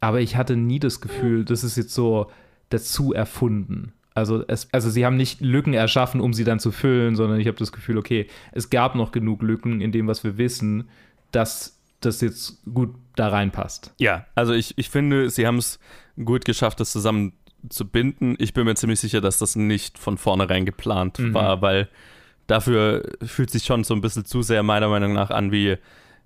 aber 0.00 0.20
ich 0.20 0.36
hatte 0.36 0.56
nie 0.56 0.78
das 0.78 1.00
Gefühl, 1.00 1.44
das 1.44 1.64
ist 1.64 1.76
jetzt 1.76 1.94
so 1.94 2.30
dazu 2.68 3.12
erfunden. 3.12 3.92
Also, 4.14 4.44
es, 4.48 4.68
also 4.72 4.90
sie 4.90 5.06
haben 5.06 5.16
nicht 5.16 5.40
Lücken 5.40 5.72
erschaffen, 5.72 6.20
um 6.20 6.32
sie 6.34 6.44
dann 6.44 6.58
zu 6.58 6.72
füllen, 6.72 7.16
sondern 7.16 7.40
ich 7.40 7.46
habe 7.46 7.58
das 7.58 7.72
Gefühl, 7.72 7.96
okay, 7.96 8.26
es 8.52 8.70
gab 8.70 8.94
noch 8.94 9.12
genug 9.12 9.42
Lücken 9.42 9.80
in 9.80 9.92
dem, 9.92 10.06
was 10.06 10.24
wir 10.24 10.36
wissen, 10.36 10.88
dass 11.32 11.79
das 12.00 12.20
jetzt 12.20 12.62
gut 12.72 12.94
da 13.16 13.28
reinpasst. 13.28 13.92
Ja, 13.98 14.26
also 14.34 14.52
ich, 14.52 14.76
ich 14.78 14.88
finde, 14.90 15.28
sie 15.30 15.46
haben 15.46 15.58
es 15.58 15.78
gut 16.24 16.44
geschafft, 16.44 16.80
das 16.80 16.92
zusammen 16.92 17.32
zu 17.68 17.84
binden. 17.86 18.36
Ich 18.38 18.54
bin 18.54 18.64
mir 18.64 18.74
ziemlich 18.74 19.00
sicher, 19.00 19.20
dass 19.20 19.38
das 19.38 19.54
nicht 19.56 19.98
von 19.98 20.16
vornherein 20.18 20.64
geplant 20.64 21.18
Mhm. 21.18 21.34
war, 21.34 21.60
weil 21.62 21.88
dafür 22.46 23.02
fühlt 23.22 23.50
sich 23.50 23.64
schon 23.64 23.84
so 23.84 23.94
ein 23.94 24.00
bisschen 24.00 24.24
zu 24.24 24.42
sehr 24.42 24.62
meiner 24.62 24.88
Meinung 24.88 25.12
nach 25.12 25.30
an 25.30 25.52
wie, 25.52 25.76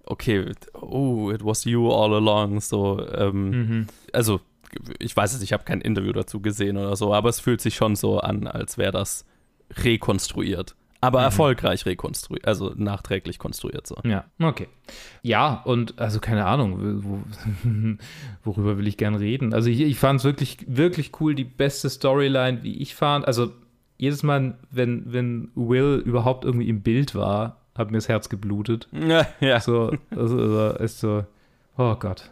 okay, 0.04 0.52
oh, 0.74 1.30
it 1.32 1.44
was 1.44 1.64
you 1.64 1.90
all 1.90 2.14
along. 2.14 2.60
So, 2.60 3.04
ähm, 3.12 3.50
Mhm. 3.50 3.86
also 4.12 4.40
ich 4.98 5.16
weiß 5.16 5.34
es, 5.34 5.42
ich 5.42 5.52
habe 5.52 5.64
kein 5.64 5.80
Interview 5.80 6.12
dazu 6.12 6.40
gesehen 6.40 6.76
oder 6.76 6.94
so, 6.96 7.12
aber 7.14 7.28
es 7.28 7.40
fühlt 7.40 7.60
sich 7.60 7.74
schon 7.74 7.94
so 7.96 8.20
an, 8.20 8.46
als 8.46 8.78
wäre 8.78 8.92
das 8.92 9.24
rekonstruiert. 9.76 10.74
Aber 11.04 11.20
Mhm. 11.20 11.24
erfolgreich 11.26 11.86
rekonstruiert, 11.86 12.46
also 12.46 12.72
nachträglich 12.76 13.38
konstruiert 13.38 13.86
so. 13.86 13.96
Ja, 14.04 14.24
okay. 14.40 14.68
Ja, 15.22 15.62
und 15.64 15.98
also 16.00 16.20
keine 16.20 16.46
Ahnung, 16.46 17.02
wo, 17.04 17.22
worüber 18.44 18.78
will 18.78 18.86
ich 18.86 18.96
gern 18.96 19.14
reden? 19.14 19.54
Also 19.54 19.70
ich, 19.70 19.80
ich 19.80 19.98
fand 19.98 20.20
es 20.20 20.24
wirklich, 20.24 20.58
wirklich 20.66 21.12
cool, 21.20 21.34
die 21.34 21.44
beste 21.44 21.88
Storyline, 21.90 22.62
wie 22.62 22.78
ich 22.78 22.94
fand. 22.94 23.26
Also 23.26 23.52
jedes 23.96 24.22
Mal, 24.22 24.58
wenn, 24.70 25.12
wenn 25.12 25.50
Will 25.54 26.02
überhaupt 26.04 26.44
irgendwie 26.44 26.68
im 26.68 26.82
Bild 26.82 27.14
war, 27.14 27.60
hat 27.76 27.90
mir 27.90 27.98
das 27.98 28.08
Herz 28.08 28.28
geblutet. 28.28 28.88
Ja, 28.92 29.26
ja. 29.40 29.60
So, 29.60 29.92
also, 30.10 30.38
also 30.38 30.68
ist 30.78 31.00
so, 31.00 31.24
oh 31.76 31.94
Gott. 31.96 32.30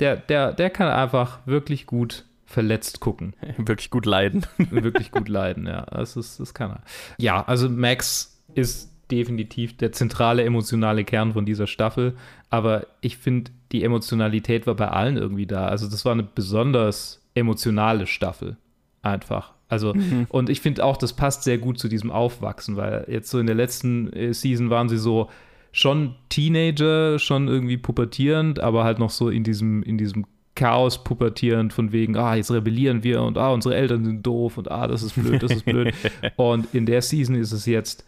Der, 0.00 0.16
der, 0.16 0.52
der 0.52 0.70
kann 0.70 0.88
einfach 0.88 1.38
wirklich 1.46 1.86
gut 1.86 2.24
verletzt 2.46 3.00
gucken. 3.00 3.34
Wirklich 3.56 3.90
gut 3.90 4.06
leiden. 4.06 4.46
wirklich 4.70 5.10
gut 5.10 5.28
leiden, 5.28 5.66
ja. 5.66 5.82
Das, 5.86 6.16
ist, 6.16 6.40
das 6.40 6.54
kann 6.54 6.70
er. 6.72 6.82
Ja, 7.18 7.42
also 7.42 7.68
Max 7.68 8.42
ist 8.54 8.92
definitiv 9.10 9.76
der 9.76 9.92
zentrale 9.92 10.44
emotionale 10.44 11.04
Kern 11.04 11.32
von 11.34 11.44
dieser 11.44 11.66
Staffel, 11.66 12.16
aber 12.50 12.86
ich 13.00 13.16
finde, 13.18 13.50
die 13.72 13.82
Emotionalität 13.84 14.66
war 14.66 14.74
bei 14.74 14.88
allen 14.88 15.16
irgendwie 15.16 15.46
da. 15.46 15.66
Also 15.66 15.88
das 15.88 16.04
war 16.04 16.12
eine 16.12 16.22
besonders 16.22 17.20
emotionale 17.34 18.06
Staffel. 18.06 18.56
Einfach. 19.02 19.52
Also, 19.68 19.92
Mhm. 19.94 20.26
und 20.30 20.48
ich 20.48 20.60
finde 20.60 20.84
auch, 20.84 20.96
das 20.96 21.12
passt 21.12 21.42
sehr 21.42 21.58
gut 21.58 21.78
zu 21.78 21.88
diesem 21.88 22.10
Aufwachsen, 22.10 22.76
weil 22.76 23.04
jetzt 23.08 23.30
so 23.30 23.38
in 23.38 23.46
der 23.46 23.56
letzten 23.56 24.12
äh, 24.12 24.32
Season 24.32 24.70
waren 24.70 24.88
sie 24.88 24.98
so 24.98 25.30
schon 25.72 26.14
Teenager, 26.28 27.18
schon 27.18 27.48
irgendwie 27.48 27.76
pubertierend, 27.76 28.60
aber 28.60 28.84
halt 28.84 28.98
noch 28.98 29.10
so 29.10 29.28
in 29.28 29.42
diesem, 29.42 29.82
in 29.82 29.98
diesem 29.98 30.24
Chaos 30.54 31.02
pubertierend 31.02 31.72
von 31.72 31.92
wegen, 31.92 32.16
ah, 32.16 32.34
jetzt 32.36 32.50
rebellieren 32.50 33.02
wir 33.02 33.22
und 33.22 33.38
ah, 33.38 33.52
unsere 33.52 33.74
Eltern 33.74 34.04
sind 34.04 34.24
doof 34.24 34.58
und 34.58 34.70
ah, 34.70 34.86
das 34.86 35.02
ist 35.02 35.14
blöd, 35.14 35.42
das 35.42 35.50
ist 35.52 35.64
blöd. 35.64 35.92
und 36.36 36.72
in 36.74 36.86
der 36.86 37.02
Season 37.02 37.34
ist 37.34 37.52
es 37.52 37.66
jetzt 37.66 38.04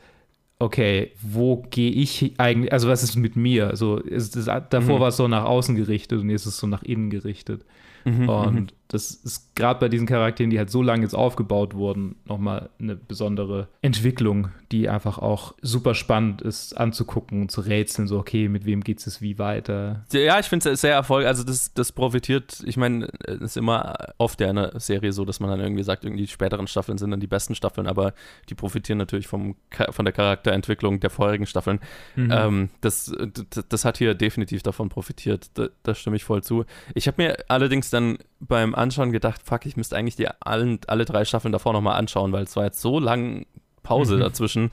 okay, 0.59 1.13
wo 1.21 1.65
gehe 1.71 1.91
ich 1.91 2.35
eigentlich, 2.39 2.73
also 2.73 2.89
was 2.89 3.03
ist 3.03 3.17
mit 3.17 3.37
mir? 3.37 3.69
Also 3.69 3.97
ist 3.99 4.37
das, 4.37 4.47
davor 4.71 4.97
Mhm. 4.97 5.01
war 5.01 5.09
es 5.09 5.17
so 5.17 5.29
nach 5.29 5.45
außen 5.45 5.75
gerichtet 5.77 6.21
und 6.21 6.31
jetzt 6.31 6.43
ist 6.43 6.55
es 6.55 6.59
so 6.59 6.67
nach 6.67 6.83
innen 6.83 7.11
gerichtet. 7.11 7.65
Mhm, 8.05 8.29
und 8.29 8.55
mhm. 8.55 8.67
Das 8.89 9.11
ist 9.11 9.55
gerade 9.57 9.81
bei 9.81 9.89
diesen 9.89 10.07
Charakteren, 10.07 10.51
die 10.51 10.59
halt 10.59 10.71
so 10.71 10.83
lange 10.83 11.03
jetzt 11.03 11.15
aufgebaut 11.15 11.75
wurden, 11.75 12.17
nochmal 12.25 12.71
eine 12.79 12.95
besondere 12.95 13.69
Entwicklung, 13.83 14.49
die 14.71 14.89
einfach 14.89 15.19
auch 15.19 15.55
super 15.63 15.95
spannend 15.95 16.43
ist 16.43 16.77
anzugucken 16.77 17.43
und 17.43 17.51
zu 17.51 17.63
rätseln, 17.63 18.07
so 18.07 18.19
okay, 18.19 18.49
mit 18.49 18.65
wem 18.65 18.83
geht 18.83 19.05
es 19.05 19.21
wie 19.21 19.39
weiter. 19.39 20.05
Ja, 20.13 20.39
ich 20.39 20.47
finde 20.47 20.71
es 20.71 20.81
sehr 20.81 20.95
erfolgreich. 20.95 21.29
Also 21.29 21.43
das, 21.43 21.73
das 21.75 21.93
profitiert, 21.93 22.63
ich 22.65 22.77
meine, 22.77 23.09
es 23.25 23.41
ist 23.41 23.57
immer 23.57 23.97
oft 24.19 24.41
ja 24.41 24.51
in 24.51 24.59
einer 24.59 24.79
Serie 24.79 25.13
so, 25.13 25.25
dass 25.25 25.41
man 25.41 25.51
dann 25.51 25.61
irgendwie 25.61 25.83
sagt, 25.83 26.05
irgendwie 26.05 26.23
die 26.23 26.31
späteren 26.31 26.67
Staffeln 26.67 26.99
sind 26.99 27.11
dann 27.11 27.21
die 27.21 27.27
besten 27.27 27.55
Staffeln, 27.55 27.87
aber 27.87 28.15
die 28.49 28.55
profitieren 28.55 28.99
natürlich 28.99 29.27
vom, 29.27 29.57
von 29.91 30.05
der 30.05 30.13
Charakterentwicklung 30.13 31.01
der 31.01 31.11
vorherigen 31.11 31.47
Staffeln. 31.47 31.81
Mhm. 32.15 32.31
Ähm, 32.33 32.69
das, 32.81 33.13
das, 33.51 33.65
das 33.69 33.85
hat 33.85 33.99
hier 33.99 34.15
definitiv 34.15 34.63
davon 34.63 34.89
profitiert. 34.89 35.51
Da, 35.55 35.69
da 35.83 35.95
stimme 35.95 36.17
ich 36.17 36.25
voll 36.25 36.43
zu. 36.43 36.65
Ich 36.95 37.09
habe 37.09 37.23
mir 37.23 37.37
allerdings 37.49 37.91
dann 37.91 38.19
beim 38.41 38.75
Anschauen 38.77 39.13
gedacht, 39.13 39.41
fuck, 39.45 39.67
ich 39.67 39.77
müsste 39.77 39.97
eigentlich 39.97 40.17
die 40.17 40.29
allen, 40.41 40.79
alle 40.87 41.05
drei 41.05 41.25
Staffeln 41.25 41.53
davor 41.53 41.73
nochmal 41.73 41.99
anschauen, 41.99 42.33
weil 42.33 42.45
es 42.45 42.57
war 42.57 42.65
jetzt 42.65 42.81
so 42.81 42.99
lang 42.99 43.47
Pause 43.83 44.17
Mhm. 44.17 44.21
dazwischen. 44.21 44.71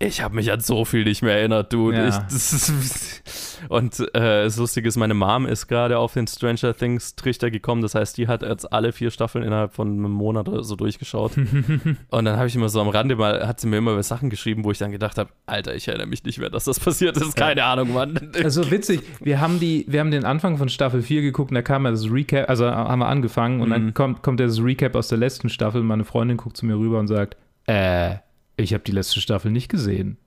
Ich 0.00 0.22
habe 0.22 0.36
mich 0.36 0.52
an 0.52 0.60
so 0.60 0.84
viel 0.84 1.02
nicht 1.02 1.22
mehr 1.22 1.36
erinnert, 1.38 1.72
Dude. 1.72 1.96
Ja. 1.96 2.26
Und 3.68 3.98
äh, 4.14 4.44
das 4.44 4.56
Lustige 4.56 4.86
ist, 4.86 4.96
meine 4.96 5.14
Mom 5.14 5.44
ist 5.46 5.66
gerade 5.66 5.98
auf 5.98 6.14
den 6.14 6.28
Stranger 6.28 6.72
Things 6.72 7.16
Trichter 7.16 7.50
gekommen. 7.50 7.82
Das 7.82 7.96
heißt, 7.96 8.16
die 8.16 8.28
hat 8.28 8.42
jetzt 8.42 8.72
alle 8.72 8.92
vier 8.92 9.10
Staffeln 9.10 9.42
innerhalb 9.44 9.74
von 9.74 9.88
einem 9.88 10.12
Monat 10.12 10.48
oder 10.48 10.62
so 10.62 10.76
durchgeschaut. 10.76 11.32
und 12.10 12.24
dann 12.24 12.36
habe 12.36 12.46
ich 12.46 12.54
immer 12.54 12.68
so 12.68 12.80
am 12.80 12.88
Rande 12.88 13.16
mal, 13.16 13.46
hat 13.46 13.58
sie 13.58 13.66
mir 13.66 13.78
immer 13.78 13.92
über 13.92 14.02
Sachen 14.04 14.30
geschrieben, 14.30 14.62
wo 14.62 14.70
ich 14.70 14.78
dann 14.78 14.92
gedacht 14.92 15.18
habe, 15.18 15.30
Alter, 15.46 15.74
ich 15.74 15.88
erinnere 15.88 16.06
mich 16.06 16.22
nicht 16.22 16.38
mehr, 16.38 16.50
dass 16.50 16.64
das 16.64 16.78
passiert 16.78 17.16
ist. 17.16 17.34
Keine 17.34 17.64
Ahnung, 17.64 17.92
Mann. 17.92 18.30
Also 18.42 18.70
witzig, 18.70 19.00
wir 19.20 19.40
haben 19.40 19.58
die, 19.58 19.84
wir 19.88 19.98
haben 19.98 20.12
den 20.12 20.24
Anfang 20.24 20.58
von 20.58 20.68
Staffel 20.68 21.02
4 21.02 21.22
geguckt 21.22 21.50
und 21.50 21.56
da 21.56 21.62
kam 21.62 21.84
ja 21.84 21.90
das 21.90 22.08
Recap, 22.10 22.48
also 22.48 22.70
haben 22.70 23.00
wir 23.00 23.08
angefangen 23.08 23.60
und 23.60 23.68
Mhm. 23.68 23.72
dann 23.72 23.94
kommt, 23.94 24.22
kommt 24.22 24.38
ja 24.38 24.46
das 24.46 24.62
Recap 24.62 24.94
aus 24.94 25.08
der 25.08 25.18
letzten 25.18 25.48
Staffel. 25.48 25.82
Meine 25.82 26.04
Freundin 26.04 26.36
guckt 26.36 26.56
zu 26.56 26.64
mir 26.66 26.78
rüber 26.78 26.98
und 27.00 27.08
sagt, 27.08 27.36
äh, 27.66 28.14
ich 28.58 28.74
habe 28.74 28.84
die 28.84 28.92
letzte 28.92 29.20
Staffel 29.20 29.50
nicht 29.50 29.68
gesehen. 29.68 30.18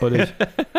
Und 0.00 0.14
ich, 0.14 0.32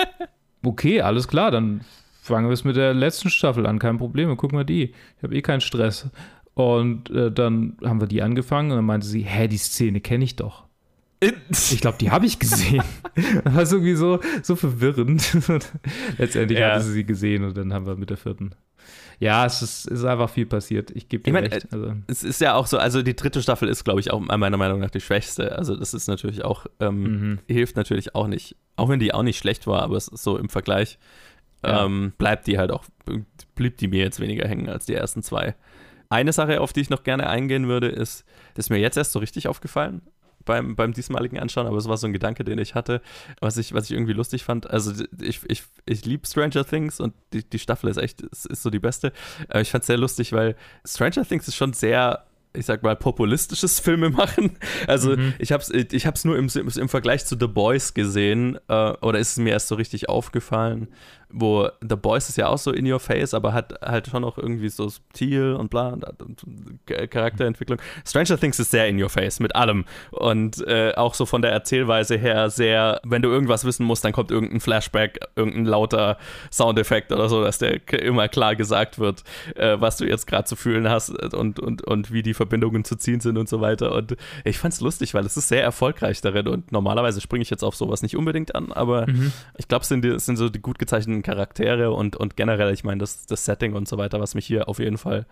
okay, 0.64 1.02
alles 1.02 1.28
klar, 1.28 1.52
dann 1.52 1.82
fangen 2.22 2.48
wir 2.48 2.54
es 2.54 2.64
mit 2.64 2.76
der 2.76 2.94
letzten 2.94 3.30
Staffel 3.30 3.66
an, 3.68 3.80
kein 3.80 3.98
Problem, 3.98 4.30
wir 4.30 4.36
gucken 4.36 4.58
wir 4.58 4.64
die. 4.66 4.94
Ich 5.18 5.24
habe 5.24 5.36
eh 5.36 5.42
keinen 5.42 5.62
Stress. 5.62 6.10
Und 6.54 7.10
äh, 7.10 7.32
dann 7.32 7.78
haben 7.84 8.00
wir 8.00 8.08
die 8.08 8.22
angefangen 8.22 8.72
und 8.72 8.78
dann 8.78 8.86
meinte 8.86 9.06
sie, 9.08 9.22
hä, 9.22 9.48
die 9.48 9.58
Szene 9.58 10.00
kenne 10.02 10.24
ich 10.24 10.36
doch. 10.36 10.66
Ich 11.50 11.82
glaube, 11.82 11.98
die 12.00 12.12
habe 12.12 12.26
ich 12.26 12.40
gesehen. 12.40 12.84
Das 13.44 13.54
war 13.56 13.64
irgendwie 13.72 13.96
so, 13.96 14.20
so 14.44 14.56
verwirrend. 14.56 15.38
Letztendlich 16.18 16.60
Ja. 16.60 16.74
hatte 16.74 16.84
sie 16.84 16.92
sie 16.94 17.06
gesehen 17.06 17.44
und 17.46 17.56
dann 17.58 17.74
haben 17.74 17.86
wir 17.86 17.96
mit 17.96 18.10
der 18.10 18.18
vierten. 18.18 18.52
Ja, 19.20 19.46
es 19.46 19.62
ist, 19.62 19.88
ist 19.88 20.04
einfach 20.04 20.30
viel 20.30 20.46
passiert. 20.46 20.92
Ich 20.92 21.08
gebe 21.10 21.24
dir 21.24 21.30
Ich 21.30 21.34
meine, 21.34 21.52
recht. 21.52 21.68
Also, 21.72 21.94
es 22.08 22.24
ist 22.24 22.42
ja 22.42 22.54
auch 22.56 22.68
so, 22.68 22.78
also 22.78 23.02
die 23.02 23.16
dritte 23.16 23.42
Staffel 23.42 23.70
ist, 23.70 23.84
glaube 23.86 24.00
ich, 24.00 24.12
auch 24.12 24.20
meiner 24.20 24.58
Meinung 24.58 24.80
nach 24.80 24.90
die 24.92 25.00
schwächste. 25.02 25.58
Also 25.58 25.76
das 25.76 25.94
ist 25.94 26.08
natürlich 26.08 26.44
auch, 26.44 26.66
ähm, 26.80 27.02
Mhm. 27.04 27.40
hilft 27.48 27.76
natürlich 27.78 28.14
auch 28.16 28.28
nicht, 28.28 28.56
auch 28.76 28.90
wenn 28.90 29.00
die 29.00 29.14
auch 29.14 29.24
nicht 29.24 29.38
schlecht 29.38 29.68
war, 29.68 29.82
aber 29.84 29.96
es 29.98 30.08
ist 30.10 30.24
so 30.24 30.38
im 30.38 30.50
Vergleich 30.50 30.98
Ja. 31.66 31.86
ähm, 31.86 32.14
bleibt 32.18 32.48
die 32.48 32.58
halt 32.58 32.72
auch, 32.72 32.84
blieb 33.56 33.78
die 33.78 33.88
mir 33.88 34.04
jetzt 34.04 34.20
weniger 34.20 34.48
hängen 34.48 34.70
als 34.70 34.86
die 34.86 34.94
ersten 34.96 35.24
zwei. 35.24 35.56
Eine 36.10 36.34
Sache, 36.34 36.62
auf 36.62 36.72
die 36.74 36.82
ich 36.82 36.90
noch 36.90 37.04
gerne 37.04 37.28
eingehen 37.30 37.68
würde, 37.68 37.88
ist, 37.88 38.26
das 38.54 38.66
ist 38.66 38.70
mir 38.70 38.78
jetzt 38.80 38.96
erst 38.98 39.12
so 39.14 39.20
richtig 39.20 39.48
aufgefallen 39.48 40.02
beim, 40.46 40.76
beim 40.76 40.94
diesmaligen 40.94 41.40
Anschauen, 41.40 41.68
aber 41.68 41.78
es 41.78 41.88
war 41.88 41.98
so 41.98 42.08
ein 42.08 42.14
Gedanke, 42.14 42.44
den 42.44 42.60
ich 42.60 42.76
hatte, 42.76 43.02
was 43.42 43.58
ich, 43.58 43.74
was 43.74 43.86
ich 43.86 43.92
irgendwie 43.92 44.14
lustig 44.14 44.44
fand. 44.44 44.70
Also 44.70 44.94
ich, 45.22 45.42
ich, 45.48 45.64
ich 45.86 46.06
liebe 46.06 46.26
Stranger 46.28 46.66
Things 46.66 47.00
und 47.00 47.14
die, 47.34 47.44
die 47.44 47.60
Staffel 47.60 47.90
ist 47.90 47.98
echt, 47.98 48.22
ist, 48.22 48.46
ist 48.46 48.64
so 48.64 48.70
die 48.70 48.80
beste. 48.80 49.12
Aber 49.50 49.62
ich 49.62 49.72
fand 49.72 49.82
es 49.84 49.88
sehr 49.88 49.98
lustig, 49.98 50.32
weil 50.34 50.56
Stranger 50.88 51.26
Things 51.26 51.48
ist 51.48 51.56
schon 51.56 51.74
sehr 51.74 52.26
ich 52.58 52.66
sag 52.66 52.84
mal, 52.84 52.96
populistisches 52.96 53.82
Filme 53.82 54.10
machen. 54.10 54.58
Also 54.88 55.18
Mhm. 55.18 55.34
ich 55.40 55.52
hab's, 55.52 55.70
ich 55.70 56.08
hab's 56.08 56.24
nur 56.24 56.38
im, 56.38 56.48
im 56.56 56.88
Vergleich 56.88 57.26
zu 57.26 57.36
The 57.38 57.48
Boys 57.48 57.94
gesehen, 57.94 58.58
äh, 58.70 58.92
oder 59.02 59.20
ist 59.20 59.32
es 59.32 59.38
mir 59.38 59.50
erst 59.50 59.68
so 59.68 59.76
richtig 59.76 60.08
aufgefallen, 60.08 60.88
wo 61.32 61.70
The 61.82 61.96
Boys 61.96 62.30
ist 62.30 62.38
ja 62.38 62.48
auch 62.48 62.58
so 62.58 62.72
in 62.72 62.90
your 62.92 63.00
face, 63.00 63.34
aber 63.34 63.54
hat 63.54 63.74
halt 63.82 64.08
schon 64.08 64.24
auch 64.24 64.38
irgendwie 64.38 64.70
so 64.70 64.88
subtil 64.90 65.54
und 65.54 65.70
bla 65.70 65.90
und, 65.90 66.04
und 66.22 66.44
Charakterentwicklung. 67.10 67.80
Stranger 68.06 68.38
Things 68.40 68.60
ist 68.60 68.72
sehr 68.72 68.88
in 68.88 69.02
your 69.02 69.10
face 69.10 69.40
mit 69.40 69.56
allem 69.56 69.86
und 70.12 70.66
äh, 70.68 70.94
auch 70.96 71.14
so 71.14 71.26
von 71.26 71.42
der 71.42 71.52
Erzählweise 71.52 72.16
her 72.18 72.50
sehr, 72.50 73.02
wenn 73.04 73.22
du 73.22 73.30
irgendwas 73.30 73.66
wissen 73.66 73.86
musst, 73.86 74.04
dann 74.06 74.12
kommt 74.14 74.32
irgendein 74.32 74.60
Flashback, 74.60 75.20
irgendein 75.36 75.66
lauter 75.66 76.18
Soundeffekt 76.52 77.12
oder 77.12 77.30
so, 77.30 77.44
dass 77.44 77.58
der 77.58 77.82
immer 78.02 78.28
klar 78.28 78.56
gesagt 78.56 79.00
wird, 79.00 79.24
äh, 79.56 79.78
was 79.80 79.98
du 79.98 80.06
jetzt 80.06 80.28
gerade 80.28 80.46
zu 80.46 80.56
fühlen 80.56 80.90
hast 80.90 81.10
und, 81.34 81.60
und, 81.60 81.84
und 81.86 82.12
wie 82.12 82.24
die 82.24 82.34
Verbindungen 82.34 82.84
zu 82.84 82.96
ziehen 82.96 83.20
sind 83.20 83.38
und 83.38 83.50
so 83.50 83.62
weiter. 83.62 83.94
Und 83.94 84.16
ich 84.44 84.58
fand's 84.58 84.82
lustig, 84.82 85.14
weil 85.14 85.26
es 85.26 85.38
ist 85.38 85.48
sehr 85.48 85.64
erfolgreich 85.64 86.22
darin 86.22 86.48
und 86.48 86.72
normalerweise 86.72 87.22
springe 87.22 87.42
ich 87.44 87.50
jetzt 87.50 87.64
auf 87.64 87.76
sowas 87.76 88.02
nicht 88.02 88.16
unbedingt 88.16 88.56
an, 88.56 88.72
aber 88.72 89.06
Mhm. 89.08 89.32
ich 89.58 89.68
glaube, 89.68 89.84
es 89.84 89.88
sind, 89.90 90.04
die- 90.04 90.10
es 90.10 90.26
sind 90.26 90.38
so 90.38 90.50
die 90.50 90.60
gut 90.62 90.80
gezeichneten 90.80 91.15
Charaktere 91.24 91.92
und, 91.92 92.16
und 92.16 92.36
generell, 92.36 92.74
ich 92.74 92.84
meine, 92.84 93.00
das, 93.00 93.26
das 93.26 93.46
Setting 93.46 93.74
und 93.74 93.88
so 93.88 93.98
weiter, 93.98 94.20
was 94.20 94.36
mich 94.36 94.46
hier 94.46 94.68
auf 94.68 94.80
jeden 94.80 94.98
Fall, 94.98 95.26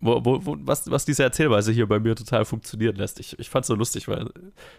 wo, 0.00 0.24
wo, 0.24 0.46
wo, 0.46 0.56
was, 0.60 0.90
was 0.90 1.04
diese 1.04 1.24
Erzählweise 1.24 1.72
hier 1.72 1.86
bei 1.86 1.98
mir 1.98 2.14
total 2.14 2.44
funktionieren 2.44 2.96
lässt. 2.96 3.18
Ich, 3.18 3.38
ich 3.38 3.50
fand 3.50 3.64
es 3.64 3.68
so 3.68 3.74
lustig, 3.74 4.08
weil 4.08 4.30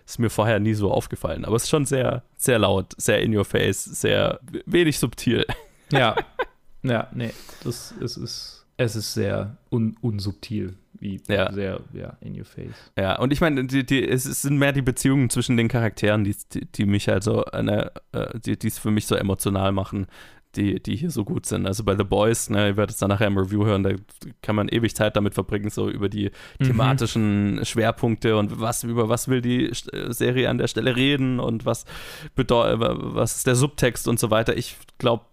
es 0.06 0.18
mir 0.18 0.30
vorher 0.30 0.60
nie 0.60 0.74
so 0.74 0.92
aufgefallen. 0.92 1.46
Aber 1.46 1.56
es 1.56 1.64
ist 1.64 1.70
schon 1.70 1.86
sehr, 1.86 2.24
sehr 2.38 2.60
laut, 2.60 2.94
sehr 2.98 3.22
in 3.22 3.36
your 3.36 3.46
face, 3.46 3.84
sehr 3.84 4.40
wenig 4.66 4.98
subtil. 4.98 5.46
ja, 5.92 6.16
ja, 6.84 7.08
nee, 7.14 7.34
das 7.64 7.94
es 8.00 8.18
ist, 8.18 8.66
es 8.78 8.96
ist 8.96 9.14
sehr 9.14 9.58
un, 9.70 9.98
unsubtil, 10.02 10.78
wie 11.00 11.22
Ja. 11.28 11.52
sehr, 11.52 11.80
ja, 11.94 12.18
in 12.22 12.38
your 12.38 12.46
face. 12.46 12.92
Ja, 12.98 13.18
und 13.20 13.32
ich 13.34 13.42
meine, 13.42 13.66
die, 13.66 13.86
die, 13.86 14.08
es 14.08 14.24
sind 14.24 14.58
mehr 14.58 14.72
die 14.74 14.82
Beziehungen 14.82 15.30
zwischen 15.30 15.58
den 15.58 15.68
Charakteren, 15.68 16.24
die, 16.24 16.36
die, 16.54 16.66
die 16.66 16.86
mich 16.86 17.08
halt 17.08 17.24
so, 17.24 17.46
eine, 17.46 17.92
äh, 18.12 18.38
die 18.40 18.58
es 18.68 18.80
für 18.80 18.92
mich 18.92 19.06
so 19.08 19.16
emotional 19.16 19.72
machen, 19.72 20.08
die, 20.56 20.82
die 20.82 20.96
hier 20.96 21.12
so 21.12 21.24
gut 21.26 21.46
sind. 21.46 21.68
Also 21.68 21.84
bei 21.84 21.96
The 21.96 22.04
Boys, 22.04 22.50
ne, 22.50 22.70
ihr 22.70 22.76
werdet 22.76 22.96
es 22.96 22.98
dann 22.98 23.10
nachher 23.10 23.28
im 23.28 23.38
Review 23.38 23.66
hören, 23.66 23.84
da 23.84 23.92
kann 24.42 24.56
man 24.56 24.68
ewig 24.68 24.96
Zeit 24.96 25.16
damit 25.16 25.36
verbringen, 25.36 25.70
so 25.70 25.88
über 25.92 26.10
die 26.10 26.32
Mhm. 26.60 26.66
thematischen 26.66 27.60
Schwerpunkte 27.66 28.36
und 28.36 28.60
was, 28.60 28.84
über 28.84 29.10
was 29.10 29.28
will 29.28 29.42
die 29.42 29.66
äh, 29.68 30.12
Serie 30.12 30.50
an 30.50 30.58
der 30.58 30.68
Stelle 30.68 30.96
reden 30.96 31.40
und 31.40 31.68
was 31.68 31.86
bedeutet, 32.34 32.80
was 32.82 33.36
ist 33.38 33.46
der 33.48 33.54
Subtext 33.56 34.08
und 34.08 34.20
so 34.20 34.32
weiter. 34.32 34.58
Ich 34.58 34.76
glaube, 34.98 35.26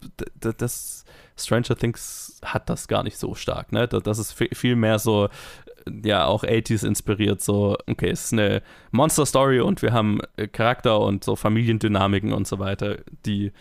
das 0.59 1.06
Stranger 1.39 1.77
Things 1.77 2.41
hat 2.45 2.69
das 2.71 2.89
gar 2.89 3.03
nicht 3.03 3.19
so 3.19 3.35
stark, 3.35 3.73
ne? 3.73 3.87
Das 3.89 4.19
ist 4.19 4.33
vi- 4.41 4.55
viel 4.55 4.77
mehr 4.77 4.99
so, 4.99 5.29
ja, 6.05 6.25
auch 6.27 6.43
80s 6.45 6.85
inspiriert, 6.87 7.41
so, 7.41 7.77
okay, 7.87 8.11
es 8.11 8.25
ist 8.27 8.33
eine 8.33 8.63
Monster-Story 8.93 9.61
und 9.61 9.83
wir 9.83 9.93
haben 9.93 10.21
äh, 10.37 10.49
Charakter 10.49 10.99
und 11.01 11.23
so 11.25 11.37
Familiendynamiken 11.37 12.33
und 12.33 12.47
so 12.47 12.59
weiter, 12.59 12.97
die 13.25 13.53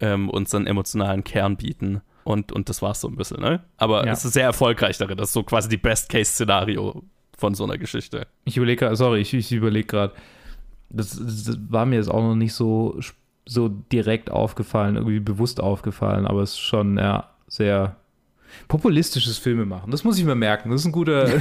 ähm, 0.00 0.28
uns 0.30 0.54
einen 0.54 0.66
emotionalen 0.66 1.24
Kern 1.24 1.56
bieten. 1.56 2.00
Und, 2.24 2.52
und 2.52 2.68
das 2.68 2.82
war's 2.82 3.00
so 3.00 3.08
ein 3.08 3.16
bisschen, 3.16 3.40
ne? 3.40 3.64
Aber 3.78 4.04
Ja. 4.06 4.12
es 4.12 4.24
ist 4.24 4.34
sehr 4.34 4.44
erfolgreich 4.44 4.98
darin. 4.98 5.16
Das 5.16 5.28
ist 5.28 5.32
so 5.32 5.42
quasi 5.44 5.68
die 5.68 5.78
Best-Case-Szenario 5.78 7.02
von 7.36 7.54
so 7.54 7.64
einer 7.64 7.78
Geschichte. 7.78 8.26
Ich 8.44 8.56
überlege 8.56 8.80
gerade, 8.80 8.96
sorry, 8.96 9.20
ich, 9.20 9.32
ich 9.32 9.50
überlege 9.52 9.86
gerade, 9.86 10.12
das, 10.90 11.10
das 11.18 11.56
war 11.70 11.86
mir 11.86 11.96
jetzt 11.96 12.10
auch 12.10 12.20
noch 12.22 12.34
nicht 12.34 12.52
so, 12.52 12.98
so 13.50 13.68
direkt 13.68 14.30
aufgefallen, 14.30 14.96
irgendwie 14.96 15.20
bewusst 15.20 15.58
aufgefallen, 15.60 16.26
aber 16.26 16.42
es 16.42 16.50
ist 16.50 16.58
schon 16.58 16.98
ja, 16.98 17.30
sehr 17.46 17.96
populistisches 18.68 19.38
Filme 19.38 19.64
machen. 19.64 19.90
Das 19.90 20.04
muss 20.04 20.18
ich 20.18 20.24
mir 20.24 20.34
merken. 20.34 20.70
Das 20.70 20.82
ist 20.82 20.86
ein 20.86 20.92
guter, 20.92 21.28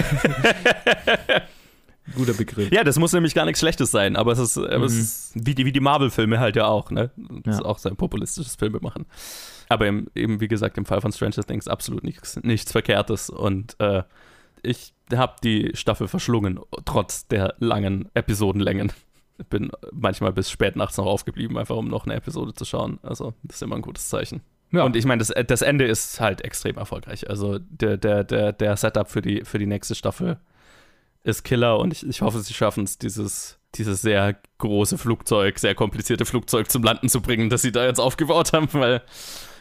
guter 2.15 2.33
Begriff. 2.33 2.71
Ja, 2.71 2.83
das 2.83 2.97
muss 2.97 3.13
nämlich 3.13 3.33
gar 3.35 3.45
nichts 3.45 3.59
Schlechtes 3.59 3.91
sein, 3.91 4.15
aber 4.15 4.31
es 4.31 4.39
ist, 4.39 4.57
aber 4.57 4.85
es 4.85 4.93
Mhm. 4.93 4.99
ist 5.01 5.31
wie 5.35 5.55
die, 5.55 5.65
wie 5.65 5.71
die 5.71 5.79
Marvel-Filme 5.79 6.39
halt 6.39 6.55
ja 6.55 6.67
auch, 6.67 6.91
ne? 6.91 7.11
Das 7.43 7.55
Ja. 7.55 7.59
ist 7.61 7.65
auch 7.65 7.77
sehr 7.77 7.93
populistisches 7.95 8.55
Filme 8.55 8.79
machen. 8.81 9.05
Aber 9.69 9.87
im, 9.87 10.07
eben, 10.15 10.39
wie 10.39 10.47
gesagt, 10.47 10.77
im 10.77 10.85
Fall 10.85 11.01
von 11.01 11.11
Stranger 11.11 11.43
Things 11.43 11.67
absolut 11.67 12.03
nichts, 12.03 12.39
nichts 12.43 12.71
Verkehrtes 12.71 13.29
und 13.29 13.75
äh, 13.79 14.03
ich 14.63 14.93
habe 15.13 15.35
die 15.43 15.71
Staffel 15.75 16.07
verschlungen, 16.07 16.59
trotz 16.85 17.27
der 17.27 17.55
langen 17.59 18.09
Episodenlängen. 18.13 18.91
Bin 19.49 19.71
manchmal 19.91 20.33
bis 20.33 20.49
spät 20.49 20.75
nachts 20.75 20.97
noch 20.97 21.05
aufgeblieben, 21.05 21.57
einfach 21.57 21.75
um 21.75 21.87
noch 21.87 22.05
eine 22.05 22.15
Episode 22.15 22.53
zu 22.53 22.65
schauen. 22.65 22.99
Also, 23.03 23.33
das 23.43 23.57
ist 23.57 23.61
immer 23.61 23.75
ein 23.75 23.81
gutes 23.81 24.09
Zeichen. 24.09 24.41
Ja. 24.71 24.83
Und 24.83 24.95
ich 24.95 25.05
meine, 25.05 25.23
das, 25.23 25.33
das 25.47 25.61
Ende 25.61 25.85
ist 25.85 26.19
halt 26.19 26.41
extrem 26.41 26.77
erfolgreich. 26.77 27.29
Also, 27.29 27.59
der, 27.59 27.97
der, 27.97 28.23
der, 28.23 28.51
der 28.53 28.75
Setup 28.77 29.09
für 29.09 29.21
die, 29.21 29.43
für 29.45 29.59
die 29.59 29.67
nächste 29.67 29.95
Staffel 29.95 30.37
ist 31.23 31.43
Killer 31.43 31.77
und 31.79 31.91
ich, 31.93 32.07
ich 32.07 32.21
hoffe, 32.21 32.39
sie 32.39 32.53
schaffen 32.53 32.85
es, 32.85 32.97
dieses, 32.97 33.59
dieses 33.75 34.01
sehr 34.01 34.37
große 34.59 34.97
Flugzeug, 34.97 35.59
sehr 35.59 35.75
komplizierte 35.75 36.25
Flugzeug 36.25 36.71
zum 36.71 36.83
Landen 36.83 37.09
zu 37.09 37.21
bringen, 37.21 37.49
das 37.49 37.61
sie 37.61 37.71
da 37.73 37.85
jetzt 37.85 37.99
aufgebaut 37.99 38.53
haben, 38.53 38.69
weil, 38.71 39.01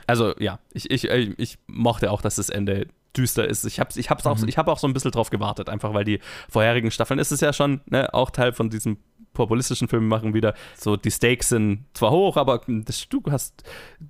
also 0.06 0.32
ja, 0.38 0.60
ich, 0.72 0.90
ich, 0.90 1.04
ich 1.10 1.58
mochte 1.66 2.12
auch, 2.12 2.22
dass 2.22 2.36
das 2.36 2.50
Ende 2.50 2.86
düster 3.16 3.48
ist. 3.48 3.64
Ich 3.64 3.80
habe 3.80 3.90
ich 3.96 4.10
hab's 4.10 4.26
auch, 4.26 4.38
Mhm. 4.38 4.48
ich 4.48 4.58
hab 4.58 4.68
auch 4.68 4.78
so 4.78 4.86
ein 4.86 4.92
bisschen 4.92 5.10
drauf 5.10 5.30
gewartet, 5.30 5.68
einfach 5.68 5.92
weil 5.94 6.04
die 6.04 6.20
vorherigen 6.48 6.90
Staffeln, 6.90 7.18
ist 7.18 7.32
es 7.32 7.40
ja 7.40 7.52
schon 7.52 7.80
ne, 7.86 8.12
auch 8.14 8.30
Teil 8.30 8.52
von 8.52 8.70
diesem 8.70 8.98
populistischen 9.36 9.88
Filmen 9.88 10.08
machen 10.08 10.34
wieder. 10.34 10.54
So, 10.76 10.96
die 10.96 11.10
Stakes 11.10 11.50
sind 11.50 11.84
zwar 11.94 12.10
hoch, 12.10 12.36
aber 12.36 12.60
das, 12.66 13.08
du 13.08 13.22
hast 13.30 13.62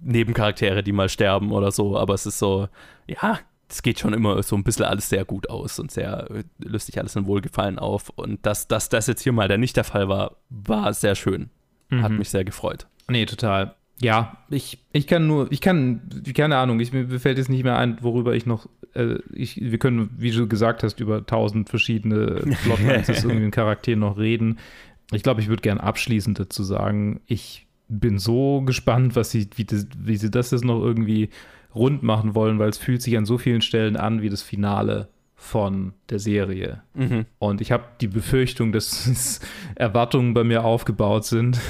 Nebencharaktere, 0.02 0.82
die 0.82 0.92
mal 0.92 1.08
sterben 1.08 1.52
oder 1.52 1.70
so, 1.70 1.98
aber 1.98 2.14
es 2.14 2.26
ist 2.26 2.38
so, 2.38 2.68
ja, 3.06 3.38
es 3.68 3.82
geht 3.82 3.98
schon 3.98 4.12
immer 4.12 4.42
so 4.42 4.56
ein 4.56 4.62
bisschen 4.64 4.84
alles 4.84 5.08
sehr 5.08 5.24
gut 5.24 5.50
aus 5.50 5.78
und 5.80 5.90
sehr 5.90 6.28
löst 6.58 6.86
sich 6.86 6.98
alles 6.98 7.16
in 7.16 7.26
Wohlgefallen 7.26 7.78
auf. 7.78 8.10
Und 8.10 8.46
dass, 8.46 8.68
dass 8.68 8.88
das 8.88 9.08
jetzt 9.08 9.22
hier 9.22 9.32
mal 9.32 9.48
der 9.48 9.58
nicht 9.58 9.76
der 9.76 9.84
Fall 9.84 10.08
war, 10.08 10.36
war 10.50 10.94
sehr 10.94 11.14
schön. 11.16 11.50
Hat 11.90 12.12
Mhm. 12.12 12.18
mich 12.18 12.30
sehr 12.30 12.44
gefreut. 12.44 12.86
Nee, 13.08 13.26
total. 13.26 13.74
Ja, 14.00 14.36
ich, 14.50 14.78
ich 14.92 15.06
kann 15.06 15.26
nur, 15.26 15.50
ich 15.50 15.60
kann, 15.60 16.02
keine 16.34 16.58
Ahnung, 16.58 16.80
ich, 16.80 16.92
mir 16.92 17.18
fällt 17.18 17.38
jetzt 17.38 17.48
nicht 17.48 17.64
mehr 17.64 17.78
ein, 17.78 17.96
worüber 18.02 18.34
ich 18.34 18.44
noch, 18.44 18.68
äh, 18.94 19.16
ich, 19.32 19.58
wir 19.60 19.78
können, 19.78 20.10
wie 20.18 20.32
du 20.32 20.46
gesagt 20.48 20.82
hast, 20.82 21.00
über 21.00 21.24
tausend 21.24 21.68
verschiedene 21.70 22.42
Plotlines 22.64 23.06
des 23.06 23.24
irgendeinen 23.24 23.52
Charakteren 23.52 24.00
noch 24.00 24.18
reden. 24.18 24.58
Ich 25.12 25.22
glaube, 25.22 25.40
ich 25.40 25.48
würde 25.48 25.62
gern 25.62 25.78
abschließend 25.78 26.38
dazu 26.38 26.62
sagen, 26.62 27.20
ich 27.26 27.66
bin 27.88 28.18
so 28.18 28.62
gespannt, 28.62 29.16
was 29.16 29.30
sie, 29.30 29.48
wie, 29.54 29.64
das, 29.64 29.86
wie 29.96 30.16
sie 30.16 30.30
das 30.30 30.50
jetzt 30.50 30.64
noch 30.64 30.80
irgendwie 30.80 31.30
rund 31.74 32.02
machen 32.02 32.34
wollen, 32.34 32.58
weil 32.58 32.70
es 32.70 32.78
fühlt 32.78 33.02
sich 33.02 33.16
an 33.16 33.26
so 33.26 33.38
vielen 33.38 33.60
Stellen 33.60 33.96
an 33.96 34.22
wie 34.22 34.28
das 34.28 34.42
Finale 34.42 35.08
von 35.36 35.92
der 36.08 36.18
Serie. 36.18 36.82
Mhm. 36.94 37.26
Und 37.38 37.60
ich 37.60 37.70
habe 37.70 37.84
die 38.00 38.08
Befürchtung, 38.08 38.72
dass 38.72 39.40
Erwartungen 39.76 40.34
bei 40.34 40.42
mir 40.42 40.64
aufgebaut 40.64 41.24
sind, 41.24 41.60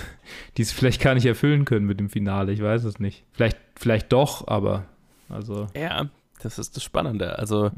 die 0.57 0.63
es 0.63 0.73
vielleicht 0.73 1.03
gar 1.03 1.15
nicht 1.15 1.27
erfüllen 1.27 1.65
können 1.65 1.87
mit 1.87 2.01
dem 2.01 2.09
Finale. 2.09 2.53
Ich 2.53 2.63
weiß 2.63 2.85
es 2.85 3.01
nicht. 3.01 3.25
Vielleicht, 3.33 3.59
vielleicht 3.75 4.13
doch, 4.13 4.47
aber 4.47 4.85
also. 5.29 5.67
Ja, 5.75 6.07
das 6.41 6.59
ist 6.59 6.77
das 6.77 6.85
Spannende. 6.85 7.39
Also, 7.39 7.71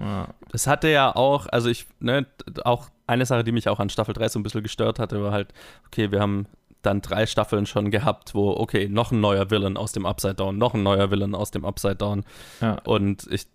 es 0.53 0.67
hatte 0.67 0.89
ja 0.89 1.15
auch, 1.15 1.47
also 1.47 1.71
ich, 1.71 1.87
ne, 2.01 2.27
auch 2.65 2.91
eine 3.09 3.27
Sache, 3.27 3.45
die 3.45 3.53
mich 3.53 3.69
auch 3.69 3.81
an 3.81 3.91
Staffel 3.91 4.15
3 4.15 4.29
so 4.29 4.39
ein 4.39 4.43
bisschen 4.43 4.63
gestört 4.63 4.99
hatte, 4.99 5.23
war 5.23 5.33
halt, 5.33 5.53
okay, 5.87 6.11
wir 6.13 6.21
haben 6.21 6.47
dann 6.83 7.03
drei 7.03 7.27
Staffeln 7.27 7.67
schon 7.67 7.91
gehabt, 7.91 8.35
wo, 8.35 8.51
okay, 8.51 8.89
noch 8.89 9.11
ein 9.11 9.21
neuer 9.21 9.51
Villain 9.51 9.77
aus 9.77 9.93
dem 9.93 10.07
Upside 10.07 10.35
Down, 10.35 10.59
noch 10.59 10.75
ein 10.75 10.83
neuer 10.83 11.11
Villain 11.11 11.35
aus 11.35 11.51
dem 11.51 11.65
Upside 11.65 11.97
Down. 11.97 12.25
Ja. 12.61 12.79
Und 12.85 13.27
ich, 13.31 13.47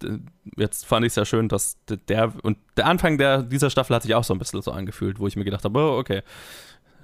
jetzt 0.58 0.86
fand 0.86 1.06
ich 1.06 1.12
es 1.12 1.16
ja 1.16 1.26
schön, 1.26 1.48
dass 1.48 1.78
der, 2.10 2.34
und 2.44 2.58
der 2.76 2.88
Anfang 2.88 3.18
der, 3.18 3.44
dieser 3.44 3.70
Staffel 3.70 3.96
hat 3.96 4.04
sich 4.04 4.14
auch 4.14 4.26
so 4.26 4.34
ein 4.34 4.40
bisschen 4.40 4.62
so 4.62 4.72
angefühlt, 4.72 5.20
wo 5.20 5.28
ich 5.28 5.38
mir 5.38 5.46
gedacht 5.46 5.64
habe, 5.64 5.80
oh, 5.80 5.98
okay, 5.98 6.22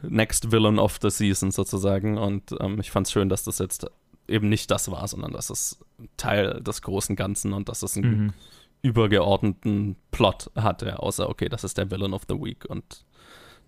next 0.02 0.52
Villain 0.52 0.78
of 0.78 1.00
the 1.02 1.10
Season 1.10 1.52
sozusagen. 1.52 2.18
Und 2.18 2.54
ähm, 2.60 2.80
ich 2.80 2.92
fand 2.92 3.08
es 3.08 3.14
schön, 3.14 3.30
dass 3.30 3.44
das 3.44 3.60
jetzt 3.60 3.88
eben 4.28 4.50
nicht 4.50 4.70
das 4.72 4.92
war, 4.92 5.08
sondern 5.08 5.32
dass 5.32 5.50
es 5.50 5.80
Teil 6.18 6.62
des 6.62 6.82
großen 6.82 7.16
Ganzen 7.16 7.54
und 7.54 7.70
dass 7.70 7.82
es 7.82 7.96
einen 7.96 8.24
Mhm. 8.26 8.34
Übergeordneten 8.82 9.96
Plot 10.12 10.52
hatte, 10.56 11.00
außer, 11.00 11.30
okay, 11.30 11.50
das 11.50 11.64
ist 11.64 11.78
der 11.78 11.92
Villain 11.92 12.14
of 12.14 12.24
the 12.28 12.36
Week 12.36 12.66
und 12.70 13.06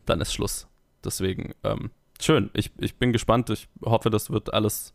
dann 0.06 0.22
ist 0.22 0.34
Schluss. 0.34 0.68
Deswegen, 1.04 1.54
ähm, 1.64 1.92
schön. 2.22 2.50
Ich, 2.54 2.72
ich 2.78 2.96
bin 2.96 3.12
gespannt. 3.12 3.50
Ich 3.50 3.68
hoffe, 3.84 4.10
das 4.10 4.30
wird 4.30 4.54
alles 4.54 4.94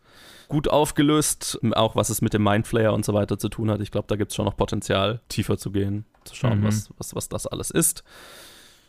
gut 0.48 0.68
aufgelöst. 0.68 1.58
Auch 1.74 1.96
was 1.96 2.08
es 2.10 2.22
mit 2.22 2.32
dem 2.32 2.42
Mindflayer 2.44 2.92
und 2.92 3.04
so 3.04 3.12
weiter 3.14 3.38
zu 3.38 3.48
tun 3.48 3.70
hat. 3.70 3.80
Ich 3.80 3.90
glaube, 3.90 4.06
da 4.08 4.16
gibt 4.16 4.30
es 4.30 4.36
schon 4.36 4.44
noch 4.44 4.56
Potenzial, 4.56 5.20
tiefer 5.28 5.58
zu 5.58 5.70
gehen, 5.70 6.06
zu 6.24 6.34
schauen, 6.34 6.60
Mhm. 6.60 6.64
was, 6.64 6.90
was, 6.98 7.14
was 7.14 7.28
das 7.28 7.46
alles 7.46 7.70
ist. 7.70 8.04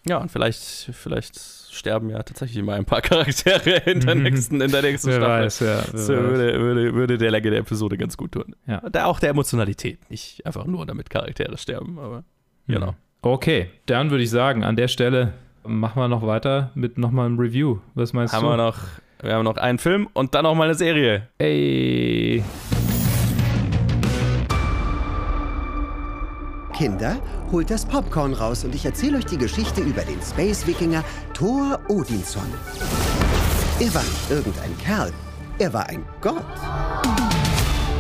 Ja, 0.08 0.18
und 0.18 0.32
vielleicht, 0.32 0.90
vielleicht 0.94 1.38
sterben 1.72 2.10
ja 2.10 2.24
tatsächlich 2.24 2.64
mal 2.64 2.76
ein 2.78 2.86
paar 2.86 3.02
Charaktere 3.02 3.78
in 3.90 4.00
der 4.02 4.16
Mhm. 4.16 4.24
nächsten, 4.24 4.62
in 4.62 4.72
der 4.72 4.82
nächsten 4.82 5.10
Wer 5.10 5.16
Staffel. 5.18 5.44
weiß, 5.46 5.60
ja, 5.60 5.78
weiß. 5.94 6.08
würde, 6.08 6.60
würde, 6.60 6.94
würde 6.94 7.18
der 7.18 7.32
Länge 7.32 7.50
der 7.50 7.60
Episode 7.60 7.98
ganz 7.98 8.18
gut 8.18 8.32
tun. 8.32 8.56
Ja. 8.66 8.80
Und 8.80 8.98
auch 8.98 9.20
der 9.20 9.30
Emotionalität. 9.32 10.10
Nicht 10.10 10.46
einfach 10.46 10.66
nur, 10.66 10.86
damit 10.86 11.10
Charaktere 11.10 11.58
sterben, 11.58 12.00
aber 12.00 12.24
genau. 12.68 12.96
Okay, 13.22 13.70
dann 13.88 14.10
würde 14.12 14.24
ich 14.24 14.30
sagen, 14.30 14.64
an 14.64 14.76
der 14.76 14.88
Stelle 14.88 15.34
machen 15.66 16.02
wir 16.02 16.08
noch 16.08 16.26
weiter 16.26 16.72
mit 16.76 16.98
nochmal 16.98 17.26
einem 17.26 17.40
Review. 17.40 17.80
Was 17.96 18.14
meinst 18.14 18.34
Haben 18.34 18.44
du? 18.46 18.52
wir 18.52 18.58
noch, 18.58 18.78
wir 19.22 19.34
haben 19.34 19.44
noch 19.44 19.58
einen 19.58 19.80
Film 19.80 20.08
und 20.14 20.34
dann 20.36 20.44
noch 20.44 20.56
mal 20.56 20.66
eine 20.66 20.76
Serie. 20.76 21.28
Ey. 21.40 22.44
Kinder, 26.78 27.18
holt 27.52 27.72
das 27.72 27.88
Popcorn 27.88 28.34
raus 28.34 28.64
und 28.64 28.76
ich 28.76 28.86
erzähle 28.86 29.18
euch 29.18 29.26
die 29.26 29.40
Geschichte 29.40 29.82
über 29.82 30.04
den 30.04 30.22
Space-Wikinger 30.22 31.04
Thor 31.34 31.80
Odinson. 31.88 32.54
Er 33.80 33.94
war 33.96 34.04
nicht 34.04 34.30
irgendein 34.30 34.78
Kerl, 34.78 35.12
er 35.58 35.74
war 35.74 35.88
ein 35.88 36.06
Gott. 36.22 36.46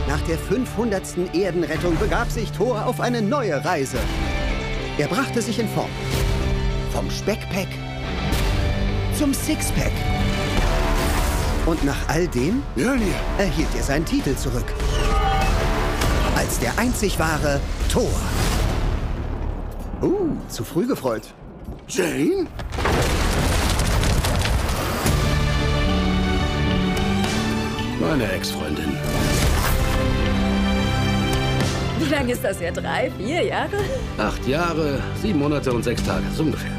Nach 0.07 0.21
der 0.27 0.37
500. 0.37 1.01
Erdenrettung 1.33 1.97
begab 1.97 2.29
sich 2.29 2.51
Thor 2.51 2.85
auf 2.85 3.01
eine 3.01 3.23
neue 3.23 3.65
Reise. 3.65 3.97
Er 4.99 5.07
brachte 5.07 5.41
sich 5.41 5.57
in 5.57 5.67
Form. 5.69 5.89
Vom 6.93 7.09
Speckpack 7.09 7.69
zum 9.17 9.33
Sixpack. 9.33 9.91
Und 11.65 11.83
nach 11.83 12.07
all 12.09 12.27
dem 12.27 12.61
erhielt 13.39 13.73
er 13.75 13.83
seinen 13.83 14.05
Titel 14.05 14.35
zurück. 14.35 14.71
Als 16.35 16.59
der 16.59 16.77
einzig 16.77 17.17
wahre 17.17 17.59
Thor. 17.91 18.13
Uh, 20.01 20.29
zu 20.47 20.63
früh 20.63 20.85
gefreut. 20.85 21.33
Jane? 21.87 22.45
Meine 27.99 28.31
Ex-Freundin. 28.31 28.95
Wie 31.99 32.13
lange 32.13 32.31
ist 32.33 32.43
das 32.43 32.61
her? 32.61 32.71
Drei, 32.71 33.11
vier 33.17 33.43
Jahre? 33.43 33.77
Acht 34.19 34.47
Jahre, 34.47 34.99
sieben 35.19 35.39
Monate 35.39 35.73
und 35.73 35.83
sechs 35.83 36.03
Tage, 36.03 36.25
so 36.35 36.43
ungefähr. 36.43 36.71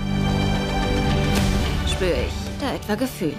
Spüre 1.90 2.10
ich 2.12 2.60
da 2.60 2.74
etwa 2.74 2.94
Gefühle? 2.94 3.34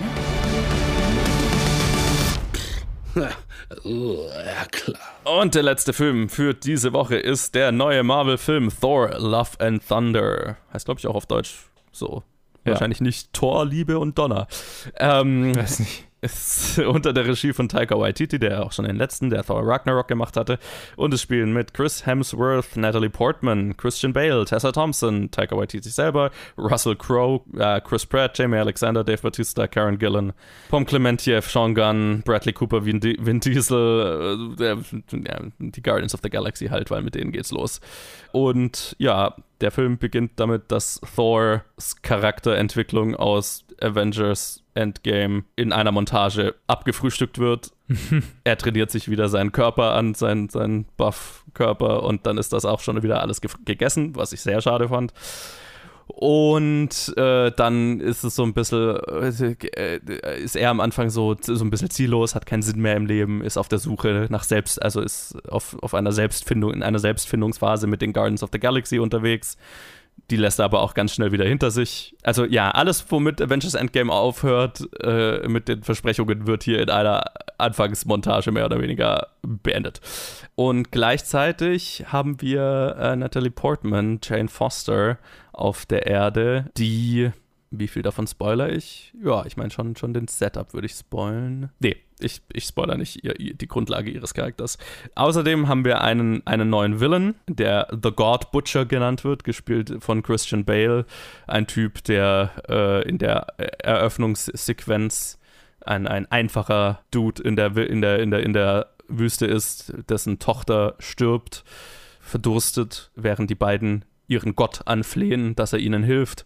Uh, 3.86 4.28
ja, 4.46 4.66
klar. 4.72 5.00
Und 5.26 5.54
der 5.54 5.62
letzte 5.62 5.94
Film 5.94 6.28
für 6.28 6.54
diese 6.56 6.92
Woche 6.92 7.18
ist 7.18 7.54
der 7.54 7.72
neue 7.72 8.02
Marvel-Film 8.04 8.72
Thor 8.82 9.10
Love 9.20 9.52
and 9.60 9.88
Thunder. 9.88 10.58
Heißt, 10.74 10.86
glaube 10.86 11.00
ich, 11.00 11.06
auch 11.06 11.16
auf 11.16 11.28
Deutsch 11.28 11.70
so. 11.92 12.24
Ja. 12.66 12.72
Wahrscheinlich 12.72 13.00
nicht 13.00 13.32
Thor, 13.32 13.66
Liebe 13.66 14.00
und 14.00 14.18
Donner. 14.18 14.48
Ähm, 14.98 15.56
Weiß 15.56 15.80
nicht. 15.80 16.09
Ist 16.22 16.80
unter 16.80 17.14
der 17.14 17.26
Regie 17.26 17.54
von 17.54 17.70
Taika 17.70 17.98
Waititi, 17.98 18.40
der 18.40 18.66
auch 18.66 18.74
schon 18.74 18.86
den 18.86 18.98
letzten, 18.98 19.30
der 19.30 19.44
Thor 19.44 19.66
Ragnarok 19.66 20.08
gemacht 20.08 20.36
hatte. 20.36 20.60
Und 20.98 21.14
es 21.14 21.22
spielen 21.22 21.54
mit 21.54 21.74
Chris 21.74 22.06
Hemsworth, 22.06 22.76
Natalie 22.76 23.10
Portman, 23.10 23.78
Christian 23.78 24.12
Bale, 24.12 24.44
Tessa 24.44 24.72
Thompson, 24.74 25.32
Taika 25.32 25.56
Waititi 25.56 25.90
selber, 25.90 26.32
Russell 26.58 26.96
Crowe, 26.98 27.42
äh, 27.58 27.80
Chris 27.82 28.06
Pratt, 28.06 28.38
Jamie 28.38 28.58
Alexander, 28.58 29.04
Dave 29.04 29.22
Bautista, 29.22 29.68
Karen 29.68 29.98
Gillan, 29.98 30.34
Pom 30.70 30.86
Clementiev, 30.86 31.50
Sean 31.50 31.74
Gunn, 31.74 32.22
Bradley 32.26 32.52
Cooper, 32.54 32.86
Vin, 32.86 33.00
Di- 33.00 33.18
Vin 33.20 33.40
Diesel, 33.40 34.38
äh, 34.60 34.66
ja, 34.66 35.40
die 35.60 35.82
Guardians 35.82 36.14
of 36.14 36.20
the 36.22 36.30
Galaxy 36.30 36.68
halt, 36.68 36.92
weil 36.92 37.02
mit 37.02 37.16
denen 37.16 37.32
geht's 37.32 37.52
los. 37.52 37.80
Und 38.34 38.96
ja, 39.00 39.36
der 39.62 39.72
Film 39.72 39.98
beginnt 39.98 40.34
damit, 40.36 40.64
dass 40.72 41.00
Thors 41.16 41.62
Charakterentwicklung 42.02 43.16
aus 43.16 43.66
Avengers 43.82 44.64
Endgame 44.80 45.44
in 45.56 45.74
einer 45.74 45.92
Montage 45.92 46.56
abgefrühstückt 46.68 47.38
wird. 47.38 47.72
er 48.44 48.58
trainiert 48.58 48.92
sich 48.92 49.10
wieder 49.10 49.30
seinen 49.30 49.52
Körper 49.52 49.94
an, 49.94 50.14
seinen, 50.14 50.50
seinen 50.50 50.86
Buff-Körper 50.98 52.04
und 52.04 52.26
dann 52.26 52.38
ist 52.38 52.54
das 52.54 52.66
auch 52.66 52.80
schon 52.80 53.02
wieder 53.04 53.22
alles 53.22 53.42
ge 53.42 53.50
gegessen, 53.66 54.16
was 54.16 54.34
ich 54.34 54.42
sehr 54.42 54.62
schade 54.62 54.90
fand. 54.90 55.14
Und 56.08 57.14
äh, 57.18 57.52
dann 57.52 58.00
ist 58.00 58.24
es 58.24 58.36
so 58.36 58.44
ein 58.44 58.54
bisschen, 58.54 58.98
äh, 58.98 60.00
ist 60.40 60.56
er 60.56 60.72
am 60.72 60.80
Anfang 60.80 61.12
so, 61.12 61.36
so 61.40 61.64
ein 61.64 61.70
bisschen 61.70 61.92
ziellos, 61.92 62.34
hat 62.34 62.48
keinen 62.48 62.64
Sinn 62.64 62.82
mehr 62.82 62.96
im 62.96 63.06
Leben, 63.06 63.44
ist 63.44 63.58
auf 63.58 63.68
der 63.68 63.78
Suche 63.78 64.26
nach 64.30 64.44
Selbst, 64.44 64.82
also 64.82 65.02
ist 65.02 65.38
auf, 65.48 65.78
auf 65.82 65.94
einer 65.94 66.12
Selbstfindung, 66.12 66.74
in 66.74 66.82
einer 66.82 66.98
Selbstfindungsphase 66.98 67.86
mit 67.86 68.02
den 68.02 68.12
Guardians 68.12 68.42
of 68.42 68.50
the 68.52 68.60
Galaxy 68.60 68.98
unterwegs. 68.98 69.56
Die 70.30 70.36
lässt 70.36 70.60
er 70.60 70.66
aber 70.66 70.82
auch 70.82 70.94
ganz 70.94 71.14
schnell 71.14 71.32
wieder 71.32 71.46
hinter 71.46 71.72
sich. 71.72 72.16
Also 72.24 72.46
ja, 72.46 72.72
alles, 72.72 73.06
womit 73.10 73.42
Avengers 73.42 73.74
Endgame 73.74 74.12
aufhört, 74.12 74.88
äh, 75.02 75.48
mit 75.48 75.68
den 75.68 75.84
Versprechungen, 75.84 76.48
wird 76.48 76.64
hier 76.64 76.82
in 76.82 76.90
einer 76.90 77.24
Anfangsmontage 77.58 78.52
mehr 78.52 78.66
oder 78.66 78.82
weniger 78.82 79.28
beendet. 79.42 80.02
Und 80.56 80.92
gleichzeitig 80.92 82.06
haben 82.08 82.42
wir 82.42 82.96
äh, 83.00 83.16
Natalie 83.16 83.52
Portman, 83.52 84.20
Jane 84.24 84.50
Foster 84.50 85.18
auf 85.54 85.86
der 85.86 86.08
Erde, 86.08 86.70
die 86.78 87.32
wie 87.72 87.88
viel 87.88 88.02
davon 88.02 88.26
spoiler 88.28 88.72
ich? 88.72 89.14
Ja, 89.24 89.46
ich 89.46 89.58
meine 89.58 89.70
schon, 89.70 89.96
schon 89.96 90.14
den 90.14 90.28
Setup 90.28 90.74
würde 90.74 90.88
ich 90.88 90.94
spoilen. 90.94 91.70
Nee, 91.80 91.98
ich, 92.20 92.42
ich 92.52 92.66
spoiler 92.66 92.98
nicht 92.98 93.24
ihr, 93.24 93.40
ihr, 93.40 93.54
die 93.54 93.68
Grundlage 93.68 94.10
ihres 94.10 94.34
Charakters. 94.34 94.78
Außerdem 95.16 95.68
haben 95.68 95.86
wir 95.86 96.02
einen, 96.02 96.46
einen 96.46 96.70
neuen 96.70 97.00
Villain, 97.00 97.36
der 97.48 97.88
The 97.92 98.12
God 98.12 98.52
Butcher 98.52 98.86
genannt 98.86 99.24
wird, 99.24 99.44
gespielt 99.44 99.98
von 100.00 100.24
Christian 100.24 100.66
Bale. 100.66 101.06
Ein 101.48 101.68
Typ, 101.68 102.04
der 102.06 102.52
äh, 102.68 103.08
in 103.08 103.20
der 103.20 103.48
Eröffnungssequenz 103.58 105.40
ein, 105.86 106.08
ein 106.08 106.30
einfacher 106.32 107.02
Dude 107.12 107.42
in 107.42 107.56
der, 107.56 107.76
in, 107.78 108.02
der, 108.02 108.20
in, 108.20 108.32
der, 108.32 108.44
in 108.44 108.54
der 108.54 108.88
Wüste 109.08 109.46
ist, 109.46 109.94
dessen 110.10 110.40
Tochter 110.40 110.96
stirbt, 111.00 111.64
verdurstet, 112.20 113.12
während 113.16 113.50
die 113.50 113.56
beiden 113.56 114.06
ihren 114.28 114.56
Gott 114.56 114.82
anflehen, 114.86 115.56
dass 115.56 115.74
er 115.74 115.80
ihnen 115.80 116.04
hilft. 116.04 116.46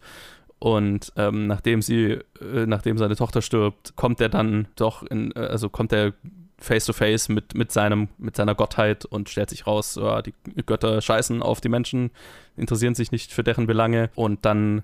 Und 0.63 1.11
ähm, 1.17 1.47
nachdem 1.47 1.81
sie, 1.81 2.19
äh, 2.39 2.65
nachdem 2.65 2.97
seine 2.97 3.17
Tochter 3.17 3.41
stirbt, 3.41 3.97
kommt 3.97 4.21
er 4.21 4.29
dann 4.29 4.69
doch 4.77 5.03
in, 5.03 5.33
äh, 5.35 5.39
also 5.39 5.67
kommt 5.67 5.91
er 5.91 6.13
face 6.57 6.85
to 6.85 6.93
face 6.93 7.27
mit, 7.27 7.53
mit, 7.53 7.73
seinem, 7.73 8.07
mit 8.17 8.37
seiner 8.37 8.55
Gottheit 8.55 9.03
und 9.03 9.27
stellt 9.27 9.49
sich 9.49 9.67
raus, 9.67 9.99
ja, 9.99 10.21
die 10.21 10.33
Götter 10.65 11.01
scheißen 11.01 11.41
auf 11.41 11.59
die 11.59 11.67
Menschen, 11.67 12.11
interessieren 12.55 12.95
sich 12.95 13.11
nicht 13.11 13.33
für 13.33 13.43
deren 13.43 13.67
Belange. 13.67 14.09
Und 14.15 14.45
dann 14.45 14.83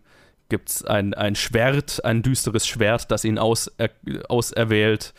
gibt 0.50 0.68
es 0.68 0.84
ein, 0.84 1.14
ein 1.14 1.36
Schwert, 1.36 2.04
ein 2.04 2.24
düsteres 2.24 2.68
Schwert, 2.68 3.10
das 3.10 3.24
ihn 3.24 3.38
auser, 3.38 3.72
auserwählt, 4.28 5.14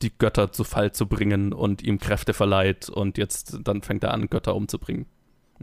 die 0.00 0.16
Götter 0.16 0.52
zu 0.52 0.64
Fall 0.64 0.92
zu 0.92 1.06
bringen 1.06 1.52
und 1.52 1.82
ihm 1.82 1.98
Kräfte 1.98 2.32
verleiht. 2.32 2.88
Und 2.88 3.18
jetzt 3.18 3.58
dann 3.62 3.82
fängt 3.82 4.04
er 4.04 4.14
an, 4.14 4.30
Götter 4.30 4.54
umzubringen. 4.56 5.04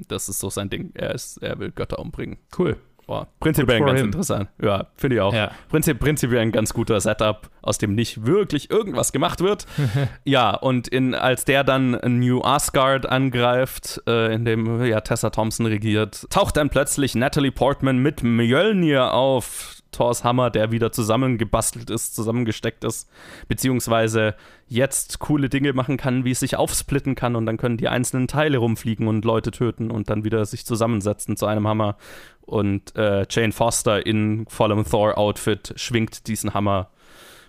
Das 0.07 0.30
ist 0.30 0.38
so 0.38 0.51
sein 0.51 0.69
Ding. 0.69 0.91
Er, 0.93 1.15
ist, 1.15 1.41
er 1.41 1.57
will 1.57 1.72
Götter 1.72 1.97
umbringen. 1.97 2.38
Cool. 2.55 2.77
Boah, 3.07 3.27
prinzipiell 3.40 3.82
ganz 3.82 3.99
him. 3.99 4.07
interessant. 4.07 4.49
Ja, 4.61 4.88
finde 4.98 5.18
ich 5.18 5.22
auch. 5.22 5.34
Ja. 5.34 5.52
Prinzip, 5.69 5.99
prinzipiell 5.99 6.41
ein 6.41 6.52
ganz 6.52 6.73
guter 6.73 6.99
Setup, 6.99 7.49
aus 7.61 7.77
dem 7.77 7.94
nicht 7.94 8.26
wirklich 8.26 8.72
irgendwas 8.72 9.11
gemacht 9.11 9.41
wird. 9.41 9.68
ja, 10.23 10.56
und 10.56 10.88
in, 10.88 11.14
als 11.14 11.45
der 11.45 11.64
dann 11.64 11.99
New 12.03 12.41
Asgard 12.41 13.06
angreift, 13.06 14.02
äh, 14.07 14.34
in 14.34 14.45
dem 14.45 14.84
ja, 14.84 15.02
Tessa 15.02 15.30
Thompson 15.30 15.68
regiert, 15.68 16.26
taucht 16.30 16.57
dann 16.57 16.69
plötzlich 16.69 17.15
Natalie 17.15 17.52
Portman 17.52 17.99
mit 17.99 18.23
Mjölnir 18.23 19.14
auf. 19.14 19.76
Thors 19.91 20.24
Hammer, 20.24 20.49
der 20.49 20.72
wieder 20.72 20.91
zusammengebastelt 20.91 21.90
ist, 21.90 22.16
zusammengesteckt 22.16 22.84
ist, 22.84 23.10
beziehungsweise 23.48 24.36
jetzt 24.68 25.20
coole 25.20 25.49
Dinge 25.49 25.74
machen 25.74 25.98
kann, 25.98 26.26
wie 26.26 26.32
es 26.32 26.40
sich 26.40 26.56
aufsplitten 26.57 27.16
kann 27.16 27.36
und 27.36 27.45
dann 27.45 27.57
können 27.57 27.78
die 27.78 27.88
einzelnen 27.88 28.28
Teile 28.28 28.57
rumfliegen 28.57 29.07
und 29.07 29.24
Leute 29.24 29.52
töten 29.52 29.91
und 29.91 30.10
dann 30.10 30.24
wieder 30.24 30.45
sich 30.45 30.66
zusammensetzen 30.66 31.38
zu 31.38 31.45
einem 31.45 31.68
Hammer. 31.68 31.98
Und 32.41 32.95
äh, 32.95 33.26
Jane 33.30 33.53
Foster 33.53 34.06
in 34.06 34.45
vollem 34.48 34.84
Thor-Outfit 34.86 35.74
schwingt 35.78 36.28
diesen 36.28 36.53
Hammer 36.53 36.90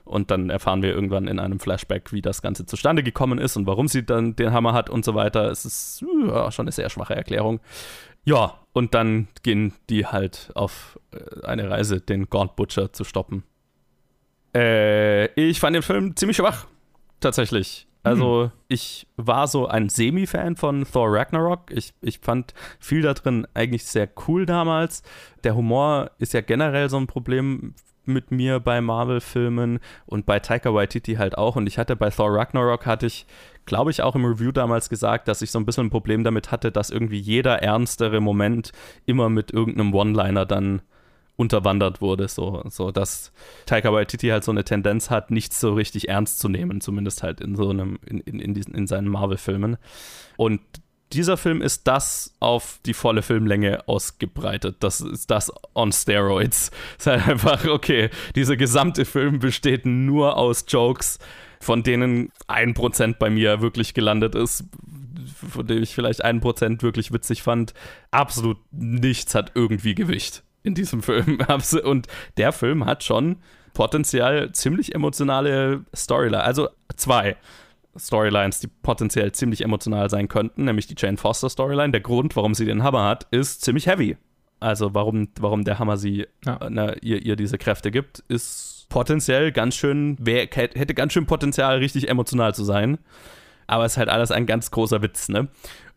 und 0.07 0.31
dann 0.31 0.51
erfahren 0.51 0.83
wir 0.83 0.95
irgendwann 0.95 1.27
in 1.27 1.41
einem 1.41 1.59
Flashback, 1.59 2.13
wie 2.13 2.23
das 2.23 2.41
Ganze 2.41 2.65
zustande 2.65 3.03
gekommen 3.03 3.39
ist 3.39 3.57
und 3.57 3.67
warum 3.67 3.89
sie 3.89 4.07
dann 4.07 4.37
den 4.37 4.53
Hammer 4.53 4.73
hat 4.73 4.89
und 4.89 5.05
so 5.05 5.17
weiter. 5.17 5.51
Es 5.51 5.65
ist 5.65 6.05
ja, 6.29 6.51
schon 6.53 6.65
eine 6.65 6.73
sehr 6.73 6.89
schwache 6.91 7.17
Erklärung. 7.17 7.59
Ja, 8.27 8.59
und 8.73 8.93
dann 8.93 9.29
gehen 9.43 9.73
die 9.89 10.05
halt 10.05 10.51
auf 10.55 11.01
äh, 11.13 11.47
eine 11.47 11.71
Reise, 11.71 12.01
den 12.01 12.29
Gaunt 12.29 12.57
Butcher 12.57 12.93
zu 12.93 13.05
stoppen. 13.05 13.45
Äh, 14.55 15.27
ich 15.41 15.61
fand 15.61 15.77
den 15.77 15.83
Film 15.83 16.17
ziemlich 16.17 16.37
schwach, 16.37 16.67
tatsächlich. 17.21 17.87
Also, 18.03 18.45
hm. 18.45 18.51
ich 18.69 19.07
war 19.17 19.49
so 19.49 19.67
ein 19.67 19.89
Semi-Fan 19.89 20.57
von 20.57 20.85
Thor 20.85 21.13
Ragnarok. 21.13 21.71
Ich, 21.71 21.93
ich 22.01 22.19
fand 22.19 22.53
viel 22.79 23.03
da 23.03 23.15
drin 23.15 23.47
eigentlich 23.55 23.85
sehr 23.85 24.09
cool 24.27 24.45
damals. 24.45 25.03
Der 25.43 25.57
Humor 25.57 26.11
ist 26.19 26.33
ja 26.33 26.41
generell 26.41 26.89
so 26.89 26.99
ein 26.99 27.07
Problem 27.07 27.75
mit 28.07 28.31
mir 28.31 28.61
bei 28.61 28.81
Marvel-Filmen 28.81 29.81
und 30.07 30.27
bei 30.27 30.41
Taika 30.41 30.73
Waititi 30.73 31.15
halt 31.15 31.37
auch. 31.39 31.57
Und 31.57 31.67
ich 31.67 31.79
hatte 31.79 31.97
bei 31.97 32.11
Thor 32.11 32.35
Ragnarok 32.35 32.87
hatte 32.87 33.07
ich, 33.07 33.27
glaube 33.65 33.91
ich, 33.91 34.03
auch 34.03 34.15
im 34.15 34.25
Review 34.25 34.53
damals 34.53 34.89
gesagt, 34.89 35.29
dass 35.29 35.43
ich 35.43 35.51
so 35.51 35.59
ein 35.59 35.67
bisschen 35.67 35.87
ein 35.87 35.91
Problem 35.91 36.25
damit 36.25 36.51
hatte, 36.51 36.73
dass 36.73 36.91
irgendwie 36.91 37.19
jeder 37.19 37.63
ernstere 37.63 38.21
Moment 38.21 38.73
immer 39.07 39.29
mit 39.29 39.53
irgendeinem 39.53 39.95
One-Liner 39.95 40.47
dann 40.47 40.83
unterwandert 41.37 42.01
wurde, 42.01 42.29
so, 42.29 42.63
so 42.69 42.91
dass 42.91 43.31
Taika 43.67 43.93
Waititi 43.93 44.29
halt 44.29 44.43
so 44.43 44.51
eine 44.51 44.65
Tendenz 44.65 45.11
hat, 45.11 45.31
nichts 45.31 45.61
so 45.61 45.75
richtig 45.75 46.09
ernst 46.09 46.39
zu 46.39 46.49
nehmen, 46.49 46.81
zumindest 46.81 47.23
halt 47.23 47.41
in 47.41 47.57
so 47.57 47.69
einem, 47.69 47.99
in, 48.07 48.21
in, 48.21 48.41
in, 48.41 48.55
diesen, 48.55 48.75
in 48.75 48.87
seinen 48.87 49.09
Marvel-Filmen. 49.09 49.77
Und 50.37 50.61
dieser 51.13 51.37
Film 51.37 51.63
ist 51.63 51.87
das 51.87 52.35
auf 52.41 52.81
die 52.85 52.95
volle 52.95 53.23
Filmlänge 53.23 53.89
ausgebreitet. 53.89 54.77
Das 54.81 55.01
ist 55.01 55.31
das 55.31 55.53
on 55.75 55.93
Steroids. 55.93 56.71
Es 56.99 57.07
ist 57.07 57.07
halt 57.07 57.29
einfach, 57.29 57.67
okay, 57.67 58.11
dieser 58.35 58.57
gesamte 58.57 59.05
Film 59.05 59.39
besteht 59.39 59.87
nur 59.87 60.37
aus 60.37 60.65
Jokes, 60.69 61.19
von 61.61 61.83
denen 61.83 62.31
ein 62.49 62.75
Prozent 62.75 63.19
bei 63.19 63.31
mir 63.31 63.61
wirklich 63.61 63.95
gelandet 63.95 64.35
ist, 64.35 64.65
von 65.51 65.67
dem 65.67 65.83
ich 65.83 65.95
vielleicht 65.95 66.25
ein 66.25 66.41
Prozent 66.41 66.83
wirklich 66.83 67.13
witzig 67.13 67.43
fand. 67.43 67.73
Absolut 68.11 68.59
nichts 68.73 69.35
hat 69.35 69.53
irgendwie 69.55 69.95
Gewicht 69.95 70.43
in 70.63 70.75
diesem 70.75 71.03
Film. 71.03 71.39
Und 71.85 72.09
der 72.37 72.53
Film 72.53 72.85
hat 72.85 73.05
schon 73.05 73.37
potenziell 73.73 74.53
ziemlich 74.53 74.95
emotionale 74.95 75.85
Storyline. 75.95 76.43
Also 76.43 76.69
zwei. 76.97 77.37
Storylines, 77.99 78.61
die 78.61 78.69
potenziell 78.69 79.33
ziemlich 79.33 79.63
emotional 79.63 80.11
sein 80.11 80.29
könnten, 80.29 80.65
nämlich 80.65 80.87
die 80.87 80.95
Jane 80.97 81.17
Foster 81.17 81.51
Storyline. 81.51 81.93
Der 81.93 82.01
Grund, 82.01 82.37
warum 82.37 82.55
sie 82.55 82.65
den 82.65 82.83
Hammer 82.83 83.05
hat, 83.05 83.27
ist 83.31 83.63
ziemlich 83.63 83.87
heavy. 83.87 84.17
Also 84.61 84.95
warum, 84.95 85.29
warum 85.39 85.65
der 85.65 85.79
Hammer 85.79 85.97
sie 85.97 86.27
ja. 86.45 86.59
na, 86.71 86.95
ihr, 87.03 87.25
ihr 87.25 87.37
diese 87.37 87.59
Kräfte 87.59 87.91
gibt, 87.91 88.21
ist 88.29 88.87
potenziell 88.89 89.53
ganz 89.53 89.75
schön, 89.75 90.17
hätte 90.25 90.95
ganz 90.95 91.13
schön 91.13 91.27
Potenzial, 91.27 91.79
richtig 91.79 92.09
emotional 92.09 92.55
zu 92.55 92.65
sein. 92.65 92.99
Aber 93.67 93.85
es 93.85 93.93
ist 93.93 93.99
halt 93.99 94.09
alles 94.09 94.31
ein 94.31 94.47
ganz 94.47 94.71
großer 94.71 95.03
Witz, 95.03 95.29
ne? 95.29 95.49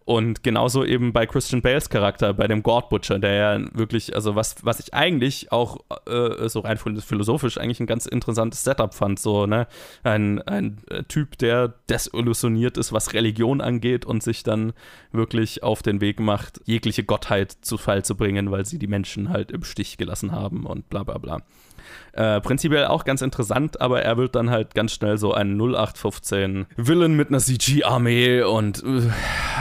Und 0.09 0.41
genauso 0.41 0.83
eben 0.83 1.13
bei 1.13 1.27
Christian 1.27 1.61
Bales 1.61 1.91
Charakter, 1.91 2.33
bei 2.33 2.47
dem 2.47 2.63
God 2.63 2.89
Butcher, 2.89 3.19
der 3.19 3.33
ja 3.35 3.77
wirklich, 3.77 4.15
also 4.15 4.33
was, 4.33 4.55
was 4.65 4.79
ich 4.79 4.91
eigentlich 4.95 5.51
auch 5.51 5.81
äh, 6.07 6.49
so 6.49 6.61
rein 6.61 6.79
philosophisch 6.79 7.59
eigentlich 7.59 7.79
ein 7.79 7.85
ganz 7.85 8.07
interessantes 8.07 8.63
Setup 8.63 8.95
fand, 8.95 9.19
so, 9.19 9.45
ne? 9.45 9.67
Ein, 10.01 10.41
ein 10.41 10.79
äh, 10.89 11.03
Typ, 11.03 11.37
der 11.37 11.75
desillusioniert 11.91 12.79
ist, 12.79 12.91
was 12.91 13.13
Religion 13.13 13.61
angeht 13.61 14.03
und 14.03 14.23
sich 14.23 14.41
dann 14.41 14.73
wirklich 15.11 15.61
auf 15.61 15.83
den 15.83 16.01
Weg 16.01 16.19
macht, 16.19 16.59
jegliche 16.65 17.03
Gottheit 17.03 17.51
zu 17.51 17.77
Fall 17.77 18.03
zu 18.03 18.15
bringen, 18.17 18.49
weil 18.49 18.65
sie 18.65 18.79
die 18.79 18.87
Menschen 18.87 19.29
halt 19.29 19.51
im 19.51 19.63
Stich 19.63 19.97
gelassen 19.97 20.31
haben 20.31 20.65
und 20.65 20.89
bla 20.89 21.03
bla 21.03 21.19
bla. 21.19 21.43
Äh, 22.13 22.41
prinzipiell 22.41 22.85
auch 22.85 23.05
ganz 23.05 23.21
interessant, 23.21 23.81
aber 23.81 24.01
er 24.01 24.17
wird 24.17 24.35
dann 24.35 24.49
halt 24.49 24.75
ganz 24.75 24.93
schnell 24.93 25.17
so 25.17 25.33
ein 25.33 25.59
0815 25.59 26.65
Villain 26.77 27.15
mit 27.15 27.29
einer 27.29 27.39
CG-Armee 27.39 28.41
und 28.43 28.83
äh, 28.83 29.09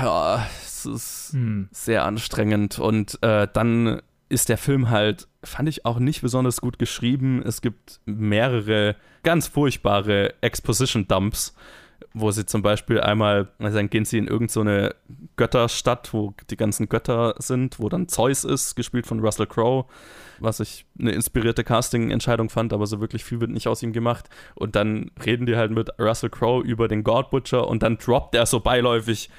ja, 0.03 0.47
es 0.65 0.87
ist 0.87 1.33
hm. 1.33 1.69
sehr 1.73 2.05
anstrengend. 2.05 2.79
Und 2.79 3.23
äh, 3.23 3.49
dann 3.53 4.01
ist 4.29 4.49
der 4.49 4.59
Film 4.59 4.91
halt, 4.91 5.29
fand 5.43 5.69
ich 5.69 5.85
auch 5.85 5.99
nicht 5.99 6.23
besonders 6.23 6.61
gut 6.61 6.79
geschrieben. 6.79 7.43
Es 7.45 7.63
gibt 7.63 8.01
mehrere 8.05 8.97
ganz 9.23 9.47
furchtbare 9.47 10.35
Exposition-Dumps 10.41 11.55
wo 12.15 12.31
sie 12.31 12.47
zum 12.47 12.63
Beispiel 12.63 13.01
einmal, 13.01 13.49
also 13.59 13.77
dann 13.77 13.91
gehen 13.91 14.05
sie 14.05 14.19
in 14.19 14.27
irgendeine 14.27 14.95
so 15.07 15.15
Götterstadt, 15.37 16.13
wo 16.13 16.35
die 16.51 16.57
ganzen 16.57 16.89
Götter 16.89 17.35
sind, 17.39 17.79
wo 17.81 17.89
dann 17.89 18.09
Zeus 18.09 18.45
ist, 18.45 18.75
gespielt 18.77 19.07
von 19.07 19.21
Russell 19.21 19.47
Crowe, 19.47 19.87
was 20.39 20.61
ich 20.61 20.87
eine 20.99 21.13
inspirierte 21.13 21.65
Casting-Entscheidung 21.65 22.51
fand, 22.51 22.73
aber 22.73 22.87
so 22.87 23.01
wirklich 23.01 23.25
viel 23.25 23.41
wird 23.41 23.51
nicht 23.51 23.69
aus 23.69 23.83
ihm 23.83 23.93
gemacht. 23.93 24.29
Und 24.55 24.77
dann 24.77 25.11
reden 25.25 25.47
die 25.47 25.57
halt 25.57 25.71
mit 25.71 25.91
Russell 25.99 26.31
Crowe 26.31 26.65
über 26.65 26.89
den 26.89 27.05
God 27.05 27.31
Butcher 27.31 27.67
und 27.69 27.83
dann 27.83 27.99
droppt 27.99 28.35
er 28.35 28.47
so 28.47 28.61
beiläufig, 28.61 29.31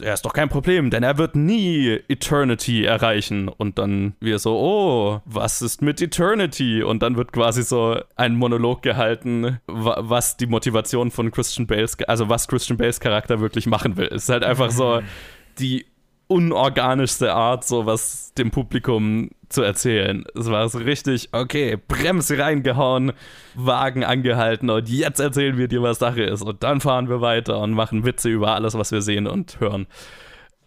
er 0.00 0.14
ist 0.14 0.24
doch 0.24 0.32
kein 0.32 0.48
Problem, 0.48 0.90
denn 0.90 1.02
er 1.02 1.18
wird 1.18 1.36
nie 1.36 2.00
Eternity 2.08 2.84
erreichen. 2.84 3.48
Und 3.48 3.78
dann 3.78 4.14
wir 4.20 4.38
so, 4.38 4.56
oh, 4.58 5.20
was 5.24 5.62
ist 5.62 5.82
mit 5.82 6.00
Eternity? 6.02 6.82
Und 6.82 7.02
dann 7.02 7.16
wird 7.16 7.32
quasi 7.32 7.62
so 7.62 8.00
ein 8.16 8.36
Monolog 8.36 8.82
gehalten, 8.82 9.58
was 9.66 10.36
die 10.36 10.46
Motivation 10.46 11.10
von 11.10 11.30
Christian 11.30 11.66
Bales, 11.66 11.98
also 12.06 12.28
was 12.28 12.48
Christian 12.48 12.76
Bales 12.76 13.00
Charakter 13.00 13.40
wirklich 13.40 13.66
machen 13.66 13.96
will. 13.96 14.08
Es 14.08 14.24
ist 14.24 14.28
halt 14.28 14.44
einfach 14.44 14.70
so 14.70 15.00
die 15.58 15.86
unorganischste 16.28 17.32
Art, 17.34 17.64
sowas 17.64 18.32
dem 18.36 18.50
Publikum 18.50 19.30
zu 19.48 19.62
erzählen. 19.62 20.24
Es 20.34 20.50
war 20.50 20.68
so 20.68 20.78
richtig, 20.78 21.28
okay, 21.32 21.76
Bremse 21.76 22.38
reingehauen, 22.38 23.12
Wagen 23.54 24.04
angehalten 24.04 24.70
und 24.70 24.88
jetzt 24.88 25.20
erzählen 25.20 25.56
wir 25.56 25.68
dir, 25.68 25.82
was 25.82 26.00
Sache 26.00 26.22
ist. 26.22 26.42
Und 26.42 26.62
dann 26.62 26.80
fahren 26.80 27.08
wir 27.08 27.20
weiter 27.20 27.60
und 27.60 27.72
machen 27.72 28.04
Witze 28.04 28.28
über 28.28 28.54
alles, 28.54 28.74
was 28.74 28.90
wir 28.90 29.02
sehen 29.02 29.26
und 29.26 29.60
hören. 29.60 29.86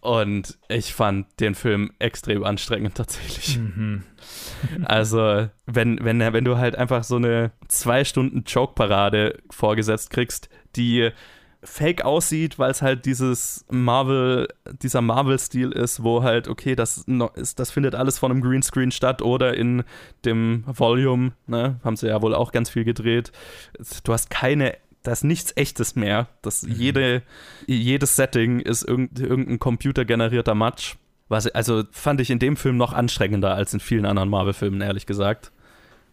Und 0.02 0.58
ich 0.70 0.94
fand 0.94 1.28
den 1.42 1.56
Film 1.56 1.92
extrem 2.00 2.44
anstrengend 2.44 2.96
tatsächlich. 2.96 3.58
Mhm. 3.58 4.04
Also, 4.84 5.48
wenn, 5.68 6.04
wenn, 6.04 6.20
wenn 6.20 6.44
du 6.44 6.58
halt 6.58 6.76
einfach 6.76 7.06
so 7.06 7.16
eine 7.16 7.54
zwei 7.70 8.04
Stunden 8.04 8.44
Joke-Parade 8.46 9.38
vorgesetzt 9.50 10.10
kriegst, 10.10 10.50
die 10.76 11.12
fake 11.64 12.06
aussieht, 12.06 12.58
weil 12.58 12.72
es 12.72 12.82
halt 12.82 13.06
dieses 13.06 13.66
Marvel, 13.70 14.48
dieser 14.82 15.02
Marvel-Stil 15.02 15.72
ist, 15.72 16.04
wo 16.04 16.24
halt, 16.24 16.48
okay, 16.48 16.76
das, 16.76 17.06
ist, 17.36 17.60
das 17.60 17.72
findet 17.72 17.96
alles 17.96 18.18
von 18.18 18.32
einem 18.32 18.42
Greenscreen 18.42 18.92
statt 18.92 19.22
oder 19.22 19.56
in 19.56 19.84
dem 20.24 20.64
Volume, 20.66 21.34
ne, 21.48 21.80
haben 21.84 21.98
sie 21.98 22.08
ja 22.08 22.22
wohl 22.22 22.34
auch 22.34 22.52
ganz 22.52 22.70
viel 22.70 22.86
gedreht. 22.86 23.32
Du 24.04 24.14
hast 24.14 24.30
keine, 24.30 24.78
da 25.04 25.12
ist 25.12 25.24
nichts 25.26 25.56
echtes 25.58 25.96
mehr. 25.96 26.28
Das, 26.42 26.64
mhm. 26.64 26.72
jede, 26.72 27.24
jedes 27.68 28.16
Setting 28.16 28.62
ist 28.62 28.84
irgendein, 28.84 29.26
irgendein 29.26 29.60
computergenerierter 29.60 30.56
Matsch. 30.56 30.96
Was, 31.28 31.48
also 31.48 31.84
fand 31.92 32.22
ich 32.22 32.32
in 32.32 32.40
dem 32.40 32.56
Film 32.56 32.78
noch 32.78 32.94
anstrengender 32.94 33.54
als 33.54 33.74
in 33.74 33.80
vielen 33.80 34.06
anderen 34.06 34.30
Marvel-Filmen, 34.30 34.82
ehrlich 34.82 35.06
gesagt. 35.06 35.52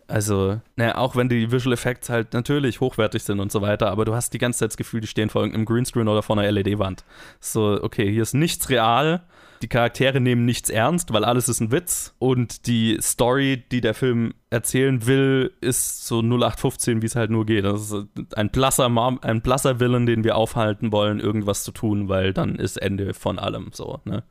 Also, 0.08 0.60
naja, 0.76 0.98
auch 0.98 1.16
wenn 1.16 1.28
die 1.28 1.50
Visual 1.50 1.72
Effects 1.72 2.08
halt 2.08 2.32
natürlich 2.32 2.80
hochwertig 2.80 3.24
sind 3.24 3.40
und 3.40 3.50
so 3.50 3.60
weiter, 3.60 3.90
aber 3.90 4.04
du 4.04 4.14
hast 4.14 4.32
die 4.32 4.38
ganze 4.38 4.60
Zeit 4.60 4.70
das 4.70 4.76
Gefühl, 4.76 5.00
die 5.00 5.08
stehen 5.08 5.30
vor 5.30 5.42
irgendeinem 5.42 5.64
Greenscreen 5.64 6.06
oder 6.06 6.22
vor 6.22 6.38
einer 6.38 6.50
LED-Wand. 6.50 7.04
So, 7.40 7.78
okay, 7.82 8.10
hier 8.10 8.22
ist 8.22 8.34
nichts 8.34 8.68
real, 8.68 9.22
die 9.62 9.68
Charaktere 9.68 10.20
nehmen 10.20 10.44
nichts 10.44 10.70
ernst, 10.70 11.12
weil 11.12 11.24
alles 11.24 11.48
ist 11.48 11.60
ein 11.60 11.72
Witz 11.72 12.14
und 12.18 12.66
die 12.66 12.98
Story, 13.00 13.64
die 13.72 13.80
der 13.80 13.94
Film 13.94 14.34
erzählen 14.50 15.06
will, 15.06 15.52
ist 15.60 16.06
so 16.06 16.20
0815, 16.20 17.02
wie 17.02 17.06
es 17.06 17.16
halt 17.16 17.30
nur 17.30 17.46
geht. 17.46 17.64
Das 17.64 17.90
ist 17.90 18.06
ein 18.36 18.50
blasser, 18.50 18.88
Mar 18.88 19.18
ein 19.22 19.42
blasser 19.42 19.80
Willen, 19.80 20.06
den 20.06 20.24
wir 20.24 20.36
aufhalten 20.36 20.92
wollen, 20.92 21.20
irgendwas 21.20 21.64
zu 21.64 21.72
tun, 21.72 22.08
weil 22.08 22.32
dann 22.32 22.56
ist 22.56 22.76
Ende 22.76 23.14
von 23.14 23.38
allem 23.38 23.70
so, 23.72 24.00
ne? 24.04 24.24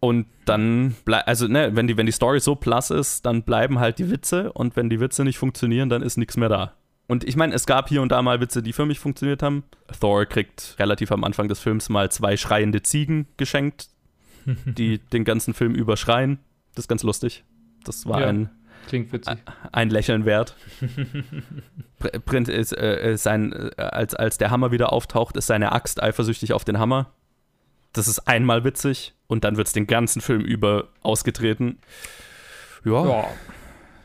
Und 0.00 0.26
dann, 0.44 0.94
also 1.06 1.48
ne, 1.48 1.74
wenn 1.74 1.88
die, 1.88 1.96
wenn 1.96 2.06
die 2.06 2.12
Story 2.12 2.38
so 2.40 2.54
plus 2.54 2.90
ist, 2.90 3.26
dann 3.26 3.42
bleiben 3.42 3.80
halt 3.80 3.98
die 3.98 4.10
Witze 4.10 4.52
und 4.52 4.76
wenn 4.76 4.88
die 4.88 5.00
Witze 5.00 5.24
nicht 5.24 5.38
funktionieren, 5.38 5.88
dann 5.88 6.02
ist 6.02 6.16
nichts 6.16 6.36
mehr 6.36 6.48
da. 6.48 6.74
Und 7.08 7.24
ich 7.24 7.36
meine, 7.36 7.54
es 7.54 7.66
gab 7.66 7.88
hier 7.88 8.02
und 8.02 8.12
da 8.12 8.22
mal 8.22 8.40
Witze, 8.40 8.62
die 8.62 8.72
für 8.72 8.86
mich 8.86 9.00
funktioniert 9.00 9.42
haben. 9.42 9.64
Thor 9.98 10.24
kriegt 10.26 10.76
relativ 10.78 11.10
am 11.10 11.24
Anfang 11.24 11.48
des 11.48 11.58
Films 11.58 11.88
mal 11.88 12.10
zwei 12.12 12.36
schreiende 12.36 12.82
Ziegen 12.82 13.26
geschenkt, 13.38 13.88
die 14.66 14.98
den 14.98 15.24
ganzen 15.24 15.52
Film 15.54 15.74
überschreien. 15.74 16.38
Das 16.74 16.84
ist 16.84 16.88
ganz 16.88 17.02
lustig. 17.02 17.44
Das 17.84 18.06
war 18.06 18.20
Ja, 18.20 18.26
ein, 18.28 18.50
ein 19.72 19.90
Lächeln 19.90 20.26
wert. 20.26 20.54
Pr- 22.00 22.18
Print 22.20 22.48
ist, 22.48 22.72
äh, 22.72 23.16
sein, 23.16 23.52
äh, 23.52 23.82
als, 23.82 24.14
als 24.14 24.38
der 24.38 24.50
Hammer 24.50 24.70
wieder 24.70 24.92
auftaucht, 24.92 25.36
ist 25.36 25.46
seine 25.46 25.72
Axt 25.72 26.02
eifersüchtig 26.02 26.52
auf 26.52 26.64
den 26.64 26.78
Hammer. 26.78 27.12
Das 27.92 28.08
ist 28.08 28.20
einmal 28.20 28.64
witzig 28.64 29.14
und 29.26 29.44
dann 29.44 29.56
wird 29.56 29.66
es 29.66 29.72
den 29.72 29.86
ganzen 29.86 30.20
Film 30.20 30.42
über 30.42 30.88
ausgetreten. 31.02 31.78
Ja. 32.84 33.06
Ja. 33.06 33.24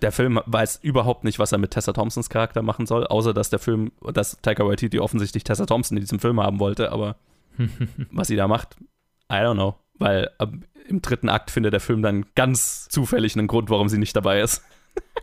Der 0.01 0.11
Film 0.11 0.39
weiß 0.45 0.79
überhaupt 0.81 1.23
nicht, 1.23 1.39
was 1.39 1.53
er 1.53 1.57
mit 1.57 1.71
Tessa 1.71 1.93
Thompsons 1.93 2.29
Charakter 2.29 2.61
machen 2.61 2.85
soll, 2.85 3.07
außer 3.07 3.33
dass 3.33 3.49
der 3.49 3.59
Film, 3.59 3.93
dass 4.13 4.41
Taika 4.41 4.65
Waititi 4.65 4.99
offensichtlich 4.99 5.45
Tessa 5.45 5.65
Thompson 5.65 5.97
in 5.97 6.01
diesem 6.01 6.19
Film 6.19 6.41
haben 6.41 6.59
wollte, 6.59 6.91
aber 6.91 7.15
was 8.11 8.27
sie 8.27 8.35
da 8.35 8.47
macht, 8.47 8.75
I 9.31 9.35
don't 9.35 9.53
know. 9.53 9.75
Weil 9.99 10.29
ab, 10.39 10.49
im 10.87 11.01
dritten 11.01 11.29
Akt 11.29 11.51
findet 11.51 11.71
der 11.71 11.79
Film 11.79 12.01
dann 12.01 12.25
ganz 12.35 12.89
zufällig 12.89 13.37
einen 13.37 13.47
Grund, 13.47 13.69
warum 13.69 13.87
sie 13.87 13.97
nicht 13.97 14.15
dabei 14.15 14.41
ist. 14.41 14.63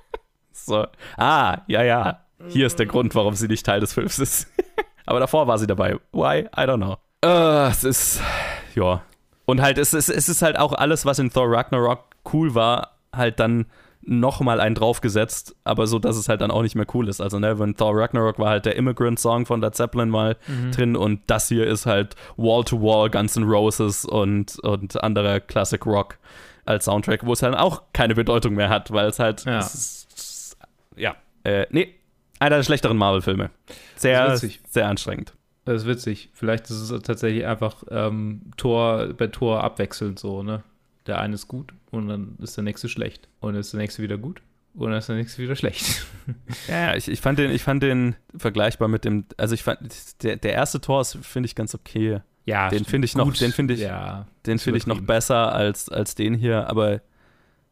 so, 0.52 0.86
ah, 1.18 1.58
ja, 1.66 1.82
ja, 1.82 2.24
hier 2.48 2.66
ist 2.66 2.78
der 2.78 2.86
Grund, 2.86 3.14
warum 3.14 3.34
sie 3.34 3.48
nicht 3.48 3.66
Teil 3.66 3.80
des 3.80 3.92
Films 3.92 4.18
ist. 4.18 4.48
aber 5.06 5.20
davor 5.20 5.46
war 5.46 5.58
sie 5.58 5.66
dabei. 5.66 5.98
Why? 6.12 6.48
I 6.56 6.60
don't 6.60 6.76
know. 6.76 6.96
Äh, 7.22 7.68
es 7.68 7.84
ist, 7.84 8.22
ja. 8.74 9.02
Und 9.46 9.60
halt, 9.62 9.78
es 9.78 9.94
ist, 9.94 10.08
es 10.08 10.28
ist 10.28 10.42
halt 10.42 10.58
auch 10.58 10.72
alles, 10.72 11.04
was 11.06 11.18
in 11.18 11.30
Thor 11.30 11.50
Ragnarok 11.50 12.04
cool 12.32 12.54
war, 12.54 12.92
halt 13.14 13.40
dann 13.40 13.66
nochmal 14.02 14.60
einen 14.60 14.74
draufgesetzt, 14.74 15.54
aber 15.64 15.86
so, 15.86 15.98
dass 15.98 16.16
es 16.16 16.28
halt 16.28 16.40
dann 16.40 16.50
auch 16.50 16.62
nicht 16.62 16.74
mehr 16.74 16.86
cool 16.94 17.08
ist. 17.08 17.20
Also, 17.20 17.38
ne, 17.38 17.58
wenn 17.58 17.76
Thor 17.76 17.96
Ragnarok 17.98 18.38
war 18.38 18.48
halt 18.50 18.64
der 18.64 18.76
Immigrant-Song 18.76 19.44
von 19.46 19.60
Led 19.60 19.74
Zeppelin 19.74 20.08
mal 20.08 20.36
Mhm. 20.46 20.70
drin 20.72 20.96
und 20.96 21.20
das 21.26 21.48
hier 21.48 21.66
ist 21.66 21.84
halt 21.86 22.14
Wall-to-Wall 22.36 23.10
Guns 23.10 23.36
N' 23.36 23.42
Roses 23.44 24.04
und, 24.04 24.58
und 24.60 25.02
anderer 25.02 25.40
Classic 25.40 25.84
Rock 25.84 26.16
als 26.64 26.84
Soundtrack, 26.86 27.26
wo 27.26 27.32
es 27.32 27.42
halt 27.42 27.56
auch 27.56 27.82
keine 27.92 28.14
Bedeutung 28.14 28.54
mehr 28.54 28.68
hat, 28.68 28.90
weil 28.92 29.08
es 29.08 29.18
halt, 29.18 29.44
Ja. 29.44 29.58
es 29.58 29.74
ist, 29.74 30.56
ja, 30.96 31.16
äh, 31.44 31.66
nee, 31.70 31.94
einer 32.38 32.56
der 32.56 32.62
schlechteren 32.62 32.96
Marvel-Filme. 32.96 33.50
Sehr, 33.96 34.34
sehr 34.68 34.86
anstrengend. 34.88 35.34
Das 35.64 35.82
ist 35.82 35.88
witzig. 35.88 36.30
Vielleicht 36.32 36.64
ist 36.70 36.90
es 36.90 37.02
tatsächlich 37.02 37.46
einfach 37.46 37.84
ähm, 37.90 38.42
Tor 38.56 39.12
bei 39.16 39.26
Tor 39.26 39.62
abwechselnd 39.62 40.18
so, 40.18 40.42
ne? 40.42 40.62
Der 41.06 41.18
eine 41.18 41.34
ist 41.34 41.48
gut 41.48 41.72
und 41.90 42.08
dann 42.08 42.36
ist 42.40 42.56
der 42.56 42.64
nächste 42.64 42.88
schlecht. 42.88 43.28
Und 43.40 43.52
dann 43.52 43.60
ist 43.60 43.72
der 43.72 43.80
nächste 43.80 44.02
wieder 44.02 44.18
gut 44.18 44.42
und 44.74 44.90
dann 44.90 44.98
ist 44.98 45.08
der 45.08 45.16
nächste 45.16 45.42
wieder 45.42 45.56
schlecht. 45.56 46.06
Ja, 46.68 46.94
ich, 46.94 47.08
ich, 47.08 47.20
fand 47.20 47.40
den, 47.40 47.50
ich 47.50 47.62
fand 47.64 47.82
den 47.82 48.14
vergleichbar 48.36 48.86
mit 48.86 49.04
dem, 49.04 49.24
also 49.36 49.52
ich 49.52 49.64
fand, 49.64 49.80
der, 50.22 50.36
der 50.36 50.52
erste 50.52 50.80
Tor 50.80 51.00
ist, 51.00 51.18
finde 51.22 51.48
ich, 51.48 51.56
ganz 51.56 51.74
okay. 51.74 52.20
Ja, 52.44 52.68
den 52.68 52.84
finde 52.84 53.06
ich 53.06 53.16
noch, 53.16 53.24
Gut, 53.24 53.40
den 53.40 53.50
finde 53.50 53.74
ich, 53.74 53.80
ja, 53.80 54.28
den 54.46 54.60
finde 54.60 54.78
ich 54.78 54.86
noch 54.86 55.00
besser 55.00 55.52
als, 55.52 55.88
als 55.88 56.14
den 56.14 56.34
hier, 56.34 56.68
aber 56.68 57.00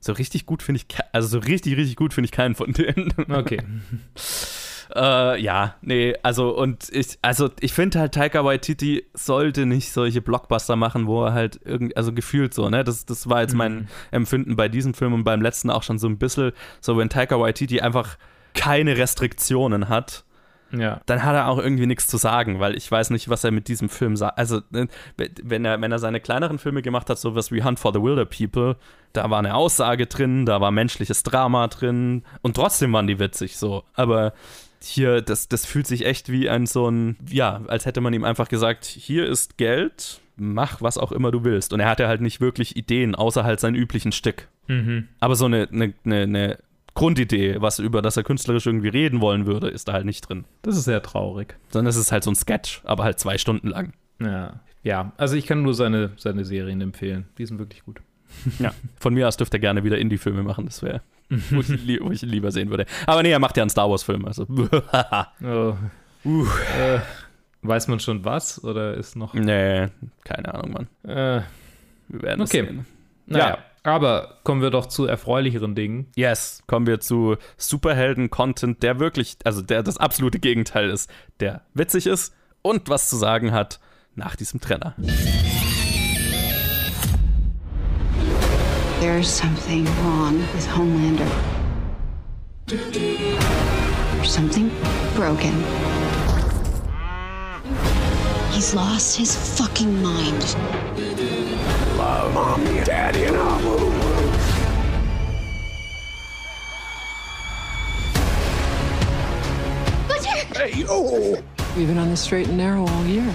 so 0.01 0.13
richtig 0.13 0.45
gut 0.45 0.65
finde 0.65 0.81
ich, 0.81 0.99
also 1.13 1.29
so 1.29 1.39
richtig, 1.39 1.77
richtig 1.77 1.95
gut 1.95 2.15
finde 2.15 2.27
ich 2.27 2.33
keinen 2.33 2.57
von 2.57 2.73
denen. 2.73 3.13
Okay. 3.31 3.63
äh, 4.95 5.41
ja, 5.41 5.75
nee, 5.83 6.15
also 6.23 6.57
und 6.57 6.89
ich, 6.91 7.19
also 7.23 7.51
ich 7.61 7.73
finde 7.73 8.01
halt 8.01 8.15
Taika 8.15 8.45
Waititi 8.45 9.05
sollte 9.15 9.67
nicht 9.67 9.93
solche 9.93 10.21
Blockbuster 10.23 10.77
machen, 10.77 11.07
wo 11.07 11.25
er 11.25 11.33
halt 11.35 11.61
irgendwie, 11.65 11.97
also 11.97 12.13
gefühlt 12.13 12.55
so, 12.55 12.69
ne, 12.71 12.85
das, 12.85 13.05
das 13.07 13.29
war 13.29 13.41
jetzt 13.43 13.55
mein 13.55 13.75
Mhm. 13.75 13.89
Empfinden 14.11 14.57
bei 14.57 14.69
diesem 14.69 14.95
Film 14.95 15.13
und 15.13 15.25
beim 15.25 15.43
letzten 15.43 15.71
auch 15.71 15.83
schon 15.83 15.99
so 15.99 16.09
ein 16.09 16.19
bisschen, 16.19 16.53
so 16.81 16.97
wenn 16.97 17.09
Taika 17.09 17.39
Waititi 17.39 17.81
einfach 17.81 18.17
keine 18.55 18.97
Restriktionen 18.97 19.89
hat, 19.89 20.25
Ja. 20.73 21.01
dann 21.07 21.23
hat 21.23 21.35
er 21.35 21.49
auch 21.49 21.59
irgendwie 21.59 21.87
nichts 21.87 22.07
zu 22.09 22.17
sagen, 22.17 22.59
weil 22.61 22.77
ich 22.77 22.91
weiß 22.91 23.11
nicht, 23.11 23.29
was 23.29 23.45
er 23.45 23.51
mit 23.53 23.69
diesem 23.69 23.89
Film 23.89 24.17
sagt. 24.17 24.37
Also, 24.39 24.61
ne, 24.71 24.89
wenn 25.17 25.65
er, 25.65 25.81
wenn 25.81 25.93
er 25.93 25.99
seine 25.99 26.21
kleineren 26.21 26.59
Filme 26.59 26.83
gemacht 26.83 27.09
hat, 27.09 27.19
sowas 27.19 27.53
wie 27.53 27.63
Hunt 27.63 27.79
for 27.79 27.93
the 27.93 28.01
Wilder 28.03 28.25
People, 28.27 28.77
da 29.13 29.31
war 29.31 29.39
eine 29.39 29.55
Aussage 29.55 30.07
drin, 30.07 30.45
da 30.45 30.61
war 30.61 30.71
menschliches 30.71 31.23
Drama 31.23 31.69
drin 31.69 32.23
und 32.43 32.57
trotzdem 32.57 32.93
waren 32.93 33.07
die 33.07 33.19
witzig 33.19 33.57
so. 33.57 33.85
Aber 33.95 34.33
hier, 34.81 35.23
das, 35.23 35.49
das 35.49 35.67
fühlt 35.67 35.87
sich 35.87 36.07
echt 36.07 36.31
wie 36.31 36.49
ein 36.49 36.67
so 36.67 36.91
ein, 36.91 37.17
ja, 37.29 37.63
als 37.69 37.87
hätte 37.87 38.01
man 38.01 38.13
ihm 38.13 38.25
einfach 38.25 38.49
gesagt, 38.49 38.85
hier 38.85 39.27
ist 39.27 39.59
Geld, 39.59 40.21
mach 40.37 40.81
was 40.81 40.99
auch 40.99 41.13
immer 41.13 41.31
du 41.31 41.45
willst. 41.45 41.73
Und 41.73 41.81
er 41.81 41.89
hatte 41.89 42.09
halt 42.09 42.21
nicht 42.21 42.41
wirklich 42.41 42.77
Ideen, 42.77 43.15
außer 43.15 43.45
halt 43.45 43.61
seinen 43.61 43.75
üblichen 43.75 44.13
Stück. 44.13 44.49
Mhm. 44.67 45.09
Aber 45.21 45.37
so 45.37 45.47
eine, 45.47 45.69
eine, 45.71 45.95
eine, 46.05 46.23
eine 46.23 46.59
Grundidee, 46.95 47.61
was 47.61 47.79
über 47.79 48.03
das 48.03 48.17
er 48.17 48.25
künstlerisch 48.25 48.67
irgendwie 48.67 48.89
reden 48.89 49.21
wollen 49.21 49.47
würde, 49.47 49.69
ist 49.69 49.89
da 49.89 49.93
halt 49.93 50.05
nicht 50.05 50.29
drin. 50.29 50.45
Das 50.63 50.77
ist 50.77 50.85
sehr 50.85 51.03
traurig. 51.03 51.57
Sondern 51.71 51.91
es 51.91 51.97
ist 51.97 52.13
halt 52.13 52.25
so 52.25 52.31
ein 52.31 52.37
Sketch, 52.37 52.81
aber 52.85 53.05
halt 53.05 53.19
zwei 53.19 53.39
Stunden 53.39 53.69
lang. 53.69 53.93
Ja. 54.21 54.61
Ja, 54.85 55.13
also 55.17 55.35
ich 55.37 55.47
kann 55.47 55.63
nur 55.63 55.75
seine, 55.75 56.13
seine 56.17 56.45
Serien 56.45 56.81
empfehlen. 56.81 57.27
Die 57.37 57.47
sind 57.47 57.59
wirklich 57.59 57.85
gut. 57.85 58.01
Ja. 58.59 58.73
Von 58.99 59.15
mir 59.15 59.27
aus 59.29 59.37
dürfte 59.37 59.57
er 59.57 59.61
gerne 59.61 59.85
wieder 59.85 59.99
Indie-Filme 59.99 60.43
machen, 60.43 60.67
das 60.67 60.83
wäre, 60.83 61.03
wo, 61.51 61.61
ich 61.61 61.69
li- 61.69 61.99
wo 62.03 62.11
ich 62.11 62.23
ihn 62.23 62.29
lieber 62.31 62.51
sehen 62.51 62.71
würde. 62.71 62.87
Aber 63.07 63.23
nee, 63.23 63.31
er 63.31 63.39
macht 63.39 63.57
ja 63.57 63.63
einen 63.63 63.71
Star 63.71 63.89
Wars-Film, 63.91 64.25
also. 64.25 64.47
Oh. 65.43 65.75
Äh, 66.25 66.99
weiß 67.63 67.89
man 67.89 68.01
schon 68.01 68.25
was 68.25 68.63
oder 68.65 68.95
ist 68.95 69.15
noch. 69.17 69.35
nee, 69.35 69.87
keine 70.25 70.53
Ahnung, 70.55 70.73
Mann. 70.73 70.89
Äh, 71.05 71.43
Wir 72.09 72.23
werden 72.23 72.43
es 72.43 72.51
okay. 72.51 72.65
sehen. 72.67 72.87
Naja, 73.27 73.59
aber 73.85 74.39
kommen 74.43 74.61
wir 74.61 74.71
doch 74.71 74.87
zu 74.87 75.07
erfreulicheren 75.07 75.75
Dingen. 75.75 76.09
Yes, 76.17 76.63
kommen 76.67 76.87
wir 76.87 77.01
zu 77.01 77.37
Superhelden-Content, 77.57 78.83
der 78.83 78.99
wirklich, 78.99 79.37
also 79.45 79.63
der 79.63 79.83
das 79.83 79.97
absolute 79.97 80.39
Gegenteil 80.41 80.91
ist, 80.91 81.09
der 81.41 81.63
witzig 81.75 82.07
ist 82.07 82.35
und 82.63 82.89
was 82.89 83.09
zu 83.09 83.17
sagen 83.17 83.53
hat 83.53 83.79
nach 84.15 84.35
diesem 84.35 84.61
Trenner. 84.61 84.95
There's 89.01 89.29
something 89.29 89.85
wrong 90.03 90.41
with 90.41 90.67
Homelander. 90.67 91.31
There's 92.67 94.31
something 94.31 94.71
broken. 95.15 95.55
He's 98.51 98.75
lost 98.75 99.17
his 99.17 99.37
fucking 99.57 100.03
mind. 100.03 100.57
Love, 101.97 102.35
mommy, 102.35 102.83
daddy, 102.83 103.27
and 103.27 103.37
Abu. 103.37 103.89
Hey, 110.57 110.73
yo! 110.81 111.37
We've 111.77 111.87
been 111.87 111.99
on 111.99 112.11
the 112.11 112.17
straight 112.17 112.49
and 112.49 112.59
narrow 112.59 112.85
all 112.85 113.07
year. 113.07 113.33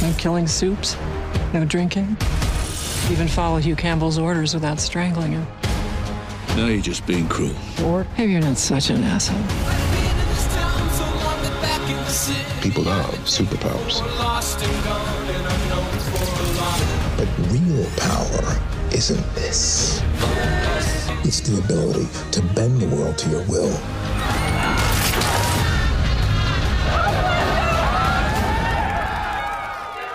No 0.00 0.14
killing 0.16 0.46
soups, 0.46 0.96
no 1.52 1.66
drinking. 1.66 2.16
Even 3.10 3.26
follow 3.26 3.58
Hugh 3.58 3.74
Campbell's 3.74 4.18
orders 4.18 4.54
without 4.54 4.78
strangling 4.78 5.32
him. 5.32 5.46
Now 6.56 6.66
you're 6.66 6.80
just 6.80 7.04
being 7.06 7.28
cruel. 7.28 7.54
Or 7.84 8.06
maybe 8.16 8.32
you're 8.32 8.40
not 8.40 8.56
such 8.56 8.88
an 8.90 9.02
asshole. 9.02 9.36
People 12.62 12.84
have 12.84 13.14
superpowers. 13.24 14.00
But 17.16 17.28
real 17.50 17.86
power 17.96 18.60
isn't 18.92 19.34
this. 19.34 20.02
It's 21.24 21.40
the 21.40 21.58
ability 21.58 22.08
to 22.30 22.42
bend 22.54 22.80
the 22.80 22.94
world 22.94 23.18
to 23.18 23.30
your 23.30 23.42
will. 23.46 23.76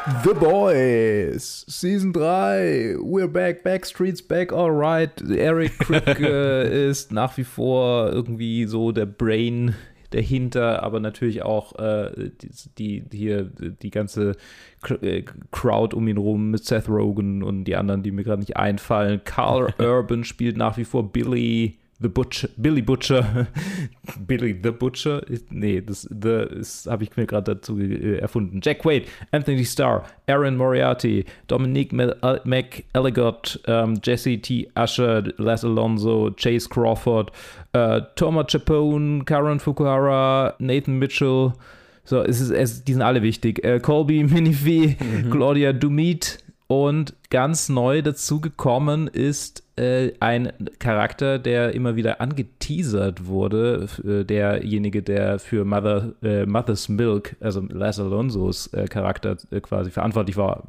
The 0.05 0.35
Boys, 0.35 1.65
Season 1.67 2.13
3, 2.13 2.97
we're 2.99 3.27
back, 3.27 3.63
Backstreet's 3.63 4.21
back, 4.21 4.53
alright. 4.53 5.19
Eric 5.31 5.79
Crick 5.79 6.19
äh, 6.19 6.89
ist 6.89 7.11
nach 7.11 7.35
wie 7.37 7.43
vor 7.43 8.11
irgendwie 8.11 8.65
so 8.65 8.91
der 8.91 9.07
Brain 9.07 9.73
dahinter, 10.11 10.83
aber 10.83 10.99
natürlich 10.99 11.41
auch 11.41 11.73
äh, 11.79 12.29
die, 12.77 13.01
die 13.01 13.17
hier 13.17 13.45
die 13.45 13.89
ganze 13.89 14.33
äh, 15.01 15.23
Crowd 15.49 15.95
um 15.95 16.07
ihn 16.07 16.17
rum 16.17 16.51
mit 16.51 16.63
Seth 16.63 16.87
Rogen 16.87 17.41
und 17.41 17.63
die 17.63 17.75
anderen, 17.75 18.03
die 18.03 18.11
mir 18.11 18.23
gerade 18.23 18.41
nicht 18.41 18.57
einfallen. 18.57 19.21
Carl 19.23 19.73
Urban 19.79 20.23
spielt 20.23 20.55
nach 20.55 20.77
wie 20.77 20.85
vor 20.85 21.11
Billy. 21.11 21.79
The 21.99 22.09
Butcher, 22.09 22.49
Billy 22.57 22.81
Butcher, 22.81 23.47
Billy 24.27 24.59
the 24.61 24.71
Butcher, 24.71 25.21
nee, 25.49 25.81
das 25.81 26.07
The 26.09 26.61
habe 26.89 27.03
ich 27.03 27.15
mir 27.15 27.25
gerade 27.25 27.55
dazu 27.55 27.79
äh, 27.79 28.17
erfunden. 28.17 28.59
Jack 28.61 28.79
Quaid, 28.79 29.07
Anthony 29.31 29.63
Starr, 29.63 30.03
Aaron 30.27 30.57
Moriarty, 30.57 31.25
Dominique 31.47 31.93
McElligott, 31.93 33.61
ähm, 33.67 33.99
Jesse 34.03 34.37
T. 34.39 34.69
Usher, 34.77 35.23
Les 35.37 35.63
Alonso, 35.63 36.31
Chase 36.35 36.67
Crawford, 36.67 37.31
äh, 37.73 38.01
Thomas 38.15 38.47
Chapone, 38.51 39.23
Karen 39.23 39.59
Fukuhara, 39.59 40.55
Nathan 40.59 40.99
Mitchell. 40.99 41.53
So, 42.03 42.21
es 42.21 42.39
ist, 42.39 42.51
es, 42.51 42.83
die 42.83 42.93
sind 42.93 43.01
alle 43.01 43.21
wichtig. 43.23 43.63
Äh, 43.63 43.79
Colby 43.79 44.23
Minifee, 44.29 44.97
mhm. 44.99 45.31
Claudia 45.31 45.71
Dumit 45.71 46.39
und 46.67 47.13
ganz 47.29 47.69
neu 47.69 48.01
dazu 48.01 48.41
gekommen 48.41 49.07
ist 49.07 49.64
äh, 49.77 50.13
ein 50.19 50.53
Charakter, 50.79 51.37
der 51.37 51.73
immer 51.73 51.95
wieder 51.95 52.21
angeteasert 52.21 53.25
wurde, 53.25 53.87
äh, 54.03 54.23
derjenige, 54.23 55.01
der 55.03 55.39
für 55.39 55.65
Mother, 55.65 56.13
äh, 56.23 56.45
Mother's 56.45 56.87
Milk, 56.87 57.35
also 57.41 57.61
Les 57.61 57.99
Alonsos 57.99 58.67
äh, 58.67 58.85
Charakter 58.85 59.37
äh, 59.51 59.59
quasi 59.59 59.91
verantwortlich 59.91 60.37
war, 60.37 60.63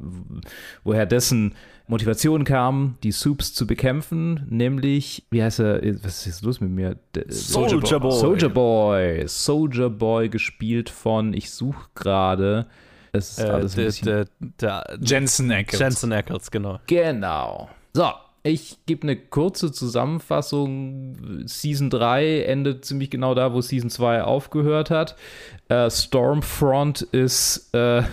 woher 0.83 1.05
dessen 1.05 1.55
Motivation 1.87 2.43
kam, 2.43 2.97
die 3.01 3.13
Soups 3.13 3.53
zu 3.53 3.65
bekämpfen, 3.65 4.45
nämlich, 4.49 5.23
wie 5.31 5.41
heißt 5.41 5.61
er, 5.61 5.81
was 6.03 6.27
ist 6.27 6.43
los 6.43 6.59
mit 6.59 6.71
mir? 6.71 6.97
Soldier 7.29 7.99
Boy. 7.99 8.11
Soldier 8.11 8.49
Boy. 8.49 9.23
Soldier 9.27 9.89
Boy, 9.89 10.27
gespielt 10.27 10.89
von, 10.89 11.33
ich 11.33 11.49
suche 11.51 11.87
gerade, 11.95 12.65
es 13.13 13.37
ist 13.37 13.45
alles 13.45 13.77
äh, 13.77 13.79
ein 13.79 13.85
bisschen... 13.85 14.05
der, 14.05 14.25
der, 14.59 14.97
Jensen 15.01 15.49
Ackles. 15.49 15.79
Jensen 15.79 16.11
Ackles, 16.11 16.51
genau. 16.51 16.79
Genau. 16.87 17.69
So, 17.93 18.11
ich 18.47 18.77
gebe 18.85 19.03
eine 19.03 19.15
kurze 19.15 19.71
Zusammenfassung. 19.71 21.45
Season 21.45 21.89
3 21.89 22.41
endet 22.43 22.85
ziemlich 22.85 23.09
genau 23.09 23.35
da, 23.35 23.53
wo 23.53 23.61
Season 23.61 23.89
2 23.89 24.23
aufgehört 24.23 24.89
hat. 24.89 25.15
Äh, 25.69 25.89
Stormfront 25.89 27.01
ist, 27.01 27.73
äh, 27.73 28.03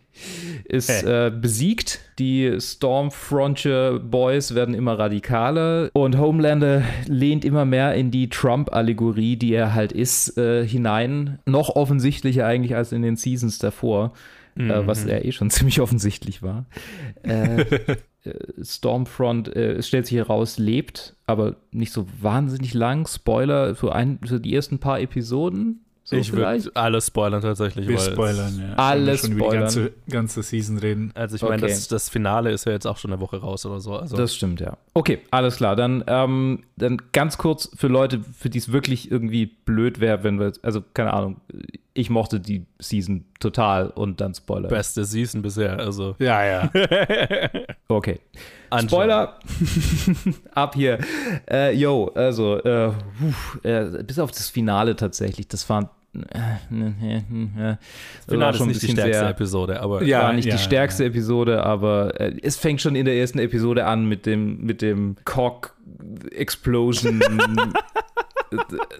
ist 0.64 1.02
äh, 1.02 1.32
besiegt. 1.34 2.00
Die 2.18 2.58
Stormfrontier 2.60 4.00
Boys 4.00 4.54
werden 4.54 4.74
immer 4.74 4.98
radikaler 4.98 5.90
und 5.92 6.18
Homelander 6.18 6.82
lehnt 7.06 7.44
immer 7.44 7.64
mehr 7.64 7.94
in 7.94 8.10
die 8.10 8.28
Trump-Allegorie, 8.28 9.36
die 9.36 9.54
er 9.54 9.74
halt 9.74 9.92
ist, 9.92 10.38
äh, 10.38 10.66
hinein. 10.66 11.38
Noch 11.46 11.70
offensichtlicher 11.70 12.46
eigentlich 12.46 12.76
als 12.76 12.92
in 12.92 13.02
den 13.02 13.16
Seasons 13.16 13.58
davor. 13.58 14.12
Mhm. 14.56 14.86
was 14.86 15.04
ja 15.04 15.18
eh 15.18 15.32
schon 15.32 15.50
ziemlich 15.50 15.80
offensichtlich 15.80 16.40
war. 16.40 16.66
Äh, 17.24 17.64
Stormfront, 18.62 19.54
äh, 19.54 19.72
es 19.72 19.88
stellt 19.88 20.06
sich 20.06 20.16
heraus, 20.16 20.58
lebt, 20.58 21.14
aber 21.26 21.56
nicht 21.72 21.92
so 21.92 22.06
wahnsinnig 22.20 22.74
lang. 22.74 23.06
Spoiler 23.06 23.74
für, 23.74 23.94
ein, 23.94 24.18
für 24.26 24.40
die 24.40 24.54
ersten 24.54 24.78
paar 24.78 25.00
Episoden. 25.00 25.80
So 26.06 26.16
ich 26.16 26.32
würde 26.34 26.60
alles 26.74 27.06
spoilern 27.06 27.40
tatsächlich. 27.40 27.88
Wir 27.88 27.98
spoilern, 27.98 28.60
ja. 28.60 28.74
Alles 28.74 29.22
schon 29.22 29.38
spoilern. 29.38 29.38
Über 29.38 29.52
die 29.52 29.58
ganze, 29.60 29.92
ganze 30.10 30.42
Season 30.42 30.76
reden. 30.76 31.12
Also 31.14 31.36
ich 31.36 31.42
meine, 31.42 31.62
Okay. 31.62 31.68
das, 31.72 31.88
das 31.88 32.10
Finale 32.10 32.50
ist 32.52 32.66
ja 32.66 32.72
jetzt 32.72 32.86
auch 32.86 32.98
schon 32.98 33.10
eine 33.10 33.22
Woche 33.22 33.38
raus 33.38 33.64
oder 33.64 33.80
so. 33.80 33.96
Also 33.96 34.14
Das 34.14 34.34
stimmt, 34.34 34.60
ja. 34.60 34.76
Okay, 34.92 35.20
alles 35.30 35.56
klar. 35.56 35.76
Dann, 35.76 36.04
ähm, 36.06 36.64
dann 36.76 37.00
ganz 37.12 37.38
kurz 37.38 37.70
für 37.74 37.88
Leute, 37.88 38.20
für 38.38 38.50
die 38.50 38.58
es 38.58 38.70
wirklich 38.70 39.10
irgendwie 39.10 39.46
blöd 39.46 39.98
wäre, 39.98 40.24
wenn 40.24 40.38
wir, 40.38 40.52
also 40.60 40.82
keine 40.92 41.14
Ahnung, 41.14 41.40
ich 41.96 42.10
mochte 42.10 42.40
die 42.40 42.66
Season 42.80 43.24
total 43.38 43.88
und 43.88 44.20
dann 44.20 44.34
Spoiler. 44.34 44.68
beste 44.68 45.04
Season 45.04 45.42
bisher. 45.42 45.78
Also 45.78 46.16
Ja, 46.18 46.44
ja. 46.44 46.70
Okay. 47.88 48.18
Anschauen. 48.70 48.88
Spoiler. 48.88 49.38
Ab 50.54 50.74
hier. 50.74 50.98
Äh, 51.48 51.72
yo, 51.76 52.10
also, 52.14 52.58
äh, 52.58 52.90
puh, 52.90 53.68
äh, 53.68 54.02
bis 54.02 54.18
auf 54.18 54.30
das 54.32 54.48
Finale 54.48 54.96
tatsächlich, 54.96 55.46
das 55.48 55.68
war. 55.70 55.90
Äh, 56.14 56.56
Finale 58.28 58.50
ist 58.50 58.56
schon 58.56 58.66
ein 58.66 58.68
nicht 58.68 58.82
die 58.82 58.86
bisschen 58.86 58.90
stärkste 58.96 59.18
sehr- 59.20 59.28
Episode, 59.28 59.80
aber 59.80 60.02
Ja, 60.02 60.22
war 60.22 60.32
nicht 60.32 60.46
ja, 60.46 60.56
die 60.56 60.62
stärkste 60.62 61.04
Episode, 61.04 61.62
aber 61.64 62.20
äh, 62.20 62.36
es 62.42 62.56
fängt 62.56 62.80
schon 62.80 62.94
in 62.96 63.04
der 63.04 63.16
ersten 63.16 63.38
Episode 63.38 63.84
an 63.86 64.06
mit 64.06 64.24
dem, 64.26 64.60
mit 64.64 64.80
dem 64.82 65.16
Cock 65.24 65.74
Explosion. 66.32 67.20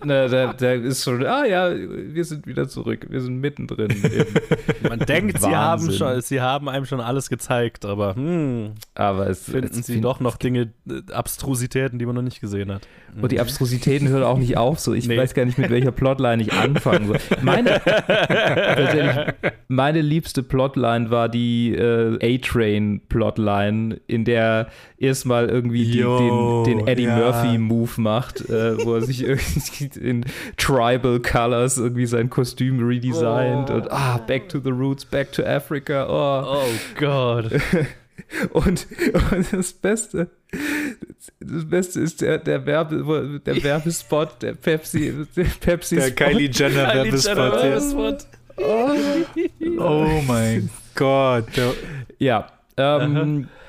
Na, 0.05 0.29
da, 0.29 0.53
da 0.53 0.73
ist 0.73 1.03
schon, 1.05 1.25
ah 1.27 1.45
ja, 1.45 1.71
wir 1.75 2.25
sind 2.25 2.47
wieder 2.47 2.69
zurück, 2.69 3.07
wir 3.09 3.21
sind 3.21 3.39
mittendrin. 3.41 3.89
Man 4.89 4.99
denkt, 5.01 5.41
sie 5.41 5.55
haben, 5.55 5.91
schon, 5.93 6.21
sie 6.21 6.41
haben 6.41 6.69
einem 6.69 6.85
schon 6.87 7.01
alles 7.01 7.29
gezeigt, 7.29 7.85
aber 7.85 8.15
hm, 8.17 8.73
aber 8.95 9.29
es 9.29 9.45
finden 9.45 9.79
es 9.79 9.87
sie 9.87 9.95
find- 9.95 10.05
doch 10.05 10.21
noch 10.21 10.37
Dinge, 10.37 10.73
äh, 10.89 11.13
Abstrusitäten, 11.13 11.99
die 11.99 12.07
man 12.07 12.15
noch 12.15 12.23
nicht 12.23 12.41
gesehen 12.41 12.73
hat. 12.73 12.87
Und 13.21 13.31
die 13.31 13.39
Abstrusitäten 13.41 14.09
hören 14.09 14.25
auch 14.25 14.39
nicht 14.39 14.57
auf. 14.57 14.81
So, 14.81 14.93
ich 14.93 15.07
Nee. 15.07 15.17
weiß 15.17 15.35
gar 15.35 15.45
nicht, 15.45 15.57
mit 15.57 15.71
welcher 15.71 15.93
Plotline 15.93 16.43
ich 16.43 16.53
anfangen 16.53 17.07
soll. 17.07 17.19
Meine, 17.43 17.81
meine 19.69 20.01
liebste 20.01 20.43
Plotline 20.43 21.11
war 21.11 21.29
die 21.29 21.75
äh, 21.75 22.19
A-Train-Plotline, 22.39 24.01
in 24.07 24.25
der 24.25 24.69
erstmal 24.99 25.49
irgendwie 25.49 25.85
die, 25.85 25.99
den, 26.03 26.65
den 26.79 26.87
Eddie 26.89 27.05
ja. 27.05 27.17
Murphy-Move 27.17 28.01
macht, 28.01 28.49
äh, 28.49 28.85
wo 28.85 28.95
er 28.95 29.03
sich 29.03 29.23
irgendwie 29.23 29.44
in 30.01 30.25
Tribal 30.57 31.21
Colors 31.21 31.79
irgendwie 31.79 32.07
sein 32.07 32.31
Kostüm 32.31 32.87
redesignt 32.87 33.71
und 33.71 33.91
ah, 33.91 34.19
back 34.19 34.49
to 34.49 34.59
the 34.61 34.71
roots, 34.71 35.05
back 35.05 35.33
to 35.33 35.45
Africa. 35.45 36.07
Oh. 36.09 36.62
Oh 36.62 36.73
Gott. 36.99 37.53
Und, 38.53 38.87
und 39.33 39.53
das 39.53 39.73
Beste, 39.73 40.29
das 41.41 41.69
Beste 41.69 42.01
ist 42.01 42.21
der, 42.21 42.39
der, 42.39 42.65
Werbe, 42.65 43.41
der 43.45 43.62
Werbespot, 43.62 44.43
der 44.43 44.55
Pepsi, 44.55 45.27
der 45.37 45.45
Pepsi 45.45 45.97
Der 45.97 46.11
Kylie 46.12 46.49
Jenner 46.51 46.91
Kylie 46.91 47.05
Werbespot. 47.05 47.37
Jenner. 47.37 47.62
Werbespot. 47.62 48.27
Oh 49.79 50.23
mein 50.27 50.71
Gott. 50.95 51.47
Ja, 52.19 52.47
ähm, 52.77 53.43
äh, 53.43 53.64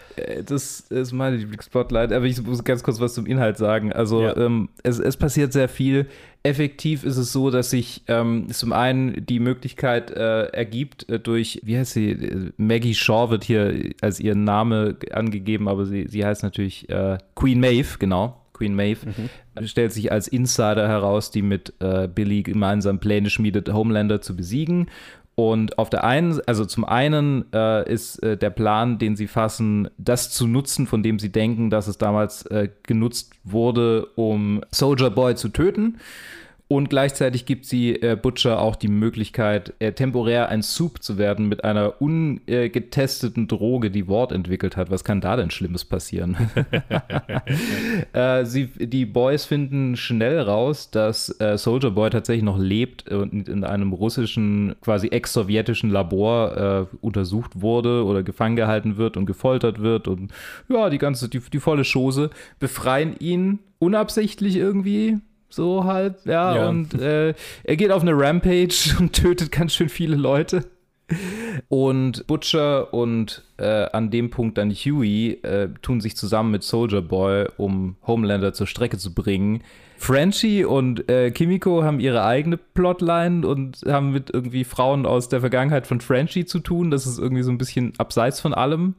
das 0.45 0.81
ist 0.81 1.11
meine 1.11 1.37
Lieblingsplotline, 1.37 2.15
aber 2.15 2.25
ich 2.25 2.41
muss 2.41 2.63
ganz 2.63 2.83
kurz 2.83 2.99
was 2.99 3.13
zum 3.13 3.25
Inhalt 3.25 3.57
sagen. 3.57 3.91
Also 3.93 4.21
Ja. 4.21 4.37
ähm, 4.37 4.69
es, 4.83 4.99
es 4.99 5.17
passiert 5.17 5.53
sehr 5.53 5.69
viel. 5.69 6.07
Effektiv 6.43 7.03
ist 7.03 7.17
es 7.17 7.31
so, 7.31 7.49
dass 7.49 7.71
sich 7.71 8.03
ähm, 8.07 8.47
zum 8.51 8.71
einen 8.71 9.25
die 9.25 9.39
Möglichkeit 9.39 10.11
äh, 10.11 10.43
ergibt 10.47 11.09
äh, 11.09 11.19
durch, 11.19 11.59
wie 11.63 11.77
heißt 11.77 11.93
sie, 11.93 12.11
Äh, 12.11 12.51
Maggie 12.57 12.93
Shaw 12.93 13.29
wird 13.31 13.43
hier 13.43 13.91
als 14.01 14.19
ihren 14.19 14.43
Name 14.43 14.95
angegeben, 15.11 15.67
aber 15.67 15.85
sie, 15.85 16.05
sie 16.07 16.23
heißt 16.25 16.43
natürlich 16.43 16.87
äh, 16.89 17.17
Queen 17.35 17.59
Maeve, 17.59 17.97
genau. 17.99 18.41
Queen 18.53 18.73
Maeve 18.75 18.99
stellt 19.65 19.91
sich 19.91 20.11
als 20.13 20.27
Insider 20.29 20.87
heraus, 20.87 21.29
die 21.29 21.41
mit 21.41 21.73
äh, 21.79 22.07
Billy 22.07 22.41
gemeinsam 22.43 22.99
Pläne 22.99 23.29
schmiedet, 23.29 23.73
Homelander 23.73 24.21
zu 24.21 24.33
besiegen. 24.35 24.87
Und 25.35 25.77
auf 25.77 25.89
der 25.89 26.05
einen, 26.05 26.39
also 26.47 26.63
zum 26.63 26.85
einen 26.85 27.51
äh, 27.53 27.91
ist 27.91 28.23
äh, 28.23 28.37
der 28.37 28.49
Plan, 28.51 28.97
den 28.97 29.17
sie 29.17 29.27
fassen, 29.27 29.89
das 29.97 30.31
zu 30.31 30.47
nutzen, 30.47 30.87
von 30.87 31.03
dem 31.03 31.19
sie 31.19 31.29
denken, 31.29 31.69
dass 31.69 31.87
es 31.87 31.97
damals 31.97 32.45
äh, 32.45 32.69
genutzt 32.83 33.33
wurde, 33.43 34.07
um 34.15 34.61
Soldier 34.71 35.09
Boy 35.09 35.35
zu 35.35 35.49
töten. 35.49 35.97
Und 36.67 36.89
gleichzeitig 36.89 37.45
gibt 37.45 37.65
sie 37.65 38.01
äh, 38.01 38.17
Butcher 38.19 38.59
auch 38.59 38.75
die 38.75 38.87
Möglichkeit, 38.87 39.75
äh, 39.77 39.91
temporär 39.91 40.49
ein 40.49 40.63
Soup 40.63 41.03
zu 41.03 41.19
werden 41.19 41.47
mit 41.47 41.63
einer 41.63 42.01
ungetesteten 42.01 43.47
Droge, 43.47 43.91
die 43.91 44.07
Ward 44.07 44.31
entwickelt 44.31 44.75
hat. 44.75 44.89
Was 44.89 45.03
kann 45.03 45.21
da 45.21 45.35
denn 45.35 45.51
Schlimmes 45.51 45.85
passieren? 45.85 46.35
äh, 48.13 48.45
sie, 48.45 48.65
die 48.65 49.05
Boys 49.05 49.45
finden 49.45 49.95
schnell 49.95 50.39
raus, 50.39 50.89
dass 50.89 51.39
äh, 51.39 51.55
Soldier 51.55 51.91
Boy 51.91 52.09
tatsächlich 52.09 52.43
noch 52.43 52.57
lebt 52.57 53.11
und 53.11 53.47
in 53.47 53.63
einem 53.63 53.93
russischen, 53.93 54.73
quasi 54.81 55.09
ex-sowjetischen 55.09 55.91
Labor 55.91 56.89
äh, 56.91 56.95
untersucht 57.01 57.61
wurde 57.61 58.03
oder 58.05 58.23
gefangen 58.23 58.55
gehalten 58.55 58.97
wird 58.97 59.17
und 59.17 59.27
gefoltert 59.27 59.83
wird 59.83 60.07
und 60.07 60.33
ja, 60.67 60.89
die 60.89 60.97
ganze, 60.97 61.29
die, 61.29 61.41
die 61.41 61.59
volle 61.59 61.83
Chose, 61.83 62.31
befreien 62.57 63.15
ihn 63.19 63.59
unabsichtlich 63.77 64.55
irgendwie. 64.55 65.19
So 65.55 65.85
halt, 65.85 66.15
ja, 66.25 66.55
Ja. 66.55 66.69
und 66.69 66.93
äh, 67.01 67.33
er 67.63 67.75
geht 67.77 67.91
auf 67.91 68.01
eine 68.01 68.11
Rampage 68.13 68.95
und 68.99 69.13
tötet 69.13 69.51
ganz 69.51 69.73
schön 69.73 69.89
viele 69.89 70.15
Leute. 70.15 70.65
Und 71.67 72.25
Butcher 72.27 72.93
und 72.93 73.43
äh, 73.57 73.85
an 73.91 74.09
dem 74.09 74.31
Punkt 74.31 74.57
dann 74.57 74.71
Huey 74.71 75.39
äh, 75.43 75.69
tun 75.81 76.01
sich 76.01 76.17
zusammen 76.17 76.51
mit 76.51 76.63
Soldier 76.63 77.01
Boy, 77.01 77.45
um 77.57 77.95
Homelander 78.05 78.53
zur 78.53 78.67
Strecke 78.67 78.97
zu 78.97 79.13
bringen. 79.13 79.61
Frenchie 79.97 80.65
und 80.65 81.09
äh, 81.09 81.31
Kimiko 81.31 81.83
haben 81.83 81.99
ihre 81.99 82.23
eigene 82.25 82.57
Plotline 82.57 83.47
und 83.47 83.83
haben 83.87 84.11
mit 84.11 84.29
irgendwie 84.33 84.63
Frauen 84.63 85.05
aus 85.05 85.29
der 85.29 85.39
Vergangenheit 85.39 85.87
von 85.87 86.01
Frenchie 86.01 86.45
zu 86.45 86.59
tun. 86.59 86.91
Das 86.91 87.05
ist 87.05 87.17
irgendwie 87.19 87.43
so 87.43 87.51
ein 87.51 87.57
bisschen 87.57 87.93
abseits 87.97 88.41
von 88.41 88.53
allem. 88.53 88.95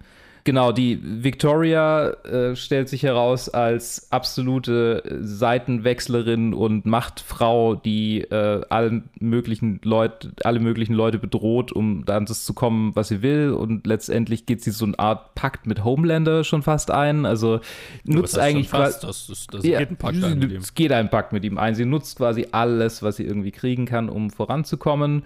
Genau, 0.47 0.71
die 0.71 1.01
Victoria 1.03 2.11
äh, 2.23 2.55
stellt 2.55 2.89
sich 2.89 3.03
heraus 3.03 3.49
als 3.49 4.07
absolute 4.13 5.03
Seitenwechslerin 5.21 6.55
und 6.55 6.87
Machtfrau, 6.87 7.75
die 7.75 8.21
äh, 8.21 8.61
allen 8.69 9.09
möglichen 9.19 9.81
Leute, 9.83 10.31
alle 10.45 10.61
möglichen 10.61 10.95
Leute 10.95 11.19
bedroht, 11.19 11.73
um 11.73 12.05
dann 12.05 12.27
das 12.27 12.45
zu 12.45 12.55
kommen, 12.55 12.95
was 12.95 13.09
sie 13.09 13.23
will. 13.23 13.51
Und 13.51 13.89
letztendlich 13.89 14.47
geht 14.47 14.63
sie 14.63 14.71
so 14.71 14.85
eine 14.85 14.97
Art 15.01 15.35
Pakt 15.35 15.67
mit 15.67 15.83
Homelander 15.83 16.45
schon 16.45 16.63
fast 16.63 16.93
ein. 16.93 17.27
Also 17.27 17.59
nutzt 18.05 18.39
eigentlich 18.39 18.69
fast, 18.69 19.03
das, 19.03 19.29
ist, 19.29 19.53
das 19.53 19.65
Ja, 19.65 19.81
geht 19.81 19.91
ein 19.91 19.97
Pakt 19.97 20.23
ein 20.23 20.39
mit 20.39 20.53
ihm. 20.53 20.61
es 20.61 20.75
geht 20.75 20.93
ein 20.93 21.11
Pakt 21.11 21.33
mit 21.33 21.45
ihm 21.45 21.59
ein. 21.59 21.75
Sie 21.75 21.87
nutzt 21.87 22.19
quasi 22.19 22.47
alles, 22.53 23.03
was 23.03 23.17
sie 23.17 23.25
irgendwie 23.25 23.51
kriegen 23.51 23.85
kann, 23.85 24.09
um 24.09 24.31
voranzukommen. 24.31 25.25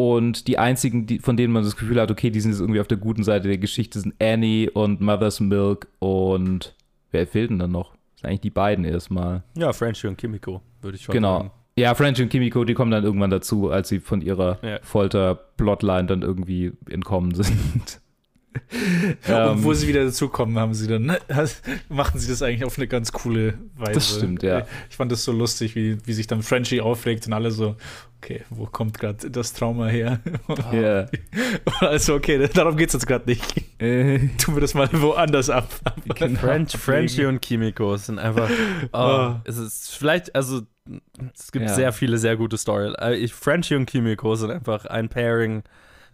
Und 0.00 0.46
die 0.46 0.58
einzigen, 0.58 1.06
die, 1.06 1.18
von 1.18 1.36
denen 1.36 1.52
man 1.52 1.64
das 1.64 1.74
Gefühl 1.74 2.00
hat, 2.00 2.12
okay, 2.12 2.30
die 2.30 2.38
sind 2.40 2.52
jetzt 2.52 2.60
irgendwie 2.60 2.78
auf 2.80 2.86
der 2.86 2.98
guten 2.98 3.24
Seite 3.24 3.48
der 3.48 3.58
Geschichte, 3.58 3.98
sind 3.98 4.14
Annie 4.22 4.70
und 4.70 5.00
Mother's 5.00 5.40
Milk 5.40 5.88
und 5.98 6.76
wer 7.10 7.26
fehlt 7.26 7.50
denn 7.50 7.58
dann 7.58 7.72
noch? 7.72 7.90
Das 8.12 8.20
sind 8.20 8.28
eigentlich 8.30 8.40
die 8.42 8.50
beiden 8.50 8.84
erstmal. 8.84 9.42
Ja, 9.56 9.72
Frenchie 9.72 10.06
und 10.06 10.16
Kimiko, 10.16 10.62
würde 10.82 10.96
ich 10.96 11.02
schon 11.02 11.12
Genau. 11.14 11.38
sagen. 11.38 11.50
Ja, 11.76 11.96
French 11.96 12.20
und 12.22 12.28
Kimiko, 12.28 12.62
die 12.64 12.74
kommen 12.74 12.92
dann 12.92 13.02
irgendwann 13.02 13.30
dazu, 13.30 13.70
als 13.70 13.88
sie 13.88 13.98
von 13.98 14.20
ihrer 14.20 14.58
Ja. 14.62 14.78
Folter-Plotline 14.82 16.06
dann 16.06 16.22
irgendwie 16.22 16.72
entkommen 16.88 17.34
sind. 17.34 18.00
und 19.28 19.64
wo 19.64 19.70
Ähm, 19.70 19.74
sie 19.74 19.88
wieder 19.88 20.04
dazukommen, 20.04 20.58
haben 20.58 20.74
sie 20.74 20.86
dann, 20.88 21.04
ne, 21.06 21.18
machen 21.88 22.18
sie 22.20 22.28
das 22.28 22.42
eigentlich 22.42 22.64
auf 22.64 22.76
eine 22.78 22.86
ganz 22.88 23.12
coole 23.12 23.54
Weise. 23.76 23.92
Das 23.92 24.16
stimmt, 24.16 24.42
ja. 24.42 24.66
Ich 24.90 24.96
fand 24.96 25.12
das 25.12 25.24
so 25.24 25.32
lustig, 25.32 25.74
wie, 25.74 25.98
wie 26.06 26.12
sich 26.12 26.26
dann 26.26 26.42
Frenchie 26.42 26.80
aufregt 26.80 27.26
und 27.26 27.32
alle 27.32 27.50
so, 27.50 27.76
okay, 28.18 28.42
wo 28.50 28.66
kommt 28.66 28.98
gerade 28.98 29.30
das 29.30 29.52
Trauma 29.52 29.86
her? 29.88 30.20
Ja. 30.72 31.06
Also, 31.80 32.14
okay, 32.14 32.48
darum 32.52 32.76
geht 32.76 32.88
es 32.88 32.94
jetzt 32.94 33.06
gerade 33.06 33.28
nicht. 33.28 33.42
Äh. 33.80 34.18
Tun 34.38 34.54
wir 34.56 34.60
das 34.60 34.74
mal 34.74 34.88
woanders 34.92 35.48
ab. 35.50 35.68
French, 36.40 36.76
Frenchie 36.76 37.26
und 37.26 37.40
Kimiko 37.40 37.96
sind 37.96 38.18
einfach. 38.18 38.50
Oh, 38.92 38.98
Oh. 38.98 39.34
Es 39.44 39.56
ist 39.58 39.94
vielleicht, 39.94 40.34
also 40.34 40.62
es 41.34 41.52
gibt 41.52 41.66
Ja. 41.66 41.74
sehr 41.74 41.92
viele 41.92 42.18
sehr 42.18 42.36
gute 42.36 42.56
Story. 42.58 42.92
Äh, 43.00 43.14
ich- 43.16 43.34
Frenchie 43.34 43.74
und 43.76 43.86
Kimiko 43.86 44.34
sind 44.34 44.50
einfach 44.50 44.86
ein 44.86 45.08
Pairing. 45.08 45.62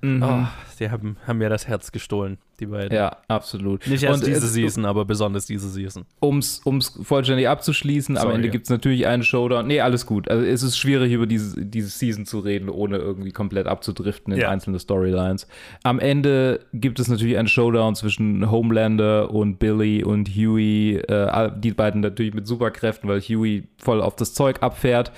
Mhm. 0.01 0.23
Oh, 0.23 0.47
die 0.81 0.91
haben, 0.91 1.17
haben 1.27 1.39
mir 1.39 1.49
das 1.49 1.67
Herz 1.67 1.91
gestohlen, 1.93 2.37
die 2.61 2.67
beiden. 2.67 2.95
Ja, 2.95 3.17
absolut. 3.29 3.87
Nicht 3.87 4.03
erst 4.03 4.23
Und 4.23 4.27
diese 4.29 4.45
es- 4.47 4.53
Season, 4.53 4.85
aber 4.85 5.05
besonders 5.05 5.47
diese 5.47 5.69
Season. 5.71 6.05
um's, 6.21 6.61
um's 6.65 6.99
vollständig 7.03 7.49
abzuschließen, 7.49 8.17
am 8.19 8.23
Sorry. 8.23 8.35
Ende 8.35 8.51
gibt 8.51 8.65
es 8.67 8.71
natürlich 8.71 9.07
einen 9.07 9.23
Showdown. 9.23 9.67
Nee, 9.67 9.81
alles 9.81 10.05
gut. 10.05 10.29
Also 10.31 10.45
es 10.45 10.63
ist 10.63 10.77
schwierig, 10.77 11.13
über 11.13 11.27
diese, 11.27 11.65
diese 11.65 11.89
Season 11.89 12.27
zu 12.27 12.41
reden, 12.41 12.69
ohne 12.69 12.99
irgendwie 12.99 13.33
komplett 13.33 13.67
abzudriften 13.67 14.35
in 14.35 14.41
Ja. 14.41 14.51
einzelne 14.51 14.79
Storylines. 14.79 15.47
Am 15.85 15.99
Ende 16.01 16.61
gibt 16.75 17.01
es 17.01 17.09
natürlich 17.09 17.39
einen 17.39 17.49
Showdown 17.49 17.95
zwischen 17.95 18.51
Homelander 18.51 19.31
und 19.31 19.59
Billy 19.59 20.05
und 20.05 20.29
Huey. 20.29 20.97
Äh, 20.97 21.51
die 21.57 21.73
beiden 21.73 22.01
natürlich 22.03 22.35
mit 22.35 22.47
Superkräften, 22.47 23.09
weil 23.09 23.21
Huey 23.21 23.69
voll 23.79 24.03
auf 24.03 24.17
das 24.17 24.35
Zeug 24.35 24.63
abfährt. 24.63 25.13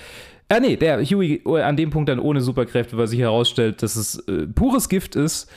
Ah, 0.49 0.59
nee, 0.61 0.77
der 0.77 1.03
Huey 1.03 1.41
äh, 1.45 1.61
an 1.61 1.75
dem 1.75 1.89
Punkt 1.89 2.09
dann 2.09 2.19
ohne 2.19 2.41
Superkräfte, 2.41 2.97
weil 2.97 3.07
sich 3.07 3.19
herausstellt, 3.19 3.83
dass 3.83 3.95
es 3.95 4.19
äh, 4.27 4.47
pures 4.47 4.87
Gift 4.87 5.15
ist. 5.15 5.51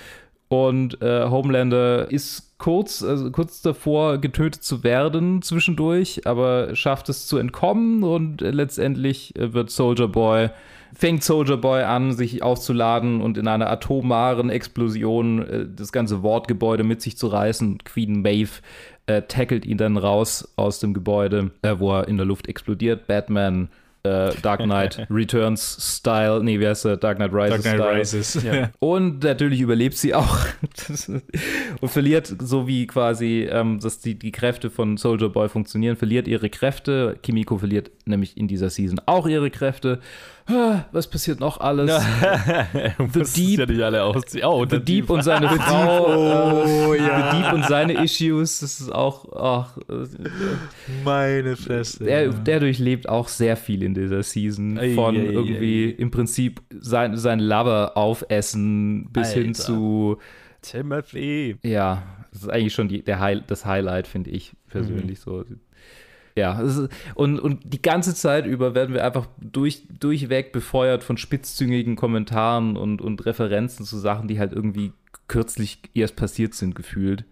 Und 0.49 1.01
äh, 1.01 1.29
Homelander 1.29 2.11
ist 2.11 2.59
kurz, 2.59 3.05
also 3.05 3.31
kurz 3.31 3.62
davor, 3.62 4.19
getötet 4.19 4.65
zu 4.65 4.83
werden 4.83 5.43
zwischendurch, 5.43 6.27
aber 6.27 6.75
schafft 6.75 7.09
es 7.09 7.29
zu 7.29 7.39
entkommen 7.39 8.03
und 8.03 8.43
äh, 8.43 8.51
letztendlich 8.51 9.33
wird 9.37 9.71
Soldier 9.71 10.09
Boy, 10.09 10.51
fängt 10.93 11.23
Soldier 11.23 11.57
Boy 11.57 11.85
an, 11.85 12.12
sich 12.12 12.43
aufzuladen 12.43 13.21
und 13.21 13.39
in 13.39 13.47
einer 13.47 13.71
atomaren 13.71 14.51
Explosion 14.51 15.49
äh, 15.49 15.67
das 15.75 15.93
ganze 15.93 16.25
Wortgebäude 16.25 16.83
mit 16.83 17.01
sich 17.01 17.17
zu 17.17 17.29
reißen. 17.29 17.79
Queen 17.85 18.23
Maeve 18.23 18.61
äh, 19.07 19.23
tackelt 19.23 19.65
ihn 19.65 19.79
dann 19.79 19.97
raus 19.97 20.53
aus 20.57 20.81
dem 20.81 20.95
Gebäude, 20.95 21.53
äh, 21.62 21.77
wo 21.79 21.93
er 21.93 22.09
in 22.09 22.17
der 22.17 22.27
Luft 22.27 22.49
explodiert. 22.49 23.07
Batman 23.07 23.69
äh, 24.02 24.32
Dark 24.43 24.60
Knight 24.60 25.06
Returns 25.10 25.97
Style, 25.98 26.43
nee, 26.43 26.59
wie 26.59 26.66
heißt 26.66 26.85
der? 26.85 26.97
Dark 26.97 27.18
Knight 27.18 27.32
Rises 27.32 27.51
Dark 27.51 27.62
Knight 27.62 27.74
Style. 27.74 28.01
Rises. 28.01 28.43
Ja. 28.43 28.70
Und 28.78 29.22
natürlich 29.22 29.60
überlebt 29.60 29.97
sie 29.97 30.14
auch 30.14 30.39
und 31.81 31.89
verliert, 31.89 32.35
so 32.40 32.66
wie 32.66 32.86
quasi, 32.86 33.48
ähm, 33.51 33.78
dass 33.81 34.01
die, 34.01 34.18
die 34.18 34.32
Kräfte 34.32 34.70
von 34.70 34.97
Soldier 34.97 35.28
Boy 35.28 35.48
funktionieren, 35.48 35.97
verliert 35.97 36.28
ihre 36.28 36.51
Kräfte. 36.51 37.18
Kimiko 37.22 37.59
verliert 37.59 37.90
nämlich 38.06 38.36
in 38.36 38.48
dieser 38.48 38.70
Season 38.70 39.01
auch 39.06 39.27
ihre 39.27 39.51
Kräfte. 39.51 40.01
Ah, 40.47 40.85
Was 40.93 41.07
passiert 41.09 41.39
noch 41.41 41.61
alles? 41.61 41.91
The 43.12 43.23
Deep. 43.37 43.59
Ja 43.61 43.67
nicht 43.67 43.83
alle 43.83 44.03
ausziehen. 44.05 44.45
Oh, 44.45 44.65
The 44.69 44.81
Deep 44.81 45.09
und 45.11 45.23
seine 45.23 45.49
Frau. 45.59 46.07
Oh, 46.89 46.93
äh, 46.95 46.99
ja. 46.99 47.31
The 47.33 47.37
Deep 47.43 47.53
und 47.53 47.65
seine 47.67 47.93
Issues. 48.03 48.61
Das 48.61 48.81
ist 48.81 48.91
auch. 48.93 49.27
Ach, 49.37 49.77
äh, 49.89 50.07
Meine 51.05 51.57
Fresse. 51.57 52.05
der, 52.05 52.29
der 52.29 52.61
durchlebt 52.61 53.09
auch 53.09 53.29
sehr 53.29 53.57
viel 53.57 53.83
in 53.83 53.95
dieser 53.95 54.23
Season. 54.23 54.77
Von 54.95 55.17
ei, 55.17 55.21
ei, 55.21 55.33
irgendwie 55.33 55.89
ei. 55.89 55.95
im 56.03 56.11
Prinzip 56.11 56.61
sein, 56.81 57.17
sein 57.17 57.41
Lover 57.41 57.97
aufessen 57.97 59.09
bis 59.12 59.33
hin 59.33 59.49
Alter. 59.49 59.61
zu. 59.62 60.19
Timothy. 60.62 61.57
Ja, 61.62 62.03
das 62.33 62.43
ist 62.43 62.51
eigentlich 62.51 62.75
schon 62.75 62.89
die, 62.89 63.03
der 63.03 63.19
High, 63.19 63.41
das 63.47 63.65
Highlight, 63.65 64.07
finde 64.07 64.31
ich 64.31 64.53
persönlich 64.69 65.19
so. 65.21 65.45
Ja, 66.36 66.62
und, 67.15 67.40
und 67.40 67.73
die 67.73 67.82
ganze 67.82 68.15
Zeit 68.15 68.47
über 68.47 68.74
werden 68.74 68.94
wir 68.94 69.05
einfach 69.05 69.27
durch, 69.40 69.82
durchweg 69.98 70.52
befeuert 70.52 71.02
von 71.02 71.16
spitzzüngigen 71.16 71.97
Kommentaren 71.97 72.77
und, 72.77 73.01
und 73.01 73.27
Referenzen 73.27 73.85
zu 73.85 73.98
Sachen, 73.98 74.28
die 74.28 74.39
halt 74.39 74.52
irgendwie 74.52 74.93
kürzlich 75.28 75.81
erst 75.94 76.16
passiert 76.16 76.55
sind, 76.55 76.74
gefühlt. 76.74 77.24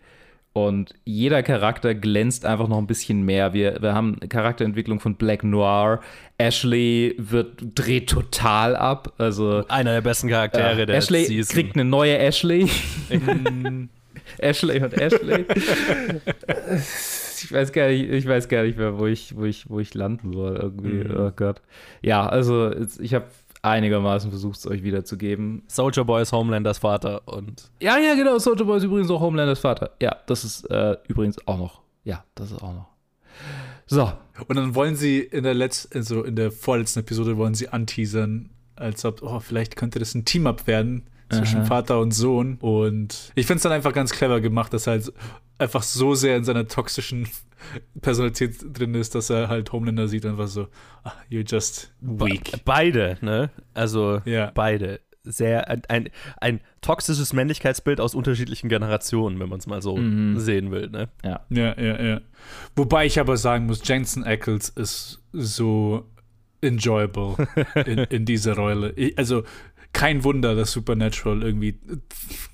Und 0.52 0.94
jeder 1.04 1.44
Charakter 1.44 1.94
glänzt 1.94 2.44
einfach 2.44 2.66
noch 2.66 2.78
ein 2.78 2.88
bisschen 2.88 3.22
mehr. 3.22 3.52
Wir, 3.52 3.80
wir 3.80 3.94
haben 3.94 4.16
eine 4.20 4.28
Charakterentwicklung 4.28 4.98
von 4.98 5.14
Black 5.14 5.44
Noir. 5.44 6.00
Ashley 6.36 7.14
wird, 7.18 7.60
dreht 7.74 8.10
total 8.10 8.74
ab. 8.74 9.12
Also 9.18 9.64
Einer 9.68 9.92
der 9.92 10.00
besten 10.00 10.28
Charaktere 10.28 10.82
äh, 10.82 10.86
der 10.86 10.96
Ashley 10.96 11.26
Season. 11.26 11.54
kriegt 11.54 11.76
eine 11.76 11.84
neue 11.84 12.18
Ashley. 12.18 12.68
Ashley 14.38 14.82
und 14.82 14.94
Ashley. 14.94 15.44
ich 17.44 17.52
weiß 17.52 17.72
gar 17.72 17.88
nicht, 17.88 18.10
ich 18.10 18.26
weiß 18.26 18.48
gar 18.48 18.64
nicht 18.64 18.78
mehr, 18.78 18.98
wo 18.98 19.06
ich, 19.06 19.36
wo 19.36 19.44
ich, 19.44 19.68
wo 19.68 19.80
ich 19.80 19.94
landen 19.94 20.32
soll 20.32 20.56
irgendwie. 20.56 21.04
Mhm. 21.04 21.16
Oh 21.16 21.30
Gott. 21.34 21.60
Ja, 22.02 22.26
also 22.26 22.72
ich 23.00 23.14
habe 23.14 23.26
einigermaßen 23.62 24.30
versucht, 24.30 24.58
es 24.58 24.66
euch 24.66 24.82
wiederzugeben. 24.82 25.62
Soldier 25.66 26.04
Boy 26.04 26.22
ist 26.22 26.32
Homelanders 26.32 26.78
Vater 26.78 27.26
und 27.26 27.70
Ja, 27.80 27.98
ja, 27.98 28.14
genau. 28.14 28.38
Soldier 28.38 28.64
Boy 28.64 28.78
ist 28.78 28.84
übrigens 28.84 29.10
auch 29.10 29.20
Homelanders 29.20 29.58
Vater. 29.58 29.90
Ja, 30.00 30.16
das 30.26 30.44
ist 30.44 30.64
äh, 30.70 30.96
übrigens 31.08 31.46
auch 31.46 31.58
noch. 31.58 31.82
Ja, 32.04 32.24
das 32.34 32.52
ist 32.52 32.62
auch 32.62 32.72
noch. 32.72 32.88
So. 33.86 34.12
Und 34.46 34.56
dann 34.56 34.74
wollen 34.74 34.94
sie 34.94 35.20
in 35.20 35.44
der 35.44 35.54
letzten, 35.54 35.96
also 35.96 36.22
in 36.22 36.36
der 36.36 36.52
vorletzten 36.52 37.00
Episode 37.00 37.36
wollen 37.36 37.54
sie 37.54 37.68
anteasern, 37.68 38.50
als 38.76 39.04
ob, 39.04 39.22
oh, 39.22 39.40
vielleicht 39.40 39.76
könnte 39.76 39.98
das 39.98 40.14
ein 40.14 40.24
Team-Up 40.24 40.66
werden 40.66 41.08
zwischen 41.30 41.60
Aha. 41.60 41.64
Vater 41.66 42.00
und 42.00 42.12
Sohn. 42.12 42.56
Und 42.60 43.32
ich 43.34 43.46
finde 43.46 43.58
es 43.58 43.62
dann 43.62 43.72
einfach 43.72 43.92
ganz 43.92 44.12
clever 44.12 44.40
gemacht, 44.40 44.72
dass 44.72 44.86
er 44.86 44.92
halt 44.92 45.12
einfach 45.58 45.82
so 45.82 46.14
sehr 46.14 46.36
in 46.36 46.44
seiner 46.44 46.66
toxischen 46.68 47.28
Personalität 48.00 48.56
drin 48.72 48.94
ist, 48.94 49.14
dass 49.14 49.30
er 49.30 49.48
halt 49.48 49.72
Homelander 49.72 50.08
sieht 50.08 50.24
und 50.24 50.32
einfach 50.32 50.46
so, 50.48 50.68
ah, 51.04 51.12
you're 51.30 51.48
just 51.48 51.92
weak. 52.00 52.52
Be 52.52 52.60
beide, 52.64 53.18
ne? 53.20 53.50
Also 53.74 54.20
Ja. 54.24 54.52
beide. 54.54 55.00
Sehr 55.24 55.68
ein, 55.68 55.82
ein, 55.88 56.08
ein 56.40 56.60
toxisches 56.80 57.32
Männlichkeitsbild 57.34 58.00
aus 58.00 58.14
unterschiedlichen 58.14 58.68
Generationen, 58.70 59.38
wenn 59.40 59.48
man 59.50 59.58
es 59.58 59.66
mal 59.66 59.82
so 59.82 59.96
Mhm. 59.96 60.38
sehen 60.38 60.70
will, 60.70 60.88
ne? 60.88 61.08
Ja. 61.24 61.40
Ja, 61.50 61.78
ja, 61.78 62.00
ja. 62.02 62.20
Wobei 62.76 63.04
ich 63.04 63.20
aber 63.20 63.36
sagen 63.36 63.66
muss, 63.66 63.86
Jensen 63.86 64.24
Ackles 64.24 64.70
ist 64.70 65.20
so 65.32 66.06
enjoyable 66.60 67.36
in, 67.86 67.98
in 67.98 68.24
dieser 68.24 68.54
Rolle. 68.56 68.92
Ich, 68.96 69.18
also 69.18 69.42
kein 69.92 70.22
Wunder, 70.22 70.54
dass 70.54 70.70
Supernatural 70.72 71.42
irgendwie 71.42 71.76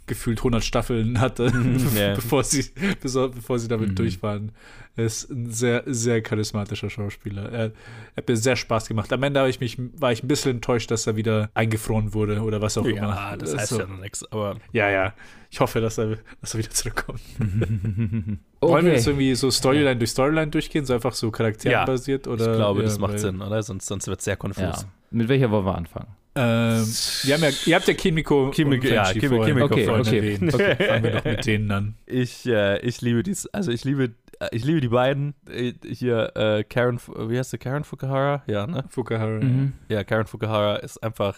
gefühlt 0.06 0.38
100 0.38 0.64
Staffeln 0.64 1.20
hatte, 1.20 1.52
Ja. 1.96 2.14
bevor, 2.14 2.44
sie, 2.44 2.64
bevor, 3.00 3.30
bevor 3.30 3.58
sie 3.58 3.68
damit 3.68 3.90
Mhm. 3.90 3.94
durch 3.96 4.22
waren. 4.22 4.52
Er 4.96 5.06
ist 5.06 5.28
ein 5.30 5.50
sehr, 5.50 5.82
sehr 5.86 6.22
charismatischer 6.22 6.88
Schauspieler. 6.88 7.50
Er, 7.50 7.64
er 7.64 7.72
hat 8.16 8.28
mir 8.28 8.36
sehr 8.36 8.54
Spaß 8.54 8.86
gemacht. 8.86 9.12
Am 9.12 9.22
Ende 9.24 9.40
habe 9.40 9.50
ich 9.50 9.58
mich, 9.58 9.76
war 9.96 10.12
ich 10.12 10.22
ein 10.22 10.28
bisschen 10.28 10.52
enttäuscht, 10.52 10.90
dass 10.90 11.06
er 11.08 11.16
wieder 11.16 11.50
eingefroren 11.54 12.14
wurde 12.14 12.40
oder 12.42 12.62
was 12.62 12.78
auch 12.78 12.84
immer. 12.84 13.08
Ja, 13.08 13.36
das 13.36 13.56
heißt 13.56 13.70
So. 13.70 13.80
ja 13.80 13.86
noch 13.86 13.98
nichts, 14.00 14.24
aber 14.30 14.56
Ja, 14.72 14.88
ja. 14.90 15.12
Ich 15.50 15.58
hoffe, 15.60 15.80
dass 15.80 15.98
er, 15.98 16.18
dass 16.40 16.54
er 16.54 16.58
wieder 16.58 16.70
zurückkommt. 16.70 17.20
Wollen 17.38 18.38
Okay. 18.60 18.84
wir 18.86 18.92
jetzt 18.94 19.06
irgendwie 19.06 19.34
so 19.34 19.50
Storyline 19.50 19.96
durch 19.96 20.10
Storyline 20.10 20.46
durchgehen, 20.50 20.84
so 20.86 20.94
einfach 20.94 21.12
so 21.12 21.30
charakterenbasiert? 21.30 22.26
Oder? 22.28 22.50
ich 22.52 22.56
glaube, 22.56 22.80
ja, 22.80 22.86
das 22.86 22.98
macht 22.98 23.18
Sinn, 23.18 23.42
oder? 23.42 23.62
Sonst, 23.62 23.86
sonst 23.86 24.06
wird 24.06 24.20
es 24.20 24.24
sehr 24.24 24.36
konfus. 24.36 24.62
Ja. 24.62 24.84
Mit 25.10 25.28
welcher 25.28 25.50
wollen 25.50 25.66
wir 25.66 25.74
anfangen? 25.76 26.08
Ähm, 26.36 26.84
wir 27.22 27.34
haben 27.34 27.42
ja, 27.44 27.50
ihr 27.66 27.74
habt 27.76 27.86
ja 27.88 27.94
Kimiko, 27.94 28.50
Kimiko- 28.50 28.86
ja, 28.88 29.12
Kimiko 29.12 29.42
Okay, 29.64 29.88
okay, 29.88 30.38
okay. 30.52 30.76
Fangen 30.86 31.02
wir 31.04 31.10
doch 31.12 31.24
mit 31.24 31.46
denen 31.46 31.70
an. 31.70 31.94
Ich, 32.06 32.44
äh, 32.46 32.78
ich 32.80 33.00
liebe 33.00 33.22
dies, 33.22 33.46
also 33.46 33.70
ich 33.70 33.84
liebe, 33.84 34.10
äh, 34.40 34.48
ich 34.52 34.64
liebe 34.64 34.80
die 34.80 34.88
beiden. 34.88 35.34
Äh, 35.48 35.74
Hier, 35.86 36.32
äh, 36.36 36.64
Karen, 36.64 36.98
wie 37.28 37.38
heißt 37.38 37.50
sie, 37.50 37.58
Karen 37.58 37.84
Fukuhara? 37.84 38.42
Ja, 38.46 38.66
ne? 38.66 38.84
Fukuhara. 38.88 39.40
Mhm. 39.44 39.74
Ja, 39.88 40.02
Karen 40.02 40.26
Fukuhara 40.26 40.76
ist 40.76 41.02
einfach 41.02 41.36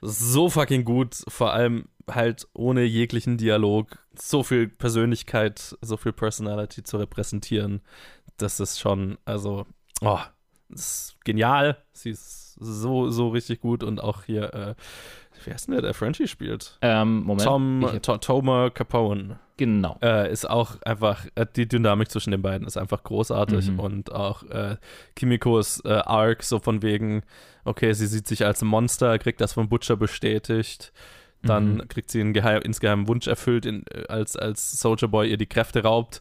so 0.00 0.50
fucking 0.50 0.84
gut, 0.84 1.16
vor 1.28 1.52
allem 1.52 1.86
halt 2.10 2.46
ohne 2.52 2.82
jeglichen 2.82 3.38
Dialog 3.38 3.98
so 4.18 4.42
viel 4.42 4.68
Persönlichkeit, 4.68 5.76
so 5.80 5.96
viel 5.96 6.12
Personality 6.12 6.82
zu 6.82 6.98
repräsentieren, 6.98 7.80
das 8.36 8.60
ist 8.60 8.78
schon, 8.80 9.16
also, 9.24 9.66
oh, 10.02 10.18
ist 10.74 11.16
genial. 11.24 11.76
Sie 11.92 12.10
ist 12.10 12.54
so, 12.60 13.10
so 13.10 13.28
richtig 13.28 13.60
gut 13.60 13.82
und 13.82 14.00
auch 14.02 14.24
hier, 14.24 14.52
äh, 14.54 14.74
wie 15.44 15.52
heißt 15.52 15.66
denn 15.68 15.72
der, 15.72 15.82
der 15.82 15.94
Frenchie 15.94 16.28
spielt? 16.28 16.78
Ähm, 16.82 17.22
Moment. 17.24 17.44
Tom, 17.46 17.90
Ich- 17.94 18.02
To- 18.02 18.18
Toma 18.18 18.70
Capone. 18.70 19.38
Genau. 19.56 19.96
Äh, 20.02 20.32
ist 20.32 20.48
auch 20.50 20.82
einfach, 20.82 21.26
äh, 21.36 21.46
die 21.54 21.68
Dynamik 21.68 22.10
zwischen 22.10 22.32
den 22.32 22.42
beiden 22.42 22.66
ist 22.66 22.76
einfach 22.76 23.02
großartig 23.04 23.70
Mhm. 23.70 23.78
und 23.80 24.12
auch 24.12 24.42
äh, 24.44 24.76
Kimikos 25.14 25.80
äh, 25.84 25.90
Arc, 25.92 26.42
so 26.42 26.58
von 26.58 26.82
wegen, 26.82 27.22
okay, 27.64 27.92
sie 27.92 28.06
sieht 28.06 28.26
sich 28.26 28.44
als 28.44 28.62
Monster, 28.62 29.16
kriegt 29.18 29.40
das 29.40 29.52
vom 29.52 29.68
Butcher 29.68 29.96
bestätigt, 29.96 30.92
dann 31.42 31.74
Mhm. 31.76 31.88
kriegt 31.88 32.10
sie 32.10 32.20
einen 32.20 32.32
geheim, 32.32 32.62
insgeheim 32.62 33.06
Wunsch 33.06 33.26
erfüllt, 33.28 33.64
in, 33.66 33.84
äh, 33.92 34.06
als, 34.08 34.36
als 34.36 34.80
Soldier 34.80 35.06
Boy 35.08 35.30
ihr 35.30 35.36
die 35.36 35.46
Kräfte 35.46 35.82
raubt 35.84 36.20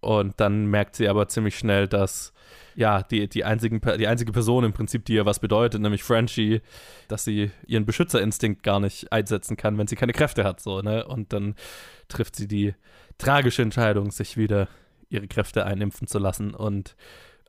und 0.00 0.34
dann 0.40 0.66
merkt 0.66 0.96
sie 0.96 1.08
aber 1.08 1.28
ziemlich 1.28 1.58
schnell, 1.58 1.88
dass 1.88 2.32
ja, 2.74 3.02
die, 3.02 3.28
die, 3.28 3.44
einzigen, 3.44 3.80
die 3.98 4.06
einzige 4.06 4.30
Person 4.30 4.62
im 4.64 4.72
Prinzip, 4.72 5.04
die 5.04 5.14
ihr 5.14 5.26
was 5.26 5.40
bedeutet, 5.40 5.82
nämlich 5.82 6.04
Frenchie, 6.04 6.60
dass 7.08 7.24
sie 7.24 7.50
ihren 7.66 7.86
Beschützerinstinkt 7.86 8.62
gar 8.62 8.78
nicht 8.78 9.12
einsetzen 9.12 9.56
kann, 9.56 9.76
wenn 9.78 9.88
sie 9.88 9.96
keine 9.96 10.12
Kräfte 10.12 10.44
hat, 10.44 10.60
so, 10.60 10.80
ne? 10.80 11.04
Und 11.04 11.32
dann 11.32 11.56
trifft 12.06 12.36
sie 12.36 12.46
die 12.46 12.74
tragische 13.18 13.62
Entscheidung, 13.62 14.12
sich 14.12 14.36
wieder 14.36 14.68
ihre 15.10 15.26
Kräfte 15.26 15.66
einimpfen 15.66 16.06
zu 16.06 16.18
lassen. 16.18 16.54
Und 16.54 16.94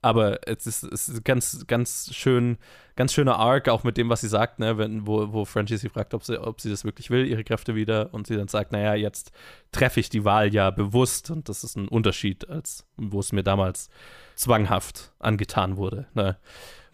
aber 0.01 0.47
es 0.47 0.65
ist, 0.67 0.83
es 0.83 1.09
ist 1.09 1.25
ganz, 1.25 1.65
ganz 1.67 2.13
schön, 2.13 2.57
ganz 2.95 3.13
schöner 3.13 3.37
Arc, 3.37 3.69
auch 3.69 3.83
mit 3.83 3.97
dem, 3.97 4.09
was 4.09 4.21
sie 4.21 4.27
sagt, 4.27 4.59
ne, 4.59 4.77
wenn, 4.77 5.07
wo, 5.07 5.33
wo 5.33 5.45
Frenchie 5.45 5.77
sie 5.77 5.89
fragt, 5.89 6.13
ob 6.13 6.23
sie, 6.23 6.41
ob 6.41 6.61
sie 6.61 6.69
das 6.69 6.85
wirklich 6.85 7.09
will, 7.09 7.25
ihre 7.25 7.43
Kräfte 7.43 7.75
wieder, 7.75 8.13
und 8.13 8.27
sie 8.27 8.35
dann 8.35 8.47
sagt, 8.47 8.71
naja, 8.71 8.95
jetzt 8.95 9.31
treffe 9.71 9.99
ich 9.99 10.09
die 10.09 10.25
Wahl 10.25 10.53
ja 10.53 10.69
bewusst 10.69 11.31
und 11.31 11.49
das 11.49 11.63
ist 11.63 11.75
ein 11.75 11.87
Unterschied, 11.87 12.49
als 12.49 12.85
wo 12.97 13.19
es 13.19 13.31
mir 13.31 13.43
damals 13.43 13.89
zwanghaft 14.35 15.11
angetan 15.19 15.77
wurde. 15.77 16.07
Ne? 16.13 16.37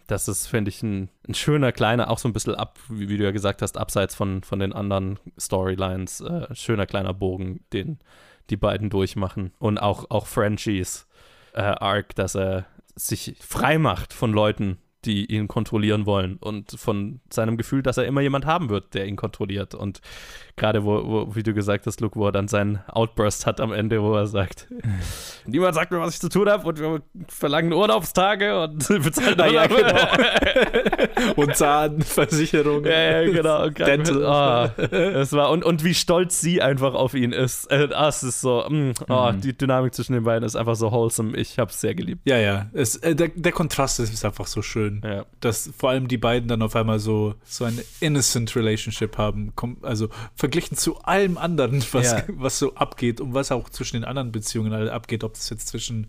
Das 0.06 0.28
ist, 0.28 0.46
finde 0.46 0.68
ich, 0.68 0.82
ein, 0.82 1.08
ein 1.28 1.34
schöner, 1.34 1.72
kleiner, 1.72 2.10
auch 2.10 2.18
so 2.18 2.28
ein 2.28 2.32
bisschen 2.32 2.54
ab, 2.54 2.78
wie, 2.88 3.08
wie 3.08 3.16
du 3.16 3.24
ja 3.24 3.32
gesagt 3.32 3.62
hast, 3.62 3.76
abseits 3.76 4.14
von, 4.14 4.42
von 4.42 4.60
den 4.60 4.72
anderen 4.72 5.18
Storylines, 5.38 6.20
äh, 6.20 6.54
schöner 6.54 6.86
kleiner 6.86 7.14
Bogen, 7.14 7.64
den 7.72 7.98
die 8.50 8.56
beiden 8.56 8.90
durchmachen. 8.90 9.52
Und 9.58 9.78
auch, 9.78 10.10
auch 10.10 10.26
Frenchies 10.26 11.06
äh, 11.52 11.62
Arc, 11.62 12.14
dass 12.14 12.36
er 12.36 12.66
sich 12.96 13.36
frei 13.40 13.78
macht 13.78 14.12
von 14.12 14.32
Leuten, 14.32 14.78
die 15.06 15.24
ihn 15.32 15.48
kontrollieren 15.48 16.04
wollen 16.06 16.36
und 16.36 16.72
von 16.78 17.20
seinem 17.32 17.56
Gefühl, 17.56 17.82
dass 17.82 17.96
er 17.96 18.04
immer 18.06 18.20
jemand 18.20 18.44
haben 18.46 18.68
wird, 18.68 18.92
der 18.94 19.06
ihn 19.06 19.16
kontrolliert. 19.16 19.74
Und 19.74 20.00
gerade, 20.56 20.84
wo, 20.84 21.02
wo, 21.06 21.34
wie 21.34 21.42
du 21.42 21.54
gesagt 21.54 21.86
hast, 21.86 22.00
Luke, 22.00 22.18
wo 22.18 22.26
er 22.26 22.32
dann 22.32 22.48
seinen 22.48 22.80
Outburst 22.88 23.46
hat 23.46 23.60
am 23.60 23.72
Ende, 23.72 24.02
wo 24.02 24.14
er 24.14 24.26
sagt, 24.26 24.66
niemand 25.46 25.74
sagt 25.74 25.90
mir, 25.92 26.00
was 26.00 26.14
ich 26.14 26.20
zu 26.20 26.28
tun 26.28 26.48
habe 26.48 26.66
und 26.68 26.80
wir 26.80 27.00
verlangen 27.28 27.72
Urlaubstage 27.72 28.60
und 28.62 28.86
bezahlen 29.02 29.34
Na 29.38 29.46
ja, 29.46 29.70
Urlaub. 29.70 30.18
Und 31.36 31.56
Zahnversicherung. 31.56 32.84
Ja, 32.84 33.20
ja, 33.22 33.30
genau. 33.30 33.64
Und, 33.64 33.78
mit- 33.78 33.88
Dental. 33.88 34.26
ah, 34.26 34.64
es 34.78 35.32
war, 35.32 35.50
und, 35.50 35.64
und 35.64 35.84
wie 35.84 35.94
stolz 35.94 36.40
sie 36.40 36.62
einfach 36.62 36.94
auf 36.94 37.14
ihn 37.14 37.32
ist. 37.32 37.70
Äh, 37.70 37.88
ah, 37.92 38.08
es 38.08 38.22
ist 38.22 38.40
so, 38.40 38.64
mm, 38.68 38.92
oh, 39.08 39.32
Mhm. 39.32 39.40
die 39.40 39.56
Dynamik 39.56 39.94
zwischen 39.94 40.12
den 40.14 40.24
beiden 40.24 40.44
ist 40.44 40.56
einfach 40.56 40.76
so 40.76 40.90
wholesome. 40.92 41.36
Ich 41.36 41.58
habe 41.58 41.70
es 41.70 41.80
sehr 41.80 41.94
geliebt. 41.94 42.22
Ja, 42.24 42.38
ja. 42.38 42.66
Es, 42.72 42.96
äh, 42.96 43.14
der, 43.14 43.28
der 43.28 43.52
Kontrast 43.52 44.00
ist 44.00 44.24
einfach 44.24 44.46
so 44.46 44.62
schön. 44.62 44.95
Ja. 45.04 45.26
Dass 45.40 45.70
vor 45.76 45.90
allem 45.90 46.08
die 46.08 46.18
beiden 46.18 46.48
dann 46.48 46.62
auf 46.62 46.76
einmal 46.76 46.98
so, 46.98 47.34
so 47.44 47.64
eine 47.64 47.82
innocent 48.00 48.54
Relationship 48.56 49.18
haben. 49.18 49.52
Also 49.82 50.08
verglichen 50.34 50.76
zu 50.76 50.98
allem 51.02 51.38
anderen, 51.38 51.82
was, 51.92 52.12
Ja. 52.12 52.22
was 52.28 52.58
so 52.58 52.74
abgeht 52.74 53.20
und 53.20 53.34
was 53.34 53.52
auch 53.52 53.68
zwischen 53.70 53.96
den 53.96 54.04
anderen 54.04 54.32
Beziehungen 54.32 54.72
alle 54.72 54.92
abgeht, 54.92 55.24
ob 55.24 55.34
das 55.34 55.50
jetzt 55.50 55.68
zwischen 55.68 56.08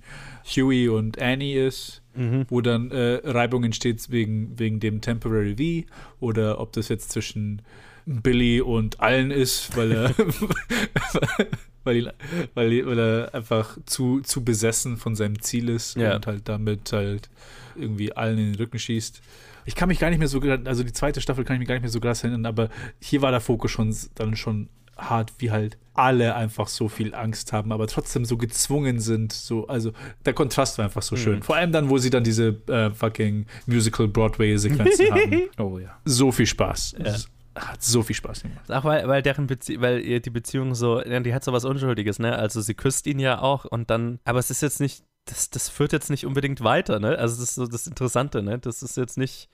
Huey 0.55 0.89
und 0.89 1.19
Annie 1.21 1.65
ist, 1.67 2.01
Mhm. 2.15 2.45
wo 2.49 2.61
dann 2.61 2.89
äh, 2.89 3.21
Reibung 3.23 3.63
entsteht 3.63 4.09
wegen, 4.09 4.57
wegen 4.57 4.79
dem 4.79 5.01
Temporary 5.01 5.85
V, 5.87 5.93
oder 6.25 6.59
ob 6.59 6.71
das 6.73 6.89
jetzt 6.89 7.11
zwischen 7.11 7.61
Billy 8.07 8.59
und 8.61 8.99
allen 9.01 9.29
ist, 9.29 9.77
weil 9.77 9.91
er, 9.91 10.15
weil, 11.87 11.97
ihn, 11.97 12.09
weil, 12.53 12.71
ihn- 12.71 12.85
weil 12.85 12.99
er 12.99 13.33
einfach 13.33 13.77
zu, 13.87 14.21
zu 14.21 14.43
besessen 14.43 14.97
von 14.97 15.15
seinem 15.15 15.41
Ziel 15.41 15.69
ist 15.69 15.95
Ja. 15.97 16.15
und 16.15 16.27
halt 16.27 16.47
damit 16.47 16.91
halt 16.93 17.29
irgendwie 17.75 18.13
allen 18.13 18.37
in 18.37 18.45
den 18.51 18.55
Rücken 18.55 18.77
schießt. 18.77 19.21
Ich 19.65 19.75
kann 19.75 19.87
mich 19.89 19.99
gar 19.99 20.09
nicht 20.09 20.19
mehr 20.19 20.27
so, 20.27 20.39
also 20.39 20.83
die 20.83 20.93
zweite 20.93 21.19
Staffel 21.19 21.43
kann 21.43 21.55
ich 21.55 21.59
mich 21.59 21.67
gar 21.67 21.75
nicht 21.75 21.81
mehr 21.83 21.91
so 21.91 21.99
krass 21.99 22.23
erinnern, 22.23 22.45
aber 22.45 22.69
hier 23.01 23.21
war 23.21 23.31
der 23.31 23.41
Fokus 23.41 23.71
schon 23.71 23.95
dann 24.15 24.35
schon 24.35 24.69
hart, 24.97 25.31
wie 25.39 25.51
halt 25.51 25.77
alle 25.93 26.35
einfach 26.35 26.67
so 26.67 26.87
viel 26.89 27.13
Angst 27.13 27.53
haben, 27.53 27.71
aber 27.71 27.85
trotzdem 27.87 28.23
so 28.25 28.37
gezwungen 28.37 28.99
sind. 28.99 29.31
So, 29.33 29.67
also 29.67 29.91
der 30.25 30.33
Kontrast 30.33 30.77
war 30.77 30.85
einfach 30.85 31.01
so 31.03 31.15
schön. 31.15 31.37
Mhm. 31.39 31.41
Vor 31.43 31.55
allem 31.55 31.71
dann, 31.71 31.89
wo 31.89 31.97
sie 31.97 32.09
dann 32.09 32.23
diese 32.23 32.55
äh, 32.67 32.89
fucking 32.91 33.45
Musical 33.67 34.07
Broadway-Sequenzen 34.07 35.11
haben. 35.11 35.41
Oh 35.59 35.77
ja. 35.79 35.97
So 36.05 36.31
viel 36.31 36.45
Spaß. 36.47 36.95
Ja. 37.03 37.15
Hat 37.57 37.81
so 37.83 38.03
viel 38.03 38.15
Spaß 38.15 38.43
gemacht. 38.43 38.71
Auch 38.71 38.83
weil, 38.83 39.07
weil 39.07 39.21
deren 39.21 39.47
Bezie 39.47 39.81
weil 39.81 39.99
ihr 40.01 40.19
die 40.21 40.29
Beziehung 40.29 40.75
so, 40.75 41.01
die 41.01 41.33
hat 41.33 41.43
so 41.43 41.53
was 41.53 41.65
Unschuldiges, 41.65 42.19
ne? 42.19 42.35
Also 42.35 42.61
sie 42.61 42.73
küsst 42.75 43.07
ihn 43.07 43.19
ja 43.19 43.41
auch 43.41 43.65
und 43.65 43.89
dann, 43.89 44.19
aber 44.25 44.39
es 44.39 44.51
ist 44.51 44.61
jetzt 44.61 44.79
nicht, 44.79 45.03
das, 45.25 45.49
das 45.49 45.67
führt 45.67 45.91
jetzt 45.91 46.09
nicht 46.09 46.25
unbedingt 46.25 46.63
weiter, 46.63 46.99
ne? 46.99 47.17
Also 47.17 47.35
das 47.39 47.49
ist 47.49 47.55
so 47.55 47.65
das 47.67 47.87
Interessante, 47.87 48.41
ne? 48.43 48.59
Das 48.59 48.83
ist 48.83 48.95
jetzt 48.95 49.17
nicht, 49.17 49.49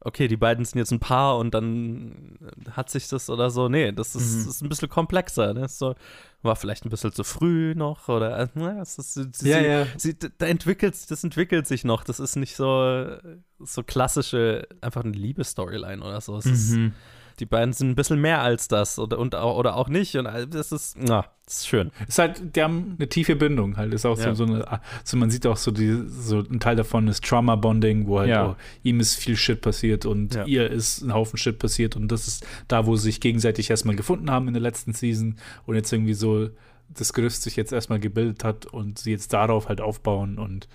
okay, 0.00 0.26
die 0.26 0.36
beiden 0.36 0.64
sind 0.64 0.78
jetzt 0.78 0.90
ein 0.90 0.98
Paar 0.98 1.38
und 1.38 1.54
dann 1.54 2.36
hat 2.72 2.90
sich 2.90 3.06
das 3.08 3.30
oder 3.30 3.50
so. 3.50 3.68
Nee, 3.68 3.92
das 3.92 4.16
ist, 4.16 4.44
Mhm. 4.44 4.48
ist 4.50 4.62
ein 4.62 4.68
bisschen 4.68 4.88
komplexer, 4.88 5.54
ne? 5.54 5.68
So, 5.68 5.94
war 6.42 6.56
vielleicht 6.56 6.84
ein 6.84 6.90
bisschen 6.90 7.12
zu 7.12 7.22
früh 7.22 7.74
noch 7.76 8.08
oder 8.08 8.36
äh, 8.36 8.48
na, 8.54 8.80
es 8.80 8.98
ist, 8.98 9.14
sie, 9.14 9.48
Ja, 9.48 9.60
sie, 9.60 9.66
ja. 9.66 9.86
Sie, 9.96 10.16
da 10.38 10.46
entwickelt, 10.46 10.96
das 11.08 11.22
entwickelt 11.22 11.68
sich 11.68 11.84
noch. 11.84 12.02
Das 12.02 12.18
ist 12.18 12.34
nicht 12.34 12.56
so, 12.56 13.16
so 13.60 13.82
klassische, 13.84 14.66
einfach 14.80 15.04
eine 15.04 15.12
Liebesstoryline 15.12 16.02
oder 16.02 16.20
so. 16.20 16.36
Es 16.36 16.46
ist, 16.46 16.70
Mhm. 16.72 16.94
Die 17.42 17.46
beiden 17.46 17.72
sind 17.72 17.88
ein 17.90 17.94
bisschen 17.96 18.20
mehr 18.20 18.40
als 18.40 18.68
das 18.68 19.00
oder, 19.00 19.18
und, 19.18 19.34
auch- 19.34 19.56
oder 19.56 19.74
auch 19.74 19.88
nicht. 19.88 20.14
Und 20.14 20.28
all- 20.28 20.46
das 20.46 20.70
ist, 20.70 20.96
na, 20.96 21.24
das 21.44 21.54
ist 21.56 21.66
schön. 21.66 21.90
Ist 22.06 22.20
halt, 22.20 22.54
die 22.54 22.62
haben 22.62 22.94
eine 23.00 23.08
tiefe 23.08 23.34
Bindung 23.34 23.76
halt. 23.76 23.92
Ist 23.92 24.06
auch 24.06 24.16
Ja. 24.16 24.32
so, 24.32 24.46
so 24.46 24.52
eine, 24.54 24.80
so 25.02 25.16
man 25.16 25.28
sieht 25.28 25.44
auch 25.48 25.56
so 25.56 25.72
die, 25.72 26.04
so 26.06 26.38
ein 26.38 26.60
Teil 26.60 26.76
davon 26.76 27.08
ist 27.08 27.24
Trauma-Bonding, 27.24 28.06
wo 28.06 28.20
halt 28.20 28.30
Ja. 28.30 28.44
auch, 28.46 28.56
ihm 28.84 29.00
ist 29.00 29.16
viel 29.16 29.34
Shit 29.36 29.60
passiert 29.60 30.06
und 30.06 30.36
Ja. 30.36 30.44
ihr 30.44 30.70
ist 30.70 31.02
ein 31.02 31.12
Haufen 31.12 31.36
Shit 31.36 31.58
passiert 31.58 31.96
und 31.96 32.12
das 32.12 32.28
ist 32.28 32.46
da, 32.68 32.86
wo 32.86 32.94
sie 32.94 33.02
sich 33.06 33.20
gegenseitig 33.20 33.68
erstmal 33.70 33.96
gefunden 33.96 34.30
haben 34.30 34.46
in 34.46 34.54
der 34.54 34.62
letzten 34.62 34.92
Season 34.92 35.34
und 35.66 35.74
jetzt 35.74 35.92
irgendwie 35.92 36.14
so 36.14 36.48
das 36.90 37.12
Gerüst 37.12 37.42
sich 37.42 37.56
jetzt 37.56 37.72
erstmal 37.72 37.98
gebildet 37.98 38.44
hat 38.44 38.66
und 38.66 39.00
sie 39.00 39.10
jetzt 39.10 39.32
darauf 39.32 39.68
halt 39.68 39.80
aufbauen 39.80 40.38
und 40.38 40.68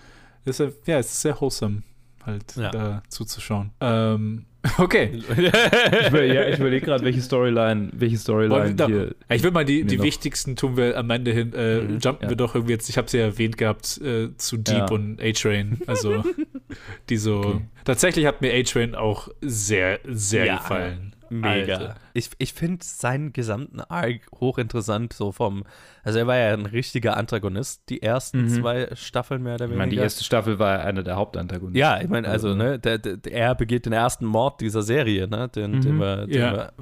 ist, 0.44 0.60
ja, 0.60 0.68
ja, 0.86 1.00
es 1.00 1.08
ist 1.14 1.22
sehr 1.22 1.40
wholesome 1.40 1.84
halt 2.26 2.58
Ja. 2.58 2.72
da 2.72 3.04
zuzuschauen. 3.08 3.72
Ähm, 3.80 4.46
okay. 4.78 5.12
Ich, 5.14 6.12
will, 6.12 6.34
ja, 6.34 6.48
ich 6.48 6.60
überlege 6.60 6.86
gerade, 6.86 7.04
welche 7.04 7.22
Storyline, 7.22 7.90
welche 7.94 8.18
Storyline 8.18 8.76
da, 8.76 8.88
hier. 8.88 9.16
ich 9.30 9.44
will 9.44 9.52
mal 9.52 9.66
die, 9.66 9.84
die 9.84 9.98
noch- 9.98 10.04
wichtigsten 10.04 10.56
tun 10.56 10.78
wir 10.78 10.98
am 10.98 11.10
Ende 11.10 11.32
hin. 11.32 11.54
Äh, 11.54 11.82
Mhm, 11.82 12.00
jumpen 12.00 12.24
ja. 12.24 12.30
wir 12.30 12.36
doch 12.38 12.56
irgendwie 12.56 12.74
jetzt, 12.74 12.90
ich 12.90 12.98
habe 12.98 13.10
sie 13.10 13.18
ja 13.18 13.26
erwähnt 13.26 13.58
gehabt, 13.58 14.00
äh, 14.02 14.30
zu 14.38 14.58
Deep 14.58 14.76
Ja. 14.78 14.86
und 14.92 15.22
A-Train. 15.22 15.80
Also, 15.88 16.24
die 17.10 17.18
so. 17.18 17.38
Okay. 17.40 17.62
Tatsächlich 17.86 18.26
hat 18.26 18.42
mir 18.42 18.54
A-Train 18.54 18.96
auch 18.96 19.30
sehr, 19.42 20.00
sehr 20.06 20.58
gefallen. 20.58 21.14
Mega. 21.30 21.76
Alter. 21.78 21.96
Ich, 22.14 22.30
ich 22.38 22.54
finde 22.54 22.84
seinen 22.86 23.34
gesamten 23.34 23.80
Arc 23.82 24.22
hochinteressant, 24.40 25.14
so 25.14 25.32
vom, 25.32 25.64
also 26.04 26.20
er 26.20 26.28
war 26.28 26.38
ja 26.38 26.54
ein 26.54 26.66
richtiger 26.66 27.18
Antagonist, 27.18 27.90
die 27.90 28.02
ersten 28.02 28.44
Mhm. 28.44 28.50
zwei 28.50 28.90
Staffeln 28.96 29.44
mehr 29.44 29.56
oder 29.56 29.66
Ich 29.66 29.70
weniger. 29.72 29.78
meine, 29.86 29.92
die 29.92 29.98
erste 29.98 30.24
Staffel 30.24 30.60
war 30.60 30.80
einer 30.82 31.04
der 31.04 31.16
Hauptantagonisten. 31.16 31.80
Ja, 31.80 32.00
ich 32.02 32.08
meine, 32.10 32.28
also, 32.28 32.54
ne, 32.56 32.80
der, 32.80 32.98
der, 32.98 33.32
er 33.32 33.56
begeht 33.56 33.86
den 33.86 33.94
ersten 33.94 34.26
Mord 34.26 34.62
dieser 34.62 34.82
Serie, 34.84 35.28
ne, 35.28 35.50
den, 35.50 35.82
den 35.82 35.96
Mhm. 35.96 36.00
wir, 36.00 36.28
den 36.28 36.40
Ja. 36.42 36.54
wir 36.54 36.74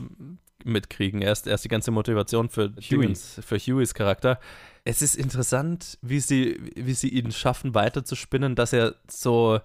mitkriegen. 0.64 1.22
Erst, 1.22 1.48
erst 1.48 1.64
die 1.64 1.70
ganze 1.70 1.92
Motivation 1.92 2.50
für 2.50 2.70
Huey. 2.76 3.02
Dingens, 3.02 3.40
für 3.46 3.58
Hueys 3.58 3.94
Charakter. 3.94 4.40
Es 4.84 5.02
ist 5.02 5.16
interessant, 5.16 5.98
wie 6.02 6.20
sie, 6.20 6.60
wie 6.76 6.94
sie 6.94 7.10
ihn 7.10 7.32
schaffen, 7.32 7.74
weiterzuspinnen, 7.76 8.56
dass 8.56 8.74
er 8.74 8.96
so 9.10 9.60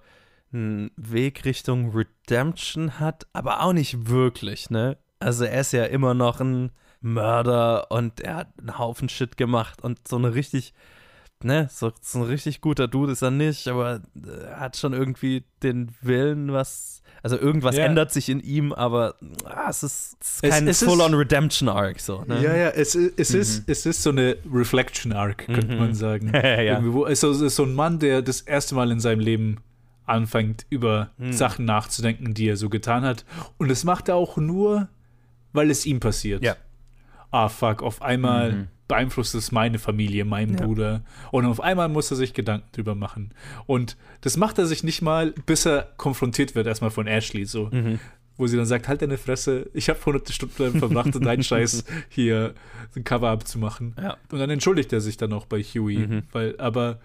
einen 0.53 0.91
Weg 0.97 1.45
Richtung 1.45 1.93
Redemption 1.95 2.99
hat, 2.99 3.27
aber 3.33 3.63
auch 3.63 3.73
nicht 3.73 4.09
wirklich, 4.09 4.71
ne? 4.71 4.97
Also 5.21 5.45
er 5.45 5.61
ist 5.61 5.73
ja 5.73 5.85
immer 5.85 6.15
noch 6.15 6.41
ein 6.41 6.71
Mörder 7.01 7.91
und 7.91 8.21
er 8.21 8.37
hat 8.37 8.49
einen 8.59 8.79
Haufen 8.79 9.09
Shit 9.09 9.37
gemacht 9.37 9.83
und 9.83 10.07
so 10.09 10.17
eine 10.17 10.35
richtig, 10.35 10.73
ne, 11.43 11.69
so, 11.71 11.93
so 12.01 12.19
ein 12.21 12.25
richtig 12.25 12.61
guter 12.61 12.89
Dude 12.89 13.13
ist 13.13 13.23
er 13.23 13.31
nicht, 13.31 13.69
aber 13.69 14.01
er 14.47 14.61
hat 14.61 14.77
schon 14.77 14.93
irgendwie 14.93 15.45
den 15.63 15.91
Willen, 16.03 16.53
was, 16.53 17.03
also 17.23 17.39
irgendwas 17.39 17.77
Ja. 17.77 17.85
ändert 17.85 18.13
sich 18.13 18.29
in 18.29 18.41
ihm, 18.41 18.73
aber 18.73 19.15
ah, 19.45 19.69
es 19.71 19.83
ist, 19.83 20.17
es 20.21 20.41
ist 20.43 20.51
kein 20.51 20.69
es 20.69 20.83
ist- 20.83 20.89
Full-on 20.89 21.15
Redemption 21.15 21.69
Arc, 21.69 22.01
so, 22.01 22.23
ne? 22.27 22.43
Ja, 22.43 22.55
ja, 22.57 22.69
es, 22.71 22.95
ist- 22.95 23.19
es, 23.19 23.33
Mhm. 23.33 23.41
ist, 23.41 23.69
es 23.69 23.87
ist 23.87 24.03
so 24.03 24.11
eine 24.11 24.37
Reflection-Arc, 24.53 25.47
könnte 25.47 25.73
Mhm. 25.73 25.79
man 25.79 25.95
sagen. 25.95 26.33
Ja. 26.35 26.83
Es 27.09 27.23
ist 27.23 27.57
so 27.57 27.65
ein 27.65 27.75
Mann, 27.75 27.99
der 27.99 28.23
das 28.23 28.41
erste 28.43 28.75
Mal 28.75 28.91
in 28.91 29.01
seinem 29.01 29.21
Leben 29.21 29.57
anfängt, 30.11 30.67
über 30.71 31.11
Mhm. 31.19 31.33
Sachen 31.33 31.65
nachzudenken, 31.65 32.35
die 32.35 32.49
er 32.49 32.57
so 32.57 32.69
getan 32.69 33.03
hat. 33.05 33.25
Und 33.59 33.71
das 33.71 33.85
macht 33.85 34.09
er 34.09 34.17
auch 34.17 34.37
nur, 34.37 34.89
weil 35.53 35.71
es 35.71 35.87
ihm 35.87 36.01
passiert. 36.01 36.43
Ja. 36.43 36.57
ah 37.33 37.49
fuck, 37.49 37.83
auf 37.85 38.03
einmal 38.03 38.53
Mhm. 38.53 38.67
beeinflusst 38.89 39.37
es 39.37 39.53
meine 39.53 39.79
Familie, 39.79 40.25
meinen 40.25 40.59
Ja. 40.59 40.67
Bruder. 40.67 41.03
Und 41.31 41.47
auf 41.47 41.61
einmal 41.61 41.89
muss 41.89 42.11
er 42.11 42.17
sich 42.17 42.35
Gedanken 42.35 42.67
drüber 42.73 42.97
machen. 42.97 43.33
Und 43.67 43.97
das 44.23 44.37
macht 44.37 44.59
er 44.59 44.67
sich 44.67 44.83
nicht 44.83 45.01
mal, 45.01 45.31
bis 45.47 45.65
er 45.65 45.93
konfrontiert 45.97 46.57
wird, 46.57 46.67
erstmal 46.67 46.91
von 46.91 47.07
Ashley, 47.07 47.45
so. 47.45 47.69
Mhm. 47.71 48.01
Wo 48.37 48.49
sie 48.49 48.57
dann 48.57 48.67
sagt, 48.67 48.89
halt 48.89 49.01
deine 49.03 49.17
Fresse, 49.17 49.71
ich 49.75 49.89
habe 49.89 50.05
hunderte 50.05 50.33
Stunden 50.33 50.79
verbracht, 50.81 51.15
um 51.15 51.23
deinen 51.23 51.43
Scheiß 51.45 51.85
hier 52.09 52.55
ein 52.97 53.05
Cover-Up 53.05 53.47
zu 53.47 53.61
machen. 53.61 53.95
Ja. 54.03 54.17
Und 54.33 54.41
dann 54.41 54.51
entschuldigt 54.51 54.93
er 54.93 55.01
sich 55.01 55.17
dann 55.17 55.33
auch 55.33 55.47
bei 55.47 55.63
Huey, 55.63 55.99
Mhm. 55.99 56.23
weil, 56.33 56.59
aber 56.59 56.99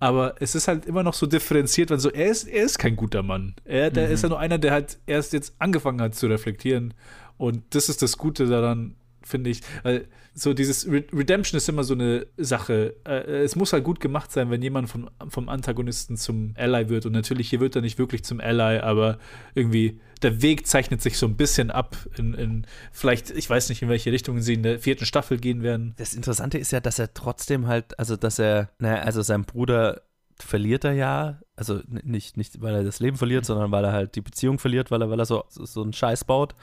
aber 0.00 0.34
es 0.40 0.54
ist 0.54 0.68
halt 0.68 0.86
immer 0.86 1.02
noch 1.02 1.14
so 1.14 1.26
differenziert, 1.26 1.90
weil 1.90 1.98
so, 2.00 2.10
er 2.10 2.26
ist, 2.26 2.44
er 2.44 2.64
ist 2.64 2.78
kein 2.78 2.96
guter 2.96 3.22
Mann. 3.22 3.54
Er 3.64 3.90
der 3.90 4.08
Mhm. 4.08 4.14
ist 4.14 4.22
ja 4.22 4.28
nur 4.28 4.38
einer, 4.38 4.58
der 4.58 4.72
halt 4.72 4.98
erst 5.06 5.32
jetzt 5.32 5.54
angefangen 5.58 6.00
hat 6.00 6.14
zu 6.14 6.26
reflektieren. 6.26 6.94
Und 7.36 7.62
das 7.70 7.88
ist 7.88 8.02
das 8.02 8.16
Gute 8.18 8.46
daran, 8.46 8.94
finde 9.26 9.50
ich. 9.50 9.60
Weil 9.82 10.06
so 10.34 10.52
dieses 10.52 10.86
Re 10.86 11.04
Redemption 11.12 11.56
ist 11.56 11.68
immer 11.68 11.84
so 11.84 11.94
eine 11.94 12.26
Sache. 12.36 12.96
Äh, 13.06 13.42
es 13.42 13.56
muss 13.56 13.72
halt 13.72 13.84
gut 13.84 14.00
gemacht 14.00 14.32
sein, 14.32 14.50
wenn 14.50 14.62
jemand 14.62 14.88
vom, 14.88 15.08
vom 15.28 15.48
Antagonisten 15.48 16.16
zum 16.16 16.54
Ally 16.56 16.88
wird. 16.88 17.06
Und 17.06 17.12
natürlich, 17.12 17.50
hier 17.50 17.60
wird 17.60 17.76
er 17.76 17.82
nicht 17.82 17.98
wirklich 17.98 18.24
zum 18.24 18.40
Ally, 18.40 18.78
aber 18.78 19.18
irgendwie 19.54 20.00
der 20.22 20.42
Weg 20.42 20.66
zeichnet 20.66 21.02
sich 21.02 21.18
so 21.18 21.26
ein 21.26 21.36
bisschen 21.36 21.70
ab 21.70 21.96
in, 22.16 22.34
in 22.34 22.66
vielleicht, 22.92 23.30
ich 23.30 23.48
weiß 23.48 23.68
nicht, 23.68 23.82
in 23.82 23.88
welche 23.88 24.10
Richtung 24.10 24.40
sie 24.40 24.54
in 24.54 24.62
der 24.62 24.78
vierten 24.78 25.06
Staffel 25.06 25.38
gehen 25.38 25.62
werden. 25.62 25.94
Das 25.96 26.14
Interessante 26.14 26.58
ist 26.58 26.72
ja, 26.72 26.80
dass 26.80 26.98
er 26.98 27.12
trotzdem 27.14 27.66
halt, 27.66 27.98
also 27.98 28.16
dass 28.16 28.38
er, 28.38 28.70
naja, 28.78 29.02
also 29.02 29.22
sein 29.22 29.44
Bruder 29.44 30.02
verliert 30.38 30.84
er 30.84 30.92
ja, 30.92 31.40
also 31.56 31.80
nicht, 31.86 32.36
nicht 32.36 32.60
weil 32.60 32.74
er 32.74 32.84
das 32.84 33.00
Leben 33.00 33.16
verliert, 33.16 33.44
sondern 33.44 33.70
weil 33.70 33.84
er 33.84 33.92
halt 33.92 34.16
die 34.16 34.20
Beziehung 34.20 34.58
verliert, 34.58 34.90
weil 34.90 35.02
er, 35.02 35.10
weil 35.10 35.20
er 35.20 35.26
so, 35.26 35.44
so, 35.48 35.64
so 35.64 35.82
einen 35.82 35.92
Scheiß 35.92 36.24
baut. 36.24 36.54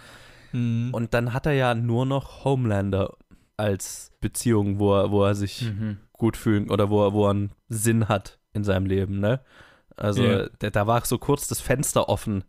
Mhm. 0.53 0.89
Und 0.93 1.13
dann 1.13 1.33
hat 1.33 1.45
er 1.45 1.53
ja 1.53 1.73
nur 1.75 2.05
noch 2.05 2.43
Homelander 2.43 3.15
als 3.57 4.11
Beziehung, 4.19 4.79
wo 4.79 4.93
er, 4.95 5.11
wo 5.11 5.23
er 5.23 5.35
sich 5.35 5.61
Mhm. 5.63 5.97
gut 6.13 6.37
fühlen 6.37 6.69
oder 6.69 6.89
wo 6.89 7.05
er, 7.05 7.13
wo 7.13 7.25
er 7.27 7.31
einen 7.31 7.51
Sinn 7.69 8.07
hat 8.09 8.39
in 8.53 8.63
seinem 8.63 8.85
Leben, 8.85 9.19
ne? 9.19 9.41
Also 9.97 10.23
Ja. 10.23 10.47
da, 10.59 10.69
da 10.69 10.87
war 10.87 11.05
so 11.05 11.17
kurz 11.17 11.47
das 11.47 11.61
Fenster 11.61 12.09
offen, 12.09 12.43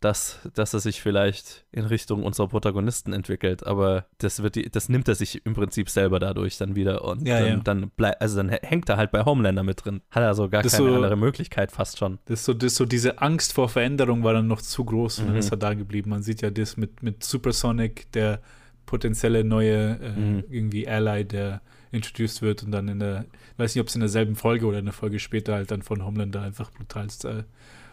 dass, 0.00 0.38
dass 0.54 0.72
er 0.72 0.80
sich 0.80 1.02
vielleicht 1.02 1.66
in 1.72 1.84
Richtung 1.84 2.24
unserer 2.24 2.48
Protagonisten 2.48 3.12
entwickelt, 3.12 3.66
aber 3.66 4.06
das 4.18 4.42
wird 4.42 4.54
die, 4.56 4.70
das 4.70 4.88
nimmt 4.88 5.08
er 5.08 5.14
sich 5.14 5.44
im 5.44 5.52
Prinzip 5.54 5.90
selber 5.90 6.18
dadurch 6.18 6.56
dann 6.56 6.74
wieder 6.74 7.04
und 7.04 7.26
Ja, 7.28 7.40
dann, 7.40 7.48
ja. 7.48 7.56
dann 7.58 7.90
bleibt, 7.90 8.20
also 8.22 8.36
dann 8.38 8.48
hängt 8.48 8.88
er 8.88 8.96
halt 8.96 9.10
bei 9.10 9.24
Homelander 9.24 9.62
mit 9.62 9.84
drin. 9.84 10.00
Hat 10.10 10.22
er 10.22 10.34
so 10.34 10.48
gar 10.48 10.62
Das 10.62 10.72
keine 10.76 10.88
so- 10.88 10.94
andere 10.96 11.16
Möglichkeit 11.16 11.70
fast 11.70 11.98
schon. 11.98 12.18
Das 12.24 12.40
ist 12.40 12.46
so, 12.46 12.54
das 12.54 12.74
so 12.76 12.86
diese 12.86 13.20
Angst 13.20 13.52
vor 13.52 13.68
Veränderung 13.68 14.24
war 14.24 14.32
dann 14.32 14.46
noch 14.46 14.62
zu 14.62 14.84
groß 14.84 15.18
und 15.18 15.24
dann 15.26 15.34
Mhm. 15.34 15.40
ist 15.40 15.50
er 15.50 15.58
da 15.58 15.74
geblieben. 15.74 16.10
Man 16.10 16.22
sieht 16.22 16.40
ja 16.40 16.50
das 16.50 16.76
mit, 16.78 17.02
mit 17.02 17.22
Supersonic, 17.22 18.10
der 18.12 18.40
potenzielle 18.86 19.44
neue 19.44 19.98
äh, 20.00 20.10
Mhm. 20.18 20.44
irgendwie 20.50 20.88
Ally, 20.88 21.24
der 21.26 21.60
introduced 21.92 22.40
wird 22.40 22.62
und 22.62 22.70
dann 22.72 22.88
in 22.88 23.00
der, 23.00 23.24
ich 23.52 23.58
weiß 23.58 23.74
nicht, 23.74 23.82
ob 23.82 23.88
es 23.88 23.94
in 23.96 24.00
derselben 24.00 24.36
Folge 24.36 24.64
oder 24.66 24.78
eine 24.78 24.92
Folge 24.92 25.18
später 25.18 25.54
halt 25.54 25.70
dann 25.70 25.82
von 25.82 26.04
Homelander 26.04 26.40
einfach 26.42 26.70
brutalst 26.72 27.24
äh, 27.26 27.44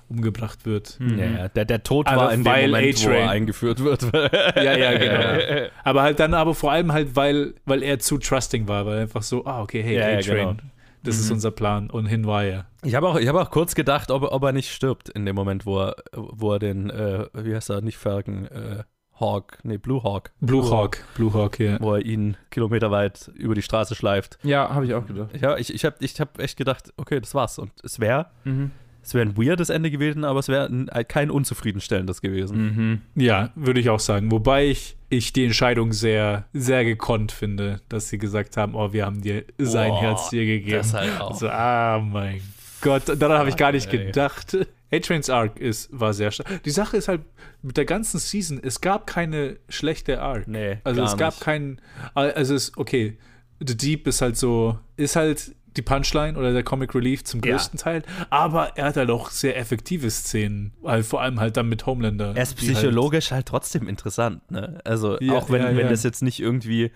umgebracht 0.09 0.65
wird. 0.65 0.97
Ja, 0.99 1.25
ja, 1.25 1.47
der, 1.49 1.65
der 1.65 1.83
Tod 1.83 2.07
Einfach 2.07 2.25
war 2.25 2.33
in 2.33 2.43
dem 2.43 2.45
weil 2.45 2.67
Moment, 2.69 2.97
wo 3.03 3.07
A-Train- 3.09 3.21
er 3.23 3.29
eingeführt 3.29 3.83
wird. 3.83 4.03
Ja, 4.55 4.77
ja, 4.77 4.97
genau. 4.97 5.67
aber 5.83 6.01
halt 6.01 6.19
dann, 6.19 6.33
aber 6.33 6.53
vor 6.55 6.71
allem 6.71 6.91
halt, 6.93 7.15
weil, 7.15 7.53
weil 7.65 7.83
er 7.83 7.99
zu 7.99 8.17
trusting 8.17 8.67
war, 8.67 8.85
weil 8.85 8.95
er 8.95 9.01
einfach 9.01 9.23
so, 9.23 9.45
ah, 9.45 9.61
okay, 9.61 9.81
hey, 9.83 9.95
Ja, 9.97 10.09
ja, 10.09 10.17
A-Train, 10.19 10.37
genau. 10.57 10.69
das 11.03 11.19
ist 11.19 11.27
Mhm. 11.29 11.33
unser 11.35 11.51
Plan 11.51 11.89
und 11.89 12.05
hin 12.05 12.25
war 12.25 12.43
er. 12.43 12.65
Ich 12.83 12.95
habe 12.95 13.07
auch, 13.07 13.17
ich 13.17 13.27
hab 13.27 13.35
auch 13.35 13.51
kurz 13.51 13.75
gedacht, 13.75 14.09
ob, 14.11 14.23
er- 14.23 14.31
ob 14.31 14.43
er 14.43 14.51
nicht 14.53 14.71
stirbt 14.73 15.09
in 15.09 15.25
dem 15.25 15.35
Moment, 15.35 15.65
wo 15.65 15.79
er, 15.81 15.95
wo 16.13 16.53
er 16.53 16.59
den, 16.59 16.89
äh, 16.89 17.25
wie 17.33 17.53
heißt 17.55 17.69
er, 17.69 17.81
nicht 17.81 17.97
Falcon, 17.97 18.45
äh, 18.47 18.83
Hawk, 19.19 19.57
nee, 19.63 19.77
Blue 19.79 20.03
Hawk. 20.03 20.29
Blue 20.41 20.69
Hawk, 20.69 21.03
Blue 21.15 21.33
Hawk, 21.33 21.59
ja. 21.59 21.77
Wo 21.81 21.95
er 21.95 22.05
ihn 22.05 22.37
kilometerweit 22.51 23.31
über 23.33 23.55
die 23.55 23.63
Straße 23.63 23.95
schleift. 23.95 24.37
Ja, 24.43 24.69
habe 24.69 24.85
ich 24.85 24.93
auch 24.93 25.07
gedacht. 25.07 25.31
Ja, 25.41 25.57
ich, 25.57 25.73
ich 25.73 25.83
habe 25.85 25.95
ich 26.01 26.19
hab 26.21 26.37
echt 26.39 26.55
gedacht, 26.55 26.93
okay, 26.97 27.19
das 27.19 27.33
war's. 27.33 27.57
Und 27.57 27.71
es 27.83 27.99
wäre 27.99 28.27
Mhm. 28.43 28.69
Es 29.07 29.13
wäre 29.13 29.25
ein 29.25 29.37
weirdes 29.37 29.69
Ende 29.69 29.89
gewesen, 29.89 30.25
aber 30.25 30.39
es 30.39 30.49
wäre 30.49 30.69
kein 31.07 31.31
unzufriedenstellendes 31.31 32.21
gewesen. 32.21 32.57
Mhm. 32.57 33.01
Ja, 33.15 33.51
würde 33.55 33.79
ich 33.79 33.89
auch 33.89 34.01
sagen. 34.01 34.29
Wobei 34.31 34.65
ich, 34.67 34.97
ich 35.07 35.31
die 35.31 35.45
Entscheidung 35.45 35.93
sehr, 35.93 36.43
sehr 36.51 36.83
gekonnt 36.83 37.31
finde, 37.31 37.79
dass 37.87 38.09
sie 38.09 38.17
gesagt 38.17 38.57
haben, 38.57 38.75
oh, 38.75 38.91
wir 38.91 39.05
haben 39.05 39.21
dir 39.21 39.45
sein 39.57 39.91
Boah, 39.91 40.01
Herz 40.01 40.29
dir 40.31 40.45
gegeben. 40.45 40.79
das 40.79 40.93
halt 40.93 41.21
auch. 41.21 41.31
Also, 41.31 41.47
ah, 41.47 42.03
mein 42.05 42.41
Gott, 42.81 43.03
daran 43.07 43.37
habe 43.39 43.47
ich 43.47 43.55
gar 43.55 43.71
nicht 43.71 43.91
Ey. 43.93 44.07
gedacht. 44.07 44.57
A-Trains 44.91 45.29
Arc 45.29 45.57
ist, 45.57 45.87
war 45.97 46.13
sehr 46.13 46.31
stark. 46.31 46.61
Die 46.63 46.69
Sache 46.69 46.97
ist 46.97 47.07
halt, 47.07 47.21
mit 47.61 47.77
der 47.77 47.85
ganzen 47.85 48.19
Season, 48.19 48.59
es 48.61 48.81
gab 48.81 49.07
keine 49.07 49.55
schlechte 49.69 50.21
Arc. 50.21 50.49
Nee, 50.49 50.79
Also 50.83 50.99
gar 51.01 51.09
es 51.09 51.17
gab 51.17 51.33
nicht. 51.35 51.41
keinen, 51.43 51.81
also 52.13 52.35
es 52.35 52.49
ist, 52.49 52.77
okay, 52.77 53.17
The 53.65 53.77
Deep 53.77 54.05
ist 54.05 54.21
halt 54.21 54.35
so, 54.35 54.77
ist 54.97 55.15
halt 55.15 55.55
die 55.77 55.81
Punchline 55.81 56.37
oder 56.37 56.51
der 56.53 56.63
Comic 56.63 56.93
Relief 56.95 57.23
zum 57.23 57.41
Ja. 57.41 57.51
größten 57.53 57.79
Teil, 57.79 58.03
aber 58.29 58.75
er 58.75 58.85
hat 58.85 58.97
halt 58.97 59.09
auch 59.09 59.29
sehr 59.29 59.57
effektive 59.57 60.09
Szenen, 60.09 60.73
halt 60.83 61.05
vor 61.05 61.21
allem 61.21 61.39
halt 61.39 61.55
dann 61.57 61.69
mit 61.69 61.85
Homelander. 61.85 62.33
Er 62.35 62.43
ist 62.43 62.57
halt- 62.59 62.73
psychologisch 62.75 63.31
halt, 63.31 63.45
trotzdem 63.47 63.87
interessant, 63.87 64.49
ne? 64.51 64.79
Also 64.83 65.17
Ja, 65.21 65.33
auch 65.33 65.49
wenn, 65.49 65.61
ja, 65.61 65.69
wenn 65.69 65.77
ja. 65.85 65.89
das 65.89 66.03
jetzt 66.03 66.21
nicht 66.23 66.39
irgendwie 66.39 66.91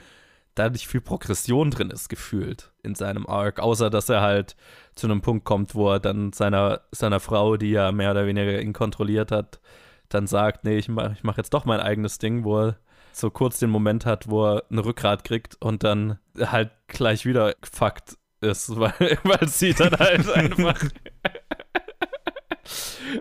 da 0.56 0.70
nicht 0.70 0.88
viel 0.88 1.00
Progression 1.00 1.72
drin 1.72 1.92
ist, 1.92 2.10
gefühlt 2.10 2.72
in 2.84 2.94
seinem 2.94 3.26
Arc, 3.26 3.60
außer 3.60 3.90
dass 3.90 4.10
er 4.10 4.20
halt 4.22 4.58
zu 4.96 5.08
einem 5.08 5.22
Punkt 5.22 5.46
kommt, 5.46 5.76
wo 5.76 5.90
er 5.94 6.00
dann 6.02 6.34
seiner, 6.34 6.82
seiner 6.92 7.22
Frau, 7.22 7.56
die 7.56 7.72
ja 7.72 7.94
mehr 7.94 8.12
oder 8.12 8.26
weniger 8.28 8.60
ihn 8.62 8.74
kontrolliert 8.74 9.32
hat, 9.32 9.62
dann 10.10 10.28
sagt, 10.28 10.66
nee, 10.66 10.78
ich 10.78 10.90
mache 10.90 11.14
ich 11.16 11.24
mach 11.24 11.38
jetzt 11.38 11.54
doch 11.54 11.64
mein 11.64 11.80
eigenes 11.80 12.18
Ding, 12.18 12.44
wo 12.44 12.60
er 12.60 12.78
so 13.14 13.30
kurz 13.30 13.60
den 13.60 13.70
Moment 13.70 14.06
hat, 14.06 14.30
wo 14.30 14.46
er 14.46 14.64
ein 14.70 14.80
Rückgrat 14.80 15.24
kriegt 15.24 15.56
und 15.62 15.84
dann 15.86 16.20
halt 16.38 16.72
gleich 16.88 17.26
wieder 17.26 17.54
gefuckt 17.62 18.18
ist, 18.42 18.76
weil, 18.80 19.18
weil 19.24 19.48
sie 19.48 19.74
dann 19.74 19.92
halt 19.98 20.30
einfach 20.30 20.82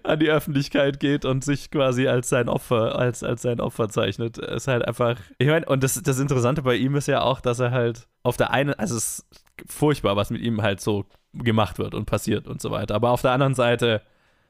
an 0.05 0.19
die 0.19 0.31
Öffentlichkeit 0.31 1.01
geht 1.01 1.25
und 1.25 1.45
sich 1.45 1.71
quasi 1.71 2.07
als 2.07 2.29
sein 2.29 2.49
Opfer, 2.49 2.97
als, 2.99 3.23
als 3.23 3.43
sein 3.43 3.61
Opfer 3.61 3.89
zeichnet. 3.89 4.39
Ist 4.39 4.69
halt 4.69 4.85
einfach. 4.87 5.17
Ich 5.39 5.49
meine, 5.49 5.67
und 5.67 5.83
das, 5.83 6.01
das 6.03 6.19
Interessante 6.19 6.63
bei 6.63 6.77
ihm 6.77 6.95
ist 6.97 7.09
ja 7.09 7.23
auch, 7.23 7.41
dass 7.41 7.59
er 7.59 7.71
halt 7.71 8.07
auf 8.23 8.37
der 8.37 8.51
einen, 8.51 8.75
also 8.75 8.97
es 8.97 9.21
ist 9.21 9.45
furchtbar, 9.67 10.17
was 10.17 10.31
mit 10.31 10.41
ihm 10.43 10.63
halt 10.63 10.81
so 10.81 11.07
gemacht 11.33 11.79
wird 11.79 11.95
und 11.95 12.07
passiert 12.07 12.47
und 12.47 12.61
so 12.61 12.71
weiter. 12.71 12.95
Aber 12.95 13.11
auf 13.11 13.23
der 13.23 13.33
anderen 13.33 13.55
Seite 13.55 14.03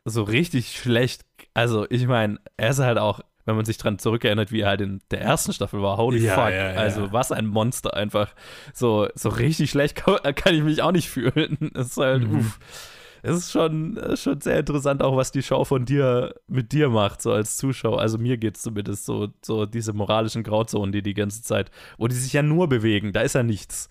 so 0.04 0.22
richtig 0.22 0.78
schlecht. 0.78 1.24
Also, 1.54 1.86
ich 1.90 2.06
meine, 2.06 2.38
er 2.56 2.70
ist 2.70 2.78
halt 2.78 2.98
auch, 2.98 3.20
wenn 3.44 3.56
man 3.56 3.64
sich 3.64 3.78
dran 3.78 3.98
zurückerinnert, 3.98 4.52
wie 4.52 4.60
er 4.60 4.68
halt 4.68 4.80
in 4.80 5.00
der 5.10 5.20
ersten 5.22 5.52
Staffel 5.52 5.82
war, 5.82 5.96
holy 5.96 6.18
Ja, 6.18 6.34
fuck. 6.34 6.50
ja, 6.52 6.72
ja. 6.72 6.78
Also, 6.78 7.12
was 7.12 7.32
ein 7.32 7.46
Monster 7.46 7.94
einfach. 7.94 8.34
So, 8.74 9.08
so 9.14 9.28
richtig 9.30 9.70
schlecht 9.70 9.96
kann, 9.96 10.18
kann 10.36 10.54
ich 10.54 10.62
mich 10.62 10.82
auch 10.82 10.92
nicht 10.92 11.08
fühlen. 11.08 11.70
Es 11.74 11.88
ist 11.88 11.96
halt, 11.96 12.22
Mhm. 12.28 12.38
uff. 12.40 12.58
Es 13.22 13.36
ist 13.36 13.52
schon, 13.52 13.98
ist 13.98 14.22
schon 14.22 14.40
sehr 14.40 14.60
interessant, 14.60 15.02
auch 15.02 15.14
was 15.14 15.30
die 15.30 15.42
Show 15.42 15.62
von 15.66 15.84
dir 15.84 16.34
mit 16.48 16.72
dir 16.72 16.88
macht, 16.88 17.20
so 17.20 17.32
als 17.32 17.58
Zuschauer. 17.58 18.00
Also 18.00 18.16
mir 18.16 18.38
geht 18.38 18.56
es 18.56 18.62
zumindest 18.62 19.04
so, 19.04 19.28
so 19.42 19.66
diese 19.66 19.92
moralischen 19.92 20.42
Grauzonen, 20.42 20.90
die 20.90 21.02
die 21.02 21.12
ganze 21.12 21.42
Zeit, 21.42 21.70
wo 21.98 22.08
die 22.08 22.14
sich 22.14 22.32
ja 22.32 22.42
nur 22.42 22.66
bewegen, 22.70 23.12
da 23.12 23.20
ist 23.20 23.34
ja 23.34 23.42
nichts, 23.42 23.90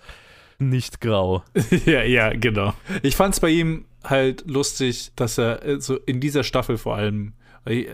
nicht 0.58 1.00
grau. 1.00 1.44
ja, 1.86 2.02
ja, 2.02 2.32
genau. 2.34 2.74
Ich 3.04 3.16
fand 3.16 3.36
es 3.36 3.40
bei 3.40 3.50
ihm 3.50 3.86
halt 4.04 4.50
lustig, 4.50 5.12
dass 5.16 5.38
er 5.38 5.64
äh, 5.64 5.80
so 5.80 5.98
in 5.98 6.20
dieser 6.20 6.44
Staffel 6.44 6.80
vor 6.80 6.96
allem, 6.96 7.34
ich- 7.66 7.88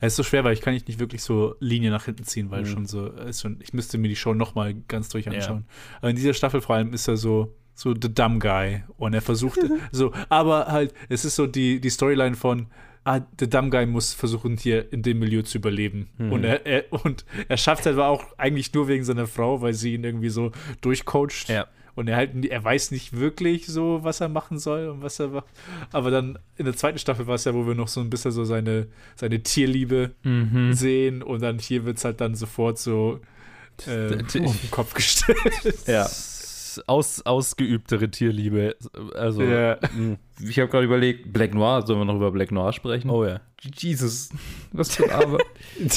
er 0.00 0.06
ist 0.06 0.16
so 0.16 0.22
schwer, 0.22 0.44
weil 0.44 0.52
ich 0.54 0.60
kann 0.60 0.74
nicht 0.74 0.98
wirklich 0.98 1.22
so 1.22 1.54
Linie 1.60 1.90
nach 1.90 2.04
hinten 2.04 2.24
ziehen, 2.24 2.50
weil 2.50 2.62
Mhm. 2.62 2.66
schon 2.66 2.86
so, 2.86 3.06
ist 3.08 3.40
schon, 3.42 3.58
ich 3.60 3.72
müsste 3.72 3.98
mir 3.98 4.08
die 4.08 4.16
Show 4.16 4.34
nochmal 4.34 4.74
ganz 4.88 5.08
durch 5.08 5.28
anschauen. 5.28 5.64
Aber 6.00 6.10
in 6.10 6.16
dieser 6.16 6.34
Staffel 6.34 6.60
vor 6.60 6.76
allem 6.76 6.92
ist 6.92 7.08
er 7.08 7.16
so, 7.16 7.54
so 7.74 7.92
the 7.94 8.12
dumb 8.12 8.40
guy 8.42 8.82
und 8.96 9.14
er 9.14 9.22
versucht 9.22 9.58
so, 9.92 10.12
aber 10.28 10.66
halt, 10.66 10.92
es 11.08 11.24
ist 11.24 11.36
so 11.36 11.46
die, 11.46 11.80
die 11.80 11.90
Storyline 11.90 12.34
von, 12.34 12.66
ah, 13.04 13.20
der 13.20 13.46
dumb 13.46 13.70
guy 13.70 13.86
muss 13.86 14.12
versuchen, 14.14 14.56
hier 14.56 14.92
in 14.92 15.02
dem 15.02 15.18
Milieu 15.20 15.42
zu 15.42 15.58
überleben. 15.58 16.08
Mhm. 16.18 16.32
Und 16.32 16.44
er, 16.44 16.66
er, 16.66 16.84
und 16.92 17.24
er 17.48 17.56
schafft 17.56 17.86
es 17.86 17.92
aber 17.92 18.08
auch 18.08 18.24
eigentlich 18.36 18.72
nur 18.74 18.88
wegen 18.88 19.04
seiner 19.04 19.26
Frau, 19.26 19.60
weil 19.62 19.74
sie 19.74 19.94
ihn 19.94 20.04
irgendwie 20.04 20.28
so 20.30 20.50
durchcoacht. 20.80 21.48
Ja. 21.48 21.66
Und 21.98 22.08
er 22.08 22.16
halt, 22.16 22.44
er 22.46 22.62
weiß 22.64 22.92
nicht 22.92 23.18
wirklich 23.18 23.66
so, 23.66 24.00
was 24.04 24.20
er 24.20 24.28
machen 24.28 24.58
soll 24.58 24.88
und 24.88 25.02
was 25.02 25.18
er 25.18 25.28
macht. 25.28 25.46
Aber 25.92 26.10
dann 26.10 26.38
in 26.56 26.64
der 26.64 26.76
zweiten 26.76 26.98
Staffel 26.98 27.26
war 27.26 27.34
es 27.34 27.44
ja, 27.44 27.54
wo 27.54 27.66
wir 27.66 27.74
noch 27.74 27.88
so 27.88 28.00
ein 28.00 28.08
bisschen 28.08 28.30
so 28.30 28.44
seine, 28.44 28.86
seine 29.16 29.42
Tierliebe 29.42 30.12
Mhm. 30.22 30.72
sehen. 30.74 31.22
Und 31.22 31.42
dann 31.42 31.58
hier 31.58 31.84
wird 31.84 31.98
es 31.98 32.04
halt 32.04 32.20
dann 32.20 32.34
sofort 32.36 32.78
so 32.78 33.20
äh, 33.86 34.14
auf 34.22 34.60
den 34.60 34.70
Kopf 34.70 34.94
gestellt. 34.94 35.38
Ja. 35.86 36.08
Aus, 36.86 37.22
ausgeübtere 37.24 38.10
Tierliebe. 38.10 38.76
Also, 39.14 39.42
Ja. 39.42 39.78
mh. 39.96 40.16
Ich 40.46 40.58
habe 40.60 40.70
gerade 40.70 40.84
überlegt, 40.84 41.32
Black 41.32 41.52
Noir, 41.54 41.82
sollen 41.84 41.98
wir 41.98 42.04
noch 42.04 42.14
über 42.16 42.30
Black 42.30 42.52
Noir 42.52 42.72
sprechen? 42.72 43.10
oh 43.10 43.24
ja. 43.24 43.40
Jesus, 43.60 44.28
was 44.72 44.94
für 44.94 45.12
Arme. 45.12 45.38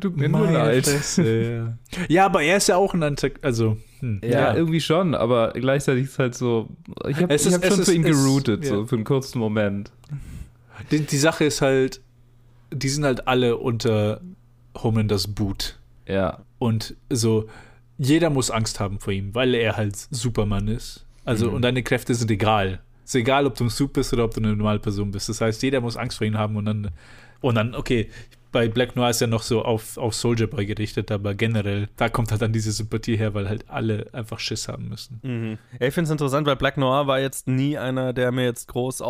Tut 0.00 0.16
mir 0.16 0.28
nur 0.28 0.40
Meine 0.46 0.58
leid. 0.58 0.86
Ja. 1.18 1.76
ja, 2.08 2.24
aber 2.26 2.42
er 2.42 2.56
ist 2.58 2.68
ja 2.68 2.76
auch 2.76 2.94
ein 2.94 3.02
Antag 3.02 3.40
also 3.42 3.76
hm. 4.00 4.20
Ja, 4.22 4.30
Ja. 4.30 4.54
irgendwie 4.54 4.80
schon, 4.80 5.14
aber 5.14 5.52
gleichzeitig 5.52 6.04
ist 6.04 6.18
halt 6.18 6.34
so. 6.34 6.68
Ich 7.08 7.16
habe 7.18 7.34
Es 7.34 7.44
ist- 7.46 7.54
hab 7.54 7.64
schon 7.66 7.80
ist- 7.80 7.88
für 7.88 7.94
ihn 7.94 8.02
geroutet, 8.02 8.64
ja. 8.64 8.70
so 8.70 8.86
für 8.86 8.94
einen 8.96 9.04
kurzen 9.04 9.38
Moment. 9.38 9.90
Die, 10.90 11.00
die 11.00 11.16
Sache 11.18 11.44
ist 11.44 11.60
halt, 11.60 12.00
die 12.72 12.88
sind 12.88 13.04
halt 13.04 13.26
alle 13.26 13.56
unter 13.56 14.20
Homelanders 14.76 15.26
Boot. 15.28 15.78
Ja. 16.06 16.42
Und 16.58 16.94
so, 17.10 17.48
jeder 17.98 18.30
muss 18.30 18.50
Angst 18.50 18.80
haben 18.80 18.98
vor 19.00 19.12
ihm, 19.12 19.34
weil 19.34 19.54
er 19.54 19.76
halt 19.76 19.96
Superman 19.96 20.68
ist. 20.68 21.04
Also, 21.24 21.48
Mhm. 21.48 21.54
und 21.56 21.62
deine 21.62 21.82
Kräfte 21.82 22.14
sind 22.14 22.30
egal. 22.30 22.80
Es 23.04 23.10
ist 23.10 23.20
egal, 23.20 23.46
ob 23.46 23.54
du 23.56 23.64
ein 23.64 23.70
Suit 23.70 23.92
bist 23.92 24.12
oder 24.12 24.24
ob 24.24 24.34
du 24.34 24.40
eine 24.40 24.54
normale 24.54 24.78
Person 24.78 25.10
bist. 25.10 25.28
Das 25.28 25.40
heißt, 25.40 25.62
jeder 25.62 25.80
muss 25.80 25.96
Angst 25.96 26.18
vor 26.18 26.26
ihm 26.26 26.36
haben 26.38 26.56
und 26.56 26.64
dann, 26.66 26.90
und 27.40 27.54
dann, 27.54 27.74
okay, 27.74 28.08
bei 28.50 28.66
Black 28.68 28.96
Noir 28.96 29.10
ist 29.10 29.20
ja 29.20 29.26
noch 29.26 29.42
so 29.42 29.62
auf, 29.62 29.98
auf 29.98 30.14
Soldier 30.14 30.46
Boy 30.46 30.64
gerichtet, 30.64 31.10
aber 31.10 31.34
generell, 31.34 31.88
da 31.96 32.08
kommt 32.08 32.30
halt 32.30 32.40
dann 32.40 32.52
diese 32.52 32.72
Sympathie 32.72 33.16
her, 33.16 33.34
weil 33.34 33.46
halt 33.48 33.68
alle 33.68 34.06
einfach 34.12 34.38
Schiss 34.38 34.68
haben 34.68 34.88
müssen. 34.88 35.20
Mhm. 35.22 35.58
Ich 35.74 35.92
finde 35.92 36.04
es 36.06 36.10
interessant, 36.10 36.46
weil 36.46 36.56
Black 36.56 36.78
Noir 36.78 37.06
war 37.06 37.20
jetzt 37.20 37.46
nie 37.46 37.76
einer, 37.76 38.14
der 38.14 38.32
mir 38.32 38.44
jetzt 38.44 38.68
groß 38.68 39.02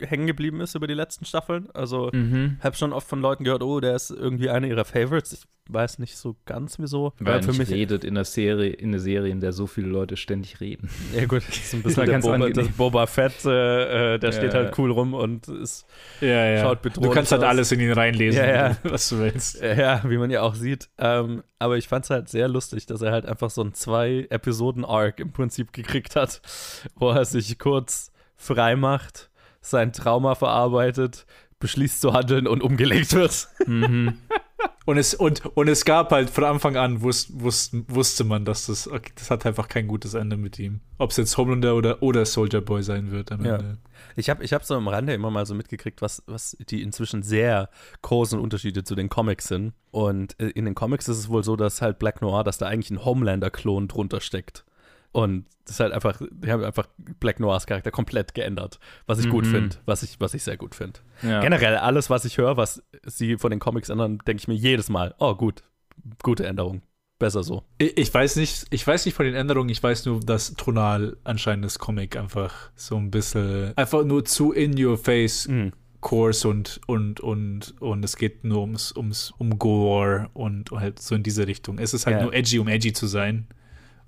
aufhängen 0.00 0.26
geblieben 0.26 0.60
ist 0.60 0.74
über 0.74 0.86
die 0.86 0.94
letzten 0.94 1.24
Staffeln. 1.24 1.68
Also 1.74 2.10
Mhm. 2.12 2.58
habe 2.60 2.76
schon 2.76 2.92
oft 2.92 3.08
von 3.08 3.20
Leuten 3.20 3.44
gehört, 3.44 3.62
oh, 3.62 3.80
der 3.80 3.94
ist 3.94 4.10
irgendwie 4.10 4.50
einer 4.50 4.66
ihrer 4.66 4.84
Favorites. 4.84 5.32
Ich 5.32 5.44
weiß 5.68 6.00
nicht 6.00 6.16
so 6.16 6.34
ganz 6.44 6.78
wieso. 6.80 7.12
Weil 7.20 7.34
er 7.36 7.42
für 7.42 7.50
nicht 7.50 7.58
mich 7.58 7.70
redet 7.70 8.02
in 8.02 8.14
der 8.16 8.24
Serie, 8.24 8.70
in 8.72 8.90
der 8.90 9.00
Serie, 9.00 9.30
in 9.30 9.40
der 9.40 9.52
so 9.52 9.66
viele 9.68 9.86
Leute 9.88 10.16
ständig 10.16 10.60
reden. 10.60 10.88
Ja 11.14 11.26
gut, 11.26 11.42
das 11.46 11.56
ist 11.56 11.74
ein 11.74 11.82
bisschen 11.84 12.04
der 12.06 12.14
ganz 12.14 12.24
Boba, 12.26 12.48
das 12.50 12.68
Boba 12.70 13.06
Fett, 13.06 13.44
äh, 13.44 14.14
äh, 14.14 14.18
der 14.18 14.30
Ja, 14.30 14.36
steht 14.36 14.54
halt 14.54 14.76
cool 14.78 14.90
rum 14.90 15.14
und 15.14 15.46
ist, 15.48 15.86
Ja, 16.20 16.46
ja. 16.46 16.62
schaut 16.62 16.82
bedrohlich 16.82 17.08
Du 17.10 17.14
kannst 17.14 17.30
halt 17.32 17.42
aus. 17.42 17.48
alles 17.48 17.70
in 17.72 17.80
ihn 17.80 17.92
reinlesen, 17.92 18.40
ja, 18.42 18.68
ja. 18.70 18.76
was 18.82 19.08
du 19.08 19.18
willst. 19.20 19.60
Ja, 19.62 20.02
wie 20.08 20.16
man 20.18 20.30
ja 20.30 20.42
auch 20.42 20.54
sieht. 20.54 20.88
Ähm, 20.98 21.42
aber 21.60 21.76
ich 21.76 21.86
fand 21.86 22.04
es 22.06 22.10
halt 22.10 22.28
sehr 22.28 22.48
lustig, 22.48 22.86
dass 22.86 23.02
er 23.02 23.12
halt 23.12 23.26
einfach 23.26 23.50
so 23.50 23.62
ein 23.62 23.72
Zwei-Episoden-Arc 23.74 25.20
im 25.20 25.32
Prinzip 25.32 25.72
gekriegt 25.72 26.16
hat, 26.16 26.40
wo 26.96 27.10
er 27.10 27.24
sich 27.24 27.58
kurz 27.58 28.10
frei 28.36 28.74
macht, 28.74 29.30
sein 29.62 29.92
Trauma 29.92 30.34
verarbeitet, 30.34 31.26
beschließt 31.60 32.00
zu 32.00 32.12
handeln 32.12 32.46
und 32.46 32.62
umgelegt 32.62 33.14
wird. 33.14 33.48
Mhm. 33.66 34.18
Und 34.84 34.96
es, 34.96 35.14
und, 35.14 35.46
und 35.56 35.68
es 35.68 35.84
gab 35.84 36.10
halt 36.10 36.28
von 36.28 36.44
Anfang 36.44 36.76
an, 36.76 37.02
wus, 37.02 37.28
wus, 37.32 37.70
wusste 37.86 38.24
man, 38.24 38.44
dass 38.44 38.66
das, 38.66 38.90
das 39.14 39.30
hat 39.30 39.46
einfach 39.46 39.68
kein 39.68 39.86
gutes 39.86 40.14
Ende 40.14 40.36
mit 40.36 40.58
ihm. 40.58 40.80
Ob 40.98 41.10
es 41.10 41.18
jetzt 41.18 41.36
Homelander 41.36 41.76
oder, 41.76 42.02
oder 42.02 42.26
Soldier 42.26 42.60
Boy 42.60 42.82
sein 42.82 43.12
wird 43.12 43.30
am 43.30 43.44
Ja. 43.44 43.56
Ende. 43.56 43.78
Ich 44.16 44.28
habe 44.28 44.42
ich 44.42 44.52
hab 44.52 44.64
so 44.64 44.74
am 44.74 44.88
Rande 44.88 45.14
immer 45.14 45.30
mal 45.30 45.46
so 45.46 45.54
mitgekriegt, 45.54 46.02
was, 46.02 46.24
was 46.26 46.56
die 46.68 46.82
inzwischen 46.82 47.22
sehr 47.22 47.70
großen 48.02 48.40
Unterschiede 48.40 48.82
zu 48.82 48.96
den 48.96 49.08
Comics 49.08 49.46
sind. 49.46 49.72
Und 49.92 50.38
äh, 50.40 50.48
in 50.48 50.64
den 50.64 50.74
Comics 50.74 51.06
ist 51.06 51.18
es 51.18 51.28
wohl 51.28 51.44
so, 51.44 51.54
dass 51.54 51.80
halt 51.80 52.00
Black 52.00 52.20
Noir, 52.20 52.42
dass 52.42 52.58
da 52.58 52.66
eigentlich 52.66 52.90
ein 52.90 53.04
Homelander-Klon 53.04 53.86
drunter 53.86 54.20
steckt. 54.20 54.64
Und 55.12 55.44
das 55.66 55.76
ist 55.76 55.80
halt 55.80 55.92
einfach, 55.92 56.20
die 56.30 56.50
haben 56.50 56.64
einfach 56.64 56.88
Black 57.20 57.38
Noirs 57.38 57.66
Charakter 57.66 57.90
komplett 57.90 58.34
geändert, 58.34 58.78
was 59.06 59.18
ich 59.18 59.28
gut 59.28 59.44
Mhm. 59.46 59.50
finde, 59.50 59.76
was 59.84 60.02
ich, 60.02 60.18
was 60.20 60.32
ich 60.34 60.42
sehr 60.42 60.56
gut 60.56 60.74
finde. 60.74 61.00
Ja. 61.22 61.40
Generell 61.40 61.76
alles, 61.76 62.08
was 62.10 62.24
ich 62.24 62.38
höre, 62.38 62.56
was 62.56 62.82
sie 63.04 63.36
von 63.36 63.50
den 63.50 63.60
Comics 63.60 63.90
ändern, 63.90 64.18
denke 64.26 64.40
ich 64.40 64.48
mir 64.48 64.54
jedes 64.54 64.88
Mal, 64.88 65.14
oh 65.18 65.34
gut, 65.34 65.62
gute 66.22 66.46
Änderung, 66.46 66.80
besser 67.18 67.42
so. 67.44 67.62
Ich, 67.78 67.96
ich 67.98 68.12
weiß 68.14 68.36
nicht, 68.36 68.64
ich 68.70 68.86
weiß 68.86 69.04
nicht 69.04 69.14
von 69.14 69.26
den 69.26 69.34
Änderungen, 69.34 69.68
ich 69.68 69.82
weiß 69.82 70.06
nur, 70.06 70.20
dass 70.20 70.54
tonal 70.54 71.16
anscheinend 71.24 71.66
das 71.66 71.78
Comic 71.78 72.16
einfach 72.16 72.70
so 72.74 72.96
ein 72.96 73.10
bisschen, 73.10 73.76
einfach 73.76 74.04
nur 74.04 74.24
zu 74.24 74.52
in 74.52 74.82
your 74.82 74.96
face 74.98 75.46
Mhm. 75.46 75.72
Course 76.00 76.48
und, 76.48 76.80
und, 76.88 77.20
und, 77.20 77.80
und 77.80 78.04
es 78.04 78.16
geht 78.16 78.42
nur 78.42 78.62
ums, 78.62 78.90
ums, 78.96 79.32
um 79.38 79.56
Gore 79.60 80.30
und 80.32 80.72
halt 80.72 80.98
so 81.00 81.14
in 81.14 81.22
diese 81.22 81.46
Richtung. 81.46 81.78
Es 81.78 81.94
ist 81.94 82.06
halt 82.06 82.16
Ja. 82.16 82.22
nur 82.24 82.34
edgy, 82.34 82.58
um 82.58 82.66
edgy 82.66 82.92
zu 82.92 83.06
sein. 83.06 83.46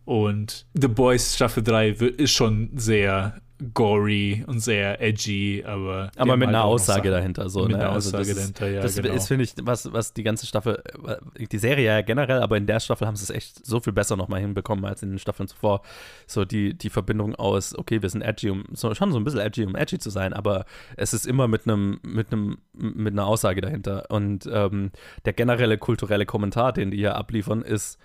Und 0.05 0.67
The 0.75 0.89
Boys 0.89 1.35
Staffel 1.35 1.63
3 1.63 2.01
wi- 2.01 2.07
ist 2.09 2.33
schon 2.33 2.71
sehr 2.75 3.41
gory 3.73 4.45
und 4.49 4.59
sehr 4.61 5.01
edgy, 5.01 5.63
aber. 5.65 6.11
Aber 6.17 6.37
mit 6.37 6.49
halt 6.49 6.57
einer 6.57 6.65
Aussage 6.65 7.03
Sachen. 7.09 7.11
dahinter. 7.13 7.49
So, 7.49 7.63
mit 7.63 7.71
ne? 7.71 7.77
einer 7.79 7.91
Also 7.93 8.09
Aussage 8.09 8.27
das 8.27 8.37
dahinter, 8.37 8.69
ja. 8.69 8.83
Das 8.83 8.97
genau. 8.97 9.15
ist, 9.15 9.29
finde 9.29 9.45
ich, 9.45 9.55
was, 9.63 9.91
was 9.93 10.13
die 10.13 10.25
ganze 10.25 10.45
Staffel, 10.47 10.83
äh, 11.07 11.47
die 11.47 11.59
Serie 11.59 11.87
ja 11.87 12.03
generell, 12.03 12.43
aber 12.43 12.57
in 12.57 12.67
der 12.67 12.81
Staffel 12.81 13.07
haben 13.07 13.15
sie 13.17 13.23
es 13.23 13.31
echt 13.31 13.65
so 13.65 13.81
viel 13.81 13.93
besser 13.93 14.17
nochmal 14.17 14.41
hinbekommen 14.41 14.85
als 14.85 15.03
in 15.03 15.11
den 15.11 15.19
Staffeln 15.21 15.49
zuvor. 15.49 15.83
So 16.27 16.45
die, 16.45 16.77
die 16.77 16.91
Verbindung 16.91 17.37
aus, 17.37 17.79
okay, 17.79 18.03
wir 18.03 18.11
sind 18.11 18.23
edgy, 18.23 18.51
um 18.51 18.65
so, 18.73 18.93
schon 18.95 19.13
so 19.13 19.19
ein 19.19 19.25
bisschen 19.25 19.41
edgy, 19.41 19.65
um 19.65 19.77
edgy 19.77 19.99
zu 19.99 20.11
sein, 20.11 20.33
aber 20.33 20.67
es 20.97 21.15
ist 21.15 21.25
immer 21.27 21.47
mit 21.49 21.67
einem, 21.67 22.01
mit 22.03 22.33
einem, 22.33 22.59
mit 22.73 23.13
einer 23.15 23.27
Aussage 23.27 23.61
dahinter. 23.61 24.07
Und 24.11 24.49
ähm, 24.53 24.91
der 25.25 25.33
generelle 25.33 25.79
kulturelle 25.79 26.27
Kommentar, 26.27 26.73
den 26.73 26.91
die 26.91 26.99
hier 26.99 27.15
abliefern, 27.17 27.63
ist, 27.63 27.99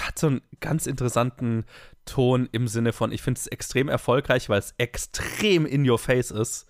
hat 0.00 0.18
so 0.18 0.28
einen 0.28 0.42
ganz 0.60 0.86
interessanten 0.86 1.64
Ton 2.04 2.48
im 2.52 2.68
Sinne 2.68 2.92
von, 2.92 3.12
ich 3.12 3.22
finde 3.22 3.38
es 3.38 3.46
extrem 3.46 3.88
erfolgreich, 3.88 4.48
weil 4.48 4.58
es 4.58 4.74
extrem 4.78 5.66
in 5.66 5.88
your 5.88 5.98
face 5.98 6.30
ist. 6.30 6.66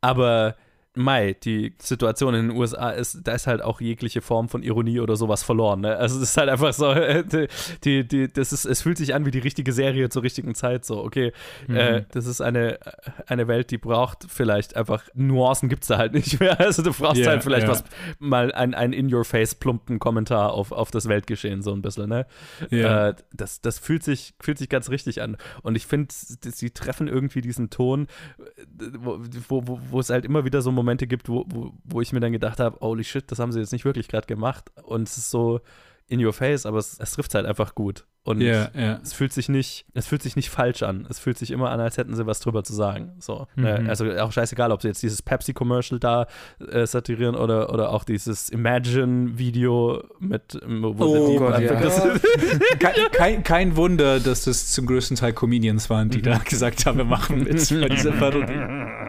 Aber 0.00 0.56
Mai, 0.96 1.34
die 1.42 1.74
Situation 1.82 2.34
in 2.34 2.48
den 2.48 2.56
USA 2.56 2.90
ist, 2.90 3.18
da 3.24 3.32
ist 3.32 3.48
halt 3.48 3.62
auch 3.62 3.80
jegliche 3.80 4.20
Form 4.20 4.48
von 4.48 4.62
Ironie 4.62 5.00
oder 5.00 5.16
sowas 5.16 5.42
verloren. 5.42 5.80
Ne? 5.80 5.96
Also 5.96 6.16
es 6.16 6.30
ist 6.30 6.36
halt 6.36 6.48
einfach 6.48 6.72
so, 6.72 6.94
die, 7.84 8.06
die, 8.06 8.32
das 8.32 8.52
ist, 8.52 8.64
es 8.64 8.82
fühlt 8.82 8.98
sich 8.98 9.12
an 9.12 9.26
wie 9.26 9.32
die 9.32 9.40
richtige 9.40 9.72
Serie 9.72 10.08
zur 10.08 10.22
richtigen 10.22 10.54
Zeit. 10.54 10.84
So, 10.84 11.02
okay, 11.02 11.32
Mhm. 11.66 11.76
äh, 11.76 12.04
das 12.12 12.26
ist 12.26 12.40
eine, 12.40 12.78
eine 13.26 13.48
Welt, 13.48 13.70
die 13.72 13.78
braucht 13.78 14.26
vielleicht 14.28 14.76
einfach 14.76 15.02
Nuancen 15.14 15.68
gibt 15.68 15.82
es 15.82 15.88
da 15.88 15.98
halt 15.98 16.14
nicht 16.14 16.38
mehr. 16.40 16.60
Also 16.60 16.82
du 16.82 16.92
brauchst 16.92 17.20
Ja, 17.20 17.28
halt 17.30 17.42
vielleicht 17.42 17.66
ja. 17.66 17.72
was, 17.72 17.82
mal 18.20 18.52
ein, 18.52 18.74
ein 18.74 18.92
in-your-face 18.92 19.56
plumpen 19.56 19.98
Kommentar 19.98 20.52
auf, 20.52 20.70
auf 20.70 20.90
das 20.92 21.08
Weltgeschehen, 21.08 21.62
so 21.62 21.72
ein 21.72 21.82
bisschen, 21.82 22.08
ne? 22.08 22.26
Ja. 22.70 23.08
Äh, 23.08 23.14
das, 23.32 23.60
das 23.60 23.80
fühlt 23.80 24.04
sich, 24.04 24.34
fühlt 24.40 24.58
sich 24.58 24.68
ganz 24.68 24.90
richtig 24.90 25.22
an. 25.22 25.36
Und 25.62 25.74
ich 25.74 25.86
finde, 25.86 26.08
sie 26.14 26.70
treffen 26.70 27.08
irgendwie 27.08 27.40
diesen 27.40 27.70
Ton, 27.70 28.06
äh, 28.38 28.84
wo, 28.98 29.18
wo, 29.48 29.66
wo, 29.66 29.80
wo 29.90 29.98
es 30.00 30.10
halt 30.10 30.24
immer 30.24 30.44
wieder 30.44 30.62
so 30.62 30.70
Momente 30.70 30.83
gibt, 31.06 31.28
wo, 31.28 31.44
wo, 31.48 31.72
wo 31.84 32.00
ich 32.00 32.12
mir 32.12 32.20
dann 32.20 32.32
gedacht 32.32 32.60
habe, 32.60 32.78
holy 32.80 33.04
shit, 33.04 33.30
das 33.30 33.38
haben 33.38 33.52
sie 33.52 33.60
jetzt 33.60 33.72
nicht 33.72 33.84
wirklich 33.84 34.08
gerade 34.08 34.26
gemacht. 34.26 34.70
Und 34.82 35.08
es 35.08 35.16
ist 35.16 35.30
so 35.30 35.60
in 36.08 36.24
your 36.24 36.32
face, 36.32 36.66
aber 36.66 36.78
es, 36.78 36.98
es 36.98 37.12
trifft 37.12 37.34
halt 37.34 37.46
einfach 37.46 37.74
gut. 37.74 38.06
Und 38.26 38.40
Ja, 38.40 38.70
ja. 38.74 39.00
es 39.02 39.12
fühlt 39.12 39.34
sich 39.34 39.50
nicht, 39.50 39.84
es 39.92 40.06
fühlt 40.06 40.22
sich 40.22 40.34
nicht 40.34 40.48
falsch 40.48 40.82
an. 40.82 41.06
Es 41.10 41.18
fühlt 41.18 41.36
sich 41.36 41.50
immer 41.50 41.70
an, 41.70 41.78
als 41.80 41.98
hätten 41.98 42.14
sie 42.14 42.26
was 42.26 42.40
drüber 42.40 42.64
zu 42.64 42.72
sagen. 42.72 43.12
So. 43.18 43.46
Mhm. 43.54 43.62
Ne? 43.64 43.84
Also 43.88 44.10
auch 44.16 44.32
scheißegal, 44.32 44.72
ob 44.72 44.80
sie 44.80 44.88
jetzt 44.88 45.02
dieses 45.02 45.20
Pepsi-Commercial 45.20 46.00
da 46.00 46.26
äh, 46.70 46.86
satirieren 46.86 47.34
oder, 47.34 47.70
oder 47.70 47.90
auch 47.90 48.02
dieses 48.02 48.48
Imagine-Video 48.48 50.02
mit 50.20 50.58
Oh 50.64 51.28
Dieb 51.28 51.38
Gott, 51.38 51.60
ja. 51.60 51.74
kein, 52.78 52.94
kein, 53.12 53.42
kein 53.42 53.76
Wunder, 53.76 54.20
dass 54.20 54.44
das 54.44 54.72
zum 54.72 54.86
größten 54.86 55.18
Teil 55.18 55.34
Comedians 55.34 55.90
waren, 55.90 56.08
die 56.08 56.22
da 56.22 56.38
gesagt 56.38 56.86
haben, 56.86 56.96
wir 56.96 57.04
machen 57.04 57.44
mit 57.44 57.68
bei 57.78 57.88
dieser 57.88 58.12
Parodie. 58.12 58.52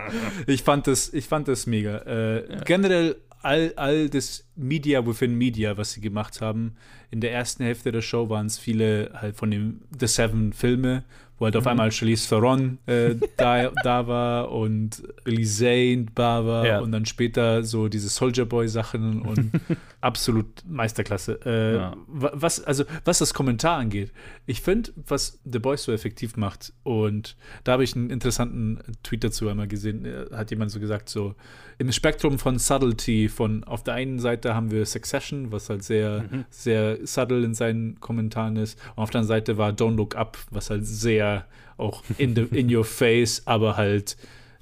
Ich 0.45 0.61
fand 0.61 0.85
das, 0.85 1.11
ich 1.13 1.27
fand 1.27 1.47
das 1.47 1.65
mega. 1.65 1.97
Äh, 1.97 2.61
Generell 2.63 3.15
all, 3.45 3.73
all 3.77 4.09
das 4.09 4.45
Media 4.55 5.05
within 5.05 5.35
Media, 5.35 5.77
was 5.77 5.93
sie 5.93 6.01
gemacht 6.01 6.41
haben. 6.41 6.73
In 7.11 7.21
der 7.21 7.31
ersten 7.31 7.63
Hälfte 7.63 7.91
der 7.91 8.01
Show 8.01 8.29
waren 8.29 8.47
es 8.47 8.57
viele 8.57 9.11
halt 9.13 9.35
von 9.37 9.51
den 9.51 9.81
The 9.99 10.07
Seven 10.07 10.51
Filme, 10.53 11.03
wo 11.37 11.45
halt 11.45 11.55
auf 11.55 11.63
Mhm. 11.65 11.69
einmal 11.71 11.91
Charlize 11.91 12.27
Theron 12.27 12.77
äh, 12.87 13.15
da, 13.37 13.71
da 13.83 14.07
war 14.07 14.51
und 14.51 15.03
Billy 15.23 15.45
Zane 15.45 16.07
da 16.15 16.45
war 16.45 16.65
Ja. 16.65 16.79
und 16.79 16.91
dann 16.91 17.05
später 17.05 17.63
so 17.63 17.87
diese 17.87 18.09
Soldier 18.09 18.45
Boy 18.45 18.67
Sachen 18.67 19.21
und 19.21 19.51
absolut 20.05 20.47
Meisterklasse. 20.67 21.39
Äh, 21.45 21.75
Ja. 21.75 21.95
wa- 22.07 22.31
was, 22.33 22.63
also, 22.63 22.83
was 23.03 23.19
das 23.19 23.33
Kommentar 23.33 23.77
angeht, 23.77 24.11
ich 24.45 24.61
finde, 24.61 24.91
was 25.07 25.39
The 25.43 25.59
Boys 25.59 25.83
so 25.83 25.91
effektiv 25.91 26.37
macht, 26.37 26.71
und 26.83 27.35
da 27.63 27.73
habe 27.73 27.83
ich 27.83 27.95
einen 27.95 28.09
interessanten 28.09 28.79
Tweet 29.03 29.23
dazu 29.23 29.49
einmal 29.49 29.67
gesehen, 29.67 30.05
äh, 30.05 30.25
hat 30.31 30.51
jemand 30.51 30.71
so 30.71 30.79
gesagt, 30.79 31.09
so 31.09 31.35
im 31.77 31.91
Spektrum 31.91 32.39
von 32.39 32.57
Subtlety, 32.59 33.27
von 33.27 33.63
auf 33.63 33.83
der 33.83 33.95
einen 33.95 34.19
Seite 34.19 34.55
haben 34.55 34.71
wir 34.71 34.85
Succession, 34.85 35.51
was 35.51 35.69
halt 35.69 35.83
sehr, 35.83 36.23
Mhm. 36.29 36.45
sehr 36.49 37.05
subtle 37.05 37.43
in 37.43 37.53
seinen 37.53 37.99
Kommentaren 37.99 38.55
ist, 38.55 38.79
und 38.95 39.03
auf 39.03 39.09
der 39.09 39.19
anderen 39.21 39.39
Seite 39.39 39.57
war 39.57 39.71
Don't 39.71 39.95
Look 39.95 40.15
Up, 40.15 40.37
was 40.51 40.69
halt 40.69 40.85
sehr 40.85 41.45
auch 41.77 42.03
in, 42.17 42.35
the, 42.35 42.43
in 42.51 42.73
your 42.73 42.85
face, 42.85 43.41
aber 43.45 43.75
halt 43.75 44.15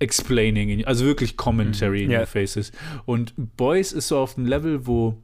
explaining, 0.04 0.70
in, 0.70 0.86
also 0.86 1.06
wirklich 1.06 1.38
Commentary 1.38 2.04
in 2.04 2.12
Ja. 2.12 2.20
your 2.22 2.28
face 2.28 2.56
ist. 2.58 2.74
Und 3.06 3.34
Boys 3.58 3.92
ist 3.94 4.08
so 4.10 4.18
auf 4.20 4.36
dem 4.36 4.46
Level, 4.46 4.86
wo 4.86 5.18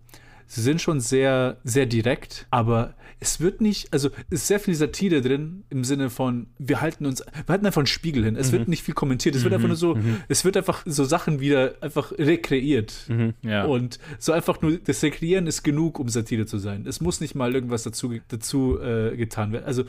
sie 0.47 0.61
sind 0.61 0.81
schon 0.81 0.99
sehr, 0.99 1.57
sehr 1.63 1.85
direkt, 1.85 2.47
aber 2.49 2.95
es 3.21 3.39
wird 3.41 3.59
nicht, 3.59 3.91
also 3.93 4.09
es 4.29 4.39
ist 4.41 4.47
sehr 4.47 4.59
viel 4.61 4.73
Satire 4.73 5.21
drin 5.21 5.63
im 5.69 5.83
Sinne 5.83 6.09
von, 6.09 6.47
wir 6.57 6.79
halten 6.79 7.05
uns, 7.05 7.19
wir 7.19 7.43
halten 7.49 7.65
einfach 7.65 7.81
einen 7.81 7.85
Spiegel 7.87 8.23
hin. 8.23 8.35
Es 8.37 8.47
Mhm. 8.47 8.51
wird 8.59 8.67
nicht 8.69 8.81
viel 8.83 8.93
kommentiert, 8.95 9.35
es 9.35 9.43
wird 9.43 9.51
Mhm, 9.51 9.55
einfach 9.55 9.67
nur 9.67 9.75
so, 9.77 9.95
mhm. 9.95 10.21
es 10.29 10.45
wird 10.45 10.55
einfach 10.57 10.83
so 10.85 11.03
Sachen 11.03 11.39
wieder 11.41 11.73
einfach 11.81 12.13
rekreiert. 12.17 12.93
Mhm. 13.09 13.33
Ja. 13.43 13.65
Und 13.65 13.99
so 14.19 14.31
einfach 14.31 14.61
nur, 14.61 14.77
das 14.79 15.03
Rekreieren 15.03 15.47
ist 15.47 15.63
genug, 15.63 15.99
um 15.99 16.07
Satire 16.09 16.45
zu 16.45 16.57
sein. 16.57 16.85
Es 16.87 17.01
muss 17.01 17.19
nicht 17.19 17.35
mal 17.35 17.53
irgendwas 17.53 17.83
dazu, 17.83 18.13
dazu 18.29 18.79
äh, 18.81 19.15
getan 19.17 19.51
werden. 19.51 19.65
Also 19.65 19.83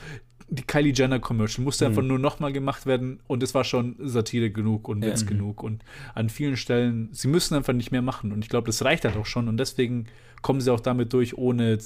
die 0.51 0.63
Kylie 0.65 0.93
Jenner 0.93 1.21
Commercial 1.21 1.65
musste 1.65 1.85
Mhm. 1.85 1.91
einfach 1.91 2.03
nur 2.03 2.19
nochmal 2.19 2.53
gemacht 2.53 2.85
werden 2.87 3.21
und 3.29 3.43
es 3.43 3.55
war 3.55 3.65
schon 3.65 3.95
Satire 4.01 4.51
genug 4.51 4.89
und 4.89 5.03
Ja. 5.05 5.11
Witz 5.11 5.23
Mhm. 5.23 5.29
genug. 5.29 5.63
Und 5.63 5.85
an 6.15 6.29
vielen 6.29 6.57
Stellen, 6.57 7.09
sie 7.13 7.29
müssen 7.29 7.55
einfach 7.55 7.73
nicht 7.73 7.93
mehr 7.93 8.03
machen. 8.03 8.33
Und 8.33 8.43
ich 8.45 8.49
glaube, 8.51 8.67
das 8.67 8.85
reicht 8.85 9.05
halt 9.05 9.17
auch 9.17 9.27
schon. 9.27 9.49
Und 9.49 9.57
deswegen 9.59 10.07
kommen 10.43 10.61
sie 10.61 10.73
auch 10.73 10.81
damit 10.81 11.13
durch, 11.13 11.39
ohne 11.39 11.79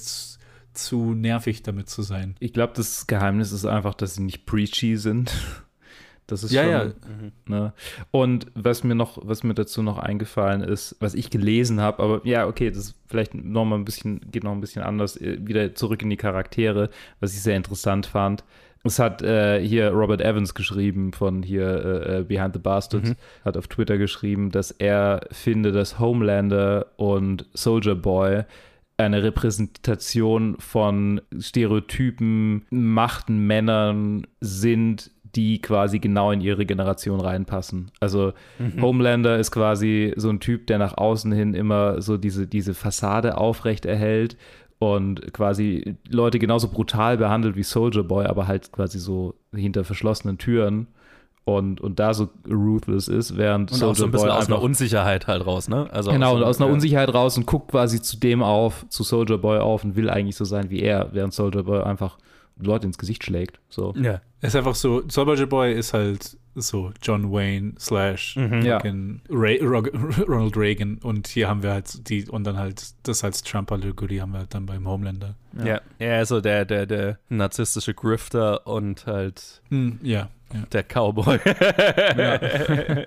zu 0.73 1.13
nervig 1.13 1.63
damit 1.63 1.89
zu 1.89 2.01
sein. 2.01 2.35
Ich 2.39 2.53
glaube, 2.53 2.73
das 2.75 3.07
Geheimnis 3.07 3.51
ist 3.51 3.65
einfach, 3.65 3.93
dass 3.93 4.15
sie 4.15 4.23
nicht 4.23 4.45
preachy 4.45 4.97
sind. 4.97 5.31
Das 6.27 6.43
ist 6.43 6.51
Ja, 6.51 6.63
schon, 6.63 6.71
ja. 6.71 6.91
Ne? 7.47 7.73
Und 8.11 8.47
was 8.55 8.83
mir 8.83 8.95
noch, 8.95 9.19
was 9.21 9.43
mir 9.43 9.53
dazu 9.53 9.83
noch 9.83 9.99
eingefallen 9.99 10.61
ist, 10.61 10.95
was 10.99 11.13
ich 11.13 11.29
gelesen 11.29 11.79
habe, 11.81 12.01
aber 12.01 12.21
ja, 12.25 12.47
okay, 12.47 12.69
das 12.71 12.79
ist 12.85 12.95
vielleicht 13.07 13.35
noch 13.35 13.65
mal 13.65 13.75
ein 13.75 13.85
bisschen, 13.85 14.19
geht 14.31 14.43
noch 14.43 14.51
ein 14.53 14.61
bisschen 14.61 14.81
anders, 14.83 15.17
äh, 15.21 15.37
wieder 15.41 15.75
zurück 15.75 16.01
in 16.01 16.09
die 16.09 16.17
Charaktere, 16.17 16.89
was 17.19 17.33
ich 17.33 17.41
sehr 17.41 17.55
interessant 17.55 18.07
fand. 18.07 18.43
Es 18.83 18.99
hat 18.99 19.23
äh, 19.23 19.59
hier 19.65 19.89
Robert 19.89 20.21
Evans 20.21 20.53
geschrieben 20.53 21.11
von 21.11 21.41
hier 21.41 21.67
äh, 21.67 22.19
äh, 22.19 22.23
Behind 22.23 22.53
the 22.53 22.59
Bastards, 22.59 23.09
Mhm. 23.09 23.15
hat 23.43 23.57
auf 23.57 23.67
Twitter 23.67 23.97
geschrieben, 23.97 24.51
dass 24.51 24.69
er 24.71 25.21
finde, 25.31 25.71
dass 25.71 25.97
Homelander 25.99 26.87
und 26.97 27.45
Soldier 27.53 27.95
Boy 27.95 28.43
eine 28.97 29.23
Repräsentation 29.23 30.55
von 30.59 31.19
Stereotypen, 31.39 32.65
machten 32.69 33.45
Männern 33.47 34.27
sind, 34.39 35.11
die 35.35 35.61
quasi 35.61 35.99
genau 35.99 36.31
in 36.31 36.41
ihre 36.41 36.65
Generation 36.65 37.19
reinpassen. 37.19 37.91
Also 37.99 38.33
Mhm. 38.59 38.81
Homelander 38.81 39.37
ist 39.37 39.51
quasi 39.51 40.13
so 40.15 40.29
ein 40.29 40.39
Typ, 40.39 40.67
der 40.67 40.77
nach 40.77 40.97
außen 40.97 41.31
hin 41.31 41.53
immer 41.53 42.01
so 42.01 42.17
diese, 42.17 42.47
diese 42.47 42.73
Fassade 42.73 43.37
aufrecht 43.37 43.85
erhält 43.85 44.37
und 44.79 45.33
quasi 45.33 45.95
Leute 46.09 46.39
genauso 46.39 46.67
brutal 46.69 47.17
behandelt 47.17 47.55
wie 47.55 47.63
Soldier 47.63 48.03
Boy, 48.03 48.25
aber 48.25 48.47
halt 48.47 48.71
quasi 48.71 48.99
so 48.99 49.35
hinter 49.53 49.83
verschlossenen 49.83 50.37
Türen 50.37 50.87
und, 51.45 51.79
und 51.79 51.99
da 51.99 52.13
so 52.13 52.29
ruthless 52.49 53.07
ist, 53.07 53.37
während 53.37 53.71
Und 53.71 53.83
auch 53.83 53.95
so 53.95 54.05
ein 54.05 54.11
bisschen 54.11 54.31
aus 54.31 54.47
einer 54.47 54.61
Unsicherheit 54.61 55.27
halt 55.27 55.45
raus, 55.45 55.67
ne? 55.69 55.87
Also 55.91 56.11
genau, 56.11 56.31
so- 56.31 56.37
und 56.37 56.43
aus 56.43 56.57
einer 56.59 56.67
ja. 56.67 56.73
Unsicherheit 56.73 57.13
raus 57.13 57.37
und 57.37 57.45
guckt 57.45 57.69
quasi 57.71 58.01
zu 58.01 58.17
dem 58.17 58.41
auf, 58.41 58.85
zu 58.89 59.03
Soldier 59.03 59.37
Boy 59.37 59.59
auf 59.59 59.83
und 59.83 59.95
will 59.95 60.09
eigentlich 60.09 60.35
so 60.35 60.43
sein 60.45 60.69
wie 60.71 60.79
er, 60.79 61.09
während 61.13 61.33
Soldier 61.33 61.63
Boy 61.63 61.83
einfach 61.83 62.17
Leute 62.59 62.87
ins 62.87 62.97
Gesicht 62.97 63.23
schlägt. 63.23 63.59
So. 63.69 63.93
Ja. 63.95 64.21
Es 64.45 64.53
ist 64.53 64.55
einfach 64.57 64.75
so, 64.75 65.03
Soldier 65.07 65.47
Boy 65.47 65.73
ist 65.73 65.93
halt 65.93 66.37
so 66.55 66.91
John 67.01 67.31
Wayne 67.31 67.73
slash 67.79 68.35
Mhm. 68.37 68.61
Ja. 68.61 68.77
fucking 68.79 69.21
Ray, 69.29 69.59
Rog- 69.61 69.91
Ronald 70.27 70.55
Reagan 70.55 70.99
und 71.03 71.27
hier 71.27 71.49
haben 71.49 71.63
wir 71.63 71.71
halt 71.71 72.07
die 72.09 72.27
und 72.29 72.43
dann 72.45 72.57
halt 72.57 72.93
das 73.03 73.23
als 73.23 73.41
Trump-Allegorie 73.43 74.21
haben 74.21 74.31
wir 74.31 74.39
halt 74.39 74.53
dann 74.53 74.65
beim 74.65 74.87
Homelander. 74.87 75.35
Ja. 75.63 75.81
er 75.99 76.21
ist 76.21 76.29
so 76.29 76.41
der, 76.41 76.65
der, 76.65 76.85
der 76.85 77.17
narzisstische 77.29 77.93
Grifter 77.93 78.65
und 78.67 79.05
halt 79.05 79.61
Hm, 79.69 79.99
ja, 80.01 80.29
ja. 80.55 80.65
der 80.71 80.83
Cowboy. 80.83 81.39
Ja. 82.17 82.37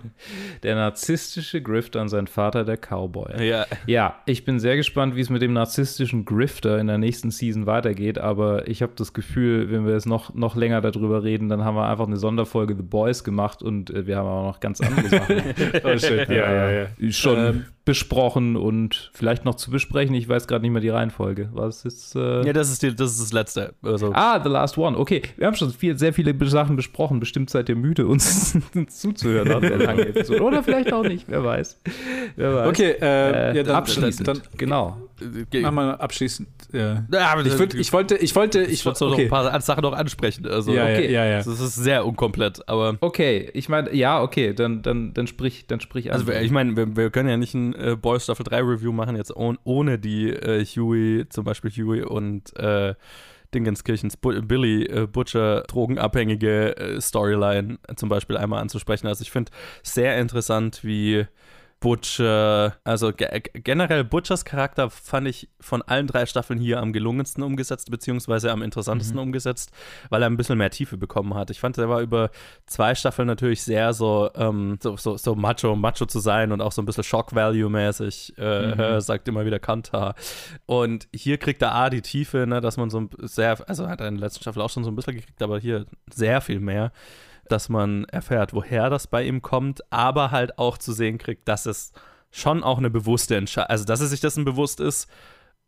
der 0.63 0.75
narzisstische 0.75 1.63
Grifter 1.63 2.01
und 2.01 2.09
sein 2.09 2.27
Vater 2.27 2.65
der 2.65 2.77
Cowboy. 2.77 3.45
Ja. 3.45 3.67
Ja, 3.87 4.17
ich 4.27 4.45
bin 4.45 4.61
sehr 4.61 4.77
gespannt, 4.77 5.17
wie 5.17 5.21
es 5.21 5.31
mit 5.31 5.43
dem 5.43 5.53
narzisstischen 5.53 6.25
Grifter 6.25 6.79
in 6.79 6.87
der 6.87 6.99
nächsten 6.99 7.31
Season 7.31 7.67
weitergeht, 7.67 8.19
aber 8.19 8.69
ich 8.69 8.83
habe 8.83 8.93
das 8.97 9.13
Gefühl, 9.13 9.71
wenn 9.71 9.87
wir 9.87 9.95
jetzt 9.95 10.07
noch, 10.07 10.35
noch 10.35 10.57
länger 10.57 10.81
darüber 10.81 11.23
reden, 11.23 11.49
dann 11.49 11.65
haben 11.65 11.75
wir 11.75 11.89
einfach 11.89 12.07
eine 12.07 12.17
Sonderfolge 12.17 12.77
The 12.77 12.83
Boys 12.83 13.25
gemacht 13.25 13.63
und 13.63 13.91
äh, 13.91 14.07
wir 14.07 14.17
haben 14.17 14.29
auch 14.29 14.45
noch 14.45 14.61
ganz 14.61 14.81
andere 14.81 15.09
Sachen 15.09 15.37
Oh, 15.85 15.99
shit. 15.99 16.29
Ja, 16.29 16.53
ja, 16.53 16.71
ja. 16.71 16.87
schon 17.11 17.39
Ähm, 17.39 17.65
besprochen 17.89 18.55
und 18.57 19.11
vielleicht 19.15 19.47
noch 19.47 19.55
zu 19.55 19.71
besprechen. 19.71 20.15
Ich 20.15 20.29
weiß 20.29 20.47
gerade 20.47 20.61
nicht 20.61 20.73
mehr 20.73 20.83
die 20.83 20.91
Reihenfolge. 20.91 21.49
Was 21.55 21.87
ist. 21.87 22.15
Äh 22.15 22.45
ja, 22.47 22.53
das 22.53 22.71
ist, 22.71 22.83
die, 22.83 22.95
das 22.95 23.13
ist 23.13 23.21
das 23.23 23.33
Letzte. 23.33 23.73
Also, 23.83 24.13
Ah, 24.13 24.39
The 24.43 24.51
Last 24.51 24.77
One. 24.77 24.99
Okay, 24.99 25.23
wir 25.39 25.47
haben 25.47 25.55
schon 25.55 25.71
viel, 25.73 25.97
sehr 25.99 26.13
viele 26.13 26.35
Sachen 26.51 26.77
besprochen. 26.77 27.19
Bestimmt 27.19 27.49
seid 27.49 27.71
ihr 27.71 27.77
müde, 27.77 28.07
uns 28.07 28.55
zuzuhören 28.89 29.49
nach 29.49 29.61
der 29.61 29.79
langen 29.79 30.01
Episode. 30.07 30.43
Oder 30.43 30.63
vielleicht 30.63 30.93
auch 30.93 31.03
nicht, 31.03 31.25
wer 31.29 31.43
weiß. 31.43 31.81
Wer 32.37 32.55
weiß. 32.57 32.69
Okay, 32.69 32.95
äh, 33.01 33.57
ja, 33.57 33.63
dann- 33.63 33.77
abschließend. 33.77 34.29
dann- 34.29 34.43
genau. 34.59 34.99
Mach 35.63 35.73
mal 35.73 35.95
abschließend. 35.97 36.47
Ja. 36.73 37.05
Ja, 37.11 37.33
aber 37.33 37.45
ich, 37.45 37.59
würd, 37.59 37.75
ich 37.75 37.93
wollte, 37.93 38.17
ich 38.19 38.37
wollte, 38.37 38.63
ich 38.63 38.85
wollte 38.85 39.07
okay. 39.07 39.29
noch 39.29 39.39
ein 39.39 39.51
paar 39.51 39.61
Sachen 39.63 39.81
noch 39.83 39.95
ansprechen. 39.95 40.47
Also, 40.47 40.73
Ja, 40.75 40.85
okay. 40.85 41.11
ja, 41.11 41.25
ja, 41.25 41.31
ja. 41.31 41.37
Das 41.39 41.49
ist 41.49 41.75
sehr 41.77 42.05
unkomplett, 42.07 42.69
aber. 42.69 42.97
Okay, 43.01 43.51
ich 43.55 43.69
meine, 43.71 43.93
ja, 43.95 44.23
okay, 44.23 44.53
dann, 44.53 44.83
dann, 44.83 45.15
dann 45.15 45.27
sprich, 45.27 45.67
dann 45.67 45.81
sprich 45.81 46.13
Also, 46.13 46.31
an. 46.31 46.45
ich 46.45 46.51
meine, 46.51 46.77
wir, 46.77 46.97
wir 46.97 47.11
können 47.11 47.29
ja 47.29 47.37
nicht 47.37 47.55
ein 47.55 47.75
äh, 47.79 47.97
Boys 47.97 48.25
Staffel 48.25 48.45
3 48.45 48.61
Review 48.61 48.93
machen, 48.93 49.17
jetzt 49.17 49.35
ohne, 49.35 49.59
ohne 49.65 49.99
die 49.99 50.31
äh, 50.31 50.65
Huey, 50.65 51.29
zum 51.29 51.45
Beispiel 51.45 51.71
Huey 51.71 52.03
und 52.03 52.55
äh, 52.57 52.95
Dingenskirchens 53.55 54.17
Bu 54.17 54.43
Billy 54.43 54.85
äh, 54.85 55.07
Butcher 55.07 55.63
drogenabhängige 55.63 56.77
äh, 56.77 57.01
Storyline 57.01 57.79
zum 57.97 58.09
Beispiel 58.09 58.37
einmal 58.37 58.61
anzusprechen. 58.61 59.07
Also, 59.07 59.23
ich 59.23 59.31
finde 59.31 59.51
sehr 59.83 60.19
interessant, 60.19 60.85
wie 60.85 61.27
Butcher, 61.81 62.77
also 62.85 63.13
ge 63.13 63.29
generell 63.55 64.03
Butchers 64.05 64.45
Charakter 64.45 64.91
fand 64.91 65.29
ich 65.29 65.49
von 65.61 65.81
allen 65.83 66.07
drei 66.07 66.27
Staffeln 66.27 66.59
hier 66.59 66.81
am 66.81 66.93
gelungensten 66.93 67.43
umgesetzt, 67.43 67.91
beziehungsweise 67.91 68.51
am 68.51 68.63
interessantesten 68.63 69.17
Mhm. 69.17 69.23
umgesetzt, 69.23 69.71
weil 70.11 70.23
er 70.23 70.27
ein 70.29 70.37
bisschen 70.37 70.59
mehr 70.59 70.71
Tiefe 70.71 70.97
bekommen 70.97 71.35
hat. 71.35 71.51
Ich 71.51 71.61
fand, 71.61 71.79
er 71.79 71.89
war 71.89 72.01
über 72.01 72.31
zwei 72.67 72.95
Staffeln 72.95 73.27
natürlich 73.29 73.63
sehr 73.63 73.93
so, 73.93 74.31
ähm, 74.35 74.79
so, 74.83 74.97
so, 74.97 75.17
so 75.17 75.35
macho, 75.35 75.77
macho 75.77 76.07
zu 76.07 76.19
sein 76.19 76.51
und 76.53 76.61
auch 76.61 76.73
so 76.73 76.83
ein 76.83 76.87
bisschen 76.87 77.05
Shock-Value-mäßig, 77.05 78.35
äh, 78.39 78.75
Mhm. 78.75 79.01
sagt 79.01 79.29
immer 79.29 79.45
wieder 79.47 79.59
Kanta. 79.59 80.15
Und 80.67 81.09
hier 81.15 81.39
kriegt 81.39 81.63
er 81.63 81.75
A 81.75 81.91
die 81.91 82.03
Tiefe, 82.03 82.47
ne, 82.47 82.61
dass 82.61 82.77
man 82.77 82.91
so 82.91 83.01
ein 83.01 83.11
sehr, 83.23 83.57
also 83.69 83.89
hat 83.89 84.01
er 84.01 84.09
in 84.09 84.17
der 84.17 84.25
letzten 84.27 84.43
Staffel 84.43 84.63
auch 84.63 84.71
schon 84.71 84.85
so 84.85 84.91
ein 84.91 84.97
bisschen 84.97 85.15
gekriegt, 85.15 85.41
aber 85.43 85.59
hier 85.59 85.87
sehr 86.13 86.41
viel 86.41 86.61
mehr 86.61 86.93
dass 87.53 87.69
man 87.69 88.05
erfährt, 88.07 88.53
woher 88.55 88.91
das 88.91 89.07
bei 89.07 89.25
ihm 89.25 89.43
kommt, 89.43 89.81
aber 89.93 90.31
halt 90.31 90.59
auch 90.59 90.79
zu 90.79 90.93
sehen 90.93 91.19
kriegt, 91.19 91.49
dass 91.49 91.67
es 91.67 91.93
schon 92.31 92.63
auch 92.63 92.79
eine 92.79 92.91
bewusste 92.91 93.37
Entscheidung, 93.37 93.71
also 93.71 93.85
dass 93.85 94.01
er 94.01 94.07
sich 94.07 94.21
dessen 94.21 94.45
bewusst 94.45 94.81
ist 94.81 95.09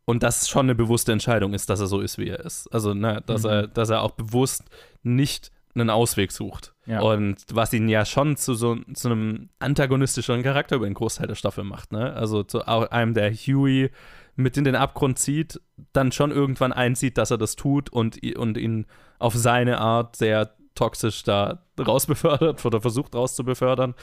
und 0.05 0.23
dass 0.23 0.43
es 0.43 0.49
schon 0.49 0.65
eine 0.67 0.75
bewusste 0.75 1.11
Entscheidung 1.11 1.53
ist, 1.53 1.69
dass 1.69 1.79
er 1.79 1.87
so 1.87 2.01
ist, 2.01 2.17
wie 2.17 2.29
er 2.29 2.39
ist. 2.39 2.67
Also, 2.73 2.93
ne, 2.93 3.21
dass, 3.25 3.43
Mhm. 3.43 3.49
er, 3.49 3.67
dass 3.67 3.89
er 3.89 4.01
auch 4.01 4.11
bewusst 4.11 4.63
nicht 5.03 5.51
einen 5.73 5.89
Ausweg 5.89 6.31
sucht. 6.33 6.73
Ja. 6.85 6.99
Und 7.01 7.37
was 7.53 7.71
ihn 7.71 7.87
ja 7.87 8.03
schon 8.05 8.35
zu 8.35 8.53
so 8.55 8.75
zu 8.93 9.09
einem 9.09 9.49
antagonistischeren 9.59 10.43
Charakter 10.43 10.75
über 10.75 10.85
den 10.85 10.95
Großteil 10.95 11.27
der 11.27 11.35
Staffel 11.35 11.63
macht, 11.63 11.93
ne? 11.93 12.11
Also 12.13 12.43
zu 12.43 12.65
einem, 12.65 13.13
der 13.13 13.31
Huey 13.33 13.89
mit 14.35 14.57
in 14.57 14.65
den 14.65 14.75
Abgrund 14.75 15.17
zieht, 15.17 15.61
dann 15.93 16.11
schon 16.11 16.31
irgendwann 16.31 16.73
einsieht, 16.73 17.17
dass 17.17 17.31
er 17.31 17.37
das 17.37 17.55
tut 17.55 17.89
und, 17.89 18.19
und 18.35 18.57
ihn 18.57 18.85
auf 19.19 19.33
seine 19.35 19.77
Art 19.79 20.15
sehr 20.17 20.53
toxisch 20.75 21.23
da 21.23 21.63
rausbefördert 21.79 22.65
oder 22.65 22.81
versucht 22.81 23.15
rauszubefördern. 23.15 23.93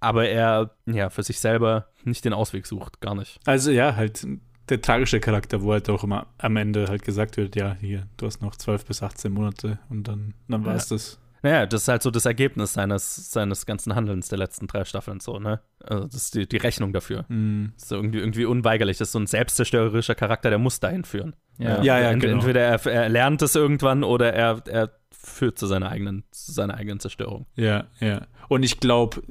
Aber 0.00 0.28
er 0.28 0.70
ja 0.86 1.10
für 1.10 1.22
sich 1.22 1.40
selber 1.40 1.88
nicht 2.04 2.24
den 2.24 2.32
Ausweg 2.32 2.66
sucht, 2.66 3.00
gar 3.00 3.14
nicht. 3.14 3.38
Also 3.46 3.70
ja, 3.70 3.96
halt 3.96 4.26
der 4.70 4.80
tragische 4.80 5.20
Charakter, 5.20 5.62
wo 5.62 5.72
halt 5.72 5.90
auch 5.90 6.04
immer 6.04 6.26
am 6.38 6.56
Ende 6.56 6.86
halt 6.88 7.02
gesagt 7.04 7.36
wird, 7.36 7.56
ja, 7.56 7.76
hier, 7.80 8.06
du 8.16 8.26
hast 8.26 8.40
noch 8.40 8.56
12 8.56 8.86
bis 8.86 9.02
18 9.02 9.32
Monate 9.32 9.78
und 9.90 10.04
dann, 10.08 10.32
dann 10.48 10.64
war 10.64 10.74
es 10.76 10.88
Ja. 10.88 10.96
das. 10.96 11.18
Naja, 11.42 11.66
das 11.66 11.82
ist 11.82 11.88
halt 11.88 12.02
so 12.02 12.10
das 12.10 12.26
Ergebnis 12.26 12.74
seines, 12.74 13.30
seines 13.32 13.66
ganzen 13.66 13.94
Handelns 13.94 14.28
der 14.28 14.38
letzten 14.38 14.66
drei 14.66 14.84
Staffeln 14.84 15.20
so, 15.20 15.38
ne? 15.38 15.60
Also 15.82 16.04
das 16.04 16.14
ist 16.16 16.34
die, 16.34 16.48
die 16.48 16.58
Rechnung 16.58 16.92
dafür. 16.92 17.24
Das 17.28 17.82
ist 17.82 17.88
so 17.88 17.96
irgendwie, 17.96 18.18
irgendwie 18.18 18.44
unweigerlich. 18.44 18.98
Das 18.98 19.08
ist 19.08 19.12
so 19.12 19.18
ein 19.18 19.26
selbstzerstörerischer 19.26 20.14
Charakter, 20.14 20.50
der 20.50 20.58
muss 20.58 20.80
dahin 20.80 21.04
führen. 21.04 21.34
Ja. 21.58 21.82
Ja, 21.82 21.98
ja, 21.98 22.10
Ent, 22.10 22.22
genau. 22.22 22.34
Entweder 22.36 22.60
er, 22.60 22.86
er 22.86 23.08
lernt 23.08 23.42
es 23.42 23.54
irgendwann 23.54 24.04
oder 24.04 24.32
er, 24.32 24.62
er 24.66 24.90
führt 25.10 25.58
zu 25.58 25.66
seiner 25.66 25.90
eigenen, 25.90 26.24
zu 26.30 26.52
seiner 26.52 26.74
eigenen 26.74 27.00
Zerstörung. 27.00 27.46
Ja, 27.54 27.86
ja. 28.00 28.26
Und 28.48 28.62
ich 28.62 28.80
glaube, 28.80 29.22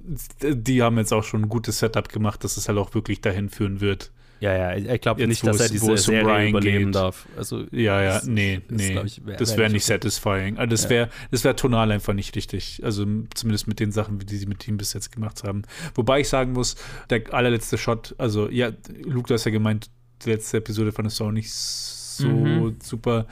die 0.41 0.81
haben 0.81 0.97
jetzt 0.97 1.13
auch 1.13 1.23
schon 1.23 1.43
ein 1.43 1.49
gutes 1.49 1.79
Setup 1.79 2.07
gemacht, 2.09 2.43
dass 2.43 2.57
es 2.57 2.67
halt 2.69 2.77
auch 2.77 2.93
wirklich 2.93 3.21
dahin 3.21 3.49
führen 3.49 3.81
wird. 3.81 4.11
Ja, 4.41 4.55
ja, 4.77 4.93
ich, 4.93 5.01
glaube 5.01 5.27
nicht, 5.27 5.45
dass 5.45 5.59
er 5.59 5.65
es- 5.65 5.71
diese 5.71 5.97
Serie 5.97 6.25
Ryan 6.25 6.47
überleben 6.49 6.85
geht. 6.85 6.95
darf. 6.95 7.27
Also, 7.37 7.65
Ja, 7.71 8.01
ja, 8.01 8.13
das 8.15 8.25
nee, 8.25 8.55
ist, 8.55 8.71
nee. 8.71 9.01
ich, 9.05 9.25
wär- 9.25 9.35
das 9.37 9.51
wär 9.51 9.57
wäre 9.57 9.67
nicht 9.69 9.73
nicht 9.73 9.85
satisfying. 9.85 10.57
Also 10.57 10.69
das 10.71 10.83
Ja. 10.85 10.89
wäre 10.91 11.09
das 11.31 11.43
wär 11.43 11.55
tonal 11.55 11.91
einfach 11.91 12.13
nicht 12.13 12.35
richtig. 12.35 12.81
Also 12.83 13.05
zumindest 13.35 13.67
mit 13.67 13.79
den 13.79 13.91
Sachen, 13.91 14.17
die 14.19 14.37
sie 14.37 14.45
mit 14.45 14.67
ihm 14.67 14.77
bis 14.77 14.93
jetzt 14.93 15.11
gemacht 15.11 15.43
haben. 15.43 15.63
Wobei 15.95 16.21
ich 16.21 16.29
sagen 16.29 16.53
muss, 16.53 16.75
der 17.09 17.33
allerletzte 17.33 17.77
Shot, 17.77 18.15
also 18.17 18.49
ja, 18.49 18.71
Luke, 19.03 19.27
du 19.27 19.33
hast 19.33 19.45
ja 19.45 19.51
gemeint, 19.51 19.89
die 20.23 20.29
letzte 20.31 20.57
Episode 20.57 20.91
fandest 20.91 21.19
du 21.19 21.25
auch 21.25 21.31
nicht 21.31 21.51
so 21.53 22.27
Mhm. 22.27 22.77
super. 22.81 23.27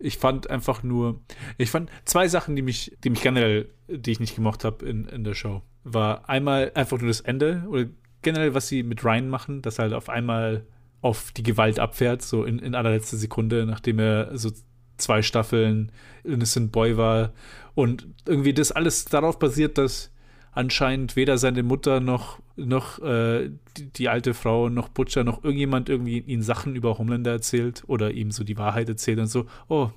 Ich 0.00 0.18
fand 0.18 0.48
einfach 0.50 0.82
nur, 0.84 1.20
ich 1.56 1.70
fand 1.70 1.90
zwei 2.04 2.28
Sachen, 2.28 2.54
die 2.56 2.62
mich, 2.62 2.96
die 3.02 3.10
mich 3.10 3.20
generell, 3.22 3.68
die 3.88 4.12
ich 4.12 4.20
nicht 4.20 4.36
gemocht 4.36 4.64
habe 4.64 4.86
in, 4.86 5.04
in 5.06 5.24
der 5.24 5.34
Show, 5.34 5.62
war 5.82 6.28
einmal 6.28 6.70
einfach 6.74 6.98
nur 6.98 7.08
das 7.08 7.20
Ende 7.20 7.64
oder 7.68 7.86
generell, 8.28 8.54
was 8.54 8.68
sie 8.68 8.82
mit 8.82 9.04
Ryan 9.04 9.28
machen, 9.28 9.62
dass 9.62 9.78
er 9.78 9.84
halt 9.84 9.94
auf 9.94 10.08
einmal 10.08 10.66
auf 11.00 11.32
die 11.32 11.42
Gewalt 11.42 11.78
abfährt, 11.78 12.22
so 12.22 12.44
in, 12.44 12.58
in 12.58 12.74
allerletzter 12.74 13.16
Sekunde, 13.16 13.64
nachdem 13.66 13.98
er 13.98 14.36
so 14.36 14.50
zwei 14.98 15.22
Staffeln 15.22 15.90
Innocent 16.24 16.72
Boy 16.72 16.96
war. 16.96 17.32
Und 17.74 18.06
irgendwie 18.26 18.52
das 18.52 18.72
alles 18.72 19.04
darauf 19.04 19.38
basiert, 19.38 19.78
dass 19.78 20.12
anscheinend 20.52 21.16
weder 21.16 21.38
seine 21.38 21.62
Mutter 21.62 22.00
noch, 22.00 22.40
noch 22.56 23.00
äh, 23.00 23.50
die, 23.76 23.92
die 23.92 24.08
alte 24.08 24.34
Frau 24.34 24.68
noch 24.68 24.88
Butcher 24.88 25.24
noch 25.24 25.44
irgendjemand 25.44 25.88
irgendwie 25.88 26.18
ihn 26.18 26.42
Sachen 26.42 26.74
über 26.74 26.98
Homelander 26.98 27.30
erzählt 27.30 27.84
oder 27.86 28.10
ihm 28.10 28.32
so 28.32 28.44
die 28.44 28.58
Wahrheit 28.58 28.88
erzählt 28.88 29.20
und 29.20 29.28
so, 29.28 29.46
oh, 29.68 29.90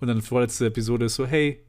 und 0.00 0.08
dann 0.08 0.22
vorletzte 0.22 0.66
Episode 0.66 1.06
ist 1.06 1.14
so, 1.14 1.26
hey, 1.26 1.64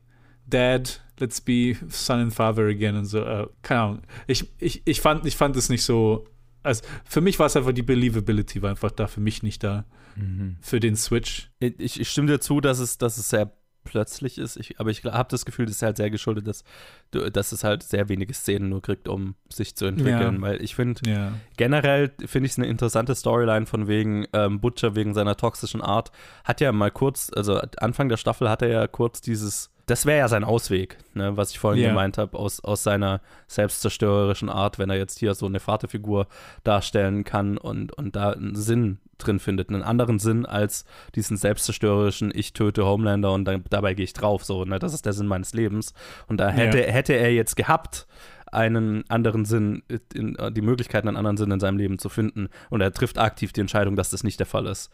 Dad, 0.49 1.01
let's 1.19 1.41
be 1.41 1.76
son 1.89 2.19
and 2.19 2.34
father 2.34 2.67
again 2.67 2.95
und 2.95 3.05
so, 3.05 3.19
äh, 3.19 3.47
keine 3.61 3.81
Ahnung. 3.81 4.01
Ich, 4.27 4.45
ich, 4.59 4.81
ich 4.85 5.01
fand, 5.01 5.26
ich 5.26 5.35
fand 5.35 5.55
es 5.55 5.69
nicht 5.69 5.84
so, 5.84 6.26
also 6.63 6.84
für 7.05 7.21
mich 7.21 7.39
war 7.39 7.45
es 7.47 7.55
einfach 7.55 7.71
die 7.73 7.84
Believability 7.84 8.61
war 8.61 8.71
einfach 8.71 8.91
da, 8.91 9.07
für 9.07 9.21
mich 9.21 9.43
nicht 9.43 9.63
da. 9.63 9.85
Für 10.59 10.81
den 10.81 10.97
Switch. 10.97 11.49
Ich, 11.59 11.97
ich 11.97 12.09
stimme 12.09 12.27
dir 12.27 12.39
zu, 12.41 12.59
dass 12.59 12.80
es, 12.80 12.97
dass 12.97 13.17
es 13.17 13.30
sehr 13.30 13.53
plötzlich 13.85 14.38
ist. 14.38 14.57
Ich, 14.57 14.77
aber 14.77 14.89
ich 14.89 15.05
habe 15.05 15.30
das 15.30 15.45
Gefühl, 15.45 15.65
das 15.65 15.76
ist 15.76 15.81
halt 15.81 15.95
sehr 15.95 16.09
geschuldet, 16.09 16.45
dass, 16.45 16.65
dass 17.11 17.53
es 17.53 17.63
halt 17.63 17.84
sehr 17.84 18.09
wenige 18.09 18.34
Szenen 18.34 18.67
nur 18.67 18.81
kriegt, 18.81 19.07
um 19.07 19.35
sich 19.47 19.77
zu 19.77 19.85
entwickeln. 19.85 20.35
Ja. 20.35 20.41
Weil 20.41 20.61
ich 20.61 20.76
finde, 20.76 21.09
Ja. 21.09 21.31
generell 21.55 22.11
finde 22.26 22.47
ich 22.47 22.51
es 22.51 22.57
eine 22.57 22.67
interessante 22.67 23.15
Storyline 23.15 23.65
von 23.65 23.88
wegen 23.88 24.26
ähm, 24.34 24.59
Butcher, 24.59 24.95
wegen 24.95 25.13
seiner 25.13 25.38
toxischen 25.38 25.81
Art. 25.81 26.11
Hat 26.43 26.59
ja 26.59 26.73
mal 26.73 26.91
kurz, 26.91 27.31
also 27.34 27.57
Anfang 27.77 28.09
der 28.09 28.17
Staffel 28.17 28.49
hat 28.49 28.61
er 28.61 28.67
ja 28.69 28.88
kurz 28.88 29.21
dieses, 29.21 29.71
das 29.90 30.06
wäre 30.06 30.20
ja 30.20 30.28
sein 30.28 30.44
Ausweg, 30.44 30.98
ne, 31.14 31.36
was 31.38 31.52
ich 31.52 31.60
vorhin 31.60 31.84
Ja. 31.84 31.90
gemeint 31.90 32.18
habe, 32.18 32.38
aus, 32.38 32.60
aus 32.60 32.84
seiner 32.84 33.22
selbstzerstörerischen 33.48 34.49
Art, 34.49 34.80
wenn 34.80 34.90
er 34.90 34.98
jetzt 34.98 35.20
hier 35.20 35.34
so 35.36 35.45
eine 35.45 35.60
Vaterfigur 35.60 36.28
darstellen 36.64 37.24
kann 37.24 37.57
und, 37.57 37.94
und 37.94 38.16
da 38.16 38.32
einen 38.32 38.56
Sinn 38.56 38.99
drin 39.18 39.40
findet, 39.40 39.70
einen 39.70 39.84
anderen 39.84 40.18
Sinn 40.20 40.45
als 40.45 40.86
diesen 41.16 41.38
selbstzerstörerischen, 41.38 42.32
ich 42.34 42.53
töte 42.53 42.86
Homelander 42.86 43.32
und 43.34 43.45
dann, 43.45 43.64
dabei 43.70 43.94
gehe 43.94 44.06
ich 44.06 44.14
drauf, 44.14 44.44
so, 44.45 44.64
ne, 44.66 44.80
das 44.80 44.94
ist 44.94 45.06
der 45.06 45.14
Sinn 45.14 45.28
meines 45.28 45.53
Lebens. 45.53 45.94
Und 46.28 46.38
da 46.40 46.49
hätte, 46.49 46.80
Ja. 46.80 46.86
hätte 46.91 47.14
er 47.14 47.34
jetzt 47.34 47.56
gehabt, 47.56 48.07
einen 48.52 49.03
anderen 49.10 49.45
Sinn, 49.45 49.84
in, 50.14 50.36
die 50.53 50.61
Möglichkeit, 50.61 51.06
einen 51.06 51.18
anderen 51.18 51.38
Sinn 51.38 51.52
in 51.52 51.60
seinem 51.60 51.78
Leben 51.78 51.99
zu 51.99 52.10
finden. 52.10 52.49
Und 52.72 52.82
er 52.82 52.91
trifft 52.91 53.20
aktiv 53.20 53.53
die 53.53 53.61
Entscheidung, 53.61 53.95
dass 53.95 54.10
das 54.10 54.24
nicht 54.24 54.40
der 54.40 54.48
Fall 54.48 54.66
ist. 54.66 54.90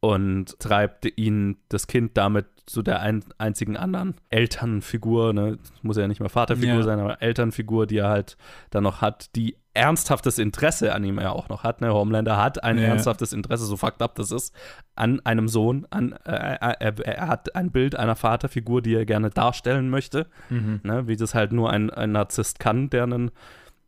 Und 0.00 0.58
treibt 0.60 1.06
ihn, 1.18 1.56
das 1.68 1.88
Kind, 1.88 2.16
damit 2.16 2.46
zu 2.66 2.82
der 2.82 3.00
ein, 3.00 3.24
einzigen 3.38 3.76
anderen 3.76 4.14
Elternfigur, 4.30 5.32
ne? 5.32 5.58
muss 5.82 5.96
ja 5.96 6.06
nicht 6.06 6.20
mehr 6.20 6.28
Vaterfigur 6.28 6.76
Ja. 6.76 6.82
sein, 6.82 7.00
aber 7.00 7.20
Elternfigur, 7.22 7.86
die 7.86 7.98
er 7.98 8.08
halt 8.08 8.36
dann 8.70 8.84
noch 8.84 9.00
hat, 9.00 9.34
die 9.34 9.56
ernsthaftes 9.74 10.38
Interesse 10.38 10.94
an 10.94 11.02
ihm 11.04 11.18
ja 11.18 11.30
auch 11.30 11.48
noch 11.48 11.64
hat. 11.64 11.80
Ne? 11.80 11.92
Homelander 11.92 12.36
hat 12.36 12.62
ein 12.62 12.78
Ja. 12.78 12.84
ernsthaftes 12.84 13.32
Interesse, 13.32 13.64
so 13.64 13.76
fucked 13.76 14.02
up 14.02 14.14
das 14.16 14.30
ist, 14.30 14.54
an 14.94 15.20
einem 15.24 15.48
Sohn. 15.48 15.86
An, 15.90 16.12
äh, 16.24 16.30
er, 16.60 16.98
er 17.06 17.26
hat 17.28 17.54
ein 17.56 17.70
Bild 17.70 17.96
einer 17.96 18.16
Vaterfigur, 18.16 18.82
die 18.82 18.94
er 18.94 19.06
gerne 19.06 19.30
darstellen 19.30 19.88
möchte. 19.88 20.26
Mhm. 20.50 20.80
Ne? 20.82 21.08
Wie 21.08 21.16
das 21.16 21.34
halt 21.34 21.52
nur 21.52 21.70
ein, 21.70 21.90
ein 21.90 22.12
Narzisst 22.12 22.60
kann, 22.60 22.90
der 22.90 23.04
einen 23.04 23.30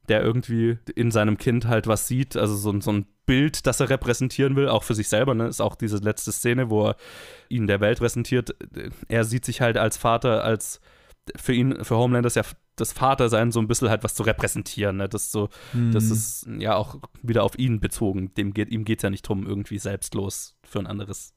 der 0.08 0.22
irgendwie 0.22 0.78
in 0.94 1.10
seinem 1.10 1.38
Kind 1.38 1.66
halt 1.68 1.86
was 1.86 2.08
sieht, 2.08 2.36
also 2.36 2.56
so, 2.56 2.70
ein- 2.70 2.80
so 2.80 2.92
ein 2.92 3.06
Bild, 3.26 3.66
das 3.66 3.78
er 3.80 3.90
repräsentieren 3.90 4.56
will, 4.56 4.68
auch 4.68 4.82
für 4.82 4.94
sich 4.94 5.08
selber, 5.08 5.34
ne? 5.34 5.46
ist 5.46 5.60
auch 5.60 5.76
diese 5.76 5.98
letzte 5.98 6.32
Szene, 6.32 6.68
wo 6.68 6.88
er 6.88 6.96
ihn 7.48 7.66
der 7.68 7.80
Welt 7.80 7.98
präsentiert. 8.00 8.54
Er 9.08 9.24
sieht 9.24 9.44
sich 9.44 9.60
halt 9.60 9.76
als 9.76 9.96
Vater, 9.96 10.42
als 10.42 10.80
für 11.36 11.52
ihn, 11.52 11.84
für 11.84 11.96
Homelander 11.96 12.26
ist 12.26 12.36
ja 12.36 12.42
das 12.74 12.92
Vatersein 12.92 13.52
so 13.52 13.60
ein 13.60 13.68
bisschen 13.68 13.88
halt 13.90 14.02
was 14.02 14.14
zu 14.14 14.22
repräsentieren. 14.24 14.96
Ne? 14.96 15.08
Das, 15.08 15.30
so, 15.30 15.48
das 15.92 16.04
Mhm. 16.06 16.12
ist 16.12 16.48
ja 16.58 16.74
auch 16.74 16.96
wieder 17.22 17.44
auf 17.44 17.56
ihn 17.58 17.78
bezogen. 17.78 18.32
Dem 18.34 18.52
geht, 18.54 18.70
ihm 18.70 18.84
geht 18.84 18.98
es 18.98 19.02
ja 19.02 19.10
nicht 19.10 19.26
darum, 19.26 19.46
irgendwie 19.46 19.78
selbstlos 19.78 20.56
für 20.64 20.78
ein 20.80 20.86
anderes 20.86 21.34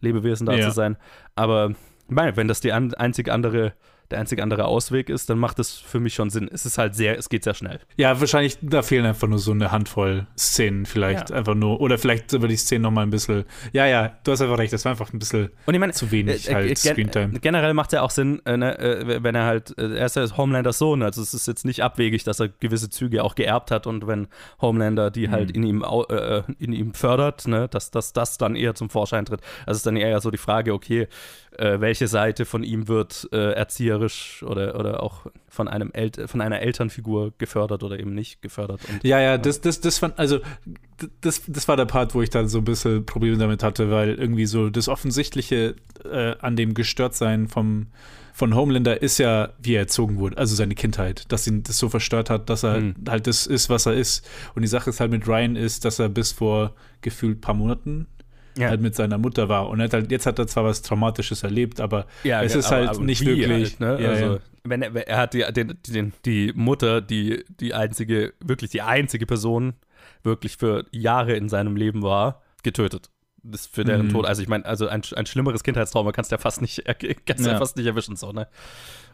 Lebewesen 0.00 0.46
da 0.46 0.52
Ja. 0.54 0.68
zu 0.68 0.74
sein. 0.74 0.96
Aber 1.34 1.74
wenn 2.08 2.46
das 2.46 2.60
die 2.60 2.72
an, 2.72 2.92
einzig 2.94 3.30
andere, 3.30 3.72
der 4.12 4.20
einzig 4.20 4.40
andere 4.42 4.66
Ausweg 4.66 5.08
ist, 5.10 5.28
dann 5.28 5.38
macht 5.38 5.58
es 5.58 5.72
für 5.76 5.98
mich 6.00 6.14
schon 6.14 6.30
Sinn. 6.30 6.48
Es 6.52 6.64
ist 6.66 6.78
halt 6.78 6.94
sehr, 6.94 7.18
es 7.18 7.28
geht 7.28 7.44
sehr 7.44 7.54
schnell. 7.54 7.80
Ja, 7.96 8.20
wahrscheinlich, 8.20 8.58
da 8.62 8.82
fehlen 8.82 9.04
einfach 9.06 9.26
nur 9.28 9.38
so 9.38 9.50
eine 9.50 9.72
Handvoll 9.72 10.26
Szenen 10.38 10.86
vielleicht. 10.86 11.30
Ja. 11.30 11.36
Einfach 11.36 11.54
nur, 11.54 11.80
oder 11.80 11.98
vielleicht 11.98 12.32
über 12.32 12.48
die 12.48 12.56
Szenen 12.56 12.82
nochmal 12.82 13.04
ein 13.04 13.10
bisschen. 13.10 13.44
Ja, 13.72 13.86
ja, 13.86 14.12
du 14.24 14.32
hast 14.32 14.40
einfach 14.40 14.58
recht, 14.58 14.72
das 14.72 14.84
war 14.84 14.90
einfach 14.92 15.12
ein 15.12 15.18
bisschen 15.18 15.50
Und 15.66 15.74
ich 15.74 15.80
meine, 15.80 15.92
zu 15.92 16.10
wenig 16.10 16.48
äh, 16.48 16.54
halt 16.54 16.64
äh, 16.66 16.68
gen- 16.68 16.76
Screentime. 16.76 17.36
äh, 17.36 17.38
Generell 17.40 17.74
macht 17.74 17.88
es 17.88 17.96
ja 17.96 18.02
auch 18.02 18.10
Sinn, 18.10 18.40
äh, 18.46 18.56
ne, 18.56 18.78
äh, 18.78 19.22
wenn 19.22 19.34
er 19.34 19.44
halt, 19.44 19.76
äh, 19.78 19.96
er 19.96 20.06
ist 20.06 20.16
ja 20.16 20.26
Homelanders 20.36 20.78
Sohn, 20.78 21.02
also 21.02 21.20
es 21.22 21.34
ist 21.34 21.46
jetzt 21.48 21.64
nicht 21.64 21.82
abwegig, 21.82 22.24
dass 22.24 22.38
er 22.40 22.48
gewisse 22.48 22.90
Züge 22.90 23.24
auch 23.24 23.34
geerbt 23.34 23.70
hat 23.70 23.86
und 23.86 24.06
wenn 24.06 24.28
Homelander 24.60 25.10
die 25.10 25.30
halt 25.30 25.50
Mhm. 25.56 25.62
in 25.62 25.62
ihm 25.64 25.84
äh, 26.08 26.42
in 26.58 26.72
ihm 26.72 26.94
fördert, 26.94 27.46
ne, 27.48 27.68
dass, 27.68 27.90
dass 27.90 28.12
das 28.12 28.38
dann 28.38 28.54
eher 28.56 28.74
zum 28.74 28.90
Vorschein 28.90 29.24
tritt. 29.24 29.40
Also 29.66 29.78
ist 29.78 29.86
dann 29.86 29.96
eher 29.96 30.20
so 30.20 30.30
die 30.30 30.38
Frage, 30.38 30.72
okay, 30.74 31.08
äh, 31.58 31.80
welche 31.80 32.08
Seite 32.08 32.44
von 32.44 32.62
ihm 32.62 32.88
wird 32.88 33.28
äh, 33.32 33.52
erzieherisch 33.52 34.42
oder, 34.42 34.78
oder 34.78 35.02
auch 35.02 35.26
von 35.48 35.68
einem 35.68 35.90
El 35.92 36.10
von 36.26 36.40
einer 36.40 36.60
Elternfigur 36.60 37.32
gefördert 37.38 37.82
oder 37.82 37.98
eben 37.98 38.14
nicht 38.14 38.42
gefördert. 38.42 38.80
Und, 38.90 39.04
Ja, 39.04 39.20
ja, 39.20 39.38
das, 39.38 39.60
das, 39.60 39.80
das 39.80 39.98
fand, 39.98 40.18
also, 40.18 40.40
das, 41.20 41.42
das 41.46 41.68
war 41.68 41.76
der 41.76 41.84
Part, 41.84 42.14
wo 42.14 42.22
ich 42.22 42.30
dann 42.30 42.48
so 42.48 42.58
ein 42.58 42.64
bisschen 42.64 43.04
Probleme 43.04 43.36
damit 43.36 43.62
hatte, 43.62 43.90
weil 43.90 44.14
irgendwie 44.14 44.46
so 44.46 44.70
das 44.70 44.88
Offensichtliche 44.88 45.74
äh, 46.10 46.34
an 46.40 46.56
dem 46.56 46.74
Gestörtsein 46.74 47.48
vom, 47.48 47.88
von 48.32 48.54
Homelander 48.54 49.02
ist 49.02 49.18
ja, 49.18 49.50
wie 49.62 49.74
er 49.74 49.80
erzogen 49.80 50.18
wurde, 50.18 50.38
also 50.38 50.54
seine 50.54 50.74
Kindheit, 50.74 51.30
dass 51.30 51.46
ihn 51.46 51.62
das 51.64 51.76
so 51.76 51.88
verstört 51.88 52.30
hat, 52.30 52.48
dass 52.48 52.62
er 52.62 52.76
Hm. 52.76 52.94
halt 53.08 53.26
das 53.26 53.46
ist, 53.46 53.68
was 53.68 53.86
er 53.86 53.94
ist. 53.94 54.26
Und 54.54 54.62
die 54.62 54.68
Sache 54.68 54.90
ist 54.90 55.00
halt 55.00 55.10
mit 55.10 55.28
Ryan 55.28 55.56
ist, 55.56 55.84
dass 55.84 55.98
er 55.98 56.08
bis 56.08 56.32
vor 56.32 56.74
gefühlt 57.02 57.40
paar 57.40 57.54
Monaten 57.54 58.06
Ja. 58.58 58.68
halt 58.68 58.80
mit 58.80 58.94
seiner 58.94 59.18
Mutter 59.18 59.48
war. 59.48 59.68
Und 59.68 59.80
halt, 59.80 60.10
jetzt 60.10 60.26
hat 60.26 60.38
er 60.38 60.46
zwar 60.46 60.64
was 60.64 60.82
Traumatisches 60.82 61.42
erlebt, 61.42 61.80
aber 61.80 62.06
Ja, 62.24 62.42
es 62.42 62.54
ist 62.54 62.66
aber- 62.66 62.76
halt 62.76 62.88
aber 62.90 63.00
nicht 63.04 63.24
wirklich. 63.24 63.78
Halt, 63.78 63.80
ne? 63.80 64.02
ja, 64.04 64.10
also. 64.10 64.38
Wenn 64.64 64.82
er, 64.82 64.94
er 65.08 65.16
hat 65.18 65.34
die, 65.34 65.44
den, 65.52 65.78
den, 65.88 66.12
die 66.24 66.52
Mutter, 66.54 67.00
die 67.00 67.44
die 67.60 67.74
einzige, 67.74 68.32
wirklich 68.44 68.70
die 68.70 68.82
einzige 68.82 69.26
Person 69.26 69.72
wirklich 70.22 70.56
für 70.56 70.84
Jahre 70.92 71.32
in 71.34 71.48
seinem 71.48 71.74
Leben 71.76 72.02
war, 72.02 72.42
getötet. 72.62 73.10
Das 73.44 73.66
für 73.66 73.82
deren 73.84 74.06
Mhm. 74.06 74.10
Tod. 74.12 74.26
Also 74.26 74.40
ich 74.40 74.48
meine, 74.48 74.64
also 74.64 74.86
ein, 74.86 75.02
ein 75.16 75.26
schlimmeres 75.26 75.64
Kindheitstrauma 75.64 76.12
kannst 76.12 76.30
du 76.30 76.34
ja 76.36 76.38
fast 76.38 76.60
nicht, 76.62 76.84
kannst 77.26 77.44
ja. 77.44 77.52
Ja. 77.52 77.58
fast 77.58 77.76
nicht 77.76 77.86
erwischen, 77.86 78.14
so, 78.14 78.30
ne? 78.30 78.46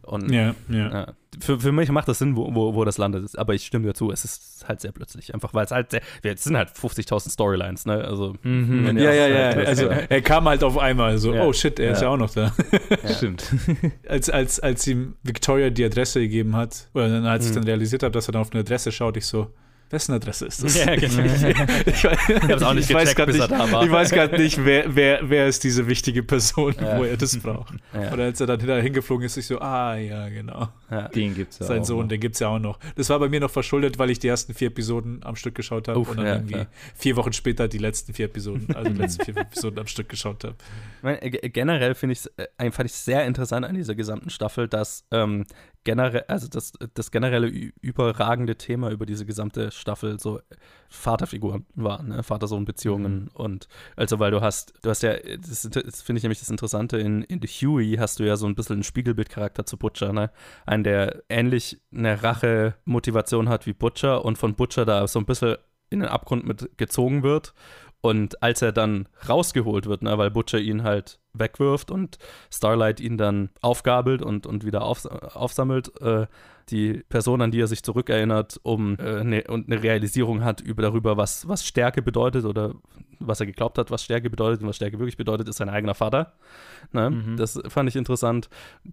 Und 0.02 0.30
Ja, 0.30 0.54
ja. 0.68 1.12
Für, 1.40 1.58
für 1.60 1.72
mich 1.72 1.90
macht 1.90 2.08
das 2.08 2.18
Sinn, 2.18 2.36
wo, 2.36 2.54
wo, 2.54 2.74
wo 2.74 2.84
das 2.84 2.98
landet. 2.98 3.36
Aber 3.38 3.54
ich 3.54 3.64
stimme 3.66 3.86
dir 3.86 3.94
zu, 3.94 4.10
es 4.10 4.24
ist 4.24 4.64
halt 4.68 4.80
sehr 4.80 4.92
plötzlich. 4.92 5.32
Einfach 5.34 5.54
weil 5.54 5.64
es 5.64 5.70
halt 5.70 5.90
sehr, 5.90 6.02
es 6.22 6.44
sind 6.44 6.56
halt 6.56 6.70
50.000 6.70 7.30
Storylines, 7.30 7.86
ne? 7.86 8.04
Also, 8.04 8.34
Mhm. 8.42 8.86
wenn 8.86 8.98
Ja, 8.98 9.12
ja, 9.12 9.26
ja. 9.28 9.46
halt- 9.54 9.66
Also 9.66 9.86
er 9.86 10.20
kam 10.22 10.46
halt 10.48 10.62
auf 10.62 10.76
einmal 10.78 11.16
so, 11.18 11.34
Ja. 11.34 11.44
oh 11.44 11.52
shit, 11.54 11.78
er 11.80 11.92
ist 11.92 12.00
Ja. 12.02 12.08
ja 12.08 12.14
auch 12.14 12.16
noch 12.18 12.30
da. 12.30 12.52
Stimmt. 13.16 13.44
als, 14.08 14.28
als, 14.30 14.60
als 14.60 14.86
ihm 14.86 15.16
Victoria 15.22 15.70
die 15.70 15.84
Adresse 15.84 16.20
gegeben 16.20 16.54
hat, 16.54 16.88
oder 16.94 17.06
als 17.24 17.44
ich 17.46 17.50
Mhm. 17.52 17.56
dann 17.56 17.64
realisiert 17.64 18.02
habe, 18.02 18.12
dass 18.12 18.28
er 18.28 18.32
dann 18.32 18.42
auf 18.42 18.52
eine 18.52 18.60
Adresse 18.60 18.92
schaut, 18.92 19.16
ich 19.16 19.26
so, 19.26 19.52
wessen 19.90 20.12
Adresse 20.12 20.46
ist 20.46 20.62
das? 20.62 20.76
Ja, 20.84 20.94
genau. 20.96 21.22
ich, 21.24 21.86
Ich 21.86 22.04
hab's 22.04 22.62
auch 22.62 22.74
nicht 22.74 22.88
grad 22.88 23.26
bis 23.26 23.38
er 23.38 23.48
nicht. 23.48 23.84
Ich 23.84 23.90
weiß 23.90 24.10
gerade 24.10 24.36
nicht, 24.40 24.64
wer, 24.64 24.94
wer, 24.94 25.28
wer 25.28 25.46
ist 25.46 25.64
diese 25.64 25.86
wichtige 25.88 26.22
Person, 26.22 26.74
Ja. 26.80 26.98
wo 26.98 27.04
er 27.04 27.16
das 27.16 27.36
braucht. 27.38 27.74
Ja. 27.94 28.12
Oder 28.12 28.24
als 28.24 28.40
er 28.40 28.46
dann 28.46 28.58
hinterher 28.60 28.82
hingeflogen 28.82 29.26
ist, 29.26 29.36
ich 29.36 29.46
so, 29.46 29.58
ah, 29.60 29.96
ja, 29.96 30.28
genau. 30.28 30.68
Ja. 30.90 31.08
Den 31.08 31.34
gibt's 31.34 31.58
ja 31.58 31.66
Sein 31.66 31.80
auch 31.80 31.84
Sohn, 31.84 32.00
noch. 32.02 32.08
den 32.08 32.20
gibt's 32.20 32.38
ja 32.40 32.48
auch 32.48 32.58
noch. 32.58 32.78
Das 32.96 33.10
war 33.10 33.18
bei 33.18 33.28
mir 33.28 33.40
noch 33.40 33.50
verschuldet, 33.50 33.98
weil 33.98 34.10
ich 34.10 34.18
die 34.18 34.28
ersten 34.28 34.54
vier 34.54 34.68
Episoden 34.68 35.20
am 35.24 35.36
Stück 35.36 35.54
geschaut 35.54 35.88
habe 35.88 35.98
Uff, 35.98 36.10
und 36.10 36.18
dann 36.18 36.26
irgendwie 36.26 36.66
vier 36.94 37.16
Wochen 37.16 37.32
später 37.32 37.68
die 37.68 37.78
letzten 37.78 38.14
vier 38.14 38.26
Episoden, 38.26 38.74
also 38.74 38.90
die 38.90 38.96
letzten 39.00 39.24
vier 39.24 39.36
Episoden 39.36 39.78
am 39.78 39.86
Stück 39.86 40.08
geschaut 40.08 40.44
habe. 40.44 40.56
Ich 41.22 41.52
generell 41.52 41.94
finde 41.94 42.14
ich 42.14 42.28
äh, 42.58 42.70
fand 42.70 42.90
ich 42.90 42.96
sehr 42.96 43.24
interessant 43.24 43.64
an 43.64 43.74
dieser 43.74 43.94
gesamten 43.94 44.30
Staffel, 44.30 44.68
dass 44.68 45.04
ähm, 45.12 45.44
generell, 45.88 46.24
also 46.28 46.48
das, 46.48 46.74
das 46.92 47.10
generelle 47.10 47.46
überragende 47.46 48.56
Thema 48.56 48.90
über 48.90 49.06
diese 49.06 49.24
gesamte 49.24 49.70
Staffel 49.70 50.20
so 50.20 50.38
Vaterfiguren 50.90 51.64
war, 51.76 52.02
ne? 52.02 52.22
Vater-Sohn-Beziehungen 52.22 53.28
und 53.32 53.68
also 53.96 54.18
weil 54.18 54.30
du 54.30 54.42
hast, 54.42 54.74
du 54.82 54.90
hast 54.90 55.02
ja, 55.02 55.14
das, 55.16 55.62
das 55.62 56.02
finde 56.02 56.18
ich 56.18 56.24
nämlich 56.24 56.40
das 56.40 56.50
Interessante, 56.50 56.98
in, 56.98 57.22
in 57.22 57.40
The 57.40 57.48
Huey 57.48 57.96
hast 57.96 58.20
du 58.20 58.24
ja 58.24 58.36
so 58.36 58.46
ein 58.46 58.54
bisschen 58.54 58.74
einen 58.74 58.82
Spiegelbildcharakter 58.82 59.64
zu 59.64 59.78
Butcher, 59.78 60.12
ne? 60.12 60.30
Einen, 60.66 60.84
der 60.84 61.22
ähnlich 61.30 61.80
eine 61.90 62.22
Rache-Motivation 62.22 63.48
hat 63.48 63.64
wie 63.64 63.72
Butcher 63.72 64.26
und 64.26 64.36
von 64.36 64.56
Butcher 64.56 64.84
da 64.84 65.08
so 65.08 65.18
ein 65.18 65.24
bisschen 65.24 65.56
in 65.88 66.00
den 66.00 66.10
Abgrund 66.10 66.46
mit 66.46 66.76
gezogen 66.76 67.22
wird. 67.22 67.54
Und 68.02 68.42
als 68.42 68.60
er 68.60 68.72
dann 68.72 69.08
rausgeholt 69.26 69.86
wird, 69.86 70.02
ne, 70.02 70.18
weil 70.18 70.30
Butcher 70.30 70.58
ihn 70.58 70.82
halt 70.82 71.18
wegwirft 71.32 71.90
und 71.90 72.18
Starlight 72.50 73.00
ihn 73.00 73.18
dann 73.18 73.50
aufgabelt 73.60 74.22
und, 74.22 74.46
und 74.46 74.64
wieder 74.64 74.82
auf, 74.82 75.06
aufsammelt, 75.06 76.00
äh, 76.00 76.26
die 76.70 77.02
Person, 77.08 77.40
an 77.40 77.50
die 77.50 77.60
er 77.60 77.66
sich 77.66 77.82
zurückerinnert, 77.82 78.60
um 78.62 78.98
äh, 78.98 79.24
ne, 79.24 79.44
und 79.48 79.70
eine 79.70 79.82
Realisierung 79.82 80.44
hat 80.44 80.60
über 80.60 80.82
darüber, 80.82 81.16
was, 81.16 81.48
was 81.48 81.66
Stärke 81.66 82.02
bedeutet 82.02 82.44
oder 82.44 82.74
was 83.20 83.40
er 83.40 83.46
geglaubt 83.46 83.78
hat, 83.78 83.90
was 83.90 84.04
Stärke 84.04 84.30
bedeutet 84.30 84.62
und 84.62 84.68
was 84.68 84.76
Stärke 84.76 84.98
wirklich 84.98 85.16
bedeutet, 85.16 85.48
ist 85.48 85.56
sein 85.56 85.68
eigener 85.68 85.94
Vater. 85.94 86.34
Ne? 86.92 87.10
Mhm. 87.10 87.36
Das 87.36 87.60
fand 87.68 87.88
ich 87.88 87.96
interessant. 87.96 88.48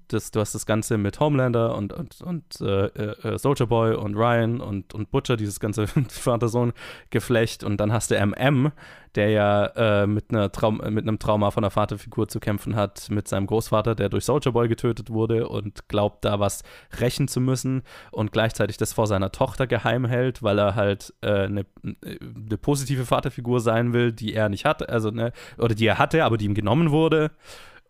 Das, 0.07 0.32
du 0.32 0.40
hast 0.40 0.56
das 0.56 0.66
Ganze 0.66 0.98
mit 0.98 1.20
Homelander 1.20 1.76
und, 1.76 1.94
und, 1.94 2.22
und 2.22 2.62
äh, 2.62 2.86
äh, 2.86 3.38
Soldier 3.38 3.68
Boy 3.68 3.95
und 3.95 4.16
Ryan 4.16 4.62
und, 4.62 4.94
und 4.94 5.12
Butcher, 5.12 5.38
dieses 5.38 5.60
ganze 5.60 5.88
Vater-Sohn-Geflecht. 6.10 7.64
Und 7.64 7.78
dann 7.78 7.91
hast 7.91 8.12
du 8.12 8.16
MM, 8.16 8.72
der 9.16 9.30
ja 9.30 9.66
äh, 9.76 10.08
mit, 10.08 10.26
einer 10.30 10.52
Traum 10.52 10.82
mit 10.90 11.08
einem 11.08 11.20
Trauma 11.20 11.52
von 11.52 11.64
der 11.64 11.72
Vaterfigur 11.72 12.28
zu 12.28 12.40
kämpfen 12.40 12.76
hat, 12.76 13.10
mit 13.10 13.28
seinem 13.28 13.48
Großvater, 13.48 13.96
der 13.96 14.10
durch 14.10 14.26
Soldier 14.26 14.52
Boy 14.52 14.68
getötet 14.68 15.10
wurde 15.10 15.48
und 15.48 15.88
glaubt, 15.88 16.26
da 16.26 16.40
was 16.40 16.64
rächen 17.00 17.28
zu 17.28 17.40
müssen 17.40 17.84
und 18.12 18.32
gleichzeitig 18.32 18.78
das 18.78 18.94
vor 18.94 19.08
seiner 19.08 19.32
Tochter 19.32 19.68
geheim 19.68 20.06
hält, 20.06 20.44
weil 20.44 20.60
er 20.60 20.76
halt 20.76 21.14
äh, 21.22 21.46
eine, 21.46 21.66
eine 21.84 22.58
positive 22.58 23.06
Vaterfigur 23.06 23.60
sein 23.60 23.94
will, 23.94 24.12
die 24.12 24.34
er 24.34 24.50
nicht 24.50 24.66
hat, 24.66 24.88
also 24.90 25.12
ne, 25.12 25.32
oder 25.58 25.76
die 25.76 25.88
er 25.88 25.98
hatte, 25.98 26.24
aber 26.24 26.38
die 26.38 26.46
ihm 26.46 26.56
genommen 26.56 26.92
wurde. 26.92 27.32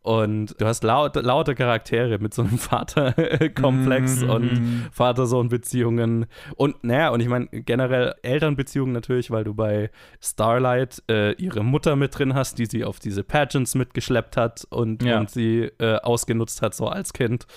Und 0.06 0.54
du 0.62 0.68
hast 0.68 0.84
laut, 0.84 1.16
laute 1.16 1.56
Charaktere 1.56 2.20
mit 2.20 2.32
so 2.32 2.44
einem 2.44 2.60
Vaterkomplex 2.60 4.22
Mhm. 4.22 4.30
und 4.30 4.88
Vater-Sohn-Beziehungen. 4.92 6.28
Und 6.56 6.84
naja, 6.84 7.10
und 7.10 7.22
ich 7.22 7.28
meine 7.28 7.48
generell 7.48 8.14
Elternbeziehungen 8.22 8.94
natürlich, 8.94 9.32
weil 9.32 9.44
du 9.44 9.56
bei 9.56 9.90
Starlight 10.22 11.02
äh, 11.10 11.32
ihre 11.42 11.64
Mutter 11.64 11.96
mit 11.96 12.18
drin 12.18 12.36
hast, 12.36 12.60
die 12.60 12.68
sie 12.68 12.84
auf 12.86 13.00
diese 13.00 13.24
Pageants 13.24 13.74
mitgeschleppt 13.74 14.38
hat 14.38 14.68
und, 14.70 15.02
Ja. 15.04 15.20
und 15.20 15.32
sie 15.32 15.72
äh, 15.80 15.96
ausgenutzt 15.98 16.62
hat, 16.62 16.76
so 16.76 16.88
als 16.88 17.12
Kind, 17.14 17.48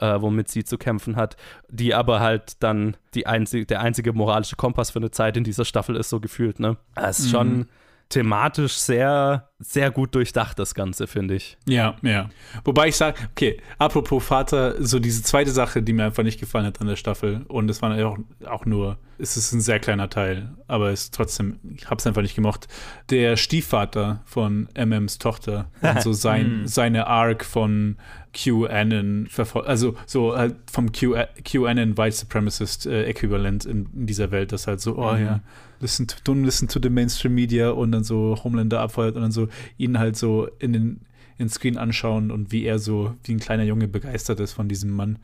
äh, 0.00 0.20
womit 0.20 0.48
sie 0.48 0.62
zu 0.62 0.78
kämpfen 0.78 1.16
hat, 1.16 1.36
die 1.68 1.92
aber 1.92 2.20
halt 2.20 2.62
dann 2.62 2.96
die 3.14 3.26
einzige, 3.26 3.66
der 3.66 3.80
einzige 3.80 4.12
moralische 4.12 4.54
Kompass 4.54 4.90
für 4.92 5.00
eine 5.00 5.10
Zeit 5.10 5.36
in 5.36 5.42
dieser 5.42 5.64
Staffel 5.64 5.96
ist, 5.96 6.10
so 6.10 6.20
gefühlt, 6.20 6.60
ne? 6.60 6.76
Das 6.94 7.18
ist 7.18 7.30
schon 7.30 7.48
Mhm. 7.56 7.68
Thematisch 8.08 8.74
sehr, 8.74 9.48
sehr 9.58 9.90
gut 9.90 10.14
durchdacht, 10.14 10.58
das 10.58 10.74
Ganze, 10.74 11.06
finde 11.08 11.34
ich. 11.34 11.58
Ja, 11.66 11.96
ja. 12.02 12.28
Wobei 12.64 12.88
ich 12.88 12.96
sage, 12.96 13.18
okay, 13.32 13.60
apropos 13.78 14.24
Vater, 14.24 14.74
so 14.82 14.98
diese 15.00 15.22
zweite 15.24 15.50
Sache, 15.50 15.82
die 15.82 15.92
mir 15.92 16.04
einfach 16.04 16.22
nicht 16.22 16.38
gefallen 16.38 16.66
hat 16.66 16.80
an 16.80 16.86
der 16.86 16.96
Staffel, 16.96 17.44
und 17.48 17.68
es 17.68 17.82
war 17.82 17.96
auch, 18.06 18.18
auch 18.46 18.64
nur, 18.64 18.98
es 19.18 19.36
ist 19.36 19.52
ein 19.52 19.60
sehr 19.60 19.80
kleiner 19.80 20.08
Teil, 20.08 20.54
aber 20.68 20.90
es 20.90 21.04
ist 21.04 21.14
trotzdem, 21.14 21.58
ich 21.74 21.86
habe 21.86 21.96
es 21.96 22.06
einfach 22.06 22.22
nicht 22.22 22.36
gemocht. 22.36 22.68
Der 23.10 23.36
Stiefvater 23.36 24.22
von 24.24 24.68
MMs 24.74 25.18
Tochter, 25.18 25.70
und 25.82 26.00
so 26.02 26.12
sein, 26.12 26.46
Hm. 26.46 26.66
seine 26.68 27.06
Arc 27.08 27.44
von 27.44 27.96
QAnon 28.34 29.26
verfolgt, 29.28 29.66
also 29.68 29.96
so 30.06 30.36
halt 30.36 30.56
vom 30.70 30.92
Q, 30.92 31.16
QAnon 31.44 31.96
White 31.98 32.16
Supremacist 32.16 32.86
äh, 32.86 33.04
Äquivalent 33.06 33.64
in, 33.64 33.88
in 33.94 34.06
dieser 34.06 34.30
Welt, 34.30 34.52
das 34.52 34.66
halt 34.66 34.80
so, 34.80 34.96
oh 34.98 35.12
Mhm. 35.14 35.24
ja, 35.24 35.40
listen 35.80 36.06
to, 36.06 36.16
don't 36.24 36.44
listen 36.44 36.68
to 36.68 36.80
the 36.82 36.90
mainstream 36.90 37.34
media 37.34 37.70
und 37.70 37.92
dann 37.92 38.04
so 38.04 38.38
Homelander 38.42 38.80
abfeuert 38.80 39.16
und 39.16 39.22
dann 39.22 39.32
so 39.32 39.48
ihn 39.76 39.98
halt 39.98 40.16
so 40.16 40.48
in 40.58 40.72
den 40.72 41.00
in 41.38 41.48
Screen 41.48 41.76
anschauen 41.76 42.30
und 42.30 42.50
wie 42.52 42.64
er 42.64 42.78
so 42.78 43.14
wie 43.24 43.32
ein 43.32 43.40
kleiner 43.40 43.64
Junge 43.64 43.88
begeistert 43.88 44.40
ist 44.40 44.52
von 44.52 44.68
diesem 44.68 44.90
Mann. 44.90 45.18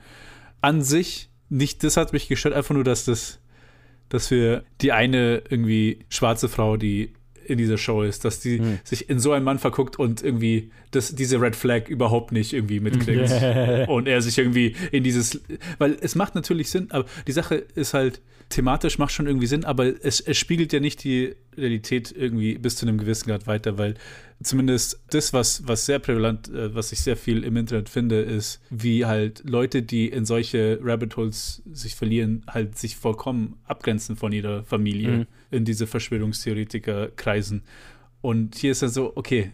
An 0.60 0.82
sich 0.82 1.30
nicht, 1.48 1.84
das 1.84 1.96
hat 1.96 2.12
mich 2.12 2.28
gestört, 2.28 2.54
einfach 2.54 2.74
nur, 2.74 2.84
dass 2.84 3.04
das, 3.04 3.38
dass 4.08 4.30
wir 4.30 4.64
die 4.80 4.92
eine 4.92 5.42
irgendwie 5.48 6.00
schwarze 6.08 6.48
Frau, 6.48 6.76
die 6.76 7.12
in 7.44 7.58
dieser 7.58 7.78
Show 7.78 8.02
ist, 8.02 8.24
dass 8.24 8.40
die 8.40 8.62
sich 8.84 9.10
in 9.10 9.18
so 9.18 9.32
einen 9.32 9.44
Mann 9.44 9.58
verguckt 9.58 9.98
und 9.98 10.22
irgendwie 10.22 10.70
das, 10.92 11.14
diese 11.14 11.40
Red 11.40 11.56
Flag 11.56 11.88
überhaupt 11.88 12.32
nicht 12.32 12.52
irgendwie 12.52 12.80
mitkriegt. 12.80 13.30
Yeah. 13.30 13.84
Und 13.90 14.06
er 14.06 14.22
sich 14.22 14.38
irgendwie 14.38 14.76
in 14.92 15.02
dieses, 15.02 15.40
weil 15.78 15.96
es 16.00 16.14
macht 16.14 16.36
natürlich 16.36 16.70
Sinn, 16.70 16.86
aber 16.90 17.04
die 17.26 17.32
Sache 17.32 17.56
ist 17.56 17.94
halt, 17.94 18.20
thematisch 18.52 18.98
macht 18.98 19.12
schon 19.12 19.26
irgendwie 19.26 19.46
Sinn, 19.46 19.64
aber 19.64 19.86
es, 20.04 20.20
es 20.20 20.36
spiegelt 20.38 20.72
ja 20.72 20.80
nicht 20.80 21.02
die 21.04 21.34
Realität 21.56 22.12
irgendwie 22.16 22.56
bis 22.58 22.76
zu 22.76 22.86
einem 22.86 22.98
gewissen 22.98 23.28
Grad 23.28 23.46
weiter, 23.46 23.78
weil 23.78 23.94
zumindest 24.42 25.00
das, 25.10 25.32
was, 25.32 25.66
was 25.66 25.86
sehr 25.86 25.98
prävalent, 25.98 26.48
äh, 26.48 26.74
was 26.74 26.92
ich 26.92 27.00
sehr 27.00 27.16
viel 27.16 27.44
im 27.44 27.56
Internet 27.56 27.88
finde, 27.88 28.20
ist, 28.20 28.60
wie 28.70 29.06
halt 29.06 29.42
Leute, 29.44 29.82
die 29.82 30.08
in 30.08 30.24
solche 30.24 30.78
Rabbit 30.82 31.16
Holes 31.16 31.62
sich 31.72 31.94
verlieren, 31.94 32.44
halt 32.48 32.78
sich 32.78 32.96
vollkommen 32.96 33.56
abgrenzen 33.64 34.16
von 34.16 34.32
ihrer 34.32 34.64
Familie 34.64 35.10
Mhm. 35.18 35.26
in 35.50 35.64
diese 35.64 35.86
Verschwörungstheoretiker-Kreisen. 35.86 37.62
Und 38.20 38.54
hier 38.56 38.72
ist 38.72 38.82
dann 38.82 38.90
so, 38.90 39.12
okay, 39.16 39.50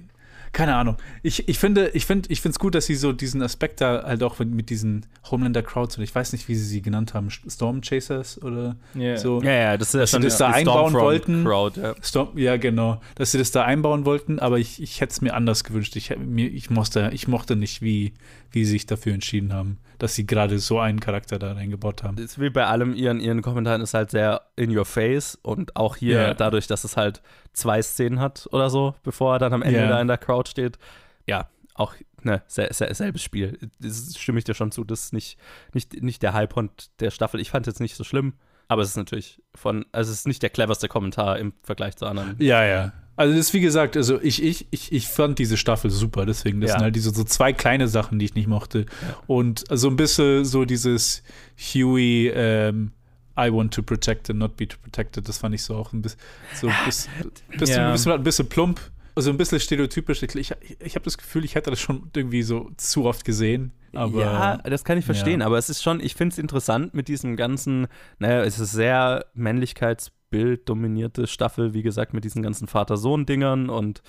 keine 0.52 0.74
Ahnung. 0.74 0.96
Ich, 1.22 1.48
ich 1.48 1.58
finde, 1.58 1.88
ich 1.94 2.06
finde, 2.06 2.28
ich 2.30 2.40
finde 2.40 2.52
es 2.54 2.58
gut, 2.58 2.74
dass 2.74 2.86
sie 2.86 2.94
so 2.94 3.12
diesen 3.12 3.42
Aspekt 3.42 3.80
da 3.80 4.04
halt 4.04 4.22
auch 4.22 4.38
mit, 4.38 4.50
mit 4.50 4.70
diesen 4.70 5.06
Homelander 5.30 5.62
Crowds 5.62 5.96
und 5.98 6.04
ich 6.04 6.14
weiß 6.14 6.32
nicht, 6.32 6.48
wie 6.48 6.54
sie 6.54 6.64
sie 6.64 6.82
genannt 6.82 7.14
haben, 7.14 7.28
Storm 7.30 7.80
Chasers 7.82 8.42
oder 8.42 8.76
Ja. 8.94 9.16
so. 9.16 9.42
Ja, 9.42 9.52
ja, 9.52 9.76
das 9.76 9.88
ist 9.88 9.94
ja 9.94 10.00
dass 10.00 10.10
schon 10.10 10.22
sie 10.22 10.28
das 10.28 10.38
da 10.38 10.50
einbauen 10.50 10.92
wollten. 10.94 11.44
Crowd, 11.44 11.80
ja. 11.80 11.94
Storm, 12.02 12.36
ja, 12.36 12.56
genau. 12.56 13.00
Dass 13.14 13.32
sie 13.32 13.38
das 13.38 13.50
da 13.50 13.64
einbauen 13.64 14.04
wollten, 14.04 14.38
aber 14.38 14.58
ich, 14.58 14.82
ich 14.82 15.00
hätte 15.00 15.12
es 15.12 15.20
mir 15.20 15.34
anders 15.34 15.64
gewünscht. 15.64 15.96
Ich, 15.96 16.16
mir, 16.16 16.48
ich, 16.48 16.70
mochte, 16.70 17.10
ich 17.12 17.28
mochte 17.28 17.56
nicht, 17.56 17.82
wie, 17.82 18.12
wie 18.50 18.64
sie 18.64 18.72
sich 18.72 18.86
dafür 18.86 19.14
entschieden 19.14 19.52
haben, 19.52 19.78
dass 19.98 20.14
sie 20.14 20.26
gerade 20.26 20.58
so 20.58 20.78
einen 20.78 21.00
Charakter 21.00 21.38
da 21.38 21.52
reingebaut 21.52 22.02
haben. 22.02 22.18
ist 22.18 22.40
wie 22.40 22.50
bei 22.50 22.66
allem 22.66 22.94
ihren, 22.94 23.20
ihren 23.20 23.42
Kommentaren 23.42 23.80
ist 23.82 23.94
halt 23.94 24.10
sehr 24.10 24.42
in 24.56 24.76
your 24.76 24.84
face 24.84 25.34
und 25.42 25.74
auch 25.76 25.96
hier 25.96 26.20
Ja. 26.20 26.34
dadurch, 26.34 26.66
dass 26.66 26.84
es 26.84 26.96
halt 26.96 27.20
zwei 27.52 27.82
Szenen 27.82 28.20
hat 28.20 28.48
oder 28.52 28.70
so, 28.70 28.94
bevor 29.02 29.34
er 29.34 29.38
dann 29.38 29.52
am 29.52 29.62
Ende 29.62 29.80
Ja. 29.80 29.88
da 29.88 30.00
in 30.00 30.08
der 30.08 30.18
Crowd 30.18 30.48
steht. 30.48 30.78
Ja, 31.26 31.48
auch 31.74 31.94
ne, 32.22 32.42
sel 32.46 32.72
selbes 32.72 33.22
Spiel. 33.22 33.58
Das 33.80 34.16
stimme 34.18 34.38
ich 34.38 34.44
dir 34.44 34.54
schon 34.54 34.72
zu. 34.72 34.84
Das 34.84 35.04
ist 35.04 35.12
nicht, 35.12 35.38
nicht, 35.72 36.02
nicht 36.02 36.22
der 36.22 36.32
Highpoint 36.32 36.90
der 37.00 37.10
Staffel. 37.10 37.40
Ich 37.40 37.50
fand 37.50 37.66
es 37.66 37.74
jetzt 37.74 37.80
nicht 37.80 37.94
so 37.96 38.02
schlimm, 38.04 38.34
aber 38.68 38.82
es 38.82 38.88
ist 38.90 38.96
natürlich 38.96 39.40
von, 39.54 39.84
also 39.92 40.10
es 40.12 40.18
ist 40.20 40.26
nicht 40.26 40.42
der 40.42 40.50
cleverste 40.50 40.88
Kommentar 40.88 41.38
im 41.38 41.52
Vergleich 41.62 41.96
zu 41.96 42.06
anderen. 42.06 42.36
Ja, 42.40 42.64
ja. 42.64 42.92
Also 43.18 43.34
das 43.36 43.46
ist 43.48 43.52
wie 43.54 43.60
gesagt, 43.60 43.96
also 43.96 44.20
ich, 44.22 44.42
ich, 44.42 44.66
ich, 44.70 44.92
ich 44.92 45.08
fand 45.08 45.38
diese 45.40 45.56
Staffel 45.56 45.90
super, 45.90 46.24
deswegen, 46.24 46.60
das 46.60 46.68
Ja. 46.70 46.74
sind 46.76 46.84
halt 46.84 46.96
diese 46.96 47.12
so 47.12 47.24
zwei 47.24 47.52
kleine 47.52 47.88
Sachen, 47.88 48.18
die 48.18 48.24
ich 48.26 48.34
nicht 48.34 48.46
mochte. 48.46 48.86
Und 49.26 49.64
so 49.70 49.88
ein 49.88 49.96
bisschen 49.96 50.44
so 50.44 50.64
dieses 50.64 51.22
Huey, 51.58 52.28
ähm, 52.34 52.92
I 53.38 53.52
want 53.52 53.74
to 53.74 53.82
protect 53.82 54.30
and 54.30 54.38
not 54.38 54.56
be 54.56 54.66
protected, 54.66 55.28
das 55.28 55.38
fand 55.38 55.54
ich 55.54 55.62
so 55.62 55.74
auch 55.76 55.92
ein 55.92 56.00
bisschen, 56.02 56.18
so 56.54 56.68
ein 56.68 56.74
bisschen, 56.86 57.12
bisschen, 57.58 57.76
Ja. 57.76 57.92
bisschen, 57.92 58.12
ein 58.12 58.22
bisschen 58.22 58.48
plump, 58.48 58.80
also 59.14 59.30
ein 59.30 59.36
bisschen 59.36 59.58
stereotypisch. 59.58 60.22
Ich, 60.22 60.34
ich, 60.36 60.52
ich 60.80 60.94
habe 60.94 61.04
das 61.04 61.18
Gefühl, 61.18 61.44
ich 61.44 61.56
hätte 61.56 61.70
das 61.70 61.80
schon 61.80 62.10
irgendwie 62.14 62.42
so 62.42 62.70
zu 62.76 63.04
oft 63.04 63.24
gesehen. 63.24 63.72
Aber, 63.94 64.20
ja, 64.20 64.56
das 64.58 64.84
kann 64.84 64.96
ich 64.98 65.04
verstehen, 65.04 65.40
ja. 65.40 65.46
aber 65.46 65.58
es 65.58 65.68
ist 65.70 65.82
schon, 65.82 65.98
ich 66.00 66.14
finde 66.14 66.34
es 66.34 66.38
interessant 66.38 66.94
mit 66.94 67.08
diesem 67.08 67.34
ganzen, 67.36 67.88
naja, 68.20 68.42
es 68.44 68.58
ist 68.60 68.72
sehr 68.72 69.26
Männlichkeitsbild 69.34 70.17
dominierte 70.30 71.26
Staffel, 71.26 71.74
wie 71.74 71.82
gesagt, 71.82 72.12
mit 72.14 72.24
diesen 72.24 72.42
ganzen 72.42 72.68
Vater-Sohn-Dingern 72.68 73.70
und 73.70 74.02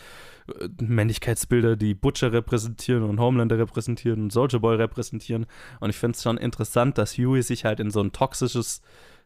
äh, 0.60 0.68
Männlichkeitsbilder, 0.82 1.76
die 1.76 1.94
Butcher 1.94 2.34
repräsentieren 2.34 3.04
und 3.04 3.20
Homelander 3.20 3.58
repräsentieren 3.58 4.24
und 4.24 4.32
Soldier 4.34 4.60
Boy 4.60 4.76
repräsentieren. 4.76 5.46
Und 5.80 5.90
ich 5.90 5.96
finde 5.98 6.16
es 6.16 6.24
schon 6.24 6.38
interessant, 6.38 6.98
dass 6.98 7.18
Huey 7.18 7.42
sich 7.42 7.66
halt 7.66 7.80
in 7.80 7.92
so 7.92 8.02
ein 8.02 8.12
toxisches 8.12 8.82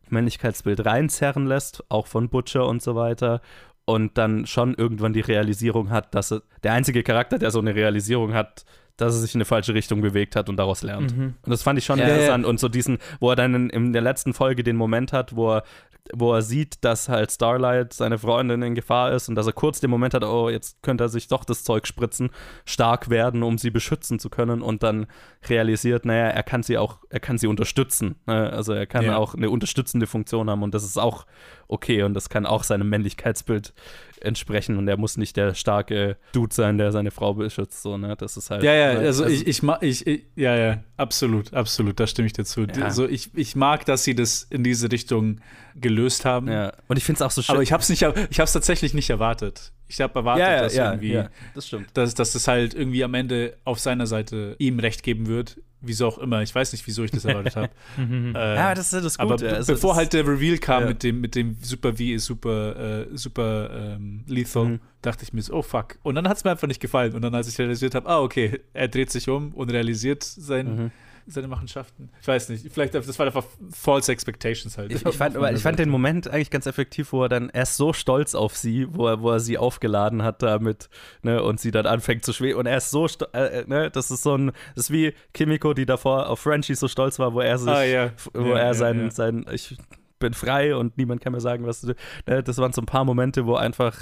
Männlichkeitsbild 0.10 0.86
reinzerren 0.86 1.48
lässt, 1.48 1.84
auch 1.90 2.08
von 2.08 2.30
Butcher 2.30 2.68
und 2.68 2.82
so 2.82 2.96
weiter. 2.96 3.42
Und 3.86 4.18
dann 4.18 4.46
schon 4.46 4.76
irgendwann 4.76 5.12
die 5.14 5.22
Realisierung 5.22 5.90
hat, 5.90 6.14
dass 6.16 6.32
er, 6.32 6.42
der 6.64 6.74
einzige 6.74 7.04
Charakter, 7.04 7.38
der 7.38 7.52
so 7.52 7.60
eine 7.60 7.76
Realisierung 7.76 8.34
hat, 8.34 8.64
dass 8.96 9.16
er 9.16 9.22
sich 9.22 9.34
in 9.34 9.40
eine 9.40 9.46
falsche 9.46 9.74
Richtung 9.74 10.02
bewegt 10.02 10.36
hat 10.36 10.48
und 10.50 10.58
daraus 10.58 10.84
lernt. 10.84 11.18
Mhm. 11.18 11.34
Und 11.42 11.50
das 11.50 11.64
fand 11.64 11.80
ich 11.80 11.86
schon 11.86 11.98
Ja, 12.00 12.06
interessant. 12.08 12.44
ja. 12.44 12.50
Und 12.50 12.60
so 12.60 12.70
diesen, 12.70 13.00
wo 13.20 13.32
er 13.32 13.36
dann 13.36 13.56
in, 13.56 13.70
in 13.72 13.92
der 13.94 14.04
letzten 14.04 14.34
Folge 14.34 14.64
den 14.64 14.76
Moment 14.78 15.12
hat, 15.12 15.36
wo 15.36 15.56
er, 15.56 15.64
wo 16.14 16.34
er 16.34 16.42
sieht, 16.42 16.84
dass 16.84 17.08
halt 17.08 17.32
Starlight, 17.32 17.94
seine 17.94 18.18
Freundin, 18.18 18.62
in 18.62 18.76
Gefahr 18.76 19.14
ist 19.14 19.30
und 19.30 19.36
dass 19.36 19.48
er 19.48 19.54
kurz 19.54 19.80
den 19.80 19.90
Moment 19.90 20.14
hat, 20.14 20.24
oh, 20.24 20.50
jetzt 20.50 20.82
könnte 20.84 21.06
er 21.06 21.10
sich 21.10 21.28
doch 21.30 21.46
das 21.46 21.64
Zeug 21.64 21.88
spritzen, 21.88 22.30
stark 22.66 23.10
werden, 23.10 23.42
um 23.42 23.58
sie 23.58 23.70
beschützen 23.70 24.20
zu 24.20 24.30
können 24.30 24.62
und 24.62 24.84
dann 24.84 25.08
realisiert, 25.48 26.06
naja, 26.06 26.28
er 26.28 26.44
kann 26.44 26.62
sie 26.64 26.78
auch, 26.78 26.98
er 27.10 27.20
kann 27.22 27.38
sie 27.38 27.48
unterstützen. 27.48 28.16
Ne? 28.26 28.52
Also 28.52 28.74
er 28.74 28.86
kann 28.86 29.06
Ja. 29.06 29.18
auch 29.18 29.34
eine 29.34 29.50
unterstützende 29.50 30.06
Funktion 30.08 30.50
haben 30.50 30.62
und 30.64 30.74
das 30.74 30.84
ist 30.84 30.98
auch 30.98 31.26
okay 31.74 32.04
und 32.04 32.14
das 32.14 32.30
kann 32.30 32.46
auch 32.46 32.64
seinem 32.64 32.90
Männlichkeitsbild 32.90 33.74
entsprechen 34.22 34.78
und 34.78 34.88
er 34.88 34.96
muss 34.96 35.18
nicht 35.18 35.36
der 35.36 35.54
starke 35.54 36.18
Dude 36.32 36.54
sein, 36.54 36.78
der 36.78 36.92
seine 36.92 37.12
Frau 37.12 37.34
beschützt. 37.34 37.82
So, 37.82 37.98
ne? 37.98 38.16
Das 38.18 38.38
ist 38.38 38.50
halt. 38.50 38.64
Ja, 38.64 38.74
ja, 38.74 38.94
ne? 38.94 39.00
also 39.00 39.26
ich, 39.26 39.46
ich 39.46 39.62
mag, 39.64 39.84
ich, 39.84 40.08
ich, 40.08 40.24
ja, 40.36 40.56
ja, 40.56 40.84
absolut, 40.96 41.54
absolut, 41.54 42.00
da 42.00 42.08
stimme 42.08 42.28
ich 42.28 42.34
dir 42.34 42.46
zu. 42.46 42.62
Ja. 42.62 42.86
Also 42.86 43.08
ich, 43.08 43.32
ich 43.36 43.56
mag, 43.56 43.86
dass 43.86 44.04
sie 44.04 44.16
das 44.16 44.44
in 44.44 44.64
diese 44.64 44.92
Richtung 44.92 45.42
gelöst 45.76 46.24
haben. 46.24 46.48
Ja. 46.48 46.72
Und 46.88 46.98
ich 46.98 47.04
finde 47.04 47.18
es 47.18 47.22
auch 47.24 47.32
so 47.32 47.42
schön. 47.42 47.54
Aber 47.54 47.64
ich 47.64 47.74
habe 47.74 47.84
es 47.84 47.90
nicht, 47.90 48.02
ich 48.02 48.08
habe 48.08 48.44
es 48.44 48.54
tatsächlich 48.54 48.94
nicht 48.94 49.10
erwartet. 49.10 49.74
Ich 49.88 50.00
habe 50.00 50.16
erwartet, 50.16 50.46
Ja, 50.46 50.62
dass 50.62 50.76
irgendwie, 50.76 51.24
das 51.54 51.68
stimmt. 51.68 51.90
Dass, 51.94 52.16
dass 52.16 52.34
es 52.34 52.48
halt 52.48 52.74
irgendwie 52.74 53.04
am 53.04 53.14
Ende 53.14 53.58
auf 53.66 53.80
seiner 53.80 54.08
Seite 54.08 54.56
ihm 54.58 54.80
recht 54.80 55.04
geben 55.04 55.28
wird. 55.28 55.60
Wieso 55.86 56.08
auch 56.08 56.18
immer. 56.18 56.42
Ich 56.42 56.56
weiß 56.56 56.72
nicht, 56.72 56.88
wieso 56.88 57.04
ich 57.04 57.12
das 57.12 57.26
erwartet 57.26 57.56
habe. 57.58 57.70
Mhm. 57.98 58.34
äh, 58.36 58.56
Ja, 58.56 58.74
das 58.74 58.94
ist 58.94 59.04
das 59.04 59.20
Aber 59.20 59.32
Gute. 59.36 59.50
be- 59.50 59.56
Also 59.58 59.74
bevor 59.74 59.92
das- 59.92 59.98
halt 59.98 60.14
der 60.14 60.26
Reveal 60.26 60.58
kam 60.58 60.84
Ja. 60.84 60.90
mit 60.90 61.04
dem, 61.04 61.20
mit 61.22 61.36
dem 61.36 61.58
Super 61.62 61.94
V 61.98 62.04
ist 62.04 62.26
super, 62.26 63.02
äh, 63.12 63.18
super 63.18 63.70
ähm, 63.98 64.24
lethal, 64.28 64.66
Mhm. 64.66 64.80
dachte 65.02 65.24
ich 65.24 65.34
mir 65.34 65.42
so, 65.42 65.54
oh 65.56 65.62
fuck. 65.62 65.98
Und 66.04 66.16
dann 66.16 66.28
hat 66.30 66.38
es 66.38 66.44
mir 66.46 66.52
einfach 66.52 66.68
nicht 66.70 66.80
gefallen. 66.80 67.14
Und 67.14 67.22
dann, 67.22 67.36
als 67.36 67.48
ich 67.50 67.60
realisiert 67.60 67.96
habe, 67.96 68.08
ah, 68.08 68.22
okay, 68.22 68.62
er 68.74 68.88
dreht 68.88 69.12
sich 69.12 69.28
um 69.30 69.52
und 69.54 69.70
realisiert 69.72 70.24
sein, 70.24 70.76
Mhm. 70.86 70.92
Seine 71.28 71.48
Machenschaften. 71.48 72.10
Ich 72.22 72.28
weiß 72.28 72.50
nicht, 72.50 72.72
vielleicht, 72.72 72.94
das 72.94 73.18
war 73.20 73.26
einfach 73.26 73.46
false 73.72 74.12
expectations 74.12 74.78
halt. 74.78 74.92
Ich, 74.92 75.06
ich, 75.06 75.16
fand, 75.16 75.36
aber 75.36 75.52
ich 75.52 75.62
fand 75.62 75.80
den 75.80 75.90
Moment 75.90 76.28
eigentlich 76.28 76.50
ganz 76.50 76.66
effektiv, 76.66 77.12
wo 77.14 77.24
er 77.24 77.30
dann 77.30 77.50
erst 77.50 77.78
so 77.78 77.94
stolz 77.94 78.36
auf 78.36 78.56
sie, 78.58 78.88
wo 78.90 79.08
er, 79.08 79.22
wo 79.22 79.32
er 79.32 79.40
sie 79.40 79.58
aufgeladen 79.58 80.24
hat 80.24 80.42
damit, 80.42 80.90
ne, 81.22 81.42
und 81.44 81.60
sie 81.60 81.72
dann 81.72 81.86
anfängt 81.86 82.26
zu 82.26 82.34
schweben. 82.34 82.60
Und 82.60 82.66
er 82.66 82.78
ist 82.78 82.92
so, 82.92 83.08
äh, 83.34 83.38
äh, 83.62 83.66
ne, 83.68 83.90
das 83.92 84.12
ist 84.12 84.24
so 84.24 84.36
ein, 84.38 84.48
das 84.76 84.86
ist 84.86 84.92
wie 84.92 85.14
Kimiko, 85.34 85.74
die 85.74 85.86
davor 85.86 86.30
auf 86.30 86.40
Frenchie 86.40 86.76
so 86.76 86.88
stolz 86.88 87.20
war, 87.20 87.34
wo 87.34 87.40
er 87.42 87.58
sich, 87.58 87.70
Ah, 87.70 87.84
ja. 87.84 88.12
wo 88.34 88.50
Ja, 88.50 88.58
er 88.58 88.66
ja, 88.68 88.74
sein, 88.74 89.12
sein, 89.12 89.46
ich 89.52 89.78
bin 90.20 90.34
frei 90.34 90.76
und 90.76 90.98
niemand 90.98 91.22
kann 91.22 91.34
mir 91.34 91.42
sagen, 91.42 91.66
was 91.66 91.82
du, 91.82 91.94
ne, 92.28 92.42
das 92.44 92.58
waren 92.58 92.72
so 92.74 92.82
ein 92.82 92.86
paar 92.86 93.04
Momente, 93.06 93.46
wo 93.46 93.56
einfach 93.56 93.98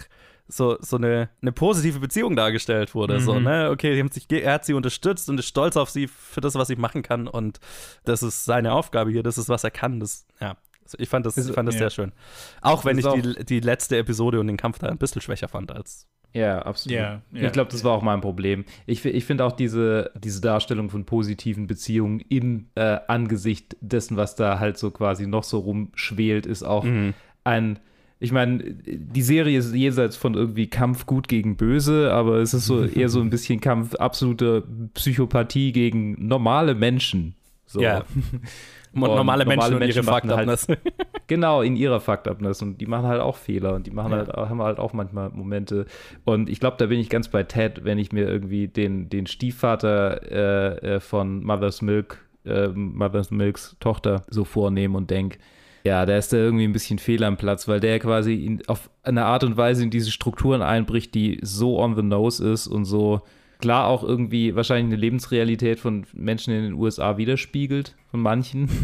so, 0.48 0.78
so 0.82 0.98
eine, 0.98 1.30
eine 1.42 1.52
positive 1.52 2.00
Beziehung 2.00 2.36
dargestellt 2.36 2.94
wurde. 2.96 3.20
So, 3.22 3.36
Mhm. 3.36 3.44
ne? 3.44 3.70
Okay, 3.72 3.94
die 3.94 4.00
haben 4.00 4.12
sich, 4.12 4.26
er 4.32 4.54
hat 4.54 4.66
sie 4.66 4.74
unterstützt 4.74 5.30
und 5.30 5.40
ist 5.40 5.48
stolz 5.48 5.78
auf 5.78 5.90
sie 5.90 6.08
für 6.08 6.42
das, 6.42 6.56
was 6.56 6.68
sie 6.68 6.76
machen 6.76 7.04
kann. 7.04 7.28
Und 7.28 7.60
das 8.04 8.22
ist 8.24 8.46
seine 8.46 8.74
Aufgabe 8.74 9.12
hier, 9.12 9.24
das 9.24 9.38
ist, 9.38 9.50
was 9.50 9.64
er 9.64 9.72
kann. 9.72 10.00
Das, 10.00 10.26
ja, 10.40 10.58
Ich 10.98 11.08
fand 11.08 11.26
das, 11.26 11.38
Ist- 11.38 11.48
ich 11.50 11.56
fand 11.56 11.68
das 11.70 11.76
ja. 11.76 11.80
sehr 11.80 11.90
schön. 11.92 12.12
Auch 12.62 12.84
wenn 12.84 12.98
ich 12.98 13.06
die, 13.08 13.46
die 13.46 13.60
letzte 13.62 13.98
Episode 13.98 14.40
und 14.42 14.48
den 14.48 14.58
Kampf 14.58 14.80
da 14.80 14.88
ein 14.90 14.98
bisschen 14.98 15.22
schwächer 15.22 15.48
fand 15.48 15.72
als. 15.72 16.08
Ja, 16.34 16.60
absolut. 16.64 16.98
Ja, 16.98 17.22
ja, 17.34 17.48
ich 17.48 17.52
glaube, 17.52 17.72
das 17.72 17.84
war 17.84 17.92
auch 17.94 18.02
mein 18.02 18.20
Problem. 18.22 18.64
Ich, 18.86 19.04
ich 19.06 19.26
finde 19.26 19.44
auch 19.46 19.52
diese, 19.54 20.12
diese 20.16 20.40
Darstellung 20.42 20.90
von 20.90 21.06
positiven 21.06 21.68
Beziehungen 21.68 22.22
im 22.30 22.70
äh, 22.76 23.00
Angesicht 23.08 23.76
dessen, 23.82 24.16
was 24.18 24.36
da 24.36 24.58
halt 24.60 24.78
so 24.78 24.92
quasi 24.92 25.28
noch 25.28 25.44
so 25.44 25.60
rumschwelt, 25.60 26.46
ist 26.46 26.64
auch 26.64 26.84
Mhm. 26.86 27.14
ein. 27.44 27.80
Ich 28.22 28.32
meine, 28.32 28.64
die 28.64 29.22
Serie 29.24 29.58
ist 29.58 29.74
jenseits 29.74 30.16
von 30.16 30.36
irgendwie 30.36 30.68
Kampf 30.68 31.08
gut 31.08 31.28
gegen 31.28 31.58
böse, 31.58 32.14
aber 32.14 32.38
es 32.38 32.54
ist 32.54 32.68
so 32.68 32.84
eher 32.86 33.10
so 33.10 33.20
ein 33.20 33.32
bisschen 33.32 33.60
Kampf 33.60 33.96
absolute 33.96 34.64
Psychopathie 34.94 35.72
gegen 35.72 36.28
normale 36.28 36.76
Menschen. 36.76 37.34
So. 37.66 37.82
Ja. 37.82 38.04
Und 38.94 39.02
normale 39.02 39.46
Menschen 39.46 39.76
und 39.76 39.82
ihre 39.84 40.04
machen 40.04 40.30
Fucked-Upness. 40.30 40.68
Halt, 40.68 40.80
genau, 41.28 41.62
in 41.62 41.78
ihrer 41.78 42.02
Fucked-Upness. 42.02 42.62
Und 42.62 42.82
die 42.82 42.86
machen 42.86 43.08
halt 43.08 43.22
auch 43.22 43.38
Fehler 43.38 43.74
und 43.74 43.88
die 43.88 43.92
machen 43.92 44.12
Ja. 44.12 44.18
halt, 44.18 44.34
haben 44.34 44.62
halt 44.62 44.80
auch 44.80 44.92
manchmal 44.92 45.30
Momente. 45.30 45.86
Und 46.26 46.50
ich 46.50 46.60
glaube, 46.60 46.76
da 46.78 46.88
bin 46.88 47.00
ich 47.00 47.10
ganz 47.10 47.30
bei 47.30 47.44
Ted, 47.44 47.86
wenn 47.86 47.98
ich 47.98 48.12
mir 48.12 48.28
irgendwie 48.28 48.68
den, 48.68 49.10
den 49.10 49.28
Stiefvater 49.28 50.22
äh, 50.30 50.96
äh, 50.96 51.00
von 51.00 51.42
Mother's 51.42 51.82
Milk, 51.82 52.18
äh, 52.44 52.68
Mother's 52.68 53.32
Milks 53.32 53.78
Tochter 53.80 54.24
so 54.28 54.44
vornehme 54.44 54.98
und 54.98 55.10
denke, 55.10 55.40
ja, 55.84 56.06
da 56.06 56.18
ist 56.18 56.32
da 56.34 56.38
irgendwie 56.38 56.66
ein 56.66 56.74
bisschen 56.74 57.00
Fehl 57.00 57.24
am 57.24 57.38
Platz, 57.38 57.68
weil 57.68 57.80
der 57.80 58.00
quasi 58.00 58.36
in, 58.46 58.68
auf 58.68 58.90
eine 59.04 59.26
Art 59.26 59.44
und 59.44 59.58
Weise 59.58 59.84
in 59.84 59.90
diese 59.90 60.12
Strukturen 60.12 60.62
einbricht, 60.62 61.14
die 61.16 61.40
so 61.42 61.80
on 61.80 61.96
the 61.96 62.04
nose 62.04 62.48
ist 62.50 62.68
und 62.68 62.86
so 62.86 63.22
klar 63.60 63.88
auch 63.88 64.04
irgendwie 64.04 64.56
wahrscheinlich 64.56 64.86
eine 64.94 64.96
Lebensrealität 65.02 65.80
von 65.80 66.06
Menschen 66.14 66.54
in 66.54 66.64
den 66.64 66.74
USA 66.74 67.18
widerspiegelt, 67.18 67.96
von 68.10 68.22
manchen. 68.22 68.70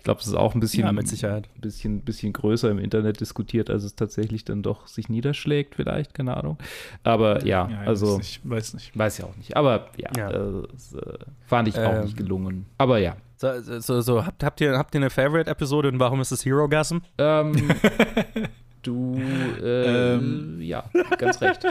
Ich 0.00 0.04
glaube, 0.04 0.20
es 0.22 0.28
ist 0.28 0.34
auch 0.34 0.54
ein 0.54 0.60
bisschen, 0.60 0.84
Ja, 0.86 0.92
mit 0.92 1.06
Sicherheit. 1.08 1.46
Ein 1.56 1.60
bisschen, 1.60 2.00
bisschen 2.00 2.32
größer 2.32 2.70
im 2.70 2.78
Internet 2.78 3.20
diskutiert, 3.20 3.68
als 3.68 3.84
es 3.84 3.96
tatsächlich 3.96 4.46
dann 4.46 4.62
doch 4.62 4.86
sich 4.86 5.10
niederschlägt, 5.10 5.74
vielleicht, 5.74 6.14
keine 6.14 6.38
Ahnung. 6.38 6.56
Aber 7.02 7.44
ja, 7.44 7.68
Ja, 7.68 7.82
ich 7.82 7.88
also. 7.88 8.06
weiß 8.14 8.16
nicht, 8.16 8.40
weiß 8.44 8.74
nicht. 8.74 8.98
Weiß 8.98 9.18
ja 9.18 9.26
auch 9.26 9.36
nicht. 9.36 9.58
Aber 9.58 9.90
ja, 9.98 10.08
Ja. 10.16 10.30
Das, 10.32 10.94
äh, 10.94 11.18
fand 11.44 11.68
ich 11.68 11.78
auch 11.78 11.96
Ähm, 11.96 12.04
nicht 12.04 12.16
gelungen. 12.16 12.64
Aber 12.78 12.96
ja. 12.98 13.14
So, 13.40 13.80
so, 13.80 14.00
so 14.02 14.26
habt, 14.26 14.44
habt, 14.44 14.60
ihr, 14.60 14.76
habt 14.76 14.94
ihr 14.94 14.98
eine 15.00 15.08
Favorite-Episode 15.08 15.88
und 15.88 15.98
warum 15.98 16.20
ist 16.20 16.30
es 16.30 16.44
Hero 16.44 16.68
Gasm? 16.68 16.98
Ähm, 17.16 17.52
du, 18.82 19.18
äh, 19.62 20.16
Ähm. 20.16 20.58
ja, 20.60 20.84
ganz 21.16 21.40
recht. 21.40 21.62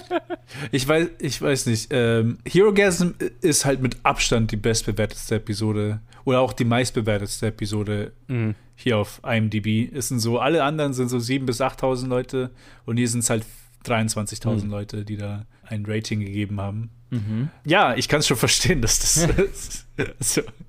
Ich 0.72 0.88
weiß, 0.88 1.08
ich 1.20 1.40
weiß 1.40 1.68
nicht. 1.68 1.90
Ähm, 1.92 2.40
Hero 2.44 2.74
Gasm 2.74 3.10
ist 3.42 3.66
halt 3.66 3.84
mit 3.84 3.98
Abstand 4.02 4.52
die 4.52 4.56
bestbewertetste 4.58 5.36
Episode 5.36 6.00
oder 6.26 6.40
auch 6.40 6.54
die 6.54 6.66
meistbewertetste 6.66 7.46
Episode 7.48 8.14
Mhm. 8.28 8.56
hier 8.76 8.98
auf 8.98 9.22
IMDb. 9.24 9.92
Es 9.96 10.08
sind 10.08 10.22
so, 10.22 10.40
alle 10.40 10.64
anderen 10.64 10.94
sind 10.94 11.10
so 11.10 11.18
7.000 11.18 11.46
bis 11.46 11.62
8.000 11.62 12.08
Leute 12.08 12.50
und 12.86 12.98
hier 12.98 13.08
sind 13.08 13.20
es 13.20 13.30
halt 13.30 13.46
23.000 13.86 14.64
Mhm. 14.66 14.72
Leute, 14.72 15.06
die 15.06 15.18
da 15.18 15.46
ein 15.68 15.86
Rating 15.88 16.20
gegeben 16.22 16.60
haben. 16.60 16.90
Mhm. 17.12 17.50
Ja, 17.64 17.96
ich 17.96 18.08
kann 18.10 18.22
es 18.22 18.28
schon 18.28 18.38
verstehen, 18.38 18.82
dass 18.82 18.98
das, 19.00 19.86
also, 20.20 20.42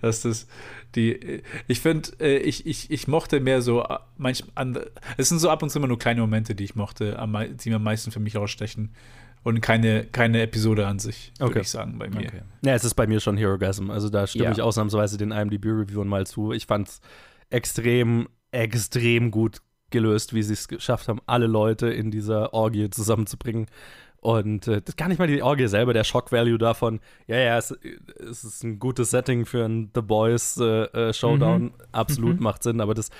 dass 0.00 0.22
das 0.22 0.46
die, 0.94 1.42
ich 1.66 1.80
finde, 1.80 2.10
äh, 2.20 2.36
ich, 2.38 2.66
ich, 2.66 2.90
ich 2.90 3.08
mochte 3.08 3.40
mehr 3.40 3.62
so, 3.62 3.82
äh, 3.82 3.98
manch, 4.16 4.44
an, 4.54 4.78
es 5.16 5.28
sind 5.28 5.38
so 5.40 5.50
ab 5.50 5.62
und 5.62 5.70
zu 5.70 5.78
immer 5.78 5.88
nur 5.88 5.98
kleine 5.98 6.20
Momente, 6.20 6.54
die 6.54 6.64
ich 6.64 6.74
mochte, 6.76 7.16
die 7.64 7.74
am 7.74 7.82
meisten 7.82 8.10
für 8.12 8.20
mich 8.20 8.36
rausstechen 8.36 8.94
und 9.42 9.60
keine, 9.60 10.04
keine 10.04 10.40
Episode 10.42 10.86
an 10.86 10.98
sich, 10.98 11.32
würde 11.38 11.50
Okay. 11.52 11.60
ich 11.62 11.68
sagen, 11.68 11.98
bei 11.98 12.08
mir. 12.08 12.28
Okay. 12.28 12.42
Ja, 12.64 12.74
es 12.74 12.84
ist 12.84 12.94
bei 12.94 13.06
mir 13.06 13.20
schon 13.20 13.36
Hero 13.36 13.58
Gasm. 13.58 13.90
Also 13.90 14.08
da 14.08 14.26
stimme 14.26 14.44
Ja. 14.46 14.52
ich 14.52 14.62
ausnahmsweise 14.62 15.18
den 15.18 15.32
IMDb-Reviewern 15.32 16.06
mal 16.08 16.26
zu. 16.26 16.52
Ich 16.52 16.66
fand 16.66 16.88
es 16.88 17.00
extrem, 17.50 18.28
extrem 18.52 19.30
gut 19.30 19.58
gelöst, 19.90 20.34
wie 20.34 20.42
sie 20.42 20.54
es 20.54 20.66
geschafft 20.68 21.08
haben, 21.08 21.20
alle 21.26 21.46
Leute 21.46 21.88
in 21.88 22.10
dieser 22.10 22.52
Orgie 22.54 22.88
zusammenzubringen. 22.90 23.66
Und 24.24 24.68
äh, 24.68 24.80
das 24.80 24.96
gar 24.96 25.08
nicht 25.08 25.18
mal 25.18 25.26
die 25.26 25.42
Orgie 25.42 25.68
selber, 25.68 25.92
der 25.92 26.02
Shock-Value 26.02 26.56
davon. 26.56 27.00
Ja, 27.26 27.36
ja, 27.36 27.58
es, 27.58 27.72
es 28.18 28.42
ist 28.42 28.64
ein 28.64 28.78
gutes 28.78 29.10
Setting 29.10 29.44
für 29.44 29.66
ein 29.66 29.90
The 29.94 30.00
Boys 30.00 30.56
äh, 30.56 30.84
äh, 30.84 31.12
Showdown. 31.12 31.62
Mhm. 31.64 31.72
Absolut 31.92 32.36
Mhm. 32.38 32.42
macht 32.42 32.62
Sinn, 32.62 32.80
aber 32.80 32.94
das 32.94 33.10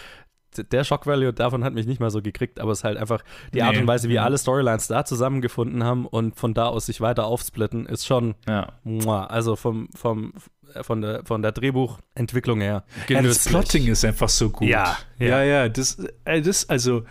der 0.71 0.85
Shock-Value 0.85 1.33
davon 1.33 1.65
hat 1.65 1.75
mich 1.75 1.85
nicht 1.87 2.01
mal 2.01 2.11
so 2.11 2.23
gekriegt, 2.23 2.61
aber 2.61 2.71
es 2.73 2.79
ist 2.79 2.85
halt 2.85 2.97
einfach 2.97 3.23
die 3.53 3.63
Art 3.63 3.75
Nee. 3.75 3.81
und 3.83 3.87
Weise, 3.89 4.09
wie 4.09 4.19
alle 4.21 4.39
Storylines 4.39 4.87
da 4.87 5.05
zusammengefunden 5.05 5.83
haben 5.83 6.07
und 6.07 6.37
von 6.37 6.55
da 6.55 6.67
aus 6.69 6.87
sich 6.87 7.01
weiter 7.01 7.27
aufsplitten, 7.27 7.87
ist 7.87 8.07
schon, 8.07 8.35
Ja. 8.47 8.73
Also 9.27 9.57
vom, 9.57 9.89
vom, 9.97 10.33
von 10.83 11.03
der, 11.03 11.23
von 11.25 11.43
der 11.43 11.51
Drehbuchentwicklung 11.53 12.61
her. 12.61 12.85
Ja, 12.87 13.01
das 13.01 13.07
genüsslich. 13.09 13.53
Plotting 13.53 13.87
ist 13.89 14.05
einfach 14.05 14.29
so 14.29 14.49
gut. 14.51 14.69
Ja, 14.69 14.97
ja. 15.19 15.27
ja, 15.27 15.43
ja 15.43 15.69
das, 15.69 15.99
äh, 16.25 16.41
das, 16.41 16.69
also 16.69 17.03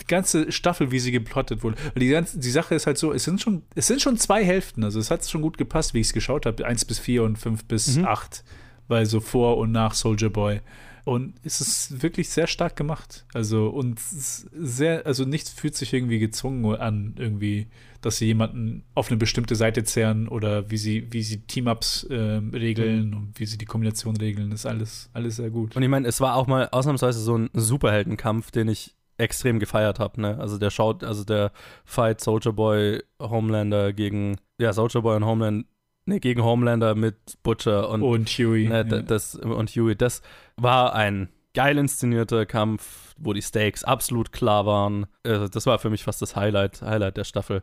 die 0.00 0.06
ganze 0.06 0.50
Staffel, 0.52 0.90
wie 0.90 0.98
sie 0.98 1.12
geplottet 1.12 1.62
wurde. 1.62 1.76
Weil 1.94 2.00
Die, 2.00 2.08
ganze, 2.08 2.38
die 2.38 2.50
Sache 2.50 2.74
ist 2.74 2.86
halt 2.86 2.98
so, 2.98 3.12
es 3.12 3.24
sind 3.24 3.40
schon, 3.40 3.62
es 3.74 3.86
sind 3.86 4.00
schon 4.00 4.16
zwei 4.16 4.44
Hälften. 4.44 4.84
Also 4.84 4.98
es 5.00 5.10
hat 5.10 5.24
schon 5.28 5.42
gut 5.42 5.58
gepasst, 5.58 5.94
wie 5.94 6.00
ich 6.00 6.08
es 6.08 6.12
geschaut 6.12 6.46
habe. 6.46 6.64
Eins 6.66 6.84
bis 6.84 6.98
vier 6.98 7.22
und 7.24 7.38
fünf 7.38 7.64
bis 7.64 7.96
Mhm. 7.96 8.04
acht. 8.06 8.44
Weil 8.86 9.04
so 9.06 9.20
vor 9.20 9.58
und 9.58 9.70
nach 9.72 9.94
Soldier 9.94 10.30
Boy. 10.30 10.60
Und 11.04 11.34
es 11.42 11.62
ist 11.62 12.02
wirklich 12.02 12.28
sehr 12.28 12.46
stark 12.46 12.76
gemacht. 12.76 13.24
Also, 13.32 13.68
und 13.68 13.98
sehr, 13.98 15.06
also 15.06 15.24
nichts 15.24 15.48
fühlt 15.50 15.74
sich 15.74 15.94
irgendwie 15.94 16.18
gezwungen 16.18 16.76
an, 16.76 17.14
irgendwie, 17.16 17.68
dass 18.02 18.18
sie 18.18 18.26
jemanden 18.26 18.84
auf 18.94 19.08
eine 19.08 19.16
bestimmte 19.16 19.56
Seite 19.56 19.84
zehren 19.84 20.28
oder 20.28 20.70
wie 20.70 20.76
sie, 20.76 21.06
wie 21.10 21.22
sie 21.22 21.40
Team-Ups 21.40 22.06
ähm, 22.10 22.50
regeln 22.54 23.14
und 23.14 23.32
wie 23.40 23.46
sie 23.46 23.56
die 23.56 23.64
Kombination 23.64 24.18
regeln. 24.18 24.50
Das 24.50 24.60
ist 24.60 24.66
alles, 24.66 25.08
alles 25.14 25.36
sehr 25.36 25.48
gut. 25.48 25.74
Und 25.76 25.82
ich 25.82 25.88
meine, 25.88 26.06
es 26.06 26.20
war 26.20 26.34
auch 26.34 26.46
mal 26.46 26.68
ausnahmsweise 26.72 27.20
so 27.20 27.38
ein 27.38 27.48
Superheldenkampf, 27.54 28.50
den 28.50 28.68
ich 28.68 28.94
extrem 29.18 29.58
gefeiert 29.58 29.98
habe. 29.98 30.20
Ne? 30.20 30.38
Also 30.38 30.58
der 30.58 30.70
schaut, 30.70 31.04
also 31.04 31.24
der 31.24 31.52
Fight 31.84 32.20
Soldier 32.20 32.52
Boy 32.52 33.02
Homelander 33.20 33.92
gegen, 33.92 34.36
ja, 34.58 34.72
Soldier 34.72 35.02
Boy 35.02 35.16
und 35.16 35.26
Homeland, 35.26 35.66
ne, 36.06 36.20
gegen 36.20 36.42
Homelander 36.42 36.94
mit 36.94 37.16
Butcher 37.42 37.88
und, 37.90 38.02
Und 38.02 38.28
Huey. 38.30 38.68
ne, 38.68 38.86
ja. 38.88 39.02
das, 39.02 39.34
und 39.34 39.70
Huey. 39.70 39.94
Das 39.96 40.22
war 40.56 40.94
ein 40.94 41.28
geil 41.54 41.76
inszenierter 41.78 42.46
Kampf, 42.46 43.14
wo 43.18 43.32
die 43.32 43.42
Stakes 43.42 43.84
absolut 43.84 44.32
klar 44.32 44.64
waren. 44.64 45.06
Also 45.24 45.48
das 45.48 45.66
war 45.66 45.78
für 45.78 45.90
mich 45.90 46.04
fast 46.04 46.22
das 46.22 46.36
Highlight, 46.36 46.82
Highlight 46.82 47.16
der 47.16 47.24
Staffel. 47.24 47.62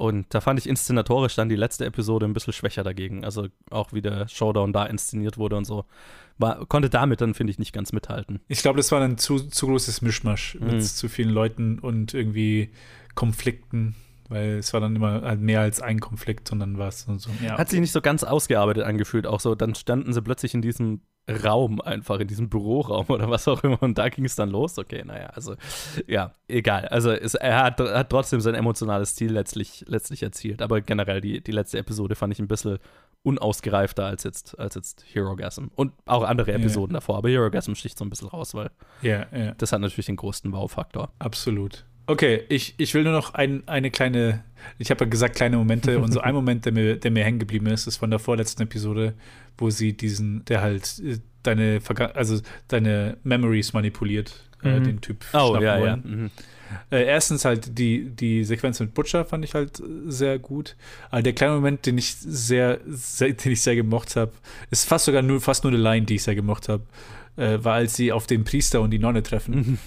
Und 0.00 0.26
da 0.30 0.40
fand 0.40 0.58
ich 0.58 0.66
inszenatorisch 0.66 1.34
dann 1.34 1.50
die 1.50 1.56
letzte 1.56 1.84
Episode 1.84 2.24
ein 2.24 2.32
bisschen 2.32 2.54
schwächer 2.54 2.82
dagegen. 2.82 3.22
Also 3.22 3.48
auch 3.70 3.92
wie 3.92 4.00
der 4.00 4.28
Showdown 4.28 4.72
da 4.72 4.86
inszeniert 4.86 5.36
wurde 5.36 5.56
und 5.56 5.66
so. 5.66 5.84
War, 6.38 6.64
konnte 6.64 6.88
damit 6.88 7.20
dann, 7.20 7.34
finde 7.34 7.50
ich, 7.50 7.58
nicht 7.58 7.74
ganz 7.74 7.92
mithalten. 7.92 8.40
Ich 8.48 8.62
glaube, 8.62 8.78
das 8.78 8.90
war 8.92 9.02
ein 9.02 9.18
zu, 9.18 9.38
zu 9.40 9.66
großes 9.66 10.00
Mischmasch 10.00 10.56
mit 10.58 10.72
Mhm. 10.72 10.80
zu 10.80 11.10
vielen 11.10 11.28
Leuten 11.28 11.78
und 11.78 12.14
irgendwie 12.14 12.70
Konflikten, 13.14 13.94
weil 14.30 14.58
es 14.58 14.72
war 14.72 14.80
dann 14.80 14.96
immer 14.96 15.22
halt 15.22 15.40
mehr 15.40 15.60
als 15.60 15.80
ein 15.82 16.00
Konflikt, 16.00 16.48
sondern 16.48 16.78
war 16.78 16.88
es 16.88 17.02
so. 17.02 17.30
ja, 17.44 17.58
Hat 17.58 17.68
sich 17.68 17.80
nicht 17.80 17.92
so 17.92 18.00
ganz 18.00 18.24
ausgearbeitet 18.24 18.84
angefühlt. 18.84 19.26
Auch 19.26 19.40
so, 19.40 19.54
dann 19.54 19.74
standen 19.74 20.12
sie 20.12 20.22
plötzlich 20.22 20.54
in 20.54 20.62
diesem 20.62 21.02
Raum 21.44 21.80
einfach, 21.80 22.18
in 22.18 22.26
diesem 22.28 22.48
Büroraum 22.48 23.06
oder 23.08 23.28
was 23.30 23.46
auch 23.46 23.62
immer. 23.62 23.80
Und 23.82 23.98
da 23.98 24.08
ging 24.08 24.24
es 24.24 24.36
dann 24.36 24.50
los. 24.50 24.78
Okay, 24.78 25.04
naja, 25.04 25.26
also 25.26 25.54
ja, 26.06 26.32
egal. 26.48 26.86
Also 26.88 27.10
es, 27.10 27.34
er 27.34 27.62
hat, 27.62 27.80
hat 27.80 28.10
trotzdem 28.10 28.40
sein 28.40 28.54
emotionales 28.54 29.14
Ziel 29.14 29.32
letztlich, 29.32 29.84
letztlich 29.86 30.22
erzielt. 30.22 30.62
Aber 30.62 30.80
generell, 30.80 31.20
die, 31.20 31.42
die 31.42 31.52
letzte 31.52 31.78
Episode 31.78 32.14
fand 32.14 32.32
ich 32.32 32.38
ein 32.38 32.48
bisschen 32.48 32.78
unausgereifter 33.22 34.06
als 34.06 34.24
jetzt, 34.24 34.58
als 34.58 34.74
jetzt 34.74 35.04
Hero 35.12 35.36
Gasm. 35.36 35.66
Und 35.74 35.92
auch 36.06 36.24
andere. 36.24 36.52
Episoden 36.52 36.94
davor. 36.94 37.18
Aber 37.18 37.28
Hero 37.28 37.50
Gasm 37.50 37.74
sticht 37.74 37.98
so 37.98 38.04
ein 38.04 38.10
bisschen 38.10 38.28
raus, 38.28 38.54
weil 38.54 38.70
Ja, 39.02 39.26
ja. 39.36 39.52
das 39.58 39.72
hat 39.72 39.80
natürlich 39.80 40.06
den 40.06 40.16
größten 40.16 40.52
Wow-Faktor. 40.52 41.12
Absolut. 41.18 41.84
Okay, 42.10 42.42
ich, 42.48 42.74
ich 42.76 42.92
will 42.94 43.04
nur 43.04 43.12
noch 43.12 43.34
ein, 43.34 43.62
eine 43.68 43.92
kleine, 43.92 44.42
ich 44.78 44.90
habe 44.90 45.04
ja 45.04 45.08
gesagt 45.08 45.36
kleine 45.36 45.56
Momente 45.56 46.00
und 46.00 46.10
so 46.10 46.20
ein 46.20 46.34
Moment, 46.40 46.64
der 46.64 46.72
mir, 46.72 46.96
der 46.96 47.12
mir 47.12 47.22
hängen 47.22 47.38
geblieben 47.38 47.66
ist, 47.66 47.86
ist 47.86 47.98
von 47.98 48.10
der 48.10 48.18
vorletzten 48.18 48.62
Episode, 48.64 49.14
wo 49.56 49.70
sie 49.70 49.92
diesen, 49.92 50.44
der 50.46 50.60
halt 50.60 51.00
äh, 51.04 51.18
deine, 51.44 51.80
also 52.14 52.40
deine 52.66 53.16
Memories 53.22 53.72
manipuliert, 53.74 54.44
äh, 54.64 54.80
Mhm. 54.80 54.84
den 54.84 55.00
Typ. 55.00 55.24
Oh, 55.32 55.50
schnappen 55.50 55.62
ja, 55.62 55.74
ja. 55.76 55.80
wollen. 55.80 56.02
Mhm. 56.04 56.30
Äh, 56.90 57.04
erstens 57.04 57.44
halt 57.44 57.78
die, 57.78 58.10
die 58.10 58.42
Sequenz 58.44 58.80
mit 58.80 58.92
Butcher 58.92 59.24
fand 59.24 59.44
ich 59.44 59.54
halt 59.54 59.78
äh, 59.78 59.84
sehr 60.06 60.40
gut. 60.40 60.74
Aber 61.10 61.22
der 61.22 61.32
kleine 61.32 61.54
Moment, 61.54 61.86
den 61.86 61.96
ich 61.96 62.16
sehr, 62.16 62.80
sehr 62.86 63.32
den 63.34 63.52
ich 63.52 63.62
sehr 63.62 63.76
gemocht 63.76 64.16
habe, 64.16 64.32
ist 64.72 64.88
fast 64.88 65.04
sogar 65.04 65.22
nur 65.22 65.40
fast 65.40 65.62
nur 65.62 65.72
eine 65.72 65.80
Line, 65.80 66.06
die 66.06 66.16
ich 66.16 66.24
sehr 66.24 66.34
gemocht 66.34 66.68
habe, 66.68 66.82
äh, 67.36 67.58
war 67.62 67.74
als 67.74 67.96
sie 67.96 68.12
auf 68.12 68.26
den 68.26 68.44
Priester 68.44 68.80
und 68.80 68.90
die 68.90 68.98
Nonne 68.98 69.22
treffen 69.22 69.78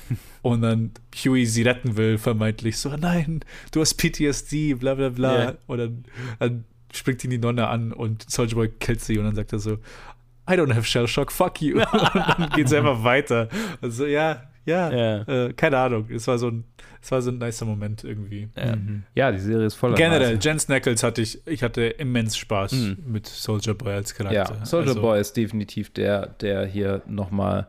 und 0.41 0.61
dann 0.61 0.91
Huey 1.23 1.45
sie 1.45 1.63
retten 1.63 1.97
will, 1.97 2.17
vermeintlich 2.17 2.77
so, 2.77 2.95
nein, 2.95 3.41
du 3.71 3.81
hast 3.81 3.95
PTSD, 3.95 4.75
bla 4.75 4.95
bla 4.95 5.09
bla. 5.09 5.43
Ja. 5.43 5.53
Und 5.67 5.77
dann, 5.77 6.05
dann 6.39 6.63
springt 6.93 7.23
ihn 7.23 7.31
die 7.31 7.37
Nonne 7.37 7.67
an 7.67 7.91
und 7.91 8.29
Soldier 8.29 8.55
Boy 8.55 8.69
killt 8.79 9.01
sie 9.01 9.17
und 9.17 9.25
dann 9.25 9.35
sagt 9.35 9.53
er 9.53 9.59
so, 9.59 9.73
I 10.49 10.53
don't 10.53 10.73
have 10.73 10.85
Shell 10.85 11.07
Shock, 11.07 11.31
fuck 11.31 11.61
you. 11.61 11.75
und 11.91 12.15
dann 12.15 12.49
geht 12.55 12.67
es 12.67 12.73
einfach 12.73 13.03
weiter. 13.03 13.49
Also 13.81 14.05
ja, 14.05 14.43
ja, 14.65 14.91
Ja. 14.91 15.21
Äh, 15.47 15.53
keine 15.53 15.77
Ahnung. 15.77 16.07
Es 16.09 16.27
war 16.27 16.37
so 16.37 16.47
ein, 16.49 16.63
es 17.01 17.11
war 17.11 17.21
so 17.21 17.31
ein 17.31 17.37
nicer 17.37 17.65
Moment 17.65 18.03
irgendwie. 18.03 18.49
Ja. 18.55 18.75
Ja, 19.15 19.31
die 19.31 19.39
Serie 19.39 19.65
ist 19.65 19.75
voller 19.75 19.95
Generell, 19.95 20.35
nice. 20.35 20.43
Jensen 20.45 20.71
Ackles 20.73 21.03
hatte 21.03 21.21
ich, 21.21 21.45
ich 21.47 21.63
hatte 21.63 21.81
immens 21.83 22.37
Spaß 22.37 22.71
Mhm. 22.73 22.97
mit 23.05 23.27
Soldier 23.27 23.73
Boy 23.73 23.93
als 23.93 24.13
Charakter. 24.15 24.55
Ja, 24.59 24.65
Soldier 24.65 24.89
Also, 24.91 25.01
Boy 25.01 25.19
ist 25.19 25.35
definitiv 25.37 25.91
der, 25.91 26.27
der 26.27 26.65
hier 26.65 27.01
nochmal 27.07 27.67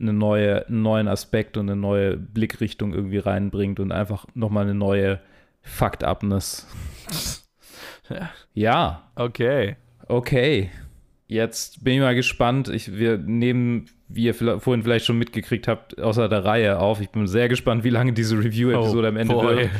eine 0.00 0.12
neue, 0.14 0.66
einen 0.66 0.82
neuen 0.82 1.08
Aspekt 1.08 1.56
und 1.58 1.68
eine 1.68 1.78
neue 1.78 2.16
Blickrichtung 2.16 2.94
irgendwie 2.94 3.18
reinbringt 3.18 3.80
und 3.80 3.92
einfach 3.92 4.24
nochmal 4.34 4.64
eine 4.64 4.74
neue 4.74 5.20
Fucked-Upness. 5.62 6.66
ja. 8.54 9.02
Okay. 9.14 9.76
Okay. 10.08 10.70
Jetzt 11.30 11.84
bin 11.84 11.94
ich 11.94 12.00
mal 12.00 12.16
gespannt. 12.16 12.68
Ich, 12.68 12.98
wir 12.98 13.16
nehmen, 13.16 13.86
wie 14.08 14.24
ihr 14.24 14.34
vorhin 14.34 14.82
vielleicht 14.82 15.04
schon 15.06 15.16
mitgekriegt 15.16 15.68
habt, 15.68 16.00
außer 16.00 16.28
der 16.28 16.44
Reihe 16.44 16.80
auf. 16.80 17.00
Ich 17.00 17.10
bin 17.10 17.28
sehr 17.28 17.48
gespannt, 17.48 17.84
wie 17.84 17.90
lange 17.90 18.12
diese 18.12 18.36
Review-Episode 18.36 19.06
Oh, 19.06 19.10
am 19.10 19.16
Ende 19.16 19.34
boy. 19.34 19.56
wird. 19.56 19.70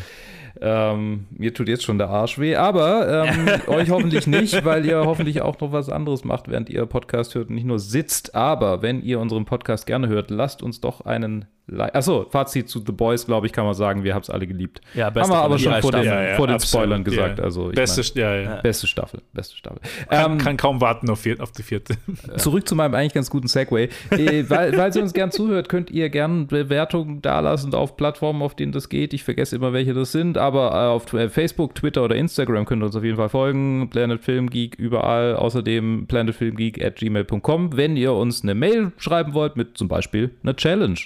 Ähm, 0.61 1.27
mir 1.31 1.53
tut 1.53 1.69
jetzt 1.69 1.83
schon 1.83 1.99
der 1.99 2.09
Arsch 2.09 2.39
weh, 2.39 2.55
aber 2.55 3.27
ähm, 3.27 3.49
euch 3.67 3.91
hoffentlich 3.91 4.29
nicht, 4.29 4.65
weil 4.65 4.87
ihr 4.87 4.99
hoffentlich 4.99 5.43
auch 5.43 5.59
noch 5.61 5.73
was 5.73 5.89
anderes 5.89 6.23
macht, 6.23 6.49
während 6.49 6.70
ihr 6.70 6.87
Podcast 6.87 7.35
hört 7.35 7.49
und 7.49 7.57
nicht 7.57 7.67
nur 7.67 7.81
sitzt. 7.81 8.37
Aber 8.37 8.81
wenn 8.81 9.03
ihr 9.03 9.19
unseren 9.19 9.45
Podcast 9.45 9.87
gerne 9.89 10.07
hört, 10.07 10.31
lasst 10.31 10.62
uns 10.62 10.81
doch 10.81 11.01
einen. 11.01 11.47
Achso, 11.78 12.26
Fazit 12.31 12.68
zu 12.68 12.82
The 12.84 12.92
Boys, 12.92 13.26
glaube 13.26 13.47
ich, 13.47 13.52
kann 13.52 13.65
man 13.65 13.74
sagen, 13.74 14.05
wir 14.05 14.15
haben 14.15 14.23
es 14.23 14.31
alle 14.31 14.47
geliebt. 14.47 14.81
Ja, 14.94 15.07
haben 15.07 15.15
beste 15.15 15.32
wir 15.32 15.39
aber 15.39 15.58
schon 15.58 15.74
vor 15.81 15.92
den. 15.92 16.05
Ja, 16.05 16.23
ja, 16.23 16.34
vor 16.36 16.47
den 16.47 16.55
absolut, 16.57 16.84
Spoilern 16.84 17.05
gesagt. 17.05 17.39
ja. 17.39 17.44
Also, 17.44 17.70
ich 17.70 17.76
Beste- 17.76 18.02
mein, 18.20 18.23
ja, 18.24 18.36
ja. 18.36 18.60
beste 18.60 18.86
Staffel, 18.86 19.20
beste 19.32 19.57
Staffel. 19.57 19.81
Kann, 20.08 20.32
Ähm, 20.32 20.39
kann 20.39 20.57
kaum 20.57 20.81
warten 20.81 21.08
auf, 21.10 21.20
vier, 21.20 21.40
auf 21.40 21.52
die 21.52 21.62
vierte. 21.62 21.94
Zurück 22.36 22.66
zu 22.66 22.74
meinem 22.74 22.94
eigentlich 22.94 23.15
ganz 23.15 23.31
guten 23.31 23.49
Segway. 23.49 23.89
Äh, 24.10 24.44
weil, 24.49 24.76
weil 24.76 24.92
sie 24.92 25.00
uns 25.00 25.12
gern 25.12 25.31
zuhört, 25.31 25.68
könnt 25.68 25.90
ihr 25.90 26.08
gern 26.10 26.47
Bewertungen 26.47 27.23
dalassen 27.23 27.74
auf 27.74 27.97
Plattformen, 27.97 28.42
auf 28.42 28.55
denen 28.55 28.73
das 28.73 28.89
geht. 28.89 29.12
Ich 29.15 29.24
vergesse 29.24 29.57
immer, 29.57 29.73
welche 29.73 29.94
das 29.94 30.12
sind, 30.12 30.39
aber 30.39 30.70
äh, 30.73 30.89
auf 30.89 31.12
äh, 31.12 31.28
Facebook, 31.28 31.74
Twitter 31.74 32.02
oder 32.05 32.16
Instagram 32.16 32.65
könnt 32.65 32.82
ihr 32.82 32.86
uns 32.86 32.97
auf 32.97 33.05
jeden 33.05 33.16
Fall 33.16 33.28
folgen. 33.28 33.89
Planet 33.90 34.20
Film 34.23 34.50
Geek 34.50 34.74
überall. 34.76 35.36
Außerdem 35.36 36.07
planetfilmgeek 36.08 36.84
at 36.84 36.97
gmail.com. 36.97 37.76
Wenn 37.76 37.97
ihr 37.97 38.12
uns 38.12 38.42
eine 38.42 38.55
Mail 38.55 38.92
schreiben 38.99 39.34
wollt 39.34 39.57
mit 39.57 39.76
zum 39.76 39.89
Beispiel 39.89 40.31
einer 40.42 40.57
Challenge. 40.57 40.99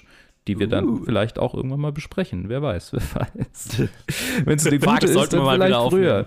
Die 0.47 0.59
wir 0.59 0.69
dann 0.69 1.03
vielleicht 1.05 1.39
auch 1.39 1.55
irgendwann 1.55 1.81
mal 1.81 1.93
besprechen. 1.93 2.49
Wer 2.49 2.61
weiß, 2.61 2.93
wer 2.93 3.01
weiß. 3.01 3.89
Wenn 4.45 4.57
es 4.57 4.67
eine 4.67 4.79
gute 4.79 5.07
ist, 5.07 5.15
sollten 5.15 5.37
dann 5.37 5.41
wir 5.41 5.45
mal 5.45 5.55
vielleicht 5.57 5.71
wieder 5.71 5.91
früher. 5.91 6.27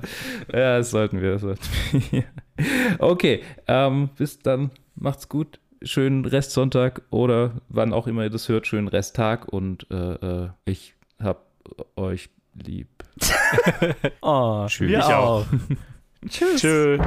Ja, 0.52 0.78
das 0.78 0.90
sollten 0.92 1.22
wir. 1.22 1.34
Das 1.34 1.42
sollten 1.42 1.64
wir. 2.10 2.24
okay, 3.00 3.44
ähm, 3.68 4.10
bis 4.18 4.40
dann. 4.40 4.72
Macht's 4.96 5.30
gut. 5.30 5.60
Schönen 5.84 6.26
Restsonntag 6.26 7.04
oder 7.12 7.62
wann 7.70 7.94
auch 7.94 8.08
immer 8.08 8.24
ihr 8.24 8.32
das 8.32 8.50
hört, 8.50 8.66
schönen 8.66 8.88
Resttag 8.88 9.48
und 9.48 9.86
äh, 9.92 10.46
äh, 10.46 10.50
ich 10.66 10.96
hab 11.20 11.46
euch 11.96 12.30
lieb. 12.56 12.88
Oh, 14.22 14.66
Tschüss. 14.68 14.90
wir 14.90 14.98
Ich 14.98 15.04
auch. 15.06 15.42
auch. 15.42 15.46
Tschüss. 16.28 16.62
Tschüss. 16.62 17.00